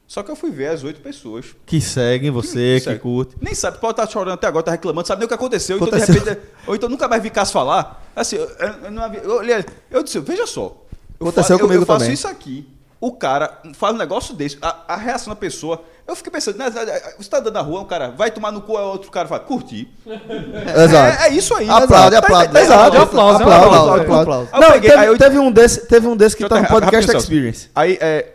Só 0.07 0.23
que 0.23 0.31
eu 0.31 0.37
fui 0.37 0.51
ver 0.51 0.69
as 0.69 0.85
oito 0.85 1.01
pessoas. 1.01 1.47
Que 1.67 1.81
seguem 1.81 2.31
você, 2.31 2.75
que 2.79 2.85
Segue. 2.85 3.01
curte. 3.01 3.35
Nem 3.41 3.55
sabe, 3.55 3.79
pode 3.79 3.95
estar 3.95 4.07
chorando 4.09 4.35
até 4.35 4.47
agora, 4.47 4.63
tá 4.65 4.71
reclamando, 4.71 5.09
sabe 5.09 5.19
nem 5.21 5.25
o 5.25 5.29
que 5.29 5.35
aconteceu. 5.35 5.77
Então, 5.77 5.89
Aconteceu. 5.89 6.15
de 6.23 6.29
repente, 6.31 6.47
ou 6.67 6.77
então 6.77 6.89
nunca 6.89 7.09
mais 7.09 7.21
vi 7.21 7.29
Cássio 7.29 7.53
falar. 7.55 8.09
Assim, 8.15 8.37
eu, 8.37 8.45
eu, 8.49 9.43
eu, 9.43 9.65
eu 9.91 10.03
disse, 10.05 10.21
veja 10.21 10.47
só. 10.47 10.81
Eu 11.19 11.27
Aconteceu 11.27 11.57
fa- 11.59 11.63
eu- 11.65 11.67
comigo 11.67 11.83
eu 11.83 11.87
faço 11.87 12.01
também. 12.01 12.15
isso 12.15 12.29
aqui. 12.29 12.69
O 13.01 13.13
cara 13.13 13.61
faz 13.75 13.95
um 13.95 13.99
negócio 13.99 14.35
desse, 14.35 14.57
a, 14.63 14.95
a 14.95 14.97
reação 14.97 15.31
da 15.33 15.37
pessoa. 15.39 15.83
Eu 16.07 16.17
fiquei 16.17 16.33
pensando, 16.33 16.57
né, 16.57 16.71
você 17.19 17.29
tá 17.29 17.39
andando 17.39 17.53
na 17.55 17.61
rua, 17.61 17.81
o 17.81 17.85
cara 17.85 18.11
vai 18.11 18.31
tomar 18.31 18.51
no 18.53 18.63
cu, 18.63 18.77
aí 18.77 18.85
outro 18.85 19.11
cara 19.11 19.29
fala, 19.29 19.41
curti. 19.41 19.89
Exato. 20.07 21.23
É, 21.23 21.27
é 21.27 21.33
isso 21.33 21.55
aí. 21.55 21.69
Aplaude, 21.69 22.13
Tá 22.13 22.19
aplaude. 22.19 22.45
entendendo? 22.51 22.65
Exato. 22.65 22.97
É 22.97 22.99
um 22.99 23.03
aplauso, 23.03 23.43
é 23.43 23.47
um 23.47 23.51
aplaude, 23.51 23.67
aplauso, 23.67 23.91
aplaude, 23.91 24.05
é 24.07 24.11
um 24.15 24.21
aplaude. 24.21 24.49
Aí 24.53 24.59
eu 24.59 24.61
Não, 24.67 24.73
peguei, 24.73 24.91
teve, 24.91 25.07
eu- 25.07 25.19
teve 25.19 25.39
um 25.39 25.51
desse, 25.53 25.87
teve 25.87 26.07
um 26.07 26.17
desse 26.17 26.37
que 26.37 26.49
tá 26.49 26.61
no 26.61 26.69
podcast. 26.69 27.17
Experience. 27.17 27.71
Aí, 27.75 27.99
é, 28.01 28.35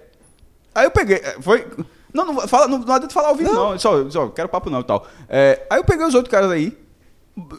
aí 0.76 0.86
eu 0.86 0.92
peguei, 0.92 1.18
é, 1.18 1.38
foi... 1.42 1.68
Não, 2.14 2.26
não, 2.26 2.48
fala, 2.48 2.68
não, 2.68 2.78
não 2.80 2.94
adianta 2.94 3.14
falar 3.14 3.30
ao 3.30 3.36
vivo, 3.36 3.54
não. 3.54 3.80
Só, 3.80 4.10
só, 4.10 4.28
quero 4.28 4.50
papo 4.50 4.70
não 4.70 4.82
e 4.82 4.84
tal. 4.84 5.08
É, 5.30 5.66
aí 5.70 5.80
eu 5.80 5.84
peguei 5.86 6.06
os 6.06 6.14
outros 6.14 6.30
caras 6.30 6.52
aí, 6.52 6.78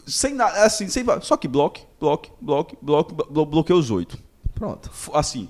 sem 0.05 0.33
nada, 0.35 0.63
assim, 0.63 0.87
sem... 0.87 1.03
Só 1.21 1.35
que 1.35 1.47
bloque, 1.47 1.81
bloque, 1.99 2.31
bloque, 2.39 2.77
bloque, 2.79 3.13
blo, 3.31 3.45
bloqueei 3.47 3.75
os 3.77 3.89
oito. 3.89 4.15
Pronto. 4.53 4.91
Assim, 5.13 5.49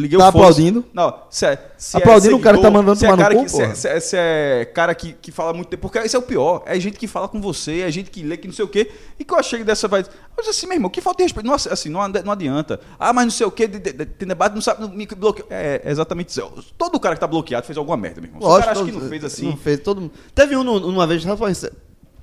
liguei 0.00 0.18
Tá 0.18 0.28
o 0.28 0.32
foda-se. 0.32 0.50
aplaudindo? 0.50 0.84
Não, 0.92 1.14
se 1.30 1.46
é, 1.46 1.70
se 1.76 1.96
Aplaudindo 1.96 2.34
é 2.34 2.36
o 2.36 2.40
cara 2.40 2.56
que 2.56 2.62
tá 2.62 2.70
mandando 2.70 2.96
se 2.98 3.06
é 3.06 3.16
cara 3.16 3.34
cu, 3.34 3.42
que, 3.44 3.48
se, 3.50 3.62
é, 3.62 3.74
se, 3.74 3.88
é, 3.88 4.00
se 4.00 4.16
é 4.16 4.64
cara 4.74 4.94
que, 4.94 5.12
que 5.12 5.30
fala 5.30 5.52
muito 5.52 5.68
tempo. 5.68 5.82
Porque 5.82 5.98
esse 5.98 6.16
é 6.16 6.18
o 6.18 6.22
pior. 6.22 6.62
É 6.66 6.78
gente 6.80 6.98
que 6.98 7.06
fala 7.06 7.28
com 7.28 7.40
você, 7.40 7.80
é 7.80 7.90
gente 7.90 8.10
que 8.10 8.22
lê, 8.22 8.36
que 8.36 8.48
não 8.48 8.54
sei 8.54 8.64
o 8.64 8.68
quê. 8.68 8.90
E 9.18 9.24
que 9.24 9.32
eu 9.32 9.38
achei 9.38 9.62
dessa 9.62 9.86
vez. 9.86 10.08
Eu 10.08 10.42
disse 10.44 10.50
assim, 10.50 10.66
meu 10.66 10.76
irmão, 10.76 10.90
que 10.90 11.00
falta 11.00 11.18
de 11.18 11.24
respeito. 11.24 11.46
Não, 11.46 11.54
assim, 11.54 11.88
não, 11.88 12.06
não 12.08 12.32
adianta. 12.32 12.80
Ah, 12.98 13.12
mas 13.12 13.24
não 13.26 13.30
sei 13.30 13.46
o 13.46 13.50
quê, 13.50 13.68
de- 13.68 13.78
de- 13.78 13.92
de- 13.92 14.06
tem 14.06 14.26
debate, 14.26 14.54
não 14.54 14.62
sabe, 14.62 14.80
não 14.80 14.88
me 14.88 15.06
bloqueou. 15.06 15.46
É, 15.50 15.82
é 15.84 15.90
exatamente 15.90 16.30
isso. 16.30 16.42
Todo 16.78 16.98
cara 16.98 17.14
que 17.14 17.20
tá 17.20 17.26
bloqueado 17.26 17.66
fez 17.66 17.76
alguma 17.76 17.96
merda, 17.96 18.20
meu 18.20 18.28
irmão. 18.30 18.40
Se 18.42 18.46
o 18.46 18.60
cara 18.60 18.72
acha 18.72 18.84
que 18.84 18.92
não 18.92 19.08
fez 19.08 19.24
assim. 19.24 19.46
Não 19.50 19.56
fez, 19.56 19.80
todo 19.80 20.00
mundo. 20.00 20.12
Teve 20.34 20.56
um 20.56 20.62
uma 20.88 21.06
vez, 21.06 21.22
só 21.22 21.36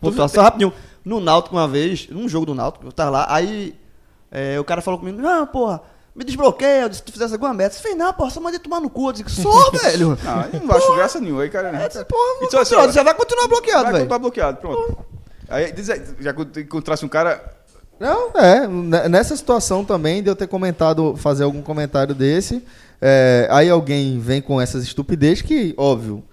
pontuar, 0.02 0.30
só 0.30 0.42
rapidinho. 0.42 0.74
No 1.04 1.20
Náutico, 1.20 1.56
uma 1.56 1.68
vez, 1.68 2.08
num 2.10 2.28
jogo 2.28 2.46
do 2.46 2.54
Náutico, 2.54 2.86
eu 2.86 2.92
tava 2.92 3.10
lá, 3.12 3.28
aí 3.30 3.74
é, 4.30 4.60
o 4.60 4.64
cara 4.64 4.82
falou 4.82 5.00
comigo, 5.00 5.18
não, 5.22 5.48
porra, 5.48 5.82
me 6.18 6.24
desbloqueia, 6.24 6.92
se 6.92 7.04
tu 7.04 7.12
fizesse 7.12 7.34
alguma 7.34 7.54
merda. 7.54 7.76
Você 7.76 7.82
fez, 7.82 7.96
não, 7.96 8.12
porra, 8.12 8.32
só 8.32 8.42
mandei 8.42 8.60
tomar 8.60 8.82
no 8.82 8.90
cu. 8.90 9.10
Eu 9.10 9.14
disse, 9.14 9.42
só, 9.42 9.70
velho. 9.70 10.18
Ah, 10.26 10.48
eu 10.52 10.60
não 10.62 10.76
acho 10.76 10.96
graça 10.96 11.20
nenhuma. 11.20 11.44
Aí, 11.44 11.50
cara. 11.50 11.70
É, 11.70 11.88
porra, 12.04 12.22
Então, 12.42 12.60
assim, 12.60 12.76
você 12.76 13.04
vai 13.04 13.14
continuar 13.14 13.48
bloqueado, 13.48 13.84
vai 13.84 13.94
velho. 13.94 14.04
continuar 14.06 14.20
bloqueado, 14.20 14.58
pronto. 14.58 14.98
Aí, 15.48 15.72
diz 15.72 15.90
aí, 15.92 16.02
já 16.20 16.34
que 16.34 16.42
eu 16.42 16.62
encontrasse 16.64 17.06
um 17.06 17.08
cara. 17.08 17.56
Não, 18.00 18.32
é. 18.32 18.68
Nessa 19.08 19.36
situação 19.36 19.86
também 19.86 20.24
de 20.24 20.30
eu 20.30 20.36
ter 20.36 20.48
comentado, 20.48 21.16
fazer 21.16 21.44
algum 21.44 21.62
comentário 21.62 22.14
desse, 22.16 22.64
é, 23.00 23.48
aí 23.52 23.70
alguém 23.70 24.20
vem 24.20 24.42
com 24.42 24.60
essas 24.60 24.84
estupidez 24.84 25.42
que, 25.42 25.74
óbvio, 25.78 26.24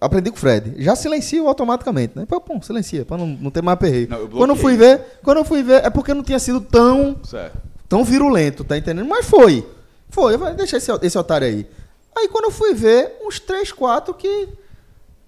aprendi 0.00 0.30
com 0.30 0.36
o 0.36 0.40
Fred. 0.40 0.74
Já 0.82 0.94
silencio 0.96 1.46
automaticamente, 1.48 2.12
né? 2.16 2.26
Pô, 2.28 2.40
pum, 2.40 2.60
silencia, 2.60 3.04
pra 3.04 3.16
não, 3.16 3.26
não 3.26 3.50
ter 3.50 3.62
mais 3.62 3.78
perreio. 3.78 4.08
Não, 4.08 4.18
eu 4.18 4.28
quando 4.28 4.50
eu 4.50 4.56
fui 4.56 4.76
ver, 4.76 5.00
quando 5.22 5.38
eu 5.38 5.44
fui 5.44 5.62
ver, 5.62 5.84
é 5.84 5.90
porque 5.90 6.12
não 6.12 6.22
tinha 6.22 6.38
sido 6.38 6.60
tão, 6.60 7.16
Certo. 7.24 7.56
Tão 7.88 8.04
virulento, 8.04 8.64
tá 8.64 8.76
entendendo? 8.76 9.08
Mas 9.08 9.26
foi. 9.26 9.66
Foi, 10.10 10.34
eu 10.34 10.38
falei, 10.38 10.54
deixa 10.54 10.76
esse, 10.76 10.90
esse 11.02 11.18
otário 11.18 11.46
aí. 11.46 11.66
Aí 12.16 12.28
quando 12.28 12.44
eu 12.46 12.50
fui 12.50 12.74
ver, 12.74 13.16
uns 13.24 13.38
3, 13.38 13.70
4 13.72 14.12
que 14.14 14.48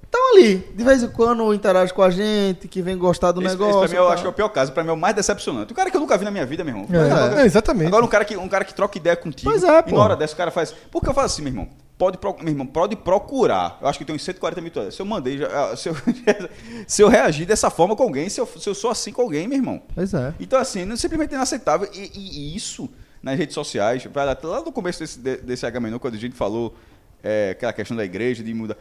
estão 0.02 0.32
ali. 0.34 0.58
De 0.74 0.82
vez 0.82 1.02
em 1.02 1.08
quando 1.08 1.52
interage 1.54 1.92
com 1.94 2.02
a 2.02 2.10
gente, 2.10 2.66
que 2.66 2.82
vem 2.82 2.96
gostar 2.98 3.30
do 3.32 3.40
Esse, 3.42 3.50
negócio. 3.50 3.84
esse 3.84 3.88
pra 3.94 4.00
mim 4.00 4.06
eu 4.06 4.12
acho 4.12 4.22
que 4.22 4.26
é 4.26 4.30
o 4.30 4.32
pior 4.32 4.48
caso, 4.48 4.72
pra 4.72 4.82
mim 4.82 4.90
é 4.90 4.92
o 4.92 4.96
mais 4.96 5.14
decepcionante. 5.14 5.72
O 5.72 5.76
cara 5.76 5.90
que 5.90 5.96
eu 5.96 6.00
nunca 6.00 6.18
vi 6.18 6.24
na 6.24 6.30
minha 6.30 6.44
vida, 6.46 6.64
meu 6.64 6.74
irmão. 6.76 6.88
É, 7.36 7.42
é, 7.42 7.44
exatamente. 7.46 7.86
Agora 7.88 8.04
um 8.04 8.08
cara 8.08 8.24
que, 8.24 8.36
um 8.36 8.48
cara 8.48 8.64
que 8.64 8.74
troca 8.74 8.98
ideia 8.98 9.14
contigo. 9.16 9.50
Pois 9.50 9.62
é, 9.62 9.78
E 9.78 9.82
pô. 9.84 9.96
na 9.96 10.02
hora 10.04 10.16
dessa 10.16 10.34
o 10.34 10.36
cara 10.36 10.50
faz. 10.50 10.74
Porque 10.90 11.08
eu 11.08 11.14
falo 11.14 11.26
assim, 11.26 11.42
meu 11.42 11.52
irmão. 11.52 11.68
Pode, 12.00 12.18
meu 12.42 12.48
irmão, 12.48 12.66
pode 12.66 12.96
procurar. 12.96 13.78
Eu 13.82 13.86
acho 13.86 13.98
que 13.98 14.06
tem 14.06 14.16
uns 14.16 14.22
140 14.24 14.58
mil 14.62 14.70
toalhas. 14.70 14.94
Se 14.94 15.02
eu 15.02 15.06
mandei, 15.06 15.36
já- 15.36 15.70
ah, 15.70 15.76
se, 15.76 15.90
eu, 15.90 15.94
se 16.88 17.02
eu 17.02 17.08
reagir 17.08 17.46
dessa 17.46 17.68
forma 17.68 17.94
com 17.94 18.02
alguém, 18.02 18.26
se 18.30 18.40
eu, 18.40 18.46
se 18.46 18.66
eu 18.66 18.74
sou 18.74 18.90
assim 18.90 19.12
com 19.12 19.20
alguém, 19.20 19.46
meu 19.46 19.58
irmão. 19.58 19.82
Pois 19.94 20.14
é. 20.14 20.32
Então, 20.40 20.58
assim, 20.58 20.86
não- 20.86 20.96
simplesmente 20.96 21.34
inaceitável. 21.34 21.86
E, 21.92 22.10
e- 22.14 22.38
e 22.52 22.56
isso, 22.56 22.88
nas 23.22 23.36
redes 23.38 23.54
sociais, 23.54 24.02
vai 24.12 24.24
lá, 24.24 24.34
lá 24.42 24.62
no 24.62 24.72
começo 24.72 24.98
desse, 25.00 25.18
de- 25.20 25.36
desse 25.42 25.66
H-Menu, 25.66 26.00
quando 26.00 26.14
a 26.14 26.18
gente 26.18 26.34
falou 26.34 26.74
é, 27.22 27.50
aquela 27.50 27.72
questão 27.74 27.94
da 27.94 28.02
igreja, 28.04 28.42
de 28.42 28.54
mudar. 28.54 28.78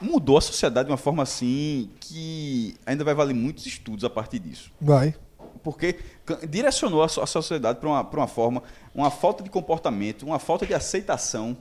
Mudou 0.00 0.38
a 0.38 0.40
sociedade 0.40 0.86
de 0.86 0.90
uma 0.92 0.96
forma 0.96 1.22
assim 1.22 1.90
que 2.00 2.74
ainda 2.86 3.04
vai 3.04 3.12
valer 3.14 3.34
muitos 3.34 3.66
estudos 3.66 4.02
a 4.02 4.08
partir 4.08 4.38
disso 4.38 4.72
Vai. 4.80 5.14
porque 5.62 5.98
direcionou 6.48 7.02
a, 7.02 7.08
so- 7.08 7.20
a 7.20 7.26
sociedade 7.26 7.78
para 7.80 7.88
uma, 7.90 8.02
pra 8.02 8.20
uma 8.20 8.26
forma, 8.26 8.62
uma 8.94 9.10
falta 9.10 9.42
de 9.44 9.50
comportamento, 9.50 10.22
uma 10.24 10.38
falta 10.38 10.64
de 10.64 10.72
aceitação, 10.72 11.54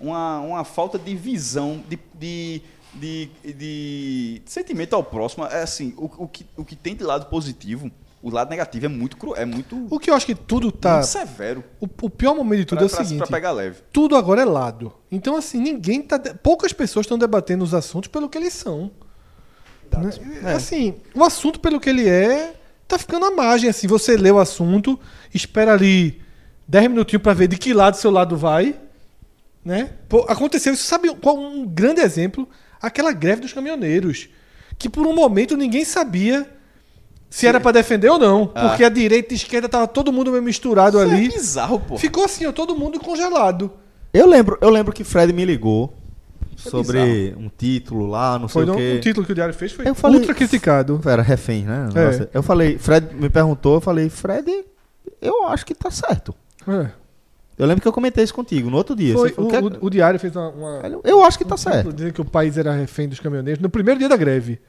uma, 0.00 0.40
uma 0.40 0.64
falta 0.64 0.98
de 0.98 1.14
visão, 1.14 1.82
de, 1.88 1.98
de, 2.14 2.62
de, 2.94 3.30
de 3.52 4.42
sentimento 4.46 4.94
ao 4.94 5.02
próximo. 5.02 5.44
É 5.46 5.62
assim, 5.62 5.94
o, 5.96 6.04
o, 6.24 6.28
que, 6.28 6.46
o 6.56 6.64
que 6.64 6.76
tem 6.76 6.94
de 6.94 7.02
lado 7.04 7.26
positivo, 7.26 7.90
o 8.22 8.30
lado 8.30 8.50
negativo 8.50 8.86
é 8.86 8.88
muito 8.88 9.16
cru, 9.16 9.34
é 9.36 9.44
muito, 9.44 9.86
O 9.90 9.98
que 9.98 10.10
eu 10.10 10.14
acho 10.14 10.26
que 10.26 10.34
tudo 10.34 10.72
tá. 10.72 10.94
muito 10.94 11.06
severo 11.06 11.62
O, 11.80 11.86
o 12.02 12.10
pior 12.10 12.34
momento 12.34 12.60
de 12.60 12.64
tudo 12.66 12.78
para 12.78 12.86
é 12.86 13.02
o 13.02 13.06
seguinte: 13.06 13.28
pegar 13.30 13.52
leve. 13.52 13.80
tudo 13.92 14.16
agora 14.16 14.42
é 14.42 14.44
lado. 14.44 14.92
Então, 15.12 15.36
assim, 15.36 15.60
ninguém 15.60 16.02
tá. 16.02 16.16
de- 16.16 16.34
Poucas 16.34 16.72
pessoas 16.72 17.04
estão 17.04 17.18
debatendo 17.18 17.62
os 17.62 17.72
assuntos 17.74 18.08
pelo 18.08 18.28
que 18.28 18.36
eles 18.38 18.52
são. 18.52 18.90
Né? 20.42 20.54
Assim, 20.54 20.96
o 21.14 21.22
assunto 21.24 21.60
pelo 21.60 21.78
que 21.80 21.88
ele 21.88 22.08
é, 22.08 22.54
tá 22.88 22.98
ficando 22.98 23.26
à 23.26 23.30
margem. 23.30 23.70
Assim, 23.70 23.86
você 23.86 24.16
lê 24.16 24.30
o 24.30 24.38
assunto, 24.38 24.98
espera 25.32 25.72
ali 25.72 26.20
10 26.66 26.88
minutinhos 26.90 27.22
para 27.22 27.32
ver 27.34 27.48
de 27.48 27.56
que 27.56 27.72
lado 27.72 27.96
seu 27.96 28.10
lado 28.10 28.36
vai. 28.36 28.74
Né? 29.66 29.90
Pô, 30.08 30.24
aconteceu 30.28 30.72
isso, 30.72 30.84
sabe 30.86 31.12
qual 31.16 31.36
um 31.36 31.66
grande 31.66 32.00
exemplo? 32.00 32.48
Aquela 32.80 33.10
greve 33.12 33.40
dos 33.40 33.52
caminhoneiros. 33.52 34.28
Que 34.78 34.88
por 34.88 35.04
um 35.04 35.12
momento 35.12 35.56
ninguém 35.56 35.84
sabia 35.84 36.48
se 37.28 37.48
era 37.48 37.58
para 37.58 37.72
defender 37.72 38.08
ou 38.08 38.16
não. 38.16 38.46
Porque 38.46 38.84
a 38.84 38.88
direita 38.88 39.32
e 39.32 39.34
a 39.34 39.38
esquerda 39.38 39.68
tava 39.68 39.88
todo 39.88 40.12
mundo 40.12 40.30
meio 40.30 40.42
misturado 40.44 41.02
Isso 41.02 41.12
ali. 41.12 41.26
é 41.26 41.30
bizarro, 41.30 41.80
pô. 41.80 41.98
Ficou 41.98 42.24
assim, 42.24 42.46
ó, 42.46 42.52
todo 42.52 42.76
mundo 42.76 43.00
congelado. 43.00 43.72
Eu 44.14 44.28
lembro, 44.28 44.56
eu 44.60 44.70
lembro 44.70 44.92
que 44.92 45.02
Fred 45.02 45.32
me 45.32 45.44
ligou 45.44 45.92
é 46.64 46.70
sobre 46.70 47.34
um 47.36 47.48
título 47.48 48.06
lá, 48.06 48.38
não 48.38 48.46
sei 48.46 48.52
Foi 48.52 48.62
o 48.62 48.66
no, 48.68 48.76
quê. 48.76 48.94
o 48.98 49.00
título 49.00 49.26
que 49.26 49.32
o 49.32 49.34
Diário 49.34 49.52
fez 49.52 49.72
foi 49.72 49.88
Eu 49.88 49.96
falei- 49.96 50.20
ultra 50.20 50.32
criticado. 50.32 51.00
Era 51.04 51.22
refém, 51.22 51.64
né? 51.64 51.88
É. 52.22 52.28
Eu 52.32 52.42
falei, 52.44 52.78
Fred 52.78 53.12
me 53.16 53.28
perguntou, 53.28 53.74
eu 53.74 53.80
falei, 53.80 54.08
Fred, 54.08 54.64
eu 55.20 55.48
acho 55.48 55.66
que 55.66 55.74
tá 55.74 55.90
certo. 55.90 56.32
É. 56.68 56.90
Eu 57.58 57.66
lembro 57.66 57.80
que 57.82 57.88
eu 57.88 57.92
comentei 57.92 58.22
isso 58.22 58.34
contigo 58.34 58.68
no 58.70 58.76
outro 58.76 58.94
dia. 58.94 59.14
Foi, 59.14 59.28
Você 59.30 59.32
o, 59.32 59.36
falou, 59.36 59.50
"Quer-" 59.50 59.62
o- 59.82 59.86
o 59.86 59.90
Diário 59.90 60.20
fez 60.20 60.34
uma, 60.36 60.48
uma- 60.50 61.00
Eu 61.04 61.22
acho 61.24 61.38
que 61.38 61.44
tá 61.44 61.54
um 61.54 61.58
certo. 61.58 61.92
dizendo 61.92 62.12
que 62.12 62.20
o 62.20 62.24
país 62.24 62.58
era 62.58 62.72
refém 62.72 63.08
dos 63.08 63.18
caminhoneiros 63.20 63.62
no 63.62 63.70
primeiro 63.70 63.98
dia 63.98 64.08
da 64.08 64.16
greve. 64.16 64.60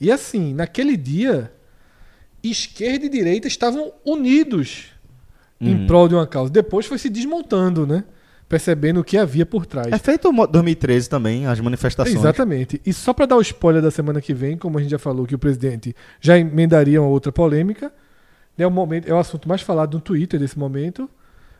E 0.00 0.10
assim, 0.10 0.54
naquele 0.54 0.96
dia, 0.96 1.52
esquerda 2.42 3.06
e 3.06 3.08
direita 3.08 3.48
estavam 3.48 3.92
unidos 4.04 4.86
Uhum. 5.60 5.68
em 5.68 5.86
prol 5.86 6.08
de 6.08 6.14
uma 6.14 6.26
causa. 6.26 6.50
Depois 6.52 6.86
foi 6.86 6.98
se 6.98 7.08
desmontando, 7.08 7.86
né? 7.86 8.04
Percebendo 8.48 9.00
o 9.00 9.04
que 9.04 9.18
havia 9.18 9.44
por 9.44 9.66
trás. 9.66 9.88
É 9.92 9.98
feito 9.98 10.32
mo- 10.32 10.46
2013 10.46 11.08
também, 11.10 11.46
as 11.46 11.58
manifestações. 11.60 12.14
Exatamente. 12.14 12.80
E 12.86 12.92
só 12.92 13.12
para 13.12 13.26
dar 13.26 13.36
o 13.36 13.40
spoiler 13.40 13.82
da 13.82 13.90
semana 13.90 14.20
que 14.20 14.32
vem, 14.32 14.56
como 14.56 14.78
a 14.78 14.80
gente 14.82 14.90
já 14.90 14.98
falou 14.98 15.26
que 15.26 15.34
o 15.34 15.38
presidente 15.38 15.96
já 16.20 16.38
emendaria 16.38 17.00
uma 17.02 17.08
outra 17.10 17.32
polêmica, 17.32 17.90
é 18.56 18.66
o, 18.66 18.70
momento, 18.70 19.08
é 19.08 19.12
o 19.12 19.18
assunto 19.18 19.48
mais 19.48 19.62
falado 19.62 19.94
no 19.94 20.00
Twitter 20.00 20.38
desse 20.38 20.58
momento. 20.58 21.10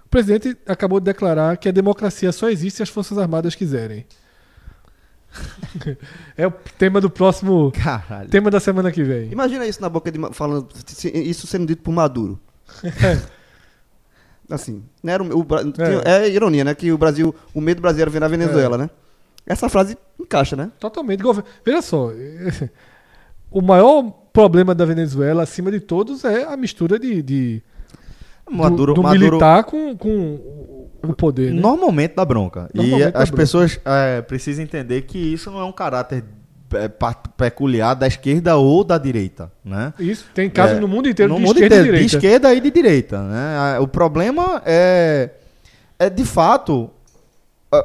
O 0.06 0.08
presidente 0.08 0.56
acabou 0.66 0.98
de 1.00 1.04
declarar 1.04 1.56
que 1.58 1.68
a 1.68 1.72
democracia 1.72 2.32
só 2.32 2.48
existe 2.48 2.76
se 2.78 2.82
as 2.82 2.88
Forças 2.88 3.18
Armadas 3.18 3.54
quiserem. 3.54 4.06
É 6.36 6.46
o 6.46 6.50
tema 6.78 7.00
do 7.00 7.10
próximo. 7.10 7.70
Caralho. 7.72 8.28
Tema 8.30 8.50
da 8.50 8.58
semana 8.60 8.90
que 8.90 9.02
vem. 9.02 9.30
Imagina 9.30 9.66
isso 9.66 9.80
na 9.82 9.88
boca 9.88 10.10
de. 10.10 10.18
Falando 10.32 10.68
Isso 11.14 11.46
sendo 11.46 11.66
dito 11.66 11.82
por 11.82 11.92
Maduro. 11.92 12.40
Assim, 14.48 14.84
não 15.02 15.12
era 15.12 15.22
o, 15.22 15.40
o 15.40 15.44
tinha- 15.72 16.02
é. 16.04 16.28
ironia, 16.28 16.62
né? 16.64 16.74
Que 16.74 16.92
o 16.92 16.96
Brasil, 16.98 17.34
o 17.52 17.60
medo 17.60 17.78
do 17.78 17.82
Brasil 17.82 18.02
era 18.02 18.10
ver 18.10 18.20
na 18.20 18.28
Venezuela, 18.28 18.78
né? 18.78 18.88
Essa 19.44 19.68
frase 19.68 19.98
encaixa, 20.20 20.54
né? 20.56 20.70
Totalmente. 20.78 21.22
Veja 21.64 21.82
só. 21.82 22.10
O 23.48 23.62
maior 23.62 24.02
problema 24.32 24.74
da 24.74 24.84
Venezuela, 24.84 25.44
acima 25.44 25.70
de 25.70 25.78
todos, 25.80 26.24
é 26.24 26.44
a 26.44 26.56
mistura 26.56 26.98
de, 26.98 27.22
de- 27.22 27.62
Maduro, 28.50 28.94
do, 28.94 29.02
Maduro 29.02 29.20
militar 29.36 29.64
com, 29.64 29.96
com 29.96 30.08
o- 30.08 31.14
poder. 31.16 31.52
Né? 31.52 31.60
normalmente 31.60 32.14
dá 32.16 32.24
bronca. 32.24 32.68
Normalmente 32.74 33.02
e 33.02 33.16
as 33.16 33.28
bronca. 33.30 33.36
pessoas 33.36 33.80
é, 33.84 34.22
precisam 34.22 34.62
entender 34.64 35.02
que 35.02 35.18
isso 35.18 35.50
não 35.50 35.60
é 35.60 35.64
um 35.64 35.72
caráter 35.72 36.24
é, 36.74 36.88
peculiar 37.36 37.94
da 37.94 38.06
esquerda 38.08 38.56
ou 38.56 38.82
da 38.82 38.98
direita, 38.98 39.52
né? 39.64 39.94
Isso 40.00 40.26
tem 40.34 40.50
casos 40.50 40.76
É, 40.78 40.80
no 40.80 40.88
mundo 40.88 41.08
inteiro 41.08 41.32
no 41.32 41.38
de 41.38 41.44
mundo 41.44 41.56
esquerda 41.56 41.76
inteiro, 41.76 41.86
e 41.96 41.98
direita. 42.00 42.08
de 42.10 42.16
esquerda 42.16 42.54
e 42.54 42.60
de 42.60 42.70
direita, 42.70 43.22
né? 43.22 43.78
O 43.80 43.86
problema 43.86 44.60
é, 44.66 45.30
é 45.98 46.10
de 46.10 46.24
fato 46.24 46.90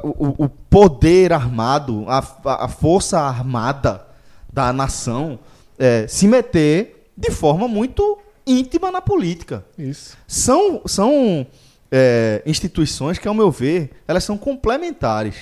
o, 0.04 0.46
o 0.46 0.50
poder 0.50 1.34
armado, 1.34 2.06
a, 2.08 2.24
a 2.64 2.68
força 2.68 3.20
armada 3.20 4.06
da 4.52 4.72
nação 4.74 5.38
é, 5.78 6.08
se 6.08 6.28
meter 6.28 7.10
de 7.18 7.30
forma 7.32 7.68
muito 7.68 8.18
íntima 8.46 8.92
na 8.92 9.02
política. 9.02 9.66
Isso. 9.78 10.18
São, 10.28 10.82
são 10.86 11.46
é, 11.92 12.42
instituições 12.46 13.18
que, 13.18 13.28
ao 13.28 13.34
meu 13.34 13.52
ver, 13.52 13.92
elas 14.08 14.24
são 14.24 14.38
complementares, 14.38 15.36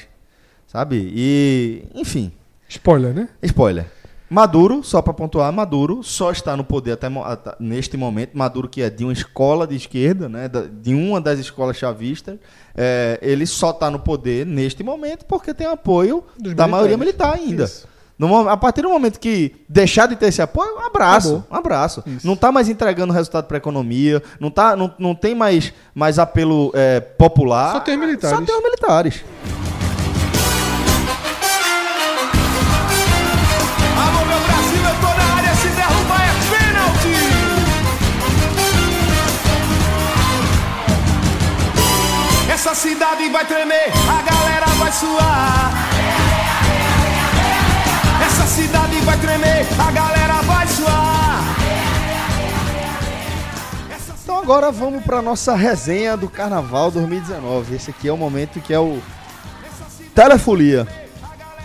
sabe? 0.67 1.11
E, 1.15 1.83
enfim, 1.93 2.31
Spoiler, 2.69 3.13
né? 3.13 3.29
Spoiler. 3.41 3.85
Maduro, 4.29 4.83
só 4.83 5.01
para 5.01 5.11
pontuar, 5.11 5.51
Maduro 5.51 6.03
só 6.03 6.29
está 6.31 6.55
no 6.55 6.63
poder 6.63 6.91
até 6.91 7.07
neste 7.59 7.97
momento. 7.97 8.37
Maduro, 8.37 8.69
que 8.69 8.79
é 8.79 8.87
de 8.87 9.03
uma 9.03 9.11
escola 9.11 9.65
de 9.65 9.75
esquerda, 9.75 10.29
né, 10.29 10.47
de 10.47 10.93
uma 10.93 11.19
das 11.19 11.39
escolas 11.39 11.77
chavistas, 11.77 12.37
é, 12.77 13.17
ele 13.23 13.47
só 13.47 13.71
está 13.71 13.89
no 13.89 13.97
poder 13.97 14.45
neste 14.45 14.83
momento 14.83 15.25
porque 15.25 15.51
tem 15.51 15.65
apoio 15.65 16.23
Dos 16.37 16.53
da 16.53 16.67
militares. 16.67 16.71
maioria 16.71 16.97
militar 16.97 17.33
ainda. 17.33 17.63
Isso. 17.63 17.87
No 18.19 18.49
a 18.49 18.57
partir 18.57 18.81
do 18.81 18.89
momento 18.89 19.17
que 19.17 19.55
deixar 19.69 20.05
de 20.05 20.17
ter 20.17 20.25
esse 20.25 20.41
apoio, 20.41 20.75
um 20.75 20.85
abraço, 20.85 21.41
um 21.49 21.55
abraço. 21.55 22.03
Isso. 22.05 22.27
Não 22.27 22.33
está 22.33 22.51
mais 22.51 22.67
entregando 22.67 23.13
resultado 23.13 23.45
para 23.45 23.55
a 23.55 23.59
economia, 23.59 24.21
não, 24.41 24.51
tá, 24.51 24.75
não, 24.75 24.93
não 24.99 25.15
tem 25.15 25.33
mais, 25.33 25.73
mais 25.95 26.19
apelo 26.19 26.69
é, 26.75 26.99
popular. 26.99 27.71
Só 27.71 27.79
tem 27.79 27.93
os 27.93 28.01
militares. 28.01 28.37
Só 28.37 28.45
tem 28.45 28.57
os 28.57 28.61
militares. 28.61 29.23
Alô, 33.95 34.25
meu 34.25 34.39
Brasil, 34.41 34.83
eu 34.83 34.95
tô 34.99 35.07
na 35.17 35.35
área, 35.37 35.55
se 35.55 35.69
derrubar 35.69 36.21
é 36.21 36.33
pênalti! 36.57 37.15
Essa 42.51 42.75
cidade 42.75 43.29
vai 43.29 43.45
tremer, 43.45 43.93
a 44.09 44.21
galera 44.29 44.65
vai 44.77 44.91
suar. 44.91 45.98
Vai 49.09 49.17
tremer, 49.17 49.65
a 49.79 49.91
galera 49.91 50.33
vai 50.43 50.67
suar. 50.67 51.55
Então 54.23 54.37
agora 54.37 54.71
vamos 54.71 55.03
para 55.03 55.19
nossa 55.19 55.55
resenha 55.55 56.15
do 56.15 56.29
Carnaval 56.29 56.91
2019. 56.91 57.75
Esse 57.75 57.89
aqui 57.89 58.07
é 58.07 58.13
o 58.13 58.17
momento 58.17 58.59
que 58.59 58.71
é 58.71 58.79
o 58.79 58.99
Telefolia. 60.13 60.87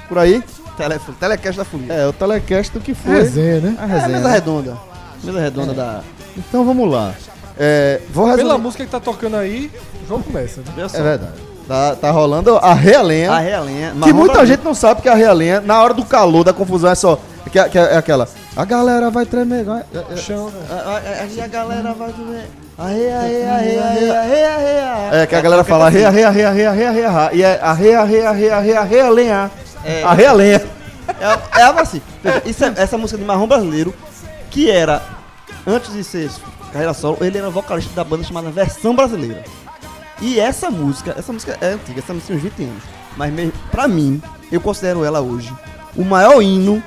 Por 0.08 0.16
aí? 0.18 0.42
Tele, 0.76 0.98
telecast 1.20 1.58
da 1.58 1.64
Folia. 1.66 1.92
É, 1.92 2.06
o 2.06 2.12
telecast 2.14 2.72
do 2.72 2.80
que 2.80 2.94
foi 2.94 3.12
Resenha, 3.12 3.60
né? 3.60 3.76
a 3.78 3.82
É, 3.84 3.86
resenha. 3.86 4.08
mesa 4.08 4.28
né? 4.28 4.34
redonda. 4.34 4.78
Mesa 5.22 5.40
redonda 5.40 5.74
da. 5.74 6.00
Então 6.36 6.64
vamos 6.64 6.90
lá. 6.90 7.12
É, 7.58 8.00
vou 8.10 8.24
Pela 8.24 8.36
resumir. 8.36 8.58
música 8.62 8.84
que 8.86 8.90
tá 8.90 8.98
tocando 9.00 9.36
aí, 9.36 9.70
o 10.02 10.08
jogo 10.08 10.24
começa. 10.24 10.62
Né? 10.62 10.66
É 10.94 11.02
verdade. 11.02 11.32
Tá, 11.68 11.94
tá 11.94 12.10
rolando 12.10 12.56
a 12.56 12.72
realenha. 12.74 13.30
A 13.32 13.38
realinha. 13.38 13.92
que 14.02 14.12
muita 14.14 14.32
Brasil. 14.34 14.56
gente 14.56 14.64
não 14.64 14.74
sabe 14.74 15.02
que 15.02 15.08
a 15.08 15.14
realenha, 15.14 15.60
na 15.60 15.80
hora 15.82 15.92
do 15.94 16.04
calor, 16.06 16.42
da 16.42 16.52
confusão, 16.54 16.90
é 16.90 16.94
só. 16.94 17.18
Que, 17.54 17.68
que 17.68 17.78
é 17.78 17.96
aquela. 17.96 18.28
A 18.56 18.64
galera 18.64 19.10
vai 19.12 19.24
tremer. 19.24 19.62
Vai, 19.62 19.84
é, 19.94 20.12
é, 20.12 20.16
Chão. 20.16 20.50
Aí 20.68 21.40
a 21.40 21.46
galera 21.46 21.94
vai 21.94 22.12
ver. 22.12 22.50
Aê, 22.76 23.12
aê, 23.12 23.44
aê, 23.44 23.78
aê, 23.78 24.10
aê, 24.10 24.80
aê. 24.80 25.22
é, 25.22 25.26
que 25.28 25.36
a 25.36 25.40
galera 25.40 25.62
fala 25.62 25.86
arreia, 25.86 26.08
arreia, 26.08 26.26
arreia, 26.26 26.48
arreia, 26.48 26.70
arreia, 26.70 26.88
arreia, 26.88 27.08
arreia. 27.08 27.30
E 27.32 27.42
é 27.44 27.60
arreia, 27.62 28.00
arreia, 28.00 28.28
arreia, 28.30 28.56
arreia, 28.56 28.80
arreia, 28.80 29.08
lenha. 29.08 29.50
É. 29.84 30.02
Arreia, 30.02 30.32
lenha. 30.32 30.62
É, 31.20 31.60
é 31.60 31.62
algo 31.62 31.78
assim. 31.78 32.02
Isso 32.44 32.64
é- 32.64 32.74
essa 32.76 32.98
música 32.98 33.16
de 33.18 33.24
Marrom 33.24 33.46
Brasileiro, 33.46 33.94
que 34.50 34.68
era, 34.68 35.00
antes 35.64 35.92
de 35.92 36.02
ser 36.02 36.28
carreira 36.72 36.92
solo, 36.92 37.18
ele 37.20 37.38
era 37.38 37.50
vocalista 37.50 37.94
da 37.94 38.02
banda 38.02 38.24
chamada 38.24 38.50
Versão 38.50 38.96
Brasileira. 38.96 39.44
E 40.20 40.40
essa 40.40 40.72
música, 40.72 41.14
essa 41.16 41.32
música 41.32 41.56
é 41.60 41.68
antiga, 41.68 42.00
essa 42.00 42.12
música 42.12 42.34
tem 42.34 42.36
uns 42.36 42.42
20 42.42 42.64
anos. 42.64 42.82
Mas 43.16 43.32
mesmo, 43.32 43.52
pra 43.70 43.86
mim, 43.86 44.20
eu 44.50 44.60
considero 44.60 45.04
ela 45.04 45.20
hoje 45.20 45.54
o 45.96 46.04
maior 46.04 46.42
hino 46.42 46.82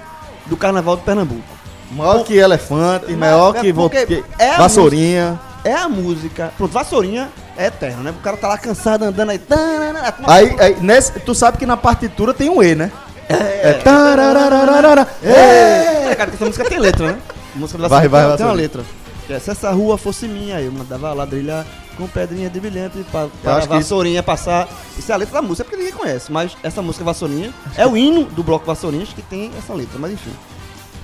do 0.49 0.57
Carnaval 0.57 0.97
de 0.97 1.03
Pernambuco. 1.03 1.43
Maior 1.91 2.23
que 2.23 2.35
elefante, 2.37 3.13
maior 3.13 3.55
é 3.55 3.59
que, 3.61 3.73
porque 3.73 4.23
é 4.37 4.51
a 4.51 4.57
vassourinha. 4.57 5.39
É 5.63 5.73
a 5.73 5.87
música. 5.89 6.51
Pronto, 6.57 6.71
Vassourinha 6.71 7.29
é 7.57 7.67
eterno, 7.67 8.03
né? 8.03 8.11
O 8.17 8.21
cara 8.21 8.37
tá 8.37 8.47
lá 8.47 8.57
cansado 8.57 9.03
andando 9.03 9.31
aí. 9.31 9.37
tanana, 9.39 10.13
Aí, 10.25 10.55
aí 10.59 10.77
nesse, 10.81 11.19
tu 11.19 11.33
sabe 11.35 11.57
que 11.57 11.65
na 11.65 11.75
partitura 11.75 12.33
tem 12.33 12.49
um 12.49 12.61
E, 12.63 12.75
né? 12.75 12.91
É. 13.29 13.73
tararararara, 13.83 15.05
É, 15.21 16.15
cara, 16.15 16.31
essa 16.33 16.45
música 16.45 16.63
tem 16.63 16.79
letra, 16.79 17.07
né? 17.07 17.17
A 17.55 17.59
música 17.59 17.77
do 17.77 17.89
Vai, 17.89 18.07
Vassourinha 18.07 18.09
vai, 18.09 18.21
tem 18.37 18.45
uma 18.45 18.53
Vassourinha. 18.53 18.55
letra. 18.55 18.83
É, 19.29 19.39
se 19.39 19.51
essa 19.51 19.71
rua 19.71 19.97
fosse 19.97 20.27
minha, 20.27 20.61
eu 20.61 20.71
mandava 20.71 21.13
ladrilhar 21.13 21.65
com 21.97 22.07
pedrinha 22.07 22.49
de 22.49 22.59
brilhante 22.59 23.03
pra 23.11 23.27
acho 23.55 23.67
que 23.67 23.73
Vassourinha 23.73 24.23
passar. 24.23 24.67
Isso 24.97 25.11
é 25.11 25.15
a 25.15 25.17
letra 25.17 25.35
da 25.35 25.41
música, 25.41 25.63
é 25.63 25.65
porque 25.65 25.77
ninguém 25.77 25.93
conhece. 25.93 26.31
Mas 26.31 26.55
essa 26.63 26.81
música 26.81 27.03
Vassourinha 27.03 27.53
é 27.75 27.85
o 27.85 27.97
hino 27.97 28.25
do 28.25 28.43
bloco 28.43 28.65
Vassourinhas 28.65 29.09
que 29.09 29.21
tem 29.21 29.51
essa 29.57 29.73
letra, 29.73 29.99
mas 29.99 30.13
enfim. 30.13 30.31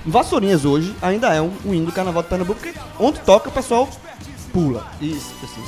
Vassourinhas 0.06 0.64
hoje 0.64 0.94
ainda 1.02 1.34
é 1.34 1.40
um, 1.40 1.52
um 1.64 1.74
hino 1.74 1.86
do 1.86 1.92
Carnaval 1.92 2.22
de 2.22 2.28
Pernambuco, 2.28 2.60
porque 2.60 2.78
onde 2.98 3.20
toca 3.20 3.48
o 3.48 3.52
pessoal 3.52 3.88
pula. 4.52 4.86
Isso, 5.00 5.32
assim. 5.42 5.62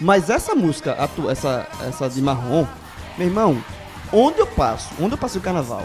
Mas 0.00 0.30
essa 0.30 0.54
música, 0.54 0.96
essa, 1.28 1.66
essa 1.86 2.08
de 2.08 2.22
marrom, 2.22 2.66
meu 3.16 3.26
irmão, 3.26 3.62
onde 4.12 4.38
eu 4.38 4.46
passo, 4.46 4.90
onde 5.00 5.14
eu 5.14 5.18
passo 5.18 5.38
o 5.38 5.40
carnaval, 5.40 5.82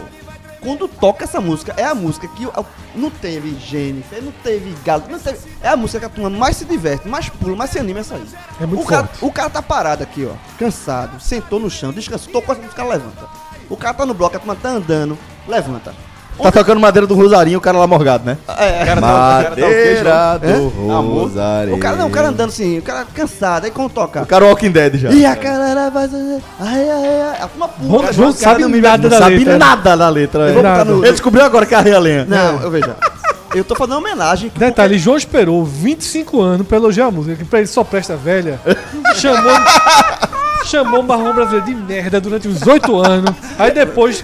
quando 0.64 0.88
toca 0.88 1.26
essa 1.26 1.42
música, 1.42 1.74
é 1.78 1.84
a 1.84 1.94
música 1.94 2.28
que 2.28 2.48
não 2.96 3.10
teve 3.10 3.56
Jennifer, 3.60 4.24
não 4.24 4.32
teve 4.32 4.74
Galo, 4.84 5.04
não 5.10 5.20
teve. 5.20 5.40
É 5.62 5.70
a 5.70 5.76
música 5.76 6.00
que 6.00 6.06
a 6.06 6.10
turma 6.10 6.30
mais 6.30 6.58
se 6.58 6.66
diverte, 6.66 7.08
mais 7.08 7.30
pula, 7.30 7.56
mais 7.56 7.70
se 7.70 7.80
anima 7.80 8.00
essa 8.00 8.16
aí. 8.16 8.26
É 8.60 8.66
muito 8.66 8.84
o, 8.84 8.86
cara, 8.88 9.08
forte. 9.08 9.26
o 9.26 9.32
cara 9.32 9.50
tá 9.50 9.62
parado 9.62 10.04
aqui, 10.04 10.26
ó, 10.26 10.34
cansado, 10.58 11.20
sentou 11.20 11.60
no 11.60 11.70
chão, 11.70 11.92
descansou, 11.92 12.32
tocou 12.32 12.54
essa 12.54 12.62
música, 12.62 12.82
cara 12.82 12.98
levanta. 12.98 13.28
O 13.70 13.78
cara 13.78 13.94
tá 13.94 14.06
no 14.06 14.14
bloco, 14.14 14.36
a 14.36 14.40
turma 14.40 14.56
tá 14.56 14.70
andando, 14.70 15.18
levanta. 15.48 15.94
Tá 16.42 16.52
tocando 16.52 16.80
madeira 16.80 17.06
do 17.08 17.16
Rosarinho, 17.16 17.58
o 17.58 17.62
cara 17.62 17.78
lá 17.78 17.88
morgado, 17.88 18.26
né? 18.26 18.38
É, 18.58 18.90
é. 18.90 18.96
Madeira 18.96 20.40
É? 20.42 20.58
do 20.58 20.68
Rosarinho. 20.68 21.76
O 21.78 21.80
cara 21.80 21.96
não, 21.96 22.08
o 22.08 22.12
cara 22.12 22.28
andando 22.30 22.50
assim, 22.50 22.80
o 22.80 22.82
cara 22.82 23.06
cansado, 23.14 23.66
aí 23.66 23.72
quando 23.72 23.92
toca. 23.92 24.22
O 24.24 24.26
cara 24.26 24.46
Walking 24.46 24.72
Dead 24.72 24.96
já. 24.96 25.10
E 25.12 25.26
a 25.26 25.36
galera 25.36 25.90
vai. 25.90 26.10
Ai, 26.60 26.90
ai, 26.90 27.22
ai. 27.22 27.42
A 27.42 27.48
turma 27.48 27.68
pula. 27.68 27.88
João, 27.90 28.02
cara, 28.02 28.14
João 28.14 28.30
o 28.30 28.34
cara 28.34 28.44
sabe 28.52 28.62
não 28.64 28.70
me- 28.70 28.82
nada 28.82 29.04
Não 29.04 29.10
da 29.10 29.18
sabe 29.20 29.38
letra. 29.38 29.58
nada 29.58 29.96
da 29.96 30.10
letra. 30.10 30.42
Eu 30.44 30.48
é. 30.50 30.54
vou 30.54 30.62
botar 30.64 30.78
Nada. 30.78 30.92
no. 30.92 31.04
Ele 31.04 31.12
descobriu 31.12 31.44
agora 31.46 31.66
que 31.66 31.74
é 31.76 31.78
a 31.78 31.82
Ria 31.82 32.00
Lenha. 32.00 32.26
Não, 32.26 32.62
eu 32.62 32.72
veja. 32.72 32.96
Eu 33.56 33.64
tô 33.64 33.76
fazendo 33.76 33.94
uma 33.94 34.00
homenagem. 34.00 34.52
Detalhe, 34.56 34.98
João 34.98 35.16
esperou 35.16 35.64
25 35.64 36.42
anos 36.42 36.66
pra 36.68 36.78
elogiar 36.78 37.06
a 37.06 37.12
música, 37.12 37.36
que 37.36 37.46
pra 37.46 37.60
ele 37.60 37.68
só 37.68 37.84
presta 37.84 38.16
velha. 38.16 38.60
chamou, 39.16 39.54
chamou 40.68 41.00
o 41.02 41.04
Marrom 41.04 41.34
Brasileiro 41.34 41.66
de 41.66 41.76
merda 41.76 42.20
durante 42.22 42.48
uns 42.48 42.66
8 42.66 42.96
anos. 43.06 43.36
Aí 43.58 43.72
depois 43.72 44.24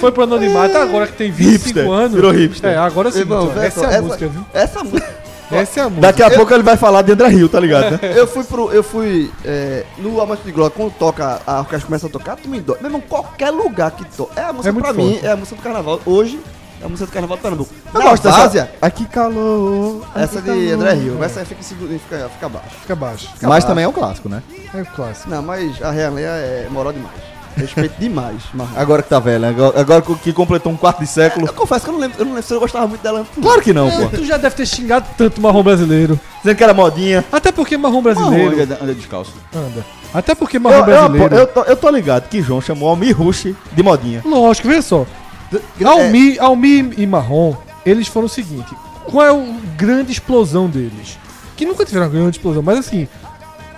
foi 0.00 0.12
pro 0.12 0.24
anonimato, 0.24 0.76
agora 0.76 1.06
que 1.06 1.14
tem 1.14 1.30
25 1.30 1.66
Hipster, 1.68 1.90
anos. 1.90 2.12
virou 2.12 2.30
hipster. 2.30 2.70
É, 2.70 2.76
agora 2.76 3.10
sim. 3.10 3.20
Irmão, 3.20 3.48
então, 3.50 3.62
essa 3.62 3.86
é 3.86 3.96
a 3.98 4.02
música, 4.02 4.28
viu? 4.28 4.44
Essa 4.52 4.84
música. 4.84 5.22
Essa 5.50 5.80
é 5.80 5.82
a 5.82 5.86
música. 5.86 6.00
Daqui 6.00 6.22
a 6.22 6.30
pouco 6.30 6.54
ele 6.54 6.62
vai 6.62 6.76
falar 6.78 7.02
de 7.02 7.12
André 7.12 7.28
Rio, 7.28 7.46
tá 7.48 7.60
ligado, 7.60 7.90
né? 7.92 8.00
Eu 8.16 8.26
fui 8.26 8.42
pro. 8.42 8.72
Eu 8.72 8.82
fui. 8.82 9.30
É, 9.44 9.84
no 9.98 10.18
Amante 10.20 10.42
de 10.44 10.52
Glória, 10.52 10.72
quando 10.74 10.92
toca, 10.94 11.40
a 11.46 11.60
orquestra 11.60 11.86
começa 11.86 12.06
a 12.06 12.10
tocar, 12.10 12.36
tu 12.36 12.48
me 12.48 12.58
dói. 12.60 12.76
Meu 12.80 12.88
irmão, 12.88 13.02
qualquer 13.06 13.50
lugar 13.50 13.90
que 13.90 14.04
toca. 14.16 14.40
É 14.40 14.44
a 14.44 14.52
música 14.52 14.70
É 14.76 14.80
pra 14.80 14.92
mim, 14.94 15.10
forte. 15.12 15.26
é 15.26 15.30
a 15.30 15.36
música 15.36 15.56
do 15.56 15.62
carnaval. 15.62 16.00
Hoje, 16.06 16.40
é 16.82 16.86
a 16.86 16.88
música 16.88 17.06
do 17.06 17.12
carnaval 17.12 17.36
do 17.36 17.40
Pernambuco. 17.40 17.70
Eu 17.94 18.00
Na 18.00 18.10
gosto 18.10 18.22
dessa. 18.24 18.36
Várzea, 18.38 18.72
Aqui 18.82 19.04
calor. 19.06 20.04
essa 20.14 20.38
aqui 20.40 20.50
de 20.50 20.56
calor. 20.68 20.72
André 20.74 20.92
Rio. 20.94 21.22
Essa 21.24 21.40
aí 21.40 21.46
fica, 21.46 21.62
fica, 21.62 22.28
fica 22.28 22.46
abaixo. 22.46 22.68
Fica 22.80 22.96
baixo. 22.96 23.28
Mas 23.42 23.64
também 23.64 23.84
é 23.84 23.88
um 23.88 23.92
clássico, 23.92 24.28
né? 24.28 24.42
É 24.74 24.82
o 24.82 24.86
clássico. 24.86 25.30
Não, 25.30 25.42
mas 25.42 25.80
a 25.82 25.90
Realenha 25.90 26.28
é 26.28 26.66
moral 26.70 26.92
demais. 26.92 27.32
Respeito 27.54 28.00
demais, 28.00 28.42
Marrom. 28.54 28.70
Agora 28.74 29.02
que 29.02 29.10
tá 29.10 29.18
velho, 29.18 29.40
né? 29.40 29.48
agora, 29.50 29.78
agora 29.78 30.02
que 30.02 30.32
completou 30.32 30.72
um 30.72 30.76
quarto 30.76 31.00
de 31.00 31.06
século. 31.06 31.46
Eu 31.46 31.52
confesso 31.52 31.84
que 31.84 31.90
eu 31.90 31.92
não 31.92 32.00
lembro, 32.00 32.18
eu 32.18 32.24
não 32.24 32.32
lembro 32.32 32.46
se 32.48 32.54
eu 32.54 32.58
gostava 32.58 32.88
muito 32.88 33.02
dela. 33.02 33.26
Claro 33.40 33.60
que 33.60 33.74
não, 33.74 33.90
pô. 33.90 34.08
Tu 34.08 34.24
já 34.24 34.38
deve 34.38 34.56
ter 34.56 34.64
xingado 34.64 35.06
tanto 35.18 35.36
o 35.36 35.42
Marrom 35.42 35.62
Brasileiro. 35.62 36.18
Dizendo 36.38 36.56
que 36.56 36.64
era 36.64 36.72
modinha. 36.72 37.22
Até 37.30 37.52
porque 37.52 37.76
Marrom 37.76 38.00
Marrom, 38.00 38.14
Brasileiro. 38.14 38.62
anda, 38.62 38.78
anda 38.82 38.94
descalço. 38.94 39.34
Anda. 39.54 39.84
Até 40.14 40.34
porque 40.34 40.56
Eu, 40.56 40.60
Marrom 40.62 40.78
eu, 40.78 40.84
Brasileiro. 40.84 41.34
eu, 41.36 41.46
tô, 41.46 41.62
eu 41.64 41.76
tô 41.76 41.90
ligado 41.90 42.26
que 42.28 42.40
João 42.40 42.60
chamou 42.62 42.88
Almir 42.88 43.14
Rush 43.16 43.48
de 43.72 43.82
modinha. 43.82 44.22
Lógico, 44.24 44.68
veja 44.68 44.80
só. 44.82 45.06
É, 45.52 45.84
Almi, 45.84 46.38
Almi 46.38 46.94
e 46.96 47.06
Marrom, 47.06 47.54
eles 47.84 48.08
foram 48.08 48.26
o 48.26 48.30
seguinte: 48.30 48.74
qual 49.04 49.26
é 49.26 49.30
a 49.30 49.60
grande 49.76 50.12
explosão 50.12 50.68
deles? 50.68 51.18
Que 51.56 51.66
nunca 51.66 51.84
tiveram 51.84 52.06
uma 52.06 52.12
grande 52.12 52.36
explosão, 52.36 52.62
mas 52.62 52.78
assim, 52.78 53.08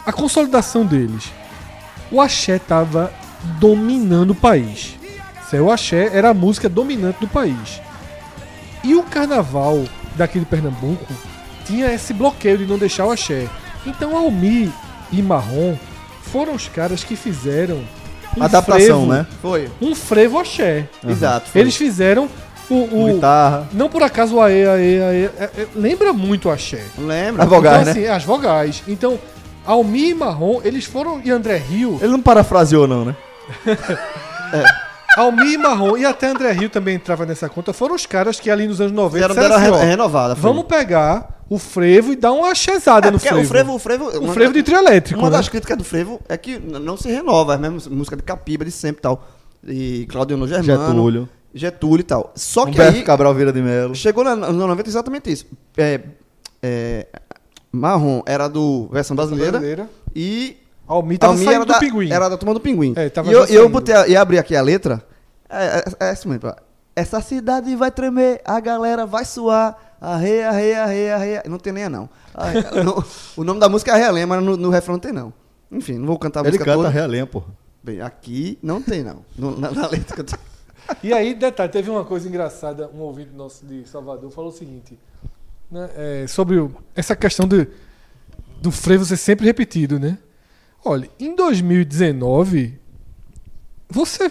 a 0.06 0.12
consolidação 0.12 0.84
deles. 0.84 1.32
O 2.10 2.20
axé 2.20 2.58
tava 2.58 3.12
dominando 3.58 4.30
o 4.30 4.34
país. 4.34 4.96
O 5.52 5.70
axé 5.70 6.10
era 6.12 6.30
a 6.30 6.34
música 6.34 6.68
dominante 6.68 7.20
do 7.20 7.28
país. 7.28 7.80
E 8.82 8.94
o 8.96 9.04
carnaval 9.04 9.84
daqui 10.16 10.40
de 10.40 10.44
Pernambuco 10.44 11.14
tinha 11.64 11.92
esse 11.92 12.12
bloqueio 12.12 12.58
de 12.58 12.66
não 12.66 12.76
deixar 12.76 13.06
o 13.06 13.12
axé. 13.12 13.48
Então 13.86 14.16
Almi 14.16 14.72
e 15.12 15.22
Marrom 15.22 15.76
foram 16.22 16.54
os 16.54 16.68
caras 16.68 17.04
que 17.04 17.14
fizeram 17.14 17.84
um 18.36 18.42
Adaptação, 18.42 18.78
frevo, 18.78 19.06
né? 19.06 19.26
Foi. 19.40 19.68
Um 19.80 19.94
frevo 19.94 20.38
axé. 20.38 20.88
Exato. 21.06 21.50
foi. 21.50 21.60
Eles 21.60 21.76
fizeram 21.76 22.28
o, 22.70 22.74
o- 22.74 23.12
guitarra. 23.14 23.68
não 23.72 23.88
por 23.88 24.02
acaso 24.02 24.36
o 24.36 24.40
aê, 24.42 24.66
aê, 24.66 25.02
aê, 25.02 25.24
é- 25.24 25.50
é- 25.58 25.66
lembra 25.74 26.12
muito 26.12 26.48
o 26.48 26.50
axé. 26.52 26.82
Lembra? 26.98 27.44
As 27.44 27.48
vogais, 27.48 27.80
então, 27.82 27.94
né? 27.94 28.00
assim, 28.00 28.06
as 28.16 28.24
vogais. 28.24 28.82
Então, 28.88 29.18
Almi 29.66 30.10
e 30.10 30.14
Marrom, 30.14 30.60
eles 30.64 30.84
foram, 30.84 31.20
e 31.24 31.30
André 31.30 31.56
Rio, 31.56 31.98
Ele 32.00 32.12
não 32.12 32.20
parafraseou, 32.22 32.86
não, 32.86 33.04
né? 33.04 33.16
Almi 35.16 35.54
e 35.54 35.58
Marrom, 35.58 35.96
e 35.96 36.04
até 36.04 36.26
André 36.28 36.50
Rio 36.52 36.68
também 36.68 36.96
entrava 36.96 37.24
nessa 37.24 37.48
conta, 37.48 37.72
foram 37.72 37.94
os 37.94 38.04
caras 38.04 38.40
que 38.40 38.50
ali 38.50 38.66
nos 38.66 38.80
anos 38.80 38.92
90 38.92 39.20
Deram, 39.28 39.34
disseram 39.34 39.60
deram 39.60 39.72
a 39.74 39.76
assim, 39.76 39.84
re- 39.84 39.90
renovada. 39.90 40.34
foi. 40.34 40.42
vamos 40.50 40.64
pegar 40.66 41.28
o 41.48 41.58
frevo 41.58 42.12
e 42.12 42.16
dar 42.16 42.32
uma 42.32 42.50
achezada 42.50 43.08
É, 43.08 43.10
no 43.10 43.18
frevo. 43.18 43.40
o 43.40 43.44
frevo, 43.44 43.74
o 43.74 43.78
frevo, 43.78 44.04
O 44.06 44.20
uma- 44.24 44.32
frevo 44.34 44.52
de 44.52 44.62
trio 44.62 44.78
elétrico, 44.78 45.20
Uma 45.20 45.30
né? 45.30 45.36
das 45.36 45.48
críticas 45.48 45.76
do 45.76 45.84
frevo 45.84 46.20
é 46.28 46.36
que 46.36 46.58
não 46.58 46.96
se 46.96 47.08
renova, 47.08 47.52
é 47.52 47.56
a 47.56 47.58
mesma 47.58 47.90
música 47.94 48.16
de 48.16 48.22
Capiba 48.22 48.64
de 48.64 48.70
sempre 48.70 48.98
e 48.98 49.02
tal. 49.02 49.28
E 49.66 50.06
Claudio 50.10 50.36
Germano. 50.46 50.64
Getúlio. 50.64 51.28
Getúlio 51.54 52.00
e 52.00 52.04
tal. 52.04 52.32
Só 52.34 52.64
que 52.64 52.72
Humberto 52.72 52.96
aí 52.98 53.02
Cabral 53.04 53.32
Vieira 53.34 53.52
de 53.52 53.62
Melo. 53.62 53.94
chegou 53.94 54.24
na- 54.24 54.34
no 54.34 54.52
90 54.66 54.88
exatamente 54.88 55.30
isso. 55.30 55.46
É, 55.76 56.00
é, 56.62 57.06
Marrom 57.72 58.22
era 58.26 58.48
do 58.48 58.88
versão 58.92 59.16
brasileira, 59.16 59.52
Brasileira. 59.52 59.88
e 60.14 60.56
Almi 60.86 61.16
tava 61.18 61.32
Almi 61.32 61.44
saindo 61.44 61.56
era 61.56 61.64
do 61.64 61.72
da, 61.72 61.78
pinguim. 61.78 62.10
Era 62.12 62.28
da 62.28 62.36
turma 62.36 62.54
do 62.54 62.60
Pinguim. 62.60 62.92
É, 62.96 63.08
tava 63.08 63.30
e 63.30 63.32
eu, 63.32 63.44
eu 63.46 63.68
botei 63.68 63.94
e 64.08 64.16
abri 64.16 64.38
aqui 64.38 64.54
a 64.54 64.60
letra. 64.62 65.02
É, 65.48 65.84
é, 66.00 66.06
é 66.06 66.10
assim 66.10 66.28
mesmo. 66.28 66.52
Essa 66.96 67.20
cidade 67.20 67.74
vai 67.74 67.90
tremer, 67.90 68.40
a 68.44 68.60
galera 68.60 69.06
vai 69.06 69.24
suar. 69.24 69.93
Arreia, 70.04 70.48
arreia, 70.48 70.82
arreia, 70.84 71.14
arreia. 71.16 71.42
Não 71.48 71.58
tem 71.58 71.72
nem 71.72 71.84
a 71.84 71.90
não. 71.90 72.08
Arreia- 72.34 72.70
não. 72.84 73.02
O 73.36 73.44
nome 73.44 73.60
da 73.60 73.68
música 73.68 73.96
é 73.96 74.04
Arreia, 74.04 74.26
mas 74.26 74.42
no, 74.42 74.56
no 74.56 74.70
refrão 74.70 74.94
não 74.94 75.00
tem 75.00 75.12
não. 75.12 75.32
Enfim, 75.70 75.94
não 75.98 76.06
vou 76.06 76.18
cantar 76.18 76.40
a 76.40 76.42
Ele 76.42 76.50
música 76.50 76.64
canta 76.64 76.76
toda. 76.76 76.88
Realenha, 76.88 77.26
porra. 77.26 77.46
Bem, 77.82 78.00
aqui 78.00 78.58
não 78.62 78.80
tem 78.82 79.02
não. 79.02 79.24
No- 79.36 79.58
na, 79.58 79.70
na 79.70 79.86
letra 79.88 80.14
que 80.14 80.20
eu 80.20 80.24
tenho. 80.24 80.40
E 81.02 81.12
aí, 81.12 81.34
detalhe, 81.34 81.72
teve 81.72 81.88
uma 81.90 82.04
coisa 82.04 82.28
engraçada, 82.28 82.90
um 82.94 82.98
ouvinte 83.00 83.30
nosso 83.34 83.64
de 83.64 83.88
Salvador 83.88 84.30
falou 84.30 84.50
o 84.50 84.52
seguinte, 84.52 84.98
né, 85.70 85.90
é, 85.96 86.26
sobre 86.26 86.58
o- 86.58 86.70
essa 86.94 87.16
questão 87.16 87.48
do, 87.48 87.66
do 88.60 88.70
frevo 88.70 89.04
ser 89.04 89.16
sempre 89.16 89.46
repetido, 89.46 89.98
né? 89.98 90.18
Olha, 90.84 91.08
em 91.18 91.34
2019, 91.34 92.78
você 93.88 94.30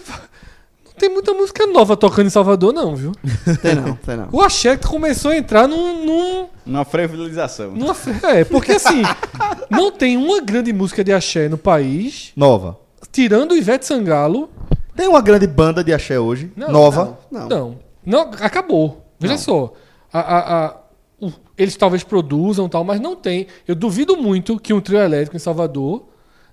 tem 0.96 1.08
muita 1.08 1.32
música 1.34 1.66
nova 1.66 1.96
tocando 1.96 2.26
em 2.26 2.30
Salvador, 2.30 2.72
não, 2.72 2.94
viu? 2.94 3.12
Tem 3.60 3.74
não, 3.74 3.94
tem 3.96 4.16
não. 4.16 4.28
O 4.32 4.40
Axé 4.40 4.76
começou 4.76 5.30
a 5.32 5.36
entrar 5.36 5.66
num, 5.68 6.04
num, 6.04 6.46
Uma 6.64 6.84
frevilização. 6.84 7.72
numa... 7.72 7.94
É, 8.32 8.44
porque 8.44 8.72
assim, 8.72 9.02
não 9.70 9.90
tem 9.90 10.16
uma 10.16 10.40
grande 10.40 10.72
música 10.72 11.02
de 11.02 11.12
Axé 11.12 11.48
no 11.48 11.58
país, 11.58 12.32
Nova. 12.36 12.78
tirando 13.12 13.52
o 13.52 13.56
Ivete 13.56 13.84
Sangalo, 13.86 14.48
Tem 14.96 15.08
uma 15.08 15.20
grande 15.20 15.46
banda 15.46 15.82
de 15.82 15.92
axé 15.92 16.18
hoje. 16.20 16.52
Não, 16.56 16.70
nova. 16.70 17.18
Não. 17.30 17.48
Não. 17.48 17.78
Não, 18.06 18.20
acabou. 18.40 19.04
Veja 19.18 19.36
só. 19.36 19.72
A- 20.12 20.20
a- 20.20 20.66
a- 20.66 20.76
o- 21.20 21.32
eles 21.58 21.76
talvez 21.76 22.04
produzam 22.04 22.68
tal, 22.68 22.84
mas 22.84 23.00
não 23.00 23.16
tem. 23.16 23.48
Eu 23.66 23.74
duvido 23.74 24.16
muito 24.16 24.58
que 24.60 24.72
um 24.72 24.80
trio 24.80 25.00
elétrico 25.00 25.34
em 25.36 25.40
Salvador 25.40 26.04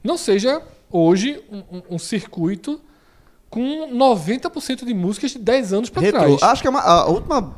não 0.03 0.17
seja 0.17 0.61
hoje 0.91 1.39
um, 1.51 1.57
um- 1.77 1.81
um 1.91 1.99
circuito 1.99 2.79
com 3.51 3.89
90% 3.93 4.85
de 4.85 4.93
músicas 4.93 5.31
de 5.31 5.39
10 5.39 5.73
anos 5.73 5.89
pra 5.89 6.01
trás. 6.01 6.41
Acho 6.41 6.61
que 6.61 6.67
é 6.67 6.71
uma, 6.71 6.79
a 6.79 7.05
última 7.05 7.53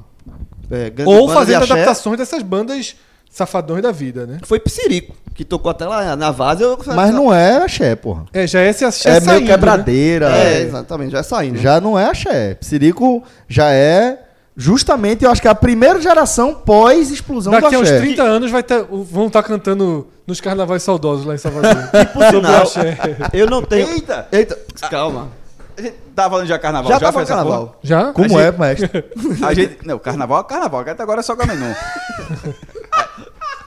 é, 0.69 0.91
Ou 1.05 1.27
de 1.27 1.33
fazendo 1.33 1.61
axé 1.61 1.73
adaptações 1.73 2.17
dessas 2.17 2.41
bandas 2.41 2.95
safadões 3.29 3.81
da 3.81 3.91
vida, 3.91 4.25
né? 4.25 4.39
Foi 4.43 4.59
Psirico, 4.59 5.15
que 5.35 5.45
tocou 5.45 5.69
até 5.69 5.85
lá 5.85 6.15
na 6.15 6.31
Vaz. 6.31 6.59
Eu, 6.59 6.77
Mas 6.87 7.13
não 7.13 7.31
é 7.33 7.63
axé, 7.63 7.95
porra. 7.95 8.25
É, 8.33 8.45
já 8.47 8.61
é 8.61 8.69
esse 8.69 8.83
axé 8.83 9.09
É 9.09 9.13
saindo, 9.13 9.29
meio 9.29 9.41
né? 9.41 9.47
quebradeira. 9.47 10.29
É, 10.35 10.53
é. 10.53 10.61
exatamente, 10.61 11.11
já 11.11 11.19
é 11.19 11.23
saindo. 11.23 11.59
Já 11.59 11.79
não 11.79 11.97
é 11.97 12.09
axé. 12.09 12.55
Psirico 12.55 13.23
já 13.47 13.71
é 13.71 14.19
justamente, 14.55 15.25
eu 15.25 15.31
acho 15.31 15.41
que 15.41 15.47
é 15.47 15.51
a 15.51 15.55
primeira 15.55 16.01
geração 16.01 16.55
pós-explosão 16.55 17.53
do 17.53 17.61
Daqui 17.61 17.75
a 17.75 17.79
uns 17.79 17.89
axé. 17.89 17.99
30 17.99 18.23
anos 18.23 18.51
vai 18.51 18.63
ter, 18.63 18.83
vão 18.83 19.27
estar 19.27 19.43
cantando 19.43 20.07
nos 20.25 20.39
carnavais 20.41 20.81
saudosos 20.81 21.25
lá 21.25 21.35
em 21.35 21.39
Salvador. 21.39 21.75
Por 22.13 22.23
Sobre 22.25 22.37
o 22.37 22.41
sinal, 22.41 22.61
axé. 22.63 22.97
eu 23.33 23.47
não 23.47 23.61
tenho. 23.61 23.89
Eita! 23.89 24.27
Eita, 24.31 24.57
calma. 24.89 25.42
A 25.77 25.81
gente 25.81 25.95
Tá 26.15 26.29
falando 26.29 26.47
já 26.47 26.59
carnaval? 26.59 26.91
Já, 26.91 26.99
tá 26.99 27.11
falando 27.11 27.23
essa 27.27 27.35
carnaval. 27.35 27.79
Já? 27.81 28.13
Como 28.13 28.37
A 28.37 28.41
é, 28.41 28.45
gente- 28.51 28.59
mestre? 28.59 29.01
porra? 29.01 29.47
A 29.49 29.53
gente, 29.53 29.77
não, 29.87 29.97
carnaval 29.99 30.41
é 30.41 30.43
carnaval, 30.43 30.81
até 30.81 31.01
agora 31.03 31.19
é 31.19 31.23
só 31.23 31.35
Gamenon. 31.35 31.73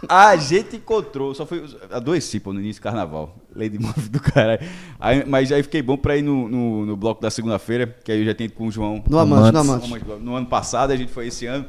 A 0.09 0.37
gente 0.37 0.77
encontrou, 0.77 1.35
só 1.35 1.45
foi. 1.45 1.65
Adoeci, 1.91 2.39
pô, 2.39 2.53
no 2.53 2.61
início 2.61 2.81
do 2.81 2.85
carnaval. 2.85 3.35
Lady 3.55 3.79
Move 3.79 4.09
do 4.09 4.21
caralho. 4.21 4.61
Aí, 5.01 5.25
mas 5.27 5.51
aí 5.51 5.63
fiquei 5.63 5.83
bom 5.83 5.97
pra 5.97 6.17
ir 6.17 6.23
no, 6.23 6.49
no, 6.49 6.87
no 6.87 6.97
bloco 6.97 7.21
da 7.21 7.31
segunda-feira, 7.31 7.97
que 8.05 8.13
aí 8.13 8.21
eu 8.21 8.25
já 8.27 8.35
tenho 8.35 8.47
ido 8.49 8.55
com 8.55 8.69
o 8.69 8.71
João. 8.71 9.03
No 9.09 9.19
Amante, 9.19 9.53
no. 9.55 9.59
Amante. 9.61 10.05
No 10.21 10.37
ano 10.37 10.47
passado, 10.47 10.93
a 10.93 10.97
gente 10.97 11.11
foi 11.13 11.27
esse 11.29 11.47
ano. 11.47 11.65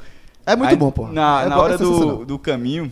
É 0.45 0.55
muito 0.55 0.69
Aí, 0.69 0.75
bom, 0.75 0.91
pô. 0.91 1.07
Na, 1.07 1.43
É 1.43 1.49
na 1.49 1.55
bom, 1.55 1.61
hora 1.63 1.73
é 1.75 1.77
do, 1.77 2.25
do 2.25 2.37
caminho. 2.37 2.91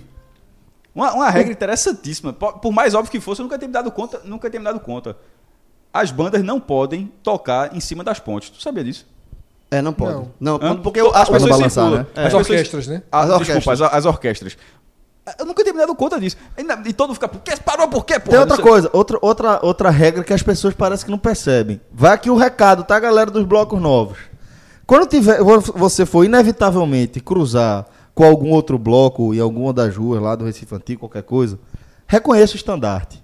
Uma, 0.95 1.13
uma 1.13 1.29
regra 1.29 1.51
interessantíssima. 1.51 2.33
Por, 2.33 2.53
por 2.53 2.71
mais 2.71 2.95
óbvio 2.95 3.11
que 3.11 3.19
fosse, 3.19 3.41
eu 3.41 3.43
nunca 3.43 3.57
tinha 3.57 3.67
me 3.67 3.73
dado 3.73 3.91
conta. 3.91 4.21
Nunca 4.23 4.49
tinha 4.49 4.59
me 4.59 4.65
dado 4.65 4.79
conta. 4.79 5.15
As 5.97 6.11
bandas 6.11 6.43
não 6.43 6.59
podem 6.59 7.09
tocar 7.23 7.73
em 7.73 7.79
cima 7.79 8.03
das 8.03 8.19
pontes. 8.19 8.49
Tu 8.49 8.61
sabia 8.61 8.83
disso? 8.83 9.05
É, 9.71 9.81
não 9.81 9.93
pode. 9.93 10.27
Não. 10.39 10.57
Não, 10.57 10.77
porque 10.81 10.99
eu, 10.99 11.07
as 11.15 11.29
Quando 11.29 11.41
pessoas 11.43 11.49
balançar, 11.49 11.69
circulam. 11.85 11.99
né? 11.99 12.05
As 12.13 12.17
As 12.17 12.23
pessoas- 12.25 12.49
orquestras, 12.49 12.87
né? 12.87 13.01
Ah, 13.11 13.19
As 13.21 13.25
desculpa, 13.27 13.51
orquestras. 13.53 13.81
as, 13.81 13.93
as 13.93 14.05
orquestras. 14.05 14.57
Eu 15.39 15.45
nunca 15.45 15.63
tinha 15.63 15.73
me 15.73 15.79
dado 15.79 15.95
conta 15.95 16.19
disso. 16.19 16.35
E 16.85 16.93
todo 16.93 17.07
mundo 17.07 17.15
fica, 17.15 17.27
por 17.29 17.41
quê? 17.41 17.53
Parou 17.63 17.87
por 17.87 18.05
quê, 18.05 18.19
pô? 18.19 18.29
Tem 18.29 18.39
outra 18.39 18.57
coisa, 18.61 18.89
outra, 18.93 19.17
outra, 19.21 19.59
outra 19.65 19.89
regra 19.89 20.23
que 20.23 20.33
as 20.33 20.43
pessoas 20.43 20.73
parecem 20.75 21.05
que 21.05 21.11
não 21.11 21.17
percebem. 21.17 21.79
Vai 21.91 22.11
aqui 22.13 22.29
o 22.29 22.35
recado, 22.35 22.83
tá, 22.83 22.99
galera 22.99 23.31
dos 23.31 23.43
blocos 23.45 23.81
novos. 23.81 24.17
Quando 24.85 25.07
tiver, 25.07 25.41
vo- 25.41 25.61
você 25.75 26.05
for 26.05 26.23
inevitavelmente 26.25 27.19
cruzar 27.19 27.85
com 28.13 28.23
algum 28.23 28.51
outro 28.51 28.77
bloco 28.77 29.33
em 29.33 29.39
alguma 29.39 29.73
das 29.73 29.95
ruas 29.95 30.21
lá 30.21 30.35
do 30.35 30.45
Recife 30.45 30.75
Antigo, 30.75 30.99
qualquer 30.99 31.23
coisa, 31.23 31.57
reconheça 32.05 32.53
o 32.53 32.57
estandarte. 32.57 33.23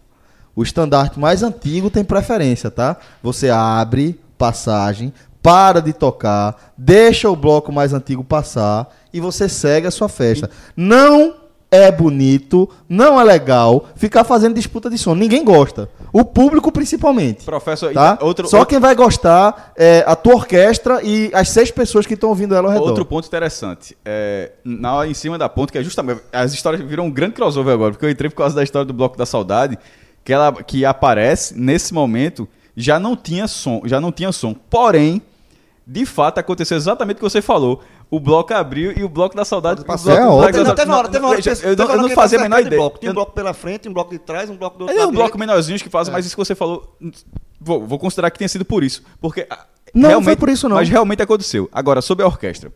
O 0.56 0.64
estandarte 0.64 1.20
mais 1.20 1.44
antigo 1.44 1.90
tem 1.90 2.04
preferência, 2.04 2.70
tá? 2.70 2.98
Você 3.24 3.50
abre 3.50 4.20
passagem, 4.38 5.14
para 5.42 5.80
de 5.80 5.94
tocar, 5.94 6.74
deixa 6.78 7.30
o 7.30 7.36
bloco 7.36 7.72
mais 7.72 7.94
antigo 7.94 8.24
passar 8.24 8.90
e 9.14 9.20
você 9.20 9.48
segue 9.50 9.88
a 9.88 9.92
sua 9.92 10.08
festa. 10.10 10.50
Não 10.76 11.36
é 11.74 11.90
bonito, 11.90 12.70
não 12.90 13.20
é 13.20 13.24
legal 13.24 13.86
ficar 13.96 14.26
fazendo 14.26 14.56
disputa 14.56 14.90
de 14.90 14.98
som. 14.98 15.16
Ninguém 15.16 15.44
gosta. 15.44 15.90
O 16.12 16.26
público 16.26 16.70
principalmente. 16.70 17.46
Professor, 17.46 17.94
Tá? 17.94 18.18
outro, 18.22 18.46
Só 18.50 18.60
outro, 18.60 18.70
quem 18.72 18.80
vai 18.80 18.94
gostar 18.94 19.72
é 19.78 20.04
a 20.06 20.14
tua 20.14 20.36
orquestra 20.36 21.00
e 21.02 21.32
as 21.34 21.48
seis 21.50 21.72
pessoas 21.72 22.06
que 22.06 22.14
estão 22.16 22.28
ouvindo 22.30 22.54
ela 22.54 22.68
ao 22.68 22.74
redor. 22.74 22.88
outro 22.90 23.06
ponto 23.06 23.26
interessante. 23.26 23.98
É, 24.04 24.52
na 24.66 25.08
em 25.08 25.14
cima 25.14 25.38
da 25.38 25.48
ponte, 25.48 25.72
que 25.72 25.78
é 25.78 25.84
justamente. 25.84 26.22
As 26.34 26.54
histórias 26.54 26.82
viram 26.82 27.06
um 27.06 27.12
grande 27.12 27.36
crossover 27.36 27.74
agora, 27.74 27.92
porque 27.92 28.06
eu 28.06 28.10
entrei 28.10 28.30
por 28.30 28.36
causa 28.36 28.54
da 28.54 28.64
história 28.64 28.86
do 28.86 28.94
Bloco 28.94 29.18
da 29.18 29.26
Saudade, 29.26 29.80
que 30.24 30.34
ela 30.34 30.52
que 30.64 30.86
aparece 30.86 31.58
nesse 31.58 31.94
momento, 31.94 32.48
já 32.76 33.00
não 33.00 33.16
tinha 33.16 33.48
som, 33.48 33.82
já 33.86 34.00
não 34.00 34.12
tinha 34.12 34.32
som. 34.32 34.54
Porém, 34.54 35.22
de 35.86 36.06
fato, 36.06 36.38
aconteceu 36.40 36.78
exatamente 36.78 37.16
o 37.16 37.20
que 37.20 37.24
você 37.24 37.42
falou. 37.42 37.82
O 38.10 38.20
bloco 38.20 38.54
abriu 38.54 38.92
e 38.98 39.04
o 39.04 39.10
bloco 39.10 39.36
da 39.36 39.46
saudade 39.46 39.86
Passou. 39.86 40.12
É 40.12 40.20
Não, 40.20 40.42
teve 40.52 40.60
uma 40.90 40.98
hora, 40.98 41.08
Não, 41.08 41.12
teve 41.12 41.20
uma 41.26 41.30
hora 41.30 41.40
eu, 41.40 41.78
não- 41.78 41.86
eu 41.86 41.92
hora 41.92 42.02
não 42.02 42.10
fazia 42.10 42.40
a 42.40 42.42
menor 42.42 42.60
ideia. 42.60 42.76
bloco. 42.78 43.00
Tinha 43.00 43.12
um 43.12 43.16
bloco 43.16 43.32
pela 43.32 43.54
frente, 43.54 43.88
um 43.88 43.94
bloco 43.94 44.12
de 44.12 44.20
trás, 44.20 44.50
um 44.50 44.58
bloco 44.58 44.78
do 44.78 44.82
outro 44.84 44.98
É 45.00 45.06
um 45.06 45.12
bloco 45.12 45.38
menorzinho 45.38 45.80
que 45.80 45.90
faz, 45.90 46.10
mas 46.10 46.26
isso 46.26 46.36
que 46.36 46.44
você 46.44 46.54
falou, 46.54 46.94
vou, 47.60 47.88
vou 47.88 47.98
considerar 47.98 48.30
que 48.30 48.38
tenha 48.38 48.50
sido 48.50 48.66
por 48.66 48.84
isso. 48.84 49.02
Porque 49.22 49.48
ah, 49.50 49.66
Não, 49.94 50.10
realmente, 50.10 50.26
foi 50.26 50.36
por 50.36 50.50
isso 50.50 50.68
não. 50.68 50.76
Mas 50.76 50.90
realmente 50.90 51.22
aconteceu. 51.22 51.70
Agora, 51.72 52.02
sobre 52.02 52.24
a 52.26 52.28
orquestra. 52.28 52.72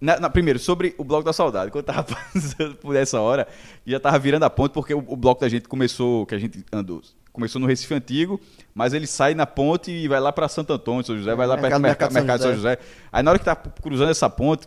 Na- 0.00 0.20
na- 0.20 0.30
primeiro, 0.30 0.58
sobre 0.58 0.94
o 0.96 1.02
Bloco 1.04 1.24
da 1.24 1.32
Saudade. 1.32 1.70
Quando 1.70 1.88
eu 1.88 1.94
tava 1.94 2.04
passando 2.32 2.74
por 2.76 2.94
essa 2.94 3.20
hora, 3.20 3.48
já 3.86 3.98
tava 3.98 4.18
virando 4.18 4.44
a 4.44 4.50
ponte, 4.50 4.72
porque 4.72 4.94
o, 4.94 5.04
o 5.06 5.16
bloco 5.16 5.40
da 5.40 5.48
gente 5.48 5.68
começou, 5.68 6.24
que 6.26 6.34
a 6.34 6.38
gente 6.38 6.64
andou, 6.72 7.02
começou 7.32 7.60
no 7.60 7.66
Recife 7.66 7.92
Antigo, 7.94 8.40
mas 8.74 8.92
ele 8.94 9.06
sai 9.06 9.34
na 9.34 9.44
ponte 9.46 9.90
e 9.90 10.06
vai 10.06 10.20
lá 10.20 10.32
pra 10.32 10.48
Santo 10.48 10.72
Antônio, 10.72 11.04
São 11.04 11.16
José, 11.16 11.34
vai 11.34 11.46
lá 11.46 11.56
perto 11.56 11.74
do 11.74 11.80
Mercado- 11.80 12.12
mercado, 12.12 12.12
Mercado 12.12 12.26
mercado 12.26 12.40
São 12.42 12.48
São 12.50 12.56
José. 12.56 12.78
Aí 13.12 13.22
na 13.22 13.30
hora 13.30 13.38
que 13.38 13.44
tá 13.44 13.56
cruzando 13.56 14.10
essa 14.10 14.30
ponte, 14.30 14.66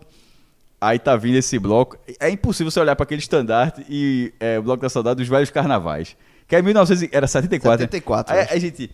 aí 0.81 0.99
tá 0.99 1.15
vindo 1.15 1.35
esse 1.37 1.57
bloco. 1.57 1.97
É 2.19 2.29
impossível 2.29 2.69
você 2.71 2.79
olhar 2.79 2.95
para 2.95 3.03
aquele 3.03 3.21
estandarte 3.21 3.85
e 3.89 4.33
é, 4.39 4.59
o 4.59 4.63
Bloco 4.63 4.81
da 4.81 4.89
Saudade 4.89 5.17
dos 5.17 5.27
velhos 5.29 5.49
carnavais. 5.49 6.15
Que 6.47 6.55
é 6.57 6.61
1900, 6.61 7.03
e- 7.03 7.09
era 7.15 7.25
74. 7.27 7.79
né? 7.83 7.87
74, 7.87 8.35
Aí 8.53 8.59
gente. 8.59 8.91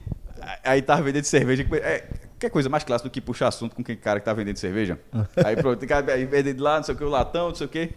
Aí 0.63 0.81
tava 0.81 1.01
vendendo 1.01 1.23
cerveja. 1.23 1.65
é, 1.73 2.03
Quer 2.39 2.51
coisa 2.51 2.69
mais 2.69 2.83
clássica 2.83 3.09
do 3.09 3.11
que 3.11 3.19
puxar 3.19 3.47
assunto 3.47 3.75
com 3.75 3.83
quem 3.83 3.95
cara 3.95 4.19
que 4.19 4.25
tá 4.25 4.33
vendendo 4.33 4.57
cerveja? 4.57 4.99
aí 5.43 5.55
pronto, 5.55 5.79
tem 5.79 5.89
cara 5.89 6.13
aí 6.13 6.25
vendendo 6.25 6.61
lá, 6.61 6.77
não 6.77 6.83
sei 6.83 6.93
o 6.93 6.97
que, 6.97 7.03
o 7.03 7.09
latão, 7.09 7.49
não 7.49 7.55
sei 7.55 7.65
o 7.65 7.69
que. 7.69 7.89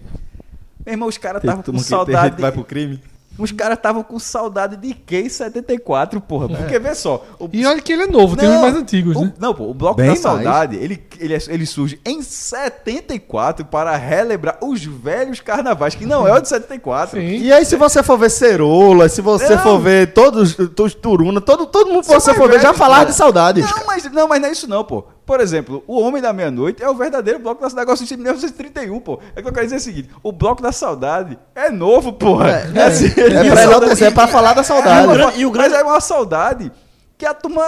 Meu 0.84 0.94
irmão, 0.94 1.08
os 1.08 1.18
caras 1.18 1.42
estavam 1.42 1.62
com 1.62 1.72
Tem 1.72 1.80
saudade. 1.80 2.26
gente 2.28 2.36
que 2.36 2.40
vai 2.40 2.52
pro 2.52 2.64
crime. 2.64 3.02
Os 3.40 3.50
caras 3.52 3.76
estavam 3.78 4.02
com 4.02 4.18
saudade 4.18 4.76
de 4.76 4.92
quem 4.94 5.28
74, 5.28 6.20
porra. 6.20 6.48
Porque 6.48 6.78
vê 6.78 6.94
só. 6.94 7.24
o- 7.38 7.48
E 7.52 7.64
olha 7.66 7.80
que 7.80 7.92
ele 7.92 8.02
é 8.02 8.06
novo, 8.06 8.36
tem 8.36 8.48
uns 8.48 8.60
mais 8.60 8.76
antigos, 8.76 9.16
o- 9.16 9.24
né? 9.24 9.32
Não, 9.38 9.54
pô, 9.54 9.64
o 9.70 9.74
Bloco 9.74 9.96
Bem 9.96 10.06
da 10.06 10.10
mais. 10.12 10.20
Saudade, 10.20 10.76
ele, 10.76 11.02
ele, 11.18 11.34
é- 11.34 11.38
ele 11.48 11.64
surge 11.66 12.00
em 12.04 12.20
74 12.22 13.64
para 13.64 13.96
relembrar 13.96 14.58
os 14.62 14.84
velhos 14.84 15.40
carnavais, 15.40 15.94
que 15.94 16.04
não 16.06 16.26
é 16.26 16.32
o 16.32 16.40
de 16.40 16.48
74. 16.48 17.18
Sim. 17.20 17.26
E 17.38 17.52
aí, 17.52 17.64
se 17.64 17.76
você 17.76 18.02
for 18.02 18.18
ver 18.18 18.30
Cerola, 18.30 19.08
se 19.08 19.20
você 19.20 19.56
Não. 19.56 19.62
for 19.62 19.78
ver 19.80 20.12
todos 20.12 20.56
os 20.58 20.94
Turuna, 20.94 21.40
todo, 21.40 21.66
todo 21.66 21.88
mundo 21.90 22.02
que 22.02 22.08
você 22.12 22.34
for 22.34 22.48
ver, 22.48 22.60
já 22.60 22.72
falar 22.74 23.04
de 23.04 23.14
saudade. 23.14 23.60
Não 23.62 23.86
mas, 23.86 24.04
não, 24.12 24.28
mas 24.28 24.40
não 24.40 24.48
é 24.48 24.52
isso 24.52 24.68
não, 24.68 24.84
pô. 24.84 25.04
Por 25.31 25.39
exemplo, 25.39 25.85
o 25.86 26.01
Homem 26.01 26.20
da 26.20 26.32
Meia-Noite 26.32 26.82
é 26.82 26.90
o 26.90 26.94
verdadeiro 26.97 27.39
Bloco 27.39 27.62
da 27.62 27.69
Saudade, 27.70 27.86
negócio 27.86 28.05
de 28.05 28.16
1931, 28.16 28.98
pô. 28.98 29.20
É 29.36 29.40
que 29.40 29.47
eu 29.47 29.52
quero 29.52 29.65
dizer 29.65 29.77
o 29.77 29.81
seguinte, 29.81 30.11
o 30.24 30.32
Bloco 30.32 30.61
da 30.61 30.73
Saudade 30.73 31.39
é 31.55 31.70
novo, 31.70 32.12
porra. 32.12 32.51
É, 32.74 32.82
assim, 32.82 33.07
É 33.16 33.48
pra 33.48 33.62
enaltecer, 33.62 34.09
é 34.09 34.11
pra 34.11 34.27
falar 34.27 34.55
da 34.55 34.65
saudade. 34.65 35.07
É, 35.23 35.39
e 35.39 35.47
o 35.47 35.51
grande- 35.52 35.69
Mas 35.70 35.78
é 35.81 35.85
uma 35.85 36.01
saudade 36.01 36.73
que 37.16 37.24
a 37.24 37.32
turma 37.32 37.62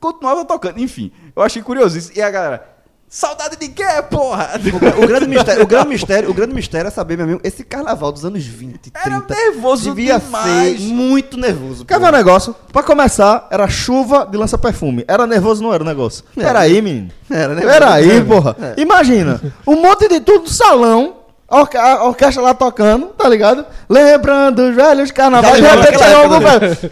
continuava 0.00 0.42
tocando. 0.46 0.80
Enfim, 0.80 1.12
eu 1.36 1.42
achei 1.42 1.60
curioso 1.60 1.98
isso. 1.98 2.12
E 2.16 2.22
a 2.22 2.30
galera, 2.30 2.66
saudade 3.14 3.56
de 3.56 3.68
quê, 3.68 3.84
porra? 4.10 4.50
O 5.02 5.06
grande 5.06 5.26
mistério, 5.28 5.62
o 5.62 5.66
grande 5.66 5.88
mistério, 5.88 6.30
o 6.30 6.34
grande 6.34 6.54
mistério 6.54 6.88
é 6.88 6.90
saber, 6.90 7.16
meu 7.16 7.26
amigo, 7.26 7.40
esse 7.44 7.62
carnaval 7.62 8.10
dos 8.10 8.24
anos 8.24 8.42
20, 8.42 8.90
30. 8.90 8.98
Era 8.98 9.22
nervoso 9.28 9.90
devia 9.90 10.18
demais. 10.18 10.80
ser 10.80 10.86
muito 10.86 11.36
nervoso. 11.36 11.84
Quer 11.84 12.00
ver 12.00 12.08
um 12.08 12.12
negócio? 12.12 12.56
Pra 12.72 12.82
começar, 12.82 13.46
era 13.50 13.68
chuva 13.68 14.26
de 14.30 14.38
lança-perfume. 14.38 15.04
Era 15.06 15.26
nervoso, 15.26 15.62
não 15.62 15.74
era 15.74 15.82
o 15.82 15.86
negócio? 15.86 16.24
É. 16.36 16.42
Peraí, 16.42 16.80
menino. 16.80 17.10
Era, 17.30 17.54
né? 17.54 17.60
Peraí, 17.62 18.24
porra. 18.24 18.56
Imagina, 18.78 19.40
um 19.66 19.76
monte 19.76 20.08
de 20.08 20.18
tudo 20.20 20.44
no 20.44 20.48
salão, 20.48 21.16
a, 21.46 21.60
orque- 21.60 21.76
a 21.76 22.04
orquestra 22.04 22.42
lá 22.42 22.54
tocando, 22.54 23.08
tá 23.08 23.28
ligado? 23.28 23.66
Lembrando 23.90 24.70
os 24.70 24.74
velhos 24.74 25.10
carnavais, 25.10 25.56
de 25.56 25.60
repente 25.60 25.88
aquela 25.88 26.04
chegou 26.06 26.22
algum 26.22 26.36
época, 26.48 26.58
velho. 26.60 26.90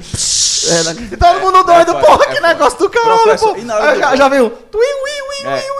E 1.12 1.16
todo 1.16 1.40
mundo 1.40 1.64
doido, 1.64 1.92
É 1.92 2.00
porra, 2.00 2.24
é 2.24 2.34
que 2.34 2.40
negócio 2.40 2.78
do 2.78 2.90
caralho, 2.90 3.38
pô. 3.38 3.54
Aí 3.54 3.98
já, 3.98 4.16
já 4.16 4.28
veio. 4.28 4.50
Tui, 4.70 4.80
ui, 4.80 5.46
ui, 5.46 5.50
É. 5.50 5.54
ui, 5.54 5.54
ui, 5.54 5.76
ui. 5.76 5.79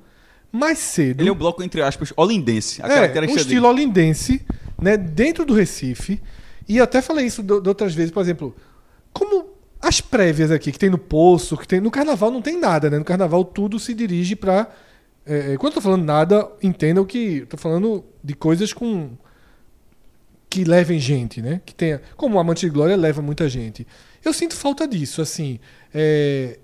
mais 0.51 0.79
cedo. 0.79 1.21
Ele 1.21 1.29
é 1.29 1.31
um 1.31 1.35
bloco, 1.35 1.61
entre 1.61 1.81
aspas, 1.81 2.13
olindense. 2.15 2.81
A 2.81 2.87
É, 2.87 3.19
um 3.21 3.25
estilo 3.25 3.45
dele. 3.47 3.65
olindense, 3.65 4.41
né, 4.81 4.95
dentro 4.95 5.45
do 5.45 5.53
Recife. 5.53 6.21
E 6.67 6.77
eu 6.77 6.83
até 6.83 7.01
falei 7.01 7.25
isso 7.25 7.43
de 7.43 7.59
de 7.59 7.67
outras 7.67 7.93
vezes, 7.93 8.11
por 8.11 8.21
exemplo, 8.21 8.55
como 9.13 9.45
as 9.81 10.01
prévias 10.01 10.49
aqui, 10.51 10.71
que 10.71 10.79
tem 10.79 10.89
no 10.89 10.97
Poço, 10.97 11.57
que 11.57 11.67
tem 11.67 11.79
no 11.79 11.91
Carnaval 11.91 12.31
não 12.31 12.41
tem 12.41 12.59
nada, 12.59 12.89
né? 12.89 12.97
No 12.97 13.05
Carnaval 13.05 13.43
tudo 13.43 13.79
se 13.79 13.93
dirige 13.93 14.35
pra. 14.35 14.69
É, 15.27 15.57
quando 15.57 15.73
eu 15.73 15.75
tô 15.75 15.81
falando 15.81 16.03
nada, 16.03 16.49
entendam 16.61 17.05
que 17.05 17.39
eu 17.39 17.47
tô 17.47 17.57
falando 17.57 18.03
de 18.23 18.33
coisas 18.33 18.73
com 18.73 19.11
que 20.49 20.63
levem 20.63 20.99
gente, 20.99 21.41
né? 21.41 21.61
Que 21.65 21.75
tenha, 21.75 22.01
como 22.15 22.37
o 22.37 22.39
Amante 22.39 22.65
de 22.65 22.69
Glória 22.71 22.95
leva 22.95 23.21
muita 23.21 23.49
gente. 23.49 23.85
Eu 24.23 24.33
sinto 24.33 24.55
falta 24.55 24.87
disso, 24.87 25.21
assim. 25.21 25.59
é, 25.93 26.59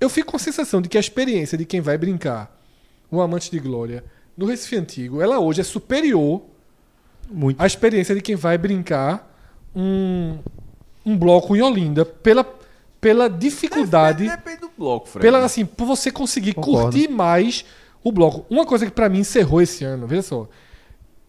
eu 0.00 0.08
fico 0.08 0.30
com 0.30 0.36
a 0.36 0.40
sensação 0.40 0.80
de 0.80 0.88
que 0.88 0.96
a 0.96 1.00
experiência 1.00 1.58
de 1.58 1.66
quem 1.66 1.80
vai 1.80 1.98
brincar 1.98 2.58
o 3.10 3.20
Amante 3.20 3.50
de 3.50 3.58
Glória 3.58 4.02
no 4.36 4.46
Recife 4.46 4.76
Antigo, 4.76 5.20
ela 5.20 5.38
hoje 5.38 5.60
é 5.60 5.64
superior 5.64 6.42
Muito. 7.30 7.60
à 7.60 7.66
experiência 7.66 8.14
de 8.14 8.22
quem 8.22 8.34
vai 8.34 8.56
brincar 8.56 9.30
um, 9.76 10.38
um 11.04 11.18
bloco 11.18 11.54
em 11.54 11.60
Olinda 11.60 12.04
pela, 12.04 12.44
pela 13.00 13.28
dificuldade, 13.28 14.28
Depende 14.28 14.60
do 14.60 14.70
bloco, 14.76 15.08
Fred. 15.08 15.22
pela 15.22 15.44
assim, 15.44 15.64
por 15.64 15.86
você 15.86 16.10
conseguir 16.10 16.54
Concordo. 16.54 16.90
curtir 16.92 17.08
mais 17.08 17.64
o 18.04 18.12
bloco. 18.12 18.44
Uma 18.50 18.66
coisa 18.66 18.84
que 18.86 18.92
pra 18.92 19.08
mim 19.08 19.20
encerrou 19.20 19.60
esse 19.62 19.84
ano, 19.84 20.06
veja 20.06 20.22
só. 20.22 20.48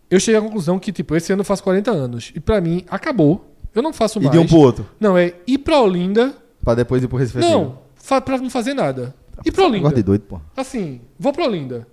Eu 0.10 0.19
cheguei 0.19 0.38
à 0.39 0.41
conclusão 0.43 0.77
que 0.77 0.91
tipo, 0.91 1.15
esse 1.15 1.31
ano 1.31 1.41
eu 1.41 1.45
faço 1.45 1.64
40 1.64 1.89
anos 1.91 2.31
e 2.35 2.39
pra 2.39 2.60
mim 2.60 2.84
acabou. 2.89 3.48
Eu 3.73 3.81
não 3.81 3.93
faço 3.93 4.19
E 4.19 4.23
mais. 4.23 4.31
de 4.34 4.38
um 4.38 4.45
pro 4.45 4.57
outro. 4.57 4.85
Não, 4.99 5.18
é 5.18 5.34
ir 5.48 5.57
pra 5.60 5.80
Olinda. 5.80 6.35
Pra 6.64 6.76
depois 6.76 7.02
ir 7.02 7.07
pro 7.07 7.18
Recife 7.18 7.39
Não, 7.39 7.80
fa 7.95 8.19
pra 8.19 8.38
não 8.38 8.49
fazer 8.49 8.73
nada. 8.73 9.15
Ir 9.45 9.52
pra 9.52 9.64
Negócio 9.69 9.80
de 9.80 9.85
Olinda. 9.85 10.03
doido, 10.03 10.22
porra. 10.23 10.41
Assim, 10.57 10.99
vou 11.18 11.31
pra 11.31 11.45
Olinda. 11.45 11.88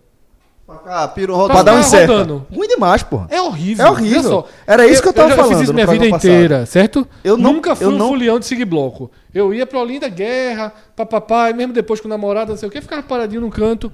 Ah, 0.87 1.09
piro 1.09 1.33
Pra 1.33 1.43
rodado. 1.43 1.55
Pra 1.55 1.63
dar 1.73 1.79
um 1.79 1.81
incerto. 1.81 2.13
rodando. 2.13 2.47
Ruim 2.55 2.69
demais, 2.69 3.03
porra. 3.03 3.27
É 3.31 3.41
horrível. 3.41 3.87
É 3.87 3.91
horrível. 3.91 4.19
Olha 4.21 4.29
só, 4.29 4.49
Era 4.67 4.87
isso 4.87 5.01
que 5.03 5.09
eu 5.09 5.13
tava 5.15 5.31
já 5.31 5.37
falando 5.37 5.53
fiz 5.55 5.63
isso 5.63 5.73
minha 5.75 5.87
vida 5.87 6.07
inteira, 6.07 6.67
certo? 6.67 7.07
Eu 7.25 7.37
não- 7.39 7.55
nunca 7.55 7.75
fui 7.75 7.87
eu 7.87 7.91
um 7.91 7.97
não- 7.97 8.09
fulião 8.09 8.39
de 8.39 8.45
seguir 8.45 8.67
bloco. 8.67 9.11
Eu 9.35 9.55
ia 9.55 9.67
pra 9.67 9.79
Olinda, 9.81 10.09
guerra, 10.09 10.73
papapá, 10.95 11.49
e 11.49 11.55
mesmo 11.55 11.73
depois 11.73 12.01
com 12.01 12.09
namorada, 12.09 12.51
não 12.53 12.59
sei 12.59 12.69
o 12.69 12.73
que, 12.73 12.81
ficava 12.83 13.03
paradinho 13.03 13.41
no 13.41 13.51
canto. 13.51 13.91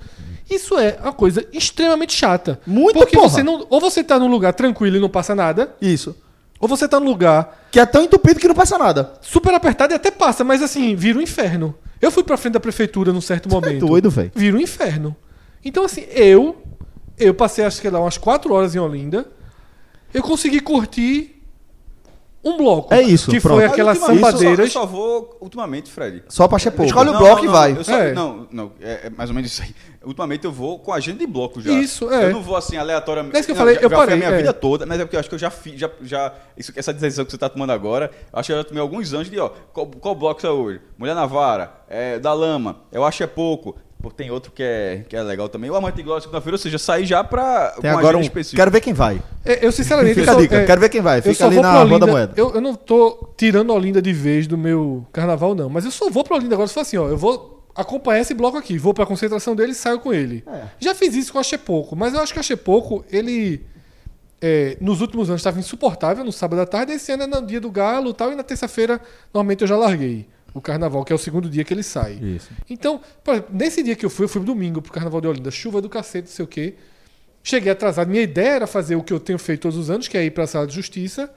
Isso 0.51 0.77
é 0.79 0.99
uma 1.03 1.13
coisa 1.13 1.47
extremamente 1.53 2.13
chata. 2.13 2.59
Muito, 2.67 2.99
Porque 2.99 3.17
porra. 3.17 3.29
você 3.29 3.43
não. 3.43 3.65
Ou 3.71 3.81
você 3.81 4.03
tá 4.03 4.19
num 4.19 4.29
lugar 4.29 4.53
tranquilo 4.53 4.97
e 4.97 5.01
não 5.01 5.09
passa 5.09 5.35
nada, 5.35 5.75
Isso. 5.81 6.17
ou 6.59 6.67
você 6.69 6.89
tá 6.89 6.99
num 6.99 7.07
lugar 7.07 7.65
Que 7.71 7.79
é 7.81 7.87
tão 7.87 8.03
entupido 8.03 8.41
que 8.41 8.49
não 8.49 8.55
passa 8.55 8.77
nada. 8.77 9.13
super 9.21 9.55
apertado 9.55 9.93
e 9.93 9.97
até 9.97 10.11
passa, 10.11 10.43
mas 10.45 10.61
assim, 10.61 10.95
vira 10.97 11.19
um 11.19 11.23
inferno. 11.23 11.75
Eu 12.03 12.11
fui 12.11 12.23
pra 12.25 12.37
frente 12.37 12.55
da 12.55 12.61
prefeitura 12.61 13.13
num 13.13 13.21
certo 13.21 13.49
momento. 13.49 13.85
É 13.85 13.89
doido, 13.89 14.11
velho. 14.11 14.33
Vira 14.35 14.57
um 14.57 14.61
inferno. 14.61 15.17
Então, 15.65 15.85
assim, 15.85 16.03
eu. 16.11 16.57
Eu 17.17 17.33
passei, 17.33 17.65
acho 17.65 17.81
que 17.81 17.89
lá, 17.89 18.01
umas 18.01 18.19
4 18.19 18.53
horas 18.53 18.75
em 18.75 18.79
Olinda. 18.81 19.27
Eu 20.13 20.23
consegui 20.23 20.61
curtir 20.61 21.41
um 22.45 22.57
bloco. 22.59 22.93
É 22.93 23.01
isso, 23.01 23.31
Que 23.31 23.41
pronto. 23.41 23.55
foi 23.55 23.63
Mas 23.65 23.73
aquelas 23.73 23.97
Ultimamente, 23.99 24.21
eu 24.25 24.31
só- 24.31 24.37
sambadeiras. 24.39 24.67
Eu 24.67 24.73
só 24.73 24.87
vou 24.87 25.39
ultimamente, 25.41 25.91
Fred. 25.91 26.25
Só 26.29 26.47
pra 26.47 26.59
pouco. 26.59 26.85
Escolhe 26.85 27.09
o 27.09 27.13
Não, 27.13 27.19
bloco 27.21 27.37
não, 27.37 27.43
e 27.45 27.47
não, 27.47 27.53
vai. 27.53 27.73
eu 27.73 27.85
só- 27.85 27.99
É. 27.99 28.13
Não, 28.13 28.47
não, 28.53 28.73
é, 28.81 29.07
é 29.07 29.11
mais 29.11 29.31
ou 29.31 29.35
menos 29.35 29.51
isso 29.51 29.63
aí. 29.63 29.75
Ultimamente 30.05 30.45
eu 30.45 30.53
vou 30.53 30.79
com 30.79 30.93
agenda 30.93 31.19
de 31.21 31.27
bloco 31.27 31.61
já. 31.61 31.73
Isso, 31.73 32.13
é. 32.13 32.25
Eu 32.27 32.33
não 32.33 32.43
vou 32.43 32.57
assim 32.57 32.77
aleatoriamente. 32.77 33.35
É 33.37 33.39
isso 33.41 33.47
que 33.47 33.53
eu 33.53 33.55
Não, 33.57 33.61
falei, 33.63 33.75
já, 33.77 33.81
eu 33.81 33.89
já 33.89 33.97
foi 33.97 34.07
parei, 34.07 34.15
a 34.15 34.17
minha 34.19 34.31
é. 34.31 34.37
vida 34.43 34.53
toda, 34.53 34.85
mas 34.85 35.01
é 35.01 35.05
porque 35.05 35.17
eu 35.17 35.21
acho 35.21 35.29
que 35.29 35.35
eu 35.37 35.39
já 35.39 35.51
fiz, 35.51 35.81
já, 35.81 35.89
já 36.03 36.35
isso, 36.57 36.73
essa 36.77 36.93
decisão 36.93 37.25
que 37.25 37.31
você 37.31 37.39
tá 37.39 37.49
tomando 37.49 37.71
agora, 37.71 38.11
eu 38.33 38.39
acho 38.39 38.47
que 38.49 38.53
eu 38.53 38.57
já 38.59 38.65
tomei 38.65 38.83
alguns 38.83 39.15
anos 39.15 39.31
de, 39.31 39.39
ó, 39.39 39.49
qual, 39.73 39.87
qual 39.87 40.15
bloco 40.15 40.41
você 40.41 40.47
é 40.47 40.51
hoje? 40.51 40.81
Mulher 40.99 41.15
na 41.15 41.25
vara, 41.27 41.73
é, 41.89 42.19
da 42.19 42.33
lama, 42.35 42.81
eu 42.93 43.05
acho 43.05 43.23
é 43.23 43.27
pouco. 43.27 43.75
Pô, 44.05 44.11
tem 44.11 44.31
outro 44.31 44.53
que 44.53 44.63
é, 44.63 45.03
que 45.09 45.17
é 45.17 45.23
legal 45.23 45.49
também. 45.49 45.71
O 45.71 45.75
Amante 45.75 45.97
de 45.97 46.03
Glória 46.03 46.21
segunda-feira, 46.21 46.55
ou 46.57 46.59
seja, 46.59 46.79
sair 46.79 47.07
já 47.07 47.25
pra 47.25 47.71
Tem 47.81 47.89
agora 47.91 48.19
um. 48.19 48.21
específica. 48.21 48.61
Quero 48.61 48.71
ver 48.71 48.83
quem 48.83 48.93
vai. 48.93 49.23
É, 49.43 49.67
Eu, 49.67 49.73
sinceramente. 49.73 50.17
Fica 50.17 50.27
eu 50.27 50.31
a 50.31 50.35
só- 50.35 50.41
dica, 50.43 50.57
é, 50.57 50.67
quero 50.67 50.81
ver 50.83 50.89
quem 50.91 51.01
vai. 51.01 51.19
eu 51.21 51.23
Fica 51.23 51.35
só 51.37 51.47
ali 51.47 51.55
vou 51.55 51.63
na 51.65 51.81
Olinda. 51.81 52.07
Moeda. 52.07 52.33
Eu, 52.37 52.55
eu 52.55 52.61
não 52.61 52.75
tô 52.75 53.31
tirando 53.35 53.73
a 53.73 53.75
Olinda 53.75 54.03
de 54.03 54.13
vez 54.13 54.47
do 54.47 54.59
meu 54.59 55.07
carnaval, 55.11 55.55
não. 55.55 55.71
Mas 55.71 55.87
eu 55.87 55.91
só 55.91 56.11
vou 56.11 56.23
pra 56.23 56.37
Olinda 56.37 56.55
agora 56.55 56.69
se 56.69 56.75
for 56.75 56.81
assim, 56.81 56.99
ó. 56.99 57.09
Eu 57.09 57.17
vou 57.17 57.65
acompanhar 57.75 58.21
esse 58.21 58.35
bloco 58.35 58.59
aqui. 58.59 58.77
Vou 58.77 58.93
pra 58.93 59.07
concentração 59.07 59.57
dele 59.57 59.73
e 59.73 59.75
saio 59.75 59.99
com 59.99 60.13
ele. 60.13 60.45
É. 60.47 60.65
Já 60.79 60.95
fiz 60.95 61.15
isso 61.15 61.33
com 61.33 61.39
a 61.39 61.43
Chepoco, 61.43 61.97
mas 61.97 62.13
eu 62.13 62.21
acho 62.21 62.33
que 62.35 62.39
a 62.39 62.43
Chepoco, 62.43 63.05
ele. 63.11 63.65
é, 64.43 64.77
nos 64.83 65.01
últimos 65.01 65.31
anos 65.31 65.41
estava 65.41 65.59
insuportável 65.59 66.23
no 66.25 66.31
sábado 66.33 66.61
à 66.61 66.67
tarde, 66.67 66.93
esse 66.93 67.11
ano 67.11 67.23
é 67.23 67.27
no 67.27 67.41
dia 67.47 67.59
do 67.61 67.71
galo 67.71 68.11
e 68.11 68.15
tal, 68.15 68.31
e 68.31 68.35
na 68.35 68.43
terça-feira, 68.43 69.01
normalmente 69.33 69.63
eu 69.63 69.67
já 69.69 69.77
larguei 69.79 70.27
o 70.55 70.61
carnaval, 70.61 71.05
que 71.05 71.13
é 71.13 71.17
o 71.17 71.19
segundo 71.19 71.51
dia 71.51 71.65
que 71.65 71.75
ele 71.75 71.83
sai. 71.83 72.15
Isso. 72.15 72.51
Então, 72.71 73.01
exemplo, 73.29 73.51
nesse 73.53 73.83
dia 73.83 73.97
que 73.97 74.07
eu 74.07 74.11
fui, 74.11 74.25
eu 74.25 74.29
fui 74.29 74.41
domingo 74.41 74.81
pro 74.81 74.93
Carnaval 74.93 75.21
de 75.21 75.27
Olinda, 75.27 75.51
chuva 75.51 75.83
do 75.83 75.89
cacete, 75.89 76.29
não 76.29 76.35
sei 76.35 76.45
o 76.45 76.49
quê. 76.49 76.75
Cheguei 77.43 77.73
atrasado. 77.73 78.09
Minha 78.09 78.23
ideia 78.23 78.51
era 78.51 78.67
fazer 78.67 78.95
o 78.95 79.03
que 79.03 79.13
eu 79.13 79.19
tenho 79.19 79.39
feito 79.39 79.63
todos 79.63 79.77
os 79.77 79.91
anos, 79.91 80.07
que 80.07 80.17
é 80.17 80.25
ir 80.25 80.31
para 80.31 80.45
a 80.45 80.47
sala 80.47 80.67
de 80.67 80.75
justiça. 80.75 81.29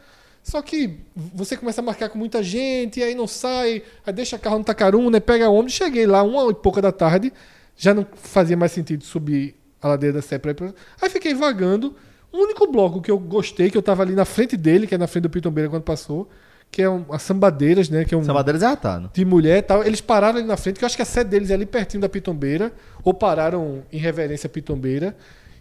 Só 0.44 0.62
que 0.62 1.00
você 1.16 1.58
começa 1.58 1.82
a 1.82 1.84
marcar 1.84 2.10
com 2.10 2.18
muita 2.18 2.42
gente, 2.42 3.00
e 3.00 3.04
aí 3.04 3.16
não 3.16 3.28
sai, 3.28 3.82
aí 4.06 4.14
deixa 4.14 4.38
carro 4.38 4.60
no 4.60 4.64
Tacaruna, 4.64 5.20
pega 5.20 5.50
ônibus. 5.50 5.74
Cheguei 5.74 6.06
lá, 6.06 6.22
uma 6.22 6.50
e 6.52 6.54
pouca 6.54 6.82
da 6.82 6.92
tarde, 6.92 7.34
já 7.76 7.94
não 7.94 8.08
fazia 8.16 8.56
mais 8.56 8.72
sentido 8.72 9.04
subir 9.04 9.56
a 9.82 9.88
ladeira 9.90 10.14
da 10.14 10.22
Sé 10.22 10.38
pra. 10.38 10.54
Aí 11.02 11.10
fiquei 11.10 11.34
vagando. 11.34 11.96
O 12.32 12.38
único 12.38 12.72
bloco 12.72 13.02
que 13.02 13.10
eu 13.10 13.18
gostei, 13.18 13.72
que 13.72 13.78
eu 13.78 13.82
tava 13.82 14.04
ali 14.04 14.14
na 14.14 14.26
frente 14.26 14.56
dele, 14.56 14.86
que 14.86 14.94
é 14.94 14.98
na 14.98 15.08
frente 15.08 15.24
do 15.24 15.30
Pitombeira 15.30 15.70
quando 15.70 15.84
passou, 15.84 16.30
que 16.72 16.82
é 16.82 16.90
um, 16.90 17.06
as 17.12 17.22
Sambadeiras, 17.24 17.90
né? 17.90 18.06
Que 18.06 18.14
é 18.14 18.18
um, 18.18 18.24
Sabadeiras 18.24 18.62
é 18.62 18.68
atado. 18.68 19.10
de 19.14 19.26
mulher 19.26 19.58
e 19.60 19.62
tal. 19.62 19.84
Eles 19.84 20.02
pararam 20.02 20.38
ali 20.40 20.48
na 20.48 20.58
frente, 20.58 20.78
que 20.78 20.84
eu 20.84 20.88
acho 20.88 20.96
que 20.96 21.02
a 21.02 21.06
sede 21.06 21.30
deles 21.32 21.50
é 21.50 21.54
ali 21.56 21.66
pertinho 21.66 22.02
da 22.02 22.10
Pitombeira, 22.10 22.72
ou 23.04 23.14
pararam 23.14 23.84
em 23.92 23.98
reverência 23.98 24.48
à 24.48 24.50
Pitombeira, 24.50 25.16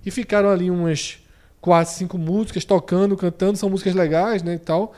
e 0.04 0.10
ficaram 0.10 0.50
ali 0.50 0.70
umas 0.70 1.18
quatro, 1.60 1.92
cinco 1.94 2.18
músicas, 2.18 2.64
tocando, 2.64 3.16
cantando, 3.16 3.56
são 3.56 3.70
músicas 3.70 3.94
legais, 3.94 4.42
né, 4.42 4.54
e 4.54 4.58
tal. 4.58 4.92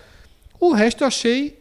O 0.61 0.73
resto 0.73 1.05
eu 1.05 1.09
achei 1.09 1.59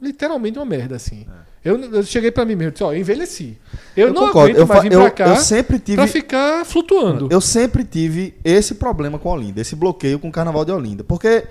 literalmente 0.00 0.58
uma 0.58 0.64
merda, 0.64 0.96
assim. 0.96 1.26
Eu, 1.62 1.78
eu 1.78 2.02
cheguei 2.02 2.30
pra 2.30 2.42
mim 2.46 2.54
mesmo, 2.54 2.72
disse, 2.72 2.82
ó, 2.82 2.90
eu 2.92 2.98
envelheci. 2.98 3.58
Eu, 3.94 4.08
Eu 4.08 4.14
não 4.14 4.28
concordo, 4.28 4.52
aguento 4.52 4.58
eu 4.60 4.66
mais 4.66 4.82
vir 4.82 4.92
eu- 4.92 5.00
pra 5.02 5.10
cá 5.10 5.26
eu 5.28 5.36
sempre 5.36 5.78
tive- 5.78 5.96
pra 5.96 6.06
ficar 6.06 6.64
flutuando. 6.64 7.28
Eu 7.30 7.38
sempre 7.40 7.84
tive 7.84 8.34
esse 8.42 8.76
problema 8.76 9.18
com 9.18 9.28
Olinda, 9.28 9.60
esse 9.60 9.76
bloqueio 9.76 10.18
com 10.18 10.28
o 10.28 10.32
Carnaval 10.32 10.64
de 10.64 10.72
Olinda. 10.72 11.04
Porque 11.04 11.44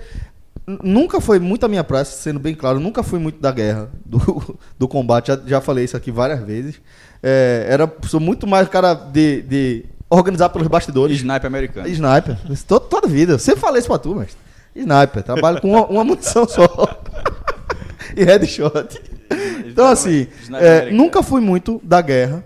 nunca 0.82 1.20
foi 1.20 1.38
muito 1.38 1.64
a 1.64 1.68
minha 1.68 1.84
praia, 1.84 2.04
sendo 2.04 2.38
bem 2.38 2.54
claro, 2.54 2.80
nunca 2.80 3.02
fui 3.02 3.18
muito 3.18 3.40
da 3.40 3.50
guerra, 3.50 3.90
do, 4.04 4.58
do 4.78 4.88
combate. 4.88 5.28
Já, 5.28 5.40
já 5.46 5.60
falei 5.60 5.84
isso 5.84 5.96
aqui 5.96 6.10
várias 6.10 6.40
vezes. 6.40 6.80
É, 7.22 7.66
era, 7.68 7.92
sou 8.06 8.20
muito 8.20 8.46
mais 8.46 8.68
cara 8.68 8.94
de, 8.94 9.42
de 9.42 9.84
organizar 10.08 10.48
pelos 10.48 10.68
bastidores. 10.68 11.16
Sniper 11.18 11.46
americano. 11.46 11.88
Sniper. 11.88 12.36
Toda, 12.66 12.84
toda 12.86 13.08
vida. 13.08 13.34
Eu 13.34 13.38
sempre 13.38 13.60
falei 13.60 13.80
isso 13.80 13.88
pra 13.88 13.98
tu, 13.98 14.14
mas. 14.14 14.36
Sniper. 14.74 15.22
Trabalho 15.22 15.60
com 15.60 15.70
uma, 15.70 15.86
uma 15.86 16.04
munição 16.04 16.46
só. 16.48 16.66
e 18.16 18.24
headshot. 18.24 19.00
Então, 19.66 19.86
assim, 19.86 20.26
é, 20.54 20.90
nunca 20.90 21.22
fui 21.22 21.40
muito 21.40 21.80
da 21.84 22.00
guerra. 22.00 22.44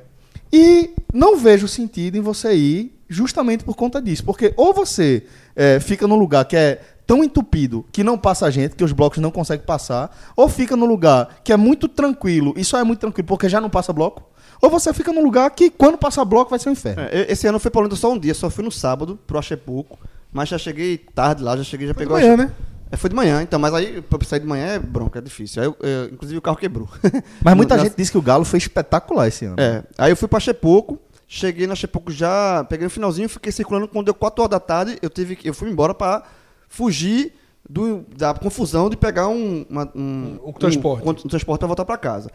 E 0.52 0.94
não 1.12 1.36
vejo 1.36 1.66
sentido 1.66 2.16
em 2.16 2.20
você 2.20 2.54
ir 2.54 2.94
justamente 3.08 3.64
por 3.64 3.74
conta 3.74 4.00
disso. 4.00 4.24
Porque 4.24 4.52
ou 4.56 4.72
você 4.72 5.24
é, 5.56 5.80
fica 5.80 6.06
num 6.06 6.16
lugar 6.16 6.44
que 6.44 6.56
é 6.56 6.80
tão 7.06 7.22
entupido 7.22 7.84
que 7.92 8.02
não 8.02 8.16
passa 8.16 8.50
gente, 8.50 8.74
que 8.76 8.84
os 8.84 8.92
blocos 8.92 9.18
não 9.18 9.30
conseguem 9.30 9.64
passar, 9.66 10.10
ou 10.36 10.48
fica 10.48 10.74
num 10.76 10.86
lugar 10.86 11.40
que 11.44 11.52
é 11.52 11.56
muito 11.56 11.86
tranquilo 11.88 12.54
e 12.56 12.64
só 12.64 12.78
é 12.78 12.84
muito 12.84 13.00
tranquilo 13.00 13.26
porque 13.28 13.48
já 13.48 13.60
não 13.60 13.68
passa 13.70 13.92
bloco, 13.92 14.22
ou 14.62 14.70
você 14.70 14.92
fica 14.94 15.12
num 15.12 15.22
lugar 15.22 15.50
que 15.50 15.68
quando 15.70 15.98
passa 15.98 16.24
bloco 16.24 16.50
vai 16.50 16.58
ser 16.58 16.68
um 16.70 16.72
inferno. 16.72 17.02
É, 17.10 17.30
esse 17.30 17.46
ano 17.46 17.56
eu 17.56 17.60
fui 17.60 17.70
pra 17.70 17.80
Olinda 17.80 17.96
só 17.96 18.12
um 18.12 18.18
dia, 18.18 18.32
só 18.34 18.48
fui 18.48 18.64
no 18.64 18.70
sábado 18.72 19.18
pro 19.26 19.38
Achepuco, 19.38 19.98
mas 20.32 20.48
já 20.48 20.56
cheguei 20.58 20.96
tarde 20.98 21.42
lá, 21.42 21.56
já 21.56 21.64
cheguei, 21.64 21.86
já 21.86 21.92
de 21.92 21.98
pegou 21.98 22.16
manhã, 22.16 22.34
a... 22.34 22.36
né? 22.36 22.52
É, 22.90 22.96
foi 22.96 23.10
de 23.10 23.16
manhã, 23.16 23.42
então, 23.42 23.58
mas 23.58 23.74
aí 23.74 24.00
pra 24.02 24.18
sair 24.24 24.40
de 24.40 24.46
manhã 24.46 24.66
é 24.66 24.78
bronca, 24.78 25.18
é 25.18 25.22
difícil. 25.22 25.60
Aí, 25.62 25.68
eu- 25.68 25.76
eu- 25.80 26.04
inclusive 26.12 26.38
o 26.38 26.42
carro 26.42 26.56
quebrou. 26.56 26.88
Mas 27.42 27.54
muita 27.56 27.76
gente 27.80 27.94
disse 27.96 28.12
que 28.12 28.18
o 28.18 28.22
Galo 28.22 28.44
foi 28.44 28.58
espetacular 28.58 29.26
esse 29.26 29.44
ano. 29.46 29.56
É, 29.58 29.82
aí 29.98 30.12
eu 30.12 30.16
fui 30.16 30.28
pra 30.28 30.38
Chepoco, 30.38 30.98
cheguei 31.26 31.66
na 31.66 31.74
Chepoco 31.74 32.12
já, 32.12 32.64
peguei 32.68 32.84
no 32.84 32.90
finalzinho, 32.90 33.28
fiquei 33.28 33.50
circulando, 33.50 33.88
quando 33.88 34.04
deu 34.04 34.14
4 34.14 34.42
horas 34.42 34.50
da 34.50 34.60
tarde, 34.60 34.96
eu 35.02 35.10
tive 35.10 35.36
eu 35.42 35.52
fui 35.52 35.68
embora 35.70 35.92
pra 35.92 36.22
fugir 36.74 37.32
do, 37.68 38.04
da 38.16 38.34
confusão 38.34 38.90
de 38.90 38.96
pegar 38.96 39.28
um, 39.28 39.64
uma- 39.70 39.90
um, 39.94 40.38
Um 40.44 40.52
transporte. 40.52 41.06
um, 41.06 41.10
um 41.10 41.14
transporte 41.14 41.58
pra 41.60 41.68
voltar 41.68 41.84
pra 41.84 41.96
casa. 41.96 42.30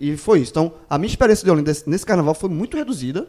E 0.00 0.16
foi 0.16 0.40
isso. 0.40 0.50
Então, 0.50 0.72
a 0.88 0.96
minha 0.98 1.08
experiência 1.08 1.44
de 1.44 1.50
Olinda 1.50 1.72
nesse- 1.86 2.06
carnaval 2.06 2.34
foi 2.34 2.48
muito 2.50 2.76
reduzida, 2.76 3.28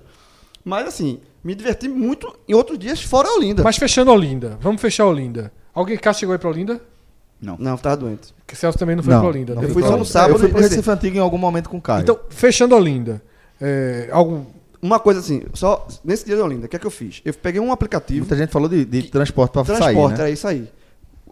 mas 0.64 0.88
assim, 0.88 1.19
me 1.44 1.53
diverti 1.53 1.88
muito 1.88 2.34
em 2.48 2.53
outros 2.53 2.80
dias 2.80 3.02
fora 3.02 3.27
Olinda. 3.35 3.61
Mas 3.61 3.77
fechando 3.77 4.11
Olinda, 4.11 4.57
vamos 4.61 4.81
fechar 4.81 5.06
Olinda. 5.06 5.52
Alguém 5.73 5.98
cá 5.98 6.14
chegou 6.14 6.34
aí 6.34 6.40
pra 6.40 6.49
Olinda? 6.49 6.81
Não. 7.41 7.57
Não, 7.60 7.77
tava 7.77 7.98
doente. 7.98 8.34
Porque 8.38 8.56
Celso 8.56 8.77
também 8.80 8.95
não 8.95 9.03
foi 9.03 9.14
pra 9.14 9.27
Olinda, 9.27 9.53
né? 9.56 9.65
eu 9.65 9.69
fui 9.69 9.84
só 9.84 9.98
no 9.98 10.06
sábado 10.06 10.35
eu 10.35 10.40
fui 10.40 10.48
pro 10.48 10.57
nesse- 10.61 10.76
Recife 10.76 10.90
Antigo 10.90 11.18
em 11.18 11.19
algum 11.19 11.38
momento 11.38 11.69
com 11.69 11.77
o 11.77 11.81
Caio. 11.81 12.03
Então, 12.03 12.18
fechando 12.30 12.73
Olinda. 12.76 13.22
É, 13.61 14.07
algum, 14.11 14.45
Uma 14.85 14.99
coisa 14.99 15.22
assim, 15.22 15.43
só 15.53 15.88
nesse 16.03 16.26
dia 16.26 16.35
de 16.35 16.41
Olinda, 16.41 16.65
o 16.65 16.69
que 16.69 16.76
é 16.76 16.80
que 16.80 16.85
eu 16.85 16.91
fiz? 16.91 17.22
Eu 17.23 17.34
peguei 17.34 17.61
um 17.61 17.72
aplicativo 17.72 18.19
Muita 18.19 18.35
gente 18.35 18.51
falou 18.51 18.68
de, 18.68 18.84
de 18.84 19.03
transporte 19.03 19.51
pra 19.53 19.64
Transporte, 19.64 19.93
sair, 19.95 20.07
né? 20.10 20.14
era 20.15 20.30
isso 20.30 20.45
aí. 20.47 20.69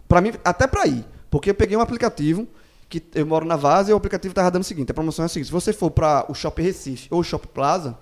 Pra 0.08 0.20
mim, 0.22 0.32
até 0.42 0.66
pra 0.66 0.86
ir. 0.86 1.04
Porque 1.30 1.50
eu 1.50 1.54
peguei 1.54 1.76
um 1.76 1.80
aplicativo, 1.82 2.48
que 2.88 3.02
eu 3.14 3.26
moro 3.26 3.44
na 3.44 3.56
Vaza, 3.56 3.90
e 3.90 3.94
o 3.94 3.96
aplicativo 3.96 4.32
tava 4.32 4.50
dando 4.50 4.62
o 4.62 4.64
seguinte, 4.64 4.90
a 4.90 4.94
promoção 4.94 5.24
é 5.24 5.26
a 5.26 5.28
seguinte, 5.28 5.46
se 5.48 5.52
você 5.52 5.70
for 5.72 5.90
pra 5.90 6.24
o 6.28 6.34
Shopping 6.34 6.62
Recife 6.62 7.08
ou 7.10 7.20
o 7.20 7.24
Shopping 7.24 7.48
Plaza, 7.52 7.96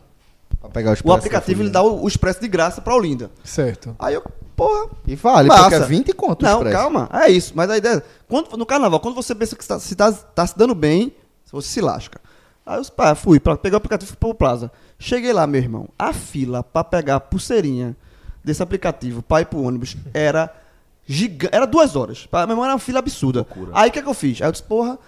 Pra 0.60 0.68
pegar 0.68 0.92
os 0.92 1.00
o 1.00 1.02
preços 1.04 1.18
aplicativo 1.18 1.62
ele 1.62 1.70
dá 1.70 1.80
o, 1.82 2.02
o 2.04 2.08
expresso 2.08 2.40
de 2.40 2.48
graça 2.48 2.80
pra 2.80 2.94
Olinda. 2.94 3.30
certo. 3.44 3.94
Aí 3.98 4.14
eu, 4.14 4.22
porra, 4.56 4.88
E 5.06 5.14
vale, 5.16 5.48
massa. 5.48 5.62
porque 5.62 5.74
é 5.76 5.80
20 5.86 6.12
conto 6.12 6.42
o 6.42 6.44
Não, 6.44 6.56
expresso. 6.58 6.76
calma, 6.76 7.08
é 7.12 7.28
isso. 7.30 7.52
Mas 7.56 7.70
a 7.70 7.76
ideia, 7.78 8.02
quando, 8.28 8.56
no 8.56 8.66
carnaval, 8.66 8.98
quando 9.00 9.14
você 9.14 9.34
pensa 9.34 9.54
que 9.56 9.62
está, 9.62 9.78
se 9.80 9.94
tá, 9.94 10.12
tá 10.12 10.46
se 10.46 10.58
dando 10.58 10.74
bem, 10.74 11.12
você 11.50 11.68
se 11.68 11.80
lasca. 11.80 12.20
Aí 12.66 12.78
eu 12.78 12.84
pá, 12.92 13.14
fui, 13.14 13.38
pra, 13.40 13.56
peguei 13.56 13.74
o 13.74 13.78
aplicativo 13.78 14.08
e 14.08 14.10
fui 14.10 14.16
pro 14.18 14.34
Plaza. 14.34 14.70
Cheguei 15.02 15.32
lá, 15.32 15.46
meu 15.46 15.62
irmão, 15.62 15.88
a 15.98 16.12
fila 16.12 16.62
pra 16.62 16.84
pegar 16.84 17.16
a 17.16 17.20
pulseirinha 17.20 17.96
desse 18.44 18.62
aplicativo 18.62 19.22
pra 19.22 19.40
ir 19.40 19.46
pro 19.46 19.62
ônibus 19.62 19.96
era 20.12 20.54
gigante. 21.06 21.56
Era 21.56 21.66
duas 21.66 21.96
horas. 21.96 22.26
Pra, 22.26 22.46
meu 22.46 22.52
irmão, 22.52 22.66
era 22.66 22.74
uma 22.74 22.78
fila 22.78 22.98
absurda. 22.98 23.46
Aí 23.72 23.88
o 23.88 23.92
que, 23.92 23.98
é 23.98 24.02
que 24.02 24.08
eu 24.08 24.12
fiz? 24.12 24.42
Aí 24.42 24.48
eu 24.48 24.52
disse, 24.52 24.62
porra. 24.62 24.98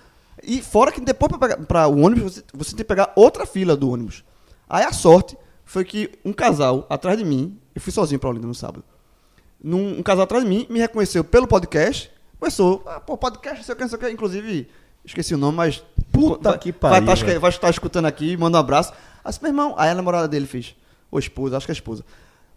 E 0.43 0.62
fora 0.62 0.90
que 0.90 0.98
depois 0.98 1.28
pra, 1.28 1.39
pegar, 1.39 1.59
pra 1.66 1.86
o 1.89 2.01
ônibus, 2.01 2.36
você, 2.36 2.44
você 2.55 2.70
tem 2.70 2.78
que 2.78 2.85
pegar 2.85 3.12
outra 3.14 3.44
fila 3.44 3.77
do 3.77 3.90
ônibus. 3.90 4.24
Aí 4.66 4.82
a 4.82 4.93
sorte 4.94 5.36
foi 5.62 5.85
que 5.85 6.10
um 6.24 6.32
casal 6.32 6.86
atrás 6.89 7.19
de 7.19 7.24
mim, 7.24 7.59
eu 7.74 7.81
fui 7.82 7.93
sozinho 7.93 8.19
pra 8.19 8.31
Olinda 8.31 8.47
no 8.47 8.55
sábado. 8.55 8.82
Num, 9.62 9.98
um 9.98 10.02
casal 10.02 10.24
atrás 10.24 10.43
de 10.43 10.48
mim 10.48 10.66
me 10.70 10.78
reconheceu 10.78 11.23
pelo 11.23 11.47
podcast. 11.47 12.10
Começou, 12.40 12.82
ah, 12.86 12.98
pô, 12.98 13.19
podcast, 13.19 13.59
não 13.59 13.64
sei 13.64 13.74
o 13.74 13.77
que, 13.77 13.82
não 13.82 13.89
sei 13.90 13.98
o 13.98 14.01
que. 14.01 14.10
Inclusive, 14.10 14.69
esqueci 15.05 15.35
o 15.35 15.39
nome, 15.39 15.59
mas. 15.59 15.85
Puta 16.10 16.51
vai, 16.51 16.59
que 16.59 16.73
vai 16.73 16.78
pariu, 16.81 17.06
tá 17.06 17.14
velho. 17.14 17.40
vai 17.40 17.51
estar 17.51 17.69
escutando 17.69 18.06
aqui, 18.06 18.39
manda 18.39 18.56
um 18.56 18.60
abraço. 18.60 18.93
Aí, 19.24 19.32
meu 19.40 19.51
irmão, 19.51 19.74
aí 19.77 19.90
a 19.90 19.94
namorada 19.94 20.27
dele 20.28 20.47
fez. 20.47 20.74
Ou 21.11 21.19
esposa, 21.19 21.57
acho 21.57 21.66
que 21.66 21.73
é 21.73 21.74
a 21.74 21.77
esposa. 21.77 22.05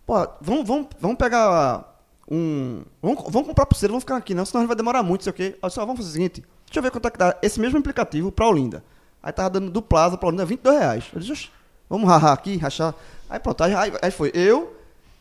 Pô, 0.05 0.15
vamos, 0.41 0.67
vamos, 0.67 0.87
vamos 0.99 1.17
pegar 1.17 1.95
um. 2.29 2.83
Vamos, 3.01 3.23
vamos 3.29 3.47
comprar 3.47 3.65
pulseira, 3.65 3.91
vamos 3.91 4.03
ficar 4.03 4.15
aqui, 4.17 4.33
não, 4.33 4.45
senão 4.45 4.65
vai 4.67 4.75
demorar 4.75 5.03
muito, 5.03 5.23
sei 5.23 5.31
o 5.31 5.33
quê. 5.33 5.57
Aí, 5.61 5.69
só 5.69 5.81
vamos 5.85 5.97
fazer 5.97 6.09
o 6.09 6.13
seguinte: 6.13 6.43
deixa 6.65 6.79
eu 6.79 6.83
ver 6.83 6.91
quanto 6.91 7.07
é 7.07 7.11
que 7.11 7.17
dá 7.17 7.35
esse 7.41 7.59
mesmo 7.59 7.77
aplicativo 7.79 8.31
pra 8.31 8.47
Olinda. 8.47 8.83
Aí 9.21 9.31
tava 9.33 9.49
dando 9.49 9.71
do 9.71 9.81
Plaza 9.81 10.17
pra 10.17 10.27
Olinda 10.27 10.45
22 10.45 10.79
reais. 10.79 11.05
Eu 11.13 11.19
disse, 11.19 11.31
"Oxe, 11.31 11.49
vamos 11.89 12.07
rachar 12.09 12.31
aqui, 12.33 12.57
rachar. 12.57 12.93
Aí 13.29 13.39
pronto, 13.39 13.63
aí- 13.63 13.73
aí 14.01 14.11
foi 14.11 14.31
eu, 14.35 14.74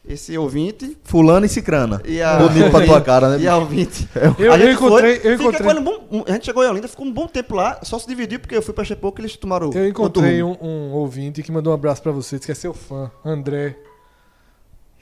esse 0.07 0.37
ouvinte, 0.37 0.97
Fulano 1.05 1.47
e 1.47 1.49
Cicrana. 1.49 2.03
e 2.05 2.21
a. 2.21 2.37
Bonito 2.39 2.71
pra 2.71 2.85
tua 2.85 3.01
cara, 3.01 3.31
né? 3.31 3.39
E 3.45 3.49
a 3.49 3.57
ouvinte. 3.57 4.09
Eu- 4.39 4.53
A 4.53 4.57
eu 4.59 4.67
gente 4.67 4.75
encontrei- 4.77 5.13
eu 5.13 5.17
fiquei 5.17 5.35
encontrei- 5.35 5.63
com 5.63 5.71
ele 5.71 5.81
um 5.81 5.85
bom- 5.85 6.25
a 6.29 6.33
gente 6.33 6.45
chegou 6.45 6.63
em 6.65 6.69
Olinda, 6.69 6.89
ficou 6.89 7.07
um 7.07 7.13
bom 7.13 7.27
tempo 7.27 7.55
lá, 7.55 7.79
só 7.83 7.99
se 7.99 8.07
dividiu 8.07 8.39
porque 8.39 8.55
eu 8.57 8.63
fui 8.63 8.75
pra 8.75 8.85
Chepoco 8.85 9.21
e 9.21 9.23
eles 9.23 9.37
tomaram 9.37 9.71
Eu 9.73 9.89
encontrei 9.89 10.43
um, 10.43 10.57
um 10.61 10.93
ouvinte 10.93 11.43
que 11.43 11.51
mandou 11.51 11.73
um 11.73 11.75
abraço 11.75 12.03
pra 12.03 12.13
você, 12.13 12.37
disse 12.37 12.47
que 12.47 12.53
é 12.53 12.55
seu 12.55 12.75
fã, 12.75 13.11
André. 13.25 13.77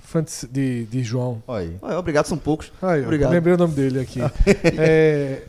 Fã 0.01 0.23
de, 0.23 0.47
de, 0.49 0.85
de 0.85 1.03
João. 1.03 1.43
Olha 1.49 1.79
aí. 1.83 1.95
Obrigado, 1.97 2.27
são 2.27 2.37
poucos. 2.37 2.71
Aí, 2.83 3.03
Obrigado. 3.03 3.31
lembrei 3.33 3.55
o 3.55 3.59
nome 3.59 3.75
dele 3.75 3.99
aqui. 4.01 4.21
É, 4.79 5.43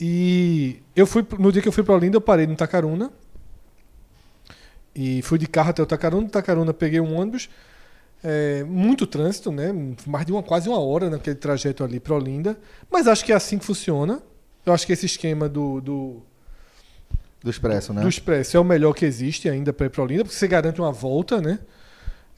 e 0.00 0.78
eu 0.96 1.06
fui 1.06 1.24
no 1.38 1.52
dia 1.52 1.62
que 1.62 1.68
eu 1.68 1.72
fui 1.72 1.82
pra 1.84 1.94
Olinda, 1.94 2.16
eu 2.16 2.20
parei 2.20 2.46
no 2.46 2.56
Tacaruna. 2.56 3.10
E 4.94 5.22
fui 5.22 5.38
de 5.38 5.46
carro 5.46 5.70
até 5.70 5.82
o 5.82 5.86
Tacaruna. 5.86 6.22
No 6.22 6.28
Tacaruna 6.28 6.74
peguei 6.74 7.00
um 7.00 7.14
ônibus. 7.18 7.48
É, 8.22 8.62
muito 8.64 9.06
trânsito, 9.06 9.50
né? 9.50 9.72
Mais 10.06 10.26
de 10.26 10.32
uma, 10.32 10.42
quase 10.42 10.68
uma 10.68 10.78
hora 10.78 11.08
naquele 11.08 11.36
trajeto 11.36 11.82
ali 11.82 11.98
pra 11.98 12.14
Olinda. 12.14 12.56
Mas 12.90 13.06
acho 13.08 13.24
que 13.24 13.32
é 13.32 13.34
assim 13.36 13.58
que 13.58 13.64
funciona. 13.64 14.20
Eu 14.66 14.72
acho 14.74 14.86
que 14.86 14.92
esse 14.92 15.06
esquema 15.06 15.48
do, 15.48 15.80
do, 15.80 16.22
Do 17.42 17.50
Expresso, 17.50 17.94
né? 17.94 18.02
do 18.02 18.08
Expresso 18.08 18.56
é 18.56 18.60
o 18.60 18.64
melhor 18.64 18.92
que 18.92 19.06
existe 19.06 19.48
ainda 19.48 19.72
pra 19.72 19.86
ir 19.86 19.88
pra 19.90 20.02
Olinda, 20.02 20.24
porque 20.24 20.36
você 20.36 20.46
garante 20.46 20.80
uma 20.80 20.92
volta, 20.92 21.40
né? 21.40 21.58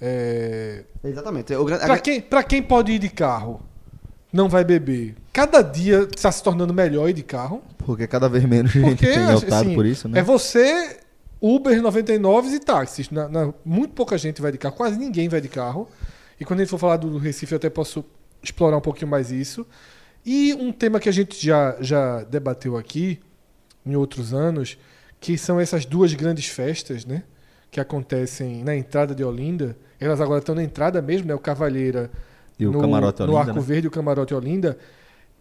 É, 0.00 0.84
Exatamente. 1.04 1.54
O, 1.54 1.64
gran- 1.64 1.76
a- 1.76 1.86
Pra 1.86 1.98
quem, 1.98 2.20
pra 2.20 2.42
quem 2.42 2.62
pode 2.62 2.92
ir 2.92 2.98
de 2.98 3.08
carro, 3.08 3.60
não 4.32 4.48
vai 4.48 4.64
beber. 4.64 5.14
Cada 5.32 5.62
dia 5.62 6.08
está 6.14 6.30
se 6.30 6.42
tornando 6.42 6.72
melhor 6.72 7.08
ir 7.08 7.12
de 7.12 7.22
carro. 7.22 7.62
Porque 7.78 8.06
cada 8.06 8.28
vez 8.28 8.44
menos 8.44 8.70
gente 8.72 8.84
Porque 8.90 9.06
tem 9.06 9.34
optado 9.34 9.54
assim, 9.66 9.74
por 9.74 9.84
isso, 9.86 10.08
né? 10.08 10.20
é 10.20 10.22
você, 10.22 11.00
Uber 11.42 11.82
99 11.82 12.54
e 12.54 12.60
táxis. 12.60 13.10
Na, 13.10 13.28
na- 13.28 13.52
muito 13.64 13.92
pouca 13.94 14.16
gente 14.16 14.40
vai 14.40 14.52
de 14.52 14.58
carro, 14.58 14.76
quase 14.76 14.96
ninguém 14.96 15.28
vai 15.28 15.40
de 15.40 15.48
carro. 15.48 15.88
E 16.40 16.44
quando 16.44 16.60
a 16.60 16.62
gente 16.62 16.70
for 16.70 16.78
falar 16.78 16.96
do 16.98 17.18
Recife, 17.18 17.52
eu 17.52 17.56
até 17.56 17.68
posso 17.68 18.04
explorar 18.42 18.76
um 18.76 18.80
pouquinho 18.80 19.10
mais 19.10 19.30
isso. 19.32 19.66
E 20.24 20.54
um 20.54 20.70
tema 20.72 21.00
que 21.00 21.08
a 21.08 21.12
gente 21.12 21.44
já, 21.44 21.76
já 21.80 22.22
debateu 22.22 22.76
aqui 22.76 23.18
em 23.84 23.96
outros 23.96 24.32
anos, 24.32 24.78
que 25.20 25.36
são 25.36 25.58
essas 25.58 25.84
duas 25.84 26.14
grandes 26.14 26.46
festas, 26.46 27.04
né? 27.04 27.24
Que 27.70 27.80
acontecem 27.80 28.62
na 28.62 28.76
entrada 28.76 29.14
de 29.14 29.24
Olinda. 29.24 29.76
Elas 29.98 30.20
agora 30.20 30.38
estão 30.38 30.54
na 30.54 30.62
entrada 30.62 31.02
mesmo, 31.02 31.26
né? 31.26 31.34
O 31.34 31.38
Cavalheira 31.40 32.10
E 32.58 32.66
o 32.66 32.70
no, 32.72 32.80
Camarote 32.80 33.20
no 33.22 33.24
Olinda, 33.32 33.40
Arco 33.40 33.54
né? 33.60 33.66
Verde 33.66 33.86
e 33.86 33.88
o 33.88 33.90
Camarote 33.90 34.34
Olinda. 34.34 34.78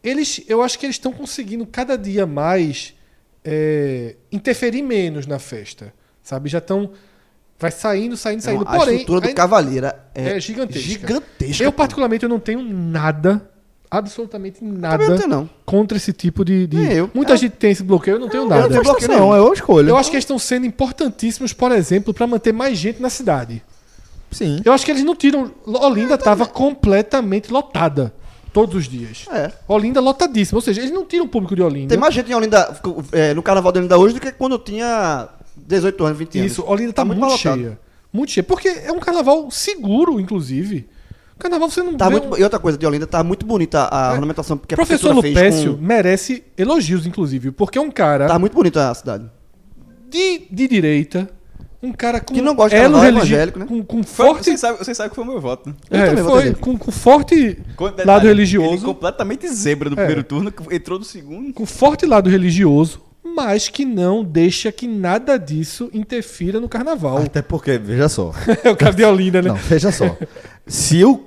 Eles, 0.04 0.44
eu 0.48 0.64
acho 0.64 0.80
que 0.80 0.86
eles 0.88 0.96
estão 0.96 1.14
conseguindo 1.14 1.66
cada 1.66 1.96
dia 1.96 2.26
mais 2.26 2.96
é, 3.44 4.16
interferir 4.32 4.82
menos 4.82 5.26
na 5.26 5.40
festa, 5.40 5.94
sabe? 6.22 6.50
Já 6.50 6.58
estão 6.60 6.92
Vai 7.60 7.70
saindo, 7.70 8.18
saindo, 8.18 8.42
saindo. 8.42 8.64
a 8.68 8.76
Porém, 8.76 8.96
estrutura 8.96 9.22
do 9.22 9.28
ainda- 9.28 9.36
Cavalheira 9.42 10.00
é, 10.16 10.38
é 10.38 10.40
gigantesca. 10.40 10.82
gigantesca. 10.82 11.64
Eu, 11.64 11.72
particularmente, 11.72 12.24
eu 12.24 12.30
não 12.30 12.40
tenho 12.40 12.64
nada, 12.64 13.48
absolutamente 13.90 14.64
nada 14.64 15.08
não 15.08 15.16
tenho, 15.18 15.30
não. 15.30 15.50
contra 15.64 15.96
esse 15.96 16.12
tipo 16.12 16.44
de. 16.44 16.66
de- 16.66 16.92
eu. 16.92 17.12
Muita 17.14 17.34
É. 17.34 17.38
gente 17.38 17.52
tem 17.54 17.70
esse 17.70 17.84
bloqueio, 17.84 18.16
eu 18.16 18.20
não 18.20 18.30
tenho 18.30 18.44
Eu 18.46 18.50
nada. 18.50 18.62
não 18.64 18.70
tenho 18.70 18.84
bloqueio, 18.84 19.12
não, 19.12 19.36
é 19.36 19.40
uma 19.42 19.54
escolha. 19.54 19.90
Eu 19.90 19.98
acho 19.98 20.10
que 20.10 20.16
eles 20.16 20.24
estão 20.24 20.40
sendo 20.40 20.66
importantíssimos, 20.66 21.54
por 21.54 21.72
exemplo, 21.72 22.14
para 22.16 22.26
manter 22.26 22.52
mais 22.52 22.78
gente 22.80 23.00
na 23.00 23.12
cidade. 23.12 23.64
Sim. 24.32 24.62
Eu 24.66 24.74
acho 24.74 24.84
que 24.84 24.92
eles 24.92 25.04
não 25.04 25.16
tiram. 25.16 25.52
Olinda 25.66 26.16
estava 26.16 26.48
completamente 26.48 27.52
lotada 27.52 28.12
todos 28.54 28.76
os 28.76 28.88
dias. 28.90 29.26
É. 29.32 29.52
Olinda 29.68 30.00
lotadíssima. 30.02 30.58
Ou 30.58 30.62
seja, 30.62 30.82
eles 30.82 30.92
não 30.92 31.06
tiram 31.06 31.26
o 31.26 31.28
público 31.30 31.56
de 31.56 31.62
Olinda. 31.62 31.90
Tem 31.90 31.98
mais 31.98 32.14
gente 32.14 32.32
em 32.32 32.36
Olinda, 32.36 32.76
é, 33.12 33.34
no 33.34 33.42
carnaval 33.44 33.72
de 33.72 33.80
Olinda 33.80 33.98
hoje 33.98 34.14
do 34.16 34.20
que 34.20 34.32
quando 34.32 34.54
eu 34.54 34.60
tinha 34.60 35.30
18 35.56 36.04
anos, 36.06 36.18
20 36.18 36.40
anos. 36.40 36.52
Isso, 36.52 36.64
Olinda 36.68 36.94
tá, 36.94 37.06
muito, 37.06 37.20
mais 37.20 37.34
lotado. 37.34 37.58
cheia. 37.60 37.80
Muito 38.12 38.32
cheia. 38.32 38.44
Porque 38.44 38.68
é 38.68 38.92
um 38.92 39.00
carnaval 39.00 39.50
seguro, 39.52 40.20
inclusive. 40.20 40.88
Carnaval 41.40 41.70
você 41.72 41.82
não 41.82 41.96
Tá 41.96 42.06
vê 42.08 42.12
muito, 42.20 42.36
um- 42.36 42.38
E 42.38 42.44
outra 42.44 42.60
coisa, 42.60 42.78
de 42.78 42.86
Olinda 42.86 43.08
tá 43.08 43.24
muito 43.24 43.46
bonita 43.48 43.88
a 43.92 44.10
É. 44.12 44.14
ornamentação 44.14 44.58
que 44.58 44.76
a 44.76 44.78
Professor 44.78 45.16
Lupécio 45.16 45.76
com- 45.76 45.82
merece 45.82 46.44
elogios, 46.58 47.06
inclusive, 47.08 47.50
porque 47.52 47.80
é 47.80 47.82
um 47.82 47.90
cara 47.90 48.28
Tá 48.28 48.38
muito 48.38 48.54
bonita 48.54 48.92
a 48.92 48.94
cidade. 48.94 49.26
de, 50.10 50.44
de 50.52 50.68
direita, 50.68 51.30
um 51.84 51.92
cara 51.92 52.20
com 52.20 52.34
Que 52.34 52.42
não 52.42 52.54
gosta 52.56 52.78
de 52.78 52.84
elo 52.84 53.00
religi- 53.00 53.18
evangélico, 53.34 53.60
né? 53.60 53.66
com, 53.66 53.84
com 53.84 54.04
forte, 54.04 54.44
Vocês 54.46 54.60
sabem 54.60 54.78
você 54.78 54.94
sabe 54.94 55.10
que 55.10 55.16
foi 55.16 55.24
o 55.24 55.28
meu 55.28 55.42
voto, 55.42 55.70
né? 55.70 55.76
Eu 55.90 56.00
é, 56.00 56.10
também 56.10 56.24
foi, 56.24 56.54
com, 56.54 56.78
com 56.78 56.92
forte 56.92 57.58
Com 57.76 57.86
detalhe, 57.86 58.08
lado 58.08 58.22
Ele 58.28 58.30
religioso, 58.30 58.86
completamente 58.86 59.48
zebra 59.48 59.90
no 59.90 59.94
É. 59.94 59.98
primeiro 59.98 60.24
turno, 60.24 60.54
entrou 60.70 61.00
no 61.00 61.06
segundo. 61.06 61.54
com 61.54 61.66
forte 61.66 62.06
lado 62.06 62.30
religioso, 62.30 63.02
mas 63.24 63.68
que 63.70 63.86
não 63.86 64.24
deixa 64.24 64.72
que 64.72 64.88
nada 64.88 65.38
disso 65.38 65.90
interfira 65.94 66.60
no 66.60 66.68
carnaval. 66.70 67.18
Até 67.20 67.42
porque, 67.42 67.78
veja 67.78 68.10
só. 68.10 68.32
É 68.64 68.70
o 68.70 68.76
cara 68.76 68.94
de 68.94 69.04
Olinda, 69.04 69.42
né? 69.42 69.50
Não, 69.50 69.56
veja 69.56 69.92
só. 69.92 70.18
Se 70.68 71.04
o, 71.04 71.24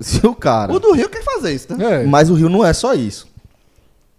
se 0.00 0.24
o 0.26 0.34
cara. 0.34 0.72
O 0.72 0.78
do 0.78 0.92
Rio 0.92 1.08
quer 1.08 1.22
fazer 1.24 1.52
isso, 1.54 1.74
né? 1.76 2.02
É. 2.02 2.04
Mas 2.04 2.28
o 2.30 2.34
Rio 2.34 2.48
não 2.48 2.64
é 2.64 2.72
só 2.72 2.94
isso. 2.94 3.26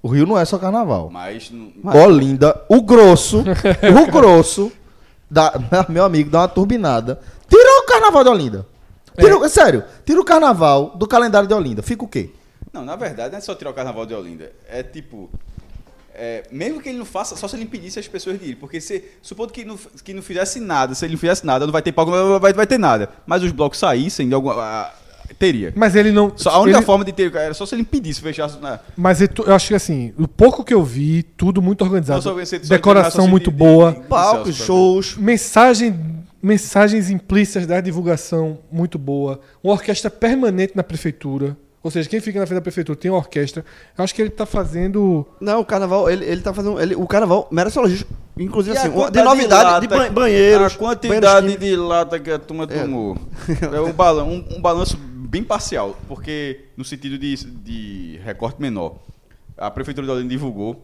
O 0.02 0.08
Rio 0.08 0.26
não 0.26 0.38
é 0.40 0.46
só 0.46 0.58
carnaval. 0.58 1.10
Mas. 1.12 1.52
Olinda, 1.84 2.60
o 2.70 2.82
grosso, 2.82 3.44
o 4.08 4.12
grosso, 4.12 4.72
dá, 5.30 5.54
meu 5.90 6.04
amigo, 6.04 6.30
dá 6.30 6.40
uma 6.42 6.48
turbinada. 6.48 7.20
Tira 7.48 7.82
o 7.82 7.86
carnaval 7.86 8.24
de 8.24 8.30
Olinda. 8.30 8.66
Tira, 9.18 9.38
o- 9.38 9.50
Sério, 9.50 9.84
tira 10.06 10.20
o 10.22 10.26
carnaval 10.26 10.92
do 10.96 11.08
calendário 11.08 11.48
de 11.48 11.54
Olinda. 11.54 11.82
Fica 11.82 12.04
o 12.04 12.08
quê? 12.08 12.30
Não, 12.72 12.86
na 12.86 12.96
verdade, 12.96 13.32
não 13.32 13.38
é 13.38 13.42
só 13.42 13.56
tirar 13.56 13.72
o 13.72 13.74
carnaval 13.74 14.06
de 14.06 14.14
Olinda. 14.14 14.52
É 14.70 14.84
tipo. 14.84 15.30
é, 16.14 16.44
mesmo 16.52 16.82
que 16.82 16.90
ele 16.90 16.98
não 17.00 17.06
faça, 17.06 17.36
só 17.36 17.48
se 17.48 17.56
ele 17.56 17.64
impedisse 17.64 17.98
as 18.00 18.08
pessoas 18.08 18.40
de 18.40 18.52
ir. 18.52 18.56
Porque 18.56 18.80
se, 18.80 19.04
supondo 19.22 19.52
que 19.52 19.66
não, 19.66 19.78
que 19.78 20.14
não 20.14 20.22
fizesse 20.22 20.60
nada, 20.60 20.94
se 20.94 21.04
ele 21.06 21.14
não 21.14 21.20
fizesse 21.20 21.46
nada, 21.46 21.66
não 21.66 21.74
vai 21.74 21.82
ter 21.82 21.92
palco, 21.92 22.12
não 22.12 22.40
vai, 22.40 22.54
vai 22.54 22.68
ter 22.68 22.78
nada. 22.78 23.10
Mas 23.26 23.42
os 23.44 23.52
blocos 23.52 23.80
saíssem 23.80 24.28
de 24.28 24.34
alguma. 24.36 24.92
Teria. 25.40 25.72
Mas 25.76 25.96
ele 25.96 26.12
não. 26.12 26.32
Só, 26.36 26.50
a 26.52 26.60
única 26.60 26.78
ele- 26.80 26.86
forma 26.86 27.04
de 27.06 27.14
ter 27.14 27.34
era 27.36 27.54
só 27.54 27.66
se 27.66 27.74
ele 27.74 27.82
impedisse, 27.84 28.22
fechasse. 28.22 28.60
Né? 28.60 28.80
Mas 28.96 29.22
eu, 29.22 29.30
eu 29.48 29.56
acho 29.56 29.70
que 29.70 29.74
assim, 29.74 30.14
o 30.20 30.28
pouco 30.28 30.64
que 30.64 30.74
eu 30.74 30.84
vi, 30.84 31.24
tudo 31.24 31.62
muito 31.62 31.82
organizado. 31.84 32.22
Só 32.22 32.36
decoração 32.68 33.28
muito 33.28 33.50
de- 33.50 33.56
boa. 33.58 33.94
de- 33.94 34.00
de- 34.02 34.06
Palcos, 34.08 34.56
shows. 34.58 35.16
Mensagem, 35.18 35.98
mensagens 36.44 37.10
implícitas 37.10 37.66
da 37.66 37.80
divulgação 37.82 38.60
muito 38.72 39.00
boa. 39.00 39.40
Uma 39.64 39.74
orquestra 39.74 40.10
permanente 40.12 40.74
na 40.76 40.84
prefeitura. 40.84 41.56
Ou 41.82 41.90
seja, 41.90 42.10
quem 42.10 42.20
fica 42.20 42.38
na 42.38 42.46
frente 42.46 42.58
da 42.58 42.62
prefeitura 42.62 42.98
tem 42.98 43.10
uma 43.10 43.18
orquestra. 43.20 43.64
Eu 43.98 44.04
acho 44.04 44.14
que 44.14 44.22
ele 44.22 44.30
tá 44.30 44.46
fazendo. 44.46 45.26
Não, 45.40 45.62
o 45.62 45.66
carnaval, 45.66 46.10
ele, 46.10 46.26
ele 46.26 46.42
tá 46.42 46.54
fazendo. 46.54 46.78
Ele, 46.80 46.94
o 46.94 47.08
carnaval 47.08 47.48
merece 47.50 47.80
elogio. 47.80 48.06
Inclusive, 48.38 48.76
E 48.76 48.78
a 48.78 48.82
assim, 48.82 48.90
de 48.90 48.96
quantidade 48.96 49.26
novidade, 49.28 49.64
lata- 49.64 49.80
de, 49.80 49.88
ban- 49.88 50.12
banheiros. 50.12 50.74
A 50.74 50.78
quantidade 50.78 51.42
banheiros 51.48 51.60
de 51.66 51.76
lata 51.78 52.20
que 52.20 52.32
a 52.32 52.38
turma 52.40 52.68
tomou. 52.68 53.18
É 53.74 53.80
um, 53.82 53.94
balan 53.94 54.24
um, 54.26 54.46
um 54.58 54.62
balanço 54.62 54.98
bem 55.30 55.44
parcial, 55.44 55.96
porque 56.08 56.66
no 56.76 56.84
sentido 56.84 57.18
de, 57.18 57.36
de 57.36 58.20
recorte 58.24 58.60
menor. 58.60 58.96
A 59.56 59.70
Prefeitura 59.70 60.08
de 60.08 60.12
Olinda 60.12 60.30
divulgou 60.30 60.84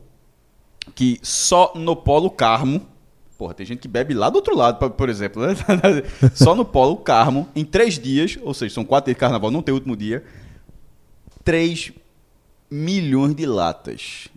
que 0.94 1.20
só 1.24 1.74
no 1.76 1.96
Polo 1.96 2.30
Carmo, 2.30 2.86
porra, 3.38 3.56
tem 3.56 3.66
gente 3.66 3.80
que 3.80 3.88
bebe 3.88 4.14
lá 4.14 4.30
do 4.30 4.36
outro 4.36 4.56
lado, 4.56 4.78
por- 4.92 5.10
exemplo, 5.10 5.42
né? 5.46 5.56
só 6.36 6.54
no 6.54 6.64
Polo 6.64 6.98
Carmo, 6.98 7.50
em 7.56 7.66
três 7.66 7.98
dias, 7.98 8.38
ou 8.44 8.54
seja, 8.54 8.76
são 8.76 8.86
quatro 8.86 9.06
dias 9.08 9.16
de 9.16 9.20
carnaval, 9.20 9.50
não 9.50 9.64
tem 9.64 9.74
último 9.74 9.96
dia, 9.98 10.24
3 11.44 11.92
milhões 12.70 13.36
de 13.36 13.46
latas 13.46 14.28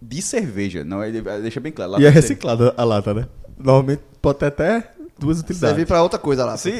de 0.00 0.22
cerveja. 0.22 0.84
Não, 0.84 1.04
ele 1.04 1.20
deixa 1.42 1.60
bem 1.60 1.72
claro. 1.72 2.00
E 2.00 2.06
é 2.06 2.08
reciclada 2.08 2.72
a 2.76 2.84
lata, 2.84 3.12
né? 3.12 3.26
Normalmente 3.58 4.02
pode 4.22 4.38
ter 4.38 4.46
até 4.46 4.92
duas 5.18 5.40
utilidades. 5.40 5.70
Servir 5.74 5.86
pra 5.86 6.02
outra 6.02 6.18
coisa 6.18 6.44
lá. 6.44 6.56
Sim, 6.56 6.72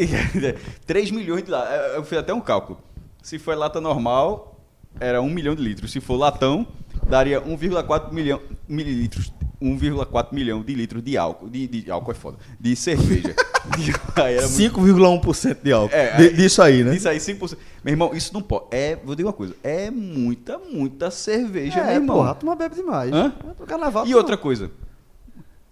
3 0.87 1.11
milhões 1.11 1.43
de 1.45 1.51
latas. 1.51 1.95
Eu 1.95 2.05
fiz 2.05 2.19
até 2.19 2.33
um 2.33 2.41
cálculo. 2.41 2.79
Se 3.23 3.39
for 3.39 3.57
lata 3.57 3.81
normal, 3.81 4.61
era 5.01 5.21
1 5.21 5.29
milhão 5.29 5.55
de 5.55 5.63
litros. 5.63 5.91
Se 5.93 6.01
for 6.01 6.17
latão, 6.17 6.67
daria 7.09 7.41
1,4 7.41 8.13
milhão 8.13 8.41
mililitros. 8.69 9.33
1,4 9.61 10.29
milhão 10.33 10.63
de 10.63 10.73
litros 10.73 11.03
de 11.03 11.17
álcool. 11.19 11.49
De, 11.49 11.67
de 11.67 11.91
álcool 11.91 12.13
é 12.13 12.15
foda. 12.15 12.37
De 12.61 12.77
cerveja. 12.77 13.35
aí 14.17 14.35
era 14.37 14.49
muito- 14.49 14.81
5,1% 14.81 15.59
de 15.63 15.73
álcool. 15.73 15.95
É, 15.95 16.17
De- 16.17 16.23
aí- 16.29 16.33
disso 16.35 16.63
aí, 16.63 16.85
né? 16.85 16.95
Isso 16.97 17.09
aí, 17.09 17.19
5%. 17.19 17.57
Meu 17.85 17.93
irmão, 17.93 18.15
isso 18.15 18.33
não 18.33 18.41
pode. 18.41 18.67
É, 18.71 18.97
vou 19.05 19.15
dizer 19.17 19.27
uma 19.27 19.33
coisa. 19.33 19.55
É 19.63 19.91
muita, 19.91 20.59
muita 20.59 21.11
cerveja, 21.11 21.77
meu 21.83 21.91
É, 21.91 21.95
irmão. 21.97 22.17
porra, 22.19 22.31
a 22.31 22.35
turma 22.35 22.55
bebe 22.57 22.77
demais. 22.77 23.13
Hã? 23.13 23.33
É, 23.61 23.67
carnaval. 23.67 24.07
E 24.07 24.15
outra 24.15 24.37
coisa. 24.37 24.71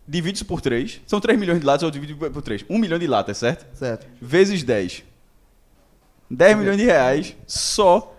Divide 0.09 0.37
isso 0.37 0.45
por 0.45 0.61
3. 0.61 1.01
São 1.07 1.21
3 1.21 1.39
milhões 1.39 1.61
de 1.61 1.67
latas, 1.67 1.83
eu 1.83 1.91
divido 1.91 2.17
por 2.31 2.43
3. 2.43 2.65
1 2.69 2.79
milhão 2.79 2.99
de 2.99 3.07
latas, 3.07 3.39
certo? 3.39 3.67
Certo. 3.77 4.07
vezes 4.21 4.63
10. 4.63 5.03
10 6.31 6.59
milhões 6.59 6.77
de 6.77 6.85
reais 6.85 7.37
só 7.47 8.17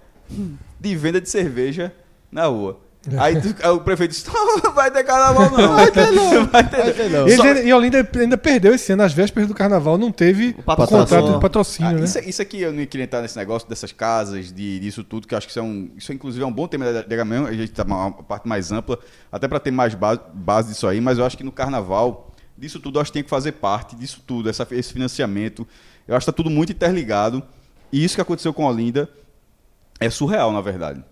de 0.80 0.96
venda 0.96 1.20
de 1.22 1.30
cerveja 1.30 1.94
na 2.32 2.46
rua. 2.46 2.80
Aí, 3.18 3.40
tu- 3.42 3.56
aí 3.64 3.70
o 3.70 3.80
prefeito 3.82 4.12
disse: 4.12 4.26
não 4.64 4.74
vai 4.74 4.92
ter 4.92 5.04
carnaval, 5.04 5.50
não. 5.52 5.76
Vai 5.76 5.92
ter 5.92 6.12
não. 6.12 6.46
Vai 6.48 6.68
ter 6.70 7.10
não. 7.10 7.28
Ele 7.28 7.36
Só- 7.38 7.44
ainda- 7.44 7.62
e 7.62 7.74
Olinda 7.74 8.10
ainda 8.16 8.38
perdeu 8.38 8.74
esse 8.74 8.92
ano, 8.92 9.04
às 9.04 9.14
vésperas 9.14 9.48
do 9.48 9.54
carnaval, 9.54 9.98
não 9.98 10.12
teve 10.12 10.56
o 10.58 10.64
patrocínio. 10.64 11.02
contrato 11.04 11.34
de 11.34 11.40
patrocínio, 11.40 11.92
Ah, 11.92 11.94
né? 12.00 12.04
isso, 12.06 12.20
isso 12.20 12.42
aqui 12.42 12.62
eu 12.62 12.74
não 12.74 12.86
queria 12.86 13.04
entrar 13.06 13.22
nesse 13.22 13.38
negócio 13.38 13.68
dessas 13.70 13.92
casas, 13.92 14.52
de, 14.52 14.80
disso 14.80 15.04
tudo, 15.04 15.28
que 15.28 15.34
eu 15.34 15.38
acho 15.38 15.48
que 15.48 15.52
isso 15.52 15.60
é 15.60 15.64
um. 15.64 15.90
Isso 15.96 16.12
inclusive 16.12 16.44
é 16.44 16.48
um 16.48 16.52
bom 16.52 16.68
tema 16.68 16.92
da 16.92 17.02
DHM, 17.02 17.48
a 17.48 17.54
gente 17.54 17.72
tá 17.72 17.84
uma 17.84 18.12
parte 18.12 18.48
mais 18.48 18.72
ampla, 18.72 18.98
até 19.32 19.48
para 19.48 19.60
ter 19.60 19.72
mais 19.72 19.94
base, 19.96 20.20
base 20.34 20.70
disso 20.70 20.88
aí, 20.88 21.00
mas 21.00 21.18
eu 21.18 21.26
acho 21.26 21.38
que 21.38 21.44
no 21.44 21.52
carnaval, 21.52 22.32
disso 22.58 22.80
tudo, 22.80 22.98
eu 22.98 23.02
acho 23.02 23.12
que 23.12 23.16
tem 23.20 23.24
que 23.24 23.30
fazer 23.30 23.54
parte 23.54 23.96
disso 23.96 24.22
tudo, 24.26 24.50
essa, 24.50 24.68
esse 24.72 24.92
financiamento. 24.92 25.68
Eu 26.08 26.16
acho 26.16 26.26
que 26.26 26.32
tá 26.32 26.36
tudo 26.36 26.50
muito 26.50 26.72
interligado. 26.72 27.44
E 27.92 28.04
isso 28.04 28.16
que 28.16 28.22
aconteceu 28.22 28.54
com 28.54 28.68
a 28.68 28.72
Olinda 28.72 29.10
é 30.00 30.10
surreal, 30.10 30.52
na 30.52 30.62
verdade. 30.62 31.04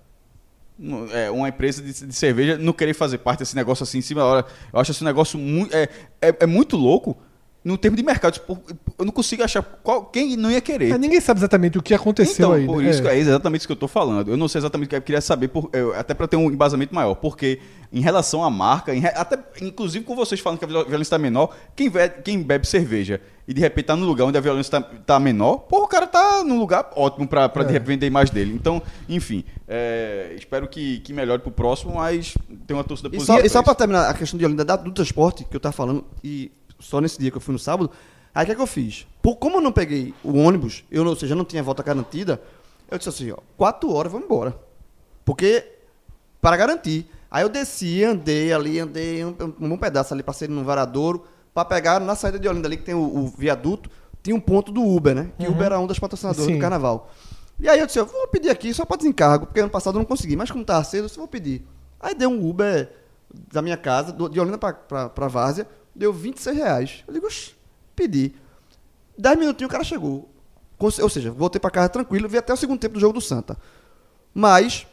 É, 1.12 1.32
uma 1.32 1.48
empresa 1.48 1.82
de, 1.82 2.08
de 2.08 2.14
cerveja 2.14 2.58
não 2.58 2.74
querer 2.74 2.94
fazer 2.94 3.20
parte 3.20 3.40
desse 3.40 3.56
negócio 3.56 3.84
assim 3.84 4.00
em 4.00 4.02
cima 4.02 4.22
da 4.22 4.28
hora. 4.28 4.46
Eu 4.74 4.80
acho 4.80 4.92
esse 4.92 5.04
negócio 5.04 5.40
muito. 5.40 5.74
É, 5.74 5.88
é, 6.22 6.36
é 6.42 6.46
muito 6.46 6.76
louco 6.76 7.18
no 7.66 7.78
termo 7.78 7.98
de 7.98 8.04
mercado. 8.04 8.34
Tipo, 8.36 8.62
Eu 8.98 9.04
não 9.04 9.12
consigo 9.12 9.44
achar 9.44 9.62
qual, 9.62 10.06
quem 10.06 10.38
não 10.38 10.50
ia 10.50 10.62
querer. 10.62 10.88
Mas 10.92 11.00
ninguém 11.02 11.20
sabe 11.20 11.40
exatamente 11.42 11.78
o 11.78 11.82
que 11.84 11.94
aconteceu 11.94 12.46
Então, 12.48 12.54
aí. 12.54 12.66
por 12.66 12.82
né? 12.82 12.90
isso, 12.90 13.02
que 13.02 13.08
É. 13.10 13.16
é 13.16 13.18
exatamente 13.18 13.60
isso 13.62 13.68
que 13.68 13.72
eu 13.74 13.76
estou 13.76 13.90
falando. 13.90 14.30
Eu 14.32 14.38
não 14.38 14.48
sei 14.48 14.60
exatamente 14.60 14.88
o 14.88 14.90
que 14.92 14.96
eu 14.96 15.02
queria 15.02 15.20
saber, 15.20 15.50
por- 15.50 15.70
eu- 15.74 15.94
até 15.94 16.14
para 16.14 16.28
ter 16.30 16.38
um 16.38 16.50
embasamento 16.50 16.96
maior. 16.96 17.16
Porque 17.16 17.60
em 17.92 18.00
relação 18.00 18.42
à 18.44 18.50
marca, 18.50 18.96
em 18.96 19.04
até 19.06 19.38
inclusive 19.62 20.06
com 20.06 20.16
vocês 20.16 20.40
falando 20.40 20.60
que 20.60 20.64
a 20.66 20.68
viol- 20.68 20.84
violência 20.86 21.08
está 21.08 21.18
menor, 21.18 21.54
quem, 21.76 21.90
ve- 21.90 22.08
quem 22.24 22.42
bebe 22.42 22.66
cerveja 22.68 23.20
e 23.48 23.54
de 23.54 23.60
repente 23.60 23.84
está 23.84 23.96
no 23.98 24.06
lugar 24.06 24.26
onde 24.26 24.38
a 24.38 24.42
violência 24.42 24.78
está 25.02 25.20
menor, 25.20 25.58
porra, 25.58 25.84
o 25.84 25.88
cara 25.88 26.08
tá 26.08 26.42
num 26.46 26.58
lugar 26.58 26.90
ótimo 26.96 27.28
para 27.28 27.48
de 27.48 27.60
É. 27.62 27.72
repente 27.74 27.88
vender 27.88 28.10
mais 28.10 28.30
dele. 28.30 28.54
Então, 28.54 28.82
enfim, 29.10 29.44
é, 29.68 30.34
espero 30.38 30.68
que, 30.68 31.00
que 31.00 31.12
melhore 31.12 31.42
pro 31.42 31.52
próximo, 31.52 31.96
mas 31.96 32.34
tem 32.66 32.76
uma 32.78 32.84
torcida 32.84 33.10
E 33.10 33.12
positiva. 33.14 33.40
só, 33.40 33.46
e 33.46 33.50
só 33.50 33.62
pra 33.62 33.74
pra 33.74 33.76
terminar 33.76 34.10
a 34.10 34.14
questão 34.14 34.38
de 34.38 34.46
Olinda 34.46 34.64
da- 34.64 34.76
do 34.78 34.92
transporte, 34.92 35.44
que 35.44 35.56
eu 35.56 35.60
tava 35.60 35.74
falando, 35.74 36.04
e 36.24 36.52
só 36.80 37.02
nesse 37.02 37.20
dia 37.20 37.32
que 37.32 37.38
eu 37.38 37.42
fui 37.42 37.54
no 37.54 37.60
sábado, 37.60 37.92
aí 38.34 38.44
o 38.44 38.46
que, 38.46 38.52
é 38.52 38.56
que 38.56 38.62
eu 38.62 38.68
fiz? 38.68 39.08
Por, 39.22 39.36
como 39.38 39.58
eu 39.58 39.62
não 39.62 39.72
peguei 39.72 40.14
o 40.24 40.38
ônibus, 40.38 40.84
eu 40.92 41.06
ou 41.06 41.16
seja, 41.16 41.36
não 41.36 41.46
tinha 41.46 41.64
volta 41.64 41.84
garantida, 41.84 42.42
eu 42.90 42.98
disse 42.98 43.10
assim, 43.10 43.32
ó, 43.32 43.38
quatro 43.58 43.92
horas 43.92 44.12
vamos 44.12 44.26
embora. 44.26 44.56
Porque, 45.24 45.66
para 46.40 46.56
garantir. 46.56 47.10
Aí 47.30 47.44
eu 47.44 47.50
desci, 47.50 48.04
andei 48.04 48.54
ali, 48.54 48.80
andei 48.80 49.26
um, 49.26 49.36
um 49.60 49.70
bom 49.70 49.78
pedaço 49.78 50.14
ali, 50.14 50.24
passei 50.24 50.48
no 50.48 50.64
Varadouro, 50.64 51.26
pra 51.54 51.66
pegar 51.66 52.00
na 52.00 52.16
saída 52.16 52.40
de 52.40 52.48
Olinda 52.48 52.68
ali, 52.68 52.78
que 52.78 52.84
tem 52.84 52.96
o, 52.96 53.00
o 53.02 53.28
viaduto, 53.28 53.90
tinha 54.22 54.36
um 54.36 54.40
ponto 54.40 54.72
do 54.72 54.84
Uber, 54.84 55.16
né? 55.16 55.32
Que 55.38 55.48
Uber 55.48 55.66
era 55.66 55.80
um 55.80 55.88
das 55.88 56.00
patrocinadoras 56.00 56.46
Sim. 56.46 56.56
do 56.56 56.60
carnaval. 56.60 57.10
E 57.60 57.70
aí 57.70 57.80
eu 57.80 57.86
disse, 57.86 58.00
eu 58.00 58.06
vou 58.06 58.28
pedir 58.28 58.50
aqui 58.50 58.74
só 58.74 58.86
para 58.86 58.98
desencargo, 58.98 59.46
porque 59.48 59.60
ano 59.60 59.70
passado 59.70 59.96
eu 59.96 60.00
não 60.00 60.06
consegui, 60.06 60.36
mas 60.36 60.52
como 60.52 60.64
tava 60.64 60.84
cedo, 60.84 61.04
eu 61.04 61.08
disse, 61.08 61.18
vou 61.18 61.28
pedir. 61.28 61.66
Aí 62.00 62.14
deu 62.14 62.30
um 62.30 62.50
Uber 62.50 62.92
da 63.52 63.62
minha 63.62 63.78
casa, 63.78 64.12
de 64.12 64.40
Olinda 64.40 64.58
pra 64.58 65.28
Várzea, 65.28 65.68
deu 65.96 66.12
26 66.14 66.56
reais. 66.58 67.04
Eu 67.08 67.14
digo, 67.14 67.26
"Oxi, 67.28 67.54
pedi. 67.96 68.34
10 69.18 69.38
minutinhos 69.40 69.70
o 69.70 69.72
cara 69.72 69.84
chegou. 69.84 70.30
Ou 70.78 71.10
seja, 71.10 71.32
voltei 71.32 71.60
pra 71.60 71.72
casa 71.72 71.88
tranquilo, 71.90 72.28
vi 72.28 72.38
até 72.38 72.54
o 72.54 72.58
segundo 72.58 72.80
tempo 72.80 72.96
do 72.96 73.00
jogo 73.00 73.14
do 73.14 73.22
Santa. 73.22 73.58
Mas, 74.34 74.86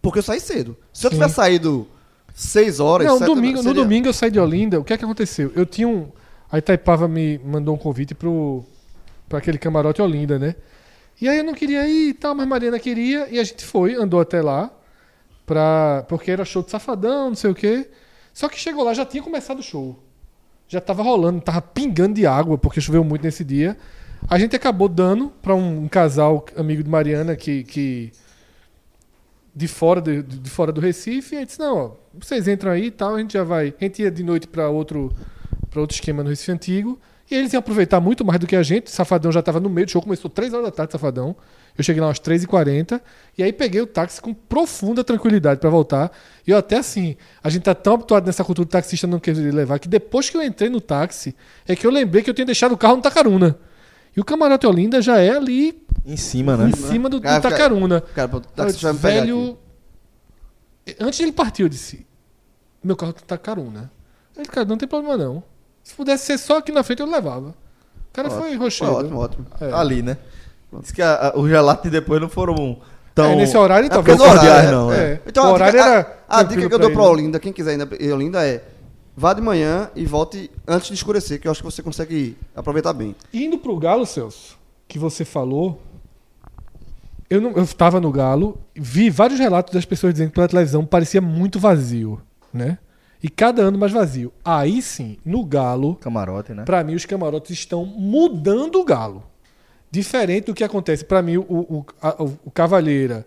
porque 0.00 0.20
eu 0.20 0.22
saí 0.22 0.38
cedo. 0.40 0.76
Se 0.92 1.06
eu 1.06 1.10
Sim. 1.10 1.16
tivesse 1.16 1.34
saído 1.34 1.88
6 2.34 2.78
horas... 2.78 3.06
Não, 3.06 3.18
sete- 3.18 3.26
domingo, 3.26 3.56
no 3.58 3.62
seria- 3.64 3.82
domingo 3.82 4.06
eu 4.08 4.12
saí 4.12 4.30
de 4.30 4.38
Olinda. 4.38 4.78
O 4.78 4.84
que 4.84 4.92
é 4.92 4.96
que 4.98 5.04
aconteceu? 5.04 5.50
Eu 5.56 5.66
tinha 5.66 5.88
um. 5.88 6.08
A 6.50 6.58
Itaipava 6.58 7.08
me 7.08 7.38
mandou 7.38 7.74
um 7.74 7.78
convite 7.78 8.14
pro, 8.14 8.64
pra 9.28 9.38
aquele 9.38 9.58
camarote 9.58 10.00
Olinda, 10.00 10.38
né? 10.38 10.54
E 11.20 11.28
aí 11.28 11.38
eu 11.38 11.44
não 11.44 11.54
queria 11.54 11.88
ir 11.88 12.10
e 12.10 12.14
tal, 12.14 12.34
mas 12.36 12.46
Mariana 12.46 12.78
queria, 12.78 13.26
e 13.28 13.40
a 13.40 13.44
gente 13.44 13.64
foi, 13.64 13.94
andou 13.96 14.20
até 14.20 14.40
lá, 14.40 14.70
pra, 15.44 16.04
porque 16.08 16.30
era 16.30 16.44
show 16.44 16.62
de 16.62 16.70
safadão, 16.70 17.30
não 17.30 17.34
sei 17.34 17.50
o 17.50 17.54
quê. 17.54 17.90
Só 18.36 18.50
que 18.50 18.60
chegou 18.60 18.84
lá, 18.84 18.92
já 18.92 19.06
tinha 19.06 19.22
começado 19.22 19.60
o 19.60 19.62
show. 19.62 19.98
Já 20.68 20.78
tava 20.78 21.02
rolando, 21.02 21.40
tava 21.40 21.62
pingando 21.62 22.16
de 22.16 22.26
água, 22.26 22.58
porque 22.58 22.82
choveu 22.82 23.02
muito 23.02 23.22
nesse 23.22 23.42
dia. 23.42 23.78
A 24.28 24.38
gente 24.38 24.54
acabou 24.54 24.90
dando 24.90 25.30
pra 25.40 25.54
um, 25.54 25.84
um 25.84 25.88
casal 25.88 26.44
amigo 26.54 26.82
de 26.82 26.90
Mariana 26.90 27.34
que, 27.34 27.64
que 27.64 28.12
de 29.54 29.66
fora 29.66 30.02
de, 30.02 30.22
de 30.22 30.50
fora 30.50 30.70
do 30.70 30.82
Recife, 30.82 31.34
e 31.34 31.38
aí 31.38 31.46
disse, 31.46 31.58
não, 31.58 31.78
ó, 31.78 31.90
vocês 32.12 32.46
entram 32.46 32.72
aí 32.72 32.88
e 32.88 32.90
tal, 32.90 33.14
a 33.14 33.18
gente 33.18 33.32
já 33.32 33.42
vai. 33.42 33.74
A 33.80 33.84
gente 33.84 34.02
ia 34.02 34.10
de 34.10 34.22
noite 34.22 34.46
para 34.46 34.68
outro 34.68 35.10
para 35.70 35.80
outro 35.80 35.94
esquema 35.94 36.22
no 36.22 36.28
Recife 36.28 36.52
Antigo. 36.52 37.00
E 37.30 37.34
eles 37.34 37.52
iam 37.52 37.58
aproveitar 37.58 38.00
muito 38.00 38.24
mais 38.24 38.38
do 38.38 38.46
que 38.46 38.54
a 38.54 38.62
gente. 38.62 38.90
Safadão 38.90 39.32
já 39.32 39.40
estava 39.40 39.58
no 39.58 39.68
meio 39.68 39.86
do 39.86 39.90
show, 39.90 40.00
começou 40.00 40.30
3 40.30 40.52
horas 40.54 40.66
da 40.66 40.70
tarde, 40.72 40.92
Safadão. 40.92 41.34
Eu 41.76 41.82
cheguei 41.84 42.00
lá 42.00 42.06
umas 42.06 42.18
3h40 42.20 43.00
e 43.36 43.42
aí 43.42 43.52
peguei 43.52 43.80
o 43.80 43.86
táxi 43.86 44.20
com 44.22 44.32
profunda 44.32 45.02
tranquilidade 45.04 45.60
para 45.60 45.68
voltar. 45.68 46.10
E 46.46 46.50
eu 46.52 46.56
até 46.56 46.76
assim, 46.78 47.16
a 47.42 47.50
gente 47.50 47.64
tá 47.64 47.74
tão 47.74 47.94
habituado 47.94 48.24
nessa 48.26 48.42
cultura 48.44 48.66
do 48.66 48.70
taxista 48.70 49.06
não 49.06 49.18
querer 49.18 49.52
levar 49.52 49.78
que 49.78 49.88
depois 49.88 50.30
que 50.30 50.36
eu 50.36 50.42
entrei 50.42 50.70
no 50.70 50.80
táxi, 50.80 51.34
é 51.66 51.74
que 51.76 51.86
eu 51.86 51.90
lembrei 51.90 52.22
que 52.22 52.30
eu 52.30 52.34
tinha 52.34 52.46
deixado 52.46 52.72
o 52.72 52.78
carro 52.78 52.96
no 52.96 53.02
Tacaruna. 53.02 53.58
E 54.16 54.20
o 54.20 54.24
camarote 54.24 54.66
Olinda 54.66 55.02
já 55.02 55.18
é 55.18 55.30
ali 55.36 55.82
Em 56.06 56.16
cima, 56.16 56.56
né? 56.56 56.70
em 56.70 56.72
cima 56.76 57.10
do, 57.10 57.18
do 57.18 57.22
Cara, 57.24 57.36
fica- 57.42 57.50
Tacaruna. 57.50 58.00
Cara, 58.00 58.36
o 58.36 58.40
táxi 58.40 58.80
vai 58.82 58.92
me 58.92 58.98
velho. 58.98 59.58
Antes 61.00 61.18
de 61.18 61.24
ele 61.24 61.32
partir, 61.32 61.62
eu 61.62 61.68
disse: 61.68 62.06
Meu 62.82 62.96
carro 62.96 63.12
tá 63.12 63.36
carona. 63.36 63.90
Ele, 64.36 64.46
cara, 64.46 64.66
não 64.66 64.78
tem 64.78 64.88
problema 64.88 65.16
não. 65.16 65.42
Se 65.86 65.94
pudesse 65.94 66.26
ser 66.26 66.36
só 66.38 66.58
aqui 66.58 66.72
na 66.72 66.82
frente, 66.82 66.98
eu 67.00 67.06
levava. 67.08 67.50
O 67.50 68.12
cara 68.12 68.28
foi 68.28 68.40
Foi 68.48 68.56
rochedo. 68.56 68.92
ótimo, 68.92 69.20
ótimo. 69.20 69.46
É. 69.60 69.70
Ali, 69.72 70.02
né? 70.02 70.16
Diz 70.80 70.90
que 70.90 71.00
a- 71.00 71.28
a- 71.28 71.38
os 71.38 71.48
relatos 71.48 71.84
de 71.84 71.90
depois 71.90 72.20
não 72.20 72.28
foram 72.28 72.78
tão. 73.14 73.26
É, 73.26 73.36
nesse 73.36 73.56
horário, 73.56 73.86
É 73.86 73.88
talvez. 73.90 74.18
horário, 74.18 74.40
cordiais, 74.40 74.70
não, 74.72 74.92
é. 74.92 74.96
é. 75.12 75.20
Então, 75.24 75.46
o 75.48 75.52
horário 75.52 75.78
dica, 75.78 75.88
era. 75.88 76.18
a, 76.28 76.40
a 76.40 76.42
dica 76.42 76.68
que 76.68 76.74
eu 76.74 76.78
dou 76.80 76.90
ele. 76.90 76.98
Olinda, 76.98 77.38
quem 77.38 77.52
quiser 77.52 77.78
ir 77.78 78.02
em 78.02 78.12
Olinda 78.12 78.44
é 78.44 78.64
vá 79.16 79.32
de 79.32 79.40
manhã 79.40 79.88
e 79.94 80.04
volte 80.04 80.50
antes 80.66 80.88
de 80.88 80.94
escurecer, 80.94 81.40
que 81.40 81.46
eu 81.46 81.52
acho 81.52 81.60
que 81.62 81.70
você 81.70 81.84
consegue 81.84 82.36
aproveitar 82.54 82.92
bem. 82.92 83.14
Indo 83.32 83.56
pro 83.56 83.78
Galo, 83.78 84.04
Celso, 84.04 84.58
que 84.88 84.98
você 84.98 85.24
falou. 85.24 85.80
Eu, 87.30 87.40
não, 87.40 87.52
eu 87.52 87.66
tava 87.68 88.00
no 88.00 88.10
Galo, 88.10 88.58
vi 88.74 89.08
vários 89.08 89.38
relatos 89.38 89.72
das 89.72 89.84
pessoas 89.84 90.12
dizendo 90.14 90.30
que 90.30 90.34
pela 90.34 90.48
televisão 90.48 90.84
parecia 90.84 91.20
muito 91.20 91.60
vazio, 91.60 92.20
né? 92.52 92.76
E 93.26 93.28
cada 93.28 93.60
ano 93.62 93.76
mais 93.76 93.90
vazio. 93.90 94.32
Aí 94.44 94.80
sim, 94.80 95.16
no 95.24 95.44
Galo, 95.44 95.96
Camarote, 95.96 96.52
né? 96.54 96.62
Pra 96.64 96.84
mim, 96.84 96.94
os 96.94 97.04
camarotes 97.04 97.50
estão 97.50 97.84
mudando 97.84 98.76
o 98.76 98.84
galo. 98.84 99.24
Diferente 99.90 100.44
do 100.46 100.54
que 100.54 100.62
acontece. 100.62 101.04
Pra 101.04 101.20
mim, 101.22 101.36
o, 101.38 101.42
o, 101.48 101.86
a- 102.00 102.22
o, 102.22 102.50
Cavalheira, 102.52 103.26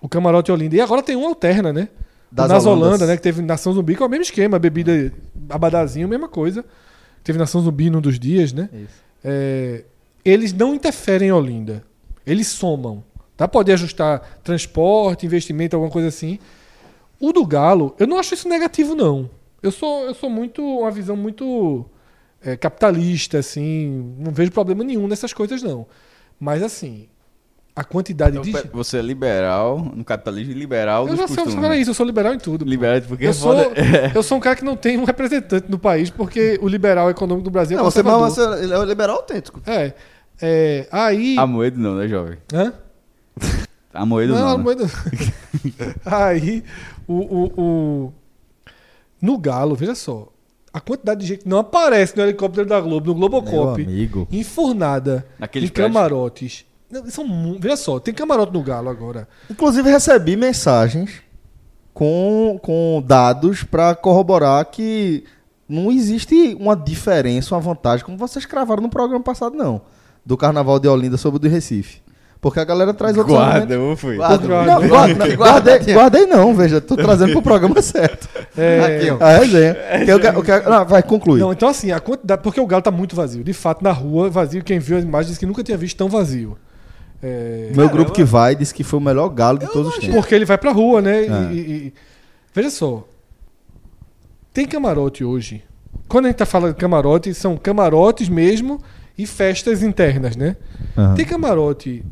o 0.00 0.08
Camarote 0.08 0.52
Olinda. 0.52 0.76
E 0.76 0.80
agora 0.80 1.02
tem 1.02 1.16
uma 1.16 1.26
alterna, 1.26 1.72
né? 1.72 1.88
Das 2.30 2.48
Nas 2.48 2.64
Holanda, 2.64 2.86
Holandas. 2.86 3.08
né? 3.08 3.16
Que 3.16 3.22
teve 3.22 3.42
Nação 3.42 3.72
Zumbi, 3.72 3.96
que 3.96 4.02
é 4.04 4.06
o 4.06 4.08
mesmo 4.08 4.22
esquema. 4.22 4.60
Bebida 4.60 5.12
abadazinho, 5.50 6.06
mesma 6.06 6.28
coisa. 6.28 6.64
Teve 7.24 7.36
Nação 7.36 7.60
Zumbi 7.62 7.90
num 7.90 8.00
dos 8.00 8.20
dias, 8.20 8.52
né? 8.52 8.68
Isso. 8.72 9.02
É, 9.24 9.82
eles 10.24 10.52
não 10.52 10.72
interferem 10.72 11.30
em 11.30 11.32
Olinda. 11.32 11.82
Eles 12.24 12.46
somam. 12.46 13.02
Tá? 13.36 13.48
Pode 13.48 13.72
ajustar 13.72 14.20
transporte, 14.44 15.26
investimento, 15.26 15.74
alguma 15.74 15.90
coisa 15.90 16.06
assim. 16.06 16.38
O 17.22 17.32
do 17.32 17.46
Galo, 17.46 17.94
eu 18.00 18.06
não 18.08 18.18
acho 18.18 18.34
isso 18.34 18.48
negativo, 18.48 18.96
não. 18.96 19.30
Eu 19.62 19.70
sou, 19.70 20.06
eu 20.06 20.12
sou 20.12 20.28
muito. 20.28 20.60
Uma 20.60 20.90
visão 20.90 21.14
muito 21.14 21.86
é, 22.44 22.56
capitalista, 22.56 23.38
assim. 23.38 24.12
Não 24.18 24.32
vejo 24.32 24.50
problema 24.50 24.82
nenhum 24.82 25.06
nessas 25.06 25.32
coisas, 25.32 25.62
não. 25.62 25.86
Mas, 26.40 26.64
assim, 26.64 27.06
a 27.76 27.84
quantidade 27.84 28.36
Então, 28.36 28.60
de. 28.62 28.68
você 28.72 28.98
é 28.98 29.02
liberal, 29.02 29.78
no 29.94 30.04
capitalismo, 30.04 30.52
e 30.52 30.56
liberal 30.56 31.04
Eu 31.04 31.10
dos 31.10 31.18
já 31.20 31.28
sou, 31.28 31.44
costumes. 31.44 31.60
cara, 31.60 31.76
isso, 31.76 31.90
eu 31.90 31.94
sou 31.94 32.04
liberal 32.04 32.34
em 32.34 32.38
tudo. 32.38 32.64
Liberal 32.64 33.00
porque 33.02 33.26
Eu 33.26 33.30
é 33.30 33.32
sou, 33.32 33.54
foda. 33.56 33.80
eu 34.12 34.22
sou 34.24 34.38
um 34.38 34.40
cara 34.40 34.56
que 34.56 34.64
não 34.64 34.74
tem 34.74 34.98
um 34.98 35.04
representante 35.04 35.70
no 35.70 35.78
país, 35.78 36.10
porque 36.10 36.58
o 36.60 36.66
liberal 36.66 37.08
econômico 37.08 37.44
do 37.44 37.52
Brasil 37.52 37.78
é 37.78 37.80
Não, 37.80 37.88
você, 37.88 38.02
mas 38.02 38.34
você 38.34 38.64
ele 38.64 38.72
é 38.74 38.78
o 38.78 38.84
liberal 38.84 39.18
autêntico. 39.18 39.62
É. 39.64 39.94
é, 40.40 40.88
aí. 40.90 41.36
Amoedo 41.38 41.78
não, 41.78 41.94
né, 41.94 42.08
jovem? 42.08 42.36
Hã? 42.52 42.72
Amoedo 43.94 44.34
Não, 44.34 44.58
não. 44.58 44.74
né? 44.74 44.86
Aí, 46.04 46.64
o, 47.08 47.14
o, 47.14 47.60
o- 47.60 48.12
No 49.20 49.38
Galo, 49.38 49.74
veja 49.74 49.94
só. 49.94 50.28
A 50.72 50.80
quantidade 50.80 51.20
de 51.20 51.26
gente 51.26 51.42
que 51.42 51.48
não 51.48 51.58
aparece 51.58 52.16
no 52.16 52.22
helicóptero 52.22 52.66
da 52.66 52.80
Globo, 52.80 53.06
no 53.06 53.14
Globocop, 53.14 53.82
enfurnada 54.32 55.26
Naqueles 55.38 55.68
em 55.68 55.72
camarotes. 55.72 56.64
Não, 56.90 57.06
São, 57.10 57.56
veja 57.58 57.76
só, 57.76 57.98
tem 58.00 58.12
camarote 58.14 58.52
no 58.52 58.62
Galo 58.62 58.88
agora. 58.88 59.28
Inclusive, 59.50 59.90
recebi 59.90 60.36
mensagens 60.36 61.22
com, 61.94 62.58
com 62.62 63.02
dados 63.06 63.62
pra 63.64 63.94
corroborar 63.94 64.64
que 64.66 65.24
não 65.68 65.90
existe 65.92 66.54
uma 66.58 66.74
diferença, 66.76 67.54
uma 67.54 67.60
vantagem, 67.60 68.04
como 68.04 68.16
vocês 68.18 68.44
cravaram 68.46 68.82
no 68.82 68.88
programa 68.90 69.22
passado, 69.24 69.56
não. 69.56 69.80
Do 70.24 70.36
Carnaval 70.36 70.78
de 70.78 70.86
Olinda 70.88 71.16
sobre 71.16 71.36
o 71.36 71.40
do 71.40 71.48
Recife. 71.48 72.01
Porque 72.42 72.58
a 72.58 72.64
galera 72.64 72.92
traz 72.92 73.16
outros 73.16 73.36
Guarda, 73.36 73.58
argumentos. 73.72 73.90
eu 73.90 73.96
fui. 73.96 74.16
Guarda, 74.16 74.46
Guarda. 74.48 74.72
Não, 74.80 74.88
guarda, 74.88 75.36
guardei, 75.36 75.94
guardei 75.94 76.26
não, 76.26 76.52
veja, 76.56 76.80
tô 76.80 76.96
trazendo 76.96 77.30
pro 77.30 77.40
programa 77.40 77.80
certo. 77.80 78.28
É, 78.58 78.96
Aqui, 78.96 79.10
ó. 79.10 79.24
A 79.24 79.38
resenha. 79.38 79.74
Que 80.04 80.10
eu 80.10 80.18
eu 80.18 80.70
não, 80.70 80.84
vai, 80.84 81.04
conclui. 81.04 81.38
Não, 81.38 81.52
então 81.52 81.68
assim, 81.68 81.92
a 81.92 82.00
quantidade. 82.00 82.42
Porque 82.42 82.60
o 82.60 82.66
Galo 82.66 82.82
tá 82.82 82.90
muito 82.90 83.14
vazio. 83.14 83.44
De 83.44 83.52
fato, 83.52 83.84
na 83.84 83.92
rua, 83.92 84.28
vazio. 84.28 84.64
Quem 84.64 84.80
viu 84.80 84.96
as 84.98 85.04
imagens 85.04 85.28
disse 85.28 85.38
que 85.38 85.46
nunca 85.46 85.62
tinha 85.62 85.78
visto 85.78 85.96
tão 85.96 86.08
vazio. 86.08 86.58
É, 87.22 87.70
Meu 87.76 87.88
grupo 87.88 88.10
que 88.10 88.24
vai 88.24 88.56
disse 88.56 88.74
que 88.74 88.82
foi 88.82 88.98
o 88.98 89.02
melhor 89.02 89.28
galo 89.28 89.56
de 89.60 89.68
todos 89.68 89.92
os 89.94 89.98
tempos. 90.00 90.16
Porque 90.16 90.34
ele 90.34 90.44
vai 90.44 90.58
pra 90.58 90.72
rua, 90.72 91.00
né? 91.00 91.20
É. 91.26 91.52
e- 91.52 91.56
e- 91.58 91.94
Veja 92.52 92.70
só. 92.70 93.04
Tem 94.52 94.66
camarote 94.66 95.22
hoje. 95.22 95.62
Quando 96.08 96.24
a 96.24 96.28
gente 96.28 96.38
tá 96.38 96.44
falando 96.46 96.74
de 96.74 96.80
camarote, 96.80 97.32
são 97.34 97.56
camarotes 97.56 98.28
mesmo 98.28 98.80
e 99.16 99.26
festas 99.28 99.80
internas, 99.80 100.34
né? 100.34 100.56
Aham. 100.98 101.14
Tem 101.14 101.24
camarote 101.24 102.04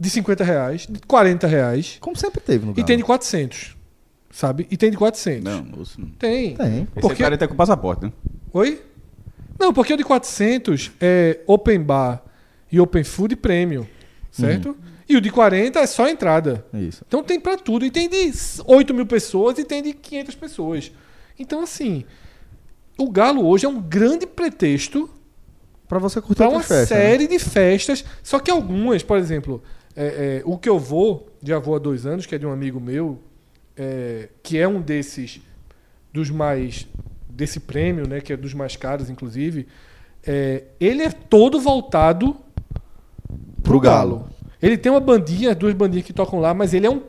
de 0.00 0.10
50 0.10 0.44
reais, 0.44 0.86
de 0.88 1.00
40 1.00 1.46
reais 1.46 1.96
Como 2.00 2.16
sempre 2.16 2.40
teve 2.40 2.64
no 2.64 2.72
e 2.72 2.74
galo. 2.76 2.86
tem 2.86 2.96
de 2.96 3.02
400. 3.04 3.76
Sabe? 4.30 4.66
E 4.70 4.76
tem 4.76 4.90
de 4.90 4.96
400. 4.96 5.42
Não, 5.42 5.64
moço. 5.64 6.00
Não. 6.00 6.08
Tem. 6.10 6.54
Tem. 6.54 6.82
Esse 6.82 7.00
Porque- 7.00 7.22
cara 7.22 7.36
tá 7.36 7.48
com 7.48 7.54
passaporte, 7.56 8.04
né? 8.04 8.12
Oi? 8.52 8.80
Não, 9.58 9.72
porque 9.72 9.92
o 9.92 9.96
de 9.96 10.04
400 10.04 10.92
é 11.00 11.40
open 11.46 11.80
bar 11.82 12.22
e 12.70 12.78
open 12.78 13.02
food 13.02 13.34
premium, 13.36 13.84
certo? 14.30 14.76
E 15.08 15.16
o 15.16 15.20
de 15.20 15.30
40 15.30 15.80
é 15.80 15.86
só 15.86 16.08
entrada. 16.08 16.64
Isso. 16.74 17.02
Então 17.08 17.22
tem 17.24 17.40
pra 17.40 17.56
tudo. 17.56 17.84
E 17.84 17.90
tem 17.90 18.08
de 18.08 18.30
8 18.66 18.92
mil 18.94 19.06
pessoas 19.06 19.58
e 19.58 19.64
tem 19.64 19.82
de 19.82 19.94
500 19.94 20.34
pessoas. 20.34 20.92
Então, 21.38 21.62
assim, 21.62 22.04
o 22.98 23.10
Galo 23.10 23.44
hoje 23.46 23.64
é 23.64 23.68
um 23.68 23.80
grande 23.80 24.26
pretexto 24.26 25.08
Pra 25.88 25.98
você 25.98 26.20
curtir 26.20 26.36
para 26.42 26.50
uma 26.50 26.60
festas. 26.62 26.90
né? 26.90 26.96
série 26.96 27.26
de 27.26 27.38
festas. 27.38 28.04
Só 28.22 28.38
que 28.38 28.50
algumas, 28.50 29.02
por 29.02 29.16
exemplo, 29.16 29.62
é, 30.00 30.36
é, 30.38 30.42
o 30.44 30.56
que 30.56 30.68
eu 30.68 30.78
vou, 30.78 31.28
já 31.42 31.58
vou 31.58 31.74
há 31.74 31.78
dois 31.78 32.06
anos, 32.06 32.24
que 32.26 32.34
é 32.34 32.38
de 32.38 32.46
um 32.46 32.52
amigo 32.52 32.78
meu, 32.80 33.18
é, 33.76 34.28
que 34.42 34.56
é 34.56 34.66
um 34.68 34.80
desses, 34.80 35.40
dos 36.12 36.30
mais. 36.30 36.86
desse 37.28 37.58
prêmio, 37.60 38.06
né? 38.08 38.20
Que 38.20 38.32
é 38.32 38.36
dos 38.36 38.54
mais 38.54 38.76
caros, 38.76 39.10
inclusive. 39.10 39.66
é, 40.24 40.64
ele 40.80 41.02
é 41.02 41.10
todo 41.10 41.60
voltado 41.60 42.36
Pro 43.62 43.80
Galo. 43.80 44.28
Ele 44.60 44.76
tem 44.76 44.90
uma 44.90 45.00
bandinha, 45.00 45.54
duas 45.54 45.74
bandinhas 45.74 46.04
que 46.06 46.12
tocam 46.12 46.40
lá, 46.40 46.52
mas 46.54 46.74
ele 46.74 46.86
é 46.86 46.90
um, 46.90 47.02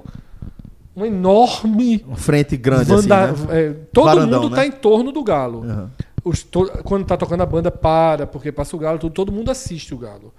um 0.95 1.05
enorme. 1.05 2.03
Uma 2.07 2.15
frente 2.17 2.55
grande 2.57 2.85
vanda- 2.85 3.31
assim, 3.31 3.45
né? 3.47 3.59
é, 3.59 3.73
todo 3.93 4.05
Varandão, 4.05 4.41
mundo 4.43 4.51
né? 4.51 4.55
tá 4.57 4.65
em 4.67 4.71
torno 4.71 5.11
do 5.11 5.23
Galo. 5.23 5.63
Aham. 5.63 5.91
Os 6.23 6.43
to- 6.43 6.69
quando 6.83 7.05
tá 7.05 7.15
tocando 7.15 7.41
a 7.41 7.45
banda, 7.45 7.71
para, 7.71 8.27
porque 8.27 8.51
passa 8.51 8.75
o 8.75 8.79
Galo, 8.79 8.99
tudo, 8.99 9.13
todo 9.13 9.31
mundo 9.31 9.49
assiste 9.49 9.93
o 9.93 9.97
Galo. 9.97 10.33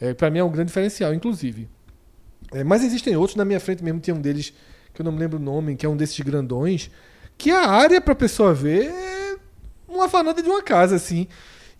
É, 0.00 0.14
para 0.14 0.30
mim 0.30 0.38
é 0.38 0.44
um 0.44 0.50
grande 0.50 0.68
diferencial, 0.68 1.12
inclusive. 1.12 1.68
É, 2.54 2.64
mas 2.64 2.84
existem 2.84 3.16
outros, 3.16 3.36
na 3.36 3.44
minha 3.44 3.60
frente 3.60 3.82
mesmo 3.82 4.00
tinha 4.00 4.14
um 4.14 4.20
deles, 4.20 4.52
que 4.92 5.00
eu 5.00 5.04
não 5.04 5.12
me 5.12 5.18
lembro 5.18 5.38
o 5.38 5.42
nome, 5.42 5.76
que 5.76 5.84
é 5.84 5.88
um 5.88 5.96
desses 5.96 6.18
grandões, 6.20 6.90
que 7.36 7.50
a 7.50 7.68
área 7.68 8.00
pra 8.00 8.14
pessoa 8.14 8.54
ver 8.54 8.86
é 8.86 9.36
uma 9.88 10.06
varanda 10.06 10.42
de 10.42 10.48
uma 10.48 10.62
casa, 10.62 10.96
assim. 10.96 11.26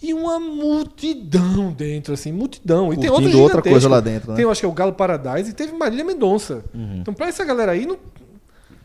E 0.03 0.13
uma 0.13 0.39
multidão 0.39 1.73
dentro, 1.73 2.13
assim, 2.13 2.31
multidão. 2.31 2.93
E 2.93 2.97
tem 2.97 3.09
Curtindo 3.09 3.41
outros 3.41 3.57
outra 3.57 3.63
coisa 3.63 3.89
lá 3.89 4.01
dentro, 4.01 4.31
né? 4.31 4.37
Tem, 4.37 4.43
eu 4.43 4.51
acho 4.51 4.61
que 4.61 4.67
é 4.67 4.69
o 4.69 4.73
Galo 4.73 4.93
Paradise 4.93 5.51
e 5.51 5.55
teve 5.55 5.73
Marília 5.73 6.05
Mendonça. 6.05 6.63
Então, 7.01 7.15
pra 7.15 7.29
essa 7.29 7.45
galera 7.45 7.73
aí, 7.73 7.87
não, 7.87 7.97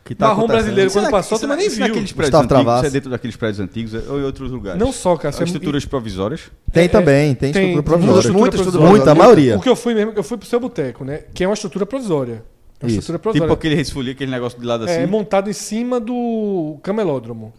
Que 0.04 0.14
tá 0.14 0.28
Marrom 0.28 0.46
brasileiro, 0.46 0.90
quando 0.90 1.10
passou, 1.10 1.38
tu 1.38 1.46
nem 1.46 1.68
viu. 1.68 1.78
naqueles 1.86 2.10
prédios 2.10 2.16
Gustavo 2.30 2.44
antigos, 2.44 2.48
Travassos. 2.48 2.80
Isso 2.86 2.86
é 2.86 2.90
dentro 2.90 3.10
daqueles 3.10 3.36
prédios 3.36 3.60
antigos 3.60 3.94
ou 4.08 4.18
em 4.18 4.24
outros 4.24 4.50
lugares? 4.50 4.80
não 4.80 4.92
só, 4.92 5.16
Cássio. 5.16 5.38
São 5.38 5.46
estruturas 5.46 5.84
provisórias. 5.84 6.50
Tem 6.72 6.84
É, 6.86 6.88
também, 6.88 7.34
tem, 7.34 7.52
tem- 7.52 7.70
estrutura 7.70 7.82
tem 7.98 8.06
provisória. 8.06 8.32
muita 8.38 8.56
estrutura 8.56 8.84
Muita, 8.88 9.10
a 9.12 9.14
maioria. 9.14 9.56
O 9.56 9.60
que 9.60 9.68
eu 9.68 9.76
fui 9.76 9.94
mesmo, 9.94 10.12
eu 10.16 10.22
fui 10.24 10.36
pro 10.38 10.48
seu 10.48 10.58
boteco, 10.58 11.04
né? 11.04 11.20
Que 11.32 11.44
é 11.44 11.46
uma 11.46 11.54
estrutura 11.54 11.84
provisória. 11.86 12.42
É 12.80 12.84
uma 12.84 12.88
Isso. 12.88 12.98
estrutura 13.00 13.18
provisória. 13.18 13.48
Tipo 13.48 13.58
aquele 13.58 13.74
resfolia, 13.76 14.12
aquele 14.12 14.30
negócio 14.30 14.58
de 14.58 14.66
lado 14.66 14.84
assim. 14.84 14.94
É 14.94 15.06
montado 15.06 15.48
em 15.50 15.52
cima 15.52 16.00
do 16.00 16.78
camelódromo. 16.82 17.52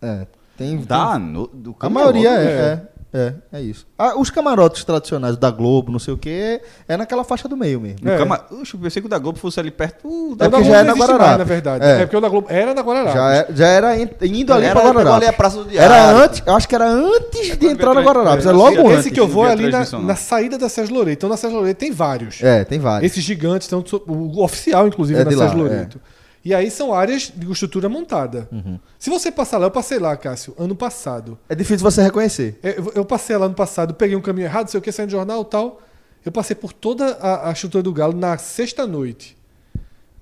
É. 0.00 0.26
Tem, 0.56 0.76
Da, 0.78 1.12
tem- 1.16 1.20
no, 1.26 1.46
do 1.48 1.70
a 1.72 1.74
camelódromo, 1.74 2.24
maioria 2.24 2.48
é, 2.50 2.54
é. 2.72 2.82
É, 3.12 3.32
é, 3.52 3.58
é 3.58 3.60
isso. 3.62 3.86
Ah, 3.98 4.18
os 4.18 4.28
camarotes 4.30 4.84
tradicionais 4.84 5.36
da 5.36 5.50
Globo, 5.50 5.90
não 5.90 5.98
sei 5.98 6.12
o 6.14 6.18
que, 6.18 6.60
é 6.86 6.96
naquela 6.96 7.24
faixa 7.24 7.48
do 7.48 7.56
meio 7.56 7.80
mesmo. 7.80 8.08
É. 8.08 8.18
cama... 8.18 8.44
Oxe, 8.50 8.74
eu 8.74 8.80
pensei 8.80 9.00
que 9.00 9.06
o 9.06 9.08
da 9.10 9.18
Globo 9.18 9.38
fosse 9.38 9.58
ali 9.58 9.70
perto 9.70 10.06
uh, 10.06 10.32
O 10.32 10.36
da 10.36 10.44
É 10.46 10.48
porque 10.48 10.62
Globo 10.64 10.74
já 10.74 10.80
é 10.80 10.84
não 10.84 10.94
na 10.94 10.98
Guararapes. 11.00 11.26
mais, 11.26 11.38
na 11.38 11.44
verdade. 11.44 11.84
É. 11.84 11.90
É. 11.90 11.98
porque 12.00 12.16
o 12.16 12.20
da 12.20 12.28
Globo 12.28 12.46
era 12.50 12.74
na 12.74 12.82
Guararapes. 12.82 13.14
Já, 13.14 13.34
é- 13.34 13.46
já 13.54 13.66
era 13.66 13.96
in- 13.98 14.10
indo 14.22 14.52
ali 14.52 14.66
Era 14.66 14.80
pra 14.80 14.90
igual 14.90 14.98
ali 14.98 14.98
a 15.08 15.10
Guararapes. 15.12 15.36
Praça 15.36 15.56
do 15.58 15.64
Diário. 15.64 15.92
Era 15.94 16.10
antes, 16.24 16.42
eu 16.46 16.54
acho 16.54 16.68
que 16.68 16.74
era 16.74 16.88
antes 16.88 17.58
de 17.58 17.66
entrar 17.66 17.92
tra- 17.92 18.02
Guararapes, 18.02 18.46
é 18.46 18.48
é, 18.50 18.52
logo 18.52 18.70
esse- 18.72 18.80
antes. 18.86 18.98
Esse 19.00 19.10
que 19.10 19.20
eu 19.20 19.26
vou 19.28 19.44
via 19.44 19.52
ali 19.52 19.70
na, 19.70 19.84
na 20.00 20.16
saída 20.16 20.58
da 20.58 20.68
Sérgio 20.68 20.94
Loreto. 20.94 21.18
Então 21.18 21.28
na 21.28 21.36
Sérgio 21.36 21.58
Loreto 21.58 21.78
tem 21.78 21.90
vários. 21.90 22.42
É, 22.42 22.64
tem 22.64 22.78
vários. 22.78 23.10
Esses 23.10 23.24
gigantes, 23.24 23.66
então, 23.68 23.82
o 24.06 24.42
oficial, 24.42 24.86
inclusive, 24.86 25.18
É 25.20 25.24
da 25.24 25.30
Sérgio 25.30 25.58
Loreto. 25.58 26.00
E 26.48 26.54
aí 26.54 26.70
são 26.70 26.94
áreas 26.94 27.30
de 27.36 27.46
estrutura 27.52 27.90
montada. 27.90 28.48
Uhum. 28.50 28.78
Se 28.98 29.10
você 29.10 29.30
passar 29.30 29.58
lá, 29.58 29.66
eu 29.66 29.70
passei 29.70 29.98
lá, 29.98 30.16
Cássio, 30.16 30.54
ano 30.58 30.74
passado. 30.74 31.38
É 31.46 31.54
difícil 31.54 31.84
você 31.84 32.00
reconhecer. 32.02 32.58
É, 32.62 32.78
Eu, 32.78 32.90
eu 32.94 33.04
passei 33.04 33.36
lá 33.36 33.44
ano 33.44 33.54
passado, 33.54 33.92
peguei 33.92 34.16
um 34.16 34.22
caminho 34.22 34.46
errado, 34.46 34.68
sei 34.68 34.78
o 34.78 34.82
que, 34.82 34.90
saindo 34.90 35.08
do 35.10 35.12
jornal 35.12 35.42
e 35.42 35.44
tal. 35.44 35.82
Eu 36.24 36.32
passei 36.32 36.56
por 36.56 36.72
toda 36.72 37.04
a, 37.20 37.50
a 37.50 37.52
estrutura 37.52 37.82
do 37.82 37.92
Galo 37.92 38.14
na 38.14 38.38
sexta 38.38 38.86
noite. 38.86 39.36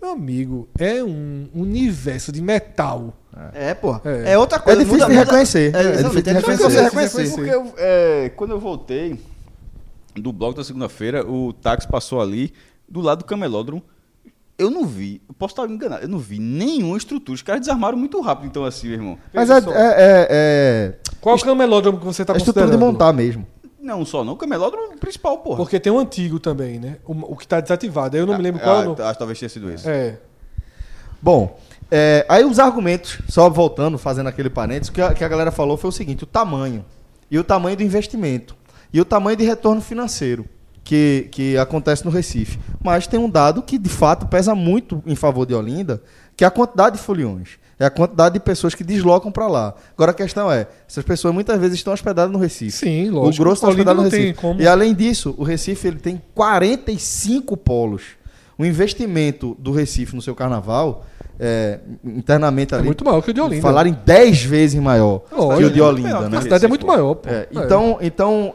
Meu 0.03 0.11
amigo, 0.11 0.69
é 0.77 1.01
um 1.01 1.49
universo 1.55 2.33
de 2.33 2.43
metal. 2.43 3.15
É, 3.55 3.73
porra. 3.73 4.01
É. 4.05 4.33
É, 4.33 4.39
outra 4.39 4.59
É 4.59 4.61
coisa. 4.63 4.79
difícil 4.85 4.99
muda- 5.09 5.13
de 5.13 5.25
reconhecer. 5.25 5.75
É, 5.77 5.93
difícil 6.03 6.23
de 6.23 6.31
é 6.31 6.35
difícil 6.35 6.69
reconhecer. 6.69 6.71
você 6.73 6.79
É 6.79 6.83
reconhecer. 6.83 7.35
Porque 7.37 7.51
eu, 7.51 7.75
é, 7.79 8.29
quando 8.35 8.51
eu 8.51 8.59
voltei 8.59 9.21
do 10.17 10.33
bloco 10.33 10.57
da 10.57 10.65
segunda-feira, 10.65 11.25
o 11.25 11.53
táxi 11.53 11.87
passou 11.87 12.21
ali 12.21 12.53
do 12.89 13.01
lado 13.01 13.19
do 13.21 13.25
camelódromo. 13.27 13.81
Eu 14.59 14.71
não 14.71 14.87
vi, 14.87 15.21
eu 15.29 15.35
posso 15.35 15.53
estar 15.53 15.71
enganado, 15.71 16.03
eu 16.03 16.09
não 16.09 16.19
vi 16.19 16.39
nenhuma 16.39 16.97
estrutura. 16.97 17.35
Os 17.35 17.43
caras 17.43 17.61
desarmaram 17.61 17.99
muito 17.99 18.19
rápido, 18.23 18.47
então, 18.47 18.65
assim, 18.65 18.89
meu 18.89 18.97
irmão. 18.97 19.19
Mas 19.33 19.51
é, 19.51 19.59
é, 19.59 19.59
é, 19.59 20.29
é 20.31 20.95
Qual 21.21 21.37
é 21.37 21.39
o 21.39 21.43
camelódromo 21.43 21.99
que 21.99 22.05
você 22.05 22.23
está 22.23 22.33
a 22.33 22.37
estrutura 22.39 22.65
de 22.65 22.73
considerando? 22.73 22.93
montar 22.93 23.13
mesmo. 23.13 23.47
Não, 23.79 24.05
só 24.05 24.25
não, 24.25 24.33
o 24.33 24.37
camelódromo 24.37 24.97
principal, 24.99 25.39
porra. 25.39 25.59
Porque 25.59 25.79
tem 25.79 25.93
um 25.93 25.99
antigo 25.99 26.41
também, 26.41 26.81
né? 26.81 26.97
O, 27.05 27.13
o 27.35 27.37
que 27.37 27.45
está 27.45 27.61
desativado. 27.61 28.17
Aí 28.17 28.23
eu 28.23 28.27
não 28.27 28.37
me 28.37 28.43
lembro 28.43 28.61
Ah, 28.61 28.65
qual 28.65 28.77
ah, 28.79 28.97
é. 28.99 29.03
Acho 29.03 29.13
que 29.13 29.19
talvez 29.19 29.39
tenha 29.39 29.49
sido 29.49 29.71
esse. 29.71 29.89
É. 29.89 30.19
Bom, 31.21 31.59
é, 31.91 32.25
aí 32.29 32.45
os 32.45 32.59
argumentos, 32.59 33.21
só 33.29 33.49
voltando, 33.51 33.99
fazendo 33.99 34.29
aquele 34.29 34.51
parênteses, 34.51 34.89
o 34.89 34.93
que 34.93 35.01
a, 35.01 35.15
que 35.15 35.23
a 35.23 35.29
galera 35.29 35.53
falou 35.53 35.77
foi 35.77 35.91
o 35.91 35.93
seguinte: 35.93 36.25
o 36.25 36.27
tamanho. 36.27 36.85
E 37.31 37.39
o 37.39 37.45
tamanho 37.45 37.77
do 37.77 37.83
investimento. 37.83 38.57
E 38.93 39.01
o 39.01 39.05
tamanho 39.05 39.37
de 39.37 39.45
retorno 39.45 39.83
financeiro 39.83 40.49
que, 40.87 41.27
que 41.33 41.59
acontece 41.59 42.05
no 42.05 42.11
Recife. 42.13 42.59
Mas 42.83 43.09
tem 43.09 43.19
um 43.19 43.29
dado 43.29 43.61
que, 43.61 43.77
de 43.77 43.89
fato, 43.89 44.27
pesa 44.29 44.55
muito 44.55 45.03
em 45.05 45.17
favor 45.17 45.45
de 45.45 45.53
Olinda, 45.53 46.01
que 46.37 46.45
é 46.45 46.47
a 46.47 46.51
quantidade 46.51 46.97
de 46.97 47.03
foliões. 47.03 47.59
É 47.79 47.85
a 47.85 47.91
quantidade 47.91 48.35
de 48.35 48.41
pessoas 48.41 48.73
que 48.75 48.85
deslocam 48.85 49.33
para 49.33 49.49
lá. 49.49 49.75
Agora 49.95 50.13
a 50.13 50.15
questão 50.15 50.51
é, 50.51 50.69
essas 50.89 51.05
pessoas 51.05 51.35
muitas 51.35 51.59
vezes 51.61 51.77
estão 51.77 51.93
hospedadas 51.93 52.33
no 52.33 52.39
Recife. 52.39 52.71
Sim, 52.71 53.11
lógico. 53.11 53.43
O 53.43 53.45
grosso 53.45 53.57
está 53.57 53.69
hospedado 53.69 53.97
no 54.03 54.09
Recife. 54.09 54.35
como- 54.35 54.63
E 54.63 54.67
além 54.69 54.95
disso, 54.95 55.35
o 55.37 55.43
Recife 55.43 55.89
ele 55.89 55.99
tem 55.99 56.23
45 56.35 57.57
polos. 57.57 58.03
O 58.57 58.65
investimento 58.65 59.57
do 59.59 59.73
Recife 59.73 60.15
no 60.17 60.23
seu 60.23 60.35
carnaval, 60.35 61.05
é, 61.39 61.81
internamente 62.03 62.73
É 62.75 62.79
ali, 62.79 62.87
muito 62.87 63.05
maior 63.05 63.21
que 63.21 63.31
o 63.31 63.35
de 63.35 63.41
Olinda. 63.41 63.61
falaram 63.61 63.91
em 63.91 63.99
10 64.07 64.43
vezes 64.45 64.81
maior 64.81 65.23
Lógico. 65.31 65.59
que 65.59 65.65
o 65.65 65.71
de 65.71 65.81
É 65.81 65.83
Olinda, 65.83 66.09
maior 66.15 66.31
né? 66.31 66.39
A 66.39 66.43
cidade 66.43 66.65
é 66.65 66.69
muito 66.69 66.87
maior, 66.87 67.15
pô. 67.17 67.29
É, 67.29 67.49
então, 67.53 67.99
então 68.01 68.55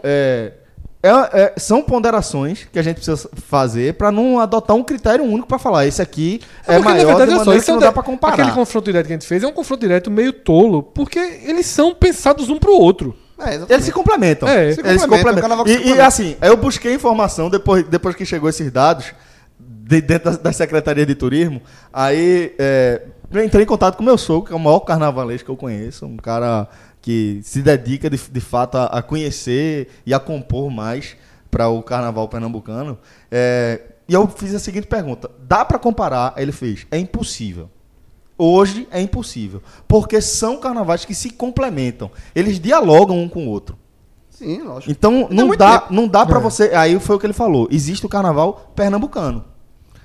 é, 1.04 1.10
é- 1.10 1.30
é- 1.34 1.54
são 1.58 1.82
ponderações 1.82 2.68
que 2.72 2.78
a 2.78 2.82
gente 2.84 2.98
precisa 2.98 3.30
fazer 3.48 3.96
para 3.96 4.12
não 4.12 4.40
adotar 4.40 4.76
um 4.76 4.84
critério 4.84 5.26
único 5.26 5.48
para 5.48 5.58
falar 5.58 5.86
esse 5.88 6.02
aqui 6.02 6.40
é, 6.68 6.76
porque, 6.76 6.90
maior 6.90 7.00
de 7.00 7.06
olha 7.06 7.36
maneira 7.38 7.58
esse 7.58 7.66
que 7.66 7.72
é 7.72 7.74
não 7.74 7.78
o 7.80 7.82
dá 7.82 7.88
de- 7.90 7.94
para 7.94 8.04
comparar. 8.04 8.34
Aquele 8.34 8.52
confronto 8.52 8.86
direto 8.86 9.08
que 9.08 9.14
a 9.14 9.16
gente 9.16 9.28
fez 9.28 9.42
é 9.44 9.48
um 9.48 9.52
confronto 9.52 9.82
direto 9.82 10.12
meio 10.12 10.32
tolo, 10.32 10.84
porque 10.84 11.18
eles 11.20 11.66
são 11.66 11.94
pensados 11.96 12.50
um 12.50 12.58
pro 12.58 12.74
outro. 12.74 13.16
É. 13.40 13.56
Eles 13.70 13.86
se 13.86 13.92
complementam. 13.92 14.48
É, 14.48 14.66
eles 14.66 14.76
se 14.76 14.82
se 14.82 14.84
complementam, 14.84 15.08
complementam. 15.10 15.38
o 15.38 15.42
carnaval 15.42 15.66
que 15.66 15.72
E, 15.72 15.74
se 15.74 15.80
e, 15.80 15.84
complementa. 15.84 16.08
assim, 16.08 16.36
eu 16.42 16.56
busquei 16.58 16.94
informação 16.94 17.50
depois, 17.50 17.84
depois 17.88 18.16
que 18.16 18.24
chegou 18.24 18.48
esses 18.48 18.72
dados 18.72 19.14
de- 19.60 20.02
dentro 20.02 20.30
da, 20.32 20.38
da 20.38 20.54
Secretaria 20.54 21.06
de 21.08 21.16
Turismo. 21.16 21.60
Aí 21.92 22.54
é, 22.60 23.02
eu 23.32 23.44
entrei 23.44 23.64
em 23.64 23.66
contato 23.66 23.96
com 23.96 24.04
o 24.04 24.06
meu 24.06 24.18
sogro, 24.20 24.46
que 24.48 24.54
é 24.54 24.56
o 24.56 24.60
maior 24.60 24.82
carnavalesco 24.82 25.46
que 25.46 25.52
eu 25.52 25.58
conheço. 25.58 26.06
Um 26.06 26.18
cara 26.18 26.68
que 27.02 27.40
se 27.44 27.62
dedica 27.62 28.10
de, 28.10 28.18
de 28.18 28.40
fato 28.42 28.76
a, 28.78 28.86
a 28.86 29.02
conhecer 29.02 29.90
e 30.06 30.14
a 30.14 30.20
compor 30.20 30.70
mais 30.70 31.16
para 31.50 31.68
o 31.68 31.82
carnaval 31.82 32.28
pernambucano. 32.30 32.98
É, 33.30 33.82
e 34.08 34.14
eu 34.14 34.28
fiz 34.28 34.54
a 34.54 34.60
seguinte 34.60 34.88
pergunta: 34.88 35.30
dá 35.48 35.66
para 35.66 35.80
comparar? 35.80 36.34
Ele 36.38 36.52
fez: 36.52 36.86
é 36.92 36.98
impossível. 36.98 37.70
Hoje 38.38 38.88
é 38.92 39.00
impossível. 39.00 39.62
Porque 39.88 40.20
são 40.22 40.58
carnavais 40.58 41.06
que 41.06 41.14
se 41.14 41.30
complementam. 41.30 42.10
Eles 42.34 42.60
dialogam 42.60 43.20
um 43.22 43.30
com 43.30 43.46
o 43.46 43.50
outro. 43.50 43.78
Sim, 44.30 44.62
lógico. 44.64 44.92
Então 44.92 45.26
Tem 45.28 45.38
não 45.38 45.56
dá, 45.56 45.80
tempo. 45.80 45.94
não 45.94 46.08
dá 46.08 46.26
para 46.26 46.40
É. 46.40 46.42
você. 46.42 46.72
Aí 46.74 47.00
foi 47.00 47.16
o 47.16 47.20
que 47.20 47.26
ele 47.28 47.34
falou. 47.34 47.68
Existe 47.70 48.04
o 48.06 48.10
carnaval 48.10 48.72
pernambucano. 48.76 49.46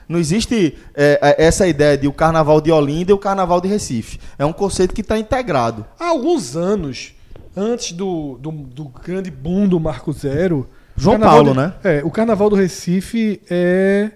Não 0.09 0.19
existe 0.21 0.77
é, 0.95 1.19
é, 1.21 1.45
essa 1.45 1.67
ideia 1.67 1.97
de 1.99 2.07
o 2.07 2.13
carnaval 2.13 2.61
de 2.61 2.71
Olinda 2.71 3.11
e 3.11 3.15
o 3.15 3.19
carnaval 3.19 3.61
de 3.61 3.69
Recife. 3.69 4.19
É 4.39 4.45
um 4.45 4.53
conceito 4.53 4.95
que 4.95 5.01
está 5.01 5.19
integrado. 5.19 5.85
Há 5.99 6.07
alguns 6.09 6.57
anos, 6.57 7.13
antes 7.57 7.93
do, 7.93 8.39
do, 8.41 8.51
do 8.53 8.85
grande 8.85 9.31
boom 9.31 9.67
do 9.67 9.81
Marco 9.81 10.13
Zero. 10.13 10.69
João 10.97 11.19
Paulo, 11.19 11.51
de- 11.53 11.57
né? 11.59 11.75
É, 11.83 12.03
o 12.05 12.11
carnaval 12.11 12.49
do 12.49 12.57
Recife 12.57 13.41
é. 13.51 14.13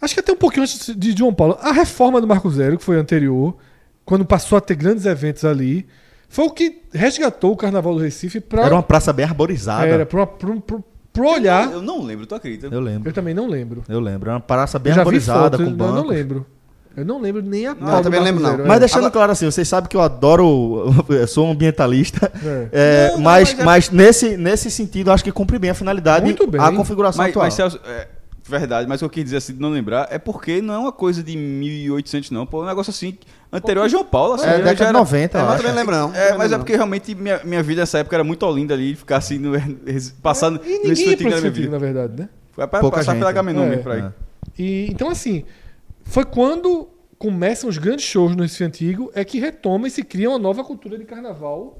Acho 0.00 0.14
que 0.14 0.20
até 0.20 0.32
um 0.32 0.36
pouquinho 0.36 0.62
antes 0.64 0.92
de 0.96 1.12
João 1.16 1.32
Paulo. 1.32 1.56
A 1.60 1.70
reforma 1.72 2.20
do 2.20 2.26
Marco 2.26 2.50
Zero, 2.50 2.76
que 2.78 2.84
foi 2.84 2.96
anterior, 2.96 3.56
quando 4.04 4.24
passou 4.24 4.58
a 4.58 4.60
ter 4.60 4.74
grandes 4.74 5.06
eventos 5.06 5.44
ali, 5.44 5.86
foi 6.28 6.46
o 6.46 6.50
que 6.50 6.82
resgatou 6.92 7.52
o 7.52 7.56
carnaval 7.56 7.94
do 7.94 8.00
Recife 8.00 8.40
para. 8.40 8.64
Era 8.64 8.74
uma 8.74 8.82
praça 8.82 9.12
bem 9.12 9.24
arborizada. 9.24 9.86
Era, 9.86 10.04
pra, 10.06 10.26
pra, 10.26 10.56
pra 11.12 11.24
olhar. 11.24 11.70
Eu 11.72 11.82
não 11.82 12.02
lembro, 12.02 12.26
tu 12.26 12.34
acredita? 12.34 12.68
Eu 12.70 12.80
lembro. 12.80 13.08
Eu 13.08 13.12
também 13.12 13.34
não 13.34 13.46
lembro. 13.48 13.82
Eu 13.88 14.00
lembro. 14.00 14.28
Era 14.30 14.34
uma 14.36 14.40
praça 14.40 14.78
bem 14.78 14.92
eu 14.92 14.98
arborizada, 14.98 15.56
com 15.56 15.64
eu 15.64 15.70
bancos. 15.70 15.94
não 15.96 16.06
lembro. 16.06 16.46
Eu 16.94 17.06
não 17.06 17.20
lembro 17.22 17.40
nem 17.42 17.66
a 17.66 17.70
Não, 17.74 17.80
qual 17.86 17.96
eu 17.98 18.02
também 18.02 18.20
lembro, 18.20 18.42
não. 18.42 18.50
Zero, 18.50 18.64
Mas 18.68 18.76
é. 18.76 18.80
deixando 18.80 18.98
Agora- 18.98 19.12
claro 19.12 19.32
assim, 19.32 19.46
vocês 19.46 19.66
sabem 19.66 19.88
que 19.88 19.96
eu 19.96 20.02
adoro, 20.02 20.92
eu 21.08 21.26
sou 21.26 21.46
um 21.46 21.52
ambientalista, 21.52 22.30
É. 22.44 22.68
é, 22.70 23.08
Não, 23.08 23.16
não, 23.16 23.22
mas, 23.24 23.54
mas 23.54 23.58
é- 23.60 23.64
mas 23.64 23.90
nesse, 23.90 24.36
nesse 24.36 24.70
sentido 24.70 25.08
eu 25.08 25.14
acho 25.14 25.24
que 25.24 25.32
cumpre 25.32 25.58
bem 25.58 25.70
a 25.70 25.74
finalidade, 25.74 26.24
Muito 26.26 26.46
bem. 26.46 26.60
a 26.60 26.70
configuração 26.70 27.22
Mas, 27.22 27.30
atual. 27.30 27.44
mas 27.46 27.54
Celso, 27.54 27.80
é, 27.86 28.08
verdade, 28.44 28.88
mas 28.88 29.00
o 29.00 29.00
que 29.00 29.04
eu 29.04 29.10
quis 29.10 29.24
dizer 29.24 29.36
assim 29.38 29.54
de 29.54 29.60
não 29.60 29.70
lembrar 29.70 30.08
é 30.10 30.18
porque 30.18 30.60
não 30.60 30.74
é 30.74 30.78
uma 30.78 30.92
coisa 30.92 31.22
de 31.22 31.36
1800, 31.36 32.30
não. 32.30 32.44
Pô, 32.44 32.60
é 32.60 32.64
um 32.64 32.68
negócio 32.68 32.90
assim 32.90 33.16
anterior 33.52 33.84
a 33.84 33.88
João 33.88 34.04
Paulo. 34.04 34.34
Assim, 34.34 34.46
é, 34.46 34.50
já 34.50 34.56
década 34.58 34.74
de 34.76 34.82
era- 34.82 34.92
90, 34.92 35.38
É, 35.38 35.40
eu 35.40 35.48
acho. 35.48 35.56
também 35.58 35.74
lembro, 35.76 35.94
não. 35.96 36.14
É, 36.14 36.36
mas 36.36 36.50
é 36.52 36.58
porque 36.58 36.74
realmente 36.74 37.14
minha, 37.14 37.40
minha 37.44 37.62
vida 37.62 37.82
nessa 37.82 37.98
época 37.98 38.16
era 38.16 38.24
muito 38.24 38.44
olinda 38.44 38.74
ali, 38.74 38.94
ficar 38.94 39.18
assim, 39.18 39.38
no, 39.38 39.52
passando 40.22 40.60
E 40.64 40.88
ninguém 40.88 40.88
ia 40.88 40.94
cantinho 41.16 41.16
pra 41.18 41.30
da 41.36 41.40
minha 41.40 41.50
vida. 41.52 41.70
na 41.70 41.78
verdade, 41.78 42.20
né? 42.22 42.28
Foi 42.52 42.66
pra 42.66 42.80
Pouca 42.80 42.96
passar 42.98 43.12
gente. 43.12 43.20
pela 43.20 43.32
Gamenon 43.32 43.72
É. 43.72 43.76
por 43.78 43.92
aí. 43.92 44.00
É. 44.02 44.12
E, 44.58 44.86
então, 44.90 45.08
assim, 45.08 45.44
foi 46.04 46.24
quando 46.24 46.88
começam 47.18 47.70
os 47.70 47.78
grandes 47.78 48.04
shows 48.04 48.34
no 48.34 48.42
Recife 48.42 48.64
Antigo 48.64 49.10
é 49.14 49.24
que 49.24 49.38
retoma 49.38 49.86
e 49.86 49.90
se 49.90 50.02
cria 50.02 50.28
uma 50.28 50.38
nova 50.38 50.64
cultura 50.64 50.98
de 50.98 51.04
carnaval. 51.04 51.78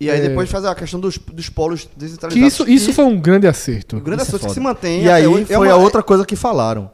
E 0.00 0.10
aí 0.10 0.18
É. 0.24 0.28
depois 0.28 0.48
faz 0.50 0.64
a 0.64 0.74
questão 0.74 0.98
dos, 0.98 1.18
dos 1.18 1.48
polos 1.50 1.84
Que 1.84 1.90
descentralizados. 1.98 2.54
isso, 2.54 2.68
isso 2.68 2.90
E 2.90 2.92
foi 2.94 3.04
um 3.04 3.20
grande 3.20 3.46
acerto. 3.46 3.98
o 3.98 4.00
grande 4.00 4.22
Isso 4.22 4.30
é 4.32 4.36
assunto 4.36 4.40
que 4.40 4.46
foda. 4.46 4.54
se 4.54 4.60
mantém. 4.60 5.02
E 5.04 5.10
aí 5.10 5.26
hoje. 5.26 5.44
foi 5.44 5.68
É 5.68 5.70
a 5.70 5.76
uma- 5.76 5.84
outra 5.84 6.02
coisa 6.02 6.24
que 6.24 6.34
falaram. 6.36 6.90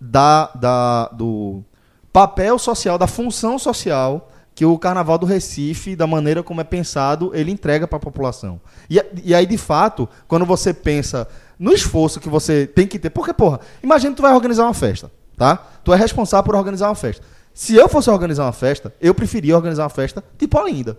Da, 0.00 0.50
da, 0.56 1.08
do 1.08 1.62
papel 2.12 2.58
social, 2.58 2.98
da 2.98 3.06
função 3.06 3.58
social 3.58 4.28
que 4.54 4.64
o 4.66 4.76
Carnaval 4.76 5.16
do 5.16 5.24
Recife, 5.24 5.94
da 5.96 6.06
maneira 6.06 6.42
como 6.42 6.60
é 6.60 6.64
pensado, 6.64 7.30
ele 7.34 7.50
entrega 7.52 7.86
para 7.86 7.96
a 7.96 8.00
população. 8.00 8.60
E, 8.90 9.00
e 9.24 9.34
aí, 9.34 9.46
de 9.46 9.56
fato, 9.56 10.08
quando 10.28 10.44
você 10.44 10.74
pensa 10.74 11.26
no 11.58 11.72
esforço 11.72 12.20
que 12.20 12.28
você 12.28 12.66
tem 12.66 12.86
que 12.86 12.98
ter... 12.98 13.08
Porque, 13.10 13.32
porra, 13.32 13.60
imagina 13.82 14.10
que 14.10 14.16
tu 14.16 14.22
vai 14.22 14.34
organizar 14.34 14.64
uma 14.64 14.74
festa, 14.74 15.10
tá? 15.38 15.56
Tu 15.84 15.92
é 15.92 15.96
responsável 15.96 16.44
por 16.44 16.56
organizar 16.56 16.88
uma 16.88 16.94
festa. 16.96 17.24
Se 17.54 17.76
eu 17.76 17.88
fosse 17.88 18.10
organizar 18.10 18.44
uma 18.44 18.52
festa, 18.52 18.92
eu 19.00 19.14
preferia 19.14 19.54
organizar 19.56 19.84
uma 19.84 19.88
festa 19.88 20.22
tipo 20.36 20.58
Olinda. 20.58 20.98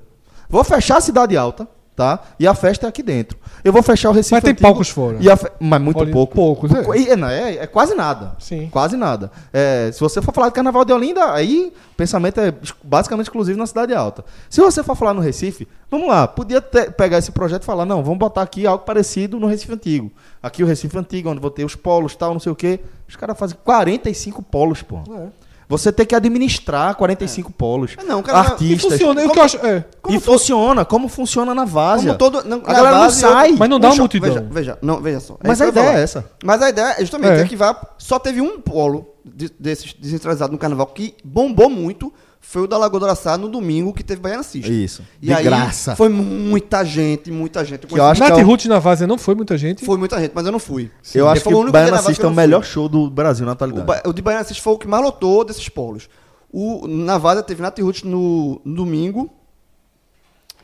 Vou 0.50 0.64
fechar 0.64 0.98
a 0.98 1.02
Cidade 1.02 1.36
Alta, 1.38 1.68
tá? 1.96 2.20
E 2.40 2.48
a 2.48 2.54
festa 2.54 2.86
é 2.88 2.90
aqui 2.90 3.02
dentro. 3.04 3.38
Eu 3.64 3.72
vou 3.72 3.82
fechar 3.82 4.10
o 4.10 4.14
Recife 4.14 4.34
Mas 4.36 4.44
tem 4.44 4.52
Antigo 4.52 4.68
palcos 4.68 4.90
fora. 4.90 5.18
e 5.20 5.36
fe- 5.38 5.52
Mas 5.60 5.82
muito 5.82 5.98
Olinda- 6.00 6.14
pouco. 6.14 6.36
poucos, 6.36 6.72
é. 6.74 7.16
Não, 7.16 7.30
é, 7.30 7.56
é 7.58 7.68
quase 7.68 7.96
nada. 7.96 8.36
Sim. 8.40 8.68
Quase 8.72 8.98
nada. 8.98 9.32
É, 9.54 9.90
se 9.94 10.00
você 10.00 10.22
for 10.22 10.34
falar 10.34 10.48
de 10.50 10.54
Carnaval 10.54 10.84
de 10.84 10.92
Olinda, 10.92 11.32
aí 11.34 11.72
o 11.92 11.96
pensamento 11.96 12.40
é 12.42 12.54
basicamente 12.84 13.28
exclusivo 13.28 13.58
na 13.58 13.66
Cidade 13.66 13.94
Alta. 13.94 14.26
Se 14.50 14.60
você 14.60 14.84
for 14.84 14.96
falar 14.96 15.14
no 15.14 15.22
Recife, 15.22 15.66
vamos 15.90 16.08
lá, 16.10 16.28
podia 16.28 16.60
ter- 16.62 16.92
pegar 16.92 17.20
esse 17.20 17.32
projeto 17.32 17.62
e 17.64 17.66
falar, 17.66 17.86
não, 17.86 18.04
vamos 18.04 18.20
botar 18.20 18.42
aqui 18.42 18.68
algo 18.68 18.84
parecido 18.84 19.40
no 19.40 19.48
Recife 19.48 19.72
Antigo. 19.72 20.12
Aqui 20.42 20.62
o 20.62 20.68
Recife 20.68 20.98
Antigo, 20.98 21.30
onde 21.30 21.40
vou 21.40 21.52
ter 21.52 21.64
os 21.64 21.76
polos 21.76 22.16
tal, 22.16 22.34
não 22.34 22.40
sei 22.40 22.52
o 22.52 22.56
quê. 22.56 22.80
Os 23.08 23.16
caras 23.16 23.38
fazem 23.38 23.58
45 23.64 24.42
polos, 24.42 24.82
pô. 24.82 24.98
É. 24.98 25.28
Você 25.78 25.92
tem 25.92 26.06
que 26.06 26.16
administrar 26.16 26.96
45 26.96 27.52
polos. 27.52 27.96
É, 27.98 28.04
não, 28.04 28.22
cara, 28.22 28.38
E 28.38 28.52
artistas. 28.52 28.92
funciona, 28.92 29.22
é 29.22 29.26
o 29.26 29.30
que 29.32 29.40
eu 29.40 29.44
acho. 29.44 29.58
É. 29.66 29.84
E 30.10 30.20
funciona, 30.20 30.86
como 30.86 31.08
funciona 31.08 31.54
na 31.56 31.66
várzea. 31.66 32.14
Como 32.14 32.18
todo. 32.32 32.48
Não, 32.48 32.58
A 32.66 32.74
galera 32.74 32.98
não 33.00 33.10
sai. 33.10 33.52
Mas 33.58 33.70
não 33.70 33.80
dá 33.80 33.88
um 33.88 33.90
uma 33.92 33.96
show- 33.96 34.04
multidão. 34.04 34.30
Veja, 34.30 34.48
veja, 34.52 34.78
não, 34.82 35.02
veja 35.02 35.20
só. 35.20 35.38
Mas 35.44 35.54
isso 35.60 35.64
a 35.64 35.68
ideia 35.70 35.86
falar. 35.88 36.00
é 36.00 36.04
essa. 36.04 36.26
Mas 36.44 36.62
a 36.62 36.70
ideia 36.70 36.96
é 36.98 37.02
justamente 37.02 37.40
É. 37.40 37.42
é 37.42 37.46
que 37.46 37.56
vá, 37.56 37.76
só 37.98 38.20
teve 38.20 38.40
um 38.42 38.60
polo 38.60 39.08
de- 39.26 39.52
desses 39.60 39.94
descentralizado 39.94 40.52
no 40.52 40.58
carnaval 40.60 40.88
que 40.88 41.16
bombou 41.24 41.70
muito. 41.70 42.14
Foi 42.46 42.62
o 42.64 42.68
da 42.68 42.78
Lagoa 42.78 43.00
do 43.00 43.06
Araçá 43.06 43.38
no 43.38 43.48
domingo 43.50 43.94
que 43.94 44.04
teve 44.04 44.22
Baiana 44.22 44.44
System. 44.44 44.84
Isso. 44.84 45.02
E 45.22 45.26
de 45.28 45.34
aí 45.34 45.44
graça. 45.44 45.96
foi 45.96 46.10
muita 46.10 46.84
gente, 46.86 47.32
muita 47.32 47.66
gente. 47.66 47.84
Eu 47.84 47.90
Que 47.90 48.00
eu 48.00 48.06
acho 48.06 48.22
que 48.22 48.30
Nath 48.30 48.38
é 48.40 48.44
o- 48.44 48.46
Ruth 48.46 48.66
na 48.66 48.78
Várzea 48.80 49.08
não 49.08 49.18
foi 49.18 49.34
muita 49.34 49.58
gente. 49.58 49.84
Foi 49.84 49.98
muita 49.98 50.20
gente, 50.20 50.34
mas 50.36 50.46
eu 50.46 50.52
não 50.52 50.60
fui. 50.60 50.92
Eu 51.16 51.28
acho 51.28 51.42
que 51.42 51.48
o 51.50 51.58
o 51.58 51.60
único 51.62 51.72
Baiana 51.72 51.98
System 51.98 52.14
é 52.14 52.16
que 52.20 52.26
o 52.26 52.32
melhor 52.32 52.64
show 52.64 52.88
do 52.88 53.10
Brasil 53.10 53.46
na 53.46 53.52
O, 53.52 53.54
atualidade. 53.54 53.88
ba- 53.88 54.02
o 54.06 54.14
de 54.14 54.22
Baiana 54.22 54.44
System 54.44 54.62
foi 54.62 54.74
o 54.74 54.78
que 54.78 54.88
mais 54.88 55.04
lotou 55.04 55.44
desses 55.44 55.68
polos. 55.70 56.08
O, 56.52 56.88
na 56.88 57.18
Várzea 57.18 57.42
teve 57.44 57.62
Nath 57.64 57.80
Ruth 57.80 58.04
no, 58.04 58.62
no 58.64 58.76
domingo. 58.76 59.34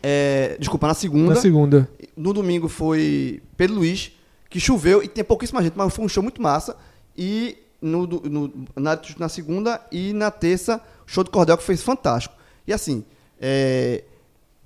É, 0.01 0.55
desculpa, 0.59 0.87
na 0.87 0.93
segunda. 0.93 1.33
Na 1.33 1.41
segunda. 1.41 1.89
No 2.15 2.33
domingo 2.33 2.69
foi 2.69 3.41
Pedro 3.57 3.77
Luiz, 3.77 4.11
que 4.49 4.59
choveu 4.59 5.03
e 5.03 5.07
tem 5.07 5.23
pouquíssima 5.23 5.61
gente, 5.63 5.73
mas 5.75 5.93
foi 5.93 6.05
um 6.05 6.09
show 6.09 6.23
muito 6.23 6.41
massa. 6.41 6.75
E 7.17 7.57
no, 7.81 8.05
do- 8.07 8.29
no- 8.29 8.53
na, 8.75 8.99
na 9.17 9.29
segunda 9.29 9.81
e 9.91 10.13
na 10.13 10.29
terça, 10.31 10.81
o 11.07 11.11
show 11.11 11.23
do 11.23 11.31
Cordel 11.31 11.57
que 11.57 11.63
foi 11.63 11.77
fantástico. 11.77 12.35
E 12.67 12.73
assim, 12.73 13.03
é, 13.39 14.03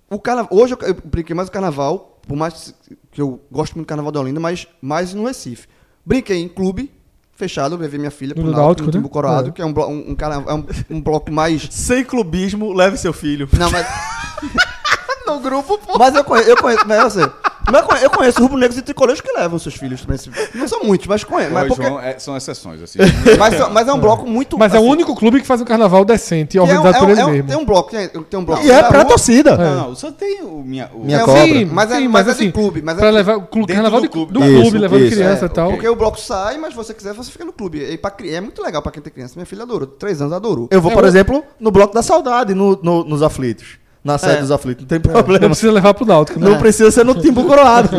o 0.10 0.20
carna... 0.20 0.48
hoje 0.50 0.74
eu, 0.74 0.88
eu 0.88 0.94
brinquei 1.06 1.36
mais 1.36 1.48
o 1.48 1.52
carnaval, 1.52 2.20
por 2.28 2.36
mais 2.36 2.74
que 3.12 3.22
eu 3.22 3.40
gosto 3.52 3.74
muito 3.76 3.86
do 3.86 3.90
carnaval 3.90 4.12
da 4.12 4.20
Olinda, 4.20 4.40
mas 4.40 4.68
mais 4.82 5.14
no 5.14 5.26
Recife. 5.26 5.68
Brinquei 6.06 6.38
em 6.42 6.48
clube, 6.50 6.92
fechado, 7.36 7.76
levei 7.78 7.98
minha 8.00 8.12
filha 8.12 8.34
No 8.36 8.42
pro 8.44 8.52
Náutico, 8.52 8.84
Náutico, 8.84 8.98
no 8.98 9.04
né? 9.04 9.10
Coroado, 9.10 9.50
É. 9.50 9.52
que 9.52 9.62
é 9.62 9.66
um, 9.66 9.70
um, 9.70 10.12
um, 10.12 10.16
é 10.50 10.54
um, 10.54 10.66
um 10.98 11.02
bloco 11.02 11.32
mais 11.32 11.68
Sem 11.72 12.04
clubismo, 12.04 12.74
leve 12.74 12.98
seu 12.98 13.14
filho. 13.14 13.48
não, 13.58 13.70
mas. 13.72 13.86
no 15.28 15.40
grupo, 15.40 15.78
pô. 15.78 15.98
Mas 15.98 16.14
eu 16.16 16.24
conheço, 16.24 16.50
eu 16.50 16.58
conheço, 16.58 16.86
mas 16.88 17.00
eu 17.00 17.10
sei. 17.10 17.32
Mas 17.72 18.04
eu 18.04 18.10
conheço, 18.10 18.42
rubro-negros 18.42 18.78
e 18.78 18.82
tricolores 18.82 19.22
que 19.22 19.32
levam 19.32 19.58
seus 19.58 19.76
filhos 19.76 20.02
também. 20.02 20.20
Não 20.54 20.68
são 20.68 20.84
muitos, 20.84 21.08
mas 21.08 21.24
conheço. 21.24 21.52
Mas, 21.54 21.68
porque, 21.68 21.84
João, 21.84 22.00
é- 22.00 22.20
são 22.20 22.36
exceções, 22.36 22.82
assim. 22.82 23.00
mas, 23.40 23.56
são- 23.58 23.70
mas 23.70 23.88
é 23.88 23.94
um 23.94 24.00
bloco 24.00 24.28
muito. 24.30 24.58
Mas 24.58 24.74
é 24.74 24.78
o 24.78 24.82
assim, 24.82 24.90
único 24.92 25.16
clube 25.16 25.40
que 25.42 25.48
faz 25.48 25.62
um 25.62 25.66
carnaval 25.66 26.04
decente, 26.04 26.52
que 26.52 26.58
é 26.58 26.62
um- 26.62 26.66
organizado 26.66 26.96
é 26.96 27.00
por 27.00 27.08
um- 27.08 27.12
ele 27.12 27.22
é 27.22 27.26
um- 27.26 27.30
mesmo. 27.32 27.48
Tem 27.48 27.58
um 27.58 27.66
bloco, 27.66 27.90
tem, 27.92 28.08
tem 28.10 28.40
um 28.40 28.44
bloco. 28.46 28.64
E 28.66 28.70
é 28.72 28.84
pra 28.84 29.00
rua, 29.00 29.06
torcida. 29.08 29.58
Não, 29.58 29.76
não, 29.90 29.96
só 29.96 30.12
tem 30.12 30.42
o 30.44 30.62
minha. 30.64 30.90
O, 30.94 31.04
Minha 31.06 31.20
é 31.20 31.24
cobra. 31.24 31.42
Sim, 31.44 31.66
Mas 31.66 31.92
é- 31.92 31.96
sim, 31.96 32.08
mas 32.08 32.12
mas, 32.12 32.22
é 32.22 32.26
de 32.26 32.30
assim, 32.32 32.52
clube, 32.52 32.82
mas 32.82 32.98
é 32.98 33.00
pra 33.00 33.10
de- 33.10 33.16
levar 33.16 33.38
o 33.38 33.42
clube, 33.48 33.74
carnaval 33.74 34.00
do 34.02 34.08
de- 34.08 34.10
clube. 34.12 34.34
do 34.34 34.44
Isso, 34.44 34.62
clube, 34.62 34.78
levando 34.78 35.02
isso, 35.06 35.16
criança 35.16 35.46
É, 35.46 35.48
e 35.48 35.50
tal. 35.50 35.72
Porque 35.72 35.88
o 35.88 35.96
bloco 35.96 36.20
sai, 36.20 36.58
mas 36.58 36.72
se 36.72 36.76
você 36.76 36.94
quiser, 36.94 37.14
você 37.14 37.32
fica 37.32 37.46
no 37.46 37.54
clube. 37.54 37.80
E 37.80 37.98
pra, 37.98 38.12
é 38.26 38.42
muito 38.42 38.62
legal 38.62 38.82
pra 38.82 38.92
quem 38.92 39.02
tem 39.02 39.12
criança. 39.12 39.34
Minha 39.36 39.46
filha 39.46 39.64
adorou. 39.64 39.88
Três 39.88 40.22
anos 40.22 40.34
adorou. 40.34 40.68
Eu 40.70 40.82
vou, 40.82 40.92
É, 40.92 40.94
por 40.96 41.06
exemplo, 41.06 41.44
no 41.60 41.72
Bloco 41.72 41.94
da 41.94 42.02
Saudade, 42.02 42.54
no, 42.54 42.78
no- 42.84 43.04
nos 43.04 43.22
aflitos. 43.24 43.82
Na 44.04 44.18
sede 44.18 44.38
É. 44.38 44.42
dos 44.42 44.52
aflitos. 44.52 44.82
Não 44.84 44.88
tem 44.90 45.00
Não 45.00 45.12
problema. 45.14 45.48
precisa 45.48 45.72
levar 45.72 45.94
pro 45.94 46.06
Náutico, 46.06 46.40
né? 46.40 46.50
Não 46.50 46.60
precisa 46.60 46.92
ser 46.92 47.06
no 47.06 47.16
timbo 47.22 47.46
coroado. 47.46 47.90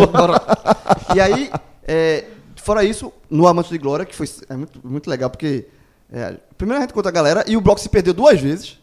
E 1.15 1.21
aí, 1.21 1.51
é, 1.87 2.25
fora 2.57 2.85
isso, 2.85 3.13
no 3.31 3.47
Amante 3.47 3.71
de 3.71 3.79
Glória, 3.79 4.05
que 4.05 4.15
foi 4.15 4.29
é 4.49 4.57
muito, 4.57 4.81
muito 4.85 5.09
legal, 5.09 5.31
porque 5.31 5.67
é, 6.13 6.37
primeiro 6.59 6.79
a 6.79 6.83
gente 6.87 6.93
conta 6.95 7.09
a 7.09 7.13
galera 7.13 7.43
e 7.47 7.57
o 7.57 7.61
bloco 7.61 7.81
se 7.81 7.89
perdeu 7.89 8.13
duas 8.13 8.39
vezes. 8.41 8.79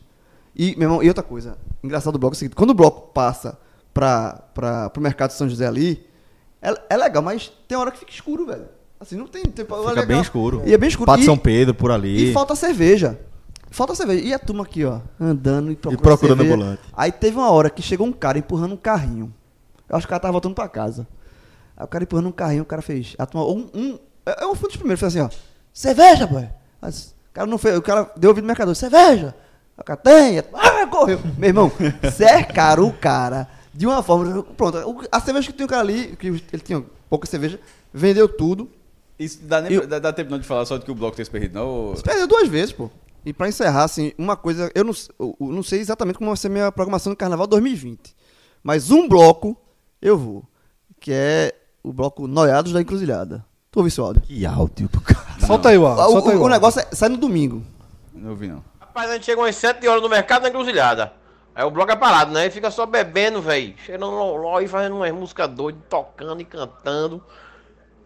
E, 0.55 0.75
meu 0.75 0.87
irmão, 0.87 1.03
e 1.03 1.07
outra 1.07 1.23
coisa, 1.23 1.57
engraçado 1.83 2.13
do 2.13 2.19
bloco 2.19 2.33
é 2.33 2.37
o 2.37 2.39
seguinte, 2.39 2.55
quando 2.55 2.71
o 2.71 2.73
bloco 2.73 3.11
passa 3.13 3.57
pra, 3.93 4.41
pra, 4.53 4.89
pro 4.89 5.01
mercado 5.01 5.29
de 5.29 5.37
São 5.37 5.47
José 5.47 5.65
ali, 5.67 6.03
é, 6.61 6.73
é 6.89 6.97
legal, 6.97 7.21
mas 7.23 7.51
tem 7.67 7.77
hora 7.77 7.91
que 7.91 7.99
fica 7.99 8.11
escuro, 8.11 8.45
velho. 8.47 8.65
Assim, 8.99 9.15
não 9.15 9.25
tem 9.27 9.43
tempo. 9.43 9.75
Fica 9.89 10.05
bem 10.05 10.21
escuro. 10.21 10.61
E 10.65 10.73
é 10.73 10.77
bem 10.77 10.89
escuro. 10.89 11.07
Pato 11.07 11.21
E- 11.21 11.25
São 11.25 11.37
Pedro, 11.37 11.73
por 11.73 11.89
ali. 11.91 12.29
e 12.29 12.33
falta 12.33 12.55
cerveja. 12.55 13.17
Falta 13.71 13.95
cerveja. 13.95 14.23
E 14.23 14.33
a 14.33 14.37
turma 14.39 14.63
aqui, 14.63 14.83
ó, 14.85 14.99
andando 15.19 15.71
e 15.71 15.75
procurando, 15.75 16.01
procurando 16.03 16.37
cerveja. 16.39 16.53
ambulante. 16.55 16.81
Aí 16.93 17.11
teve 17.11 17.37
uma 17.37 17.49
hora 17.49 17.69
que 17.69 17.81
chegou 17.81 18.05
um 18.05 18.11
cara 18.11 18.37
empurrando 18.37 18.73
um 18.73 18.77
carrinho. 18.77 19.33
Eu 19.89 19.95
acho 19.97 20.05
que 20.05 20.09
o 20.09 20.11
cara 20.11 20.19
tava 20.19 20.33
voltando 20.33 20.53
pra 20.53 20.67
casa. 20.67 21.07
Aí 21.75 21.83
o 21.85 21.87
cara 21.87 22.03
empurrando 22.03 22.27
um 22.27 22.31
carrinho, 22.31 22.63
o 22.63 22.65
cara 22.65 22.81
fez. 22.81 23.15
A 23.17 23.25
turma, 23.25 23.47
um, 23.47 23.69
um, 23.73 23.99
é 24.25 24.45
um 24.45 24.53
dos 24.53 24.75
primeiros, 24.75 24.99
fez 24.99 25.15
assim, 25.15 25.21
ó. 25.25 25.29
Cerveja, 25.73 26.27
boy. 26.27 26.47
Mas 26.81 27.15
o 27.29 27.33
cara 27.33 27.47
não 27.47 27.57
fez. 27.57 27.77
O 27.77 27.81
cara 27.81 28.11
deu 28.17 28.29
ouvido 28.29 28.43
no 28.43 28.47
mercador, 28.47 28.75
cerveja. 28.75 29.33
O 29.77 29.83
cara 29.83 29.97
tem. 29.97 30.39
Ah, 30.53 30.85
correu. 30.87 31.19
Meu 31.37 31.49
irmão, 31.49 31.71
cercaram 32.13 32.87
o 32.87 32.93
cara 32.93 33.47
de 33.73 33.87
uma 33.87 34.03
forma. 34.03 34.43
Pronto, 34.43 35.07
a 35.11 35.19
cerveja 35.21 35.47
que 35.47 35.53
tinha 35.53 35.65
o 35.65 35.69
cara 35.69 35.81
ali, 35.81 36.15
que 36.17 36.27
ele 36.27 36.61
tinha 36.63 36.83
pouca 37.09 37.25
cerveja, 37.25 37.59
vendeu 37.93 38.27
tudo. 38.27 38.69
Isso 39.17 39.39
dá, 39.43 39.61
nem 39.61 39.71
Eu- 39.73 39.87
dá, 39.87 39.97
dá 39.99 40.11
tempo 40.11 40.29
não 40.31 40.39
de 40.39 40.45
falar 40.45 40.65
só 40.65 40.77
de 40.77 40.83
que 40.85 40.91
o 40.91 40.95
bloco 40.95 41.15
tem 41.15 41.21
esse 41.21 41.31
perdido, 41.31 41.53
não? 41.59 41.89
Você 41.91 42.03
perdeu 42.03 42.27
duas 42.27 42.47
vezes, 42.49 42.73
pô. 42.73 42.89
E 43.25 43.31
pra 43.33 43.47
encerrar, 43.47 43.83
assim, 43.83 44.13
uma 44.17 44.35
coisa, 44.35 44.71
eu 44.73 44.83
não, 44.83 44.93
eu 45.19 45.35
não 45.39 45.61
sei 45.63 45.79
exatamente 45.79 46.17
como 46.17 46.29
vai 46.31 46.37
ser 46.37 46.49
minha 46.49 46.71
programação 46.71 47.13
do 47.13 47.15
Carnaval 47.15 47.45
2020. 47.47 48.15
Mas 48.63 48.89
um 48.91 49.07
bloco 49.07 49.55
eu 50.01 50.17
vou. 50.17 50.43
Que 50.99 51.11
é 51.13 51.53
o 51.83 51.91
bloco 51.93 52.27
Noiados 52.27 52.73
da 52.73 52.81
Encruzilhada. 52.81 53.45
Tu 53.71 53.77
ouviu 53.77 53.87
esse 53.87 53.99
áudio? 53.99 54.21
Que 54.23 54.45
áudio 54.45 54.89
do 54.89 55.01
cara. 55.01 55.39
Solta 55.45 55.69
aí 55.69 55.77
o 55.77 55.85
áudio, 55.87 56.03
o, 56.05 56.11
solta 56.11 56.29
aí 56.31 56.35
o- 56.35 56.37
o 56.37 56.41
o 56.41 56.43
áudio. 56.45 56.53
negócio 56.55 56.81
é, 56.81 56.87
sai 56.95 57.09
no 57.09 57.17
domingo. 57.17 57.63
Não 58.13 58.31
ouvi, 58.31 58.47
não. 58.47 58.63
Rapaz, 58.79 59.09
a 59.09 59.13
gente 59.13 59.25
chega 59.25 59.39
umas 59.41 59.55
7 59.55 59.87
horas 59.87 60.01
no 60.03 60.09
mercado 60.09 60.43
na 60.43 60.49
encruzilhada. 60.49 61.13
Aí 61.55 61.63
o 61.65 61.71
bloco 61.71 61.91
é 61.91 61.95
parado, 61.95 62.31
né? 62.31 62.41
Ele 62.43 62.51
fica 62.51 62.69
só 62.71 62.85
bebendo, 62.85 63.41
velho. 63.41 63.73
Cheirando 63.85 64.09
loló 64.11 64.59
e 64.61 64.67
fazendo 64.67 64.95
umas 64.95 65.11
músicas 65.11 65.49
doidas, 65.49 65.81
tocando 65.89 66.41
e 66.41 66.45
cantando. 66.45 67.23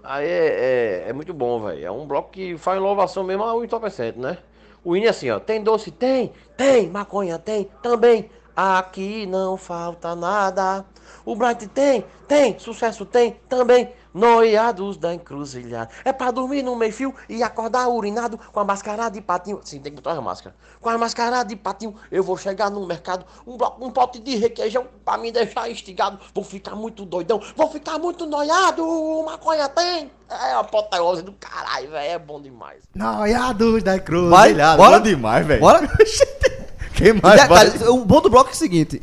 Aí 0.03 0.26
é, 0.26 1.03
é, 1.06 1.10
é 1.10 1.14
muito 1.14 1.34
bom, 1.34 1.61
velho. 1.64 1.85
É 1.85 1.92
um 1.92 2.06
bloco 2.06 2.32
que 2.32 2.58
faz 2.58 2.77
inovação 2.80 3.24
mesmo 3.24 3.44
ao 3.44 3.64
entorpecente, 3.64 4.19
né? 4.19 4.38
O 4.86 4.96
hino 4.96 5.08
é 5.08 5.10
assim, 5.10 5.32
ó. 5.32 5.40
Tem 5.40 5.64
doce? 5.64 5.90
Tem. 5.90 6.32
Tem. 6.56 6.88
Maconha? 6.88 7.40
Tem. 7.40 7.68
Também. 7.82 8.30
Aqui 8.56 9.26
não 9.26 9.58
falta 9.58 10.16
nada. 10.16 10.86
O 11.26 11.36
Bright 11.36 11.68
tem. 11.70 12.06
Tem. 12.28 12.60
Sucesso 12.60 13.04
tem. 13.04 13.36
Também. 13.50 13.90
Noiados 14.16 14.95
da 14.95 15.14
encruzilhada. 15.14 15.90
É 16.06 16.14
pra 16.14 16.32
dormir 16.32 16.64
no 16.64 16.74
meio-fio 16.74 17.14
e 17.27 17.44
acordar 17.44 17.90
urinado 17.90 18.40
com 18.53 18.61
a 18.61 18.64
mascarada 18.64 19.11
de 19.11 19.19
patinho. 19.19 19.60
Sim, 19.61 19.82
tem 19.82 19.92
que 19.92 20.02
botar 20.02 20.18
a 20.18 20.22
máscara. 20.22 20.56
Com 20.80 20.88
a 20.88 20.98
mascarada 20.98 21.44
de 21.50 21.56
patinho, 21.58 21.94
eu 22.10 22.24
vou 22.24 22.38
chegar 22.38 22.69
no 22.72 22.88
mercado. 22.88 23.26
Um, 23.45 23.58
bloco, 23.58 23.85
um 23.85 23.92
pote 23.92 24.19
de 24.19 24.38
requeijão 24.38 24.88
pra 25.03 25.18
me 25.18 25.34
deixar 25.34 25.69
instigado. 25.69 26.18
Vou 26.34 26.45
ficar 26.45 26.76
muito 26.76 27.03
doidão. 27.06 27.42
Vou 27.58 27.69
ficar 27.69 28.00
muito 28.00 28.26
noiado. 28.26 28.85
Maconha 29.26 29.68
tem. 29.68 30.10
É 30.30 30.53
uma 30.53 30.61
apoteose 30.61 31.22
do 31.22 31.34
caralho, 31.34 31.92
velho. 31.92 32.11
É 32.14 32.18
bom 32.18 32.42
demais. 32.42 32.84
Noiados 32.95 33.84
da 33.84 34.00
cruz. 34.00 34.30
Vai, 34.30 34.53
bora? 34.53 34.98
Bom 34.98 35.03
demais, 35.03 35.45
velho. 35.45 35.60
Bora? 35.60 35.82
Quem 36.95 37.08
E 37.10 37.22
mais 37.22 37.45
vai? 37.50 37.68
o 37.90 38.06
bom 38.06 38.22
do 38.22 38.30
bloco 38.30 38.50
é 38.50 38.53
o 38.53 38.56
seguinte. 38.56 39.02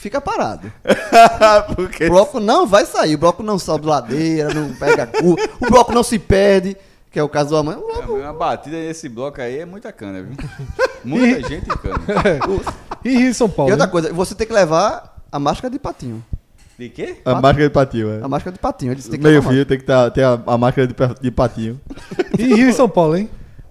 Fica 0.00 0.18
parado. 0.18 0.72
Porque 1.76 2.06
O 2.06 2.08
bloco 2.08 2.40
não 2.40 2.66
vai 2.66 2.86
sair. 2.86 3.16
O 3.16 3.18
bloco 3.18 3.42
não 3.42 3.58
sobe 3.58 3.86
ladeira, 3.86 4.52
não 4.54 4.74
pega 4.74 5.06
cu. 5.06 5.36
O 5.60 5.70
bloco 5.70 5.92
não 5.92 6.02
se 6.02 6.18
perde. 6.18 6.74
Que 7.10 7.18
é 7.18 7.22
o 7.22 7.28
caso 7.28 7.50
do 7.50 7.56
amanhã. 7.56 7.78
O 7.78 7.86
bloco 7.86 8.14
Uma 8.14 8.32
batida 8.32 8.78
nesse 8.78 9.10
bloco 9.10 9.42
aí 9.42 9.58
é 9.58 9.66
muita 9.66 9.92
cana, 9.92 10.22
viu? 10.22 10.36
Muita 11.04 11.46
gente 11.46 11.66
em 11.66 11.76
cana. 11.76 12.00
E 13.04 13.10
Rio 13.16 13.30
e 13.30 13.34
São 13.34 13.48
Paulo. 13.48 13.70
E 13.70 13.72
outra 13.72 13.86
né? 13.86 13.92
coisa, 13.92 14.12
você 14.12 14.34
tem 14.34 14.46
que 14.46 14.52
levar 14.52 15.22
a 15.32 15.38
máscara 15.38 15.70
de 15.70 15.78
patinho. 15.78 16.22
De 16.78 16.88
quê? 16.88 17.16
a 17.24 17.34
máscara 17.34 17.68
de 17.68 17.70
patinho, 17.70 18.10
é. 18.10 18.22
A 18.22 18.28
máscara 18.28 18.52
de 18.52 18.58
patinho. 18.58 18.92
Eles 18.92 19.06
têm 19.08 19.18
que 19.18 19.24
Meio 19.26 19.42
fio 19.42 19.66
tem 19.66 19.78
que 19.78 19.84
tá- 19.84 20.10
ter 20.10 20.22
a, 20.22 20.38
a 20.46 20.58
máscara 20.58 20.86
de, 20.86 20.94
de 21.20 21.30
patinho. 21.30 21.80
E 22.38 22.54
Rio 22.54 22.70
e 22.70 22.72
São 22.72 22.88
Paulo, 22.88 23.16
hein? 23.16 23.28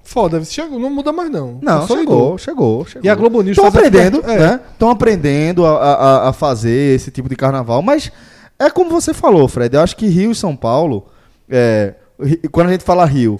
Foda, 0.09 0.43
chegou, 0.43 0.79
não 0.79 0.89
muda 0.89 1.13
mais 1.13 1.29
não. 1.29 1.59
Não, 1.61 1.85
chegou, 1.85 2.35
chegou, 2.39 2.83
chegou. 2.83 3.05
E 3.05 3.09
a 3.09 3.13
Globo 3.13 3.43
News 3.43 3.51
Estão 3.51 3.65
a 3.65 3.67
aprendendo, 3.67 4.23
é. 4.25 4.39
né? 4.39 4.59
Estão 4.73 4.89
aprendendo 4.89 5.63
a, 5.67 5.69
a, 5.77 6.29
a 6.29 6.33
fazer 6.33 6.95
esse 6.95 7.11
tipo 7.11 7.29
de 7.29 7.35
carnaval, 7.35 7.83
mas 7.83 8.11
é 8.57 8.71
como 8.71 8.89
você 8.89 9.13
falou, 9.13 9.47
Fred. 9.47 9.75
Eu 9.75 9.81
acho 9.81 9.95
que 9.95 10.07
Rio 10.07 10.31
e 10.31 10.35
São 10.35 10.55
Paulo, 10.55 11.05
é, 11.47 11.93
quando 12.51 12.69
a 12.69 12.71
gente 12.71 12.83
fala 12.83 13.05
Rio, 13.05 13.39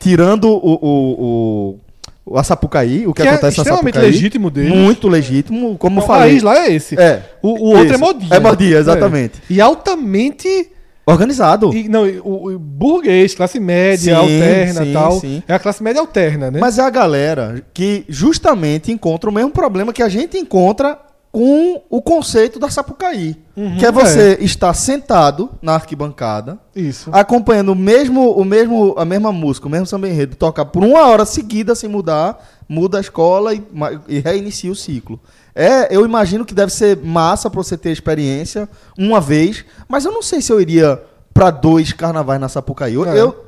tirando 0.00 0.48
o, 0.48 0.56
o, 0.56 1.78
o, 2.24 2.32
o 2.32 2.38
a 2.38 2.42
Sapucaí, 2.42 3.06
o 3.06 3.12
que, 3.12 3.20
Que 3.20 3.28
é 3.28 3.32
acontece 3.32 3.58
na 3.58 3.62
extremamente 3.62 3.94
Sapucaí, 3.96 4.12
legítimo 4.12 4.50
deles. 4.50 4.74
muito 4.74 5.08
legítimo, 5.08 5.76
como 5.76 6.00
eu 6.00 6.04
O 6.04 6.06
falei. 6.06 6.30
país 6.30 6.42
lá 6.42 6.56
é 6.56 6.72
esse. 6.72 6.98
É. 6.98 7.22
O, 7.42 7.48
o 7.50 7.68
outro 7.72 7.84
Isso. 7.84 7.94
é 7.94 7.98
modinha. 7.98 8.34
É 8.34 8.40
modinha, 8.40 8.78
exatamente. 8.78 9.42
É. 9.50 9.52
E 9.52 9.60
altamente. 9.60 10.71
Organizado. 11.04 11.74
e- 11.74 11.88
não, 11.88 12.04
o, 12.24 12.52
o 12.54 12.58
burguês, 12.58 13.34
classe 13.34 13.58
média, 13.58 14.14
Sim, 14.14 14.20
alterna 14.20 14.84
sim, 14.84 14.90
e 14.90 14.92
tal. 14.92 15.20
sim. 15.20 15.42
É 15.48 15.54
a 15.54 15.58
classe 15.58 15.82
média 15.82 16.00
alterna, 16.00 16.50
né? 16.50 16.60
Mas 16.60 16.78
é 16.78 16.82
a 16.82 16.90
galera 16.90 17.62
que 17.74 18.04
justamente 18.08 18.92
encontra 18.92 19.28
o 19.28 19.32
mesmo 19.32 19.50
problema 19.50 19.92
que 19.92 20.02
a 20.02 20.08
gente 20.08 20.36
encontra 20.38 20.98
com 21.32 21.80
o 21.88 22.02
conceito 22.02 22.58
da 22.58 22.68
Sapucaí. 22.68 23.34
Uhum, 23.56 23.76
que 23.78 23.86
é 23.86 23.90
você 23.92 24.36
estar 24.40 24.72
sentado 24.74 25.50
na 25.62 25.74
arquibancada, 25.74 26.58
Isso. 26.76 27.10
acompanhando 27.12 27.72
o 27.72 27.76
mesmo, 27.76 28.30
o 28.32 28.44
mesmo, 28.44 28.94
a 28.98 29.04
mesma 29.04 29.32
música, 29.32 29.66
o 29.66 29.70
mesmo 29.70 29.86
samba 29.86 30.08
enredo, 30.08 30.36
toca 30.36 30.64
por 30.64 30.84
uma 30.84 31.06
hora 31.06 31.24
seguida 31.24 31.74
sem 31.74 31.88
mudar, 31.88 32.38
muda 32.68 32.98
a 32.98 33.00
escola 33.00 33.54
e, 33.54 33.62
e 34.08 34.20
reinicia 34.20 34.70
o 34.70 34.76
ciclo. 34.76 35.18
É, 35.54 35.94
eu 35.94 36.04
imagino 36.04 36.44
que 36.44 36.54
deve 36.54 36.72
ser 36.72 36.96
massa 36.98 37.50
pra 37.50 37.62
você 37.62 37.76
ter 37.76 37.90
experiência 37.90 38.68
uma 38.98 39.20
vez, 39.20 39.64
mas 39.88 40.04
eu 40.04 40.12
não 40.12 40.22
sei 40.22 40.40
se 40.40 40.50
eu 40.52 40.60
iria 40.60 41.02
pra 41.34 41.50
dois 41.50 41.92
carnavais 41.92 42.40
na 42.40 42.48
Sapucaí. 42.48 42.94
Eu, 42.94 43.04
É. 43.06 43.20
eu, 43.20 43.44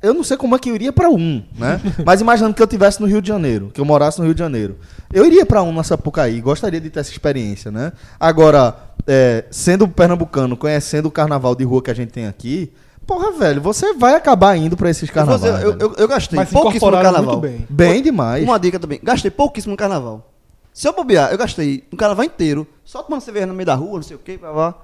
eu 0.00 0.14
não 0.14 0.22
sei 0.24 0.36
como 0.36 0.54
é 0.54 0.58
que 0.58 0.70
eu 0.70 0.74
iria 0.74 0.92
pra 0.92 1.08
um, 1.10 1.42
né? 1.58 1.80
mas 2.06 2.20
imaginando 2.20 2.54
que 2.54 2.62
eu 2.62 2.66
tivesse 2.66 3.00
no 3.00 3.06
Rio 3.06 3.20
de 3.22 3.28
Janeiro, 3.28 3.70
que 3.74 3.80
eu 3.80 3.84
morasse 3.84 4.18
no 4.18 4.24
Rio 4.24 4.34
de 4.34 4.38
Janeiro. 4.38 4.76
Eu 5.12 5.24
iria 5.26 5.44
pra 5.44 5.62
um 5.62 5.72
na 5.72 5.82
Sapucaí, 5.82 6.40
gostaria 6.40 6.80
de 6.80 6.90
ter 6.90 7.00
essa 7.00 7.10
experiência, 7.10 7.70
né? 7.70 7.92
Agora, 8.20 8.76
é, 9.06 9.44
sendo 9.50 9.86
pernambucano, 9.88 10.56
conhecendo 10.56 11.06
o 11.06 11.10
carnaval 11.10 11.54
de 11.56 11.64
rua 11.64 11.82
que 11.82 11.90
a 11.90 11.94
gente 11.94 12.10
tem 12.12 12.26
aqui, 12.26 12.72
porra, 13.06 13.32
velho, 13.32 13.60
você 13.60 13.94
vai 13.94 14.14
acabar 14.14 14.56
indo 14.56 14.76
pra 14.76 14.90
esses 14.90 15.08
Eu, 15.08 15.14
carnavais. 15.14 15.44
eu, 15.62 15.72
velho. 15.72 15.76
eu, 15.80 15.94
eu 15.98 16.08
gastei 16.08 16.36
Mas 16.36 16.50
pouquíssimo 16.50 16.90
no 16.90 16.96
carnaval. 17.02 17.22
muito 17.24 17.40
bem. 17.40 17.66
Bem 17.68 18.00
demais. 18.02 18.44
Uma 18.44 18.58
dica 18.58 18.78
também. 18.78 19.00
Gastei 19.02 19.30
pouquíssimo 19.30 19.72
no 19.72 19.76
carnaval. 19.76 20.31
Se 20.72 20.88
eu 20.88 20.92
bobear, 20.92 21.30
eu 21.30 21.38
gastei 21.38 21.84
um 21.92 21.96
carnaval 21.96 22.24
inteiro, 22.24 22.66
só 22.84 23.02
tomando 23.02 23.20
cerveja 23.20 23.46
no 23.46 23.54
meio 23.54 23.66
da 23.66 23.74
rua, 23.74 23.96
não 23.96 24.02
sei 24.02 24.16
o 24.16 24.18
que, 24.18 24.38
blá, 24.38 24.52
blá, 24.52 24.74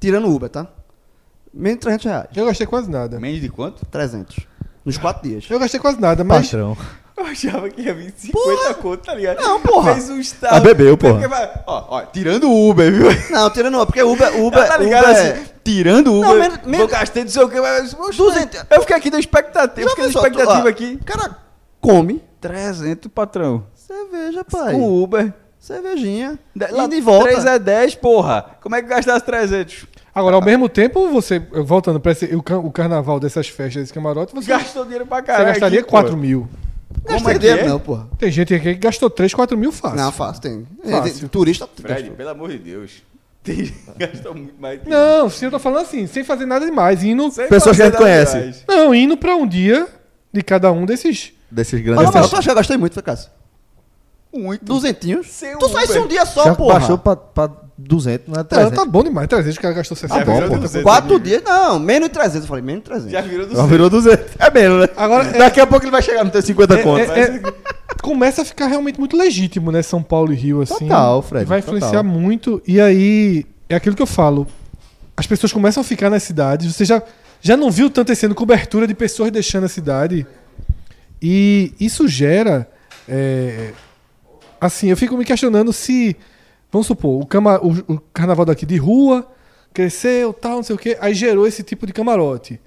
tirando 0.00 0.28
Uber, 0.28 0.48
tá? 0.48 0.66
Menos 1.52 1.76
de 1.76 1.80
300 1.82 2.04
reais. 2.06 2.28
Eu 2.34 2.46
gastei 2.46 2.66
quase 2.66 2.90
nada. 2.90 3.20
Menos 3.20 3.40
de 3.40 3.48
quanto? 3.48 3.84
300. 3.86 4.36
Nos 4.84 4.98
quatro 4.98 5.28
dias. 5.28 5.46
Eu 5.48 5.58
gastei 5.58 5.78
quase 5.78 6.00
nada, 6.00 6.24
mas. 6.24 6.46
Patrão. 6.46 6.76
Eu 7.16 7.26
achava 7.26 7.70
que 7.70 7.80
ia 7.80 7.94
vir 7.94 8.12
50 8.16 8.74
conto, 8.74 9.04
tá 9.04 9.14
ligado? 9.14 9.40
Não, 9.40 9.60
porra. 9.60 9.94
Fez 9.94 10.10
um 10.10 10.18
estado. 10.18 10.56
Ah, 10.56 10.58
bebeu, 10.58 10.98
porra. 10.98 11.28
Porque 11.28 11.62
Ó, 11.64 11.84
ó, 11.90 12.02
tirando 12.06 12.50
o 12.50 12.68
Uber, 12.68 12.92
viu? 12.92 13.06
Não, 13.30 13.48
tirando 13.50 13.74
Uber, 13.74 13.86
porque 13.86 14.02
Uber, 14.02 14.42
Uber, 14.42 14.66
tá 14.66 14.76
ligado 14.76 15.04
Uber 15.04 15.32
assim? 15.32 15.44
Tirando 15.62 16.08
o 16.12 16.18
Uber, 16.18 16.28
Não, 16.28 16.38
menos- 16.40 16.58
vou 16.58 16.70
menos- 16.70 16.90
gastei 16.90 17.22
não 17.22 17.30
sei 17.30 17.42
o 17.44 17.48
que, 17.48 17.60
mas... 17.60 17.94
Oxe, 17.94 18.18
200. 18.18 18.64
Eu 18.68 18.80
fiquei 18.80 18.96
aqui 18.96 19.10
na 19.10 19.20
expectativa, 19.20 19.86
eu 19.86 19.90
fiquei 19.90 20.04
na 20.06 20.10
expectativa 20.10 20.64
ó, 20.64 20.68
aqui. 20.68 20.98
O 21.00 21.04
cara 21.04 21.36
come 21.80 22.20
300, 22.40 23.08
patrão. 23.12 23.64
Cerveja, 23.94 24.44
pai. 24.44 24.72
Com 24.74 25.02
Uber. 25.02 25.32
Cervejinha. 25.60 26.38
De- 26.54 26.66
lá, 26.68 26.86
de 26.86 27.00
volta. 27.00 27.28
3 27.30 27.44
é 27.46 27.58
10, 27.58 27.94
porra. 27.94 28.44
Como 28.60 28.74
é 28.76 28.82
que 28.82 28.88
gastasse 28.88 29.24
300? 29.24 29.86
Agora, 30.14 30.36
ao 30.36 30.42
mesmo 30.42 30.68
tempo, 30.68 31.08
você, 31.08 31.38
voltando 31.38 31.98
para 31.98 32.12
o, 32.36 32.42
ca- 32.42 32.58
o 32.58 32.70
carnaval 32.70 33.18
dessas 33.18 33.48
festas 33.48 33.82
desse 33.82 33.92
camarote, 33.92 34.34
você, 34.34 34.48
Gastou 34.48 34.84
dinheiro 34.84 35.06
pra 35.06 35.18
você 35.18 35.22
caralho. 35.24 35.46
gastaria 35.46 35.80
aqui, 35.80 35.88
4 35.88 36.12
pô. 36.12 36.16
mil. 36.16 36.48
Como 37.04 37.18
Como 37.18 37.30
é 37.30 37.34
é 37.34 37.38
que 37.38 37.48
é? 37.48 37.66
Não, 37.66 37.80
porra. 37.80 38.06
Tem 38.18 38.30
gente 38.30 38.54
aqui 38.54 38.74
que 38.74 38.80
gastou 38.80 39.10
3, 39.10 39.34
4 39.34 39.56
mil 39.58 39.72
fácil. 39.72 39.96
Não, 39.96 40.12
fácil, 40.12 40.42
tem. 40.42 40.66
Fácil. 40.88 41.18
Tem- 41.20 41.28
Turista 41.28 41.66
Fred, 41.74 41.94
gastou. 42.02 42.16
pelo 42.16 42.28
amor 42.30 42.50
de 42.50 42.58
Deus. 42.58 43.02
Tem- 43.42 43.74
Gastou 43.98 44.34
muito 44.34 44.54
mais. 44.60 44.80
Não, 44.86 45.28
sim, 45.28 45.46
eu 45.46 45.50
tô 45.50 45.58
falando 45.58 45.82
assim, 45.82 46.06
sem 46.06 46.22
fazer 46.24 46.46
nada 46.46 46.64
demais. 46.64 47.02
Indo, 47.02 47.30
Sem 47.30 47.48
Pessoas 47.48 47.76
que 47.76 47.82
a 47.82 47.86
gente 47.86 47.96
conhece. 47.96 48.38
demais. 48.38 48.64
não, 48.68 48.94
indo 48.94 49.16
pra 49.16 49.34
um 49.36 49.46
dia 49.46 49.86
de 50.32 50.42
cada 50.42 50.70
um 50.70 50.86
desses. 50.86 51.32
Desses 51.50 51.74
Mas, 51.74 51.82
grandes 51.84 52.04
não, 52.04 52.12
mas 52.20 52.30
tu 52.30 52.36
acha 52.36 52.42
que 52.44 52.50
eu 52.50 52.54
gastei 52.54 52.76
muito, 52.76 52.94
foi, 52.94 53.02
Cássio? 53.02 53.30
Muito. 54.34 54.64
Duzentinhos? 54.64 55.28
Sem 55.30 55.56
Tu 55.58 55.66
isso 55.80 56.00
um 56.00 56.06
dia 56.06 56.26
só, 56.26 56.44
Já 56.44 56.54
porra. 56.54 56.78
baixou 56.80 56.98
pra, 56.98 57.14
pra 57.16 57.50
200, 57.78 58.28
não 58.28 58.34
é 58.34 58.38
Não, 58.38 58.44
300. 58.44 58.78
tá 58.78 58.84
bom 58.84 59.02
demais. 59.02 59.26
300, 59.28 59.56
o 59.56 59.60
cara 59.60 59.74
gastou 59.74 59.96
60 59.96 60.18
Já 60.20 60.24
bom, 60.24 60.34
virou 60.34 60.48
pô. 60.50 60.56
200 60.58 60.82
Quatro 60.82 61.18
dias? 61.20 61.42
Não, 61.44 61.78
menos 61.78 62.08
de 62.08 62.14
300. 62.14 62.42
Eu 62.42 62.48
falei, 62.48 62.62
menos 62.62 62.82
de 62.82 62.88
300. 62.90 63.12
Já 63.12 63.20
virou 63.20 63.46
do 63.46 63.56
Já 63.56 63.66
virou 63.66 63.90
200. 63.90 64.26
É 64.38 64.50
menos, 64.50 64.80
né? 64.80 64.88
Agora, 64.96 65.28
é- 65.28 65.38
Daqui 65.38 65.60
a 65.60 65.66
pouco 65.66 65.84
ele 65.84 65.90
vai 65.92 66.02
chegar 66.02 66.24
no 66.24 66.30
teu 66.30 66.42
50 66.42 66.74
É, 66.74 66.80
é- 66.80 67.20
é- 67.36 67.42
começa 68.02 68.42
a 68.42 68.44
ficar 68.44 68.66
realmente 68.66 68.98
muito 68.98 69.16
legítimo, 69.16 69.70
né? 69.72 69.82
São 69.82 70.02
Paulo 70.02 70.32
e 70.32 70.36
Rio, 70.36 70.62
assim. 70.62 70.74
Total, 70.86 71.22
Fred, 71.22 71.44
Vai 71.46 71.60
total. 71.62 71.76
influenciar 71.76 72.02
muito. 72.02 72.62
E 72.66 72.80
aí, 72.80 73.44
é 73.68 73.74
aquilo 73.76 73.96
que 73.96 74.02
eu 74.02 74.06
falo. 74.06 74.46
As 75.16 75.26
pessoas 75.26 75.52
começam 75.52 75.80
a 75.80 75.84
ficar 75.84 76.10
nas 76.10 76.22
cidades. 76.22 76.74
Você 76.74 76.84
já, 76.84 77.02
já 77.40 77.56
não 77.56 77.70
viu 77.70 77.88
tanto 77.90 78.12
esse 78.12 78.26
ano 78.26 78.34
cobertura 78.34 78.86
de 78.86 78.94
pessoas 78.94 79.30
deixando 79.30 79.64
a 79.64 79.68
cidade. 79.68 80.26
E 81.22 81.72
isso 81.80 82.06
gera. 82.08 82.68
é, 83.08 83.72
assim, 84.64 84.88
eu 84.88 84.96
fico 84.96 85.16
me 85.16 85.24
questionando 85.24 85.72
se. 85.72 86.16
Vamos 86.72 86.86
supor, 86.86 87.22
o, 87.22 87.26
cama, 87.26 87.60
o, 87.62 87.94
o 87.94 88.00
carnaval 88.12 88.44
daqui 88.44 88.66
de 88.66 88.76
rua 88.76 89.30
cresceu, 89.72 90.32
tal, 90.32 90.56
não 90.56 90.62
sei 90.62 90.74
o 90.74 90.78
quê. 90.78 90.96
Aí 91.00 91.14
gerou 91.14 91.46
esse 91.46 91.62
tipo 91.62 91.86
de 91.86 91.92
camarote. 91.92 92.60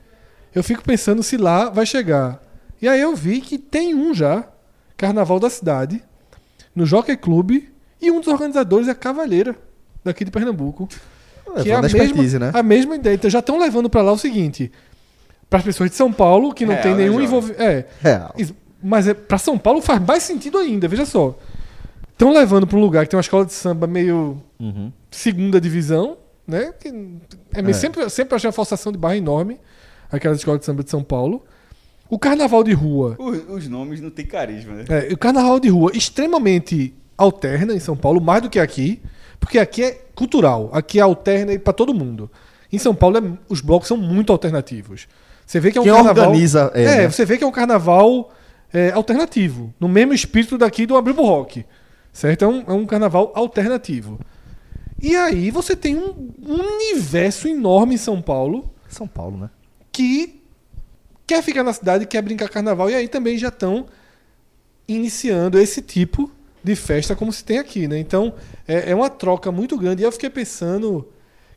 Eu 0.53 0.63
fico 0.63 0.81
pensando 0.83 1.21
se 1.23 1.35
lá 1.35 1.69
vai 1.69 1.85
chegar. 1.85 2.41
E 2.81 2.87
aí 2.87 3.01
eu 3.01 3.15
vi 3.15 3.41
que 3.41 3.57
tem 3.57 3.95
um 3.95 4.13
já, 4.13 4.47
Carnaval 4.95 5.39
da 5.39 5.49
Cidade, 5.49 6.01
no 6.75 6.85
Jockey 6.85 7.17
Club, 7.17 7.63
e 8.01 8.11
um 8.11 8.19
dos 8.19 8.27
organizadores 8.27 8.87
é 8.87 8.91
a 8.91 8.95
Cavalheira, 8.95 9.55
daqui 10.03 10.23
de 10.23 10.31
Pernambuco. 10.31 10.87
que 11.61 11.71
é 11.71 11.75
a 11.75 11.81
mesma, 11.81 12.39
né? 12.39 12.51
a 12.53 12.63
mesma 12.63 12.95
ideia. 12.95 13.15
Então 13.15 13.29
já 13.29 13.39
estão 13.39 13.59
levando 13.59 13.89
para 13.89 14.01
lá 14.01 14.11
o 14.11 14.17
seguinte: 14.17 14.71
para 15.49 15.59
as 15.59 15.65
pessoas 15.65 15.89
de 15.89 15.95
São 15.95 16.13
Paulo, 16.13 16.53
que 16.53 16.65
não 16.65 16.73
Real, 16.73 16.83
tem 16.83 16.91
né, 16.93 16.97
nenhum 16.99 17.13
jovem? 17.13 17.25
envolvimento. 17.25 17.61
É, 17.61 17.85
Real. 18.01 18.35
mas 18.81 19.07
é, 19.07 19.13
para 19.13 19.37
São 19.37 19.57
Paulo 19.57 19.81
faz 19.81 20.01
mais 20.01 20.23
sentido 20.23 20.57
ainda, 20.57 20.87
veja 20.87 21.05
só. 21.05 21.37
Estão 22.17 22.33
levando 22.33 22.65
para 22.65 22.75
um 22.77 22.81
lugar 22.81 23.05
que 23.05 23.11
tem 23.11 23.17
uma 23.17 23.21
escola 23.21 23.45
de 23.45 23.53
samba 23.53 23.85
meio 23.85 24.41
Uhum. 24.59 24.91
segunda 25.11 25.61
divisão, 25.61 26.17
né? 26.47 26.73
Que 26.79 26.87
é 26.87 27.61
meio, 27.61 27.69
É. 27.69 27.73
Sempre, 27.73 28.09
sempre 28.09 28.35
achei 28.35 28.47
uma 28.47 28.53
forçação 28.53 28.91
de 28.91 28.97
barra 28.97 29.15
enorme, 29.15 29.59
aquela 30.11 30.33
escola 30.33 30.57
de 30.57 30.65
samba 30.65 30.83
de 30.83 30.89
São 30.89 31.03
Paulo. 31.03 31.43
O 32.09 32.17
carnaval 32.17 32.63
de 32.63 32.73
rua. 32.73 33.15
Os, 33.19 33.37
os 33.49 33.67
nomes 33.67 34.01
não 34.01 34.09
tem 34.09 34.25
carisma, 34.25 34.73
né? 34.73 34.85
É, 34.89 35.13
o 35.13 35.17
carnaval 35.17 35.59
de 35.59 35.69
rua 35.69 35.91
extremamente 35.93 36.95
alterna 37.15 37.73
em 37.75 37.79
São 37.79 37.95
Paulo, 37.95 38.19
mais 38.19 38.41
do 38.41 38.49
que 38.49 38.59
aqui, 38.59 38.99
porque 39.39 39.59
aqui 39.59 39.83
é 39.83 39.91
cultural, 40.15 40.71
aqui 40.73 40.97
é 40.97 41.03
alterna 41.03 41.53
e 41.53 41.59
para 41.59 41.73
todo 41.73 41.93
mundo. 41.93 42.31
Em 42.73 42.79
São 42.79 42.95
Paulo, 42.95 43.17
é- 43.19 43.23
os 43.47 43.61
blocos 43.61 43.87
são 43.87 43.95
muito 43.97 44.31
alternativos. 44.33 45.07
Você 45.45 45.59
vê 45.59 45.71
que 45.71 45.77
é 45.77 45.81
um 45.81 45.83
Quem 45.83 45.93
carnaval. 45.93 46.23
organiza 46.29 46.71
é, 46.73 46.83
é, 46.83 46.97
né? 46.97 47.09
você 47.11 47.25
vê 47.25 47.37
que 47.37 47.43
é 47.43 47.47
um 47.47 47.51
carnaval 47.51 48.31
é, 48.73 48.91
alternativo, 48.91 49.71
no 49.79 49.87
mesmo 49.87 50.13
espírito 50.13 50.57
daqui 50.57 50.85
do 50.87 50.97
Abril 50.97 51.15
Rock. 51.15 51.63
Certo? 52.17 52.45
É 52.45 52.47
um, 52.47 52.61
é 52.61 52.73
um 52.73 52.83
carnaval 52.83 53.31
alternativo. 53.35 54.19
E 54.99 55.15
aí 55.15 55.51
você 55.51 55.75
tem 55.75 55.95
um, 55.95 56.33
universo 56.47 57.47
enorme 57.47 57.93
em 57.93 57.97
São 57.99 58.19
Paulo 58.23 58.73
São 58.89 59.07
Paulo, 59.07 59.37
né? 59.37 59.51
que 59.91 60.41
quer 61.27 61.43
ficar 61.43 61.63
na 61.63 61.71
cidade, 61.73 62.07
quer 62.07 62.23
brincar 62.23 62.49
carnaval, 62.49 62.89
e 62.89 62.95
aí 62.95 63.07
também 63.07 63.37
já 63.37 63.49
estão 63.49 63.85
iniciando 64.87 65.59
esse 65.59 65.79
tipo 65.79 66.31
de 66.63 66.75
festa 66.75 67.15
como 67.15 67.31
se 67.31 67.43
tem 67.43 67.59
aqui, 67.59 67.87
né? 67.87 67.99
Então 67.99 68.33
é, 68.67 68.89
é 68.89 68.95
uma 68.95 69.11
troca 69.11 69.51
muito 69.51 69.77
grande. 69.77 70.01
E 70.01 70.05
eu 70.05 70.11
fiquei 70.11 70.31
pensando 70.31 71.07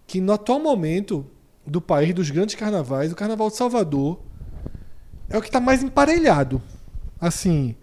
que 0.06 0.20
no 0.20 0.34
atual 0.34 0.60
momento 0.60 1.26
do 1.66 1.80
país, 1.80 2.12
dos 2.12 2.30
grandes 2.30 2.55
carnavais, 2.55 3.10
o 3.10 3.16
Carnaval 3.16 3.48
de 3.48 3.56
Salvador 3.56 4.20
é 5.30 5.39
o 5.39 5.40
que 5.40 5.48
está 5.48 5.58
mais 5.58 5.82
emparelhado. 5.82 6.60
Assim, 7.18 7.74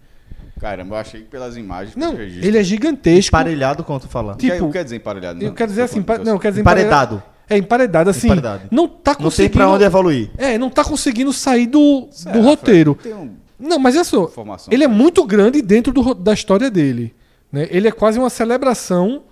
Caramba, 0.60 0.96
eu 0.96 1.00
achei 1.00 1.22
que 1.22 1.28
pelas 1.28 1.56
imagens. 1.58 1.96
não, 1.96 2.16
registro- 2.16 2.48
ele 2.48 2.58
é 2.58 2.64
gigantesco. 2.64 3.36
Emparelhado, 3.36 3.84
como 3.84 4.00
tu 4.00 4.08
fala. 4.08 4.34
O 4.34 4.38
que, 4.38 4.50
é- 4.50 4.54
tipo- 4.56 4.66
o 4.66 4.68
que 4.70 4.74
quer 4.78 4.84
dizer 4.84 4.96
emparelhado? 4.98 5.42
Eu 5.42 5.48
Não, 5.50 5.56
quero 5.56 5.70
dizer 5.70 5.84
assim, 5.84 6.04
falando 6.04 6.26
não, 6.26 6.34
eu 6.34 6.40
quero 6.40 6.52
dizer 6.54 6.62
Emparedado. 6.62 7.24
É 7.50 7.58
emparedado, 7.58 8.10
assim. 8.10 8.28
Emparedado. 8.28 8.64
Não 8.72 8.88
tá 8.88 9.12
Não 9.12 9.16
tem 9.18 9.24
conseguindo. 9.26 9.54
pra 9.58 9.70
onde 9.70 9.84
evoluir. 9.84 10.30
É, 10.38 10.58
não 10.58 10.70
tá 10.70 10.84
conseguindo 10.84 11.32
sair 11.32 11.66
do, 11.68 12.08
Será, 12.12 12.34
do 12.36 12.42
roteiro. 12.42 12.98
Um- 13.06 13.30
Não, 13.60 13.80
mas 13.80 13.96
é 13.96 14.04
só. 14.04 14.26
Informação. 14.26 14.74
Ele 14.74 14.84
é 14.84 14.88
muito 14.88 15.24
grande 15.26 15.62
dentro 15.62 15.94
do 15.94 16.14
da 16.14 16.34
história 16.34 16.70
dele. 16.70 17.16
Né? 17.52 17.66
Ele 17.72 17.88
é 17.88 17.92
quase 17.92 18.20
uma 18.20 18.30
celebração 18.30 19.24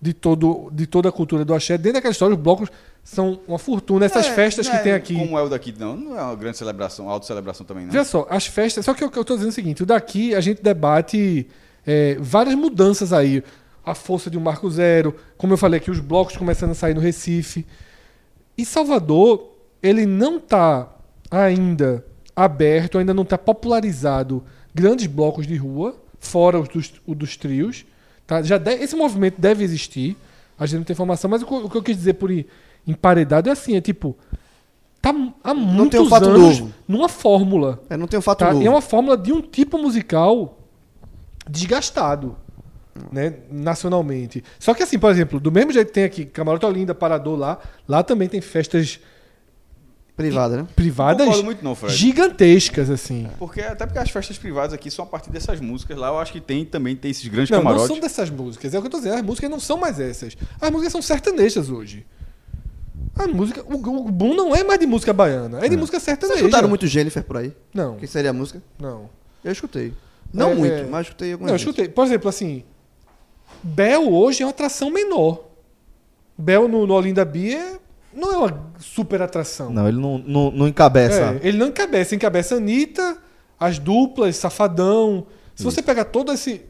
de, 0.00 0.14
todo, 0.14 0.70
de 0.72 0.86
toda 0.86 1.08
a 1.08 1.12
cultura 1.12 1.44
do 1.44 1.54
axé. 1.54 1.76
Dentro 1.76 1.94
daquela 1.94 2.12
história, 2.12 2.34
os 2.34 2.40
blocos 2.40 2.70
são 3.04 3.40
uma 3.46 3.58
fortuna. 3.58 4.06
Essas 4.06 4.26
É, 4.26 4.32
festas 4.34 4.68
que 4.68 4.76
é 4.76 4.78
tem 4.78 4.92
aqui. 4.92 5.14
Como 5.14 5.38
é 5.38 5.42
o 5.42 5.48
daqui, 5.48 5.74
não. 5.78 5.96
Não 5.96 6.18
é 6.18 6.22
uma 6.22 6.36
grande 6.36 6.56
celebração, 6.56 7.08
autocelebração 7.08 7.66
também, 7.66 7.84
não. 7.84 7.92
Veja 7.92 8.04
só, 8.04 8.26
as 8.30 8.46
festas. 8.46 8.84
Só 8.84 8.94
que 8.94 9.04
o 9.04 9.10
que 9.10 9.18
eu 9.18 9.22
estou 9.22 9.36
dizendo 9.36 9.50
é 9.50 9.52
o 9.52 9.54
seguinte: 9.54 9.82
o 9.82 9.86
daqui 9.86 10.34
a 10.34 10.40
gente 10.40 10.62
debate 10.62 11.46
é, 11.86 12.16
várias 12.20 12.54
mudanças 12.54 13.12
aí. 13.12 13.42
A 13.84 13.94
força 13.94 14.30
de 14.30 14.36
um 14.36 14.40
Marco 14.40 14.70
Zero, 14.70 15.16
como 15.36 15.54
eu 15.54 15.56
falei 15.56 15.78
aqui, 15.80 15.90
os 15.90 16.00
blocos 16.00 16.36
começando 16.36 16.70
a 16.70 16.74
sair 16.74 16.94
no 16.94 17.00
Recife. 17.00 17.66
E 18.56 18.64
Salvador, 18.64 19.52
ele 19.82 20.04
não 20.04 20.36
está 20.36 20.88
ainda 21.30 22.04
aberto, 22.36 22.98
ainda 22.98 23.14
não 23.14 23.22
está 23.22 23.38
popularizado 23.38 24.44
grandes 24.74 25.06
blocos 25.06 25.46
de 25.46 25.56
rua, 25.56 25.96
fora 26.18 26.60
os 26.60 26.68
dos, 26.68 26.92
o 27.06 27.14
dos 27.14 27.36
trios. 27.36 27.86
Tá? 28.30 28.42
Já 28.42 28.58
de- 28.58 28.70
esse 28.74 28.94
movimento 28.94 29.40
deve 29.40 29.64
existir, 29.64 30.16
a 30.56 30.64
gente 30.64 30.78
não 30.78 30.84
tem 30.84 30.94
informação, 30.94 31.28
mas 31.28 31.42
o, 31.42 31.46
que 31.46 31.52
eu- 31.52 31.64
o 31.64 31.68
que 31.68 31.76
eu 31.76 31.82
quis 31.82 31.96
dizer 31.96 32.12
por 32.12 32.30
em- 32.30 32.44
emparedado 32.86 33.48
é 33.48 33.52
assim: 33.52 33.74
é 33.74 33.80
tipo. 33.80 34.16
Tá 35.02 35.12
há 35.42 35.52
muitos 35.52 35.90
tem 35.90 36.00
um 36.00 36.08
fato 36.08 36.28
anos 36.28 36.60
novo. 36.60 36.72
numa 36.86 37.08
fórmula. 37.08 37.82
É, 37.90 37.96
não 37.96 38.06
tem 38.06 38.20
um 38.20 38.22
fato 38.22 38.38
Tá? 38.38 38.52
novo. 38.52 38.62
E 38.62 38.66
é 38.68 38.70
uma 38.70 38.80
fórmula 38.80 39.16
de 39.18 39.32
um 39.32 39.40
tipo 39.42 39.76
musical 39.78 40.58
desgastado. 41.48 42.36
Né, 43.10 43.34
nacionalmente. 43.50 44.44
Só 44.58 44.74
que 44.74 44.82
assim, 44.82 44.98
por 44.98 45.10
exemplo, 45.10 45.40
do 45.40 45.50
mesmo 45.50 45.72
jeito 45.72 45.88
que 45.88 45.94
tem 45.94 46.04
aqui 46.04 46.24
Camarote 46.26 46.66
Olinda, 46.66 46.94
Parador 46.94 47.36
lá, 47.38 47.58
lá 47.88 48.02
também 48.02 48.28
tem 48.28 48.40
festas 48.42 49.00
Privada, 50.28 50.56
né? 50.58 50.66
privadas 50.76 51.24
Concordo 51.26 51.44
muito 51.44 51.64
não, 51.64 51.74
Fred. 51.74 51.94
gigantescas, 51.94 52.90
assim. 52.90 53.28
Porque, 53.38 53.60
até 53.60 53.86
porque 53.86 53.98
as 53.98 54.10
festas 54.10 54.38
privadas 54.38 54.72
aqui 54.72 54.90
são 54.90 55.04
a 55.04 55.08
partir 55.08 55.30
dessas 55.30 55.60
músicas 55.60 55.96
lá, 55.96 56.08
eu 56.08 56.18
acho 56.18 56.32
que 56.32 56.40
tem 56.40 56.64
também 56.64 56.94
tem 56.96 57.10
esses 57.10 57.26
grandes 57.28 57.50
Não, 57.50 57.58
não 57.58 57.64
camarotes. 57.64 57.88
são 57.88 58.00
dessas 58.00 58.30
músicas. 58.30 58.72
É 58.74 58.78
o 58.78 58.80
que 58.80 58.86
eu 58.86 58.90
tô 58.90 58.98
dizendo. 58.98 59.14
As 59.16 59.22
músicas 59.22 59.50
não 59.50 59.60
são 59.60 59.76
mais 59.78 59.98
essas. 60.00 60.36
As 60.60 60.70
músicas 60.70 60.92
são 60.92 61.02
sertanejas 61.02 61.70
hoje. 61.70 62.06
A 63.16 63.26
música. 63.26 63.62
O, 63.66 63.74
o 63.74 64.10
boom 64.10 64.34
não 64.34 64.54
é 64.54 64.62
mais 64.62 64.78
de 64.78 64.86
música 64.86 65.12
baiana, 65.12 65.58
é 65.64 65.68
de 65.68 65.76
música 65.76 65.98
Vocês 65.98 66.04
sertaneja. 66.18 66.40
escutaram 66.40 66.68
muito 66.68 66.86
Jennifer 66.86 67.22
por 67.24 67.36
aí? 67.38 67.52
Não, 67.74 67.96
Que 67.96 68.06
seria 68.06 68.30
a 68.30 68.32
música? 68.32 68.62
não. 68.78 69.08
Eu 69.42 69.52
escutei. 69.52 69.94
Não 70.32 70.50
É, 70.50 70.54
muito, 70.54 70.74
é. 70.74 70.84
mas 70.84 71.06
escutei 71.06 71.32
algumas 71.32 71.48
Não, 71.50 71.54
eu 71.54 71.56
escutei. 71.56 71.88
Por 71.88 72.04
exemplo, 72.04 72.28
assim. 72.28 72.62
Bel 73.62 74.12
hoje 74.12 74.42
é 74.42 74.46
uma 74.46 74.50
atração 74.50 74.90
menor. 74.90 75.44
Bel 76.36 76.68
no, 76.68 76.86
no 76.86 76.92
Olinda 76.94 77.24
Bia 77.24 77.79
não 78.14 78.32
é 78.32 78.36
uma 78.36 78.72
super 78.78 79.22
atração. 79.22 79.70
Não, 79.70 79.88
ele 79.88 79.98
não, 79.98 80.18
não, 80.18 80.50
não 80.50 80.68
encabeça. 80.68 81.38
É, 81.42 81.48
ele 81.48 81.58
não 81.58 81.68
encabeça. 81.68 82.14
Encabeça 82.14 82.56
Anitta, 82.56 83.16
as 83.58 83.78
duplas, 83.78 84.36
Safadão. 84.36 85.26
Se 85.54 85.64
você 85.64 85.82
pegar 85.82 86.04
todo 86.06 86.32
esse. 86.32 86.62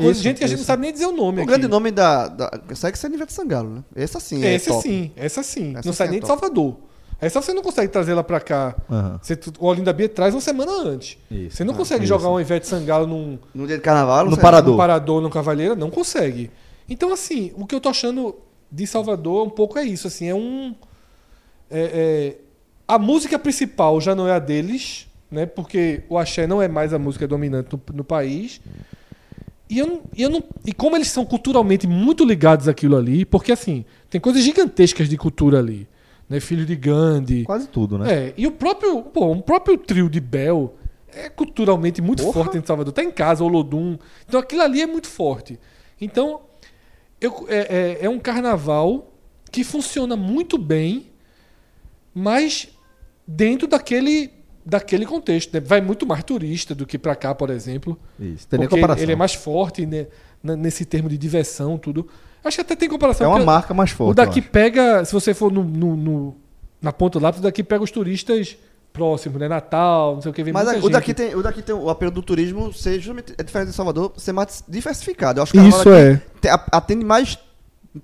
Isso, 0.00 0.22
gente 0.22 0.38
que 0.38 0.44
a 0.44 0.46
gente 0.48 0.56
não 0.56 0.62
isso. 0.62 0.66
sabe 0.66 0.82
nem 0.82 0.92
dizer 0.92 1.06
o 1.06 1.12
nome 1.12 1.38
O 1.38 1.42
aqui. 1.42 1.46
grande 1.52 1.68
nome 1.68 1.90
da. 1.92 2.26
da 2.26 2.50
Segue 2.74 2.98
é 3.02 3.06
Ivete 3.08 3.32
Sangalo, 3.32 3.70
né? 3.70 3.84
Essa 3.94 4.18
sim. 4.18 4.44
é 4.44 4.54
Esse 4.54 4.68
top. 4.68 4.82
sim, 4.82 5.12
essa 5.14 5.42
sim. 5.44 5.76
Essa 5.76 5.86
não 5.88 5.92
sai 5.92 6.08
é 6.08 6.10
nem 6.10 6.20
de 6.20 6.26
top. 6.26 6.40
Salvador. 6.40 6.76
Essa 7.20 7.40
você 7.42 7.52
não 7.52 7.62
consegue 7.62 7.92
trazer 7.92 8.12
ela 8.12 8.24
pra 8.24 8.40
cá. 8.40 8.74
Aham. 8.90 9.20
Você, 9.22 9.38
o 9.58 9.66
Olinda 9.66 9.92
Bia 9.92 10.08
traz 10.08 10.34
uma 10.34 10.40
semana 10.40 10.72
antes. 10.72 11.18
Isso. 11.30 11.56
Você 11.58 11.64
não 11.64 11.74
Ah, 11.74 11.76
consegue 11.76 12.02
isso. 12.04 12.08
jogar 12.08 12.30
uma 12.30 12.40
Ivete 12.40 12.66
Sangalo 12.66 13.06
num, 13.06 13.38
No 13.54 13.66
dia 13.66 13.76
de 13.76 13.82
carnaval, 13.82 14.24
No. 14.28 14.36
Parador. 14.38 14.70
num 14.72 14.76
parador, 14.78 15.20
num 15.22 15.30
Cavalheira, 15.30 15.76
não 15.76 15.90
consegue. 15.90 16.50
Então, 16.88 17.12
assim, 17.12 17.52
o 17.56 17.66
que 17.66 17.74
eu 17.74 17.80
tô 17.80 17.90
achando 17.90 18.34
de 18.70 18.86
Salvador 18.86 19.46
um 19.46 19.50
pouco 19.50 19.78
é 19.78 19.84
isso, 19.84 20.06
assim, 20.06 20.26
é 20.28 20.34
um... 20.34 20.74
é- 21.70 22.36
é- 22.36 22.38
a 22.86 22.98
música 22.98 23.38
principal 23.38 24.00
já 24.00 24.14
não 24.14 24.26
é 24.26 24.32
a 24.32 24.38
deles, 24.38 25.06
né? 25.30 25.46
Porque 25.46 26.02
o 26.08 26.18
axé 26.18 26.46
não 26.46 26.60
é 26.60 26.66
mais 26.66 26.92
a 26.92 26.98
música 26.98 27.26
dominante 27.28 27.68
no, 27.72 27.80
no 27.94 28.04
país. 28.04 28.60
E, 29.68 29.78
eu, 29.78 30.02
e 30.16 30.22
eu 30.22 30.28
não, 30.28 30.42
e 30.66 30.72
como 30.72 30.96
eles 30.96 31.06
são 31.08 31.24
culturalmente 31.24 31.86
muito 31.86 32.24
ligados 32.24 32.66
àquilo 32.66 32.96
ali, 32.96 33.24
porque 33.24 33.52
assim, 33.52 33.84
tem 34.08 34.20
coisas 34.20 34.42
gigantescas 34.42 35.08
de 35.08 35.16
cultura 35.16 35.60
ali. 35.60 35.86
Né? 36.28 36.40
Filho 36.40 36.66
de 36.66 36.74
Gandhi. 36.74 37.44
Quase 37.44 37.68
tudo, 37.68 37.96
né? 37.96 38.12
É, 38.12 38.34
e 38.36 38.46
o 38.46 38.50
próprio, 38.50 39.02
pô, 39.02 39.30
um 39.30 39.40
próprio 39.40 39.78
trio 39.78 40.08
de 40.10 40.18
Bel 40.20 40.74
é 41.14 41.28
culturalmente 41.28 42.02
muito 42.02 42.22
Porra. 42.24 42.44
forte 42.44 42.58
em 42.58 42.64
Salvador. 42.64 42.92
Tá 42.92 43.02
em 43.04 43.10
casa, 43.12 43.44
o 43.44 43.46
Olodum. 43.46 43.96
Então 44.28 44.40
aquilo 44.40 44.62
ali 44.62 44.82
é 44.82 44.86
muito 44.86 45.06
forte. 45.06 45.58
Então, 46.00 46.40
eu- 47.20 47.46
é, 47.48 47.98
é- 48.02 48.04
é 48.06 48.08
um 48.08 48.18
carnaval 48.18 49.12
que 49.52 49.62
funciona 49.64 50.16
muito 50.16 50.56
bem, 50.56 51.06
mas 52.14 52.68
dentro 53.26 53.66
daquele, 53.68 54.30
daquele 54.64 55.06
contexto. 55.06 55.52
né? 55.54 55.60
Vai 55.60 55.80
muito 55.80 56.06
mais 56.06 56.22
turista 56.24 56.74
do 56.74 56.86
que 56.86 56.98
pra 56.98 57.14
cá, 57.14 57.34
por 57.34 57.50
exemplo. 57.50 57.98
Isso. 58.18 58.46
Tem 58.48 58.58
Porque 58.60 58.74
comparação. 58.76 59.02
ele 59.02 59.12
é 59.12 59.16
mais 59.16 59.34
forte 59.34 59.86
né, 59.86 60.06
nesse 60.42 60.84
termo 60.84 61.08
de 61.08 61.16
diversão, 61.18 61.78
tudo. 61.78 62.08
Acho 62.42 62.56
que 62.56 62.60
até 62.62 62.74
tem 62.76 62.88
comparação. 62.88 63.26
É 63.26 63.28
uma 63.36 63.44
marca 63.44 63.74
mais 63.74 63.90
forte. 63.90 64.12
o 64.12 64.14
daqui 64.14 64.40
pega, 64.40 65.04
se 65.04 65.12
você 65.12 65.34
for 65.34 65.52
no, 65.52 65.62
no- 65.62 65.96
no- 65.96 66.36
na 66.80 66.92
ponta 66.92 67.18
lápis, 67.20 67.40
o 67.40 67.42
daqui 67.42 67.62
pega 67.62 67.84
os 67.84 67.90
turistas 67.90 68.56
próximos, 68.92 69.38
né? 69.40 69.48
Natal, 69.48 70.14
não 70.14 70.22
sei 70.22 70.30
o 70.30 70.34
que, 70.34 70.42
vem 70.42 70.52
Mas 70.52 70.66
a- 70.68 70.72
o 70.72 70.74
gente. 70.80 70.90
daqui, 70.90 71.14
tem, 71.14 71.34
o 71.34 71.42
daqui 71.42 71.62
tem 71.62 71.74
o 71.74 71.88
apelo 71.88 72.10
do 72.10 72.22
turismo 72.22 72.72
ser 72.72 72.94
justamente 73.00 73.34
é 73.38 73.42
diferente 73.42 73.68
de 73.68 73.74
Salvador, 73.74 74.12
ser 74.16 74.32
mais 74.32 74.64
diversificado. 74.68 75.38
Eu 75.38 75.42
acho 75.44 75.52
que 75.52 75.58
Isso 75.60 75.88
é. 75.90 76.12
daqui 76.14 76.24
te- 76.40 76.48
a- 76.48 76.66
atende 76.72 77.04
mais 77.04 77.38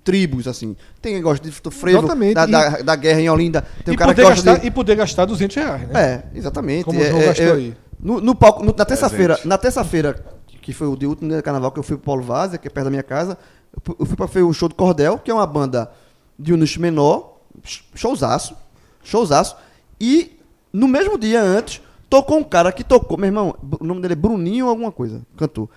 tribos, 0.03 0.47
assim. 0.47 0.75
Tem 1.01 1.13
quem 1.13 1.21
gosta 1.21 1.47
de 1.49 1.51
frevo, 1.71 1.99
Exatamente, 1.99 2.33
da, 2.33 2.45
e- 2.47 2.51
da, 2.51 2.69
da 2.81 2.95
guerra 2.95 3.21
em 3.21 3.29
Olinda. 3.29 3.65
Tem 3.85 3.93
um 3.93 3.97
cara 3.97 4.13
que 4.13 4.21
gosta 4.21 4.35
gastar, 4.35 4.59
de... 4.61 4.67
e 4.67 4.71
poder 4.71 4.95
gastar 4.95 5.25
200 5.25 5.55
reais, 5.55 5.87
né? 5.89 6.23
É, 6.33 6.37
exatamente. 6.37 6.83
Como 6.85 6.99
o 6.99 7.03
É, 7.03 7.09
João 7.09 7.21
é, 7.21 7.25
gastou 7.27 7.45
é, 7.47 7.51
aí. 7.53 7.73
No, 7.99 8.21
no 8.21 8.35
palco, 8.35 8.63
no- 8.63 8.73
na 8.77 8.85
terça-feira, 8.85 9.39
na 9.45 9.57
terça-feira, 9.57 10.23
que 10.61 10.73
foi 10.73 10.87
o 10.87 10.95
de 10.95 11.05
último 11.05 11.27
dia 11.29 11.37
do 11.37 11.43
carnaval, 11.43 11.71
que 11.71 11.79
eu 11.79 11.83
fui 11.83 11.95
pro 11.95 12.05
Paulo 12.05 12.21
Vaz, 12.21 12.55
que 12.57 12.67
é 12.67 12.69
perto 12.71 12.85
da 12.85 12.89
minha 12.89 13.03
casa, 13.03 13.37
eu 13.73 13.81
fu- 13.83 13.95
eu 13.99 14.05
fui 14.05 14.15
pra 14.15 14.25
ver 14.25 14.43
o 14.43 14.53
show 14.53 14.67
do 14.69 14.75
Cordel, 14.75 15.17
que 15.17 15.31
é 15.31 15.33
uma 15.33 15.47
banda 15.47 15.89
de 16.37 16.53
um 16.53 16.57
nicho 16.57 16.81
menor, 16.81 17.39
sh- 17.63 17.83
showzaço, 17.95 18.55
showzaço, 19.03 19.55
e 19.99 20.36
no 20.71 20.87
mesmo 20.87 21.17
dia 21.17 21.41
antes, 21.41 21.81
tocou 22.09 22.37
um 22.37 22.43
cara 22.43 22.71
que 22.71 22.83
tocou, 22.83 23.17
meu 23.17 23.27
irmão, 23.27 23.55
o 23.79 23.83
nome 23.83 24.01
dele 24.01 24.13
é 24.13 24.15
Bruninho 24.15 24.65
ou 24.65 24.69
alguma 24.69 24.91
coisa, 24.91 25.21
cantor. 25.37 25.69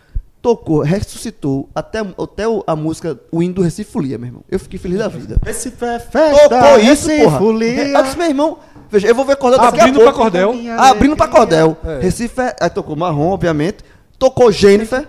Tocou, 0.43 0.81
ressuscitou 0.81 1.69
até, 1.75 1.99
até 1.99 2.45
a 2.67 2.75
música 2.75 3.21
O 3.31 3.43
Hino 3.43 3.53
do 3.57 3.63
Recife 3.63 3.93
Folia, 3.93 4.17
meu 4.17 4.29
irmão. 4.29 4.43
Eu 4.49 4.59
fiquei 4.59 4.79
feliz 4.79 4.99
da 4.99 5.07
vida. 5.07 5.39
Esse 5.47 5.69
é 5.69 5.99
festa, 5.99 6.49
Tocou 6.49 6.79
isso, 6.79 7.09
Recife, 7.09 7.25
porra. 7.25 7.39
folia. 7.39 7.89
Eu 7.89 8.03
disse, 8.03 8.17
meu 8.17 8.27
irmão, 8.27 8.59
veja, 8.91 9.07
eu 9.07 9.15
vou 9.15 9.27
ver 9.27 9.37
Cordel 9.37 9.61
daqui 9.61 9.81
Abrindo 9.81 9.97
a 10.01 10.03
pra 10.05 10.13
pouco. 10.13 10.19
Cordel. 10.21 10.55
Abrindo 10.79 11.15
pra 11.17 11.29
Cordel. 11.29 11.77
É. 11.85 11.99
Recife, 12.01 12.41
é- 12.41 12.57
aí 12.59 12.71
tocou 12.71 12.97
Marrom, 12.97 13.29
obviamente. 13.33 13.85
Tocou 14.19 14.51
Jennifer. 14.51 15.07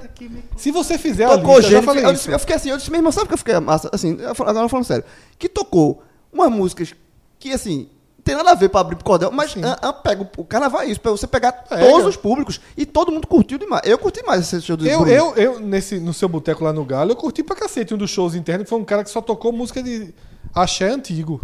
Se 0.58 0.70
você 0.70 0.98
fizer 0.98 1.24
a 1.24 1.38
Tocou 1.38 1.60
lista, 1.60 1.68
eu 1.76 1.82
já 1.82 1.82
Jennifer. 1.82 2.04
Eu, 2.10 2.14
disse- 2.14 2.30
eu 2.32 2.40
fiquei 2.40 2.56
assim, 2.58 2.70
eu 2.70 2.78
disse, 2.78 2.92
meu 2.92 3.00
irmão, 3.00 3.12
sabe 3.14 3.24
o 3.26 3.28
que 3.30 3.34
eu 3.34 3.38
fiquei 3.38 3.58
massa? 3.62 3.90
Assim, 3.94 4.18
agora 4.22 4.68
falando 4.68 4.86
sério. 4.86 5.06
Que 5.40 5.48
tocou 5.48 6.04
umas 6.32 6.52
músicas 6.52 6.94
que, 7.40 7.52
assim, 7.54 7.88
tem 8.24 8.36
nada 8.36 8.52
a 8.52 8.56
ver 8.56 8.70
pra 8.70 8.82
abrir 8.82 8.96
pro 8.96 9.06
Cordel, 9.06 9.32
mas 9.32 9.56
ah, 9.64 9.78
ah, 9.82 9.94
pega 9.94 10.30
o, 10.38 10.46
carnaval 10.46 10.82
é 10.82 10.88
isso, 10.88 11.00
pra 11.00 11.12
você 11.12 11.28
pegar 11.28 11.52
Pega. 11.52 11.86
todos 11.86 12.08
os 12.08 12.16
públicos 12.16 12.60
e 12.78 12.86
todo 12.86 13.12
mundo 13.12 13.28
curtiu 13.28 13.58
demais. 13.58 13.82
Eu 13.86 13.98
curti 13.98 14.24
mais 14.26 14.42
esse 14.42 14.62
show 14.62 14.78
do 14.78 14.88
Eu, 14.88 15.00
Bruno. 15.00 15.12
eu, 15.14 15.36
eu 15.36 15.60
nesse, 15.60 16.00
no 16.00 16.14
seu 16.14 16.30
boteco 16.30 16.64
lá 16.64 16.72
no 16.72 16.86
Galo, 16.86 17.12
eu 17.12 17.16
curti 17.16 17.44
pra 17.44 17.56
cacete 17.56 17.94
um 17.94 17.98
dos 17.98 18.10
shows 18.10 18.36
internos, 18.36 18.64
que 18.66 18.70
foi 18.70 18.80
um 18.80 18.86
cara 18.86 19.04
que 19.04 19.10
só 19.10 19.22
tocou 19.22 19.52
música 19.52 19.82
de 19.82 20.14
axé 20.54 20.90
antigo. 20.90 21.42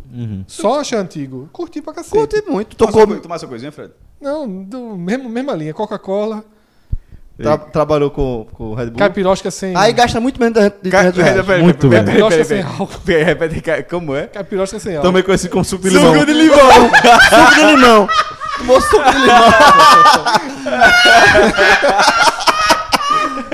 Só 0.48 0.80
axé 0.80 0.98
antigo. 0.98 1.50
Curti 1.52 1.82
pra 1.82 1.94
cacete. 1.94 2.16
curti 2.16 2.44
muito. 2.50 2.76
Tomar 2.76 2.92
Tocou. 2.92 3.20
tomar 3.20 3.40
sua 3.40 3.48
coisinha, 3.50 3.72
Fred? 3.72 3.92
Não, 4.20 4.48
do 4.48 4.98
mesmo, 4.98 5.30
mesma 5.30 5.54
linha. 5.54 5.74
Coca-Cola, 5.74 6.44
Tra- 7.44 7.58
trabalhou 7.58 8.10
com, 8.10 8.48
com 8.54 8.64
o 8.72 8.74
Red 8.74 8.88
Bull. 8.88 8.98
caipirosca 8.98 9.52
sem... 9.52 9.76
Aí 9.78 9.94
gasta 9.94 10.20
muito 10.20 10.40
menos 10.40 10.60
de, 10.60 10.72
de, 10.82 10.90
Ca- 10.90 11.02
reais. 11.02 11.46
peraí, 11.46 11.62
Muito 11.62 11.88
Caipirosca 11.90 12.44
peraí, 12.44 12.46
sem 12.46 12.62
álcool. 12.64 12.90
Repete, 13.06 13.84
como 13.90 14.16
é? 14.16 14.26
Caipirosca 14.28 14.80
sem 14.80 14.96
álcool. 14.96 15.08
Também 15.08 15.22
conhecido 15.24 15.52
como 15.52 15.64
suco 15.64 15.84
de 15.84 15.90
limão. 15.90 16.14
Suco 16.16 16.26
de 16.26 16.34
limão! 16.34 16.90
Suco 17.30 17.56
de 17.56 17.64
limão. 17.66 18.10
Tomou 18.58 18.82
suco 18.82 19.12
de 19.12 19.18
limão. 19.20 19.38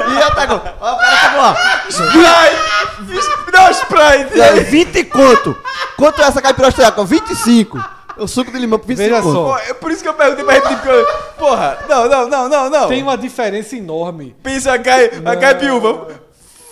e 0.07 0.21
eu 0.21 0.31
pego. 0.35 0.61
Ó, 0.79 0.93
o 0.93 0.97
cara 0.97 1.29
pegou, 1.29 1.43
ó. 1.43 1.55
Sprite! 1.89 3.33
Não, 3.53 3.69
Sprite! 3.71 4.39
É 4.41 4.59
20 4.61 5.03
conto. 5.05 5.55
Quanto 5.97 6.21
é 6.21 6.25
essa 6.25 6.41
caipirosca? 6.41 6.91
Com 6.91 7.05
25. 7.05 7.77
O 8.17 8.27
suco 8.27 8.51
de 8.51 8.59
limão 8.59 8.77
por 8.79 8.87
25 8.87 9.09
Veja 9.09 9.21
conto. 9.23 9.33
só. 9.33 9.57
É 9.59 9.73
por 9.73 9.91
isso 9.91 10.03
que 10.03 10.07
eu 10.09 10.13
perguntei 10.13 10.43
pra 10.45 10.53
repetir, 10.53 10.77
porque 10.77 10.89
eu... 10.91 11.05
Porra, 11.37 11.79
não, 11.89 12.07
não, 12.09 12.29
não, 12.29 12.49
não, 12.49 12.69
não. 12.69 12.87
Tem 12.87 13.01
uma 13.01 13.17
diferença 13.17 13.75
enorme. 13.75 14.35
Pensa 14.43 14.73
a 14.73 14.79
cai, 14.79 15.09
a 15.25 15.35
caipiúva. 15.35 16.07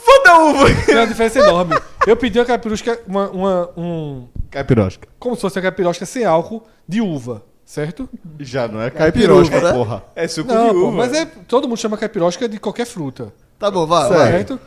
Foda 0.03 0.30
a 0.32 0.40
uva. 0.45 0.66
Tem 0.86 0.95
uma 0.95 1.08
diferença 1.08 1.40
enorme. 1.40 1.76
Eu 2.08 2.16
pedi 2.18 2.40
uma 2.40 2.45
caipirosca, 2.45 3.00
uma, 3.08 3.30
uma- 3.30 3.70
um... 3.78 4.28
Caipirosca. 4.50 5.08
Como 5.20 5.36
se 5.36 5.42
fosse 5.42 5.58
a 5.60 5.61
caipirosca 5.61 6.06
sem 6.06 6.26
álcool 6.26 6.64
de 6.88 7.02
uva, 7.02 7.44
certo? 7.66 8.10
Já 8.40 8.68
não 8.68 8.82
é 8.82 8.90
caipirosca, 8.90 9.61
né? 9.61 9.72
porra. 9.74 10.03
É 10.16 10.28
suco 10.28 10.52
Não, 10.53 10.68
de 10.68 10.74
pô, 10.74 10.88
uva. 10.88 10.98
mas 10.98 11.14
é, 11.14 11.26
todo 11.26 11.68
mundo 11.68 11.78
chama 11.78 11.98
caipirosca 11.98 12.50
de 12.50 12.60
qualquer 12.60 12.86
fruta. 12.86 13.32
Tá 13.60 13.70
bom, 13.70 13.86
vai. 13.86 14.10
vai. 14.10 14.32
Certo? 14.32 14.60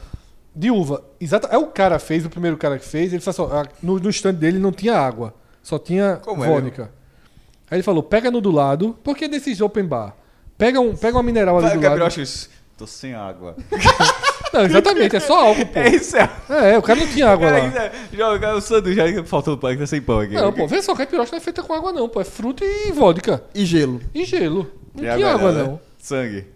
De 0.54 0.70
uva. 0.70 1.02
Exato. 1.20 1.48
É 1.50 1.58
o 1.58 1.66
cara 1.66 1.98
fez, 1.98 2.24
o 2.24 2.30
primeiro 2.30 2.56
cara 2.56 2.78
que 2.78 2.86
fez, 2.86 3.12
ele 3.12 3.20
falou 3.20 3.52
assim, 3.52 3.68
ó, 3.68 3.76
no, 3.82 3.98
no 3.98 4.10
stand 4.10 4.34
dele 4.34 4.58
não 4.60 4.70
tinha 4.70 4.96
água, 4.96 5.34
só 5.64 5.78
tinha 5.80 6.20
Como 6.22 6.44
é, 6.44 6.46
vodka. 6.46 6.92
Aí 7.68 7.76
ele 7.78 7.82
falou, 7.82 8.02
pega 8.04 8.30
no 8.30 8.40
do 8.40 8.52
lado, 8.52 8.96
porque 9.02 9.26
desses 9.26 9.60
open 9.60 9.84
bar. 9.84 10.14
Pega, 10.56 10.78
um, 10.80 10.94
pega 10.94 11.16
uma 11.16 11.22
mineral 11.24 11.56
ali 11.58 11.66
Vai, 11.66 11.76
do 11.78 11.82
lado. 11.82 11.98
caipirosca. 12.00 12.50
Tô 12.78 12.86
sem 12.86 13.14
água. 13.14 13.56
Não, 14.52 14.62
exatamente, 14.62 15.16
é 15.16 15.20
só 15.20 15.46
álcool, 15.48 15.66
pô. 15.66 15.78
É 15.80 15.88
isso, 15.88 16.16
é. 16.16 16.30
É, 16.72 16.78
o 16.78 16.82
cara 16.82 17.00
não 17.00 17.06
tinha 17.08 17.28
água 17.28 17.50
Cara, 17.50 17.62
lá. 17.62 17.68
isso 17.68 17.78
é- 17.78 17.92
Joga 18.12 18.54
o 18.54 18.60
sanduíche 18.60 19.00
aí 19.00 19.12
que 19.12 19.24
faltou 19.24 19.56
pão, 19.58 19.70
que 19.72 19.78
tá 19.78 19.86
sem 19.86 20.00
pão 20.00 20.20
aqui. 20.20 20.34
Não, 20.34 20.52
pô, 20.52 20.68
vê 20.68 20.80
só, 20.80 20.94
caipirosca 20.94 21.34
não 21.34 21.40
é 21.40 21.44
feita 21.44 21.60
com 21.62 21.72
água 21.72 21.92
não, 21.92 22.08
pô. 22.08 22.20
É 22.20 22.24
fruta 22.24 22.64
e 22.64 22.92
vodka. 22.92 23.42
E 23.52 23.64
gelo. 23.64 24.00
E 24.14 24.24
gelo. 24.24 24.70
Não 24.94 25.02
E 25.04 25.12
tinha 25.16 25.34
água, 25.34 25.50
né? 25.50 25.62
não. 25.64 25.80
Sangue. 25.98 26.46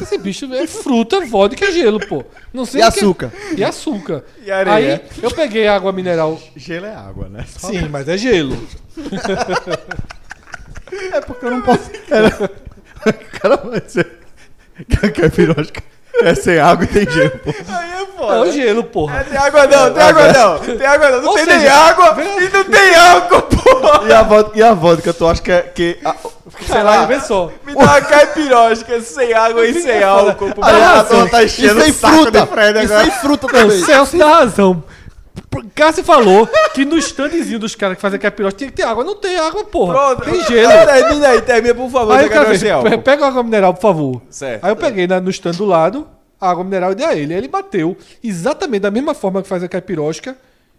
Esse 0.00 0.18
bicho 0.18 0.52
é 0.52 0.66
fruta, 0.66 1.24
vodka 1.24 1.64
e 1.64 1.72
gelo, 1.72 1.98
pô. 2.06 2.24
Não 2.52 2.64
sei 2.66 2.80
E 2.80 2.84
açúcar. 2.84 3.32
E 3.56 3.64
açúcar. 3.64 4.24
E 4.44 4.50
areia. 4.50 5.02
Aí 5.02 5.22
eu 5.22 5.30
peguei 5.30 5.66
água 5.66 5.92
mineral. 5.92 6.40
Gelo 6.54 6.86
é 6.86 6.94
água, 6.94 7.28
né? 7.28 7.44
Sim, 7.46 7.88
mas 7.88 8.08
é 8.08 8.18
gelo. 8.18 8.56
É 11.12 11.20
porque 11.20 11.46
eu 11.46 11.50
não 11.50 11.62
posso. 11.62 11.90
O 13.04 13.40
cara 13.40 13.56
vai 13.56 13.80
dizer 13.80 14.20
que 14.88 15.06
a 15.06 15.10
caipirosca 15.10 15.82
é 16.22 16.34
sem 16.34 16.58
água 16.60 16.84
e 16.84 16.86
tem 16.86 17.10
gelo, 17.10 17.30
pô. 17.38 17.50
Aí 17.68 17.90
é 17.90 18.02
É 18.02 18.06
foda. 18.26 18.40
o 18.42 18.52
gelo, 18.52 18.84
porra. 18.84 19.18
É, 19.20 19.24
tem 19.24 19.38
água 19.38 19.66
não, 19.66 19.92
tem 19.92 20.02
água 20.02 20.32
não. 20.32 20.58
Tem 20.58 20.86
água 20.86 21.10
não. 21.10 21.22
Não 21.22 21.28
Ou 21.30 21.34
tem 21.34 21.44
seja, 21.44 21.58
nem 21.58 21.68
água 21.68 22.16
e 22.18 22.48
não 22.56 22.64
tem 22.64 22.94
álcool, 22.94 23.42
porra. 23.42 24.08
E 24.08 24.12
a 24.12 24.22
vodka, 24.22 24.58
e 24.58 24.62
a 24.62 24.72
vodka 24.74 25.12
tu 25.12 25.26
acha 25.26 25.42
que 25.42 25.50
é. 25.52 25.60
Que 25.62 25.98
a- 26.04 26.14
Sei 26.66 26.82
lá, 26.82 27.08
só. 27.20 27.50
Me 27.64 27.74
dá 27.74 27.80
uma 27.80 28.00
caipirosca 28.02 29.00
sem 29.00 29.32
água 29.32 29.66
e 29.66 29.74
sem 29.82 30.02
álcool. 30.02 30.52
pô. 30.54 30.62
Aí 30.64 30.82
a 30.82 31.02
turma 31.02 31.28
tá 31.28 31.42
E 31.42 31.46
enchendo 31.46 31.80
sem 31.80 31.90
o 31.90 31.94
saco 31.94 32.14
fruta. 32.22 32.40
de 32.42 32.46
Fred 32.46 32.78
E 32.78 32.82
agora. 32.82 33.00
sem 33.02 33.10
fruta 33.12 33.46
Não, 33.46 33.54
também. 33.60 33.84
Celso 33.84 34.18
dá 34.18 34.26
razão. 34.28 34.84
Cássio 35.74 36.04
falou 36.04 36.48
que 36.74 36.84
no 36.84 36.96
standzinho 36.98 37.58
dos 37.58 37.74
caras 37.74 37.96
que 37.96 38.02
fazem 38.02 38.18
caipirosca 38.18 38.58
tinha 38.58 38.70
que 38.70 38.76
ter 38.76 38.82
água. 38.82 39.02
Não 39.04 39.16
tem 39.16 39.38
água, 39.38 39.64
porra. 39.64 39.94
Pronto. 39.94 40.24
Tem 40.30 40.44
gelo. 40.44 40.86
Termina 40.86 41.28
aí, 41.28 41.42
termina, 41.42 41.74
por 41.74 41.90
favor. 41.90 42.12
Aí 42.12 42.28
cara 42.28 42.46
fez, 42.46 42.60
sem 42.60 42.68
"Pe- 42.68 42.72
álcool. 42.74 42.98
pega 43.02 43.26
água 43.26 43.42
mineral, 43.42 43.74
por 43.74 43.80
favor. 43.80 44.22
Certo. 44.30 44.64
Aí 44.64 44.70
eu 44.70 44.76
peguei 44.76 45.06
na- 45.06 45.20
no 45.20 45.30
stand 45.30 45.52
do 45.52 45.64
lado, 45.64 46.06
a 46.40 46.50
água 46.50 46.64
mineral 46.64 46.92
e 46.92 46.94
dei 46.94 47.06
a 47.06 47.14
ele. 47.14 47.32
Aí 47.32 47.38
ele 47.40 47.48
bateu 47.48 47.96
exatamente 48.22 48.80
da 48.82 48.90
mesma 48.90 49.14
forma 49.14 49.42
que 49.42 49.48
faz 49.48 49.62
a 49.62 49.68
caipirosca 49.68 50.36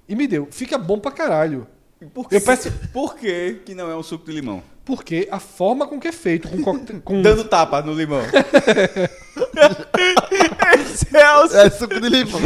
e 0.08 0.16
me 0.16 0.28
deu. 0.28 0.48
Fica 0.52 0.78
bom 0.78 1.00
pra 1.00 1.12
caralho. 1.12 1.66
Por 2.14 2.28
que, 2.30 2.36
Eu 2.36 2.42
peço- 2.42 2.72
por 2.92 3.16
que 3.16 3.62
que 3.66 3.74
não 3.76 3.90
é 3.92 3.96
um 3.96 4.04
suco 4.04 4.26
de 4.26 4.32
limão? 4.32 4.62
Porque 4.86 5.28
a 5.32 5.40
forma 5.40 5.88
com 5.88 5.98
que 6.00 6.08
é 6.10 6.12
feito, 6.12 6.48
com, 6.50 6.62
coquete- 6.62 7.00
com 7.06 7.22
Dando 7.22 7.44
tapa 7.46 7.82
no 7.82 7.94
limão. 7.94 8.22
Celso. 10.94 11.56
É 11.58 11.70
suco 11.70 12.00
de 12.00 12.10
limão. 12.10 12.40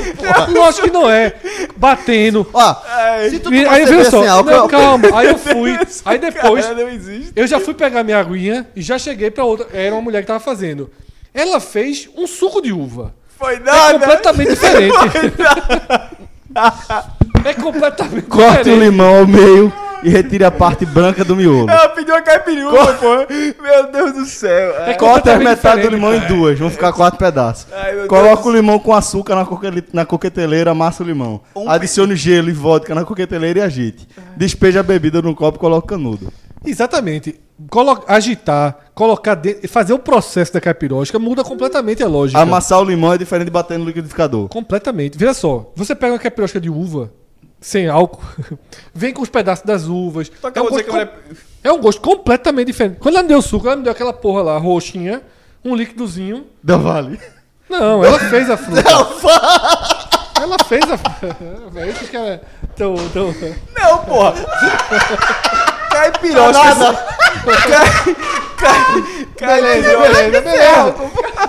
Lógico 0.49 0.87
que 0.87 0.93
não 0.93 1.09
é. 1.09 1.33
Batendo. 1.75 2.47
Ó, 2.53 2.75
se 3.29 3.39
tu 3.39 3.49
tomar 3.49 3.71
aí 3.71 3.79
viu 3.85 3.87
cerveja 3.87 4.11
só, 4.11 4.19
sem 4.21 4.27
álcool... 4.29 4.49
não, 4.51 4.67
calma, 4.67 5.09
aí 5.19 5.27
eu 5.27 5.37
fui, 5.37 5.77
aí 6.05 6.17
depois 6.19 6.65
Cara, 6.65 6.75
não 6.83 6.89
existe. 6.89 7.31
eu 7.35 7.47
já 7.47 7.59
fui 7.59 7.73
pegar 7.73 8.03
minha 8.03 8.19
aguinha 8.19 8.67
e 8.75 8.81
já 8.81 8.97
cheguei 8.97 9.29
pra 9.31 9.43
outra, 9.43 9.67
era 9.73 9.93
uma 9.95 10.01
mulher 10.01 10.21
que 10.21 10.27
tava 10.27 10.39
fazendo. 10.39 10.89
Ela 11.33 11.59
fez 11.59 12.09
um 12.15 12.25
suco 12.27 12.61
de 12.61 12.71
uva. 12.71 13.13
Foi 13.37 13.55
É 13.55 13.59
nada. 13.59 13.99
completamente 13.99 14.49
diferente. 14.55 14.95
É 17.45 17.53
completamente 17.53 18.23
Corta 18.27 18.61
o 18.61 18.63
diferente. 18.63 18.79
limão 18.89 19.17
ao 19.19 19.27
meio, 19.27 19.71
e 20.03 20.09
retire 20.09 20.43
a 20.43 20.51
parte 20.51 20.85
branca 20.85 21.23
do 21.23 21.35
miolo. 21.35 21.69
Ela 21.69 21.89
pediu 21.89 22.13
uma 22.13 22.21
caipirinha, 22.21 22.67
pô. 22.69 23.63
Meu 23.63 23.91
Deus 23.91 24.13
do 24.13 24.25
céu. 24.25 24.75
É 24.85 24.93
Corta 24.93 25.31
a 25.31 25.33
completamente 25.33 25.47
metade 25.47 25.81
do 25.81 25.89
limão 25.89 26.13
em 26.13 26.19
cara. 26.21 26.33
duas, 26.33 26.59
vão 26.59 26.69
ficar 26.69 26.93
quatro 26.93 27.17
pedaços. 27.17 27.65
Ai, 27.73 28.05
Coloca 28.07 28.47
o 28.47 28.51
limão 28.51 28.77
com 28.79 28.93
açúcar 28.93 29.35
na, 29.35 29.45
coque- 29.45 29.83
na 29.91 30.05
coqueteleira, 30.05 30.71
amassa 30.71 31.03
o 31.03 31.05
limão. 31.05 31.41
Um 31.55 31.67
Adicione 31.69 32.15
gelo 32.15 32.49
e 32.49 32.53
vodka 32.53 32.93
na 32.93 33.03
coqueteleira 33.03 33.59
e 33.59 33.61
agite. 33.63 34.07
Despeja 34.35 34.81
a 34.81 34.83
bebida 34.83 35.19
no 35.21 35.33
copo 35.35 35.57
e 35.57 35.59
coloca 35.61 35.85
o 35.85 35.89
canudo. 35.89 36.31
Exatamente. 36.65 37.39
Colo- 37.69 38.03
agitar, 38.07 38.77
colocar 38.93 39.33
dentro, 39.35 39.67
fazer 39.67 39.91
o 39.93 39.97
processo 39.99 40.53
da 40.53 40.61
caipirosca 40.61 41.17
muda 41.17 41.43
completamente 41.43 42.03
a 42.03 42.07
lógica. 42.07 42.39
Amassar 42.39 42.79
o 42.79 42.83
limão 42.83 43.13
é 43.13 43.17
diferente 43.17 43.45
de 43.45 43.51
bater 43.51 43.79
no 43.79 43.85
liquidificador. 43.85 44.47
Completamente. 44.49 45.17
Veja 45.17 45.33
só, 45.33 45.71
você 45.75 45.95
pega 45.95 46.13
uma 46.13 46.19
caipirosca 46.19 46.59
de 46.61 46.69
uva 46.69 47.11
sem 47.59 47.87
álcool, 47.89 48.21
vem 48.93 49.11
com 49.11 49.23
os 49.23 49.29
pedaços 49.29 49.65
das 49.65 49.85
uvas. 49.87 50.31
Só 50.39 50.51
que 50.51 50.59
é, 50.59 50.61
um 50.61 50.65
gosto 50.65 50.77
que 50.77 50.83
com- 50.83 50.91
mulher- 50.93 51.13
é 51.63 51.71
um 51.71 51.81
gosto 51.81 51.99
completamente 52.01 52.67
diferente. 52.67 52.97
Quando 52.99 53.15
ela 53.15 53.23
me 53.23 53.29
deu 53.29 53.41
suco, 53.41 53.65
ela 53.65 53.75
me 53.75 53.81
deu 53.83 53.91
aquela 53.91 54.13
porra 54.13 54.43
lá, 54.43 54.57
roxinha, 54.59 55.23
um 55.65 55.75
líquidozinho. 55.75 56.45
Da 56.63 56.77
Vale. 56.77 57.19
Não, 57.67 58.05
ela 58.05 58.19
fez 58.19 58.49
a 58.51 58.55
fruta. 58.57 58.81
ela 60.39 60.57
fez 60.65 60.83
a 60.91 60.95
Velho, 61.73 61.89
esses 61.89 62.09
caras 62.11 62.39
tão, 62.75 62.93
tão... 63.09 63.33
Não, 63.75 63.97
porra. 64.05 64.35
Caipirosca. 65.97 67.17
Cai, 68.57 69.23
cai, 69.37 69.61
Beleza, 69.61 69.97
beleza, 69.97 70.41
beleza. 70.41 70.95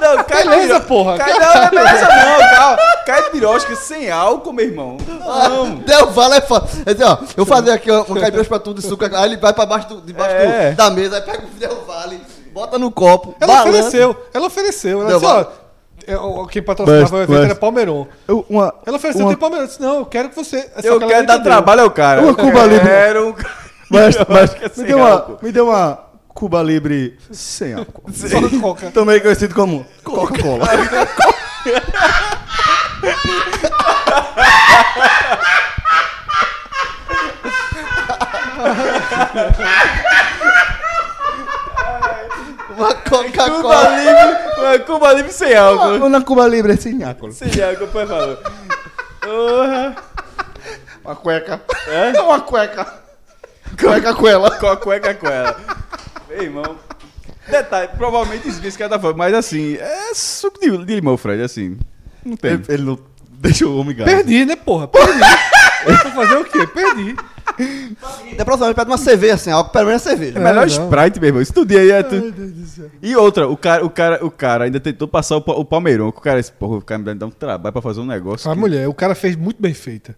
Não, 0.01 0.25
caipiro- 0.25 0.51
Beleza, 0.51 0.81
porra. 0.81 1.17
Cai, 1.17 1.33
não, 1.33 1.55
não 1.55 1.63
é 1.63 1.71
beleza 1.71 2.07
não, 2.09 2.51
calma. 2.57 2.79
Caipirosca 3.07 3.77
sem 3.77 4.11
álcool, 4.11 4.53
meu 4.53 4.67
irmão. 4.67 4.97
Não. 5.09 5.77
Del 5.77 6.11
Valle 6.11 6.35
é 6.37 6.41
foda. 6.43 6.67
Dizer, 6.87 7.05
ó, 7.05 7.19
eu 7.37 7.47
fazer 7.47 7.71
aqui 7.73 7.91
ó, 7.91 8.03
um 8.03 8.15
caipirosca 8.15 8.49
pra 8.49 8.59
tudo 8.59 8.81
de 8.81 8.87
suco, 8.87 9.05
aí 9.05 9.25
ele 9.25 9.37
vai 9.39 9.53
pra 9.55 9.65
baixo, 9.67 9.89
do, 9.89 10.01
debaixo 10.03 10.35
do- 10.37 10.43
É. 10.43 10.73
da 10.73 10.91
mesa, 10.91 11.17
aí 11.17 11.23
pega 11.23 11.45
o 11.45 11.59
Del 11.59 11.85
Valle, 11.87 12.21
bota 12.53 12.79
no 12.79 12.91
copo, 12.91 13.35
Ela 13.41 13.55
balança. 13.55 13.71
ofereceu, 13.71 14.27
ela 14.35 14.47
ofereceu. 14.47 15.01
Ela 15.01 15.15
disse, 15.15 15.25
ó, 15.27 15.35
vale. 15.35 15.47
é, 16.07 16.15
quem 16.51 16.63
patrocinava 16.63 17.01
Bust, 17.03 17.15
o 17.15 17.23
evento 17.23 17.39
era 17.39 17.47
bust. 17.49 17.61
Palmeiron. 17.61 18.07
Eu- 18.29 18.45
Uma, 18.51 18.75
Ela 18.87 18.97
ofereceu, 18.99 19.23
uma, 19.25 19.31
tem 19.31 19.39
Palmeiron. 19.39 19.65
Eu 19.65 19.69
disse, 19.69 19.81
não, 19.81 19.97
eu 20.01 20.07
quero 20.07 20.29
que 20.29 20.37
você... 20.37 20.69
Eu 20.85 20.99
quero 21.01 21.27
dar 21.27 21.35
entendeu. 21.37 21.43
trabalho 21.53 21.83
ao 21.83 21.91
cara. 21.91 22.21
Uma 22.21 22.35
Cuba 22.35 22.65
Libre. 22.67 22.87
Quero 22.87 23.29
um 23.29 23.35
mas, 23.91 24.17
mas 24.29 24.51
sem 24.73 24.85
me, 24.85 24.89
deu 24.89 24.99
uma, 24.99 25.39
me 25.43 25.53
deu 25.53 25.67
uma 25.69 25.99
Cuba 26.29 26.63
Libre 26.63 27.19
sem 27.33 27.75
álcool. 27.75 28.13
Só 28.13 28.41
de 28.41 28.59
coca. 28.61 28.91
Também 28.91 29.21
conhecido 29.21 29.55
como 29.55 29.85
Coca-Cola. 30.05 30.67
Uma 42.71 42.95
Cuba 42.95 43.25
Coca-Cola. 43.31 43.89
Libre, 43.99 44.37
uma 44.59 44.79
Cuba 44.79 45.13
Libre 45.15 45.33
sem 45.33 45.57
álcool. 45.57 46.07
Uma 46.07 46.23
Cuba 46.23 46.47
Libre 46.47 46.77
sem 46.77 47.03
álcool. 47.03 47.33
Sem 47.33 47.63
álcool, 47.63 47.89
por 47.89 48.07
favor. 48.07 48.39
Uma 51.05 51.17
cueca. 51.17 51.61
É? 51.89 52.21
Uma 52.21 52.41
cueca. 52.41 53.08
Cueca 53.79 54.15
com 54.15 54.29
ela. 54.29 54.51
Com 54.59 54.67
a 54.67 54.77
cueca 54.77 55.15
com 55.15 55.27
ela. 55.27 55.57
Meu 56.29 56.43
irmão. 56.43 56.77
Detalhe, 57.51 57.89
provavelmente 57.97 58.49
isso 58.49 58.61
que 58.61 58.71
cada 58.79 58.99
forma, 58.99 59.17
mas 59.17 59.33
assim, 59.35 59.75
é 59.77 60.13
suco 60.15 60.61
de, 60.61 60.85
de 60.85 60.95
limão, 60.97 61.17
Fred, 61.17 61.43
assim. 61.43 61.79
Não 62.25 62.37
tem. 62.37 62.53
Ele, 62.53 62.65
ele 62.69 62.83
não 62.83 62.99
deixa 63.41 63.67
o 63.67 63.79
homem 63.79 63.97
gato. 63.97 64.07
Perdi, 64.07 64.45
né, 64.45 64.55
porra? 64.55 64.87
Perdi. 64.87 65.19
Vou 66.03 66.13
fazer 66.13 66.37
o 66.37 66.45
quê? 66.45 66.67
Perdi. 66.67 67.17
Da 68.37 68.45
próxima 68.45 68.67
vez 68.67 68.77
pede 68.77 68.91
uma 68.91 68.99
cerveja 68.99 69.37
sem 69.39 69.53
álcool, 69.53 69.73
pelo 69.73 69.87
menos 69.87 70.05
é 70.07 70.11
cerveja. 70.11 70.39
É 70.39 70.43
melhor 70.43 70.67
não. 70.67 70.85
Sprite, 70.85 71.19
meu 71.19 71.29
irmão. 71.29 71.43
Isso 71.43 71.53
tudo 71.53 71.77
aí 71.77 71.91
é 71.91 72.03
tu... 72.03 72.35
E 73.03 73.17
outra, 73.17 73.49
o 73.49 73.57
cara, 73.57 73.85
o, 73.85 73.91
cara, 73.91 74.25
o 74.25 74.31
cara 74.31 74.65
ainda 74.65 74.79
tentou 74.79 75.09
passar 75.09 75.37
o, 75.37 75.41
o 75.47 75.65
Palmeirão. 75.65 76.09
O 76.09 76.13
cara 76.13 76.39
disse, 76.39 76.53
porra, 76.53 76.77
o 76.77 76.83
cara 76.83 76.99
me 77.01 77.15
dá 77.15 77.27
um 77.27 77.31
trabalho 77.31 77.73
pra 77.73 77.81
fazer 77.83 78.01
um 78.01 78.07
negócio. 78.07 78.51
A 78.51 78.55
que- 78.55 78.61
mulher, 78.61 78.87
o 78.89 78.95
cara 78.95 79.15
fez 79.15 79.35
muito 79.35 79.61
bem 79.61 79.73
feita. 79.73 80.15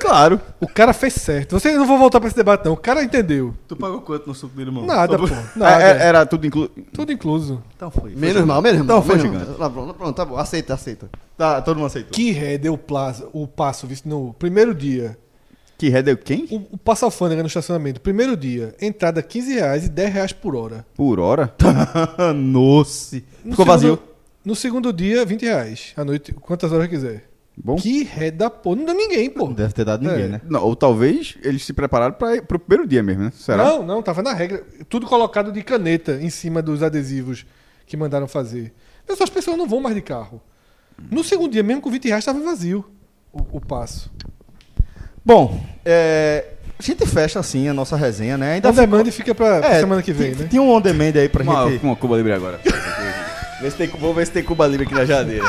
Claro. 0.00 0.40
O 0.60 0.66
cara 0.68 0.92
fez 0.92 1.14
certo. 1.14 1.58
Você 1.58 1.72
não 1.76 1.86
vou 1.86 1.98
voltar 1.98 2.20
pra 2.20 2.28
esse 2.28 2.36
debate, 2.36 2.64
não. 2.64 2.72
O 2.72 2.76
cara 2.76 3.02
entendeu. 3.02 3.54
Tu 3.68 3.76
pagou 3.76 4.00
quanto 4.02 4.26
no 4.26 4.34
suco 4.34 4.56
de 4.56 4.64
limão? 4.64 4.84
Nada, 4.84 5.18
pô. 5.18 5.26
por- 5.26 5.36
Nada. 5.56 5.82
É- 5.82 5.86
é- 5.98 6.02
era 6.06 6.26
tudo 6.26 6.46
incluído. 6.46 6.72
Tudo 6.92 7.12
incluso. 7.12 7.62
Então 7.76 7.90
foi. 7.90 8.10
foi 8.12 8.20
Menos 8.20 8.44
mal, 8.44 8.60
menos 8.62 8.78
mal. 8.78 8.98
Então 8.98 9.02
foi 9.02 9.18
gigante. 9.18 9.46
mal. 9.46 9.54
Tá 9.56 9.70
pronto, 9.70 9.94
pronto, 9.94 10.16
tá 10.16 10.24
bom. 10.24 10.36
Aceita, 10.36 10.74
aceita. 10.74 11.08
Tá, 11.36 11.60
todo 11.62 11.76
mundo 11.76 11.86
aceitou. 11.86 12.12
Que 12.12 12.30
ré 12.32 12.56
deu 12.58 12.76
plaza, 12.78 13.28
o 13.32 13.46
passo, 13.46 13.86
visto 13.86 14.08
no 14.08 14.34
primeiro 14.38 14.74
dia. 14.74 15.18
Que 15.76 15.88
ré 15.88 16.02
deu 16.02 16.16
quem? 16.16 16.46
O, 16.52 16.74
o 16.74 16.78
passo 16.78 17.04
alfândega 17.04 17.42
no 17.42 17.48
estacionamento, 17.48 18.00
primeiro 18.00 18.36
dia, 18.36 18.74
entrada 18.80 19.20
15 19.20 19.54
reais 19.54 19.86
e 19.86 19.88
10 19.88 20.12
reais 20.14 20.32
por 20.32 20.54
hora. 20.54 20.86
Por 20.94 21.18
hora? 21.18 21.52
Nossa. 22.34 23.16
No 23.44 23.50
Ficou 23.50 23.54
segundo- 23.56 23.66
vazio. 23.66 23.98
No 24.44 24.54
segundo 24.54 24.92
dia, 24.92 25.24
20 25.24 25.42
reais. 25.42 25.92
À 25.96 26.04
noite, 26.04 26.32
quantas 26.32 26.70
horas 26.70 26.86
quiser. 26.88 27.24
Bom. 27.56 27.76
Que 27.76 28.02
ré 28.02 28.30
da 28.32 28.50
porra. 28.50 28.76
Não 28.76 28.84
dá 28.84 28.94
ninguém, 28.94 29.30
pô. 29.30 29.46
Não 29.46 29.52
deve 29.52 29.72
ter 29.72 29.84
dado 29.84 30.02
ninguém, 30.06 30.24
É. 30.24 30.28
né? 30.28 30.40
Não, 30.48 30.62
ou 30.64 30.74
talvez 30.74 31.36
eles 31.42 31.64
se 31.64 31.72
prepararam 31.72 32.12
para 32.14 32.42
pro 32.42 32.58
primeiro 32.58 32.88
dia 32.88 33.02
mesmo, 33.02 33.24
né? 33.24 33.32
Será? 33.34 33.64
Não, 33.64 33.82
não, 33.84 34.02
tava 34.02 34.22
na 34.22 34.32
regra. 34.32 34.64
Tudo 34.88 35.06
colocado 35.06 35.52
de 35.52 35.62
caneta 35.62 36.18
em 36.20 36.30
cima 36.30 36.60
dos 36.60 36.82
adesivos 36.82 37.46
que 37.86 37.96
mandaram 37.96 38.26
fazer. 38.26 38.72
Mas 39.08 39.20
as 39.20 39.30
pessoas 39.30 39.56
não 39.56 39.68
vão 39.68 39.80
mais 39.80 39.94
de 39.94 40.00
carro. 40.02 40.42
No 41.10 41.22
segundo 41.22 41.52
dia, 41.52 41.62
mesmo 41.62 41.80
com 41.82 41.90
20 41.90 42.06
reais, 42.08 42.22
estava 42.22 42.40
vazio 42.40 42.84
o, 43.32 43.40
o 43.58 43.60
passo. 43.60 44.10
Bom, 45.24 45.58
é, 45.84 46.46
a 46.78 46.82
gente 46.82 47.06
fecha 47.06 47.38
assim 47.40 47.68
a 47.68 47.74
nossa 47.74 47.96
resenha, 47.96 48.36
né? 48.36 48.54
Ainda 48.54 48.68
On 48.70 48.72
demand 48.72 49.04
fica 49.06 49.34
pra, 49.34 49.60
pra 49.60 49.68
É, 49.70 49.80
semana 49.80 50.02
que 50.02 50.12
vem, 50.12 50.32
tem- 50.34 50.42
né? 50.42 50.48
Tem 50.50 50.60
um 50.60 50.70
on 50.70 50.80
demand 50.80 51.12
aí 51.16 51.28
pra 51.28 51.42
Uma, 51.42 51.70
gente. 51.70 51.84
uma 51.84 51.96
Cuba 51.96 52.16
Libre 52.16 52.32
agora. 52.32 52.60
vê 53.60 53.70
se 53.70 53.76
tem, 53.76 53.86
vou 53.88 54.12
ver 54.12 54.26
se 54.26 54.32
tem 54.32 54.42
Cuba 54.42 54.66
Libre 54.66 54.86
aqui 54.86 54.94
na 54.94 55.04
geladeira. 55.04 55.44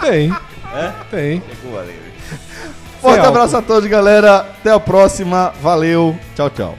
Tem. 0.00 0.30
É? 0.74 0.92
Tem. 1.10 1.40
Tem. 1.40 2.12
Forte 3.00 3.26
abraço 3.26 3.56
a 3.56 3.62
todos, 3.62 3.88
galera. 3.88 4.38
Até 4.38 4.70
a 4.70 4.80
próxima. 4.80 5.52
Valeu. 5.60 6.16
Tchau, 6.34 6.50
tchau. 6.50 6.78